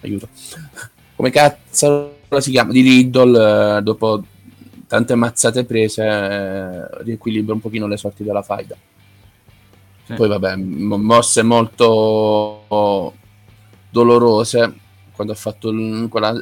aiuto 0.00 0.28
come 1.16 1.30
cazzo 1.30 2.16
si 2.38 2.50
chiama 2.50 2.72
di 2.72 2.80
Riddle 2.80 3.78
eh, 3.78 3.82
dopo 3.82 4.22
tante 4.86 5.14
mazzate 5.14 5.64
prese 5.64 6.04
eh, 6.04 7.02
riequilibra 7.02 7.54
un 7.54 7.60
pochino 7.60 7.86
le 7.86 7.96
sorti 7.96 8.22
della 8.22 8.42
faida 8.42 8.76
sì. 10.04 10.14
poi 10.14 10.28
vabbè 10.28 10.56
mosse 10.56 11.42
molto 11.42 13.14
dolorose 13.90 14.74
quando 15.12 15.32
ha 15.32 15.36
fatto 15.36 15.72
quella, 16.08 16.32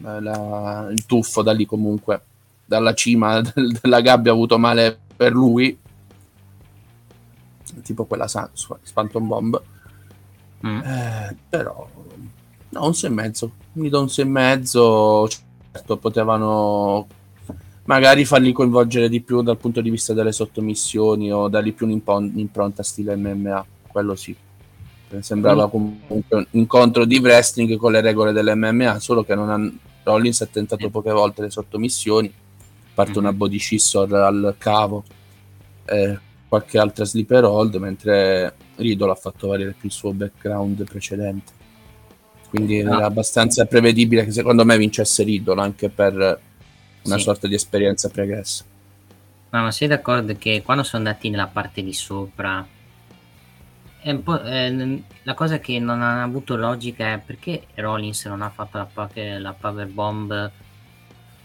la, 0.00 0.88
il 0.90 1.04
tuffo 1.06 1.42
da 1.42 1.52
lì 1.52 1.66
comunque 1.66 2.22
dalla 2.64 2.94
cima 2.94 3.40
del, 3.54 3.78
della 3.80 4.00
gabbia 4.00 4.32
ha 4.32 4.34
avuto 4.34 4.58
male 4.58 4.98
per 5.16 5.32
lui 5.32 5.76
tipo 7.82 8.04
quella 8.04 8.26
Phantom 8.92 9.26
Bomb. 9.26 9.62
Mm. 10.66 10.80
Eh, 10.80 11.36
però 11.48 11.88
no, 12.70 12.86
un 12.86 12.94
6 12.94 13.10
e 13.10 13.12
mezzo. 13.12 13.52
Mi 13.72 13.88
do 13.88 14.00
un 14.00 14.08
6 14.08 14.24
e 14.24 14.28
mezzo. 14.28 15.28
Certo, 15.72 15.96
potevano 15.96 17.06
magari 17.84 18.24
farli 18.24 18.52
coinvolgere 18.52 19.08
di 19.08 19.22
più 19.22 19.40
dal 19.42 19.56
punto 19.56 19.80
di 19.80 19.90
vista 19.90 20.12
delle 20.12 20.32
sottomissioni 20.32 21.32
o 21.32 21.48
dargli 21.48 21.72
più 21.72 21.86
un'impronta 21.86 22.82
stile 22.82 23.16
MMA. 23.16 23.64
Quello 23.86 24.14
sì. 24.14 24.36
Sembrava 25.20 25.66
mm. 25.66 25.70
comunque 25.70 26.36
un 26.36 26.46
incontro 26.50 27.06
di 27.06 27.18
wrestling 27.18 27.76
con 27.76 27.92
le 27.92 28.02
regole 28.02 28.32
dell'MMA, 28.32 28.98
solo 28.98 29.24
che 29.24 29.34
non 29.34 29.50
ha, 29.50 29.72
Rollins 30.02 30.42
ha 30.42 30.46
tentato 30.46 30.90
poche 30.90 31.12
volte 31.12 31.42
le 31.42 31.50
sottomissioni. 31.50 32.32
Parte 32.92 33.12
mm-hmm. 33.12 33.20
una 33.20 33.32
body 33.32 33.58
scissor 33.58 34.12
al 34.12 34.54
cavo. 34.58 35.04
Eh, 35.86 36.18
qualche 36.48 36.78
altra 36.78 37.04
sleeper 37.04 37.44
hold, 37.44 37.74
mentre 37.76 38.54
Riddle 38.76 39.10
ha 39.10 39.14
fatto 39.14 39.48
valere 39.48 39.72
più 39.78 39.88
il 39.88 39.94
suo 39.94 40.12
background 40.12 40.82
precedente. 40.84 41.52
Quindi 42.48 42.80
ah. 42.80 42.96
era 42.96 43.06
abbastanza 43.06 43.66
prevedibile 43.66 44.24
che 44.24 44.32
secondo 44.32 44.64
me 44.64 44.78
vincesse 44.78 45.22
Riddle 45.22 45.60
anche 45.60 45.90
per 45.90 46.14
una 47.04 47.16
sì. 47.16 47.22
sorta 47.22 47.46
di 47.46 47.54
esperienza 47.54 48.08
pregressa. 48.08 48.64
Ma, 49.50 49.70
sei 49.70 49.88
d'accordo 49.88 50.34
che 50.36 50.62
quando 50.62 50.82
sono 50.82 51.06
andati 51.06 51.30
nella 51.30 51.46
parte 51.46 51.82
di 51.82 51.92
sopra 51.92 52.66
eh, 54.00 55.02
la 55.22 55.34
cosa 55.34 55.58
che 55.58 55.78
non 55.78 56.02
ha 56.02 56.22
avuto 56.22 56.56
logica 56.56 57.14
è 57.14 57.18
perché 57.18 57.66
Rollins 57.74 58.26
non 58.26 58.42
ha 58.42 58.50
fatto 58.50 58.78
la, 58.78 59.10
la 59.38 59.52
power 59.52 59.86
bomb 59.88 60.50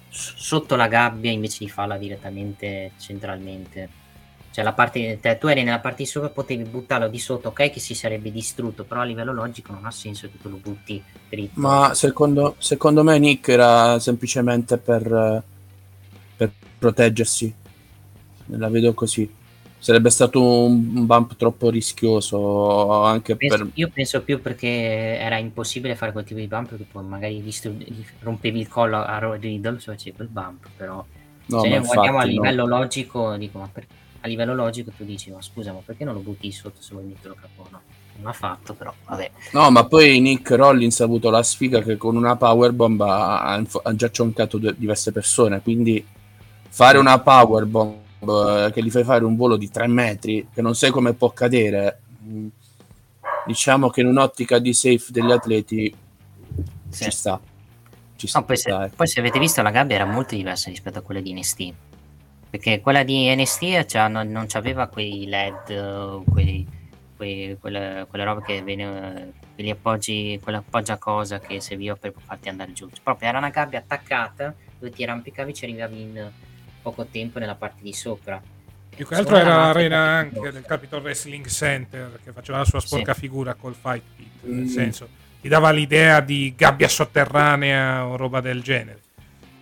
sotto 0.09 0.75
la 0.75 0.87
gabbia 0.87 1.31
invece 1.31 1.63
di 1.63 1.69
farla 1.69 1.97
direttamente 1.97 2.91
centralmente 2.99 4.01
cioè 4.53 4.63
la 4.63 4.73
parte, 4.73 5.17
te, 5.19 5.39
tu 5.39 5.47
eri 5.47 5.63
nella 5.63 5.79
parte 5.79 6.03
di 6.03 6.05
sopra, 6.07 6.29
potevi 6.29 6.65
buttarlo 6.65 7.07
di 7.07 7.17
sotto, 7.17 7.47
ok 7.47 7.71
che 7.71 7.79
si 7.79 7.95
sarebbe 7.95 8.31
distrutto, 8.31 8.83
però 8.83 9.01
a 9.01 9.03
livello 9.03 9.33
logico 9.33 9.73
non 9.73 9.83
ha 9.83 9.89
senso 9.89 10.29
che 10.29 10.37
tu 10.39 10.47
lo 10.47 10.57
butti 10.57 11.01
dritto. 11.27 11.59
Ma 11.59 11.95
secondo, 11.95 12.53
secondo 12.59 13.03
me 13.03 13.17
Nick 13.17 13.47
era 13.47 13.97
semplicemente 13.97 14.77
per, 14.77 15.43
per 16.37 16.51
proteggersi, 16.77 17.51
la 18.45 18.69
vedo 18.69 18.93
così. 18.93 19.27
Sarebbe 19.79 20.11
stato 20.11 20.65
un 20.65 21.03
bump 21.07 21.35
troppo 21.35 21.71
rischioso 21.71 23.01
anche 23.05 23.35
penso, 23.35 23.57
per... 23.57 23.67
Io 23.73 23.89
penso 23.89 24.21
più 24.21 24.39
perché 24.39 24.67
era 24.67 25.39
impossibile 25.39 25.95
fare 25.95 26.11
quel 26.11 26.25
tipo 26.25 26.39
di 26.39 26.47
bump 26.47 26.69
perché 26.69 26.85
poi 26.91 27.03
magari 27.03 27.41
distru- 27.41 27.83
rompevi 28.19 28.59
il 28.59 28.67
collo 28.67 28.97
a 28.97 29.35
Riddle 29.35 29.79
se 29.79 29.91
facevi 29.91 30.15
quel 30.15 30.27
bump, 30.27 30.69
però 30.77 31.03
no, 31.47 31.59
se 31.59 31.67
ne 31.69 31.79
guardiamo 31.79 32.19
a 32.19 32.23
livello 32.23 32.67
no. 32.67 32.77
logico 32.77 33.35
dico 33.35 33.57
ma 33.57 33.67
perché 33.73 34.01
a 34.23 34.27
livello 34.27 34.55
logico 34.55 34.91
tu 34.95 35.03
dici 35.03 35.31
ma 35.31 35.41
scusa 35.41 35.73
ma 35.73 35.79
perché 35.83 36.05
non 36.05 36.13
lo 36.13 36.21
butti 36.21 36.49
sotto 36.51 36.81
se 36.81 36.93
vuoi 36.93 37.05
metterlo 37.05 37.35
capo 37.39 37.67
no 37.69 37.81
non 38.15 38.25
l'ha 38.25 38.33
fatto 38.33 38.73
però 38.73 38.93
vabbè 39.05 39.31
no 39.51 39.69
ma 39.69 39.85
poi 39.85 40.19
Nick 40.21 40.51
Rollins 40.51 41.01
ha 41.01 41.03
avuto 41.03 41.29
la 41.29 41.43
sfiga 41.43 41.81
che 41.81 41.97
con 41.97 42.15
una 42.15 42.37
powerbomb 42.37 43.01
ha, 43.01 43.53
ha 43.53 43.95
già 43.95 44.09
cioncato 44.09 44.57
due, 44.57 44.73
diverse 44.77 45.11
persone 45.11 45.61
quindi 45.61 46.05
fare 46.69 46.97
una 46.97 47.19
powerbomb 47.19 47.97
eh, 48.21 48.71
che 48.73 48.81
gli 48.81 48.89
fai 48.89 49.03
fare 49.03 49.25
un 49.25 49.35
volo 49.35 49.57
di 49.57 49.69
3 49.69 49.87
metri 49.87 50.47
che 50.53 50.61
non 50.61 50.73
sai 50.73 50.91
come 50.91 51.13
può 51.13 51.31
cadere 51.31 51.99
mm, 52.25 52.47
diciamo 53.45 53.89
che 53.89 54.01
in 54.01 54.07
un'ottica 54.07 54.57
di 54.57 54.73
safe 54.73 55.05
degli 55.09 55.31
atleti 55.31 55.93
sì. 56.87 57.03
ci 57.03 57.11
sta 57.11 57.41
ci 58.15 58.27
sta, 58.27 58.39
no, 58.39 58.45
poi, 58.45 58.55
se, 58.55 58.69
ecco. 58.69 58.95
poi 58.95 59.07
se 59.07 59.19
avete 59.19 59.37
visto 59.37 59.61
la 59.61 59.71
gabbia 59.71 59.97
era 59.97 60.05
molto 60.05 60.33
diversa 60.33 60.69
rispetto 60.69 60.99
a 60.99 61.01
quella 61.01 61.19
di 61.19 61.33
NST 61.33 61.73
perché 62.53 62.81
quella 62.81 63.01
di 63.01 63.33
NST 63.35 63.85
cioè, 63.85 64.07
non, 64.09 64.29
non 64.29 64.45
aveva 64.51 64.85
quei 64.85 65.25
led, 65.25 66.23
quei, 66.31 66.63
quei, 67.15 67.57
quelle, 67.59 68.05
quelle 68.07 68.23
robe 68.23 68.43
che 68.45 68.61
vene, 68.61 69.33
quegli 69.55 69.71
appoggi, 69.71 70.39
quell'appoggia 70.39 70.99
cosa 70.99 71.39
che 71.39 71.59
serviva 71.59 71.95
per 71.95 72.13
farti 72.15 72.49
andare 72.49 72.71
giù. 72.73 72.87
Cioè, 72.89 72.99
proprio 73.01 73.29
era 73.29 73.39
una 73.39 73.49
gabbia 73.49 73.79
attaccata 73.79 74.53
dove 74.77 74.91
ti 74.91 75.01
arrampicavi 75.01 75.49
e 75.49 75.53
ci 75.55 75.63
arrivavi 75.63 75.99
in 75.99 76.29
poco 76.83 77.07
tempo 77.07 77.39
nella 77.39 77.55
parte 77.55 77.81
di 77.81 77.91
sopra. 77.91 78.39
Più 78.95 79.07
che 79.07 79.15
altro 79.15 79.35
era 79.35 79.55
l'arena 79.55 79.97
anche 79.97 80.51
del 80.51 80.63
Capitol 80.63 81.01
Wrestling 81.01 81.47
Center 81.47 82.19
che 82.23 82.33
faceva 82.33 82.59
la 82.59 82.65
sua 82.65 82.79
sporca 82.79 83.15
sì. 83.15 83.21
figura 83.21 83.55
col 83.55 83.73
Fight 83.73 84.03
Pit, 84.15 84.43
nel 84.43 84.65
mm. 84.65 84.67
senso 84.67 85.09
ti 85.41 85.47
dava 85.47 85.71
l'idea 85.71 86.19
di 86.19 86.53
gabbia 86.55 86.87
sotterranea 86.87 88.05
o 88.05 88.15
roba 88.15 88.41
del 88.41 88.61
genere. 88.61 89.01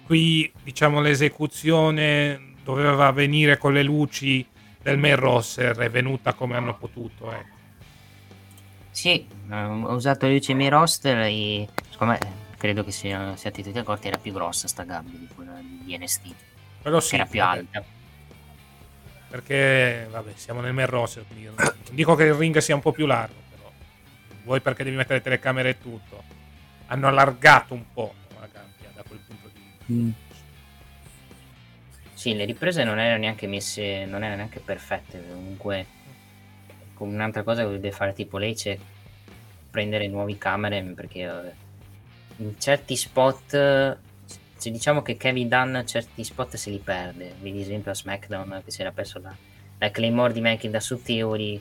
Qui 0.04 0.52
diciamo 0.62 1.00
l'esecuzione 1.00 2.50
doveva 2.76 3.12
venire 3.12 3.58
con 3.58 3.74
le 3.74 3.84
luci 3.84 4.46
del 4.82 4.98
main 4.98 5.16
roster, 5.16 5.76
è 5.78 5.90
venuta 5.90 6.34
come 6.34 6.56
hanno 6.56 6.76
potuto. 6.76 7.32
Ecco. 7.32 7.60
Sì, 8.90 9.26
ho 9.50 9.94
usato 9.94 10.26
le 10.26 10.34
luci 10.34 10.54
main 10.54 10.70
roster 10.70 11.20
e 11.20 11.68
secondo 11.90 12.14
me 12.14 12.20
credo 12.58 12.84
che 12.84 12.92
sia, 12.92 13.36
siate 13.36 13.64
tutti 13.64 13.80
accorti 13.80 14.08
era 14.08 14.18
più 14.18 14.34
grossa 14.34 14.68
sta 14.68 14.84
gabbia 14.84 15.18
di 15.18 15.28
quella 15.34 15.60
di 15.62 15.98
NST. 15.98 16.34
Però 16.82 17.00
sì, 17.00 17.16
era 17.16 17.26
più 17.26 17.42
alta. 17.42 17.84
Perché, 19.30 20.08
vabbè, 20.12 20.34
siamo 20.36 20.60
nel 20.62 20.74
main 20.74 20.88
roster, 20.88 21.26
quindi 21.26 21.46
non 21.46 21.56
dico 21.92 22.16
che 22.16 22.26
il 22.26 22.34
ring 22.34 22.58
sia 22.58 22.76
un 22.76 22.82
po' 22.82 22.92
più 22.92 23.06
largo, 23.06 23.40
però 23.50 23.72
vuoi 24.44 24.60
perché 24.62 24.84
devi 24.84 24.96
mettere 24.96 25.16
le 25.16 25.24
telecamere 25.24 25.70
e 25.70 25.80
tutto. 25.80 26.24
Hanno 26.88 27.08
allargato 27.08 27.74
un 27.74 27.86
po' 27.94 28.14
la 28.40 28.48
gabbia 28.52 28.90
da 28.94 29.04
quel 29.08 29.20
punto 29.26 29.50
di 29.54 29.60
vista. 29.60 29.94
Mm. 29.94 30.31
Sì, 32.22 32.36
le 32.36 32.46
riprese 32.46 32.84
non 32.84 33.00
erano 33.00 33.22
neanche 33.22 33.48
messe, 33.48 34.06
non 34.06 34.22
erano 34.22 34.36
neanche 34.36 34.60
perfette. 34.60 35.24
Comunque, 35.28 35.86
un'altra 37.00 37.42
cosa 37.42 37.62
che 37.62 37.66
dovrebbe 37.66 37.90
fare 37.90 38.14
tipo 38.14 38.38
lei 38.38 38.54
c'è 38.54 38.78
prendere 39.72 40.08
nuovi 40.08 40.38
camere 40.38 40.84
perché 40.84 41.22
eh, 41.22 42.44
in 42.44 42.60
certi 42.60 42.96
spot, 42.96 43.98
se 44.56 44.70
diciamo 44.70 45.02
che 45.02 45.18
Kevin 45.18 45.48
Dunn 45.48 45.84
certi 45.84 46.24
spot 46.24 46.58
se 46.58 46.70
li 46.70 46.78
perde. 46.78 47.34
Vedi 47.40 47.62
esempio 47.62 47.90
a 47.90 47.96
SmackDown 47.96 48.62
che 48.64 48.70
si 48.70 48.82
era 48.82 48.92
perso 48.92 49.18
la, 49.18 49.36
la 49.80 49.90
Claymore 49.90 50.32
di 50.32 50.42
Mankin 50.42 50.70
da 50.70 50.80
su 50.80 51.02
Theory 51.02 51.60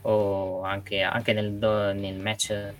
o 0.00 0.62
anche, 0.62 1.02
anche 1.02 1.32
nel, 1.32 1.52
nel 1.52 2.16
match 2.16 2.72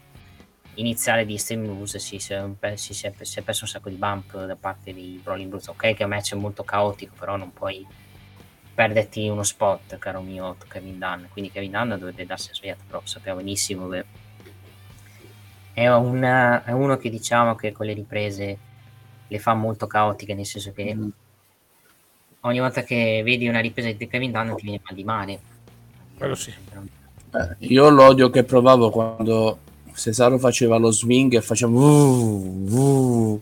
iniziale 0.75 1.27
di 1.27 1.35
Extreme 1.35 1.67
Rules 1.67 1.97
si, 1.97 2.19
si, 2.19 2.35
si, 2.75 2.95
si 2.95 3.07
è 3.07 3.13
si 3.21 3.39
è 3.39 3.43
perso 3.43 3.65
un 3.65 3.71
sacco 3.71 3.89
di 3.89 3.97
bump 3.97 4.45
da 4.45 4.57
parte 4.57 4.93
di 4.93 5.21
Rolling 5.23 5.49
Brutes. 5.49 5.69
Ok, 5.69 5.95
che 5.95 5.97
è 5.97 6.03
un 6.05 6.11
match 6.11 6.33
molto 6.35 6.65
caotico, 6.65 7.15
però 7.19 7.37
non 7.37 7.53
puoi 7.53 7.87
perderti 8.75 9.29
uno 9.29 9.43
spot, 9.43 9.99
caro 9.99 10.21
mio 10.23 10.57
Kevin 10.69 10.99
Dunn. 10.99 11.25
Quindi 11.31 11.51
Kevin 11.51 11.73
Dunn 11.73 11.91
dovrebbe 11.91 12.25
darsi 12.25 12.51
svegliato, 12.53 12.83
però 12.87 13.01
sappiamo 13.05 13.39
benissimo 13.39 13.89
che 13.89 14.05
è, 15.73 15.89
una- 15.89 16.65
è 16.65 16.73
uno 16.73 16.97
che 16.97 17.11
diciamo 17.11 17.55
che 17.55 17.73
con 17.73 17.87
le 17.87 17.93
riprese 17.93 18.59
le 19.29 19.39
fa 19.39 19.55
molto 19.55 19.87
caotiche, 19.87 20.35
nel 20.35 20.47
senso 20.47 20.73
che 20.73 20.97
ogni 22.41 22.59
volta 22.59 22.83
che 22.83 23.23
vedi 23.25 23.49
una 23.49 23.61
ripresa 23.61 23.93
di 23.93 24.09
Kevin 24.09 24.33
Dunn 24.33 24.55
ti 24.55 24.63
viene 24.63 24.81
mal 24.83 24.95
di 24.95 25.05
male. 25.05 25.41
Quello 26.17 26.35
sì. 26.35 26.53
Eh, 27.33 27.57
io 27.59 27.89
l'odio 27.91 28.29
che 28.31 28.45
provavo 28.45 28.91
quando 28.91 29.59
Cesaro 30.01 30.39
faceva 30.39 30.77
lo 30.79 30.91
swing 30.91 31.35
e 31.35 31.43
faceva 31.43 31.71
"Vuh, 31.73 32.65
vuh". 32.67 33.41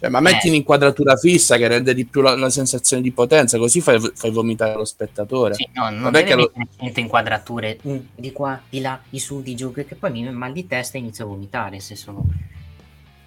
Cioè, 0.00 0.10
ma 0.10 0.18
metti 0.18 0.46
Eh. 0.46 0.50
un'inquadratura 0.50 1.14
fissa 1.16 1.56
che 1.56 1.68
rende 1.68 1.94
di 1.94 2.04
più 2.04 2.22
la, 2.22 2.34
la 2.34 2.50
sensazione 2.50 3.02
di 3.02 3.12
potenza, 3.12 3.56
così 3.56 3.80
fai, 3.80 4.00
fai 4.14 4.30
vomitare 4.32 4.74
lo 4.74 4.84
spettatore. 4.84 5.54
Sì, 5.54 5.68
no, 5.74 5.90
non 5.90 6.02
Vabbè 6.02 6.10
deve 6.24 6.24
che 6.28 6.34
lo- 6.34 6.52
mettere 6.54 6.76
100 6.80 7.00
inquadrature 7.00 7.78
mm, 7.86 7.96
di 8.16 8.32
qua, 8.32 8.60
di 8.68 8.80
là, 8.80 9.00
di 9.08 9.20
su, 9.20 9.42
di 9.42 9.54
giù, 9.54 9.72
che 9.72 9.84
poi 9.84 10.10
mi 10.10 10.22
viene 10.22 10.34
mal 10.36 10.52
di 10.52 10.66
testa 10.66 10.96
e 10.96 11.00
inizio 11.02 11.24
a 11.24 11.28
vomitare 11.28 11.78
se 11.78 11.94
sono, 11.94 12.24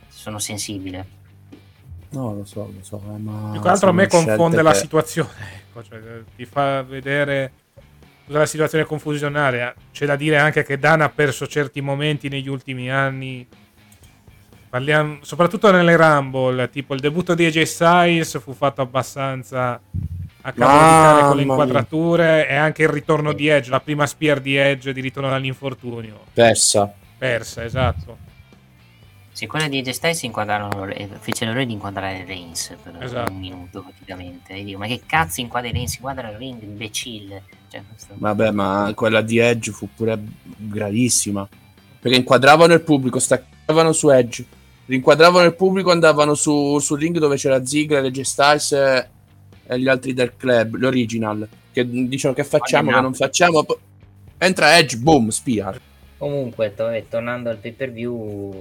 se 0.09 0.19
sono 0.19 0.37
sensibile. 0.39 1.05
No, 2.09 2.33
lo 2.33 2.45
so, 2.45 2.69
lo 2.73 2.81
so, 2.83 3.01
eh, 3.13 3.17
ma 3.19 3.51
Più 3.53 3.61
che 3.61 3.67
altro 3.69 3.89
a 3.89 3.93
me 3.93 4.07
confonde 4.07 4.61
la 4.61 4.73
situazione, 4.73 5.29
ecco, 5.69 5.81
cioè, 5.83 5.97
eh, 5.97 6.23
ti 6.35 6.45
fa 6.45 6.81
vedere 6.83 7.51
tutta 8.25 8.39
la 8.39 8.45
situazione 8.45 8.85
confusionaria. 8.85 9.73
C'è 9.91 10.05
da 10.05 10.15
dire 10.15 10.37
anche 10.37 10.63
che 10.63 10.77
Dan 10.77 11.01
ha 11.01 11.09
perso 11.09 11.47
certi 11.47 11.81
momenti 11.81 12.27
negli 12.27 12.49
ultimi 12.49 12.91
anni. 12.91 13.47
Parliamo, 14.69 15.19
soprattutto 15.21 15.71
nelle 15.71 15.95
Rumble, 15.95 16.69
tipo 16.69 16.93
il 16.93 16.99
debutto 16.99 17.33
di 17.33 17.45
AJ 17.45 17.61
Styles 17.61 18.39
fu 18.41 18.53
fatto 18.53 18.81
abbastanza 18.81 19.79
a 20.41 20.51
cavalcare 20.51 21.27
con 21.27 21.35
le 21.37 21.41
inquadrature 21.43 22.47
e 22.49 22.55
anche 22.55 22.83
il 22.83 22.89
ritorno 22.89 23.33
di 23.33 23.47
Edge, 23.47 23.69
la 23.69 23.79
prima 23.79 24.05
spear 24.05 24.39
di 24.39 24.55
Edge 24.55 24.91
di 24.91 25.01
ritorno 25.01 25.29
dall'infortunio. 25.29 26.19
Persa. 26.33 26.91
Persa, 27.17 27.63
esatto. 27.63 28.24
Sì, 29.35 29.47
quella 29.47 29.67
di 29.67 29.79
AJ 29.79 29.89
Styles 29.89 30.21
inquadrarono, 30.23 30.85
eh, 30.87 31.09
fece 31.19 31.43
l'errore 31.43 31.65
di 31.65 31.73
inquadrare 31.73 32.23
Reigns 32.23 32.73
per 32.81 32.97
Esatto. 33.01 33.33
un 33.33 33.37
minuto 33.37 33.81
praticamente. 33.81 34.53
E 34.53 34.63
dico, 34.63 34.77
ma 34.79 34.87
che 34.87 35.01
cazzo 35.05 35.41
inquadri 35.41 35.73
Reigns? 35.73 35.95
Inquadra 35.95 36.29
il 36.29 36.37
ring, 36.37 36.61
imbecille. 36.61 37.43
Cioè, 37.69 37.81
questo- 37.85 38.13
Vabbè, 38.17 38.51
ma 38.51 38.93
quella 38.95 39.19
di 39.21 39.37
Edge 39.39 39.73
fu 39.73 39.89
pure 39.93 40.17
gravissima. 40.55 41.45
Perché 41.99 42.17
inquadravano 42.17 42.71
il 42.75 42.79
pubblico, 42.79 43.19
staccavano 43.19 43.91
su 43.91 44.09
Edge, 44.09 44.45
rinquadravano 44.85 45.45
il 45.45 45.55
pubblico, 45.55 45.91
andavano 45.91 46.33
su, 46.33 46.79
sul 46.79 46.97
ring 46.97 47.17
dove 47.17 47.35
c'era 47.35 47.65
Ziggler, 47.65 48.05
Edge 48.05 48.23
Styles 48.23 48.71
e, 48.71 49.07
e 49.67 49.79
gli 49.81 49.89
altri 49.89 50.13
del 50.13 50.37
club, 50.37 50.75
l'original. 50.75 51.45
Che 51.73 51.85
dicono 52.07 52.33
che 52.33 52.45
facciamo, 52.45 52.89
che 52.89 53.01
non 53.01 53.13
facciamo. 53.13 53.65
Entra 54.37 54.77
Edge, 54.77 54.95
boom, 54.95 55.27
spia. 55.27 55.77
Comunque, 56.17 56.73
to- 56.73 57.03
tornando 57.09 57.49
al 57.49 57.57
pay 57.57 57.73
per 57.73 57.91
view, 57.91 58.53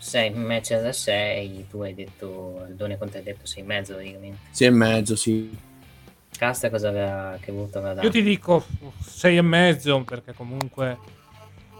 6 0.00 0.30
match 0.30 0.80
da 0.80 0.92
6, 0.92 1.66
tu 1.68 1.82
hai 1.82 1.94
detto, 1.94 2.62
Aldone 2.64 2.96
Conte 2.96 3.18
ha 3.18 3.22
detto 3.22 3.46
6 3.46 3.62
e 3.62 3.66
mezzo 3.66 3.94
praticamente. 3.94 4.38
Sì 4.50 4.64
e 4.64 4.70
mezzo, 4.70 5.14
sì. 5.14 5.56
Casta 6.36 6.70
cosa 6.70 6.88
aveva, 6.88 7.36
che 7.40 7.52
voto 7.52 7.78
aveva 7.78 7.94
dato? 7.94 8.06
Io 8.06 8.12
ti 8.12 8.22
dico 8.22 8.64
6 8.98 9.36
e 9.36 9.42
mezzo 9.42 10.02
perché 10.04 10.32
comunque 10.32 10.96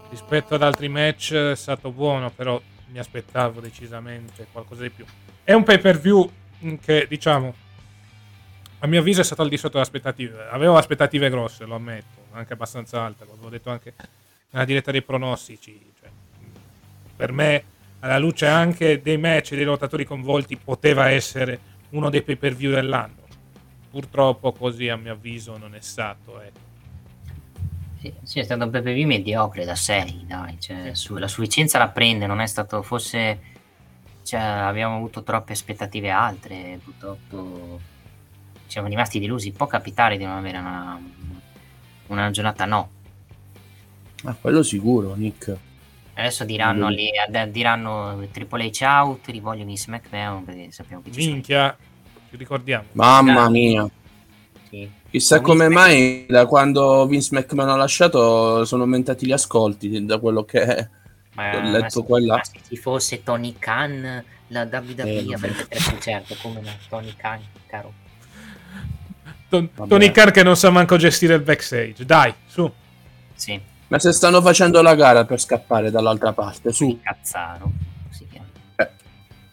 rispetto 0.09 0.55
ad 0.55 0.61
altri 0.61 0.87
match 0.87 1.33
è 1.33 1.55
stato 1.55 1.91
buono, 1.91 2.29
però 2.29 2.61
mi 2.91 2.99
aspettavo 2.99 3.59
decisamente 3.59 4.45
qualcosa 4.51 4.83
di 4.83 4.89
più. 4.89 5.05
È 5.43 5.53
un 5.53 5.63
pay 5.63 5.79
per 5.79 5.99
view 5.99 6.29
che 6.79 7.07
diciamo 7.09 7.55
a 8.83 8.87
mio 8.87 8.99
avviso 8.99 9.21
è 9.21 9.23
stato 9.23 9.41
al 9.41 9.49
di 9.49 9.57
sotto 9.57 9.73
delle 9.73 9.83
aspettative. 9.83 10.47
Avevo 10.49 10.75
aspettative 10.77 11.29
grosse, 11.29 11.65
lo 11.65 11.75
ammetto, 11.75 12.25
anche 12.31 12.53
abbastanza 12.53 13.01
alte, 13.01 13.25
l'avevo 13.25 13.49
detto 13.49 13.69
anche 13.69 13.93
nella 14.51 14.65
diretta 14.65 14.91
dei 14.91 15.01
pronostici. 15.01 15.79
cioè, 15.99 16.09
per 17.15 17.31
me, 17.31 17.63
alla 18.01 18.17
luce 18.17 18.47
anche 18.47 19.01
dei 19.01 19.17
match 19.17 19.51
e 19.51 19.55
dei 19.55 19.65
lottatori 19.65 20.05
coinvolti, 20.05 20.57
poteva 20.57 21.09
essere 21.09 21.59
uno 21.89 22.09
dei 22.09 22.21
pay 22.21 22.35
per 22.35 22.55
view 22.55 22.71
dell'anno. 22.71 23.19
Purtroppo 23.89 24.51
così 24.53 24.87
a 24.87 24.95
mio 24.95 25.13
avviso 25.13 25.57
non 25.57 25.75
è 25.75 25.81
stato. 25.81 26.41
ecco. 26.41 26.69
Sì, 27.99 28.11
sì, 28.23 28.39
è 28.39 28.43
stato 28.43 28.63
un 28.63 28.71
pay 28.71 28.81
per 28.81 28.93
view 28.93 29.07
mediocre 29.07 29.65
da 29.65 29.75
6, 29.75 30.25
dai. 30.25 30.59
Cioè, 30.59 30.93
su- 30.93 31.17
la 31.17 31.27
sufficienza 31.27 31.77
la 31.77 31.89
prende, 31.89 32.25
non 32.25 32.39
è 32.39 32.47
stato 32.47 32.81
forse. 32.81 33.49
Cioè, 34.23 34.39
abbiamo 34.39 34.95
avuto 34.95 35.23
troppe 35.23 35.53
aspettative 35.53 36.09
altre, 36.09 36.79
purtroppo 36.83 37.79
siamo 38.65 38.87
rimasti 38.87 39.19
delusi. 39.19 39.51
Può 39.51 39.67
capitare 39.67 40.17
di 40.17 40.23
non 40.23 40.37
avere 40.37 40.57
una, 40.57 40.99
una 42.07 42.31
giornata 42.31 42.65
no. 42.65 42.89
Ah, 44.23 44.35
quello 44.39 44.63
sicuro, 44.63 45.13
Nick. 45.13 45.57
Adesso 46.13 46.43
diranno, 46.43 46.87
Mm. 46.87 46.91
lì, 46.91 47.09
ad- 47.17 47.49
diranno 47.51 48.27
Triple 48.31 48.65
H 48.69 48.83
out, 48.83 49.27
rivogliono 49.27 49.69
in 49.69 49.77
SmackDown 49.77 50.43
perché 50.43 50.67
sappiamo 50.71 51.01
che 51.01 51.11
ci 51.11 51.21
sono. 51.21 51.33
Minchia, 51.33 51.77
ci 52.29 52.35
ricordiamo. 52.37 52.85
Mamma 52.93 53.49
mia. 53.49 53.89
Sì. 54.69 54.89
Chissà 55.09 55.37
Ma 55.37 55.41
come 55.41 55.67
Vince 55.67 55.79
mai 55.83 56.25
da 56.29 56.45
quando 56.45 57.05
Vince 57.05 57.29
McMahon 57.35 57.69
ha 57.69 57.75
lasciato 57.75 58.63
sono 58.63 58.83
aumentati 58.83 59.25
gli 59.25 59.31
ascolti 59.33 60.05
da 60.05 60.17
quello 60.19 60.45
che 60.45 60.87
Ma, 61.33 61.57
ho 61.57 61.61
letto 61.69 62.05
ma 62.07 62.41
se 62.43 62.59
ci 62.69 62.77
fosse 62.77 63.21
Tony 63.23 63.55
Khan, 63.59 64.23
la 64.47 64.61
WWE 64.71 65.25
Eh, 65.29 65.33
avrebbe 65.33 65.65
preso 65.65 65.97
certo, 65.99 66.35
come 66.41 66.61
no, 66.61 66.69
Tony 66.87 67.13
Khan, 67.17 67.39
caro. 67.67 67.93
Ton-. 69.49 69.69
Tony 69.87 70.11
Khan 70.11 70.31
che 70.31 70.43
non 70.43 70.55
sa 70.55 70.69
manco 70.69 70.95
gestire 70.95 71.33
il 71.35 71.41
backstage. 71.41 72.05
Dai, 72.05 72.33
su. 72.45 72.71
Sì, 73.33 73.59
Ma 73.91 73.99
se 73.99 74.13
stanno 74.13 74.41
facendo 74.41 74.81
la 74.81 74.95
gara 74.95 75.25
per 75.25 75.37
scappare 75.37 75.91
dall'altra 75.91 76.31
parte, 76.31 76.71
su. 76.71 76.97
Cazzaro. 77.03 77.69
Si 78.09 78.25
chiama. 78.25 78.47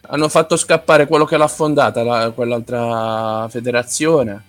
Hanno 0.07 0.29
fatto 0.29 0.55
scappare 0.55 1.07
quello 1.07 1.25
che 1.25 1.35
l'ha 1.35 1.49
fondata, 1.49 2.03
la- 2.03 2.31
quell'altra 2.31 3.49
federazione. 3.49 4.45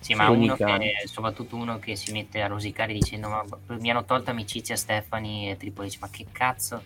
Sì, 0.00 0.14
ma 0.14 0.30
uno 0.30 0.56
che, 0.56 0.94
soprattutto 1.04 1.56
uno 1.56 1.78
che 1.78 1.94
si 1.94 2.10
mette 2.10 2.40
a 2.40 2.46
rosicare 2.46 2.94
dicendo 2.94 3.28
ma 3.28 3.44
mi 3.78 3.90
hanno 3.90 4.04
tolto 4.04 4.30
amicizia 4.30 4.76
Stefani 4.76 5.50
e 5.50 5.56
Triple 5.58 5.88
H, 5.88 5.98
ma 6.00 6.08
che 6.10 6.26
cazzo 6.32 6.82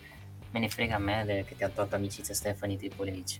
me 0.51 0.59
ne 0.59 0.69
frega 0.69 0.97
a 0.97 0.99
me 0.99 1.45
che 1.47 1.55
ti 1.55 1.63
ha 1.63 1.69
tolto 1.69 1.95
amicizia 1.95 2.33
Stefani 2.33 2.75
e 2.75 2.77
Triple 2.77 3.11
H. 3.11 3.39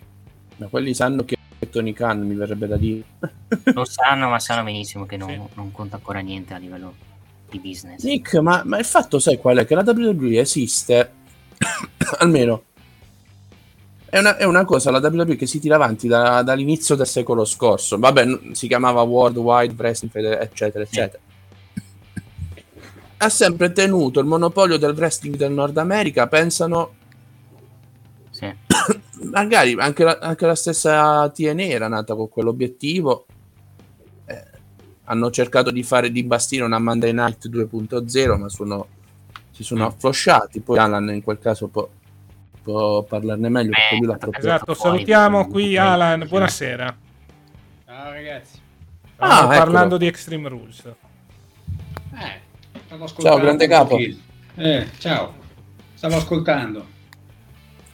Ma 0.56 0.67
quelli 0.67 0.93
sanno 0.93 1.25
che 1.25 1.38
è 1.59 1.69
Tony 1.69 1.91
Khan, 1.91 2.22
mi 2.22 2.35
verrebbe 2.35 2.67
da 2.67 2.77
dire. 2.77 3.03
Lo 3.66 3.83
sanno, 3.83 4.30
ma 4.30 4.40
sanno 4.40 4.64
benissimo 4.64 5.06
che 5.06 5.17
non, 5.17 5.48
non 5.56 5.72
conta 5.74 5.98
ancora 5.98 6.19
niente 6.19 6.53
a 6.53 6.57
livello 6.57 7.07
di 7.50 7.59
business. 7.59 8.03
Nick, 8.03 8.35
ma, 8.35 8.61
ma 8.66 8.77
il 8.77 8.85
fatto 8.85 9.19
sai 9.19 9.38
qual 9.38 9.58
è? 9.58 9.66
Che 9.66 9.76
la 9.76 9.84
WWE 9.85 10.40
esiste, 10.40 11.11
almeno 12.19 12.64
è 14.09 14.19
una, 14.19 14.38
è 14.38 14.45
una 14.45 14.64
cosa, 14.66 14.90
la 14.90 15.00
WWE 15.00 15.35
che 15.35 15.45
si 15.45 15.59
tira 15.59 15.76
avanti 15.76 16.08
da- 16.08 16.42
dall'inizio 16.42 16.95
del 16.95 17.06
secolo 17.08 17.45
scorso. 17.45 18.00
Vabbè, 18.00 18.40
si 18.53 18.67
chiamava 18.67 19.01
World 19.01 19.38
Wide 19.38 19.76
Wrestling 19.77 20.42
eccetera, 20.42 20.84
eccetera. 20.84 21.22
Ha 23.17 23.30
sempre 23.30 23.72
tenuto 23.74 24.19
il 24.19 24.26
monopolio 24.26 24.77
del 24.77 24.95
wrestling 24.95 25.35
del 25.35 25.51
Nord 25.51 25.77
America, 25.77 26.27
pensano 26.27 26.95
Sì. 28.32 28.51
magari 29.30 29.76
anche 29.77 30.03
la, 30.03 30.17
anche 30.22 30.45
la 30.45 30.56
stessa 30.56 31.30
TNA 31.30 31.64
era 31.64 31.88
nata 31.88 32.16
con 32.16 32.30
quell'obiettivo. 32.30 33.26
Eh, 35.08 35.10
hanno 35.10 35.32
cercato 35.32 35.72
di 35.72 35.84
fare 35.84 36.11
di 36.11 36.24
bastire 36.24 36.64
una 36.64 36.80
Monday 36.80 37.14
Night 37.14 37.50
2.0, 37.50 38.38
ma 38.38 38.50
sono, 38.50 38.88
si 39.52 39.64
sono 39.64 39.88
afflosciati. 39.88 40.60
Poi 40.60 40.77
Alan 40.77 41.10
in 41.10 41.24
quel 41.24 41.40
caso 41.40 41.68
può, 41.68 41.88
può 42.61 43.03
parlarne 43.03 43.50
meglio 43.50 43.72
perché 43.72 43.95
lui 43.98 44.08
l'ha 44.08 44.18
proprio 44.18 44.40
Esatto, 44.40 44.74
salutiamo 44.74 45.48
qui 45.48 45.77
Alan. 45.77 46.26
Buonasera. 46.27 46.98
Ciao 47.86 48.11
ragazzi. 48.11 48.60
Ah, 49.18 49.40
eccolo. 49.44 49.58
parlando 49.58 49.98
di 49.98 50.08
Extreme 50.08 50.50
Rules. 50.50 50.84
Eh, 50.86 52.42
ascoltando 53.06 53.40
grande 53.40 53.68
capo. 53.68 53.98
Eh, 54.56 54.88
ciao. 55.00 55.34
Stavo 55.94 56.18
ascoltando. 56.18 56.86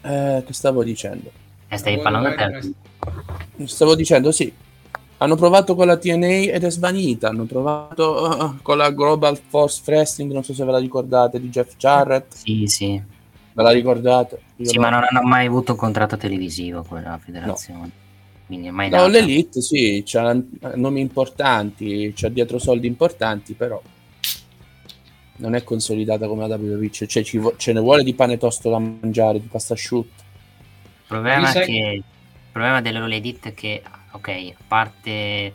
Eh, 0.01 0.43
che 0.45 0.53
stavo 0.53 0.83
dicendo? 0.83 1.31
Eh, 1.69 1.77
stavi 1.77 1.95
World 1.95 2.35
parlando 2.35 2.73
te. 3.55 3.65
Stavo 3.65 3.95
dicendo 3.95 4.31
sì. 4.31 4.53
Hanno 5.23 5.35
provato 5.35 5.73
con 5.75 5.87
la 5.87 5.95
TNA 5.97 6.51
ed 6.51 6.63
è 6.63 6.69
svanita. 6.69 7.29
Hanno 7.29 7.45
provato 7.45 8.55
uh, 8.57 8.61
con 8.61 8.77
la 8.77 8.91
Global 8.91 9.39
Force 9.47 9.81
Wrestling, 9.85 10.31
non 10.33 10.43
so 10.43 10.53
se 10.53 10.65
ve 10.65 10.71
la 10.71 10.79
ricordate, 10.79 11.39
di 11.39 11.49
Jeff 11.49 11.75
Jarrett. 11.77 12.33
Sì, 12.33 12.65
sì. 12.67 13.01
Ve 13.53 13.63
la 13.63 13.71
ricordate? 13.71 14.41
Io 14.57 14.65
Sì, 14.69 14.75
no. 14.75 14.81
ma 14.81 14.89
non 14.89 15.05
hanno 15.09 15.21
mai 15.25 15.45
avuto 15.45 15.71
un 15.73 15.77
contratto 15.77 16.17
televisivo 16.17 16.83
con 16.83 17.01
la 17.01 17.17
federazione. 17.23 17.89
Quindi 18.45 18.67
è 18.67 18.71
mai 18.71 18.89
No, 18.89 18.97
nata. 18.97 19.07
l'Elite 19.07 19.61
sì, 19.61 20.03
c'ha 20.05 20.35
nomi 20.75 20.99
importanti, 20.99 22.11
c'ha 22.13 22.27
dietro 22.27 22.59
soldi 22.59 22.87
importanti, 22.87 23.53
però 23.53 23.81
non 25.37 25.55
è 25.55 25.63
consolidata 25.63 26.27
come 26.27 26.47
la 26.47 26.55
WWE. 26.57 26.89
Cioè, 26.91 27.23
ci 27.23 27.37
vo- 27.37 27.55
ce 27.57 27.71
ne 27.73 27.79
vuole 27.79 28.03
di 28.03 28.13
pane 28.13 28.37
tosto 28.37 28.69
da 28.69 28.77
mangiare, 28.79 29.39
di 29.39 29.47
pasta 29.47 29.73
asciutta. 29.73 30.21
Il 30.21 31.07
problema, 31.07 31.51
che- 31.51 31.93
il 31.95 32.03
problema 32.51 32.81
delle 32.81 32.97
All 32.97 33.11
Elite 33.11 33.49
è 33.49 33.53
che, 33.53 33.81
ok, 34.13 34.27
a 34.57 34.63
parte 34.67 35.53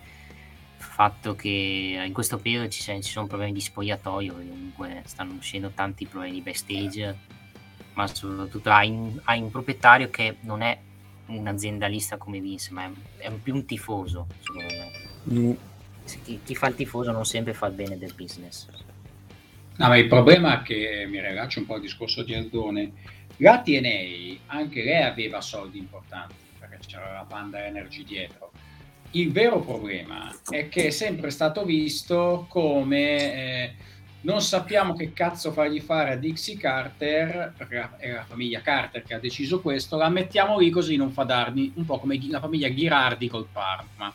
il 0.78 0.84
fatto 0.84 1.34
che 1.34 2.02
in 2.04 2.12
questo 2.12 2.38
periodo 2.38 2.68
ci, 2.68 2.82
ci 2.82 3.10
sono 3.10 3.26
problemi 3.26 3.52
di 3.52 3.60
spogliatoio, 3.60 4.32
comunque 4.32 5.02
stanno 5.06 5.34
uscendo 5.34 5.70
tanti 5.70 6.06
problemi 6.06 6.34
di 6.34 6.40
backstage, 6.40 7.16
ma 7.94 8.06
soprattutto 8.06 8.70
hai 8.70 8.90
un, 8.90 9.18
hai 9.24 9.40
un 9.40 9.50
proprietario 9.50 10.10
che 10.10 10.36
non 10.40 10.62
è 10.62 10.78
un 11.26 11.46
aziendalista 11.46 12.16
come 12.16 12.40
Vince, 12.40 12.72
ma 12.72 12.84
è, 12.84 12.90
è 13.18 13.30
più 13.32 13.54
un 13.54 13.64
tifoso, 13.64 14.26
secondo 14.40 14.74
me. 14.74 15.40
Mm. 15.40 15.52
Chi, 16.22 16.40
chi 16.42 16.54
fa 16.54 16.68
il 16.68 16.74
tifoso 16.74 17.12
non 17.12 17.26
sempre 17.26 17.52
fa 17.52 17.66
il 17.66 17.74
bene 17.74 17.98
del 17.98 18.14
business. 18.14 18.66
No, 19.76 19.88
ma 19.88 19.96
il 19.96 20.08
problema 20.08 20.60
è 20.60 20.62
che 20.64 21.06
mi 21.08 21.20
rilaccio 21.20 21.60
un 21.60 21.66
po' 21.66 21.74
al 21.74 21.80
discorso 21.80 22.22
di 22.22 22.34
Aldone. 22.34 22.92
La 23.36 23.60
TNA 23.60 24.38
anche 24.46 24.82
lei 24.82 25.02
aveva 25.02 25.40
soldi 25.40 25.78
importanti 25.78 26.47
c'era 26.88 27.12
la 27.12 27.26
Panda 27.28 27.64
Energy 27.64 28.02
dietro. 28.02 28.50
Il 29.12 29.30
vero 29.30 29.60
problema 29.60 30.34
è 30.48 30.68
che 30.68 30.86
è 30.86 30.90
sempre 30.90 31.30
stato 31.30 31.64
visto 31.64 32.46
come 32.48 33.34
eh, 33.34 33.74
non 34.22 34.40
sappiamo 34.42 34.94
che 34.94 35.12
cazzo 35.12 35.52
fargli 35.52 35.80
fare 35.80 36.12
a 36.12 36.16
Dixie 36.16 36.56
Carter, 36.56 37.54
perché 37.56 37.90
è 37.98 38.12
la 38.12 38.24
famiglia 38.24 38.60
Carter 38.60 39.02
che 39.02 39.14
ha 39.14 39.18
deciso 39.18 39.60
questo, 39.60 39.96
la 39.96 40.08
mettiamo 40.08 40.58
lì 40.58 40.70
così 40.70 40.96
non 40.96 41.12
fa 41.12 41.22
darni, 41.22 41.72
un 41.76 41.84
po' 41.84 41.98
come 41.98 42.18
la 42.28 42.40
famiglia 42.40 42.68
Ghirardi 42.68 43.28
col 43.28 43.46
Parma. 43.50 44.12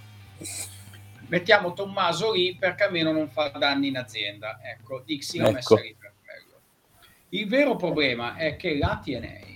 Mettiamo 1.28 1.74
Tommaso 1.74 2.34
lì 2.34 2.56
perché 2.56 2.84
almeno 2.84 3.12
non 3.12 3.30
fa 3.30 3.48
danni 3.50 3.88
in 3.88 3.98
azienda. 3.98 4.60
Ecco, 4.62 5.02
Dixie 5.06 5.42
l'ha 5.42 5.52
messa 5.52 5.74
Ecco. 5.76 5.84
lì 5.84 5.96
per 5.98 6.14
quello. 6.24 6.60
Il 7.30 7.48
vero 7.48 7.76
problema 7.76 8.36
è 8.36 8.56
che 8.56 8.78
la 8.78 9.02
TNA 9.04 9.52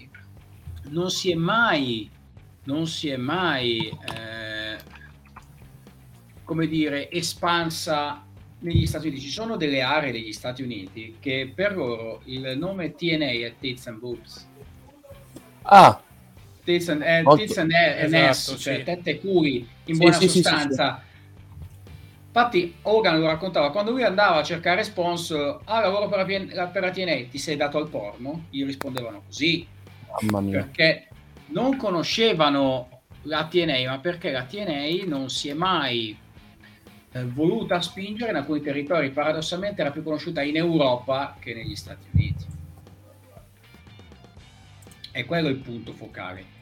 non 0.89 1.11
si 1.11 1.29
è 1.29 1.35
mai, 1.35 2.09
non 2.67 2.85
si 2.85 3.09
è 3.09 3.17
mai, 3.17 3.87
eh, 3.87 4.77
come 6.43 6.67
dire, 6.67 7.09
espansa 7.09 8.25
negli 8.59 8.85
Stati 8.85 9.07
Uniti. 9.07 9.21
Ci 9.23 9.29
sono 9.31 9.55
delle 9.57 9.81
aree 9.81 10.11
degli 10.11 10.33
Stati 10.33 10.61
Uniti 10.63 11.17
che 11.19 11.51
per 11.53 11.75
loro 11.75 12.21
il 12.25 12.57
nome 12.57 12.93
TNA 12.93 13.45
è 13.45 13.53
Tits 13.59 13.87
and 13.87 13.99
Boobs. 13.99 14.47
Ah, 15.63 16.01
Tits 16.63 16.89
and, 16.89 17.01
eh, 17.01 17.23
tits 17.35 17.57
and, 17.57 17.71
Esatto, 17.71 18.25
ass, 18.25 18.55
cioè 18.59 18.77
sì. 18.77 18.83
tette 18.83 19.09
e 19.11 19.19
culi 19.19 19.67
in 19.85 19.95
Sì, 19.95 19.99
buona 20.01 20.17
sì, 20.17 20.27
sì, 20.27 20.29
sì, 20.29 20.41
sostanza. 20.41 21.01
Infatti 22.27 22.75
Hogan 22.83 23.19
lo 23.19 23.27
raccontava, 23.27 23.71
quando 23.71 23.91
lui 23.91 24.03
andava 24.03 24.35
a 24.39 24.43
cercare 24.43 24.83
sponsor, 24.83 25.61
ah 25.63 25.79
lavoro 25.81 26.07
per 26.09 26.49
la- 26.53 26.67
per 26.67 26.81
la 26.83 26.91
TNA, 26.91 27.27
ti 27.29 27.37
sei 27.37 27.55
dato 27.55 27.77
al 27.77 27.89
porno? 27.89 28.45
Gli 28.49 28.63
rispondevano 28.65 29.23
così, 29.25 29.65
mamma 30.21 30.41
mia. 30.41 30.59
perché 30.59 31.06
non 31.47 31.77
conoscevano 31.77 33.03
la 33.23 33.45
TNA, 33.45 33.89
ma 33.89 33.99
perché 33.99 34.31
la 34.31 34.43
TNA 34.43 35.05
non 35.05 35.29
si 35.29 35.49
è 35.49 35.53
mai 35.53 36.17
eh, 37.11 37.25
voluta 37.25 37.81
spingere 37.81 38.31
in 38.31 38.37
alcuni 38.37 38.61
territori, 38.61 39.11
paradossalmente 39.11 39.81
era 39.81 39.91
più 39.91 40.03
conosciuta 40.03 40.41
in 40.41 40.55
Europa 40.55 41.35
che 41.39 41.53
negli 41.53 41.75
Stati 41.75 42.07
Uniti. 42.11 42.45
E 45.11 45.25
quello 45.25 45.47
è 45.47 45.51
il 45.51 45.57
punto 45.57 45.93
focale. 45.93 46.55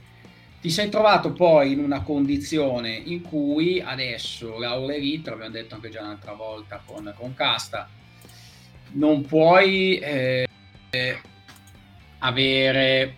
Ti 0.61 0.69
sei 0.69 0.89
trovato 0.89 1.33
poi 1.33 1.73
in 1.73 1.79
una 1.79 2.01
condizione 2.01 2.89
in 2.91 3.21
cui 3.21 3.81
adesso 3.81 4.57
la 4.57 4.71
All 4.71 4.87
l'abbiamo 4.87 5.49
detto 5.49 5.75
anche 5.75 5.89
già 5.89 6.01
un'altra 6.01 6.33
volta 6.33 6.81
con, 6.83 7.13
con 7.15 7.35
Casta, 7.35 7.87
non 8.93 9.23
puoi 9.25 9.99
eh, 9.99 10.47
eh, 10.89 11.21
avere 12.19 13.17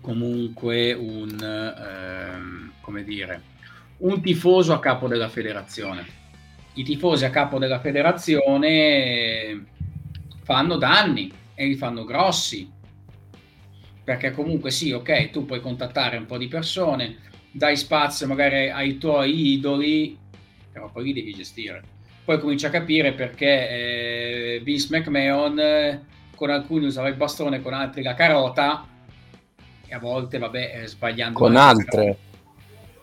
comunque 0.00 0.92
un, 0.92 1.38
ehm, 1.40 2.72
come 2.80 3.04
dire, 3.04 3.42
un 3.98 4.20
tifoso 4.20 4.72
a 4.72 4.80
capo 4.80 5.08
della 5.08 5.28
federazione. 5.28 6.22
I 6.74 6.82
tifosi 6.82 7.24
a 7.24 7.30
capo 7.30 7.58
della 7.58 7.80
federazione 7.80 9.64
fanno 10.42 10.76
danni 10.76 11.32
e 11.54 11.66
li 11.66 11.76
fanno 11.76 12.04
grossi 12.04 12.72
perché 14.04 14.32
comunque 14.32 14.70
sì, 14.70 14.92
ok, 14.92 15.30
tu 15.30 15.46
puoi 15.46 15.60
contattare 15.60 16.18
un 16.18 16.26
po' 16.26 16.36
di 16.36 16.46
persone, 16.46 17.16
dai 17.50 17.76
spazio 17.76 18.26
magari 18.26 18.68
ai 18.68 18.98
tuoi 18.98 19.52
idoli, 19.52 20.16
però 20.70 20.90
poi 20.90 21.04
li 21.04 21.12
devi 21.14 21.32
gestire. 21.32 21.82
Poi 22.22 22.38
cominci 22.38 22.66
a 22.66 22.70
capire 22.70 23.12
perché 23.14 23.68
eh, 24.56 24.60
Vince 24.62 24.88
McMahon 24.90 25.58
eh, 25.58 26.04
con 26.36 26.50
alcuni 26.50 26.84
usava 26.84 27.08
il 27.08 27.16
bastone, 27.16 27.62
con 27.62 27.72
altri 27.72 28.02
la 28.02 28.14
carota 28.14 28.86
a 29.94 29.98
volte, 29.98 30.38
vabbè, 30.38 30.82
eh, 30.82 30.86
sbagliando. 30.86 31.38
Con 31.38 31.56
altre. 31.56 32.18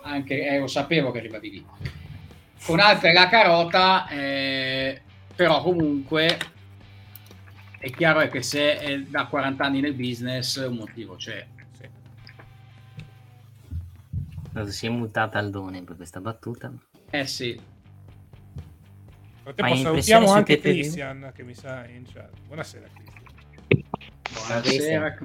Anche, 0.03 0.47
eh, 0.47 0.59
lo 0.59 0.67
sapevo 0.67 1.11
che 1.11 1.19
arrivavi 1.19 1.49
lì. 1.49 1.65
Con 2.63 2.79
altre 2.79 3.13
la 3.13 3.27
carota, 3.27 4.07
eh, 4.09 5.01
però 5.35 5.61
comunque 5.61 6.37
è 7.79 7.89
chiaro 7.89 8.19
è 8.19 8.29
che 8.29 8.43
se 8.43 8.77
è 8.77 8.99
da 8.99 9.25
40 9.25 9.63
anni 9.63 9.81
nel 9.81 9.95
business 9.95 10.55
un 10.57 10.75
motivo 10.75 11.15
c'è. 11.15 11.47
Si 14.67 14.85
è 14.85 14.89
mutata 14.89 15.39
al 15.39 15.49
done 15.49 15.81
per 15.81 15.95
questa 15.95 16.19
battuta. 16.19 16.71
Eh 17.09 17.25
sì. 17.25 17.59
Frattempo 19.41 19.75
salutiamo 19.75 20.31
anche? 20.31 20.59
Christian 20.59 21.31
che 21.33 21.43
mi 21.43 21.55
sa 21.55 21.87
in 21.87 22.05
chat. 22.05 22.29
Buonasera 22.45 22.87
Christian. 22.93 23.23
Buonasera. 24.31 25.17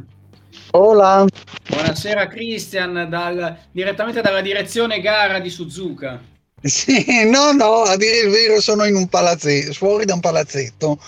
Hola. 0.73 1.25
Buonasera 1.68 2.26
Christian, 2.28 3.07
dal- 3.09 3.59
direttamente 3.73 4.20
dalla 4.20 4.41
direzione 4.41 5.01
gara 5.01 5.39
di 5.39 5.51
Suzuka. 5.51 6.20
Sì, 6.62 7.28
no, 7.31 7.52
no, 7.52 7.83
a 7.83 7.97
dire 7.97 8.20
il 8.20 8.31
vero 8.31 8.60
sono 8.60 8.85
in 8.85 8.94
un 8.94 9.09
palazzetto, 9.09 9.73
fuori 9.73 10.05
da 10.05 10.15
un 10.15 10.20
palazzetto, 10.20 10.99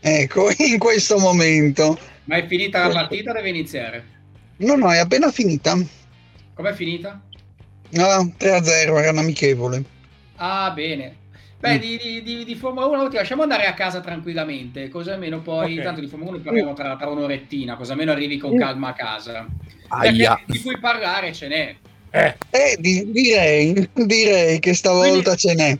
ecco, 0.00 0.50
in 0.58 0.78
questo 0.78 1.18
momento. 1.18 1.98
Ma 2.24 2.36
è 2.36 2.46
finita 2.46 2.86
la 2.86 2.92
partita 2.92 3.30
o 3.30 3.34
deve 3.34 3.48
iniziare? 3.48 4.04
No, 4.58 4.76
no, 4.76 4.92
è 4.92 4.98
appena 4.98 5.30
finita. 5.30 5.76
Com'è 6.54 6.72
finita? 6.74 7.20
Ah, 7.96 8.22
3-0, 8.22 8.98
era 8.98 9.10
un 9.10 9.18
amichevole. 9.18 9.82
Ah, 10.36 10.70
bene. 10.72 11.16
Beh, 11.60 11.74
Mm. 11.74 11.78
di, 11.80 11.96
di- 11.98 12.22
di- 12.22 12.44
di 12.44 12.54
Formula 12.54 12.86
1 12.86 13.08
ti 13.08 13.16
lasciamo 13.16 13.42
andare 13.42 13.66
a 13.66 13.74
casa 13.74 14.00
tranquillamente, 14.00 14.88
così 14.88 15.10
almeno 15.10 15.40
poi, 15.40 15.76
Ok. 15.78 15.84
tanto 15.84 16.00
di 16.00 16.06
Formula 16.06 16.30
1 16.30 16.40
parliamo 16.40 16.72
tra, 16.72 16.96
tra 16.96 17.08
un'orettina, 17.08 17.74
così 17.76 17.90
almeno 17.90 18.12
arrivi 18.12 18.36
con 18.38 18.54
Mm. 18.54 18.58
calma 18.58 18.88
a 18.88 18.92
casa. 18.92 19.46
Aia. 19.88 20.34
Perché 20.36 20.52
di 20.52 20.60
cui 20.62 20.78
parlare 20.78 21.32
ce 21.32 21.48
n'è. 21.48 21.74
Eh, 22.10 22.76
di- 22.78 23.10
direi, 23.10 23.88
direi 23.92 24.58
che 24.60 24.72
stavolta 24.74 25.34
ce 25.34 25.54
n'è. 25.54 25.78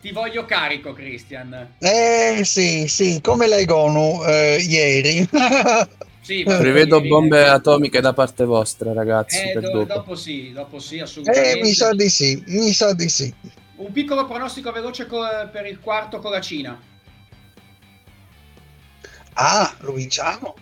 Ti 0.00 0.10
voglio 0.12 0.46
carico, 0.46 0.92
Christian. 0.94 1.74
Eh, 1.78 2.40
sì, 2.42 2.88
sì, 2.88 3.20
come 3.22 3.46
l'Egonu 3.46 4.22
eh, 4.26 4.56
ieri. 4.66 5.28
Sì, 6.22 6.42
Prevedo 6.44 7.00
bombe 7.00 7.48
atomiche 7.48 8.00
da 8.00 8.12
parte 8.12 8.44
vostra, 8.44 8.92
ragazzi. 8.92 9.48
Eh, 9.48 9.52
per 9.52 9.62
do- 9.62 9.70
dopo. 9.78 9.92
dopo 9.94 10.14
sì, 10.14 10.52
dopo 10.52 10.78
sì, 10.78 11.00
assolutamente. 11.00 11.58
Eh, 11.58 11.62
mi 11.62 11.72
sa 11.72 11.92
di 11.92 12.08
sì, 12.08 12.40
mi 12.48 12.72
sa 12.72 12.92
di 12.92 13.08
sì. 13.08 13.34
Un 13.80 13.92
piccolo 13.92 14.26
pronostico 14.26 14.72
veloce 14.72 15.06
co- 15.06 15.48
per 15.50 15.64
il 15.64 15.80
quarto 15.80 16.18
con 16.18 16.30
la 16.30 16.40
Cina. 16.40 16.78
Ah, 19.32 19.74
lo 19.80 19.92
vinciamo. 19.92 20.54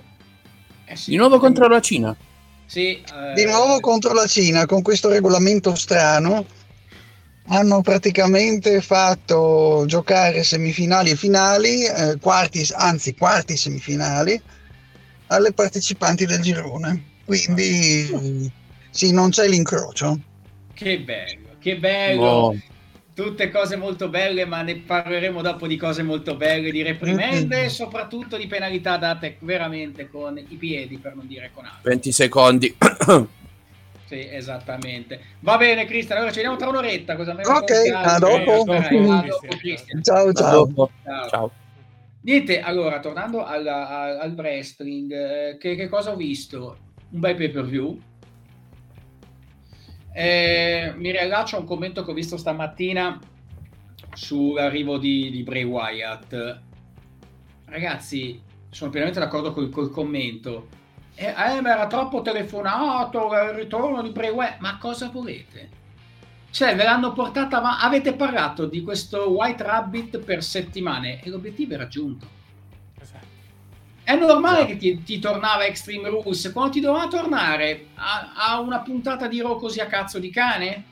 Eh 0.84 0.94
sì, 0.94 1.10
Di 1.10 1.16
nuovo 1.16 1.38
contro 1.38 1.66
la 1.66 1.80
Cina. 1.80 2.16
Sì, 2.64 3.02
eh, 3.02 3.32
Di 3.34 3.44
nuovo 3.44 3.80
contro 3.80 4.12
la 4.12 4.26
Cina 4.26 4.66
con 4.66 4.82
questo 4.82 5.08
regolamento 5.08 5.74
strano. 5.74 6.46
Hanno 7.48 7.80
praticamente 7.80 8.80
fatto 8.80 9.82
giocare 9.86 10.44
semifinali 10.44 11.10
e 11.10 11.16
finali, 11.16 11.86
eh, 11.86 12.18
quarti, 12.20 12.64
anzi 12.72 13.16
quarti 13.16 13.56
semifinali, 13.56 14.40
alle 15.28 15.52
partecipanti 15.52 16.24
del 16.24 16.40
girone. 16.40 17.04
Quindi 17.24 18.52
sì, 18.90 19.12
non 19.12 19.30
c'è 19.30 19.48
l'incrocio. 19.48 20.20
Che 20.72 21.00
bello, 21.00 21.56
che 21.58 21.76
bello. 21.78 22.20
No. 22.22 22.54
Tutte 23.18 23.50
cose 23.50 23.74
molto 23.74 24.08
belle, 24.08 24.44
ma 24.44 24.62
ne 24.62 24.76
parleremo 24.76 25.42
dopo 25.42 25.66
di 25.66 25.76
cose 25.76 26.04
molto 26.04 26.36
belle, 26.36 26.70
di 26.70 26.82
reprimende 26.82 27.56
Mm-mm. 27.56 27.64
e 27.64 27.68
soprattutto 27.68 28.36
di 28.36 28.46
penalità 28.46 28.96
date 28.96 29.38
veramente 29.40 30.08
con 30.08 30.38
i 30.38 30.54
piedi, 30.54 30.98
per 30.98 31.16
non 31.16 31.26
dire 31.26 31.50
con 31.52 31.64
altro. 31.64 31.80
20 31.82 32.12
secondi. 32.12 32.76
Sì, 34.04 34.24
esattamente. 34.30 35.20
Va 35.40 35.56
bene, 35.56 35.84
Cristian. 35.84 36.18
Allora 36.18 36.30
ci 36.30 36.38
vediamo 36.38 36.56
tra 36.58 36.68
un'oretta. 36.68 37.16
Cosa 37.16 37.32
Ok, 37.32 37.70
a 37.92 38.18
dopo. 38.20 38.72
Eh, 38.72 38.86
a 38.86 39.22
dopo. 39.26 39.56
Ciao, 40.00 40.28
A 40.28 40.32
ciao. 40.32 40.50
dopo. 40.52 40.90
Ciao. 41.02 41.28
Ciao. 41.28 41.50
Niente, 42.20 42.60
allora, 42.60 43.00
tornando 43.00 43.44
alla- 43.44 43.88
al, 43.88 44.18
al 44.20 44.34
wrestling, 44.36 45.10
eh, 45.12 45.56
che, 45.58 45.74
che 45.74 45.88
cosa 45.88 46.12
ho 46.12 46.16
visto? 46.16 46.78
Un 47.10 47.18
bel 47.18 47.34
pay 47.34 47.48
per 47.50 47.64
view. 47.64 48.00
Eh, 50.20 50.94
mi 50.96 51.12
riallaccio 51.12 51.54
a 51.54 51.60
un 51.60 51.64
commento 51.64 52.04
che 52.04 52.10
ho 52.10 52.14
visto 52.14 52.36
stamattina 52.36 53.20
sull'arrivo 54.12 54.98
di, 54.98 55.30
di 55.30 55.44
Bray 55.44 55.62
Wyatt. 55.62 56.58
Ragazzi, 57.66 58.42
sono 58.68 58.90
pienamente 58.90 59.20
d'accordo 59.20 59.52
col, 59.52 59.70
col 59.70 59.92
commento. 59.92 60.66
Eh, 61.14 61.26
eh, 61.26 61.60
ma 61.60 61.70
era 61.70 61.86
troppo 61.86 62.20
telefonato 62.20 63.32
il 63.32 63.50
ritorno 63.54 64.02
di 64.02 64.10
Bray 64.10 64.30
Wyatt. 64.30 64.58
Ma 64.58 64.76
cosa 64.78 65.08
volete? 65.08 65.68
Cioè, 66.50 66.74
ve 66.74 66.82
l'hanno 66.82 67.12
portata 67.12 67.60
ma 67.60 67.78
avete 67.78 68.14
parlato 68.14 68.66
di 68.66 68.82
questo 68.82 69.30
White 69.30 69.62
Rabbit 69.62 70.18
per 70.18 70.42
settimane 70.42 71.22
e 71.22 71.30
l'obiettivo 71.30 71.74
è 71.74 71.76
raggiunto. 71.76 72.37
È 74.08 74.16
normale 74.16 74.64
che 74.64 74.78
ti, 74.78 75.02
ti 75.02 75.18
tornava 75.18 75.66
Extreme 75.66 76.08
Rules 76.08 76.50
quando 76.50 76.72
ti 76.72 76.80
doveva 76.80 77.08
tornare 77.08 77.88
a, 77.96 78.32
a 78.34 78.58
una 78.58 78.80
puntata 78.80 79.28
di 79.28 79.42
Raw 79.42 79.58
così 79.58 79.80
a 79.80 79.86
cazzo 79.86 80.18
di 80.18 80.30
cane? 80.30 80.84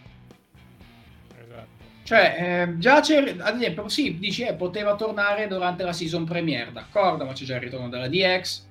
Cioè, 2.02 2.66
eh, 2.68 2.78
già 2.78 3.00
c'è, 3.00 3.36
ad 3.38 3.56
esempio, 3.56 3.88
sì, 3.88 4.18
dici, 4.18 4.42
eh, 4.42 4.52
poteva 4.52 4.96
tornare 4.96 5.48
durante 5.48 5.82
la 5.82 5.94
season 5.94 6.26
premiere, 6.26 6.72
d'accordo, 6.72 7.24
ma 7.24 7.32
c'è 7.32 7.46
già 7.46 7.54
il 7.54 7.62
ritorno 7.62 7.88
della 7.88 8.06
DX, 8.06 8.64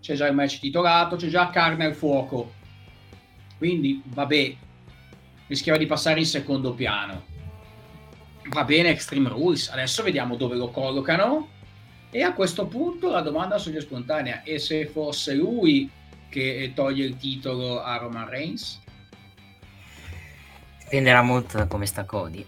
c'è 0.00 0.14
già 0.14 0.28
il 0.28 0.34
match 0.34 0.60
titolato, 0.60 1.16
c'è 1.16 1.26
già 1.26 1.50
carne 1.50 1.86
al 1.86 1.94
fuoco. 1.96 2.52
Quindi, 3.58 4.00
vabbè, 4.04 4.54
rischiava 5.48 5.76
di 5.76 5.86
passare 5.86 6.20
in 6.20 6.26
secondo 6.26 6.72
piano. 6.72 7.24
Va 8.44 8.62
bene 8.62 8.90
Extreme 8.90 9.28
Rules, 9.28 9.70
adesso 9.70 10.04
vediamo 10.04 10.36
dove 10.36 10.54
lo 10.54 10.70
collocano. 10.70 11.56
E 12.10 12.22
a 12.22 12.32
questo 12.32 12.66
punto 12.66 13.10
la 13.10 13.20
domanda 13.20 13.58
sorge 13.58 13.80
spontanea: 13.80 14.42
e 14.42 14.58
se 14.58 14.86
fosse 14.86 15.34
lui 15.34 15.90
che 16.28 16.72
toglie 16.74 17.04
il 17.04 17.16
titolo 17.16 17.82
a 17.82 17.96
Roman 17.96 18.28
Reigns? 18.28 18.80
Dipenderà 20.84 21.22
molto 21.22 21.58
da 21.58 21.66
come 21.66 21.84
sta 21.84 22.04
Cody. 22.04 22.46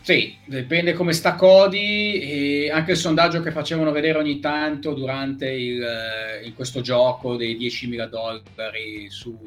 Sì, 0.00 0.36
dipende 0.46 0.94
come 0.94 1.12
sta 1.12 1.36
Cody 1.36 2.18
e 2.18 2.70
anche 2.72 2.90
il 2.90 2.96
sondaggio 2.96 3.40
che 3.40 3.52
facevano 3.52 3.92
vedere 3.92 4.18
ogni 4.18 4.40
tanto 4.40 4.94
durante 4.94 5.48
il, 5.48 5.80
eh, 5.80 6.44
in 6.44 6.54
questo 6.56 6.80
gioco 6.80 7.36
dei 7.36 7.56
10.000 7.56 8.08
dollari 8.08 9.08
su, 9.10 9.38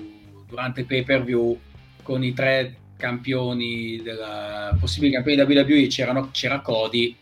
durante 0.48 0.80
il 0.80 0.86
pay 0.86 1.04
per 1.04 1.26
view 1.26 1.60
con 2.04 2.24
i 2.24 2.34
tre 2.34 2.74
campioni 2.98 4.02
della 4.02 4.76
possibili 4.80 5.12
campioni 5.12 5.38
della 5.38 5.64
WWE 5.64 5.88
c'erano, 5.88 6.30
c'era 6.32 6.62
Cody. 6.62 7.16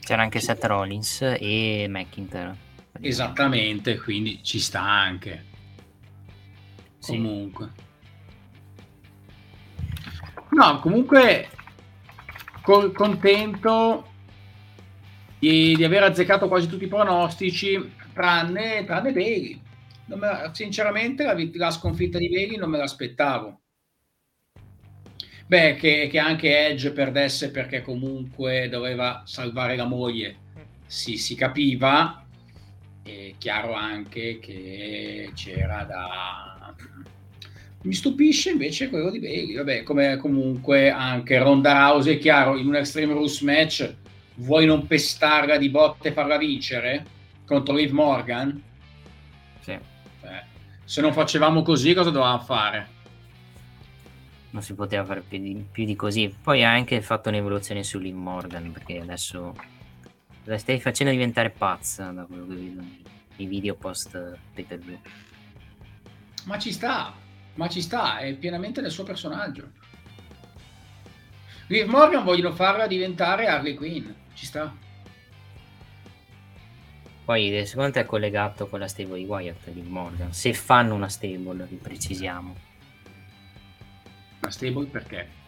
C'era 0.00 0.22
anche 0.22 0.40
Seth 0.40 0.64
Rollins 0.64 1.22
e 1.22 1.86
McIntyre. 1.88 2.56
esattamente 3.00 3.98
quindi 3.98 4.40
ci 4.42 4.58
sta 4.58 4.80
anche. 4.82 5.52
Sì. 6.98 7.12
comunque. 7.16 7.72
No 10.50 10.78
comunque 10.80 11.48
col- 12.62 12.92
contento 12.92 14.08
di, 15.38 15.74
di 15.76 15.84
aver 15.84 16.04
azzeccato 16.04 16.48
quasi 16.48 16.68
tutti 16.68 16.84
i 16.84 16.88
pronostici 16.88 17.92
tranne, 18.12 18.84
tranne 18.84 19.12
Bailey. 19.12 19.60
Me 20.06 20.50
sinceramente 20.52 21.24
la, 21.24 21.34
la 21.54 21.70
sconfitta 21.70 22.18
di 22.18 22.28
Bailey 22.28 22.56
non 22.56 22.70
me 22.70 22.78
l'aspettavo 22.78 23.60
beh 25.46 25.74
che, 25.74 26.08
che 26.10 26.18
anche 26.18 26.66
Edge 26.66 26.92
perdesse 26.92 27.50
perché 27.50 27.82
comunque 27.82 28.68
doveva 28.68 29.22
salvare 29.26 29.76
la 29.76 29.86
moglie. 29.86 30.36
Si, 30.86 31.16
si 31.16 31.34
capiva. 31.34 32.24
È 33.02 33.34
chiaro 33.38 33.74
anche 33.74 34.38
che 34.38 35.30
c'era 35.34 35.84
da 35.84 36.74
mi 37.84 37.92
stupisce 37.92 38.50
invece 38.50 38.88
quello 38.88 39.10
di 39.10 39.20
Bailey. 39.20 39.56
Vabbè 39.56 39.82
come 39.82 40.16
comunque 40.16 40.90
anche 40.90 41.38
Ronda 41.38 41.88
Rousey 41.88 42.16
è 42.16 42.18
chiaro 42.18 42.56
in 42.56 42.66
un 42.66 42.76
Extreme 42.76 43.12
Rules 43.12 43.40
match 43.40 43.94
vuoi 44.36 44.66
non 44.66 44.86
pestarla 44.86 45.56
di 45.56 45.68
botte 45.68 46.08
e 46.08 46.12
farla 46.12 46.38
vincere 46.38 47.04
contro 47.46 47.74
Liv 47.74 47.90
Morgan? 47.92 48.60
Sì. 49.60 49.72
Eh, 49.72 50.42
se 50.84 51.00
non 51.00 51.12
facevamo 51.12 51.62
così 51.62 51.94
cosa 51.94 52.10
dovevamo 52.10 52.40
fare 52.40 52.88
non 54.54 54.62
si 54.62 54.74
poteva 54.74 55.04
fare 55.04 55.20
più 55.20 55.38
di, 55.38 55.66
più 55.68 55.84
di 55.84 55.96
così. 55.96 56.32
Poi 56.40 56.62
ha 56.62 56.70
anche 56.70 57.02
fatto 57.02 57.28
un'evoluzione 57.28 57.82
su 57.82 57.98
Liv 57.98 58.14
Morgan, 58.14 58.70
perché 58.70 59.00
adesso 59.00 59.52
la 60.44 60.56
stai 60.58 60.80
facendo 60.80 61.12
diventare 61.12 61.50
pazza 61.50 62.10
da 62.10 62.24
quello 62.24 62.46
che 62.46 62.54
vedo 62.54 62.80
nei, 63.36 63.46
video 63.46 63.74
post 63.74 64.38
pay 64.54 64.64
per 64.64 64.78
view. 64.78 64.98
ma 66.44 66.58
ci 66.58 66.70
sta 66.70 67.12
ma 67.54 67.68
ci 67.68 67.80
sta 67.80 68.18
è 68.18 68.34
pienamente 68.34 68.80
nel 68.80 68.90
suo 68.90 69.04
personaggio 69.04 69.70
Liv 71.68 71.88
Morgan 71.88 72.24
vogliono 72.24 72.54
farla 72.54 72.86
diventare 72.86 73.46
Harley 73.46 73.74
Quinn 73.74 74.06
ci 74.34 74.44
sta 74.44 74.72
Poi 77.24 77.64
secondo 77.64 77.92
te 77.92 78.00
è 78.00 78.04
collegato 78.04 78.68
con 78.68 78.80
la 78.80 78.88
stable 78.88 79.16
di 79.16 79.24
Wyatt 79.24 79.66
Liv 79.72 79.86
Morgan? 79.86 80.32
Se 80.32 80.52
fanno 80.52 80.94
una 80.94 81.08
stable, 81.08 81.64
vi 81.64 81.76
una 84.44 84.50
stable 84.50 84.86
perché 84.86 85.42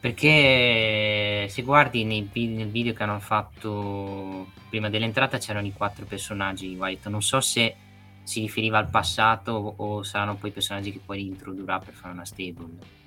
Perché 0.00 1.46
se 1.50 1.62
guardi 1.62 2.04
nei 2.04 2.26
nel 2.32 2.70
video 2.70 2.94
che 2.94 3.02
hanno 3.02 3.20
fatto 3.20 4.50
prima 4.70 4.88
dell'entrata 4.88 5.36
c'erano 5.36 5.66
i 5.66 5.74
quattro 5.74 6.06
personaggi 6.06 6.68
di 6.68 6.74
Wyatt. 6.74 7.08
Non 7.08 7.20
so 7.20 7.42
se 7.42 7.76
si 8.22 8.40
riferiva 8.40 8.78
al 8.78 8.88
passato 8.88 9.52
o- 9.52 10.02
saranno 10.02 10.36
poi 10.36 10.52
personaggi 10.52 10.92
che 10.92 11.00
poi 11.04 11.26
introdurrà 11.26 11.78
per 11.80 11.92
fare 11.92 12.14
una 12.14 12.24
stable. 12.24 12.98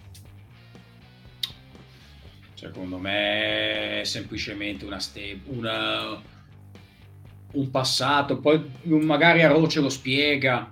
secondo 2.54 2.98
me 2.98 4.00
è 4.02 4.04
semplicemente 4.06 4.86
una 4.86 5.00
stable 5.00 5.42
una, 5.48 6.22
un 7.52 7.70
passato 7.72 8.40
poi 8.40 8.72
magari 8.84 9.42
a 9.42 9.50
Raw 9.50 9.68
ce 9.68 9.82
lo 9.82 9.90
spiega 9.90 10.72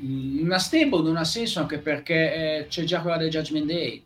una 0.00 0.58
stable 0.58 1.02
non 1.02 1.16
ha 1.16 1.24
senso 1.24 1.60
anche 1.60 1.78
perché 1.78 2.58
eh, 2.58 2.66
c'è 2.68 2.84
già 2.84 3.00
quella 3.00 3.16
del 3.16 3.30
Judgment 3.30 3.66
Day. 3.66 4.04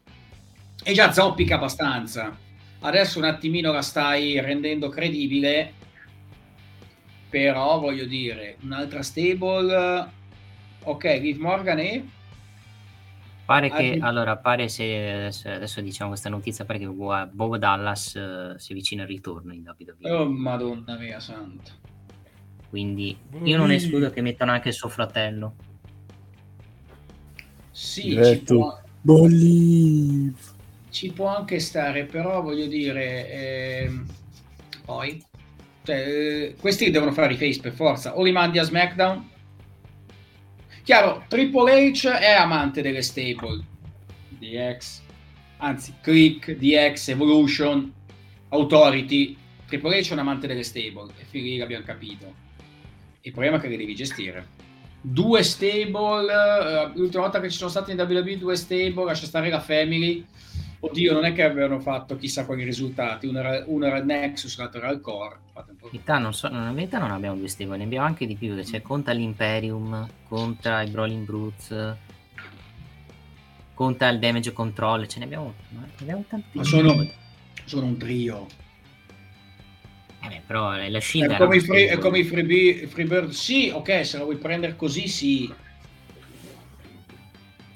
E 0.82 0.92
già 0.92 1.12
zoppica 1.12 1.56
abbastanza. 1.56 2.36
Adesso 2.80 3.18
un 3.18 3.24
attimino 3.24 3.72
la 3.72 3.82
stai 3.82 4.40
rendendo 4.40 4.88
credibile 4.88 5.74
però 7.30 7.78
voglio 7.78 8.04
dire 8.06 8.56
un'altra 8.62 9.02
stable 9.02 10.08
ok 10.82 11.04
Liv 11.04 11.38
Morgan 11.38 11.78
e? 11.78 12.08
Pare 13.44 13.68
che, 13.68 13.74
Harley- 13.74 14.00
allora, 14.00 14.36
pare 14.36 14.68
se 14.68 14.84
adesso, 14.84 15.48
adesso 15.48 15.80
diciamo 15.80 16.10
questa 16.10 16.28
notizia, 16.28 16.64
pare 16.64 16.78
che 16.78 16.86
Wa- 16.86 17.26
Bob 17.26 17.56
Dallas 17.56 18.14
eh, 18.14 18.54
si 18.58 18.70
avvicina 18.72 19.02
al 19.02 19.08
ritorno 19.08 19.52
in 19.52 19.62
WWE. 19.66 20.10
oh 20.12 20.28
madonna 20.28 20.96
mia 20.96 21.18
santa. 21.18 21.72
Quindi 22.68 23.16
io 23.42 23.56
non 23.56 23.72
escludo 23.72 24.10
che 24.10 24.20
mettano 24.20 24.52
anche 24.52 24.68
il 24.68 24.74
suo 24.74 24.88
fratello. 24.88 25.56
Sì 27.80 28.10
ci 28.22 28.42
può, 28.44 28.78
ci 30.90 31.12
può 31.12 31.34
anche 31.34 31.58
stare, 31.60 32.04
però 32.04 32.42
voglio 32.42 32.66
dire, 32.66 33.30
ehm, 33.30 34.06
poi, 34.84 35.24
cioè, 35.82 35.96
eh, 35.96 36.54
questi 36.60 36.90
devono 36.90 37.12
fare 37.12 37.32
i 37.32 37.36
face 37.38 37.60
per 37.60 37.72
forza, 37.72 38.18
o 38.18 38.22
li 38.22 38.32
mandi 38.32 38.58
a 38.58 38.64
SmackDown. 38.64 39.30
Chiaro, 40.82 41.24
Triple 41.26 41.90
H 41.90 42.08
è 42.08 42.32
amante 42.32 42.82
delle 42.82 43.02
stable, 43.02 43.64
DX, 44.28 45.00
anzi, 45.58 45.94
Click, 46.02 46.52
DX, 46.52 47.08
Evolution, 47.08 47.92
Authority. 48.50 49.36
Triple 49.66 50.00
H 50.02 50.10
è 50.10 50.12
un 50.12 50.18
amante 50.18 50.46
delle 50.46 50.64
stable, 50.64 51.12
e 51.18 51.24
fin 51.24 51.44
lì 51.44 51.56
l'abbiamo 51.56 51.84
capito. 51.84 52.34
Il 53.22 53.32
problema 53.32 53.56
è 53.56 53.60
che 53.60 53.68
le 53.68 53.76
devi 53.78 53.94
gestire. 53.94 54.59
Due 55.02 55.42
stable, 55.42 56.32
eh, 56.32 56.90
l'ultima 56.94 57.22
volta 57.22 57.40
che 57.40 57.50
ci 57.50 57.56
sono 57.56 57.70
stati 57.70 57.92
in 57.92 57.98
WWE 57.98 58.36
due 58.38 58.56
stable, 58.56 59.04
lascia 59.04 59.26
stare 59.26 59.48
la 59.48 59.60
Family. 59.60 60.24
Oddio, 60.80 61.12
non 61.12 61.24
è 61.24 61.32
che 61.32 61.42
avevano 61.42 61.78
fatto 61.80 62.16
chissà 62.16 62.44
quali 62.44 62.64
risultati. 62.64 63.26
Uno 63.26 63.38
era, 63.38 63.64
uno 63.66 63.86
era 63.86 63.98
il 63.98 64.04
Nexus, 64.04 64.56
l'altro 64.58 64.80
era 64.80 64.90
il 64.90 65.00
Core. 65.00 65.36
In 65.54 65.76
verità 65.82 66.18
non, 66.18 66.32
so, 66.32 66.48
verità 66.50 66.98
non 66.98 67.10
abbiamo 67.10 67.36
due 67.36 67.48
stable, 67.48 67.76
ne 67.76 67.84
abbiamo 67.84 68.06
anche 68.06 68.26
di 68.26 68.34
più. 68.34 68.54
che 68.54 68.62
C'è 68.62 68.80
conta 68.82 69.12
l'Imperium, 69.12 70.08
conta 70.26 70.82
i 70.82 70.88
Brawling 70.88 71.24
Brutes, 71.24 71.96
conta 73.74 74.08
il 74.08 74.18
Damage 74.18 74.52
Control. 74.52 75.06
Ce 75.06 75.18
ne 75.18 75.24
abbiamo, 75.26 75.54
ne 75.68 75.86
abbiamo 76.00 76.24
tanti. 76.28 76.56
Ma 76.56 76.64
sono, 76.64 77.06
sono 77.64 77.86
un 77.86 77.96
trio. 77.98 78.46
Eh, 80.22 80.42
però 80.46 80.76
la 80.76 81.00
Shield 81.00 81.32
È 81.32 81.36
come, 81.36 81.56
i 81.56 81.60
free, 81.60 81.88
è 81.88 81.98
come 81.98 82.18
i 82.18 82.24
freebie- 82.24 82.86
Freebird, 82.86 83.30
sì, 83.30 83.70
ok, 83.72 84.04
se 84.04 84.18
la 84.18 84.24
vuoi 84.24 84.36
prendere 84.36 84.76
così, 84.76 85.08
sì. 85.08 85.52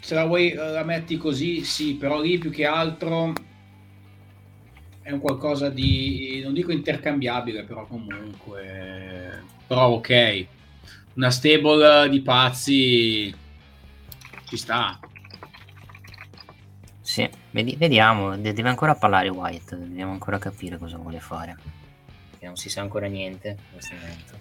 Se 0.00 0.14
la 0.14 0.26
vuoi 0.26 0.50
eh, 0.50 0.55
la 0.56 0.84
metti 0.84 1.16
così, 1.16 1.64
sì, 1.64 1.94
però 1.94 2.20
lì 2.20 2.39
più 2.39 2.50
che 2.50 2.66
altro 2.66 3.32
è 5.00 5.10
un 5.10 5.20
qualcosa 5.20 5.68
di, 5.70 6.40
non 6.42 6.52
dico 6.52 6.73
intercambiabile, 6.73 7.64
però 7.64 7.86
comunque, 7.86 9.42
però 9.66 9.89
ok. 9.89 10.47
Una 11.14 11.31
stable 11.31 12.08
di 12.10 12.20
pazzi 12.20 13.34
ci 14.47 14.56
sta. 14.56 14.98
Sì, 17.00 17.28
vedi- 17.50 17.76
vediamo, 17.76 18.36
de- 18.36 18.52
deve 18.52 18.68
ancora 18.68 18.94
parlare 18.94 19.28
White, 19.28 19.78
dobbiamo 19.78 20.12
ancora 20.12 20.39
capire 20.39 20.78
cosa 20.78 20.97
vuole 20.97 21.20
fare. 21.20 21.56
Perché 22.44 22.47
non 22.47 22.56
si 22.56 22.68
sa 22.68 22.82
ancora 22.82 23.06
niente 23.06 23.48
in 23.48 23.73
questo 23.73 23.94
momento. 23.94 24.40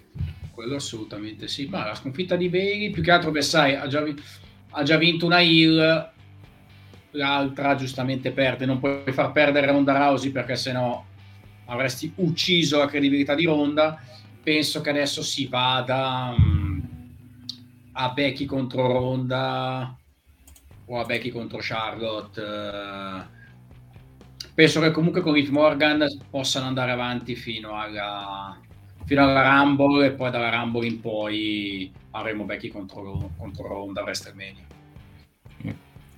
Quello 0.50 0.76
assolutamente 0.76 1.48
sì. 1.48 1.66
Ma 1.66 1.86
la 1.86 1.94
sconfitta 1.94 2.36
di 2.36 2.48
Bailey, 2.48 2.90
più 2.90 3.02
che 3.02 3.10
altro, 3.10 3.30
beh, 3.30 3.42
sai, 3.42 3.74
ha 3.74 3.86
già, 3.86 4.02
vi- 4.02 4.14
ha 4.70 4.82
già 4.82 4.96
vinto 4.98 5.26
una 5.26 5.40
Hill, 5.40 6.12
l'altra 7.12 7.74
giustamente 7.76 8.30
perde. 8.30 8.66
Non 8.66 8.78
puoi 8.78 9.10
far 9.12 9.32
perdere 9.32 9.66
Ronda 9.66 9.96
Rousey 9.96 10.30
perché 10.30 10.56
sennò 10.56 11.02
avresti 11.66 12.12
ucciso 12.16 12.78
la 12.78 12.86
credibilità 12.86 13.34
di 13.34 13.46
Ronda. 13.46 13.98
Penso 14.42 14.82
che 14.82 14.90
adesso 14.90 15.22
si 15.22 15.46
vada 15.46 16.34
mm, 16.38 16.80
a 17.92 18.10
Becky 18.10 18.44
contro 18.44 18.86
Ronda 18.86 19.96
o 20.86 21.00
a 21.00 21.04
Becky 21.04 21.30
contro 21.30 21.58
Charlotte. 21.60 22.42
eh. 22.42 23.33
Penso 24.54 24.80
che 24.80 24.92
comunque 24.92 25.20
con 25.20 25.34
Liv 25.34 25.48
Morgan 25.48 26.06
possano 26.30 26.66
andare 26.66 26.92
avanti 26.92 27.34
fino 27.34 27.76
alla, 27.76 28.56
fino 29.04 29.22
alla 29.24 29.58
Rumble 29.58 30.06
e 30.06 30.10
poi 30.12 30.30
dalla 30.30 30.50
Rumble 30.50 30.86
in 30.86 31.00
poi 31.00 31.92
avremo 32.12 32.44
Becky 32.44 32.68
contro, 32.68 33.30
contro 33.36 33.66
Ronda 33.66 34.02
WrestleMania. 34.02 34.62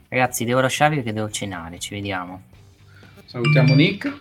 Ragazzi, 0.09 0.45
devo 0.45 0.61
lasciarvi 0.61 0.97
perché 0.97 1.15
devo 1.15 1.31
cenare, 1.31 1.79
ci 1.79 1.95
vediamo. 1.95 2.43
Salutiamo 3.25 3.75
Nick. 3.75 4.21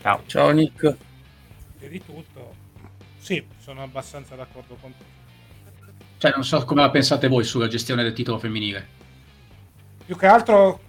Ciao. 0.00 0.22
Ciao 0.26 0.50
Nick. 0.50 0.96
Di 1.78 2.02
tutto. 2.04 2.54
Sì, 3.18 3.44
sono 3.58 3.82
abbastanza 3.82 4.36
d'accordo 4.36 4.76
con 4.80 4.92
te. 4.96 5.04
Cioè, 6.18 6.32
non 6.34 6.44
so 6.44 6.64
come 6.64 6.82
la 6.82 6.90
pensate 6.90 7.26
voi 7.26 7.42
sulla 7.42 7.66
gestione 7.66 8.02
del 8.02 8.12
titolo 8.12 8.38
femminile. 8.38 8.86
Più 10.06 10.16
che 10.16 10.26
altro 10.26 10.80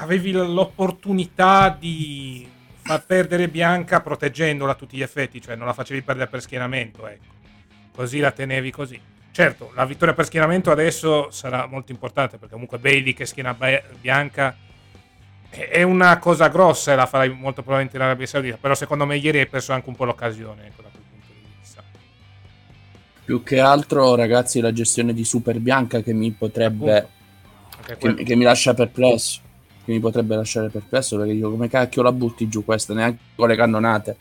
avevi 0.00 0.32
l'opportunità 0.32 1.74
di 1.76 2.48
far 2.82 3.04
perdere 3.04 3.48
Bianca 3.48 4.00
proteggendola 4.00 4.72
a 4.72 4.74
tutti 4.74 4.96
gli 4.96 5.02
effetti, 5.02 5.40
cioè 5.40 5.56
non 5.56 5.66
la 5.66 5.72
facevi 5.72 6.02
perdere 6.02 6.28
per 6.28 6.40
schieramento, 6.40 7.06
ecco. 7.06 7.36
Così 7.92 8.20
la 8.20 8.30
tenevi 8.30 8.70
così. 8.70 9.00
Certo, 9.32 9.72
la 9.74 9.84
vittoria 9.84 10.14
per 10.14 10.24
schieramento 10.24 10.70
adesso 10.70 11.30
sarà 11.30 11.66
molto 11.66 11.92
importante 11.92 12.38
perché 12.38 12.52
comunque 12.52 12.78
Bailey 12.78 13.12
che 13.12 13.26
schiena 13.26 13.56
Bianca 14.00 14.56
è 15.50 15.82
una 15.82 16.18
cosa 16.18 16.48
grossa 16.48 16.92
e 16.92 16.96
la 16.96 17.06
farai 17.06 17.30
molto 17.30 17.62
probabilmente 17.62 17.96
in 17.96 18.02
Arabia 18.02 18.26
Saudita, 18.26 18.56
però 18.60 18.74
secondo 18.74 19.04
me 19.04 19.16
ieri 19.16 19.40
hai 19.40 19.46
perso 19.46 19.72
anche 19.72 19.88
un 19.88 19.96
po' 19.96 20.04
l'occasione, 20.04 20.66
ecco, 20.66 20.82
da 20.82 20.88
quel 20.90 21.02
punto 21.10 21.26
di 21.32 21.58
vista. 21.58 21.82
Più 23.24 23.42
che 23.42 23.60
altro, 23.60 24.14
ragazzi, 24.14 24.60
la 24.60 24.72
gestione 24.72 25.12
di 25.12 25.24
Super 25.24 25.58
Bianca 25.58 26.00
che 26.02 26.12
mi 26.12 26.30
potrebbe. 26.30 27.16
Che, 27.84 28.14
che 28.14 28.36
mi 28.36 28.44
lascia 28.44 28.74
perplesso. 28.74 29.46
Che 29.88 29.94
mi 29.94 30.00
potrebbe 30.00 30.36
lasciare 30.36 30.68
perplesso 30.68 31.16
perché 31.16 31.32
io 31.32 31.50
come 31.50 31.66
cacchio 31.66 32.02
la 32.02 32.12
butti 32.12 32.46
giù 32.46 32.62
questa, 32.62 32.92
neanche 32.92 33.18
con 33.34 33.48
le 33.48 33.56
cannonate. 33.56 34.16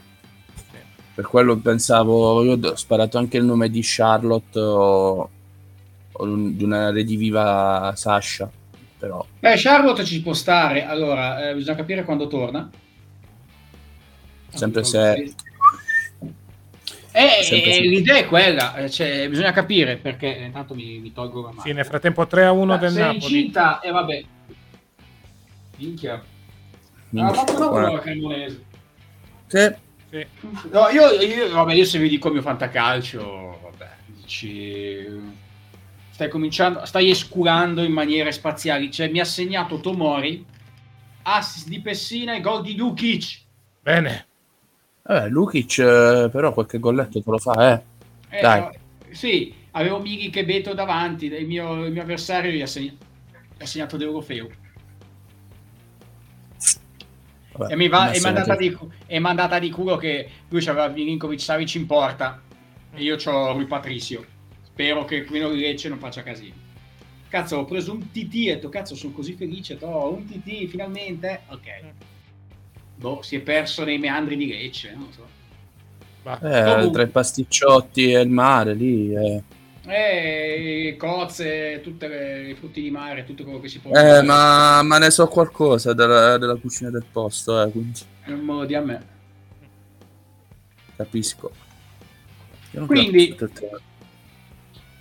Per 1.14 1.26
quello 1.26 1.58
pensavo, 1.58 2.42
io 2.42 2.58
ho 2.58 2.76
sparato 2.78 3.18
anche 3.18 3.36
il 3.36 3.44
nome 3.44 3.70
di 3.70 3.82
Charlotte 3.84 4.58
o, 4.58 5.30
o 6.14 6.26
di 6.26 6.64
una 6.64 6.90
rediviva 6.92 7.92
Sasha. 7.98 8.50
Però 8.98 9.26
Beh, 9.42 9.56
Charlotte 9.58 10.06
ci 10.06 10.22
può 10.22 10.32
stare. 10.32 10.86
Allora, 10.86 11.50
eh, 11.50 11.54
bisogna 11.54 11.76
capire 11.76 12.06
quando 12.06 12.28
torna. 12.28 12.70
sempre 14.48 14.86
se 14.86 15.34
Eh, 17.12 17.44
Sempre 17.44 17.76
eh, 17.76 17.82
l'idea 17.82 18.16
è 18.20 18.26
quella, 18.26 18.74
eh, 18.76 18.90
cioè, 18.90 19.28
bisogna 19.28 19.52
capire 19.52 19.98
perché 19.98 20.38
eh, 20.38 20.46
intanto 20.46 20.74
mi, 20.76 21.00
mi 21.00 21.12
tolgo 21.12 21.42
la 21.42 21.48
mano. 21.50 21.62
Sì, 21.62 21.74
nel 21.74 21.86
frattempo 21.86 22.26
3 22.26 22.46
a 22.46 22.52
1 22.54 22.74
Ah, 22.74 22.78
del 22.78 22.92
sei 22.92 23.02
Napoli. 23.02 23.18
incinta 23.20 23.80
e 23.82 23.92
vabbè. 23.92 24.24
Minchia. 25.78 26.14
Ha 26.14 26.24
Minchia, 27.10 27.34
fatto 27.34 27.56
una 27.58 27.68
guarda. 27.68 27.88
buona 27.88 28.02
Cremonese. 28.02 28.64
Sì. 29.48 29.76
Sì. 30.10 30.26
No, 30.72 30.88
io, 30.90 31.10
io, 31.22 31.50
vabbè, 31.52 31.74
io 31.74 31.86
se 31.86 32.00
vi 32.00 32.10
dico 32.10 32.28
il 32.28 32.34
mio 32.34 32.42
fantacalcio, 32.42 33.60
vabbè, 33.64 33.90
dici... 34.06 35.46
Stai 36.10 36.30
cominciando, 36.30 36.84
stai 36.86 37.12
escurando 37.12 37.84
in 37.84 37.92
maniere 37.92 38.32
spaziali. 38.32 38.90
Cioè, 38.90 39.08
mi 39.08 39.20
ha 39.20 39.24
segnato 39.24 39.80
Tomori, 39.80 40.44
assist 41.22 41.68
di 41.68 41.80
Pessina 41.80 42.34
e 42.34 42.42
gol 42.42 42.64
di 42.64 42.76
Lukic. 42.76 43.42
Bene. 43.84 44.26
Vabbè, 45.04 45.30
Lukic 45.30 45.78
eh, 45.78 46.28
però 46.32 46.54
qualche 46.54 46.80
golletto 46.80 47.22
te 47.22 47.30
lo 47.30 47.38
fa, 47.38 47.72
eh. 47.72 47.84
Eh, 48.36 48.42
Dai. 48.42 48.62
no, 48.62 48.72
sì, 49.12 49.54
avevo 49.72 50.00
Mighi 50.00 50.32
che 50.32 50.44
Beto 50.44 50.74
davanti, 50.74 51.28
il 51.28 51.46
mio, 51.46 51.86
il 51.86 51.92
mio 51.92 52.02
avversario 52.02 52.50
gli 52.50 52.64
ha, 52.64 52.68
segna- 52.68 52.96
gli 53.56 53.62
ha 53.62 53.66
segnato 53.68 53.96
Deulofeu. 53.96 54.50
Vabbè, 57.58 57.74
E 57.74 57.76
mi, 57.76 57.88
va, 57.88 58.10
e 58.12 58.16
è 58.16 58.20
se- 58.20 58.28
andata 58.28 58.56
di, 58.56 58.78
è 59.06 59.18
andata 59.18 59.60
di 59.60 59.70
culo 59.70 59.98
che 59.98 60.30
lui 60.50 60.62
c'aveva 60.62 60.88
Milinkovic 60.88 61.40
Savic 61.40 61.76
in 61.76 61.86
porta 61.86 62.42
e 62.94 63.02
io 63.02 63.16
c'ho 63.16 63.52
Rui 63.54 63.66
Patricio. 63.66 64.24
Spero 64.64 65.06
che 65.06 65.24
Quino 65.26 65.50
di 65.50 65.60
Lecce 65.60 65.90
non 65.90 65.98
faccia 66.00 66.22
casino. 66.24 66.54
Cazzo, 67.30 67.58
ho 67.58 67.66
preso 67.66 67.92
un 67.92 68.10
TT 68.12 68.34
e 68.36 68.52
ho 68.52 68.56
detto, 68.56 68.70
cazzo, 68.70 68.96
sono 68.96 69.12
così 69.12 69.34
felice. 69.34 69.78
Oh, 69.82 70.14
un 70.14 70.26
TT, 70.26 70.68
finalmente. 70.68 71.42
Ok. 71.50 71.68
Boh, 72.96 73.22
si 73.22 73.36
è 73.36 73.40
perso 73.42 73.84
nei 73.84 73.98
meandri 73.98 74.38
di 74.38 74.48
Lecce, 74.48 74.94
non 74.96 75.12
so. 75.12 75.26
Eh, 76.24 76.64
Comunque. 76.64 76.92
tra 76.92 77.02
i 77.04 77.08
pasticciotti 77.08 78.12
e 78.12 78.20
il 78.22 78.30
mare 78.30 78.74
lì. 78.74 79.14
eh. 79.14 79.42
Eh, 79.88 80.96
cozze, 80.98 81.80
tutte 81.82 82.08
le, 82.08 82.50
i 82.50 82.54
frutti 82.56 82.82
di 82.82 82.92
mare, 82.92 83.24
tutto 83.24 83.44
quello 83.44 83.60
che 83.62 83.70
si 83.70 83.80
può 83.80 83.92
Eh, 83.94 84.22
ma, 84.22 84.82
ma 84.84 84.98
ne 84.98 85.10
so 85.10 85.28
qualcosa 85.28 85.94
della, 85.94 86.38
della 86.38 86.56
cucina 86.56 86.90
del 86.90 87.06
posto, 87.10 87.62
eh, 87.62 87.72
quindi 87.72 88.00
Non 88.26 88.40
me 88.40 88.54
lo 88.54 88.66
dia 88.66 88.80
a 88.80 88.84
me. 88.84 89.06
capisco. 90.96 91.52
Io 92.72 92.80
non 92.80 92.88
Quindi- 92.88 93.34
capisco 93.36 93.80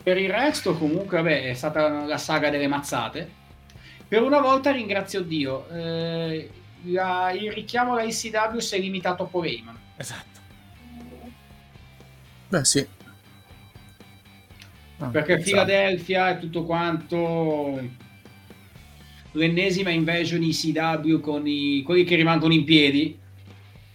Per 0.03 0.17
il 0.19 0.31
resto, 0.31 0.75
comunque, 0.77 1.17
vabbè, 1.17 1.49
è 1.51 1.55
stata 1.55 2.05
la 2.05 2.19
saga 2.19 2.49
delle 2.49 2.69
mazzate. 2.69 3.29
Per 4.07 4.23
una 4.23 4.39
volta 4.41 4.71
ringrazio 4.71 5.21
Dio. 5.23 5.69
eh, 5.69 6.49
la- 6.85 7.33
il 7.33 7.51
richiamo 7.51 7.93
alla 7.95 8.03
ICW 8.05 8.59
si 8.61 8.77
è 8.77 8.79
limitato 8.79 9.25
a 9.25 9.27
Paul 9.27 9.47
Heyman. 9.47 9.77
Esatto. 9.97 10.39
Beh, 12.49 12.65
sì. 12.65 12.87
Ah, 14.99 15.07
Perché. 15.09 15.39
Philadelphia 15.39 16.31
e 16.31 16.39
tutto 16.39 16.65
quanto. 16.65 18.05
L'ennesima 19.33 19.91
invasion 19.91 20.43
ICW 20.43 21.21
con 21.21 21.47
i, 21.47 21.83
quelli 21.85 22.05
che 22.05 22.17
rimangono 22.17 22.55
in 22.55 22.65
piedi. 22.65 23.19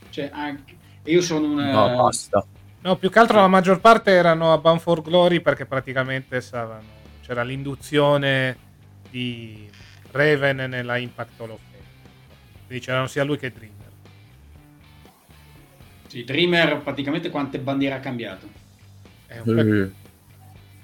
Cioè, 0.10 0.30
anche, 0.32 0.76
e 1.04 1.12
io 1.12 1.22
sono 1.22 1.48
un. 1.48 1.56
No, 1.56 1.96
basta. 1.96 2.46
No, 2.82 2.96
più 2.96 3.10
che 3.10 3.20
altro 3.20 3.40
la 3.40 3.48
maggior 3.48 3.80
parte 3.80 4.12
erano 4.12 4.54
a 4.54 4.58
Bound 4.58 4.80
for 4.80 5.02
Glory 5.02 5.40
perché 5.40 5.66
praticamente 5.66 6.42
stavano, 6.42 6.82
c'era 7.24 7.44
l'induzione 7.44 8.58
di 9.10 9.70
Raven 10.12 10.58
nella 10.70 10.98
Impact 10.98 11.40
Hall 11.40 11.52
of 11.52 11.60
Fame. 11.70 11.84
Quindi 12.66 12.84
c'erano 12.84 13.08
sia 13.08 13.24
lui 13.24 13.38
che 13.38 13.52
Dreamer. 13.52 13.90
Sì, 16.08 16.24
Dreamer 16.24 16.80
praticamente 16.80 17.30
quante 17.30 17.60
bandiere 17.60 17.96
ha 17.96 18.00
cambiato. 18.00 18.48
È 19.28 19.40
un 19.44 19.56
peccato. 19.56 20.01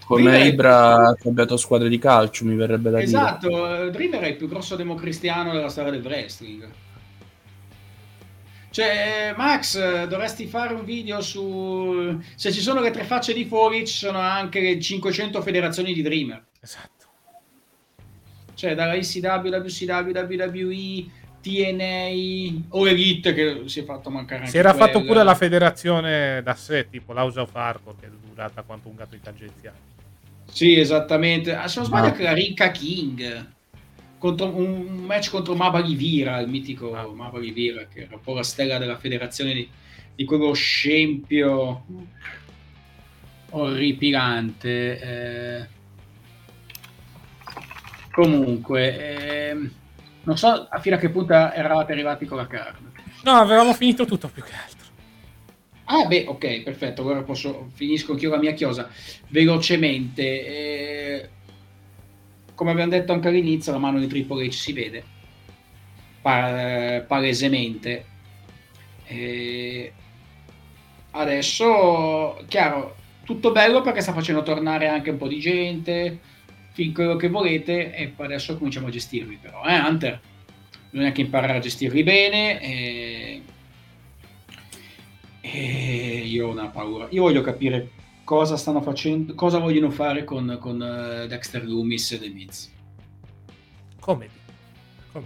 Come 0.07 0.21
Dreamer- 0.23 0.53
Ibra 0.53 1.07
ha 1.09 1.15
cambiato 1.15 1.57
squadre 1.57 1.89
di 1.89 1.97
calcio, 1.97 2.45
mi 2.45 2.55
verrebbe 2.55 2.89
da 2.89 2.99
dire. 2.99 3.09
Esatto, 3.09 3.89
Dreamer 3.89 4.21
è 4.21 4.27
il 4.27 4.35
più 4.37 4.47
grosso 4.47 4.77
democristiano 4.77 5.51
della 5.51 5.67
storia 5.67 5.91
del 5.91 6.01
wrestling. 6.01 6.65
Cioè, 8.69 9.33
Max, 9.35 9.75
eh, 9.75 10.07
dovresti 10.07 10.45
fare 10.45 10.73
un 10.73 10.85
video 10.85 11.19
su... 11.19 12.21
Se 12.35 12.53
ci 12.53 12.61
sono 12.61 12.79
le 12.79 12.91
tre 12.91 13.03
facce 13.03 13.33
di 13.33 13.43
Fori, 13.43 13.85
ci 13.85 13.97
sono 13.97 14.19
anche 14.19 14.61
le 14.61 14.79
500 14.79 15.41
federazioni 15.41 15.93
di 15.93 16.01
Dreamer. 16.01 16.45
Esatto. 16.61 17.05
Cioè, 18.53 18.75
dalla 18.75 18.93
ICW, 18.93 19.47
WCW, 19.47 20.11
WWE, 20.11 21.05
TNA 21.41 22.65
o 22.69 22.87
Elite, 22.87 23.33
che 23.33 23.63
si 23.65 23.81
è 23.81 23.83
fatto 23.83 24.09
mancare 24.09 24.39
anche 24.41 24.51
Si 24.51 24.57
era 24.57 24.73
fatto 24.73 24.99
quella. 24.99 25.05
pure 25.05 25.23
la 25.23 25.35
federazione 25.35 26.41
da 26.43 26.55
sé, 26.55 26.87
tipo 26.89 27.11
l'House 27.11 27.39
of 27.41 27.53
Hardcore, 27.53 27.97
che 27.99 28.05
è 28.05 28.09
durata 28.09 28.61
quanto 28.61 28.87
un 28.87 28.95
gatto 28.95 29.15
in 29.15 29.21
tangenziale. 29.21 29.95
Sì, 30.49 30.77
esattamente. 30.79 31.53
Ah, 31.55 31.67
se 31.67 31.79
non 31.79 31.87
sbaglio 31.87 32.05
Ah. 32.05 32.09
anche 32.09 32.23
la 32.23 32.33
Ricca 32.33 32.71
King. 32.71 33.55
contro, 34.17 34.47
un 34.55 35.03
match 35.05 35.29
contro 35.29 35.53
Maba 35.55 35.77
Livira, 35.79 36.39
il 36.39 36.49
mitico 36.49 36.89
Maba 37.13 37.37
Livira, 37.37 37.85
che 37.85 38.01
era 38.03 38.15
un 38.15 38.21
po' 38.21 38.33
la 38.33 38.41
stella 38.41 38.79
della 38.79 38.97
federazione 38.97 39.53
di, 39.53 39.69
di 40.15 40.25
quello 40.25 40.51
scempio 40.53 41.85
orripilante. 43.51 44.99
Eh. 44.99 45.67
Comunque, 48.11 49.49
ehm, 49.49 49.71
non 50.23 50.37
so 50.37 50.67
fino 50.81 50.95
a 50.95 50.99
che 50.99 51.09
punto 51.09 51.33
eravate 51.33 51.91
arrivati 51.91 52.25
con 52.25 52.37
la 52.37 52.47
carne. 52.47 52.91
No, 53.23 53.33
avevamo 53.33 53.73
finito 53.73 54.05
tutto 54.05 54.27
più 54.29 54.43
che 54.43 54.53
altro. 54.53 54.76
Ah, 55.89 56.05
beh, 56.05 56.25
ok, 56.27 56.63
perfetto. 56.63 57.01
Allora 57.01 57.23
posso 57.23 57.69
finisco 57.73 58.11
anch'io 58.11 58.29
la 58.29 58.37
mia 58.37 58.53
chiosa 58.53 58.89
velocemente. 59.29 60.23
Eh, 60.23 61.29
come 62.55 62.71
abbiamo 62.71 62.89
detto 62.91 63.13
anche 63.13 63.27
all'inizio, 63.29 63.71
la 63.71 63.77
mano 63.77 63.99
di 63.99 64.07
Triple 64.07 64.47
H 64.47 64.51
si 64.51 64.73
vede 64.73 65.03
pa- 66.21 67.03
palesemente. 67.07 68.05
Eh, 69.07 69.93
adesso, 71.11 72.43
chiaro, 72.47 72.95
tutto 73.23 73.51
bello 73.51 73.81
perché 73.81 74.01
sta 74.01 74.13
facendo 74.13 74.43
tornare 74.43 74.87
anche 74.87 75.09
un 75.09 75.17
po' 75.17 75.27
di 75.27 75.39
gente, 75.39 76.19
fin 76.73 76.93
quello 76.93 77.15
che 77.15 77.29
volete, 77.29 77.93
e 77.93 78.13
adesso 78.17 78.57
cominciamo 78.57 78.87
a 78.87 78.91
gestirli 78.91 79.37
però, 79.41 79.63
eh, 79.65 79.79
Hunter? 79.79 80.19
Bisogna 80.89 81.07
anche 81.07 81.21
imparare 81.21 81.57
a 81.57 81.59
gestirli 81.59 82.03
bene. 82.03 82.61
E... 82.61 83.41
e 85.53 86.23
io 86.25 86.47
ho 86.47 86.51
una 86.51 86.67
paura. 86.67 87.07
Io 87.09 87.21
voglio 87.21 87.41
capire 87.41 87.89
cosa 88.23 88.57
stanno 88.57 88.81
facendo, 88.81 89.33
cosa 89.35 89.57
vogliono 89.59 89.89
fare 89.89 90.23
con, 90.23 90.57
con 90.59 90.75
uh, 90.75 91.27
Dexter 91.27 91.65
Loomis 91.65 92.11
e 92.11 92.19
The 92.19 92.29
Miz. 92.29 92.71
Come? 93.99 94.29
Come? 95.11 95.25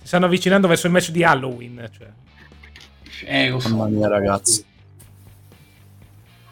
Si 0.00 0.06
stanno 0.06 0.26
avvicinando 0.26 0.68
verso 0.68 0.86
il 0.86 0.92
match 0.92 1.10
di 1.10 1.24
Halloween. 1.24 1.90
Cioè. 1.92 2.08
Eh, 3.24 3.54
so. 3.60 3.68
Mamma 3.70 3.88
mia, 3.88 4.08
ragazzi. 4.08 4.64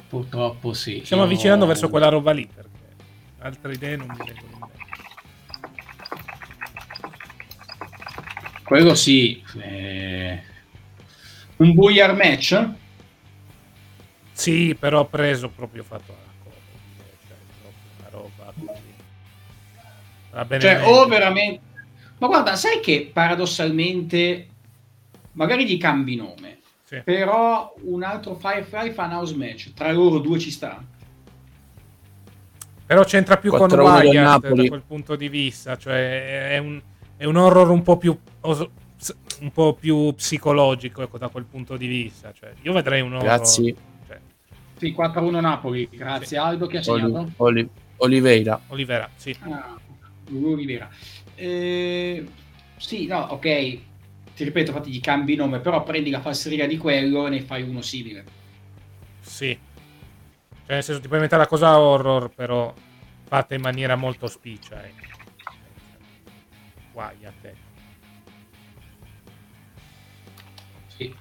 Purtroppo 0.09 0.73
sì. 0.73 1.03
Stiamo 1.05 1.23
Io- 1.23 1.29
avvicinando 1.29 1.67
verso 1.67 1.89
quella 1.89 2.09
roba 2.09 2.33
lì. 2.33 2.47
Perché 2.47 2.71
altre 3.39 3.73
idee 3.75 3.97
non 3.97 4.07
mi 4.09 4.17
vengono 4.17 4.41
in 4.53 4.59
mente. 4.59 4.77
Quello 8.65 8.95
sì. 8.95 9.43
eh, 9.61 10.43
Un 11.57 11.75
Booyar 11.75 12.15
match? 12.15 12.69
Sì, 14.39 14.77
però 14.79 15.05
preso 15.05 15.49
proprio 15.49 15.83
fatto 15.83 16.13
a 16.13 16.43
comodo, 16.45 16.61
cioè 17.27 17.37
una 17.99 18.09
roba 18.09 18.53
così. 18.55 18.95
Va 20.31 20.45
bene. 20.45 20.63
Cioè, 20.63 20.87
o 20.87 21.07
veramente... 21.09 21.61
Ma 22.19 22.29
guarda, 22.29 22.55
sai 22.55 22.79
che 22.79 23.11
paradossalmente, 23.13 24.47
magari 25.33 25.67
gli 25.67 25.77
cambi 25.77 26.15
nome, 26.15 26.61
Sì. 26.85 27.01
però 27.05 27.75
un 27.83 28.05
altro 28.05 28.37
Firefly 28.37 28.93
Fan 28.93 29.11
House 29.11 29.35
match, 29.35 29.73
tra 29.73 29.91
loro 29.91 30.21
due 30.21 30.39
ci 30.39 30.53
sta. 30.53 30.85
Però 32.87 33.03
c'entra 33.03 33.39
più 33.39 33.51
con 33.51 33.69
4-1 33.69 33.73
del 33.73 34.07
Wyatt 34.07 34.49
da 34.53 34.69
quel 34.69 34.83
punto 34.87 35.17
di 35.17 35.29
vista, 35.29 35.77
cioè 35.77 36.51
è 36.51 36.59
un, 36.59 36.81
è 37.17 37.25
un 37.25 37.37
horror 37.37 37.71
un 37.71 37.83
po' 37.83 37.97
più 37.97 38.17
un 39.41 39.53
po' 39.53 39.75
più 39.75 40.13
psicologico 40.15 41.03
ecco, 41.03 41.19
da 41.19 41.29
quel 41.29 41.45
punto 41.45 41.77
di 41.77 41.87
vista. 41.87 42.33
Cioè, 42.33 42.53
io 42.63 42.73
vedrei 42.73 43.01
un 43.01 43.15
horror. 43.15 43.25
Grazie. 43.25 43.88
Sì, 44.79 44.93
4-1 44.93 45.41
Napoli, 45.41 45.89
grazie 45.91 46.39
Aldo 46.39 46.67
che 46.67 46.79
ha 46.79 46.83
segnato. 46.83 47.19
Oli- 47.19 47.33
Oli- 47.37 47.71
Oliveira. 47.97 48.61
Olivera, 48.69 49.11
sì. 49.17 49.37
Ah, 49.41 49.77
Lulu 50.29 50.55
Rivera. 50.55 50.89
Eh, 51.35 52.27
sì, 52.77 53.07
no, 53.07 53.19
ok. 53.19 53.41
Ti 54.35 54.45
ripeto, 54.45 54.71
infatti 54.71 54.91
gli 54.91 55.01
cambi 55.01 55.35
nome, 55.35 55.59
però 55.59 55.83
prendi 55.83 56.11
la 56.11 56.21
falseria 56.21 56.69
di 56.69 56.77
quello 56.77 57.27
e 57.27 57.31
ne 57.31 57.41
fai 57.41 57.63
uno 57.63 57.83
simile. 57.83 58.25
Sì. 59.21 59.59
Cioè, 60.65 60.75
nel 60.75 60.83
senso, 60.85 61.01
ti 61.01 61.09
puoi 61.09 61.19
mettere 61.19 61.41
la 61.43 61.49
cosa 61.49 61.77
horror, 61.79 62.31
però 62.31 62.73
fatta 63.25 63.55
in 63.57 63.61
maniera 63.63 63.97
molto 63.97 64.29
spiccia. 64.29 64.85
Eh. 64.85 64.93
Guai 66.93 67.25
a 67.25 67.33
te. 67.41 67.55
Sì. 70.97 71.15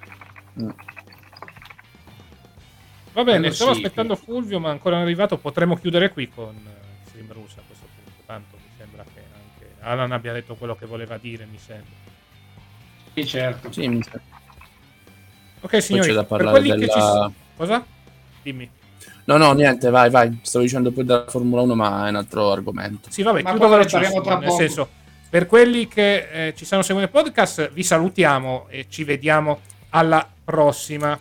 Va 3.18 3.24
bene, 3.24 3.50
stavo 3.50 3.72
sì, 3.74 3.78
aspettando 3.82 4.14
Fulvio, 4.14 4.60
ma 4.60 4.70
ancora 4.70 4.94
non 4.94 5.04
è 5.04 5.06
arrivato. 5.08 5.38
Potremmo 5.38 5.76
chiudere 5.76 6.10
qui 6.12 6.28
con 6.28 6.54
eh, 6.54 7.08
Stream 7.08 7.32
Russa 7.32 7.58
a 7.58 7.62
questo 7.66 7.84
punto. 7.92 8.22
Tanto 8.24 8.56
mi 8.56 8.70
sembra 8.78 9.02
che 9.12 9.18
anche 9.20 9.74
Alan 9.80 10.12
abbia 10.12 10.32
detto 10.32 10.54
quello 10.54 10.76
che 10.76 10.86
voleva 10.86 11.18
dire, 11.18 11.44
mi 11.50 11.58
sembra. 11.58 11.90
Sì, 13.14 13.26
certo. 13.26 13.72
Sì, 13.72 13.88
mi 13.88 14.00
sa- 14.04 14.20
Ok, 15.62 15.82
signori, 15.82 16.06
c'è 16.06 16.14
da 16.14 16.22
per 16.22 16.36
parlare 16.44 16.62
ci 16.62 16.76
della- 16.76 16.92
sono... 16.92 17.32
Cosa? 17.56 17.84
Dimmi. 18.40 18.70
No, 19.24 19.36
no, 19.36 19.52
niente, 19.52 19.90
vai, 19.90 20.10
vai. 20.10 20.38
Stavo 20.42 20.62
dicendo 20.64 20.92
poi 20.92 21.04
della 21.04 21.24
Formula 21.26 21.62
1, 21.62 21.74
ma 21.74 22.06
è 22.06 22.10
un 22.10 22.14
altro 22.16 22.52
argomento. 22.52 23.10
Sì, 23.10 23.22
vabbè, 23.22 23.42
Ma 23.42 23.50
chiudo 23.50 23.66
poi 23.66 23.76
velocissimo. 23.78 24.20
Nel 24.22 24.38
poco. 24.44 24.56
senso, 24.56 24.88
per 25.28 25.46
quelli 25.46 25.88
che 25.88 26.28
eh, 26.46 26.54
ci 26.54 26.64
stanno 26.64 26.82
seguendo 26.82 27.10
il 27.12 27.24
podcast, 27.24 27.72
vi 27.72 27.82
salutiamo 27.82 28.66
e 28.68 28.86
ci 28.88 29.02
vediamo 29.02 29.58
alla 29.88 30.24
prossima. 30.44 31.18